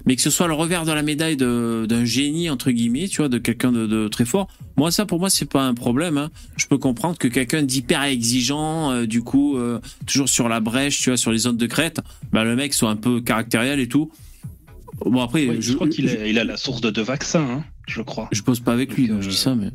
mais 0.07 0.17
que 0.17 0.23
ce 0.23 0.29
soit 0.31 0.49
le 0.49 0.55
revers 0.55 0.85
de 0.85 0.93
la 0.93 1.03
médaille 1.03 1.37
d'un 1.37 2.05
génie, 2.05 2.51
entre 2.51 2.71
guillemets, 2.71 3.09
tu 3.09 3.19
vois, 3.19 3.31
de 3.31 3.39
quelqu'un 3.39 3.73
de, 3.73 3.87
de 3.87 4.07
très 4.09 4.27
fort, 4.27 4.49
moi, 4.77 4.91
ça, 4.91 5.07
pour 5.07 5.19
moi, 5.19 5.31
c'est 5.31 5.49
pas 5.51 5.63
un 5.63 5.75
problème. 5.75 6.19
hein. 6.19 6.31
Je 6.57 6.67
peux 6.67 6.79
comprendre 6.79 7.19
que 7.19 7.29
quelqu'un 7.29 7.63
d'hyper 7.63 8.03
exigeant, 8.05 8.93
euh, 8.93 9.07
du 9.07 9.23
coup, 9.23 9.57
euh, 9.57 9.81
toujours 10.07 10.29
sur 10.29 10.49
la 10.49 10.61
brèche, 10.61 11.01
tu 11.01 11.11
vois, 11.11 11.17
sur 11.17 11.33
les 11.33 11.39
zones 11.39 11.57
de 11.57 11.67
crête, 11.67 12.01
bah, 12.33 12.45
le 12.45 12.57
mec 12.57 12.75
soit 12.75 12.91
un 12.91 12.97
peu 12.97 13.21
caractériel 13.21 13.81
et 13.81 13.89
tout. 13.89 14.11
Bon, 15.05 15.23
après, 15.23 15.61
je, 15.61 15.73
crois 15.73 15.89
qu'il 15.89 16.09
a, 16.09 16.27
il 16.27 16.39
a 16.39 16.45
la 16.45 16.57
source 16.57 16.81
de 16.83 16.91
deux 16.91 17.03
vaccins, 17.03 17.47
hein, 17.49 17.65
je 17.89 18.03
crois. 18.03 18.29
je 18.33 18.43
pose 18.43 18.61
pas 18.61 18.73
avec 18.73 18.95
lui, 18.95 19.09
donc 19.09 19.23
je 19.23 19.29
euh, 19.29 19.31
dis 19.31 19.37
ça, 19.37 19.55
mais. 19.55 19.71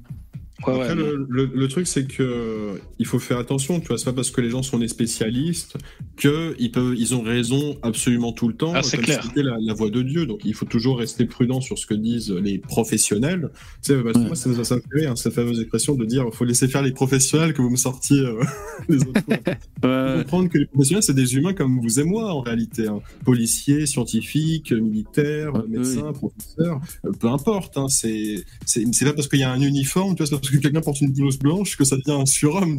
Ouais, 0.66 0.74
Après, 0.74 0.96
le, 0.96 1.26
le- 1.30 1.52
le 1.54 1.68
truc, 1.68 1.86
c'est 1.86 2.08
que 2.08 2.24
euh, 2.24 2.78
il 2.98 3.06
faut 3.06 3.20
faire 3.20 3.38
attention. 3.40 3.82
Tu 3.82 3.88
vois, 3.88 3.98
c'est 3.98 4.06
pas 4.06 4.14
parce 4.14 4.32
que 4.32 4.40
les 4.40 4.50
gens 4.50 4.64
sont 4.64 4.80
des 4.80 4.88
spécialistes 4.88 5.76
que 6.16 6.56
ils 6.60 6.72
peuvent, 6.72 6.96
ils 6.98 7.14
ont 7.14 7.22
raison 7.22 7.78
absolument 7.84 8.32
tout 8.32 8.48
le 8.48 8.54
temps. 8.56 8.72
Ah, 8.74 8.82
c'est 8.82 8.98
clair. 8.98 9.22
la, 9.36 9.58
la 9.60 9.74
voix 9.74 9.90
de 9.90 10.02
Dieu. 10.02 10.26
Donc, 10.26 10.40
il 10.46 10.54
faut 10.54 10.66
toujours 10.66 11.00
rester 11.00 11.26
prudent 11.26 11.60
sur 11.60 11.78
ce 11.78 11.86
que 11.86 11.94
disent 11.94 12.32
les 12.32 12.58
professionnels. 12.58 13.50
Tu 13.84 13.94
sais, 13.94 14.02
parce 14.02 14.16
Ouais. 14.18 14.26
moi, 14.28 14.36
ça, 14.36 14.64
ça 14.64 14.76
me 14.78 14.82
fait 14.98 15.06
hein, 15.06 15.16
cette 15.18 15.34
fameuse 15.34 15.60
expression 15.60 15.96
de 15.96 16.06
dire, 16.06 16.26
faut 16.34 16.46
laisser 16.46 16.70
faire 16.70 16.84
les 16.84 16.92
professionnels 16.94 17.54
que 17.54 17.62
vous 17.62 17.70
me 17.70 17.76
sortiez 17.76 18.20
euh, 18.22 18.42
les 18.88 18.98
autres 19.00 19.22
faut 19.82 20.20
comprendre 20.22 20.50
que 20.50 20.58
les 20.58 20.66
professionnels, 20.68 21.04
c'est 21.04 21.14
des 21.14 21.36
humains 21.36 21.54
comme 21.54 21.80
vous 21.82 22.00
et 22.00 22.04
moi, 22.06 22.32
en 22.34 22.40
réalité. 22.40 22.88
hein. 22.88 23.02
Policiers, 23.26 23.86
scientifiques, 23.86 24.72
militaires, 24.72 25.52
médecins, 25.68 26.14
professeurs, 26.14 26.80
euh, 27.06 27.12
peu 27.20 27.28
importe. 27.28 27.78
Hein, 27.78 27.88
c'est 27.90 28.46
c'est 28.66 28.86
c'est 28.94 29.06
pas 29.06 29.14
parce 29.14 29.28
qu'il 29.28 29.40
y 29.40 29.44
a 29.44 29.52
un 29.52 29.62
uniforme, 29.62 30.16
tu 30.16 30.24
vois, 30.24 30.28
parce 30.46 30.56
que 30.56 30.62
quelqu'un 30.62 30.82
porte 30.82 31.02
une 31.02 31.12
blouse 31.12 31.40
blanche 31.40 31.76
que 31.76 31.84
ça 31.84 31.98
devient 31.98 32.22
un 32.22 32.26
surhomme. 32.28 32.78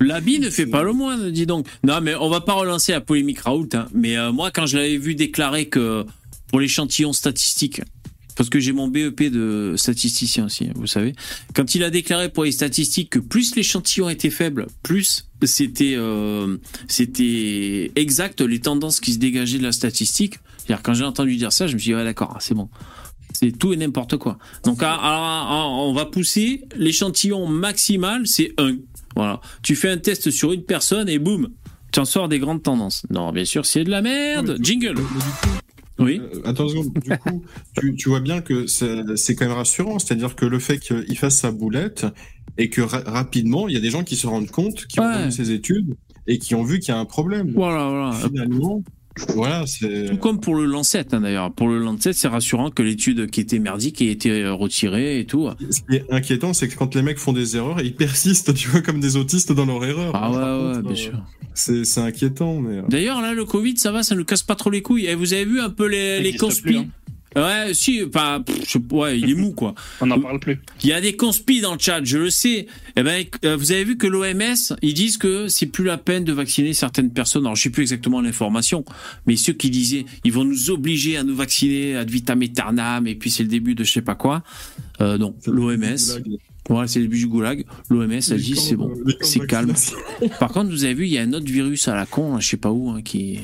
L'habit 0.00 0.38
ne 0.38 0.48
fait 0.48 0.66
pas 0.66 0.84
le 0.84 0.92
moine, 0.92 1.32
dis 1.32 1.44
donc. 1.44 1.66
Non, 1.82 2.00
mais 2.00 2.14
on 2.14 2.28
va 2.28 2.40
pas 2.40 2.52
relancer 2.52 2.92
la 2.92 3.00
polémique 3.00 3.40
Raoult. 3.40 3.68
hein. 3.72 3.88
Mais 3.92 4.16
euh, 4.16 4.30
moi, 4.30 4.52
quand 4.52 4.66
je 4.66 4.76
l'avais 4.76 4.96
vu 4.96 5.16
déclarer 5.16 5.66
que 5.66 6.06
pour 6.48 6.60
l'échantillon 6.60 7.12
statistique, 7.12 7.80
parce 8.36 8.48
que 8.48 8.60
j'ai 8.60 8.70
mon 8.70 8.86
BEP 8.86 9.24
de 9.24 9.74
statisticien 9.76 10.46
aussi, 10.46 10.66
hein, 10.66 10.72
vous 10.76 10.86
savez, 10.86 11.14
quand 11.52 11.74
il 11.74 11.82
a 11.82 11.90
déclaré 11.90 12.28
pour 12.28 12.44
les 12.44 12.52
statistiques 12.52 13.10
que 13.10 13.18
plus 13.18 13.56
l'échantillon 13.56 14.08
était 14.08 14.30
faible, 14.30 14.68
plus 14.84 15.26
c'était 15.42 15.94
euh, 15.96 16.58
c'était 16.86 17.90
exact 17.96 18.40
les 18.40 18.60
tendances 18.60 19.00
qui 19.00 19.14
se 19.14 19.18
dégageaient 19.18 19.58
de 19.58 19.64
la 19.64 19.72
statistique. 19.72 20.38
Quand 20.84 20.94
j'ai 20.94 21.02
entendu 21.02 21.34
dire 21.36 21.52
ça, 21.52 21.66
je 21.66 21.74
me 21.74 21.78
suis 21.78 21.90
dit 21.90 21.94
ouais 21.96 22.04
d'accord, 22.04 22.36
c'est 22.38 22.54
bon. 22.54 22.68
C'est 23.32 23.52
tout 23.56 23.72
et 23.72 23.76
n'importe 23.76 24.16
quoi. 24.16 24.38
Donc, 24.64 24.82
alors, 24.82 25.02
alors, 25.04 25.88
on 25.88 25.92
va 25.94 26.04
pousser 26.06 26.64
l'échantillon 26.76 27.46
maximal, 27.46 28.26
c'est 28.26 28.52
1. 28.58 28.76
Voilà. 29.16 29.40
Tu 29.62 29.76
fais 29.76 29.88
un 29.90 29.98
test 29.98 30.30
sur 30.30 30.52
une 30.52 30.62
personne 30.64 31.08
et 31.08 31.18
boum, 31.18 31.48
tu 31.92 32.00
en 32.00 32.04
sors 32.04 32.28
des 32.28 32.38
grandes 32.38 32.62
tendances. 32.62 33.04
Non, 33.10 33.32
bien 33.32 33.44
sûr, 33.44 33.66
c'est 33.66 33.84
de 33.84 33.90
la 33.90 34.02
merde. 34.02 34.56
Jingle. 34.60 34.94
Oui. 35.98 36.18
euh, 36.20 36.40
attends. 36.44 36.66
Du 36.66 36.74
coup, 37.18 37.44
tu, 37.78 37.94
tu 37.94 38.08
vois 38.08 38.20
bien 38.20 38.40
que 38.40 38.66
c'est 38.66 39.34
quand 39.34 39.46
même 39.46 39.54
rassurant. 39.56 39.98
C'est-à-dire 39.98 40.34
que 40.34 40.46
le 40.46 40.58
fait 40.58 40.78
qu'il 40.78 41.18
fasse 41.18 41.36
sa 41.36 41.50
boulette 41.50 42.06
et 42.58 42.70
que 42.70 42.80
ra- 42.80 43.02
rapidement, 43.06 43.68
il 43.68 43.74
y 43.74 43.76
a 43.76 43.80
des 43.80 43.90
gens 43.90 44.02
qui 44.02 44.16
se 44.16 44.26
rendent 44.26 44.50
compte, 44.50 44.86
qui 44.86 44.98
Ouais. 45.00 45.06
ont 45.06 45.24
vu 45.26 45.32
ses 45.32 45.50
études 45.52 45.94
et 46.26 46.38
qui 46.38 46.54
ont 46.54 46.62
vu 46.62 46.78
qu'il 46.78 46.88
y 46.94 46.96
a 46.96 46.98
un 46.98 47.04
problème. 47.04 47.52
Voilà, 47.54 47.88
voilà. 47.88 48.12
Finalement, 48.12 48.82
voilà, 49.34 49.66
c'est. 49.66 50.06
Tout 50.06 50.16
comme 50.16 50.40
pour 50.40 50.54
le 50.54 50.64
Lancet, 50.64 51.04
hein, 51.12 51.20
d'ailleurs. 51.20 51.52
Pour 51.52 51.68
le 51.68 51.78
Lancet, 51.78 52.12
c'est 52.12 52.28
rassurant 52.28 52.70
que 52.70 52.82
l'étude 52.82 53.28
qui 53.30 53.40
était 53.40 53.58
merdique 53.58 54.00
ait 54.00 54.06
été 54.06 54.30
euh, 54.30 54.52
retirée 54.54 55.20
et 55.20 55.26
tout. 55.26 55.48
Ce 55.70 55.80
qui 55.80 55.96
est 55.96 56.04
inquiétant, 56.10 56.52
c'est 56.54 56.68
que 56.68 56.76
quand 56.76 56.94
les 56.94 57.02
mecs 57.02 57.18
font 57.18 57.32
des 57.32 57.56
erreurs, 57.56 57.80
ils 57.82 57.94
persistent, 57.94 58.54
tu 58.60 58.68
vois, 58.68 58.80
comme 58.80 59.00
des 59.00 59.16
autistes 59.16 59.52
dans 59.52 59.66
leur 59.66 59.84
erreur. 59.84 60.12
Ah 60.14 60.30
ouais, 60.30 60.36
ouais, 60.36 60.74
contre, 60.74 60.82
bien 60.82 60.92
euh, 60.92 60.94
sûr. 60.94 61.22
C'est 61.54 61.84
c'est 61.84 62.00
inquiétant, 62.00 62.60
mais. 62.60 62.78
euh, 62.78 62.82
D'ailleurs, 62.88 63.20
là, 63.20 63.34
le 63.34 63.44
Covid, 63.44 63.76
ça 63.76 63.90
va, 63.92 64.02
ça 64.02 64.14
nous 64.14 64.24
casse 64.24 64.42
pas 64.44 64.54
trop 64.54 64.70
les 64.70 64.82
couilles. 64.82 65.06
Et 65.06 65.14
vous 65.14 65.32
avez 65.34 65.44
vu 65.44 65.60
un 65.60 65.70
peu 65.70 65.86
les, 65.86 66.16
Ça 66.16 66.22
les 66.22 66.28
existe 66.28 66.40
conspis 66.40 66.62
plus, 66.62 66.76
hein. 66.78 66.86
Ouais, 67.36 67.72
si, 67.74 68.04
pas, 68.06 68.42
ouais, 68.90 69.20
il 69.20 69.30
est 69.30 69.34
mou, 69.34 69.52
quoi. 69.52 69.74
On 70.00 70.06
n'en 70.06 70.20
parle 70.20 70.40
plus. 70.40 70.60
Il 70.82 70.88
y 70.88 70.92
a 70.92 71.00
des 71.00 71.14
conspis 71.16 71.60
dans 71.60 71.74
le 71.74 71.78
chat, 71.78 72.02
je 72.02 72.18
le 72.18 72.30
sais. 72.30 72.66
Eh 72.96 73.02
ben, 73.02 73.24
euh, 73.44 73.56
vous 73.56 73.70
avez 73.70 73.84
vu 73.84 73.96
que 73.96 74.06
l'OMS, 74.06 74.76
ils 74.82 74.94
disent 74.94 75.16
que 75.16 75.46
c'est 75.46 75.66
plus 75.66 75.84
la 75.84 75.96
peine 75.96 76.24
de 76.24 76.32
vacciner 76.32 76.72
certaines 76.72 77.10
personnes. 77.10 77.44
Alors, 77.44 77.54
je 77.54 77.62
sais 77.62 77.70
plus 77.70 77.82
exactement 77.82 78.20
l'information, 78.20 78.84
mais 79.26 79.36
ceux 79.36 79.52
qui 79.52 79.70
disaient, 79.70 80.06
ils 80.24 80.32
vont 80.32 80.44
nous 80.44 80.70
obliger 80.70 81.16
à 81.16 81.22
nous 81.22 81.36
vacciner 81.36 81.96
ad 81.96 82.10
vitam 82.10 82.42
aeternam, 82.42 83.06
et 83.06 83.14
puis 83.14 83.30
c'est 83.30 83.44
le 83.44 83.48
début 83.48 83.74
de 83.74 83.84
je 83.84 83.92
sais 83.92 84.02
pas 84.02 84.16
quoi. 84.16 84.42
Euh, 85.00 85.16
non, 85.16 85.34
l'OMS, 85.46 85.96
voilà, 86.68 86.88
c'est 86.88 86.98
le 86.98 87.06
début 87.06 87.18
du 87.18 87.28
goulag. 87.28 87.64
L'OMS 87.88 88.12
a 88.12 88.36
dit 88.36 88.56
c'est 88.56 88.76
bon, 88.76 88.92
c'est 89.20 89.46
calme. 89.46 89.72
Par 90.40 90.50
contre, 90.50 90.70
vous 90.70 90.84
avez 90.84 90.94
vu, 90.94 91.06
il 91.06 91.12
y 91.12 91.18
a 91.18 91.22
un 91.22 91.32
autre 91.32 91.46
virus 91.46 91.88
à 91.88 91.94
la 91.94 92.06
con, 92.06 92.34
là, 92.34 92.40
je 92.40 92.48
sais 92.48 92.56
pas 92.56 92.70
où, 92.70 92.90
hein, 92.90 93.02
qui 93.02 93.38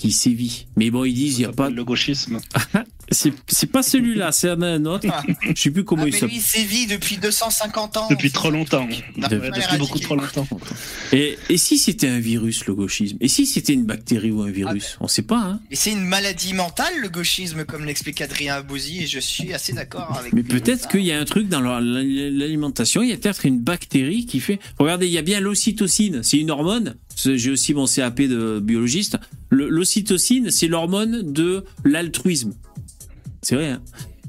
qui 0.00 0.12
sévit. 0.12 0.66
Mais 0.76 0.90
bon, 0.90 1.04
ils 1.04 1.12
disent 1.12 1.38
il 1.38 1.42
y 1.42 1.44
a 1.44 1.52
pas, 1.52 1.68
Le 1.68 1.84
gauchisme. 1.84 2.38
c'est 3.10 3.66
pas 3.70 3.82
celui-là, 3.82 4.32
c'est 4.32 4.50
un 4.50 4.84
autre. 4.86 5.06
Je 5.54 5.60
sais 5.60 5.70
plus 5.70 5.84
comment 5.84 6.02
Ah, 6.04 6.06
il 6.08 6.12
mais 6.12 6.18
s'appelle. 6.18 6.28
lui, 6.30 6.36
il 6.36 6.42
sévit 6.42 6.86
depuis 6.86 7.16
250 7.18 7.96
ans. 7.96 8.06
Depuis 8.08 8.30
trop 8.30 8.50
longtemps. 8.50 8.86
Non, 9.16 9.28
De- 9.28 9.38
pas 9.38 9.50
Depuis 9.50 9.78
beaucoup 9.78 9.98
trop 9.98 10.16
longtemps. 10.16 10.46
Et, 11.12 11.36
et 11.48 11.56
si 11.56 11.78
c'était 11.78 12.08
un 12.08 12.20
virus, 12.20 12.66
le 12.66 12.74
gauchisme? 12.74 13.16
Et 13.20 13.28
si 13.28 13.46
c'était 13.46 13.72
une 13.72 13.84
bactérie 13.84 14.30
ou 14.30 14.42
un 14.42 14.50
virus? 14.50 14.96
On 15.00 15.08
sait 15.08 15.22
pas, 15.22 15.38
hein 15.40 15.60
Et 15.70 15.76
c'est 15.76 15.90
une 15.92 16.04
maladie 16.04 16.54
mentale, 16.54 16.92
le 17.00 17.08
gauchisme, 17.08 17.64
comme 17.64 17.84
l'explique 17.84 18.20
Adrien 18.20 18.54
Abouzi, 18.56 19.02
et 19.02 19.06
je 19.06 19.18
suis 19.18 19.52
assez 19.52 19.72
d'accord 19.72 20.16
avec 20.18 20.32
Mais 20.32 20.42
peut-être 20.42 20.88
qu'il 20.88 21.02
y 21.02 21.12
a 21.12 21.18
un 21.18 21.24
truc 21.24 21.48
dans 21.48 21.60
l'alimentation, 21.60 23.02
il 23.02 23.10
y 23.10 23.12
a 23.12 23.16
peut-être 23.16 23.46
une 23.46 23.60
bactérie 23.60 24.26
qui 24.26 24.40
fait... 24.40 24.58
Regardez, 24.78 25.06
il 25.06 25.12
y 25.12 25.18
a 25.18 25.22
bien 25.22 25.40
l'ocytocine, 25.40 26.22
c'est 26.22 26.38
une 26.38 26.50
hormone. 26.50 26.94
J'ai 27.16 27.50
aussi 27.50 27.74
mon 27.74 27.86
CAP 27.86 28.22
de 28.22 28.60
biologiste. 28.62 29.18
L'ocytocine, 29.50 30.50
c'est 30.50 30.68
l'hormone 30.68 31.32
de 31.32 31.64
l'altruisme. 31.84 32.54
C'est 33.42 33.54
vrai, 33.56 33.70
hein 33.70 33.82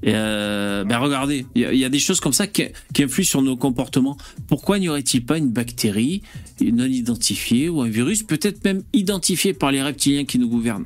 euh, 0.08 0.84
ben 0.84 0.98
regardez, 0.98 1.46
il 1.54 1.62
y, 1.62 1.86
a- 1.86 1.90
des 1.90 2.00
choses 2.00 2.20
comme 2.20 2.34
ça 2.34 2.48
qui, 2.48 2.64
influent 3.00 3.24
sur 3.26 3.42
nos 3.44 3.56
comportements. 3.56 4.18
Pourquoi 4.48 4.80
n'y 4.80 4.90
aurait-il 4.90 5.24
pas 5.26 5.38
une 5.38 5.52
bactérie 5.52 6.24
non 6.60 6.86
identifiée 6.86 7.70
ou 7.70 7.82
un 7.82 7.88
virus, 7.90 8.24
peut-être 8.24 8.64
même 8.64 8.84
identifié 8.94 9.54
par 9.54 9.72
les 9.72 9.82
reptiliens 9.82 10.26
qui 10.26 10.40
nous 10.40 10.50
gouvernent? 10.50 10.86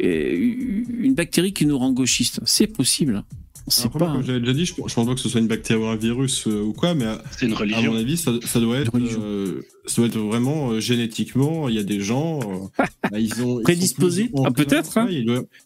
Une 0.00 1.14
bactérie 1.14 1.52
qui 1.52 1.66
nous 1.66 1.76
rend 1.78 1.92
gauchistes, 1.92 2.40
c'est 2.44 2.66
possible. 2.68 3.24
C'est 3.68 3.90
pas. 3.90 4.20
j'avais 4.24 4.40
déjà 4.40 4.52
dit, 4.52 4.66
je, 4.66 4.74
je 4.74 4.94
pense 4.94 5.06
pas 5.06 5.14
que 5.14 5.20
ce 5.20 5.28
soit 5.28 5.40
une 5.40 5.46
bactérie 5.46 5.80
ou 5.80 5.86
un 5.86 5.96
virus 5.96 6.46
euh, 6.46 6.62
ou 6.62 6.72
quoi, 6.72 6.94
mais 6.94 7.04
à, 7.04 7.22
C'est 7.38 7.46
une 7.46 7.52
à 7.52 7.56
religion. 7.58 7.92
mon 7.92 7.98
avis, 7.98 8.16
ça, 8.16 8.32
ça 8.44 8.58
doit 8.60 8.78
être, 8.78 8.92
euh, 8.96 9.62
ça 9.86 9.96
doit 9.96 10.06
être 10.06 10.18
vraiment 10.18 10.70
euh, 10.72 10.80
génétiquement. 10.80 11.68
Il 11.68 11.76
y 11.76 11.78
a 11.78 11.82
des 11.82 12.00
gens, 12.00 12.40
euh, 12.40 12.84
bah, 13.10 13.20
ils 13.20 13.42
ont 13.42 13.62
Prédisposés 13.62 14.30
Ah, 14.44 14.50
peut-être, 14.50 14.98
hein. 14.98 15.08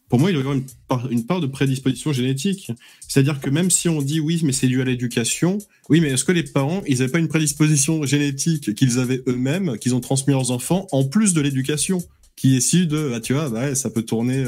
Pour 0.08 0.20
moi, 0.20 0.30
il 0.30 0.34
doit 0.34 0.42
y 0.42 0.46
avoir 0.46 0.56
une 0.56 0.64
part, 0.88 1.10
une 1.10 1.24
part 1.26 1.40
de 1.40 1.46
prédisposition 1.46 2.12
génétique. 2.12 2.70
C'est-à-dire 3.08 3.40
que 3.40 3.50
même 3.50 3.70
si 3.70 3.88
on 3.88 4.02
dit 4.02 4.20
oui, 4.20 4.40
mais 4.44 4.52
c'est 4.52 4.68
dû 4.68 4.80
à 4.80 4.84
l'éducation, 4.84 5.58
oui, 5.88 6.00
mais 6.00 6.10
est-ce 6.10 6.24
que 6.24 6.32
les 6.32 6.44
parents, 6.44 6.82
ils 6.86 6.98
n'avaient 6.98 7.10
pas 7.12 7.18
une 7.18 7.28
prédisposition 7.28 8.04
génétique 8.04 8.74
qu'ils 8.74 8.98
avaient 8.98 9.22
eux-mêmes, 9.26 9.78
qu'ils 9.78 9.94
ont 9.94 10.00
transmis 10.00 10.32
à 10.34 10.36
leurs 10.36 10.50
enfants, 10.50 10.86
en 10.92 11.04
plus 11.04 11.32
de 11.34 11.40
l'éducation, 11.40 12.02
qui 12.36 12.54
est 12.54 12.58
issue 12.58 12.86
de, 12.86 13.12
ah, 13.14 13.20
tu 13.20 13.32
vois, 13.32 13.48
bah, 13.48 13.60
ouais, 13.60 13.74
ça 13.74 13.90
peut 13.90 14.02
tourner. 14.02 14.44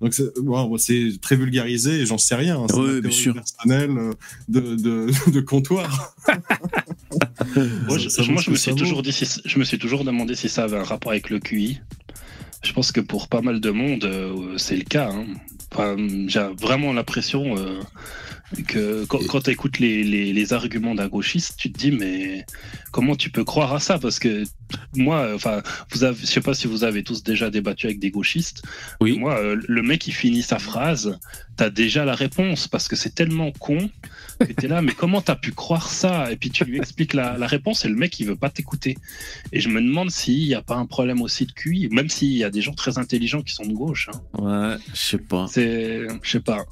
Donc 0.00 0.14
c'est 0.14 1.20
très 1.20 1.36
vulgarisé 1.36 2.00
et 2.00 2.06
j'en 2.06 2.18
sais 2.18 2.34
rien. 2.34 2.58
hein, 2.60 2.66
c'est 2.70 2.76
Ouais, 2.76 3.00
bien 3.00 3.10
sûr. 3.10 3.34
personnelle 3.34 3.90
euh, 3.90 4.12
de, 4.48 4.74
de, 4.76 5.10
de 5.30 5.40
comptoir. 5.40 6.14
Moi, 7.56 7.96
Ça- 7.96 7.98
je, 7.98 8.08
ça 8.08 8.22
vaut 8.22 8.32
moi, 8.32 8.40
ce 8.42 8.46
je 8.46 8.50
me 8.50 8.54
que 8.54 8.60
suis 8.60 8.64
ça 8.66 8.70
vaut. 8.72 8.76
toujours 8.76 9.02
dit, 9.02 9.12
si- 9.12 9.40
je 9.44 9.58
me 9.58 9.64
suis 9.64 9.78
toujours 9.78 10.04
demandé 10.04 10.34
si 10.34 10.48
ça 10.48 10.64
avait 10.64 10.76
un 10.78 10.84
rapport 10.84 11.12
avec 11.12 11.30
le 11.30 11.38
QI. 11.40 11.80
Je 12.62 12.72
pense 12.72 12.90
que 12.92 13.00
pour 13.00 13.28
pas 13.28 13.40
mal 13.40 13.60
de 13.60 13.70
monde, 13.70 14.04
euh, 14.04 14.56
c'est 14.58 14.76
le 14.76 14.82
cas. 14.84 15.10
hein. 15.12 15.26
Enfin, 15.72 15.96
J'ai 16.26 16.48
vraiment 16.58 16.92
l'impression 16.92 17.56
euh, 17.58 17.80
que 18.66 19.04
quand, 19.04 19.18
quand 19.26 19.42
tu 19.42 19.50
écoutes 19.50 19.78
les, 19.78 20.02
les, 20.02 20.32
les 20.32 20.52
arguments 20.52 20.94
d'un 20.94 21.08
gauchiste, 21.08 21.56
tu 21.58 21.70
te 21.70 21.78
dis 21.78 21.90
mais 21.92 22.46
comment 22.90 23.16
tu 23.16 23.30
peux 23.30 23.44
croire 23.44 23.74
à 23.74 23.80
ça? 23.80 23.98
Parce 23.98 24.18
que 24.18 24.44
moi, 24.96 25.30
enfin, 25.34 25.62
vous 25.92 26.04
avez, 26.04 26.16
je 26.18 26.26
sais 26.26 26.40
pas 26.40 26.54
si 26.54 26.66
vous 26.66 26.84
avez 26.84 27.02
tous 27.02 27.22
déjà 27.22 27.50
débattu 27.50 27.86
avec 27.86 27.98
des 27.98 28.10
gauchistes. 28.10 28.62
Oui. 29.00 29.18
Moi, 29.18 29.38
euh, 29.38 29.60
le 29.66 29.82
mec 29.82 30.06
il 30.06 30.12
finit 30.12 30.42
sa 30.42 30.58
phrase, 30.58 31.18
t'as 31.56 31.70
déjà 31.70 32.04
la 32.04 32.14
réponse 32.14 32.66
parce 32.68 32.88
que 32.88 32.96
c'est 32.96 33.14
tellement 33.14 33.52
con 33.52 33.90
que 34.46 34.52
t'es 34.52 34.68
là. 34.68 34.82
Mais 34.82 34.92
comment 34.92 35.20
t'as 35.20 35.34
pu 35.36 35.52
croire 35.52 35.88
ça? 35.90 36.30
Et 36.32 36.36
puis 36.36 36.50
tu 36.50 36.64
lui 36.64 36.78
expliques 36.78 37.14
la, 37.14 37.36
la 37.38 37.46
réponse 37.46 37.84
et 37.84 37.88
le 37.88 37.94
mec 37.96 38.18
il 38.20 38.26
veut 38.26 38.36
pas 38.36 38.50
t'écouter. 38.50 38.96
Et 39.52 39.60
je 39.60 39.68
me 39.68 39.80
demande 39.80 40.10
s'il 40.10 40.46
n'y 40.46 40.54
a 40.54 40.62
pas 40.62 40.76
un 40.76 40.86
problème 40.86 41.22
aussi 41.22 41.46
de 41.46 41.52
QI, 41.52 41.88
même 41.90 42.08
s'il 42.08 42.32
y 42.32 42.44
a 42.44 42.50
des 42.50 42.60
gens 42.62 42.74
très 42.74 42.98
intelligents 42.98 43.42
qui 43.42 43.52
sont 43.54 43.66
de 43.66 43.72
gauche. 43.74 44.08
hein. 44.12 44.40
Ouais, 44.40 44.76
je 44.94 45.00
sais 45.00 45.18
pas. 45.18 45.46
C'est, 45.50 46.06
je 46.22 46.30
sais 46.30 46.40
pas. 46.40 46.64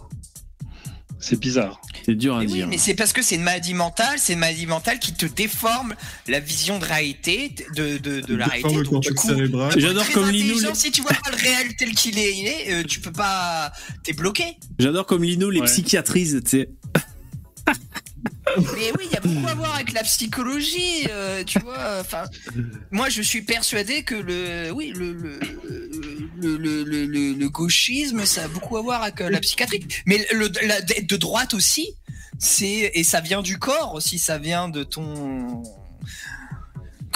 C'est 1.18 1.40
bizarre. 1.40 1.80
C'est 2.05 2.14
dur 2.14 2.36
à 2.36 2.40
Mais 2.40 2.47
oui, 2.47 2.52
dire. 2.52 2.68
mais 2.68 2.76
c'est 2.76 2.94
parce 2.94 3.14
que 3.14 3.22
c'est 3.22 3.36
une 3.36 3.43
maladie 3.43 3.72
mentale, 3.72 4.18
c'est 4.18 4.34
une 4.34 4.38
maladie 4.38 4.66
mentale 4.66 4.98
qui 4.98 5.14
te 5.14 5.24
déforme 5.24 5.94
la 6.28 6.40
vision 6.40 6.78
de 6.78 6.84
réalité, 6.84 7.52
de, 7.74 7.97
de, 7.97 8.20
de 8.20 8.34
la 8.36 8.44
réalité. 8.47 8.76
le 8.76 8.84
Donc, 8.84 9.02
du 9.02 9.14
coup, 9.14 9.28
J'adore 9.76 10.09
comme 10.12 10.28
Lino, 10.30 10.60
les- 10.60 10.74
Si 10.74 10.90
tu 10.93 11.01
vois 11.01 11.12
pas 11.12 11.30
le 11.30 11.36
réel 11.36 11.74
tel 11.76 11.93
qu'il 11.94 12.18
est, 12.18 12.36
il 12.38 12.47
est, 12.47 12.72
euh, 12.74 12.82
tu 12.84 13.01
peux 13.01 13.10
pas, 13.12 13.72
t'es 14.05 14.12
bloqué. 14.12 14.44
J'adore 14.78 15.06
comme 15.06 15.24
Lino 15.24 15.48
les 15.48 15.60
Ouais. 15.60 15.66
psychiatrises, 15.66 16.43
tu 16.44 16.51
sais. 16.51 16.68
Mais 18.56 18.90
oui, 18.98 19.06
il 19.06 19.12
y 19.12 19.16
a 19.16 19.20
beaucoup 19.20 19.48
à 19.48 19.55
voir 19.55 19.74
avec 19.74 19.93
la 19.93 20.02
psychologie, 20.02 21.06
euh, 21.10 21.44
tu 21.44 21.59
vois. 21.59 22.01
Enfin, 22.01 22.24
moi, 22.90 23.09
je 23.09 23.20
suis 23.20 23.43
persuadé 23.43 24.02
que 24.02 24.14
le, 24.14 24.70
oui, 24.72 24.93
le 24.97 25.38
le, 26.36 26.56
le, 26.56 27.32
le, 27.32 27.48
gauchisme, 27.48 28.24
ça 28.24 28.44
a 28.44 28.48
beaucoup 28.48 28.76
à 28.76 28.82
voir 28.82 29.02
avec 29.02 29.20
euh, 29.20 29.30
la 29.30 29.40
psychiatrie. 29.40 29.86
Mais 30.06 30.26
le, 30.32 30.48
de 30.48 31.16
droite 31.16 31.55
aussi, 31.55 31.94
c'est 32.38 32.90
et 32.94 33.05
ça 33.05 33.20
vient 33.20 33.43
du 33.43 33.59
corps 33.59 33.94
aussi, 33.94 34.18
ça 34.18 34.38
vient 34.38 34.68
de 34.68 34.84
ton. 34.84 35.62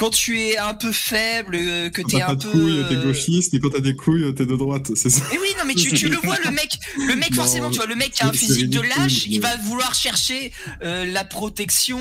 Quand 0.00 0.08
tu 0.08 0.40
es 0.40 0.56
un 0.56 0.72
peu 0.72 0.92
faible, 0.92 1.56
euh, 1.56 1.90
que 1.90 2.00
t'es 2.00 2.20
t'as 2.20 2.30
un 2.30 2.34
peu. 2.34 2.48
couilles, 2.48 2.86
t'es 2.88 2.94
euh, 2.94 3.04
gauchiste, 3.04 3.52
et 3.52 3.60
quand 3.60 3.68
t'as 3.68 3.80
des 3.80 3.94
couilles, 3.94 4.34
t'es 4.34 4.46
de 4.46 4.56
droite, 4.56 4.92
c'est 4.94 5.10
ça. 5.10 5.22
mais 5.30 5.36
oui, 5.38 5.48
non, 5.58 5.64
mais 5.66 5.74
tu, 5.74 5.92
tu 5.92 6.08
le 6.08 6.16
vois, 6.16 6.38
le 6.42 6.50
mec, 6.52 6.78
le 6.96 7.16
mec, 7.16 7.32
Non, 7.32 7.36
forcément, 7.36 7.68
tu 7.68 7.76
vois, 7.76 7.86
le 7.86 7.96
mec 7.96 8.12
qui 8.12 8.22
a 8.22 8.28
un 8.28 8.32
physique 8.32 8.70
de 8.70 8.80
lâche, 8.80 9.26
il 9.26 9.42
va 9.42 9.54
vouloir 9.58 9.94
chercher 9.94 10.52
euh, 10.82 11.04
la 11.04 11.24
protection, 11.24 12.00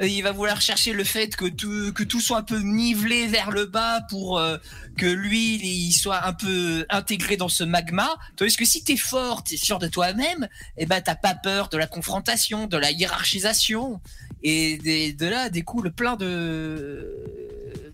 euh, 0.00 0.06
il 0.06 0.22
va 0.22 0.30
vouloir 0.30 0.60
chercher 0.60 0.92
le 0.92 1.02
fait 1.02 1.34
que 1.34 1.46
tout, 1.46 1.92
que 1.92 2.04
tout 2.04 2.20
soit 2.20 2.38
un 2.38 2.42
peu 2.44 2.60
nivelé 2.60 3.26
vers 3.26 3.50
le 3.50 3.66
bas 3.66 4.02
pour 4.08 4.38
euh, 4.38 4.58
que 4.96 5.06
lui, 5.06 5.56
il 5.56 5.92
soit 5.92 6.24
un 6.24 6.34
peu 6.34 6.86
intégré 6.90 7.36
dans 7.36 7.48
ce 7.48 7.64
magma. 7.64 8.08
Tandis 8.36 8.56
que 8.56 8.64
si 8.64 8.84
t'es 8.84 8.96
fort, 8.96 9.42
t'es 9.42 9.56
sûr 9.56 9.80
de 9.80 9.88
toi-même, 9.88 10.48
eh 10.76 10.86
ben, 10.86 11.00
t'as 11.00 11.16
pas 11.16 11.34
peur 11.34 11.68
de 11.70 11.76
la 11.76 11.88
confrontation, 11.88 12.66
de 12.66 12.76
la 12.76 12.92
hiérarchisation. 12.92 14.00
Et 14.44 14.76
des- 14.78 15.12
de 15.12 15.26
là 15.26 15.48
découle 15.50 15.92
plein 15.92 16.16
de, 16.16 17.06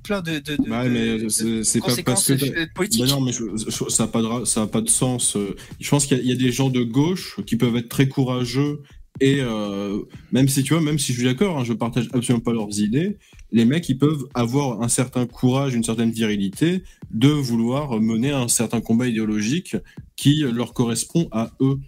plein 0.03 0.23
de, 0.23 0.39
de, 0.39 0.57
de- 0.57 0.69
Bah, 0.69 0.85
de- 0.85 0.91
mais 0.91 1.19
de 1.19 1.29
c'est 1.29 1.63
c'est 1.65 1.81
pas 1.81 1.95
parce 2.05 2.27
que. 2.27 2.33
euh, 2.61 2.67
politiques. 2.75 3.01
Bah 3.03 3.07
non, 3.09 3.21
mais 3.21 3.33
je- 3.33 3.45
je- 3.57 3.89
ça 3.91 4.05
n'a 4.05 4.09
pas, 4.09 4.23
de 4.41 4.45
ça 4.45 4.63
a 4.63 4.67
pas 4.67 4.81
de 4.81 4.89
sens. 4.89 5.37
Euh, 5.37 5.55
Je 5.81 5.89
pense 5.91 6.07
qu'il 6.07 6.17
y, 6.17 6.21
a- 6.21 6.23
il 6.23 6.29
y 6.29 6.33
a 6.33 6.37
des 6.37 6.53
gens 6.53 6.71
de 6.71 6.83
gauche 6.83 7.39
qui 7.47 7.57
peuvent 7.57 7.77
être 7.77 7.89
très 7.89 8.09
courageux 8.09 8.81
et 9.21 9.39
euh, 9.41 9.99
même 10.33 10.49
si 10.49 10.63
tu 10.63 10.75
vois, 10.75 10.83
même 10.83 10.99
si 10.99 11.13
je 11.13 11.19
suis 11.19 11.27
d'accord, 11.27 11.59
hein, 11.59 11.65
je 11.65 11.73
partage 11.73 12.09
absolument 12.13 12.43
pas 12.43 12.53
leurs 12.53 12.79
idées, 12.81 13.19
les 13.51 13.65
mecs 13.65 13.89
ils 13.89 13.99
peuvent 13.99 14.25
avoir 14.35 14.81
un 14.83 14.89
certain 14.89 15.27
courage, 15.27 15.75
une 15.75 15.83
certaine 15.85 16.11
virilité 16.13 16.83
de 17.11 17.29
vouloir 17.29 18.01
mener 18.01 18.31
un 18.31 18.49
certain 18.49 18.81
combat 18.81 19.09
idéologique 19.09 19.77
qui 20.17 20.41
leur 20.43 20.73
correspond 20.73 21.29
à 21.33 21.51
eux. 21.61 21.79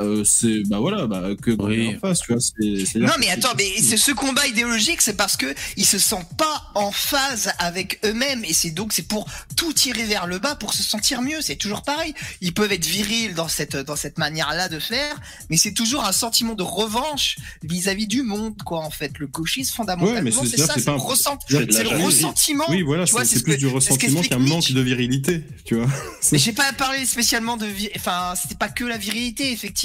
Euh, 0.00 0.24
c'est 0.24 0.62
bah 0.66 0.78
voilà 0.80 1.06
bah, 1.06 1.22
que 1.40 1.50
Oui. 1.52 1.94
en 1.96 1.98
face 2.00 2.20
tu 2.20 2.32
vois 2.32 2.40
c'est 2.40 2.84
c'est 2.86 2.98
Non 2.98 3.12
mais 3.20 3.30
attends, 3.30 3.52
mais 3.56 3.70
c'est 3.80 3.96
ce 3.96 4.10
combat 4.12 4.46
idéologique, 4.46 5.00
c'est 5.00 5.16
parce 5.16 5.36
que 5.36 5.54
ils 5.76 5.86
se 5.86 5.98
sentent 5.98 6.36
pas 6.36 6.64
en 6.74 6.90
phase 6.90 7.52
avec 7.58 8.00
eux-mêmes 8.04 8.44
et 8.44 8.52
c'est 8.52 8.70
donc 8.70 8.92
c'est 8.92 9.06
pour 9.06 9.26
tout 9.56 9.72
tirer 9.72 10.04
vers 10.04 10.26
le 10.26 10.38
bas 10.38 10.54
pour 10.56 10.74
se 10.74 10.82
sentir 10.82 11.22
mieux. 11.22 11.40
C'est 11.40 11.56
toujours 11.56 11.82
pareil. 11.82 12.14
Ils 12.40 12.52
peuvent 12.52 12.72
être 12.72 12.84
virils 12.86 13.34
dans 13.34 13.48
cette 13.48 13.76
dans 13.76 13.96
cette 13.96 14.18
manière-là 14.18 14.68
de 14.68 14.78
faire, 14.78 15.20
mais 15.50 15.56
c'est 15.56 15.72
toujours 15.72 16.04
un 16.04 16.12
sentiment 16.12 16.54
de 16.54 16.62
revanche 16.64 17.36
vis-à-vis 17.62 18.06
du 18.08 18.22
monde, 18.22 18.54
quoi. 18.64 18.80
En 18.80 18.90
fait, 18.90 19.18
le 19.18 19.26
gauchisme 19.28 19.74
fondamentalement, 19.74 20.40
Ouais, 20.40 20.46
c'est- 20.48 20.56
ça, 20.56 20.74
c'est 20.76 20.88
un- 20.88 20.96
ressent- 20.96 21.38
le 21.48 22.04
ressentiment. 22.04 22.64
oui 22.70 22.82
voilà 22.82 23.04
Tu 23.04 23.12
vois, 23.12 23.20
c'est 23.24 23.28
c'est 23.28 23.32
c'est 23.34 23.38
ce 23.40 23.44
plus 23.44 23.52
que- 23.54 23.58
du 23.58 23.64
c'est 23.66 23.70
ce 23.70 23.74
ressentiment 23.94 24.22
qu'un 24.22 24.38
manque 24.38 24.50
Nietzsche. 24.62 24.74
de 24.74 24.80
virilité 24.80 25.42
tu 25.64 25.76
vois 25.76 25.86
Mais 26.32 26.38
j'ai 26.38 26.52
pas 26.52 26.72
parlé 26.72 27.06
spécialement 27.06 27.56
de, 27.56 27.66
vi- 27.66 27.90
enfin, 27.96 28.34
c'était 28.40 28.54
pas 28.56 28.68
que 28.68 28.84
la 28.84 28.96
virilité, 28.98 29.52
effectivement, 29.52 29.75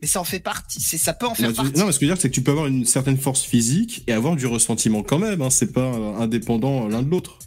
mais 0.00 0.06
ça 0.06 0.20
en 0.20 0.24
fait 0.24 0.40
partie. 0.40 0.80
C'est 0.80 0.98
ça 0.98 1.12
peut 1.14 1.26
en 1.26 1.34
faire 1.34 1.52
partie. 1.52 1.78
non, 1.78 1.86
mais 1.86 1.92
ce 1.92 1.98
que 1.98 2.04
je 2.06 2.10
veux 2.10 2.14
dire, 2.14 2.20
c'est 2.20 2.28
que 2.28 2.34
tu 2.34 2.42
peux 2.42 2.50
avoir 2.50 2.66
une 2.66 2.84
certaine 2.84 3.18
force 3.18 3.42
physique 3.42 4.02
et 4.06 4.12
avoir 4.12 4.36
du 4.36 4.46
ressentiment 4.46 5.02
quand 5.02 5.18
même. 5.18 5.42
Hein, 5.42 5.50
c'est 5.50 5.72
pas 5.72 5.80
euh, 5.80 6.16
indépendant 6.18 6.88
l'un 6.88 7.02
de 7.02 7.10
l'autre. 7.10 7.38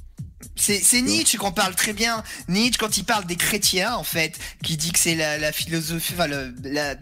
C'est 0.56 1.02
Nietzsche 1.02 1.38
qu'on 1.38 1.52
parle 1.52 1.76
très 1.76 1.94
bien. 1.94 2.24
Nietzsche, 2.48 2.78
quand 2.80 2.98
il 2.98 3.04
parle 3.04 3.26
des 3.26 3.36
chrétiens, 3.36 3.96
en 3.96 4.04
fait, 4.04 4.38
qui 4.64 4.76
dit 4.78 4.92
que 4.92 5.00
c'est 5.00 5.16
la, 5.16 5.38
la 5.38 5.52
philosophie, 5.52 6.14
enfin, 6.14 6.28
le- 6.28 6.54
la, 6.64 6.96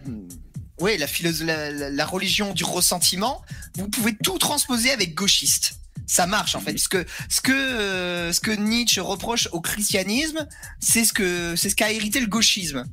ouais, 0.80 0.98
la, 0.98 2.06
religion 2.06 2.52
du 2.52 2.64
ressentiment, 2.64 3.42
vous 3.78 3.88
pouvez 3.88 4.14
tout 4.22 4.38
transposer 4.38 4.90
avec 4.90 5.14
gauchiste. 5.14 5.74
Ça 6.06 6.26
marche 6.26 6.54
en 6.54 6.60
fait, 6.60 6.72
parce 6.72 6.86
que 6.88 7.04
ce 7.28 7.40
que 7.40 7.52
euh, 7.52 8.32
ce 8.32 8.40
que 8.40 8.52
Nietzsche 8.52 9.00
reproche 9.00 9.48
au 9.52 9.60
christianisme, 9.60 10.46
c'est 10.78 11.04
ce 11.04 11.12
que 11.12 11.56
c'est 11.56 11.68
ce 11.70 11.74
qu'a 11.74 11.90
hérité 11.90 12.20
le 12.20 12.28
gauchisme 12.28 12.84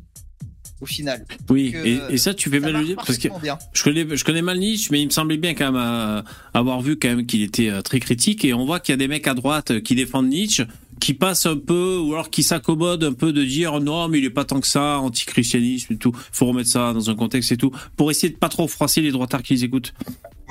au 0.83 0.85
final. 0.85 1.25
Oui, 1.49 1.71
que, 1.71 1.77
et, 1.85 1.99
et 2.09 2.17
ça, 2.17 2.33
tu 2.33 2.49
fais 2.49 2.59
Ça 2.59 2.67
de 2.67 2.77
le 2.77 2.83
dire, 2.83 2.95
parce 2.97 3.17
que 3.17 3.29
bien. 3.41 3.57
je 3.73 3.83
connais, 3.83 4.05
je 4.15 4.23
connais 4.23 4.41
mal 4.41 4.59
Nietzsche, 4.59 4.89
mais 4.91 5.01
il 5.01 5.05
me 5.05 5.11
semblait 5.11 5.37
bien 5.37 5.53
quand 5.55 5.71
même 5.71 5.81
euh, 5.81 6.21
avoir 6.53 6.81
vu 6.81 6.97
quand 6.97 7.07
même 7.07 7.25
qu'il 7.25 7.41
était 7.41 7.69
euh, 7.69 7.81
très 7.81 7.99
critique, 7.99 8.45
et 8.45 8.53
on 8.53 8.65
voit 8.65 8.79
qu'il 8.79 8.93
y 8.93 8.95
a 8.95 8.97
des 8.97 9.07
mecs 9.07 9.27
à 9.27 9.33
droite 9.33 9.71
euh, 9.71 9.79
qui 9.79 9.95
défendent 9.95 10.29
Nietzsche, 10.29 10.65
qui 10.99 11.13
passent 11.13 11.45
un 11.45 11.57
peu, 11.57 11.97
ou 11.97 12.13
alors 12.13 12.29
qui 12.29 12.43
s'accommodent 12.43 13.03
un 13.03 13.13
peu 13.13 13.33
de 13.33 13.43
dire 13.43 13.79
non, 13.79 14.07
mais 14.07 14.19
il 14.19 14.25
est 14.25 14.29
pas 14.29 14.45
tant 14.45 14.59
que 14.59 14.67
ça, 14.67 14.99
antichristianisme 14.99 15.93
et 15.93 15.97
tout, 15.97 16.13
faut 16.31 16.45
remettre 16.45 16.69
ça 16.69 16.93
dans 16.93 17.09
un 17.09 17.15
contexte 17.15 17.51
et 17.51 17.57
tout, 17.57 17.71
pour 17.95 18.11
essayer 18.11 18.31
de 18.31 18.37
pas 18.37 18.49
trop 18.49 18.67
froisser 18.67 19.01
les 19.01 19.11
droitards 19.11 19.43
qui 19.43 19.53
les 19.53 19.63
écoutent. 19.63 19.93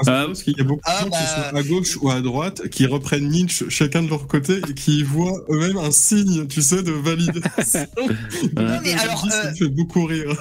Euh, 0.09 0.27
Parce 0.27 0.43
qu'il 0.43 0.57
y 0.57 0.61
a 0.61 0.65
beaucoup 0.65 0.81
de 0.81 0.85
ah, 0.87 1.01
gens 1.01 1.05
qui 1.05 1.11
bah- 1.11 1.51
sont 1.51 1.57
à 1.57 1.63
gauche 1.63 1.99
ou 2.01 2.11
à 2.11 2.21
droite 2.21 2.69
qui 2.71 2.87
reprennent 2.87 3.29
Nietzsche 3.29 3.67
chacun 3.69 4.03
de 4.03 4.09
leur 4.09 4.27
côté 4.27 4.61
et 4.69 4.75
qui 4.75 5.03
voient 5.03 5.45
eux-mêmes 5.51 5.77
un 5.77 5.91
signe, 5.91 6.47
tu 6.49 6.63
sais, 6.63 6.83
de 6.83 6.93
validation. 6.93 7.87
Non, 8.57 8.81
mais 8.83 8.95
alors, 8.95 9.31
ça 9.31 9.47
euh, 9.47 9.51
me 9.51 9.55
fait 9.55 9.69
beaucoup 9.69 10.07
rire. 10.07 10.35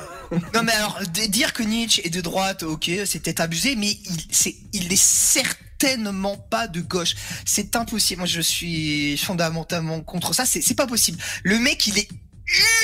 Non 0.53 0.64
mais 0.64 0.72
alors 0.72 0.99
dire 1.30 1.52
que 1.53 1.61
Nietzsche 1.61 2.06
est 2.06 2.10
de 2.10 2.22
droite, 2.22 2.64
ok, 2.64 2.90
c'est 3.06 3.22
peut-être 3.22 3.41
abusé, 3.41 3.76
mais 3.76 3.91
il 3.91 4.22
c'est 4.32 4.56
il 4.73 4.91
est 4.91 5.02
certainement 5.82 6.38
pas 6.38 6.68
de 6.68 6.82
gauche. 6.82 7.16
C'est 7.45 7.76
impossible. 7.76 8.20
Moi 8.20 8.28
je 8.28 8.41
suis 8.41 9.18
fondamentalement 9.18 10.02
contre 10.02 10.34
ça. 10.34 10.45
C'est 10.45 10.76
pas 10.76 10.88
possible. 10.88 11.18
Le 11.44 11.58
mec 11.60 11.88
il 11.88 11.98
est 11.98 12.10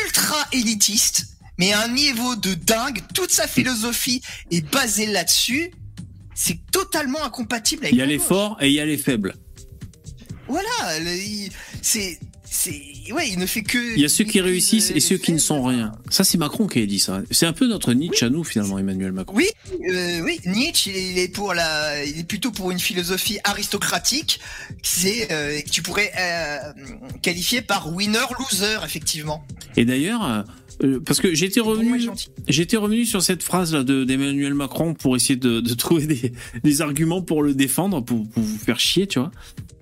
ultra 0.05 0.37
élitiste, 0.51 1.27
mais 1.57 1.73
à 1.73 1.83
un 1.83 1.87
niveau 1.89 2.35
de 2.35 2.53
dingue. 2.53 3.01
Toute 3.13 3.31
sa 3.31 3.47
philosophie 3.47 4.21
est 4.51 4.61
basée 4.61 5.05
là-dessus. 5.07 5.71
C'est 6.35 6.59
totalement 6.71 7.23
incompatible 7.23 7.83
avec. 7.85 7.93
Il 7.93 7.99
y 7.99 8.01
a 8.01 8.05
les 8.05 8.19
forts 8.19 8.57
et 8.61 8.67
il 8.67 8.73
y 8.73 8.79
a 8.79 8.85
les 8.85 8.97
faibles. 8.97 9.35
Voilà, 10.47 10.99
le- 10.99 11.49
c'est 11.81 12.19
ouais, 13.11 13.29
il 13.29 13.39
ne 13.39 13.45
fait 13.45 13.63
que. 13.63 13.95
Il 13.95 14.01
y 14.01 14.05
a 14.05 14.09
ceux 14.09 14.23
qui 14.23 14.39
réussissent 14.41 14.91
et 14.91 14.95
il- 14.95 15.01
ceux 15.01 15.17
qui 15.17 15.31
ne 15.33 15.37
sont 15.37 15.63
rien. 15.63 15.91
Ça, 16.09 16.23
c'est 16.23 16.37
Macron 16.37 16.67
qui 16.67 16.81
a 16.81 16.85
dit 16.85 16.99
ça. 16.99 17.21
C'est 17.31 17.45
un 17.45 17.53
peu 17.53 17.67
notre 17.67 17.93
Nietzsche 17.93 18.25
à 18.25 18.29
nous, 18.29 18.43
finalement, 18.43 18.77
Emmanuel 18.79 19.11
Macron. 19.11 19.35
Oui, 19.35 19.47
euh, 19.91 20.21
oui, 20.21 20.39
Nietzsche, 20.45 20.91
il 20.91 21.17
est 21.19 21.27
pour 21.33 21.53
la, 21.53 22.03
il 22.05 22.19
est 22.19 22.23
plutôt 22.27 22.51
pour 22.51 22.71
une 22.71 22.79
philosophie 22.79 23.39
aristocratique, 23.43 24.39
c'est 24.83 25.31
euh, 25.31 25.59
que 25.61 25.69
tu 25.69 25.81
pourrais 25.81 26.11
euh, 26.19 26.57
qualifier 27.21 27.61
par 27.61 27.93
winner-loser, 27.93 28.79
effectivement. 28.85 29.43
Et 29.75 29.85
d'ailleurs, 29.85 30.23
euh, 30.25 30.41
euh, 30.83 30.99
parce 31.05 31.19
que 31.19 31.33
j'étais 31.33 31.59
revenu, 31.59 32.07
j'étais 32.47 32.77
revenu 32.77 33.05
sur 33.05 33.21
cette 33.23 33.41
phrase 33.43 33.73
là 33.73 33.83
de 33.83 34.03
d'Emmanuel 34.03 34.53
Macron 34.53 34.93
pour 34.93 35.15
essayer 35.15 35.35
de, 35.35 35.59
de 35.59 35.73
trouver 35.75 36.05
des, 36.05 36.33
des 36.63 36.81
arguments 36.81 37.21
pour 37.21 37.41
le 37.43 37.53
défendre, 37.53 38.01
pour, 38.01 38.27
pour 38.29 38.43
vous 38.43 38.57
faire 38.59 38.79
chier, 38.79 39.07
tu 39.07 39.19
vois. 39.19 39.31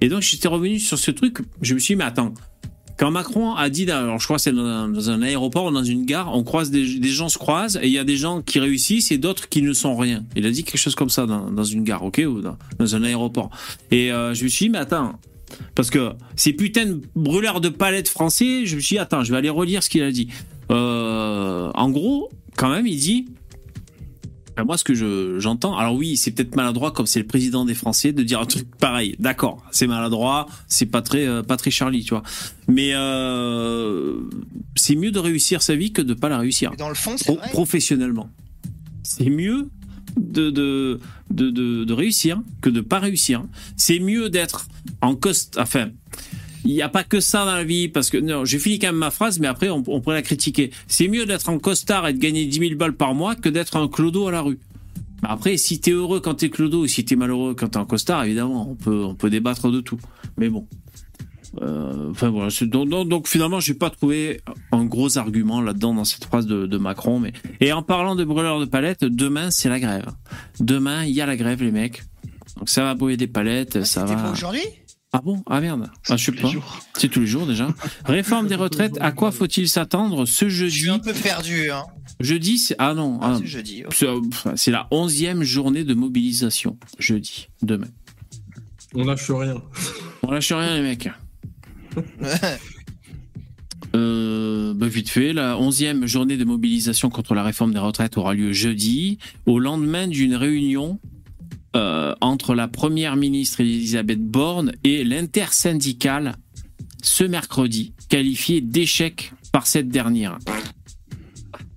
Et 0.06 0.08
donc 0.08 0.22
j'étais 0.22 0.48
revenu 0.48 0.78
sur 0.78 1.00
ce 1.00 1.10
truc. 1.10 1.40
Je 1.64 1.74
me 1.74 1.80
suis 1.80 1.96
dit, 1.96 1.98
mais 1.98 2.04
attends. 2.04 2.32
Quand 3.00 3.10
Macron 3.10 3.56
a 3.56 3.72
dit, 3.72 3.90
alors 3.90 4.20
je 4.20 4.26
crois 4.26 4.38
que 4.38 4.44
c'est 4.44 4.54
dans, 4.54 5.10
un- 5.10 5.22
aéroport 5.24 5.66
ou 5.66 5.72
dans 5.72 5.84
une 5.84 6.06
gare, 6.06 6.32
on 6.32 6.44
croise 6.44 6.70
des, 6.70 6.86
gens 7.10 7.28
se 7.28 7.40
croisent 7.40 7.80
et 7.82 7.88
il 7.88 7.92
y 7.92 7.98
a 7.98 8.04
des 8.04 8.16
gens 8.16 8.44
qui 8.44 8.60
réussissent 8.60 9.12
et 9.12 9.18
d'autres 9.18 9.50
qui 9.50 9.64
ne 9.64 9.74
sont 9.74 9.98
rien. 9.98 10.24
Il 10.36 10.46
a 10.46 10.52
dit 10.52 10.64
quelque 10.64 10.78
chose 10.78 10.94
comme 10.94 11.10
ça 11.10 11.26
dans, 11.26 11.64
une 11.64 11.84
gare, 11.84 12.04
ok, 12.04 12.22
ou 12.28 12.40
dans, 12.40 12.56
dans 12.78 12.96
un 12.96 13.02
aéroport. 13.02 13.50
Et 13.90 14.12
euh, 14.12 14.36
je 14.36 14.44
me 14.44 14.48
suis 14.48 14.68
dit, 14.68 14.70
mais 14.70 14.78
attends, 14.78 15.20
parce 15.74 15.90
que 15.90 16.12
ces 16.36 16.54
putains 16.54 16.86
de 16.86 17.02
brûleurs 17.16 17.60
de 17.60 17.70
palettes 17.70 18.08
français, 18.08 18.68
je 18.68 18.76
me 18.76 18.82
suis 18.82 18.98
dit, 18.98 19.00
attends, 19.00 19.24
je 19.24 19.32
vais 19.32 19.38
aller 19.40 19.50
relire 19.50 19.82
ce 19.82 19.90
qu'il 19.90 20.04
a 20.04 20.12
dit. 20.12 20.28
Euh, 20.70 21.72
en 21.74 21.90
gros, 21.90 22.30
quand 22.58 22.70
même, 22.70 22.86
il 22.86 23.00
dit. 23.00 23.26
Ben, 24.56 24.64
Moi, 24.64 24.78
ce 24.78 24.84
que 24.84 24.94
je, 24.94 25.40
j'entends, 25.40 25.78
alors 25.78 25.96
oui, 25.96 26.18
c'est 26.18 26.32
peut-être 26.32 26.56
maladroit, 26.56 26.92
comme 26.92 27.06
c'est 27.06 27.20
le 27.20 27.28
président 27.28 27.66
des 27.66 27.76
Français, 27.76 28.14
de 28.14 28.24
dire 28.24 28.40
un 28.40 28.46
truc 28.46 28.68
pareil. 28.78 29.16
D'accord, 29.20 29.64
c'est 29.72 29.88
maladroit, 29.88 30.48
c'est 30.68 30.86
pas 30.86 31.02
très, 31.02 31.26
euh, 31.28 31.44
pas 31.44 31.58
très 31.58 31.72
Charlie, 31.72 32.04
tu 32.04 32.12
vois. 32.12 32.24
Mais 32.68 32.92
euh, 32.94 34.20
c'est 34.76 34.96
mieux 34.96 35.12
de 35.12 35.20
réussir 35.20 35.62
sa 35.62 35.76
vie 35.76 35.92
que 35.92 36.02
de 36.02 36.14
pas 36.14 36.30
la 36.30 36.38
réussir 36.40 36.72
Mais 36.72 36.78
dans 36.78 36.90
le 36.90 36.96
fond, 36.96 37.16
c'est 37.18 37.26
pro- 37.26 37.36
vrai. 37.36 37.50
professionnellement. 37.52 38.30
C'est 39.04 39.30
mieux 39.30 39.70
de, 40.18 40.50
de, 40.50 41.00
de, 41.32 41.50
de, 41.52 41.84
de 41.84 41.94
réussir 41.94 42.42
que 42.62 42.70
de 42.70 42.82
pas 42.82 43.00
réussir. 43.00 43.44
C'est 43.78 44.00
mieux 44.00 44.30
d'être 44.30 44.68
en 45.02 45.16
cost. 45.16 45.58
Enfin, 45.60 45.90
il 46.66 46.74
n'y 46.74 46.82
a 46.82 46.90
pas 46.90 47.04
que 47.04 47.20
ça 47.20 47.46
dans 47.46 47.56
la 47.56 47.64
vie, 47.64 47.88
parce 47.88 48.10
que 48.10 48.18
non, 48.18 48.44
j'ai 48.46 48.60
fini 48.60 48.80
quand 48.80 48.88
même 48.88 48.96
ma 48.98 49.12
phrase, 49.12 49.40
mais 49.40 49.48
après 49.48 49.70
on, 49.70 49.84
on 49.88 50.02
pourrait 50.02 50.16
la 50.16 50.22
critiquer. 50.22 50.72
C'est 50.88 51.08
mieux 51.08 51.26
d'être 51.26 51.48
en 51.50 51.60
costard 51.60 52.08
et 52.08 52.14
de 52.14 52.20
gagner 52.20 52.46
10 52.46 52.60
000 52.60 52.76
balles 52.76 52.96
par 52.96 53.14
mois 53.14 53.36
que 53.36 53.50
d'être 53.50 53.78
un 53.78 53.88
clodo 53.88 54.28
à 54.28 54.32
la 54.32 54.42
rue. 54.42 54.60
Après, 55.24 55.58
si 55.58 55.80
t'es 55.80 55.92
heureux 55.92 56.20
quand 56.20 56.36
t'es 56.36 56.50
clodo 56.50 56.86
et 56.86 56.88
si 56.88 57.06
t'es 57.06 57.16
malheureux 57.16 57.56
quand 57.56 57.70
t'es 57.70 57.78
en 57.78 57.86
costard, 57.86 58.24
évidemment, 58.26 58.70
on 58.70 58.76
peut, 58.76 59.04
on 59.04 59.16
peut 59.16 59.30
débattre 59.30 59.72
de 59.72 59.80
tout. 59.82 59.98
Mais 60.38 60.50
bon. 60.50 60.68
Euh, 61.62 62.10
Enfin 62.12 62.30
voilà, 62.30 62.50
donc, 62.64 62.90
donc, 62.90 63.08
donc, 63.10 63.28
finalement, 63.28 63.60
j'ai 63.60 63.74
pas 63.74 63.90
trouvé 63.90 64.42
un 64.72 64.84
gros 64.86 65.18
argument 65.18 65.62
là-dedans 65.62 65.94
dans 65.94 66.04
cette 66.04 66.26
phrase 66.26 66.46
de, 66.48 66.66
de 66.68 66.78
Macron. 66.78 67.20
Mais 67.20 67.32
et 67.62 67.72
en 67.72 67.82
parlant 67.82 68.16
de 68.16 68.24
brûleurs 68.26 68.60
de 68.60 68.66
palettes, 68.66 69.04
demain 69.06 69.52
c'est 69.52 69.70
la 69.70 69.80
grève. 69.80 70.06
Demain 70.60 71.06
il 71.06 71.12
y 71.12 71.22
a 71.22 71.26
la 71.26 71.38
grève, 71.38 71.64
les 71.64 71.72
mecs. 71.72 72.04
Donc 72.58 72.70
ça 72.70 72.84
va 72.84 72.94
brûler 72.96 73.18
des 73.18 73.28
palettes, 73.28 73.78
Ah, 73.82 73.86
ça 73.86 74.06
va. 74.06 74.32
aujourd'hui? 74.32 74.62
Ah 75.18 75.22
bon? 75.24 75.42
Ah 75.46 75.62
merde. 75.62 75.90
Ah, 76.10 76.18
je 76.18 76.26
sais 76.26 76.32
pas. 76.34 76.50
C'est 76.98 77.08
tous 77.08 77.22
les 77.22 77.26
jours 77.26 77.48
déjà. 77.48 77.70
Réforme 78.06 78.48
des 78.48 78.56
retraites. 78.56 78.98
À 79.00 79.14
quoi 79.14 79.32
faut-il 79.32 79.70
s'attendre 79.70 80.26
ce 80.26 80.50
Je 80.50 80.66
jeudi 80.66 80.78
suis 80.78 80.90
un 80.90 81.00
peu 81.00 81.14
perdu. 81.14 81.72
Hein. 81.72 81.86
Jeudi, 82.20 82.58
c'est 82.58 82.76
ah 82.80 82.94
non. 82.94 83.20
Ah, 83.22 83.32
ah, 83.32 83.38
c'est 83.40 83.48
jeudi. 83.48 83.86
ok. 83.86 84.06
c'est 84.58 84.72
la 84.72 84.90
onzième 84.92 85.44
journée 85.44 85.86
de 85.86 85.94
mobilisation. 85.94 86.78
Jeudi, 87.00 87.48
demain. 87.62 87.88
On 88.94 89.06
lâche 89.06 89.32
rien. 89.32 89.62
On 90.22 90.32
lâche 90.32 90.52
rien 90.52 90.76
les 90.76 90.82
mecs. 90.82 91.10
Euh, 93.96 94.74
bah, 94.74 94.88
vite 94.88 95.08
fait, 95.08 95.32
la 95.32 95.58
onzième 95.58 96.06
journée 96.06 96.36
de 96.36 96.44
mobilisation 96.44 97.10
contre 97.10 97.34
la 97.34 97.44
réforme 97.44 97.72
des 97.72 97.80
retraites 97.80 98.18
aura 98.18 98.34
lieu 98.34 98.52
jeudi, 98.52 99.20
au 99.46 99.60
lendemain 99.60 100.08
d'une 100.08 100.36
réunion 100.36 101.00
euh, 101.76 102.16
entre 102.22 102.56
la 102.56 102.68
première 102.68 103.16
ministre 103.16 103.62
Elisabeth 103.62 104.22
Borne 104.22 104.72
et 104.84 105.04
l'intersyndicale 105.04 106.36
ce 107.02 107.24
mercredi, 107.24 107.94
qualifiée 108.10 108.62
d'échec 108.62 109.34
par 109.52 109.68
cette 109.68 109.90
dernière. 109.90 110.38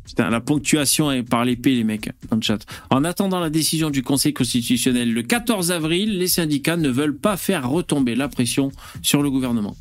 Putain, 0.06 0.30
la 0.30 0.40
ponctuation 0.40 1.12
est 1.12 1.22
par 1.22 1.44
l'épée, 1.44 1.74
les 1.74 1.84
mecs, 1.84 2.10
dans 2.30 2.36
le 2.36 2.42
chat. 2.42 2.64
En 2.90 3.04
attendant 3.04 3.40
la 3.40 3.50
décision 3.50 3.90
du 3.90 4.02
Conseil 4.02 4.32
constitutionnel 4.32 5.12
le 5.12 5.22
14 5.22 5.70
avril, 5.70 6.18
les 6.18 6.28
syndicats 6.28 6.76
ne 6.76 6.88
veulent 6.88 7.18
pas 7.18 7.36
faire 7.36 7.68
retomber 7.68 8.14
la 8.14 8.28
pression 8.28 8.72
sur 9.02 9.22
le 9.22 9.30
gouvernement. 9.30 9.76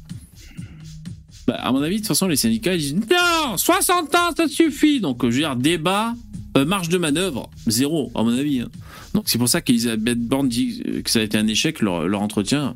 Bah, 1.47 1.55
à 1.55 1.71
mon 1.71 1.81
avis, 1.81 1.95
de 1.95 2.01
toute 2.01 2.09
façon, 2.09 2.27
les 2.27 2.35
syndicats 2.35 2.75
disent 2.75 2.95
non, 2.95 3.55
60 3.55 4.15
ans, 4.15 4.35
ça 4.35 4.47
suffit. 4.47 4.99
Donc, 4.99 5.21
je 5.21 5.27
veux 5.27 5.33
dire, 5.33 5.55
débat, 5.55 6.13
euh, 6.55 6.65
marge 6.65 6.89
de 6.89 6.97
manœuvre, 6.97 7.49
zéro, 7.67 8.11
à 8.15 8.23
mon 8.23 8.37
avis. 8.37 8.61
hein. 8.61 8.69
Donc, 9.13 9.23
c'est 9.27 9.37
pour 9.37 9.49
ça 9.49 9.61
qu'Elisabeth 9.61 10.19
Borne 10.19 10.47
dit 10.49 10.83
euh, 10.87 11.01
que 11.01 11.09
ça 11.09 11.19
a 11.19 11.23
été 11.23 11.37
un 11.37 11.47
échec, 11.47 11.81
leur, 11.81 12.07
leur 12.07 12.21
entretien. 12.21 12.75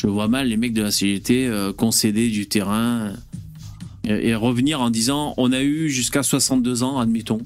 Je 0.00 0.06
vois 0.06 0.28
mal 0.28 0.48
les 0.48 0.56
mecs 0.56 0.72
de 0.72 0.82
la 0.82 0.90
CGT 0.90 1.46
euh, 1.46 1.72
concéder 1.72 2.30
du 2.30 2.48
terrain 2.48 3.12
et, 4.04 4.28
et 4.28 4.34
revenir 4.34 4.80
en 4.80 4.88
disant 4.88 5.34
on 5.36 5.52
a 5.52 5.60
eu 5.62 5.90
jusqu'à 5.90 6.22
62 6.22 6.82
ans, 6.82 6.98
admettons. 6.98 7.42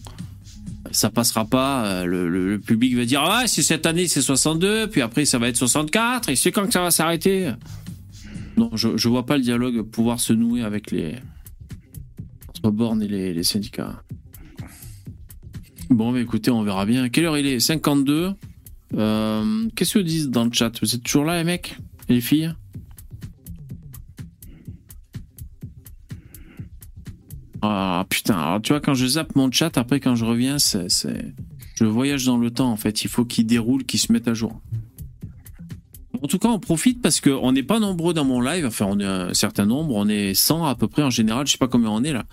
Ça 0.93 1.11
passera 1.11 1.45
pas, 1.45 1.87
euh, 1.87 2.05
le, 2.05 2.61
public 2.61 2.95
va 2.95 3.05
dire 3.05 3.23
ah, 3.23 3.49
c'est 3.49 3.63
cette 3.63 3.87
année 3.87 4.07
c'est 4.07 4.23
62, 4.23 4.87
puis 4.87 5.01
après 5.01 5.25
ça 5.25 5.39
va 5.39 5.49
être 5.49 5.57
64, 5.57 6.29
et 6.29 6.37
c'est 6.37 6.53
quand 6.53 6.67
que 6.67 6.73
ça 6.73 6.83
va 6.83 6.93
s'arrêter? 6.93 7.51
Non, 8.57 8.71
je, 8.75 8.97
je 8.97 9.09
vois 9.09 9.27
pas 9.27 9.37
le 9.37 9.43
dialogue 9.43 9.83
pouvoir 9.83 10.21
se 10.21 10.33
nouer 10.33 10.63
avec 10.63 10.93
les. 10.93 11.17
entre 12.51 12.71
Borne 12.71 13.03
et 13.03 13.09
les 13.09 13.43
syndicats. 13.43 14.01
Bon, 15.95 16.11
bah 16.13 16.21
écoutez, 16.21 16.51
on 16.51 16.63
verra 16.65 16.87
bien. 16.87 17.09
Quelle 17.09 17.25
heure 17.27 17.39
il 17.39 17.47
est? 17.47 17.61
52. 17.61 18.33
Euh, 18.95 19.69
Qu'est-ce 19.77 19.95
que 19.95 19.99
disent 20.01 20.29
dans 20.29 20.45
le 20.45 20.51
chat? 20.53 20.73
Vous 20.83 20.93
êtes 20.93 21.05
toujours 21.05 21.25
là, 21.25 21.39
les 21.39 21.45
mecs? 21.45 21.77
Les 22.09 22.21
filles? 22.21 22.53
Ah 27.63 28.05
putain, 28.11 28.37
alors 28.39 28.61
tu 28.61 28.73
vois, 28.73 28.81
quand 28.81 28.95
je 28.95 29.07
zappe 29.07 29.35
mon 29.37 29.51
chat, 29.51 29.79
après 29.79 30.01
quand 30.01 30.17
je 30.17 30.25
reviens, 30.25 30.59
c'est. 30.59 30.91
c'est- 30.91 31.33
Je 31.77 31.85
voyage 31.85 32.25
dans 32.25 32.37
le 32.39 32.51
temps 32.51 32.71
en 32.71 32.77
fait. 32.77 33.03
Il 33.05 33.09
faut 33.09 33.25
qu'il 33.25 33.47
déroule, 33.47 33.85
qu'il 33.85 33.99
se 33.99 34.13
mette 34.13 34.29
à 34.29 34.35
jour. 34.35 34.61
En 36.23 36.27
tout 36.29 36.39
cas, 36.39 36.49
on 36.49 36.59
profite 36.61 37.03
parce 37.03 37.21
qu'on 37.21 37.53
n'est 37.53 37.63
pas 37.65 37.81
nombreux 37.81 38.15
dans 38.15 38.25
mon 38.25 38.41
live. 38.41 38.65
Enfin, 38.67 38.87
on 38.89 38.99
est 39.01 39.05
un 39.05 39.35
certain 39.35 39.67
nombre. 39.67 39.95
On 39.95 40.09
est 40.09 40.35
100 40.35 40.65
à 40.65 40.75
peu 40.77 40.87
près 40.89 41.03
en 41.03 41.11
général. 41.11 41.47
Je 41.47 41.53
sais 41.53 41.59
pas 41.59 41.67
combien 41.69 41.91
on 41.91 42.03
est 42.05 42.13
là. 42.13 42.25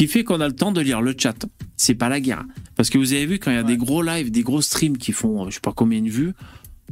Qui 0.00 0.06
fait 0.08 0.24
qu'on 0.24 0.40
a 0.40 0.48
le 0.48 0.54
temps 0.54 0.72
de 0.72 0.80
lire 0.80 1.02
le 1.02 1.14
chat. 1.14 1.44
C'est 1.76 1.94
pas 1.94 2.08
la 2.08 2.20
guerre. 2.20 2.46
Parce 2.74 2.88
que 2.88 2.96
vous 2.96 3.12
avez 3.12 3.26
vu, 3.26 3.38
quand 3.38 3.50
il 3.50 3.54
y 3.56 3.58
a 3.58 3.62
des 3.62 3.76
gros 3.76 4.00
lives, 4.00 4.30
des 4.30 4.40
gros 4.42 4.62
streams 4.62 4.96
qui 4.96 5.12
font 5.12 5.50
je 5.50 5.56
sais 5.56 5.60
pas 5.60 5.74
combien 5.76 6.00
de 6.00 6.08
vues, 6.08 6.32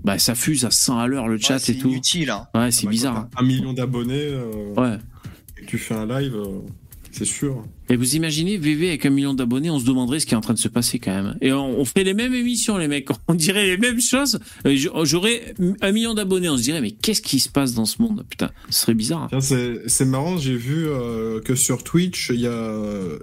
bah 0.05 0.19
ça 0.19 0.35
fuse 0.35 0.67
à 0.67 0.71
100 0.71 0.99
à 0.99 1.07
l'heure 1.07 1.27
le 1.27 1.39
chat 1.39 1.55
Ouais, 1.55 1.59
c'est 1.59 1.73
et 1.73 1.79
tout. 1.79 1.89
inutile. 1.89 2.29
Hein. 2.29 2.47
Ouais, 2.55 2.71
c'est 2.71 2.85
Bah, 2.85 2.91
bizarre. 2.91 3.17
hein. 3.17 3.31
Un 3.39 3.43
million 3.45 3.73
d'abonnés, 3.73 4.27
euh, 4.27 4.75
Ouais. 4.77 4.99
et 5.59 5.65
tu 5.65 5.79
fais 5.79 5.95
un 5.95 6.05
live, 6.05 6.35
euh, 6.35 6.61
c'est 7.13 7.25
sûr. 7.25 7.65
Et 7.91 7.97
vous 7.97 8.17
imaginez, 8.17 8.59
VV 8.59 8.89
avec 8.89 9.07
un 9.07 9.11
million 9.11 9.35
d'abonnés, 9.35 9.71
on 9.71 9.79
se 9.79 9.85
demanderait 9.87 10.21
ce 10.21 10.27
qui 10.27 10.35
est 10.35 10.37
en 10.37 10.41
train 10.43 10.55
de 10.55 10.59
se 10.59 10.69
passer 10.69 10.99
quand 10.99 11.13
même. 11.15 11.37
Et 11.41 11.53
on, 11.53 11.81
on 11.81 11.85
ferait 11.85 12.05
les 12.05 12.15
mêmes 12.15 12.35
émissions, 12.35 12.77
les 12.79 12.89
mecs. 12.89 13.09
On 13.29 13.35
dirait 13.35 13.67
les 13.67 13.79
mêmes 13.79 14.01
choses. 14.01 14.39
Euh, 14.67 14.77
J'aurais 15.05 15.55
un 15.81 15.93
million 15.93 16.15
d'abonnés, 16.15 16.49
on 16.49 16.57
se 16.57 16.63
dirait, 16.63 16.81
mais 16.81 16.91
qu'est-ce 16.91 17.23
qui 17.23 17.41
se 17.41 17.49
passe 17.49 17.75
dans 17.75 17.85
ce 17.87 18.01
monde? 18.03 18.25
Putain, 18.29 18.51
ce 18.71 18.81
serait 18.83 18.95
bizarre. 18.95 19.29
hein. 19.33 19.39
C'est 19.41 20.05
marrant, 20.05 20.37
j'ai 20.39 20.57
vu 20.57 20.87
euh, 20.87 21.41
que 21.41 21.55
sur 21.55 21.83
Twitch, 21.83 22.31
il 22.35 22.41
y 22.41 22.47
a 22.47 22.51
euh, 22.51 23.19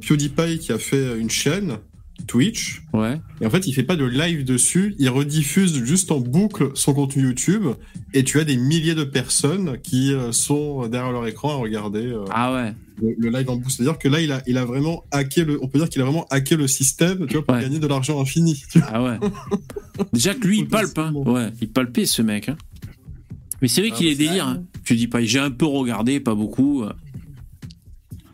PewDiePie 0.00 0.58
qui 0.58 0.72
a 0.72 0.78
fait 0.78 1.18
une 1.18 1.30
chaîne 1.30 1.78
Twitch. 2.26 2.82
Ouais. 2.92 3.20
Et 3.40 3.46
en 3.46 3.50
fait, 3.50 3.66
il 3.66 3.72
fait 3.72 3.82
pas 3.84 3.96
de 3.96 4.04
live 4.04 4.44
dessus, 4.44 4.94
il 4.98 5.08
rediffuse 5.08 5.82
juste 5.84 6.10
en 6.12 6.20
boucle 6.20 6.70
son 6.74 6.92
contenu 6.92 7.22
YouTube. 7.24 7.64
Et 8.14 8.24
tu 8.24 8.38
as 8.40 8.44
des 8.44 8.56
milliers 8.56 8.94
de 8.94 9.04
personnes 9.04 9.78
qui 9.82 10.12
euh, 10.12 10.32
sont 10.32 10.86
derrière 10.88 11.12
leur 11.12 11.26
écran 11.26 11.52
à 11.52 11.56
regarder 11.56 12.06
euh, 12.06 12.24
Ah 12.30 12.52
ouais. 12.52 12.74
le, 13.00 13.14
le 13.18 13.30
live 13.30 13.48
en 13.50 13.56
boucle. 13.56 13.70
C'est-à-dire 13.70 13.98
que 13.98 14.08
là, 14.08 14.20
il 14.20 14.32
a, 14.32 14.42
il 14.46 14.58
a 14.58 14.64
vraiment 14.64 15.04
hacké 15.10 15.44
le, 15.44 15.58
on 15.62 15.68
peut 15.68 15.78
dire 15.78 15.88
qu'il 15.88 16.02
a 16.02 16.04
vraiment 16.04 16.26
hacké 16.30 16.56
le 16.56 16.66
système, 16.68 17.26
tu 17.26 17.34
vois, 17.34 17.44
pour 17.46 17.54
Ouais. 17.54 17.62
gagner 17.62 17.78
de 17.78 17.86
l'argent 17.86 18.20
infini. 18.20 18.62
tu. 18.70 18.80
Ah 18.86 19.02
ouais. 19.02 19.18
Déjà 20.12 20.34
que 20.34 20.46
lui, 20.46 20.58
il 20.60 20.68
palpe. 20.68 20.98
Hein. 20.98 21.12
Ouais, 21.14 21.48
il 21.60 21.68
palpait 21.68 22.06
ce 22.06 22.22
mec. 22.22 22.48
Hein. 22.48 22.56
Mais 23.62 23.68
c'est 23.68 23.80
vrai 23.80 23.90
Ah, 23.92 23.96
qu'il 23.96 24.06
est 24.06 24.14
délire. 24.14 24.46
Hein. 24.46 24.62
Je 24.84 24.94
dis 24.94 25.08
pas, 25.08 25.22
j'ai 25.22 25.38
un 25.38 25.50
peu 25.50 25.66
regardé, 25.66 26.20
pas 26.20 26.34
beaucoup. 26.34 26.84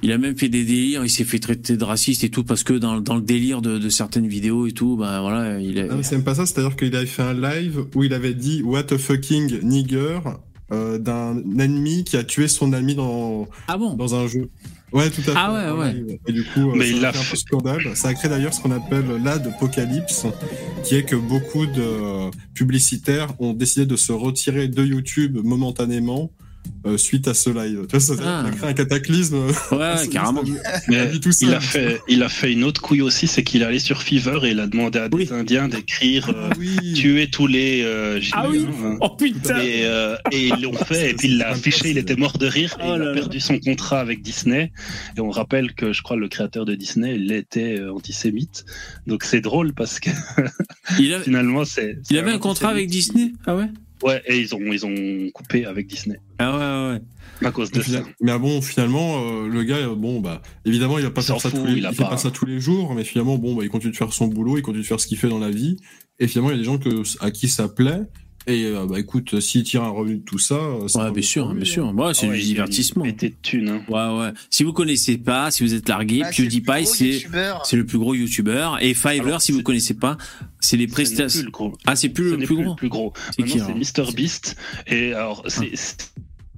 Il 0.05 0.13
a 0.13 0.19
même 0.19 0.37
fait 0.37 0.51
des 0.51 0.65
délires, 0.65 1.03
il 1.03 1.09
s'est 1.09 1.25
fait 1.25 1.39
traiter 1.39 1.79
de 1.79 1.83
raciste 1.85 2.25
et 2.25 2.29
tout, 2.29 2.45
parce 2.45 2.63
que 2.63 2.75
dans, 2.75 3.01
dans 3.01 3.15
le 3.17 3.23
délire 3.23 3.63
de, 3.63 3.79
de 3.79 3.89
certaines 3.89 4.27
vidéos 4.27 4.67
et 4.67 4.73
tout, 4.73 4.99
ben 4.99 5.23
voilà, 5.23 5.59
il 5.59 5.79
est. 5.79 5.89
Ah, 5.91 5.95
mais 5.97 6.03
c'est 6.03 6.17
même 6.17 6.25
pas 6.25 6.35
ça, 6.35 6.45
c'est-à-dire 6.45 6.77
qu'il 6.77 6.95
avait 6.95 7.07
fait 7.07 7.23
un 7.23 7.33
live 7.33 7.87
où 7.95 8.05
il 8.05 8.13
avait 8.13 8.35
dit 8.35 8.61
What 8.63 8.93
a 8.93 8.99
fucking 8.99 9.61
nigger 9.63 10.19
euh, 10.73 10.99
d'un 10.99 11.39
ennemi 11.59 12.05
qui 12.05 12.19
a 12.19 12.23
tué 12.23 12.49
son 12.49 12.75
ami 12.75 12.95
dans, 12.95 13.49
Ah 13.67 13.79
bon? 13.79 13.95
dans 13.95 14.15
un 14.15 14.27
jeu. 14.27 14.51
Ouais, 14.93 15.09
tout 15.09 15.23
à 15.23 15.25
fait. 15.25 15.33
Ah 15.35 15.75
ouais, 15.75 15.81
ouais. 15.81 16.19
Et 16.29 16.33
du 16.33 16.45
coup, 16.45 16.71
euh, 16.71 16.75
Mais 16.77 16.85
ça 16.85 16.91
il 16.93 16.99
a 16.99 17.01
l'a 17.01 17.13
fait 17.15 17.27
un 17.27 17.31
peu 17.31 17.37
scandale. 17.37 17.97
Ça 17.97 18.09
a 18.09 18.15
créé 18.15 18.29
d'ailleurs 18.31 18.53
ce 18.53 18.61
qu'on 18.61 18.73
appelle 18.73 19.07
l'adpocalypse, 19.25 20.27
qui 20.85 20.97
est 20.97 21.05
que 21.05 21.17
beaucoup 21.17 21.65
de 21.65 22.31
publicitaires 22.53 23.29
ont 23.41 23.55
décidé 23.55 23.87
de 23.87 23.97
se 23.97 24.13
retirer 24.13 24.69
de 24.69 24.85
YouTube 24.85 25.39
momentanément 25.43 26.31
euh, 26.87 26.97
suite 26.99 27.29
à 27.29 27.35
ce 27.35 27.51
live. 27.51 27.83
Tu 27.89 27.97
vois, 27.97 28.01
ça, 28.01 28.17
ça 28.17 28.23
Ah. 28.25 28.47
a 28.47 28.51
créé 28.51 28.69
un 28.71 28.73
cataclysme. 28.75 29.37
Ouais, 29.73 29.95
carrément. 30.13 30.43
Mais 30.89 31.07
dit 31.07 31.21
tout 31.21 31.33
ça. 31.33 31.47
il 31.47 31.55
a 31.55 31.61
fait, 31.61 32.01
il 32.09 32.23
a 32.23 32.29
fait 32.29 32.53
une 32.53 32.65
autre 32.65 32.81
couille 32.83 33.01
aussi, 33.03 33.27
c'est 33.27 33.43
qu'il 33.43 33.63
est 33.63 33.65
allé 33.65 33.79
sur 33.79 34.03
Fiverr 34.03 34.45
et 34.45 34.51
il 34.51 34.61
a 34.61 34.67
demandé 34.67 34.99
à 34.99 35.09
des 35.09 35.17
Oui. 35.17 35.29
Indiens 35.33 35.69
d'écrire 35.69 36.29
euh, 36.35 36.51
oui. 36.59 36.93
tuer 36.95 37.29
tous 37.31 37.47
les 37.47 37.83
euh, 37.85 38.21
Ah 38.33 38.49
oui 38.51 38.61
Gilets, 38.61 38.69
hein. 38.85 38.99
Oh 39.01 39.11
putain 39.11 39.61
Et, 39.61 39.83
euh, 39.85 40.17
et 40.31 40.49
ils 40.49 40.63
l'ont 40.63 40.73
fait, 40.85 41.11
et 41.11 41.15
puis 41.15 41.29
il 41.29 41.39
l'a 41.39 41.51
affiché, 41.51 41.91
il 41.91 41.99
était 41.99 42.17
mort 42.17 42.37
de 42.39 42.47
rire, 42.47 42.77
et 42.81 42.83
Oh 42.87 42.93
il 42.97 43.03
a 43.03 43.07
là. 43.07 43.13
perdu 43.15 43.41
son 43.41 43.59
contrat 43.59 44.01
avec 44.01 44.21
Disney. 44.23 44.71
Et 45.17 45.21
on 45.21 45.31
rappelle 45.31 45.75
que 45.75 45.93
je 45.93 46.03
crois 46.03 46.17
le 46.17 46.29
créateur 46.29 46.65
de 46.67 46.75
Disney, 46.75 47.17
il 47.17 47.33
était 47.33 47.81
antisémite. 47.89 48.65
Donc 49.07 49.25
c'est 49.25 49.41
drôle 49.41 49.73
parce 49.73 50.01
que 50.01 50.11
Il, 50.99 51.15
a- 51.15 51.21
finalement 51.23 51.65
c'est. 51.65 51.99
il 52.11 52.19
avait 52.19 52.31
un 52.33 52.39
contrat 52.39 52.69
avec. 52.71 52.89
Disney? 52.91 53.33
Ah 53.47 53.57
ouais? 53.57 53.69
Ouais, 54.05 54.23
et 54.27 54.39
ils 54.39 54.55
ont, 54.55 54.61
ils 54.71 54.85
ont 54.85 55.31
coupé 55.33 55.65
avec 55.65 55.87
Disney 55.87 56.19
Ah 56.39 56.53
ouais, 56.53 56.59
ouais, 56.59 57.01
ouais. 57.41 57.49
à 57.49 57.51
cause 57.51 57.71
de 57.73 57.81
ça. 57.81 58.03
mais 58.21 58.33
ah 58.33 58.39
bon, 58.39 58.61
finalement, 58.61 59.23
euh, 59.27 59.49
le 59.49 59.65
gars, 59.65 59.77
euh, 59.79 59.95
bon, 59.95 60.21
bah, 60.21 60.43
évidemment, 60.67 60.99
il 60.99 61.05
va 61.05 61.11
pas 61.11 61.23
Il 61.23 61.25
faire 61.27 61.41
ça 61.41 61.51
tous 61.51 61.65
les, 61.65 61.73
il 61.79 61.87
fait 61.89 62.03
pas- 62.03 62.11
pas 62.11 62.17
ça 62.19 62.31
tous 62.31 62.45
les 62.45 62.61
jours, 62.61 62.95
mais 62.95 63.03
finalement, 63.05 63.39
bon, 63.39 63.55
bah, 63.55 63.63
il 63.65 63.71
continue 63.71 63.93
de 63.93 63.97
faire 63.97 64.13
son 64.13 64.27
boulot, 64.29 64.59
il 64.59 64.63
continue 64.63 64.83
de 64.83 64.87
faire 64.87 65.01
ce 65.01 65.07
qu'il 65.07 65.17
fait 65.19 65.29
dans 65.29 65.39
la 65.39 65.51
vie, 65.51 65.77
et 66.19 66.29
finalement, 66.29 66.51
il 66.51 66.53
y 66.53 66.57
a 66.57 66.59
des 66.59 66.65
gens 66.65 66.77
que, 66.79 67.03
à 67.25 67.31
qui 67.31 67.49
ça 67.49 67.67
plaît, 67.69 68.03
et 68.47 68.65
euh, 68.67 68.87
bah, 68.87 68.99
écoute, 68.99 69.41
s'il 69.41 69.63
tire 69.65 69.83
un 69.83 69.89
revenu 69.91 70.17
de 70.19 70.25
tout 70.25 70.39
ça, 70.39 70.55
euh, 70.55 70.87
c'est 70.89 70.99
Ouais, 70.99 71.11
bien 71.11 71.23
sûr, 71.23 71.49
lui, 71.49 71.55
bien 71.55 71.63
hein. 71.63 71.73
sûr. 71.73 71.95
Ouais, 71.95 72.15
c'est 72.15 72.27
Ah 72.27 72.31
ouais, 72.31 72.39
du 72.39 72.43
divertissement. 72.45 73.05
Était 73.05 73.31
de 73.31 73.35
thunes, 73.43 73.69
hein. 73.69 73.83
Ouais, 73.89 74.21
ouais. 74.21 74.33
Si 74.51 74.65
vous 74.65 74.73
connaissez 74.73 75.19
pas, 75.19 75.51
si 75.51 75.63
vous 75.65 75.75
êtes 75.75 75.89
largué, 75.89 76.23
Ah, 76.25 76.31
c'est 76.33 76.43
le 76.43 76.49
plus 76.49 76.59
PewDiePie, 76.61 76.83
gros 76.85 76.95
c'est 76.95 77.07
youtubeur. 77.09 77.67
c'est 77.67 77.77
le 77.77 77.87
plus 77.87 77.99
gros 77.99 78.15
youtubeur. 78.15 78.79
Et 78.83 78.95
Fiverr, 78.95 79.27
Alors, 79.27 79.43
si 79.43 79.53
vous 79.53 79.63
connaissez 79.63 79.95
pas, 79.95 80.17
c'est 80.61 80.77
les 80.77 80.87
plus 80.87 80.93
prestations. 80.95 81.51
Ah, 81.87 81.97
c'est 81.97 82.09
plus 82.09 82.31
le 82.31 82.37
n'est 82.37 82.47
plus 82.47 82.57
gros. 82.57 82.71
le 82.71 82.77
plus 82.77 82.89
gros. 82.89 83.13
C'est 83.37 83.43
Mr 83.45 84.13
Beast. 84.15 84.57
Et 84.87 85.13
alors, 85.13 85.43
c'est. 85.49 85.73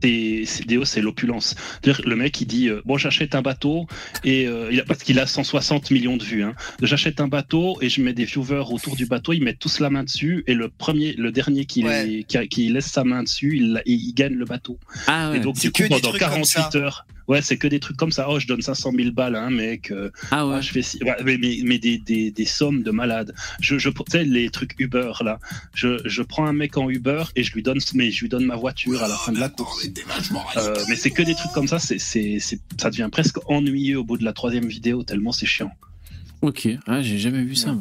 Vidéos, 0.03 0.85
c'est 0.85 1.01
l'opulence. 1.01 1.55
C'est-à-dire, 1.83 2.07
Le 2.07 2.17
mec, 2.17 2.41
il 2.41 2.47
dit 2.47 2.69
euh, 2.69 2.81
Bon, 2.85 2.97
j'achète 2.99 3.35
un 3.35 3.43
bateau, 3.43 3.87
et 4.25 4.47
euh, 4.47 4.69
il 4.71 4.81
a, 4.81 4.85
parce 4.85 5.03
qu'il 5.03 5.19
a 5.19 5.27
160 5.27 5.91
millions 5.91 6.17
de 6.17 6.23
vues. 6.25 6.43
Hein. 6.45 6.55
J'achète 6.83 7.21
un 7.21 7.29
bateau 7.29 7.79
et 7.81 7.89
je 7.89 8.01
mets 8.03 8.13
des 8.13 8.25
viewers 8.25 8.65
autour 8.71 8.97
du 8.97 9.07
bateau, 9.07 9.33
ils 9.33 9.43
mettent 9.43 9.59
tous 9.59 9.81
la 9.81 9.91
main 9.91 10.05
dessus, 10.05 10.45
et 10.47 10.55
le 10.55 10.69
premier, 10.69 11.15
le 11.15 11.33
dernier 11.33 11.65
qui, 11.65 11.85
Ouais. 11.85 12.25
qui, 12.27 12.49
qui 12.49 12.69
laisse 12.69 12.87
sa 12.87 13.05
main 13.05 13.23
dessus, 13.23 13.57
il, 13.59 13.83
il 13.87 14.13
gagne 14.15 14.35
le 14.35 14.45
bateau. 14.45 14.79
Ah 15.07 15.31
ouais. 15.31 15.37
Et 15.39 15.41
donc, 15.41 15.57
C'est 15.57 15.69
du 15.69 15.73
coup, 15.73 15.89
pendant 15.89 16.09
trucs 16.09 16.21
comme 16.21 16.31
48 16.31 16.47
ça. 16.47 16.71
heures, 16.79 17.07
ouais, 17.29 17.43
c'est 17.43 17.57
que 17.57 17.67
des 17.69 17.81
trucs 17.81 17.97
comme 17.97 18.13
ça. 18.13 18.27
Oh, 18.29 18.39
je 18.39 18.47
donne 18.47 18.63
500 18.63 18.93
000 18.97 19.11
balles 19.13 19.37
à 19.37 19.43
un 19.43 19.51
mec. 19.51 19.91
euh, 19.91 20.11
Ah 20.31 20.47
ouais. 20.47 20.55
ah, 20.59 20.61
je 20.61 20.71
fais 20.71 20.83
si- 20.83 21.03
ouais, 21.03 21.17
mais, 21.25 21.39
mais, 21.39 21.59
mais 21.65 21.79
des, 21.79 21.99
des, 21.99 22.31
des 22.31 22.45
sommes 22.45 22.83
de 22.83 22.91
malades. 22.91 23.35
Je, 23.61 23.79
je, 23.79 23.89
tu 23.91 23.97
sais, 24.11 24.25
les 24.25 24.51
trucs 24.51 24.75
Uber, 24.79 25.13
là. 25.23 25.39
Je, 25.75 25.99
je 26.05 26.23
prends 26.23 26.47
un 26.47 26.53
mec 26.53 26.77
en 26.77 26.89
Uber 26.91 27.25
et 27.37 27.43
je 27.43 27.53
lui 27.53 27.63
donne, 27.63 27.79
mais 27.95 28.11
je 28.11 28.21
lui 28.23 28.29
donne 28.29 28.45
ma 28.45 28.57
voiture 28.57 29.03
à 29.03 29.09
la 29.09 29.17
fin 29.17 29.33
de 29.33 29.41
la 29.41 29.49
course. 29.49 29.87
Euh, 30.57 30.75
mais 30.89 30.97
c'est 30.97 31.11
que 31.11 31.23
des 31.23 31.35
trucs 31.35 31.53
comme 31.53 31.69
ça, 31.69 31.79
c'est, 31.79 31.99
c'est, 31.99 32.39
c'est, 32.41 32.61
ça 32.81 32.91
devient 32.91 33.09
presque 33.11 33.39
ennuyeux 33.51 33.99
au 33.99 34.05
bout 34.05 34.19
de 34.19 34.25
la 34.25 34.33
troisième 34.33 34.67
vidéo, 34.67 35.03
tellement 35.03 35.33
c'est 35.33 35.47
chiant. 35.47 35.71
Ok. 36.43 36.69
Ah, 36.87 37.03
j'ai 37.03 37.19
jamais 37.19 37.43
vu 37.43 37.55
ça. 37.55 37.75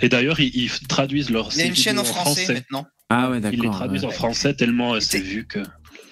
Et 0.00 0.08
d'ailleurs, 0.08 0.40
ils, 0.40 0.54
ils 0.54 0.70
traduisent 0.88 1.30
leurs 1.30 1.50
Il 1.54 1.58
y 1.60 1.62
a 1.62 1.66
une 1.66 1.76
chaîne 1.76 1.98
en 1.98 2.04
français, 2.04 2.52
maintenant. 2.52 2.86
Ah 3.10 3.30
ouais, 3.30 3.38
Ils 3.38 3.50
les 3.50 3.56
d'accord. 3.58 3.76
traduisent 3.76 4.02
ouais. 4.02 4.08
en 4.08 4.10
français 4.10 4.52
tellement 4.52 4.94
euh, 4.94 5.00
C'est- 5.00 5.20
vu 5.20 5.46
que. 5.46 5.60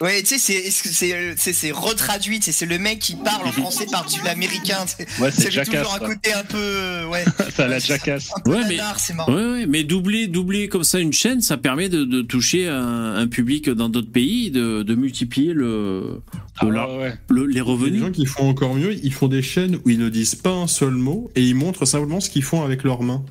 Ouais, 0.02 0.22
tu 0.22 0.38
sais, 0.38 0.60
c'est- 0.70 1.52
c'est 1.52 1.70
retraduit, 1.72 2.38
c'est 2.42 2.66
le 2.66 2.78
mec 2.78 2.98
qui 2.98 3.16
parle 3.16 3.46
en 3.48 3.52
français 3.52 3.86
par-dessus 3.90 4.20
l'américain. 4.24 4.84
tu 4.86 5.04
sais. 5.04 5.22
Ouais, 5.22 5.30
c'est 5.30 5.48
toujours 5.64 5.94
un 5.94 5.98
côté 5.98 6.34
un 6.34 6.42
peu, 6.44 6.58
euh, 6.58 7.08
ouais, 7.08 7.24
Ça 7.56 7.64
a 7.64 7.68
la 7.68 7.78
Jackass. 7.78 8.30
un 8.36 8.40
peu 8.40 8.50
Ouais, 8.50 8.60
mais- 8.68 8.76
nanar, 8.76 9.00
c'est 9.00 9.14
marrant. 9.14 9.32
Ouais, 9.34 9.42
ouais, 9.60 9.66
mais 9.66 9.84
doubler, 9.84 10.26
doubler 10.26 10.68
comme 10.68 10.84
ça 10.84 10.98
une 11.00 11.14
chaîne, 11.14 11.40
ça 11.40 11.56
permet 11.56 11.88
de, 11.88 12.04
de 12.04 12.20
toucher 12.20 12.68
un, 12.68 13.14
un 13.14 13.26
public 13.26 13.70
dans 13.70 13.88
d'autres 13.88 14.12
pays, 14.12 14.50
de, 14.50 14.82
de 14.82 14.94
multiplier 14.94 15.54
le, 15.54 16.20
Ah, 16.58 16.66
ouais, 16.66 17.14
le- 17.30 17.46
les 17.46 17.60
revenus. 17.62 18.00
gens 18.00 18.10
qui 18.12 18.26
font 18.26 18.48
encore 18.50 18.74
mieux, 18.74 18.94
ils 19.02 19.12
font 19.14 19.28
des 19.28 19.40
chaînes 19.42 19.76
où 19.84 19.88
ils 19.90 19.98
ne 19.98 20.10
disent 20.10 20.34
pas 20.34 20.52
un 20.52 20.66
seul 20.66 20.90
mot 20.92 21.30
et 21.36 21.42
ils 21.42 21.54
montrent 21.54 21.86
simplement 21.86 22.20
ce 22.20 22.28
qu'ils 22.28 22.44
font 22.44 22.62
avec 22.62 22.82
leurs 22.84 23.02
mains. 23.02 23.24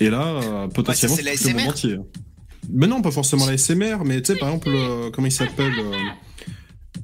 Et 0.00 0.10
là, 0.10 0.24
euh, 0.42 0.66
potentiellement, 0.68 1.16
c'est 1.16 1.48
le 1.52 1.58
monde 1.58 1.68
entier. 1.68 1.96
Mais 2.72 2.86
non, 2.86 3.02
pas 3.02 3.10
forcément 3.10 3.46
la 3.46 3.56
SMR, 3.56 4.04
mais 4.04 4.20
tu 4.22 4.32
sais, 4.32 4.38
par 4.38 4.48
exemple, 4.48 4.68
euh, 4.70 5.10
comment 5.10 5.26
il 5.26 5.32
s'appelle 5.32 5.72
euh, 5.78 5.92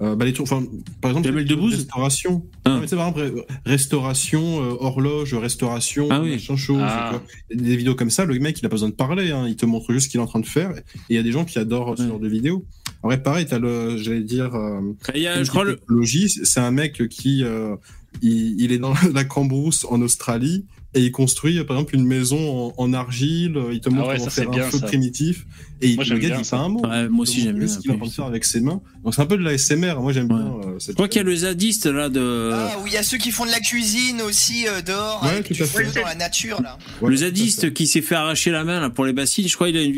euh, 0.02 0.14
bah, 0.14 0.24
les 0.26 0.38
enfin, 0.40 0.62
par 1.00 1.10
exemple, 1.10 1.26
Jamel 1.26 1.46
Debbouze 1.46 1.74
restauration. 1.74 2.44
Ah. 2.64 2.70
Non, 2.70 2.76
mais 2.76 2.82
tu 2.82 2.88
sais, 2.88 2.96
par 2.96 3.08
exemple, 3.08 3.44
restauration, 3.64 4.62
euh, 4.62 4.76
horloge, 4.78 5.34
restauration, 5.34 6.08
Ah 6.10 6.20
oui. 6.22 6.32
machin 6.32 6.56
chose. 6.56 6.82
Ah. 6.82 7.20
Des 7.52 7.76
vidéos 7.76 7.94
comme 7.94 8.10
ça, 8.10 8.24
le 8.24 8.38
mec, 8.38 8.58
il 8.60 8.66
a 8.66 8.68
pas 8.68 8.74
besoin 8.74 8.90
de 8.90 8.94
parler, 8.94 9.30
hein, 9.30 9.46
il 9.48 9.56
te 9.56 9.64
montre 9.64 9.92
juste 9.92 10.06
ce 10.06 10.10
qu'il 10.10 10.20
est 10.20 10.22
en 10.22 10.26
train 10.26 10.40
de 10.40 10.46
faire. 10.46 10.72
Et 10.76 10.82
il 11.10 11.16
y 11.16 11.18
a 11.18 11.22
des 11.22 11.32
gens 11.32 11.44
qui 11.44 11.58
adorent 11.58 11.96
ce 11.96 12.06
genre 12.06 12.20
de 12.20 12.28
vidéos. 12.28 12.64
En 13.02 13.08
vrai, 13.08 13.22
pareil, 13.22 13.46
t'as 13.46 13.58
le, 13.58 13.96
j'allais 13.96 14.22
dire, 14.22 14.54
euh, 14.54 14.80
y 15.14 15.26
a, 15.26 15.42
je 15.42 15.48
crois, 15.48 15.64
le, 15.64 15.78
c'est 16.26 16.60
un 16.60 16.70
mec 16.70 17.08
qui 17.08 17.42
euh, 17.44 17.76
il, 18.20 18.60
il 18.60 18.72
est 18.72 18.78
dans 18.78 18.94
la 19.14 19.24
Cambrousse 19.24 19.86
en 19.88 20.02
Australie 20.02 20.66
et 20.96 21.00
il 21.00 21.12
construit 21.12 21.62
par 21.64 21.76
exemple 21.76 21.94
une 21.94 22.06
maison 22.06 22.72
en, 22.76 22.82
en 22.84 22.92
argile. 22.92 23.56
Il 23.72 23.80
te 23.80 23.88
montre 23.90 24.08
Ah 24.08 24.12
ouais, 24.12 24.16
comment 24.18 24.30
ça, 24.30 24.42
faire 24.42 24.48
un 24.50 24.54
bien, 24.54 24.70
feu 24.70 24.78
ça. 24.78 24.86
primitif 24.86 25.46
et 25.82 25.90
il 25.90 25.96
le 25.98 26.18
gars 26.18 26.36
dit 26.38 26.44
ça. 26.44 26.56
pas 26.56 26.62
un 26.64 26.68
mot. 26.70 26.80
Ouais, 26.86 27.08
moi 27.08 27.22
aussi, 27.22 27.34
Il 27.34 27.36
te 27.40 27.44
j'aime 27.44 27.52
montre 27.52 27.66
bien 27.66 27.74
ce 27.74 27.78
qu'il 27.80 27.90
est 27.90 28.02
en 28.02 28.06
faire 28.06 28.24
avec 28.24 28.44
ses 28.44 28.60
mains. 28.60 28.80
Donc 29.04 29.14
c'est 29.14 29.20
un 29.22 29.26
peu 29.26 29.36
de 29.36 29.42
la 29.44 29.56
SMR. 29.58 30.00
Moi 30.00 30.12
j'aime 30.12 30.32
Ouais. 30.32 30.38
bien. 30.42 30.70
euh, 30.72 30.78
cette 30.78 30.90
je 30.90 30.94
crois 30.94 31.06
qu'il 31.08 31.18
y 31.18 31.20
a 31.20 31.24
le 31.24 31.36
zadiste 31.36 31.86
là 31.86 32.08
de. 32.08 32.50
Ah, 32.52 32.78
où 32.82 32.86
il 32.86 32.92
y 32.92 32.96
a 32.96 33.02
ceux 33.02 33.18
qui 33.18 33.30
font 33.30 33.44
de 33.46 33.50
la 33.50 33.60
cuisine 33.60 34.20
aussi 34.22 34.66
euh, 34.66 34.80
dehors, 34.82 35.22
Ouais, 35.22 35.28
avec 35.30 35.46
tout 35.48 35.52
du 35.52 35.62
feu 35.64 35.84
dans 35.94 36.04
la 36.06 36.14
nature, 36.14 36.60
là. 36.62 36.78
Ouais, 37.02 37.10
le 37.10 37.16
zadiste 37.16 37.72
qui 37.74 37.86
s'est 37.86 38.00
fait 38.02 38.14
arracher 38.14 38.50
la 38.50 38.64
main 38.64 38.80
là, 38.80 38.90
pour 38.90 39.04
les 39.04 39.12
bassines, 39.12 39.46
je 39.46 39.54
crois 39.54 39.66
qu'il 39.68 39.76
a 39.76 39.82
une, 39.82 39.94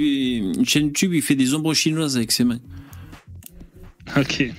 une 0.58 0.66
chaîne 0.66 0.86
YouTube, 0.86 1.14
il 1.14 1.22
fait 1.22 1.36
des 1.36 1.54
ombres 1.54 1.72
chinoises 1.74 2.16
avec 2.16 2.32
ses 2.32 2.44
mains. 2.44 2.58
Ok. 4.16 4.50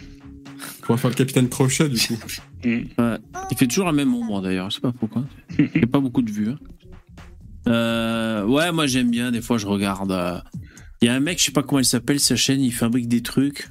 On 0.89 0.93
va 0.93 0.97
faire 0.97 1.11
le 1.11 1.15
capitaine 1.15 1.47
Crochet 1.49 1.87
du 1.89 1.99
coup. 1.99 2.17
Mm. 2.65 2.79
Ouais. 2.97 3.15
Il 3.51 3.57
fait 3.57 3.67
toujours 3.67 3.85
la 3.85 3.93
même 3.93 4.13
ombre 4.13 4.41
d'ailleurs, 4.41 4.69
je 4.69 4.75
sais 4.75 4.81
pas 4.81 4.91
pourquoi. 4.91 5.23
Il 5.57 5.69
n'y 5.75 5.83
a 5.83 5.87
pas 5.87 6.01
beaucoup 6.01 6.21
de 6.21 6.29
vues. 6.29 6.49
hein. 6.49 6.57
Euh, 7.67 8.43
ouais, 8.45 8.71
moi 8.73 8.85
j'aime 8.85 9.09
bien. 9.11 9.31
Des 9.31 9.41
fois, 9.41 9.57
je 9.57 9.65
regarde. 9.65 10.11
euh, 10.11 10.39
Il 11.01 11.05
y 11.05 11.07
a 11.07 11.13
un 11.13 11.21
mec, 11.21 11.39
je 11.39 11.45
sais 11.45 11.51
pas 11.53 11.63
comment 11.63 11.79
il 11.79 11.85
s'appelle, 11.85 12.19
sa 12.19 12.35
chaîne, 12.35 12.61
il 12.61 12.73
fabrique 12.73 13.07
des 13.07 13.21
trucs. 13.21 13.69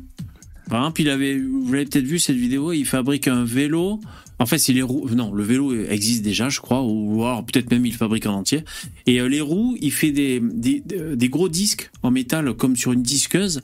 Par 0.70 0.80
exemple, 0.80 1.00
il 1.02 1.10
avait, 1.10 1.38
vous 1.38 1.70
l'avez 1.72 1.84
peut-être 1.84 2.06
vu 2.06 2.18
cette 2.18 2.36
vidéo, 2.36 2.72
il 2.72 2.86
fabrique 2.86 3.28
un 3.28 3.44
vélo. 3.44 4.00
En 4.38 4.46
fait, 4.46 4.56
c'est 4.58 4.72
les 4.72 4.80
roues. 4.82 5.06
Non, 5.14 5.32
le 5.34 5.42
vélo 5.42 5.74
existe 5.74 6.22
déjà, 6.22 6.48
je 6.48 6.60
crois, 6.60 6.82
ou 6.82 7.22
alors 7.24 7.44
peut-être 7.44 7.70
même 7.70 7.84
il 7.84 7.94
fabrique 7.94 8.24
en 8.26 8.34
entier. 8.34 8.64
Et 9.06 9.20
euh, 9.20 9.28
les 9.28 9.40
roues, 9.42 9.76
il 9.82 9.92
fait 9.92 10.12
des, 10.12 10.40
des, 10.40 10.82
des 11.14 11.28
gros 11.28 11.48
disques 11.50 11.90
en 12.02 12.10
métal 12.10 12.54
comme 12.54 12.76
sur 12.76 12.92
une 12.92 13.02
disqueuse. 13.02 13.60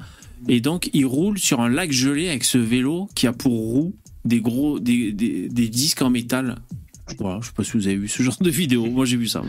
Et 0.49 0.61
donc, 0.61 0.91
il 0.93 1.07
roule 1.07 1.39
sur 1.39 1.61
un 1.61 1.69
lac 1.69 1.91
gelé 1.93 2.29
avec 2.29 2.45
ce 2.45 2.59
vélo 2.59 3.09
qui 3.15 3.27
a 3.27 3.33
pour 3.33 3.53
roue 3.53 3.95
des 4.25 4.41
gros 4.41 4.79
des, 4.81 5.13
des, 5.13 5.49
des 5.49 5.69
disques 5.69 6.03
en 6.03 6.11
métal. 6.11 6.57
Voilà, 7.19 7.39
je 7.43 7.49
sais 7.49 7.53
pas 7.55 7.65
si 7.65 7.73
vous 7.73 7.87
avez 7.87 7.97
vu 7.97 8.09
ce 8.09 8.23
genre 8.23 8.37
de 8.41 8.51
vidéo. 8.51 8.87
Moi, 8.87 9.05
j'ai 9.05 9.17
vu 9.17 9.29
ça. 9.29 9.43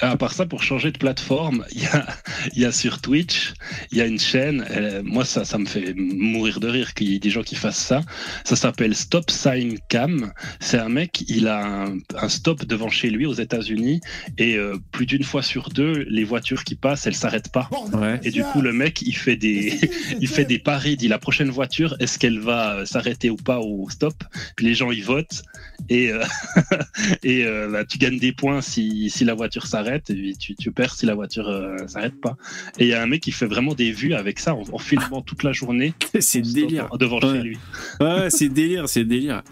À 0.00 0.16
part 0.16 0.32
ça, 0.32 0.46
pour 0.46 0.62
changer 0.62 0.90
de 0.90 0.98
plateforme, 0.98 1.64
il 1.72 1.82
y 1.82 1.86
a, 1.86 2.06
il 2.54 2.62
y 2.62 2.64
a 2.64 2.72
sur 2.72 3.00
Twitch, 3.00 3.52
il 3.92 3.98
y 3.98 4.00
a 4.00 4.06
une 4.06 4.18
chaîne, 4.18 4.64
elle- 4.70 5.02
moi 5.04 5.24
ça, 5.24 5.44
ça 5.44 5.58
me 5.58 5.66
fait 5.66 5.94
mourir 5.96 6.58
de 6.60 6.68
rire 6.68 6.94
qu'il 6.94 7.08
y 7.10 7.14
ait 7.16 7.18
des 7.18 7.30
gens 7.30 7.42
qui 7.42 7.54
fassent 7.54 7.84
ça. 7.84 8.00
Ça 8.44 8.56
s'appelle 8.56 8.94
Stop 8.94 9.30
Sign 9.30 9.78
Cam. 9.88 10.32
C'est 10.60 10.78
un 10.78 10.88
mec, 10.88 11.24
il 11.28 11.48
a 11.48 11.64
un, 11.84 11.98
un 12.16 12.28
stop 12.28 12.64
devant 12.64 12.88
chez 12.88 13.10
lui 13.10 13.26
aux 13.26 13.34
États-Unis 13.34 14.00
et 14.38 14.56
euh, 14.56 14.76
plus 14.90 15.06
d'une 15.06 15.22
fois 15.22 15.42
sur 15.42 15.68
deux, 15.68 16.06
les 16.08 16.24
voitures 16.24 16.64
qui 16.64 16.74
passent, 16.74 17.06
elles 17.06 17.14
s'arrêtent 17.14 17.52
pas. 17.52 17.68
Ouais. 17.92 18.18
Et 18.24 18.30
du 18.30 18.42
coup, 18.42 18.62
le 18.62 18.72
mec, 18.72 19.02
il 19.02 19.14
fait 19.16 19.36
des, 19.36 19.78
il 20.20 20.28
fait 20.28 20.44
des 20.44 20.58
paris. 20.58 20.92
Il 20.92 20.96
dit 20.96 21.08
la 21.08 21.18
prochaine 21.18 21.50
voiture, 21.50 21.94
est-ce 22.00 22.18
qu'elle 22.18 22.38
va 22.40 22.74
euh, 22.76 22.84
s'arrêter 22.86 23.30
ou 23.30 23.36
pas 23.36 23.58
au 23.60 23.88
stop? 23.90 24.24
Puis 24.56 24.66
les 24.66 24.74
gens 24.74 24.90
ils 24.90 25.04
votent 25.04 25.42
et 25.88 26.10
euh, 26.10 26.24
et 27.22 27.44
euh, 27.44 27.68
bah, 27.70 27.84
tu 27.84 27.98
gagnes 27.98 28.18
des 28.18 28.32
points 28.32 28.60
si, 28.60 29.10
si 29.10 29.24
la 29.24 29.34
voiture 29.34 29.66
s'arrête 29.66 29.73
et 30.10 30.14
puis 30.14 30.36
tu, 30.36 30.54
tu 30.54 30.70
perds 30.72 30.94
si 30.94 31.06
la 31.06 31.14
voiture 31.14 31.48
euh, 31.48 31.76
s'arrête 31.86 32.20
pas. 32.20 32.36
Et 32.78 32.84
il 32.84 32.88
y 32.88 32.94
a 32.94 33.02
un 33.02 33.06
mec 33.06 33.22
qui 33.22 33.32
fait 33.32 33.46
vraiment 33.46 33.74
des 33.74 33.92
vues 33.92 34.14
avec 34.14 34.38
ça 34.38 34.54
en, 34.54 34.62
en 34.72 34.78
filmant 34.78 35.22
toute 35.22 35.42
la 35.42 35.52
journée 35.52 35.94
c'est 36.20 36.40
délire. 36.42 36.88
devant 36.98 37.18
Ouais. 37.20 37.32
chez 37.36 37.42
lui. 37.42 37.58
Ouais, 38.00 38.30
c'est 38.30 38.48
délire, 38.48 38.88
c'est 38.88 39.04
délire. 39.04 39.42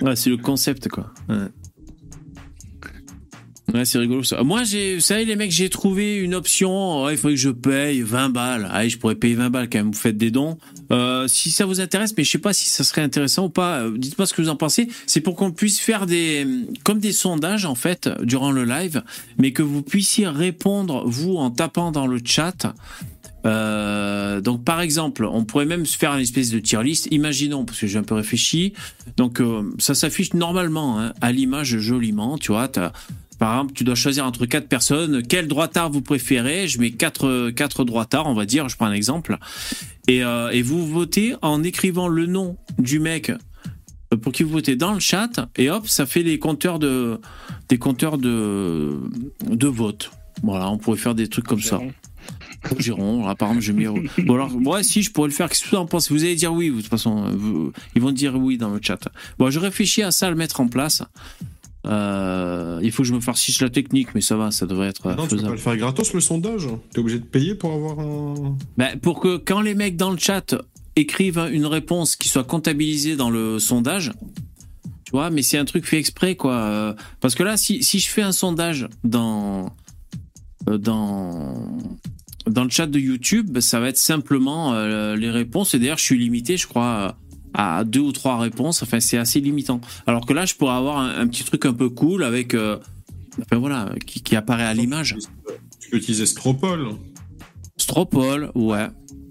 Ouais, 0.00 0.14
c'est 0.16 0.30
le 0.30 0.36
concept, 0.36 0.88
quoi. 0.88 1.12
Ouais. 1.28 1.36
Ouais, 3.72 3.84
c'est 3.84 3.98
rigolo 3.98 4.22
ça. 4.22 4.42
Moi, 4.42 4.64
j'ai, 4.64 4.96
vous 4.96 5.00
savez, 5.00 5.24
les 5.24 5.36
mecs, 5.36 5.50
j'ai 5.52 5.70
trouvé 5.70 6.16
une 6.16 6.34
option. 6.34 7.04
Ouais, 7.04 7.14
il 7.14 7.16
faudrait 7.16 7.34
que 7.36 7.40
je 7.40 7.48
paye 7.48 8.02
20 8.02 8.28
balles. 8.28 8.68
Allez, 8.70 8.90
je 8.90 8.98
pourrais 8.98 9.14
payer 9.14 9.34
20 9.34 9.50
balles 9.50 9.68
quand 9.70 9.78
même. 9.78 9.92
Vous 9.92 9.98
faites 9.98 10.16
des 10.18 10.30
dons. 10.30 10.58
Euh, 10.90 11.26
si 11.28 11.50
ça 11.50 11.64
vous 11.64 11.80
intéresse, 11.80 12.12
mais 12.18 12.24
je 12.24 12.30
sais 12.32 12.38
pas 12.38 12.52
si 12.52 12.68
ça 12.68 12.82
serait 12.84 13.02
intéressant 13.02 13.44
ou 13.46 13.48
pas. 13.50 13.78
euh, 13.82 13.96
Dites-moi 13.96 14.26
ce 14.26 14.34
que 14.34 14.42
vous 14.42 14.48
en 14.48 14.56
pensez. 14.56 14.88
C'est 15.06 15.20
pour 15.20 15.36
qu'on 15.36 15.52
puisse 15.52 15.78
faire 15.80 16.06
des, 16.06 16.46
comme 16.84 16.98
des 16.98 17.12
sondages, 17.12 17.64
en 17.64 17.74
fait, 17.76 18.10
durant 18.24 18.50
le 18.50 18.64
live, 18.64 19.02
mais 19.38 19.52
que 19.52 19.62
vous 19.62 19.82
puissiez 19.82 20.26
répondre, 20.28 21.04
vous, 21.06 21.36
en 21.36 21.50
tapant 21.50 21.92
dans 21.92 22.06
le 22.08 22.18
chat. 22.22 22.74
Euh, 23.44 24.40
donc 24.40 24.64
par 24.64 24.80
exemple, 24.80 25.24
on 25.24 25.44
pourrait 25.44 25.66
même 25.66 25.84
se 25.86 25.96
faire 25.96 26.12
une 26.14 26.20
espèce 26.20 26.50
de 26.50 26.58
tier 26.58 26.82
list. 26.82 27.08
Imaginons, 27.10 27.64
parce 27.64 27.78
que 27.80 27.86
j'ai 27.86 27.98
un 27.98 28.02
peu 28.04 28.14
réfléchi. 28.14 28.72
Donc 29.16 29.40
ça 29.78 29.94
s'affiche 29.94 30.34
normalement 30.34 31.00
hein, 31.00 31.12
à 31.20 31.32
l'image 31.32 31.78
joliment. 31.78 32.38
Tu 32.38 32.52
vois, 32.52 32.68
t'as- 32.68 32.92
par 33.42 33.54
exemple, 33.54 33.72
tu 33.72 33.82
dois 33.82 33.96
choisir 33.96 34.24
entre 34.24 34.46
quatre 34.46 34.68
personnes. 34.68 35.20
Quel 35.28 35.48
droitard 35.48 35.90
vous 35.90 36.00
préférez? 36.00 36.68
Je 36.68 36.78
mets 36.78 36.92
quatre 36.92 37.50
quatre 37.50 37.82
droitards, 37.84 38.28
on 38.28 38.34
va 38.34 38.46
dire. 38.46 38.68
Je 38.68 38.76
prends 38.76 38.86
un 38.86 38.92
exemple. 38.92 39.36
Et, 40.06 40.22
euh, 40.22 40.50
et 40.50 40.62
vous 40.62 40.86
votez 40.86 41.34
en 41.42 41.64
écrivant 41.64 42.06
le 42.06 42.26
nom 42.26 42.56
du 42.78 43.00
mec 43.00 43.30
euh, 44.12 44.16
pour 44.16 44.30
qui 44.30 44.44
vous 44.44 44.50
votez 44.50 44.76
dans 44.76 44.94
le 44.94 45.00
chat. 45.00 45.48
Et 45.56 45.70
hop, 45.70 45.88
ça 45.88 46.06
fait 46.06 46.22
des 46.22 46.38
compteurs 46.38 46.78
de 46.78 47.18
des 47.68 47.78
compteurs 47.78 48.16
de 48.16 49.00
de 49.50 49.66
vote. 49.66 50.12
Voilà, 50.44 50.70
on 50.70 50.78
pourrait 50.78 50.96
faire 50.96 51.16
des 51.16 51.26
trucs 51.26 51.48
comme 51.48 51.60
ça. 51.62 51.80
Giron, 52.78 53.26
apparemment 53.26 53.60
je 53.60 53.72
mets. 53.72 53.86
Bon 54.18 54.34
alors 54.34 54.50
moi 54.50 54.84
si 54.84 55.02
je 55.02 55.10
pourrais 55.10 55.26
le 55.30 55.34
faire. 55.34 55.48
Qu'est-ce 55.48 55.64
que 55.64 55.70
vous 55.70 55.76
en 55.78 55.86
pensez? 55.86 56.14
Vous 56.14 56.22
allez 56.22 56.36
dire 56.36 56.52
oui. 56.52 56.70
De 56.70 56.76
toute 56.76 56.86
façon, 56.86 57.28
vous- 57.36 57.72
ils 57.96 58.00
vont 58.02 58.12
dire 58.12 58.36
oui 58.36 58.56
dans 58.56 58.70
le 58.70 58.78
chat. 58.80 59.00
Bon, 59.40 59.50
je 59.50 59.58
réfléchis 59.58 60.04
à 60.04 60.12
ça, 60.12 60.28
à 60.28 60.30
le 60.30 60.36
mettre 60.36 60.60
en 60.60 60.68
place. 60.68 61.02
Euh, 61.84 62.78
il 62.82 62.92
faut 62.92 63.02
que 63.02 63.08
je 63.08 63.14
me 63.14 63.20
farcisse 63.20 63.60
la 63.60 63.68
technique, 63.70 64.14
mais 64.14 64.20
ça 64.20 64.36
va, 64.36 64.50
ça 64.52 64.66
devrait 64.66 64.88
être 64.88 65.06
euh, 65.06 65.14
Non, 65.16 65.24
tu 65.26 65.30
peux 65.30 65.36
pas 65.36 65.40
faisable. 65.42 65.52
le 65.54 65.58
faire 65.60 65.76
gratos 65.76 66.12
le 66.14 66.20
sondage. 66.20 66.68
T'es 66.92 67.00
obligé 67.00 67.18
de 67.18 67.24
payer 67.24 67.54
pour 67.56 67.72
avoir 67.72 67.98
un. 67.98 68.56
Ben, 68.76 68.98
pour 69.00 69.18
que 69.20 69.36
quand 69.36 69.60
les 69.60 69.74
mecs 69.74 69.96
dans 69.96 70.10
le 70.12 70.18
chat 70.18 70.54
écrivent 70.94 71.48
une 71.52 71.66
réponse 71.66 72.14
qui 72.16 72.28
soit 72.28 72.44
comptabilisée 72.44 73.16
dans 73.16 73.30
le 73.30 73.58
sondage, 73.58 74.12
tu 75.04 75.10
vois, 75.10 75.30
mais 75.30 75.42
c'est 75.42 75.58
un 75.58 75.64
truc 75.64 75.84
fait 75.84 75.98
exprès, 75.98 76.36
quoi. 76.36 76.54
Euh, 76.54 76.94
Parce 77.20 77.34
que 77.34 77.42
là, 77.42 77.56
si, 77.56 77.82
si 77.82 77.98
je 77.98 78.08
fais 78.08 78.22
un 78.22 78.32
sondage 78.32 78.88
dans, 79.02 79.74
dans, 80.66 81.78
dans 82.46 82.64
le 82.64 82.70
chat 82.70 82.86
de 82.86 82.98
YouTube, 83.00 83.50
ben, 83.50 83.60
ça 83.60 83.80
va 83.80 83.88
être 83.88 83.98
simplement 83.98 84.74
les 85.14 85.30
réponses. 85.30 85.74
Et 85.74 85.78
d'ailleurs, 85.80 85.98
je 85.98 86.04
suis 86.04 86.18
limité, 86.18 86.56
je 86.56 86.66
crois, 86.68 87.16
à 87.54 87.84
deux 87.84 88.00
ou 88.00 88.12
trois 88.12 88.38
réponses. 88.38 88.82
Enfin, 88.82 89.00
c'est 89.00 89.18
assez 89.18 89.40
limitant. 89.40 89.80
Alors 90.06 90.26
que 90.26 90.32
là, 90.32 90.46
je 90.46 90.54
pourrais 90.54 90.74
avoir 90.74 90.98
un, 90.98 91.18
un 91.18 91.26
petit 91.28 91.44
truc 91.44 91.64
un 91.66 91.74
peu 91.74 91.88
cool 91.88 92.24
avec, 92.24 92.54
euh, 92.54 92.78
enfin 93.40 93.58
voilà, 93.58 93.92
qui, 94.06 94.22
qui 94.22 94.36
apparaît 94.36 94.64
à 94.64 94.74
l'image. 94.74 95.16
Tu 95.80 95.90
peux 95.90 95.96
utiliser 95.98 96.26
Stropol. 96.26 96.88
Stropol, 97.76 98.50
ouais. 98.54 98.86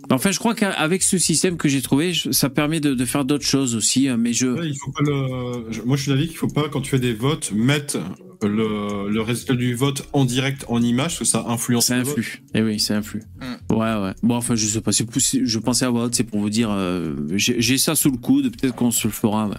Enfin, 0.09 0.31
je 0.31 0.39
crois 0.39 0.53
qu'avec 0.55 1.03
ce 1.03 1.17
système 1.17 1.55
que 1.55 1.69
j'ai 1.69 1.81
trouvé, 1.81 2.11
ça 2.31 2.49
permet 2.49 2.81
de, 2.81 2.93
de 2.93 3.05
faire 3.05 3.23
d'autres 3.23 3.45
choses 3.45 3.75
aussi. 3.75 4.09
euh, 4.09 4.17
Mais 4.17 4.33
je, 4.33 4.47
Ouais, 4.47 4.67
il 4.67 4.77
faut 4.77 4.91
pas 4.91 5.03
le... 5.03 5.85
Moi, 5.85 5.95
je 5.95 6.01
suis 6.01 6.11
d'avis 6.11 6.27
qu'il 6.27 6.35
faut 6.37 6.47
pas, 6.49 6.67
quand 6.69 6.81
tu 6.81 6.89
fais 6.89 6.99
des 6.99 7.13
votes, 7.13 7.51
mettre 7.53 7.97
le, 8.43 9.09
le 9.09 9.21
résultat 9.21 9.53
du 9.55 9.75
vote 9.75 10.07
en 10.13 10.25
direct 10.25 10.65
en 10.67 10.81
image, 10.81 11.17
parce 11.17 11.19
que 11.19 11.25
ça 11.25 11.45
influence 11.47 11.85
ça 11.87 11.97
le 11.97 12.03
vote. 12.03 12.17
influe. 12.17 12.43
Eh 12.53 12.61
oui, 12.61 12.79
ça 12.79 12.97
influe. 12.97 13.21
Ouais, 13.69 13.77
ouais. 13.77 14.13
Bon, 14.23 14.35
enfin, 14.35 14.55
je 14.55 14.65
sais 14.65 14.81
pas. 14.81 14.91
plus- 15.09 15.41
Je 15.45 15.59
pensais 15.59 15.85
à 15.85 15.89
votre, 15.89 16.15
c'est 16.15 16.23
pour 16.23 16.39
vous 16.39 16.49
dire, 16.49 16.69
euh, 16.71 17.15
j'ai 17.35 17.77
ça 17.77 17.95
sous 17.95 18.09
le 18.11 18.17
coude. 18.17 18.55
Peut-être 18.55 18.75
qu'on 18.75 18.91
se 18.91 19.07
le 19.07 19.13
fera. 19.13 19.47
ouais. 19.47 19.55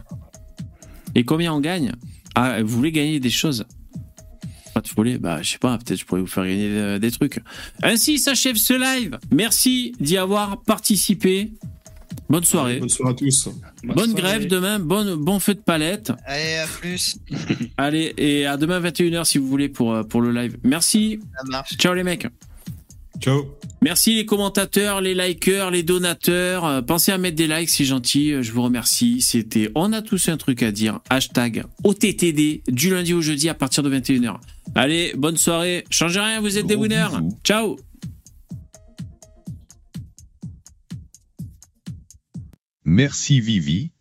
Et 1.15 1.25
combien 1.25 1.53
on 1.53 1.61
gagne? 1.61 1.93
Ah, 2.35 2.63
vous 2.63 2.69
voulez 2.77 2.93
gagner 2.93 3.21
des 3.21 3.31
choses? 3.31 3.67
Pas 4.75 4.81
de 4.81 4.89
folie 4.89 5.19
Bah, 5.19 5.43
je 5.43 5.51
sais 5.53 5.59
pas. 5.59 5.77
Peut-être 5.79 6.01
je 6.01 6.07
pourrais 6.07 6.23
vous 6.23 6.27
faire 6.27 6.45
gagner 6.47 6.69
euh, 6.71 6.99
des 6.99 7.11
trucs. 7.11 7.41
Ainsi 7.83 8.19
s'achève 8.19 8.57
ce 8.57 8.73
live. 8.73 9.19
Merci 9.31 9.93
d'y 10.01 10.17
avoir 10.17 10.63
participé. 10.63 11.53
Bonne 12.29 12.45
soirée. 12.45 12.79
Bonne 12.79 12.89
soirée 12.89 13.13
à 13.13 13.17
tous. 13.17 13.49
Bonne 13.85 14.15
grève 14.15 14.47
demain, 14.47 14.79
bonne, 14.79 15.15
bon 15.17 15.39
feu 15.39 15.55
de 15.55 15.61
palette. 15.61 16.13
Allez, 16.25 16.57
à 16.57 16.67
plus. 16.67 17.17
Allez, 17.77 18.15
et 18.17 18.47
à 18.47 18.57
demain 18.57 18.81
21h 18.81 19.25
si 19.25 19.39
vous 19.39 19.47
voulez 19.49 19.69
pour, 19.69 19.93
euh, 19.93 20.03
pour 20.03 20.21
le 20.23 20.33
live. 20.33 20.57
Merci. 20.65 21.21
Ciao 21.79 21.95
les 21.95 22.03
mecs. 22.05 22.27
Ciao. 23.21 23.45
Merci 23.83 24.15
les 24.15 24.27
commentateurs, 24.27 25.01
les 25.01 25.15
likers, 25.15 25.71
les 25.71 25.83
donateurs. 25.83 26.65
Euh, 26.65 26.83
pensez 26.83 27.13
à 27.13 27.19
mettre 27.19 27.37
des 27.37 27.47
likes, 27.47 27.69
c'est 27.69 27.85
gentil. 27.85 28.33
Euh, 28.33 28.43
Je 28.43 28.53
vous 28.53 28.63
remercie. 28.63 29.21
C'était 29.21 29.71
On 29.75 29.93
a 29.93 30.03
tous 30.03 30.29
un 30.29 30.37
truc 30.37 30.63
à 30.63 30.73
dire. 30.73 31.01
Hashtag 31.11 31.65
OTTD 31.85 32.63
du 32.69 32.91
lundi 32.91 33.13
au 33.15 33.21
jeudi 33.21 33.49
à 33.49 33.55
partir 33.55 33.83
de 33.83 33.91
21h. 33.91 34.37
Allez, 34.75 35.13
bonne 35.17 35.37
soirée. 35.37 35.85
Changez 35.91 36.21
rien, 36.21 36.41
vous 36.41 36.59
êtes 36.59 36.67
des 36.67 36.75
winners. 36.77 37.09
bisous. 37.13 37.39
Ciao. 37.45 37.77
Merci 42.85 43.39
Vivi, 43.41 43.92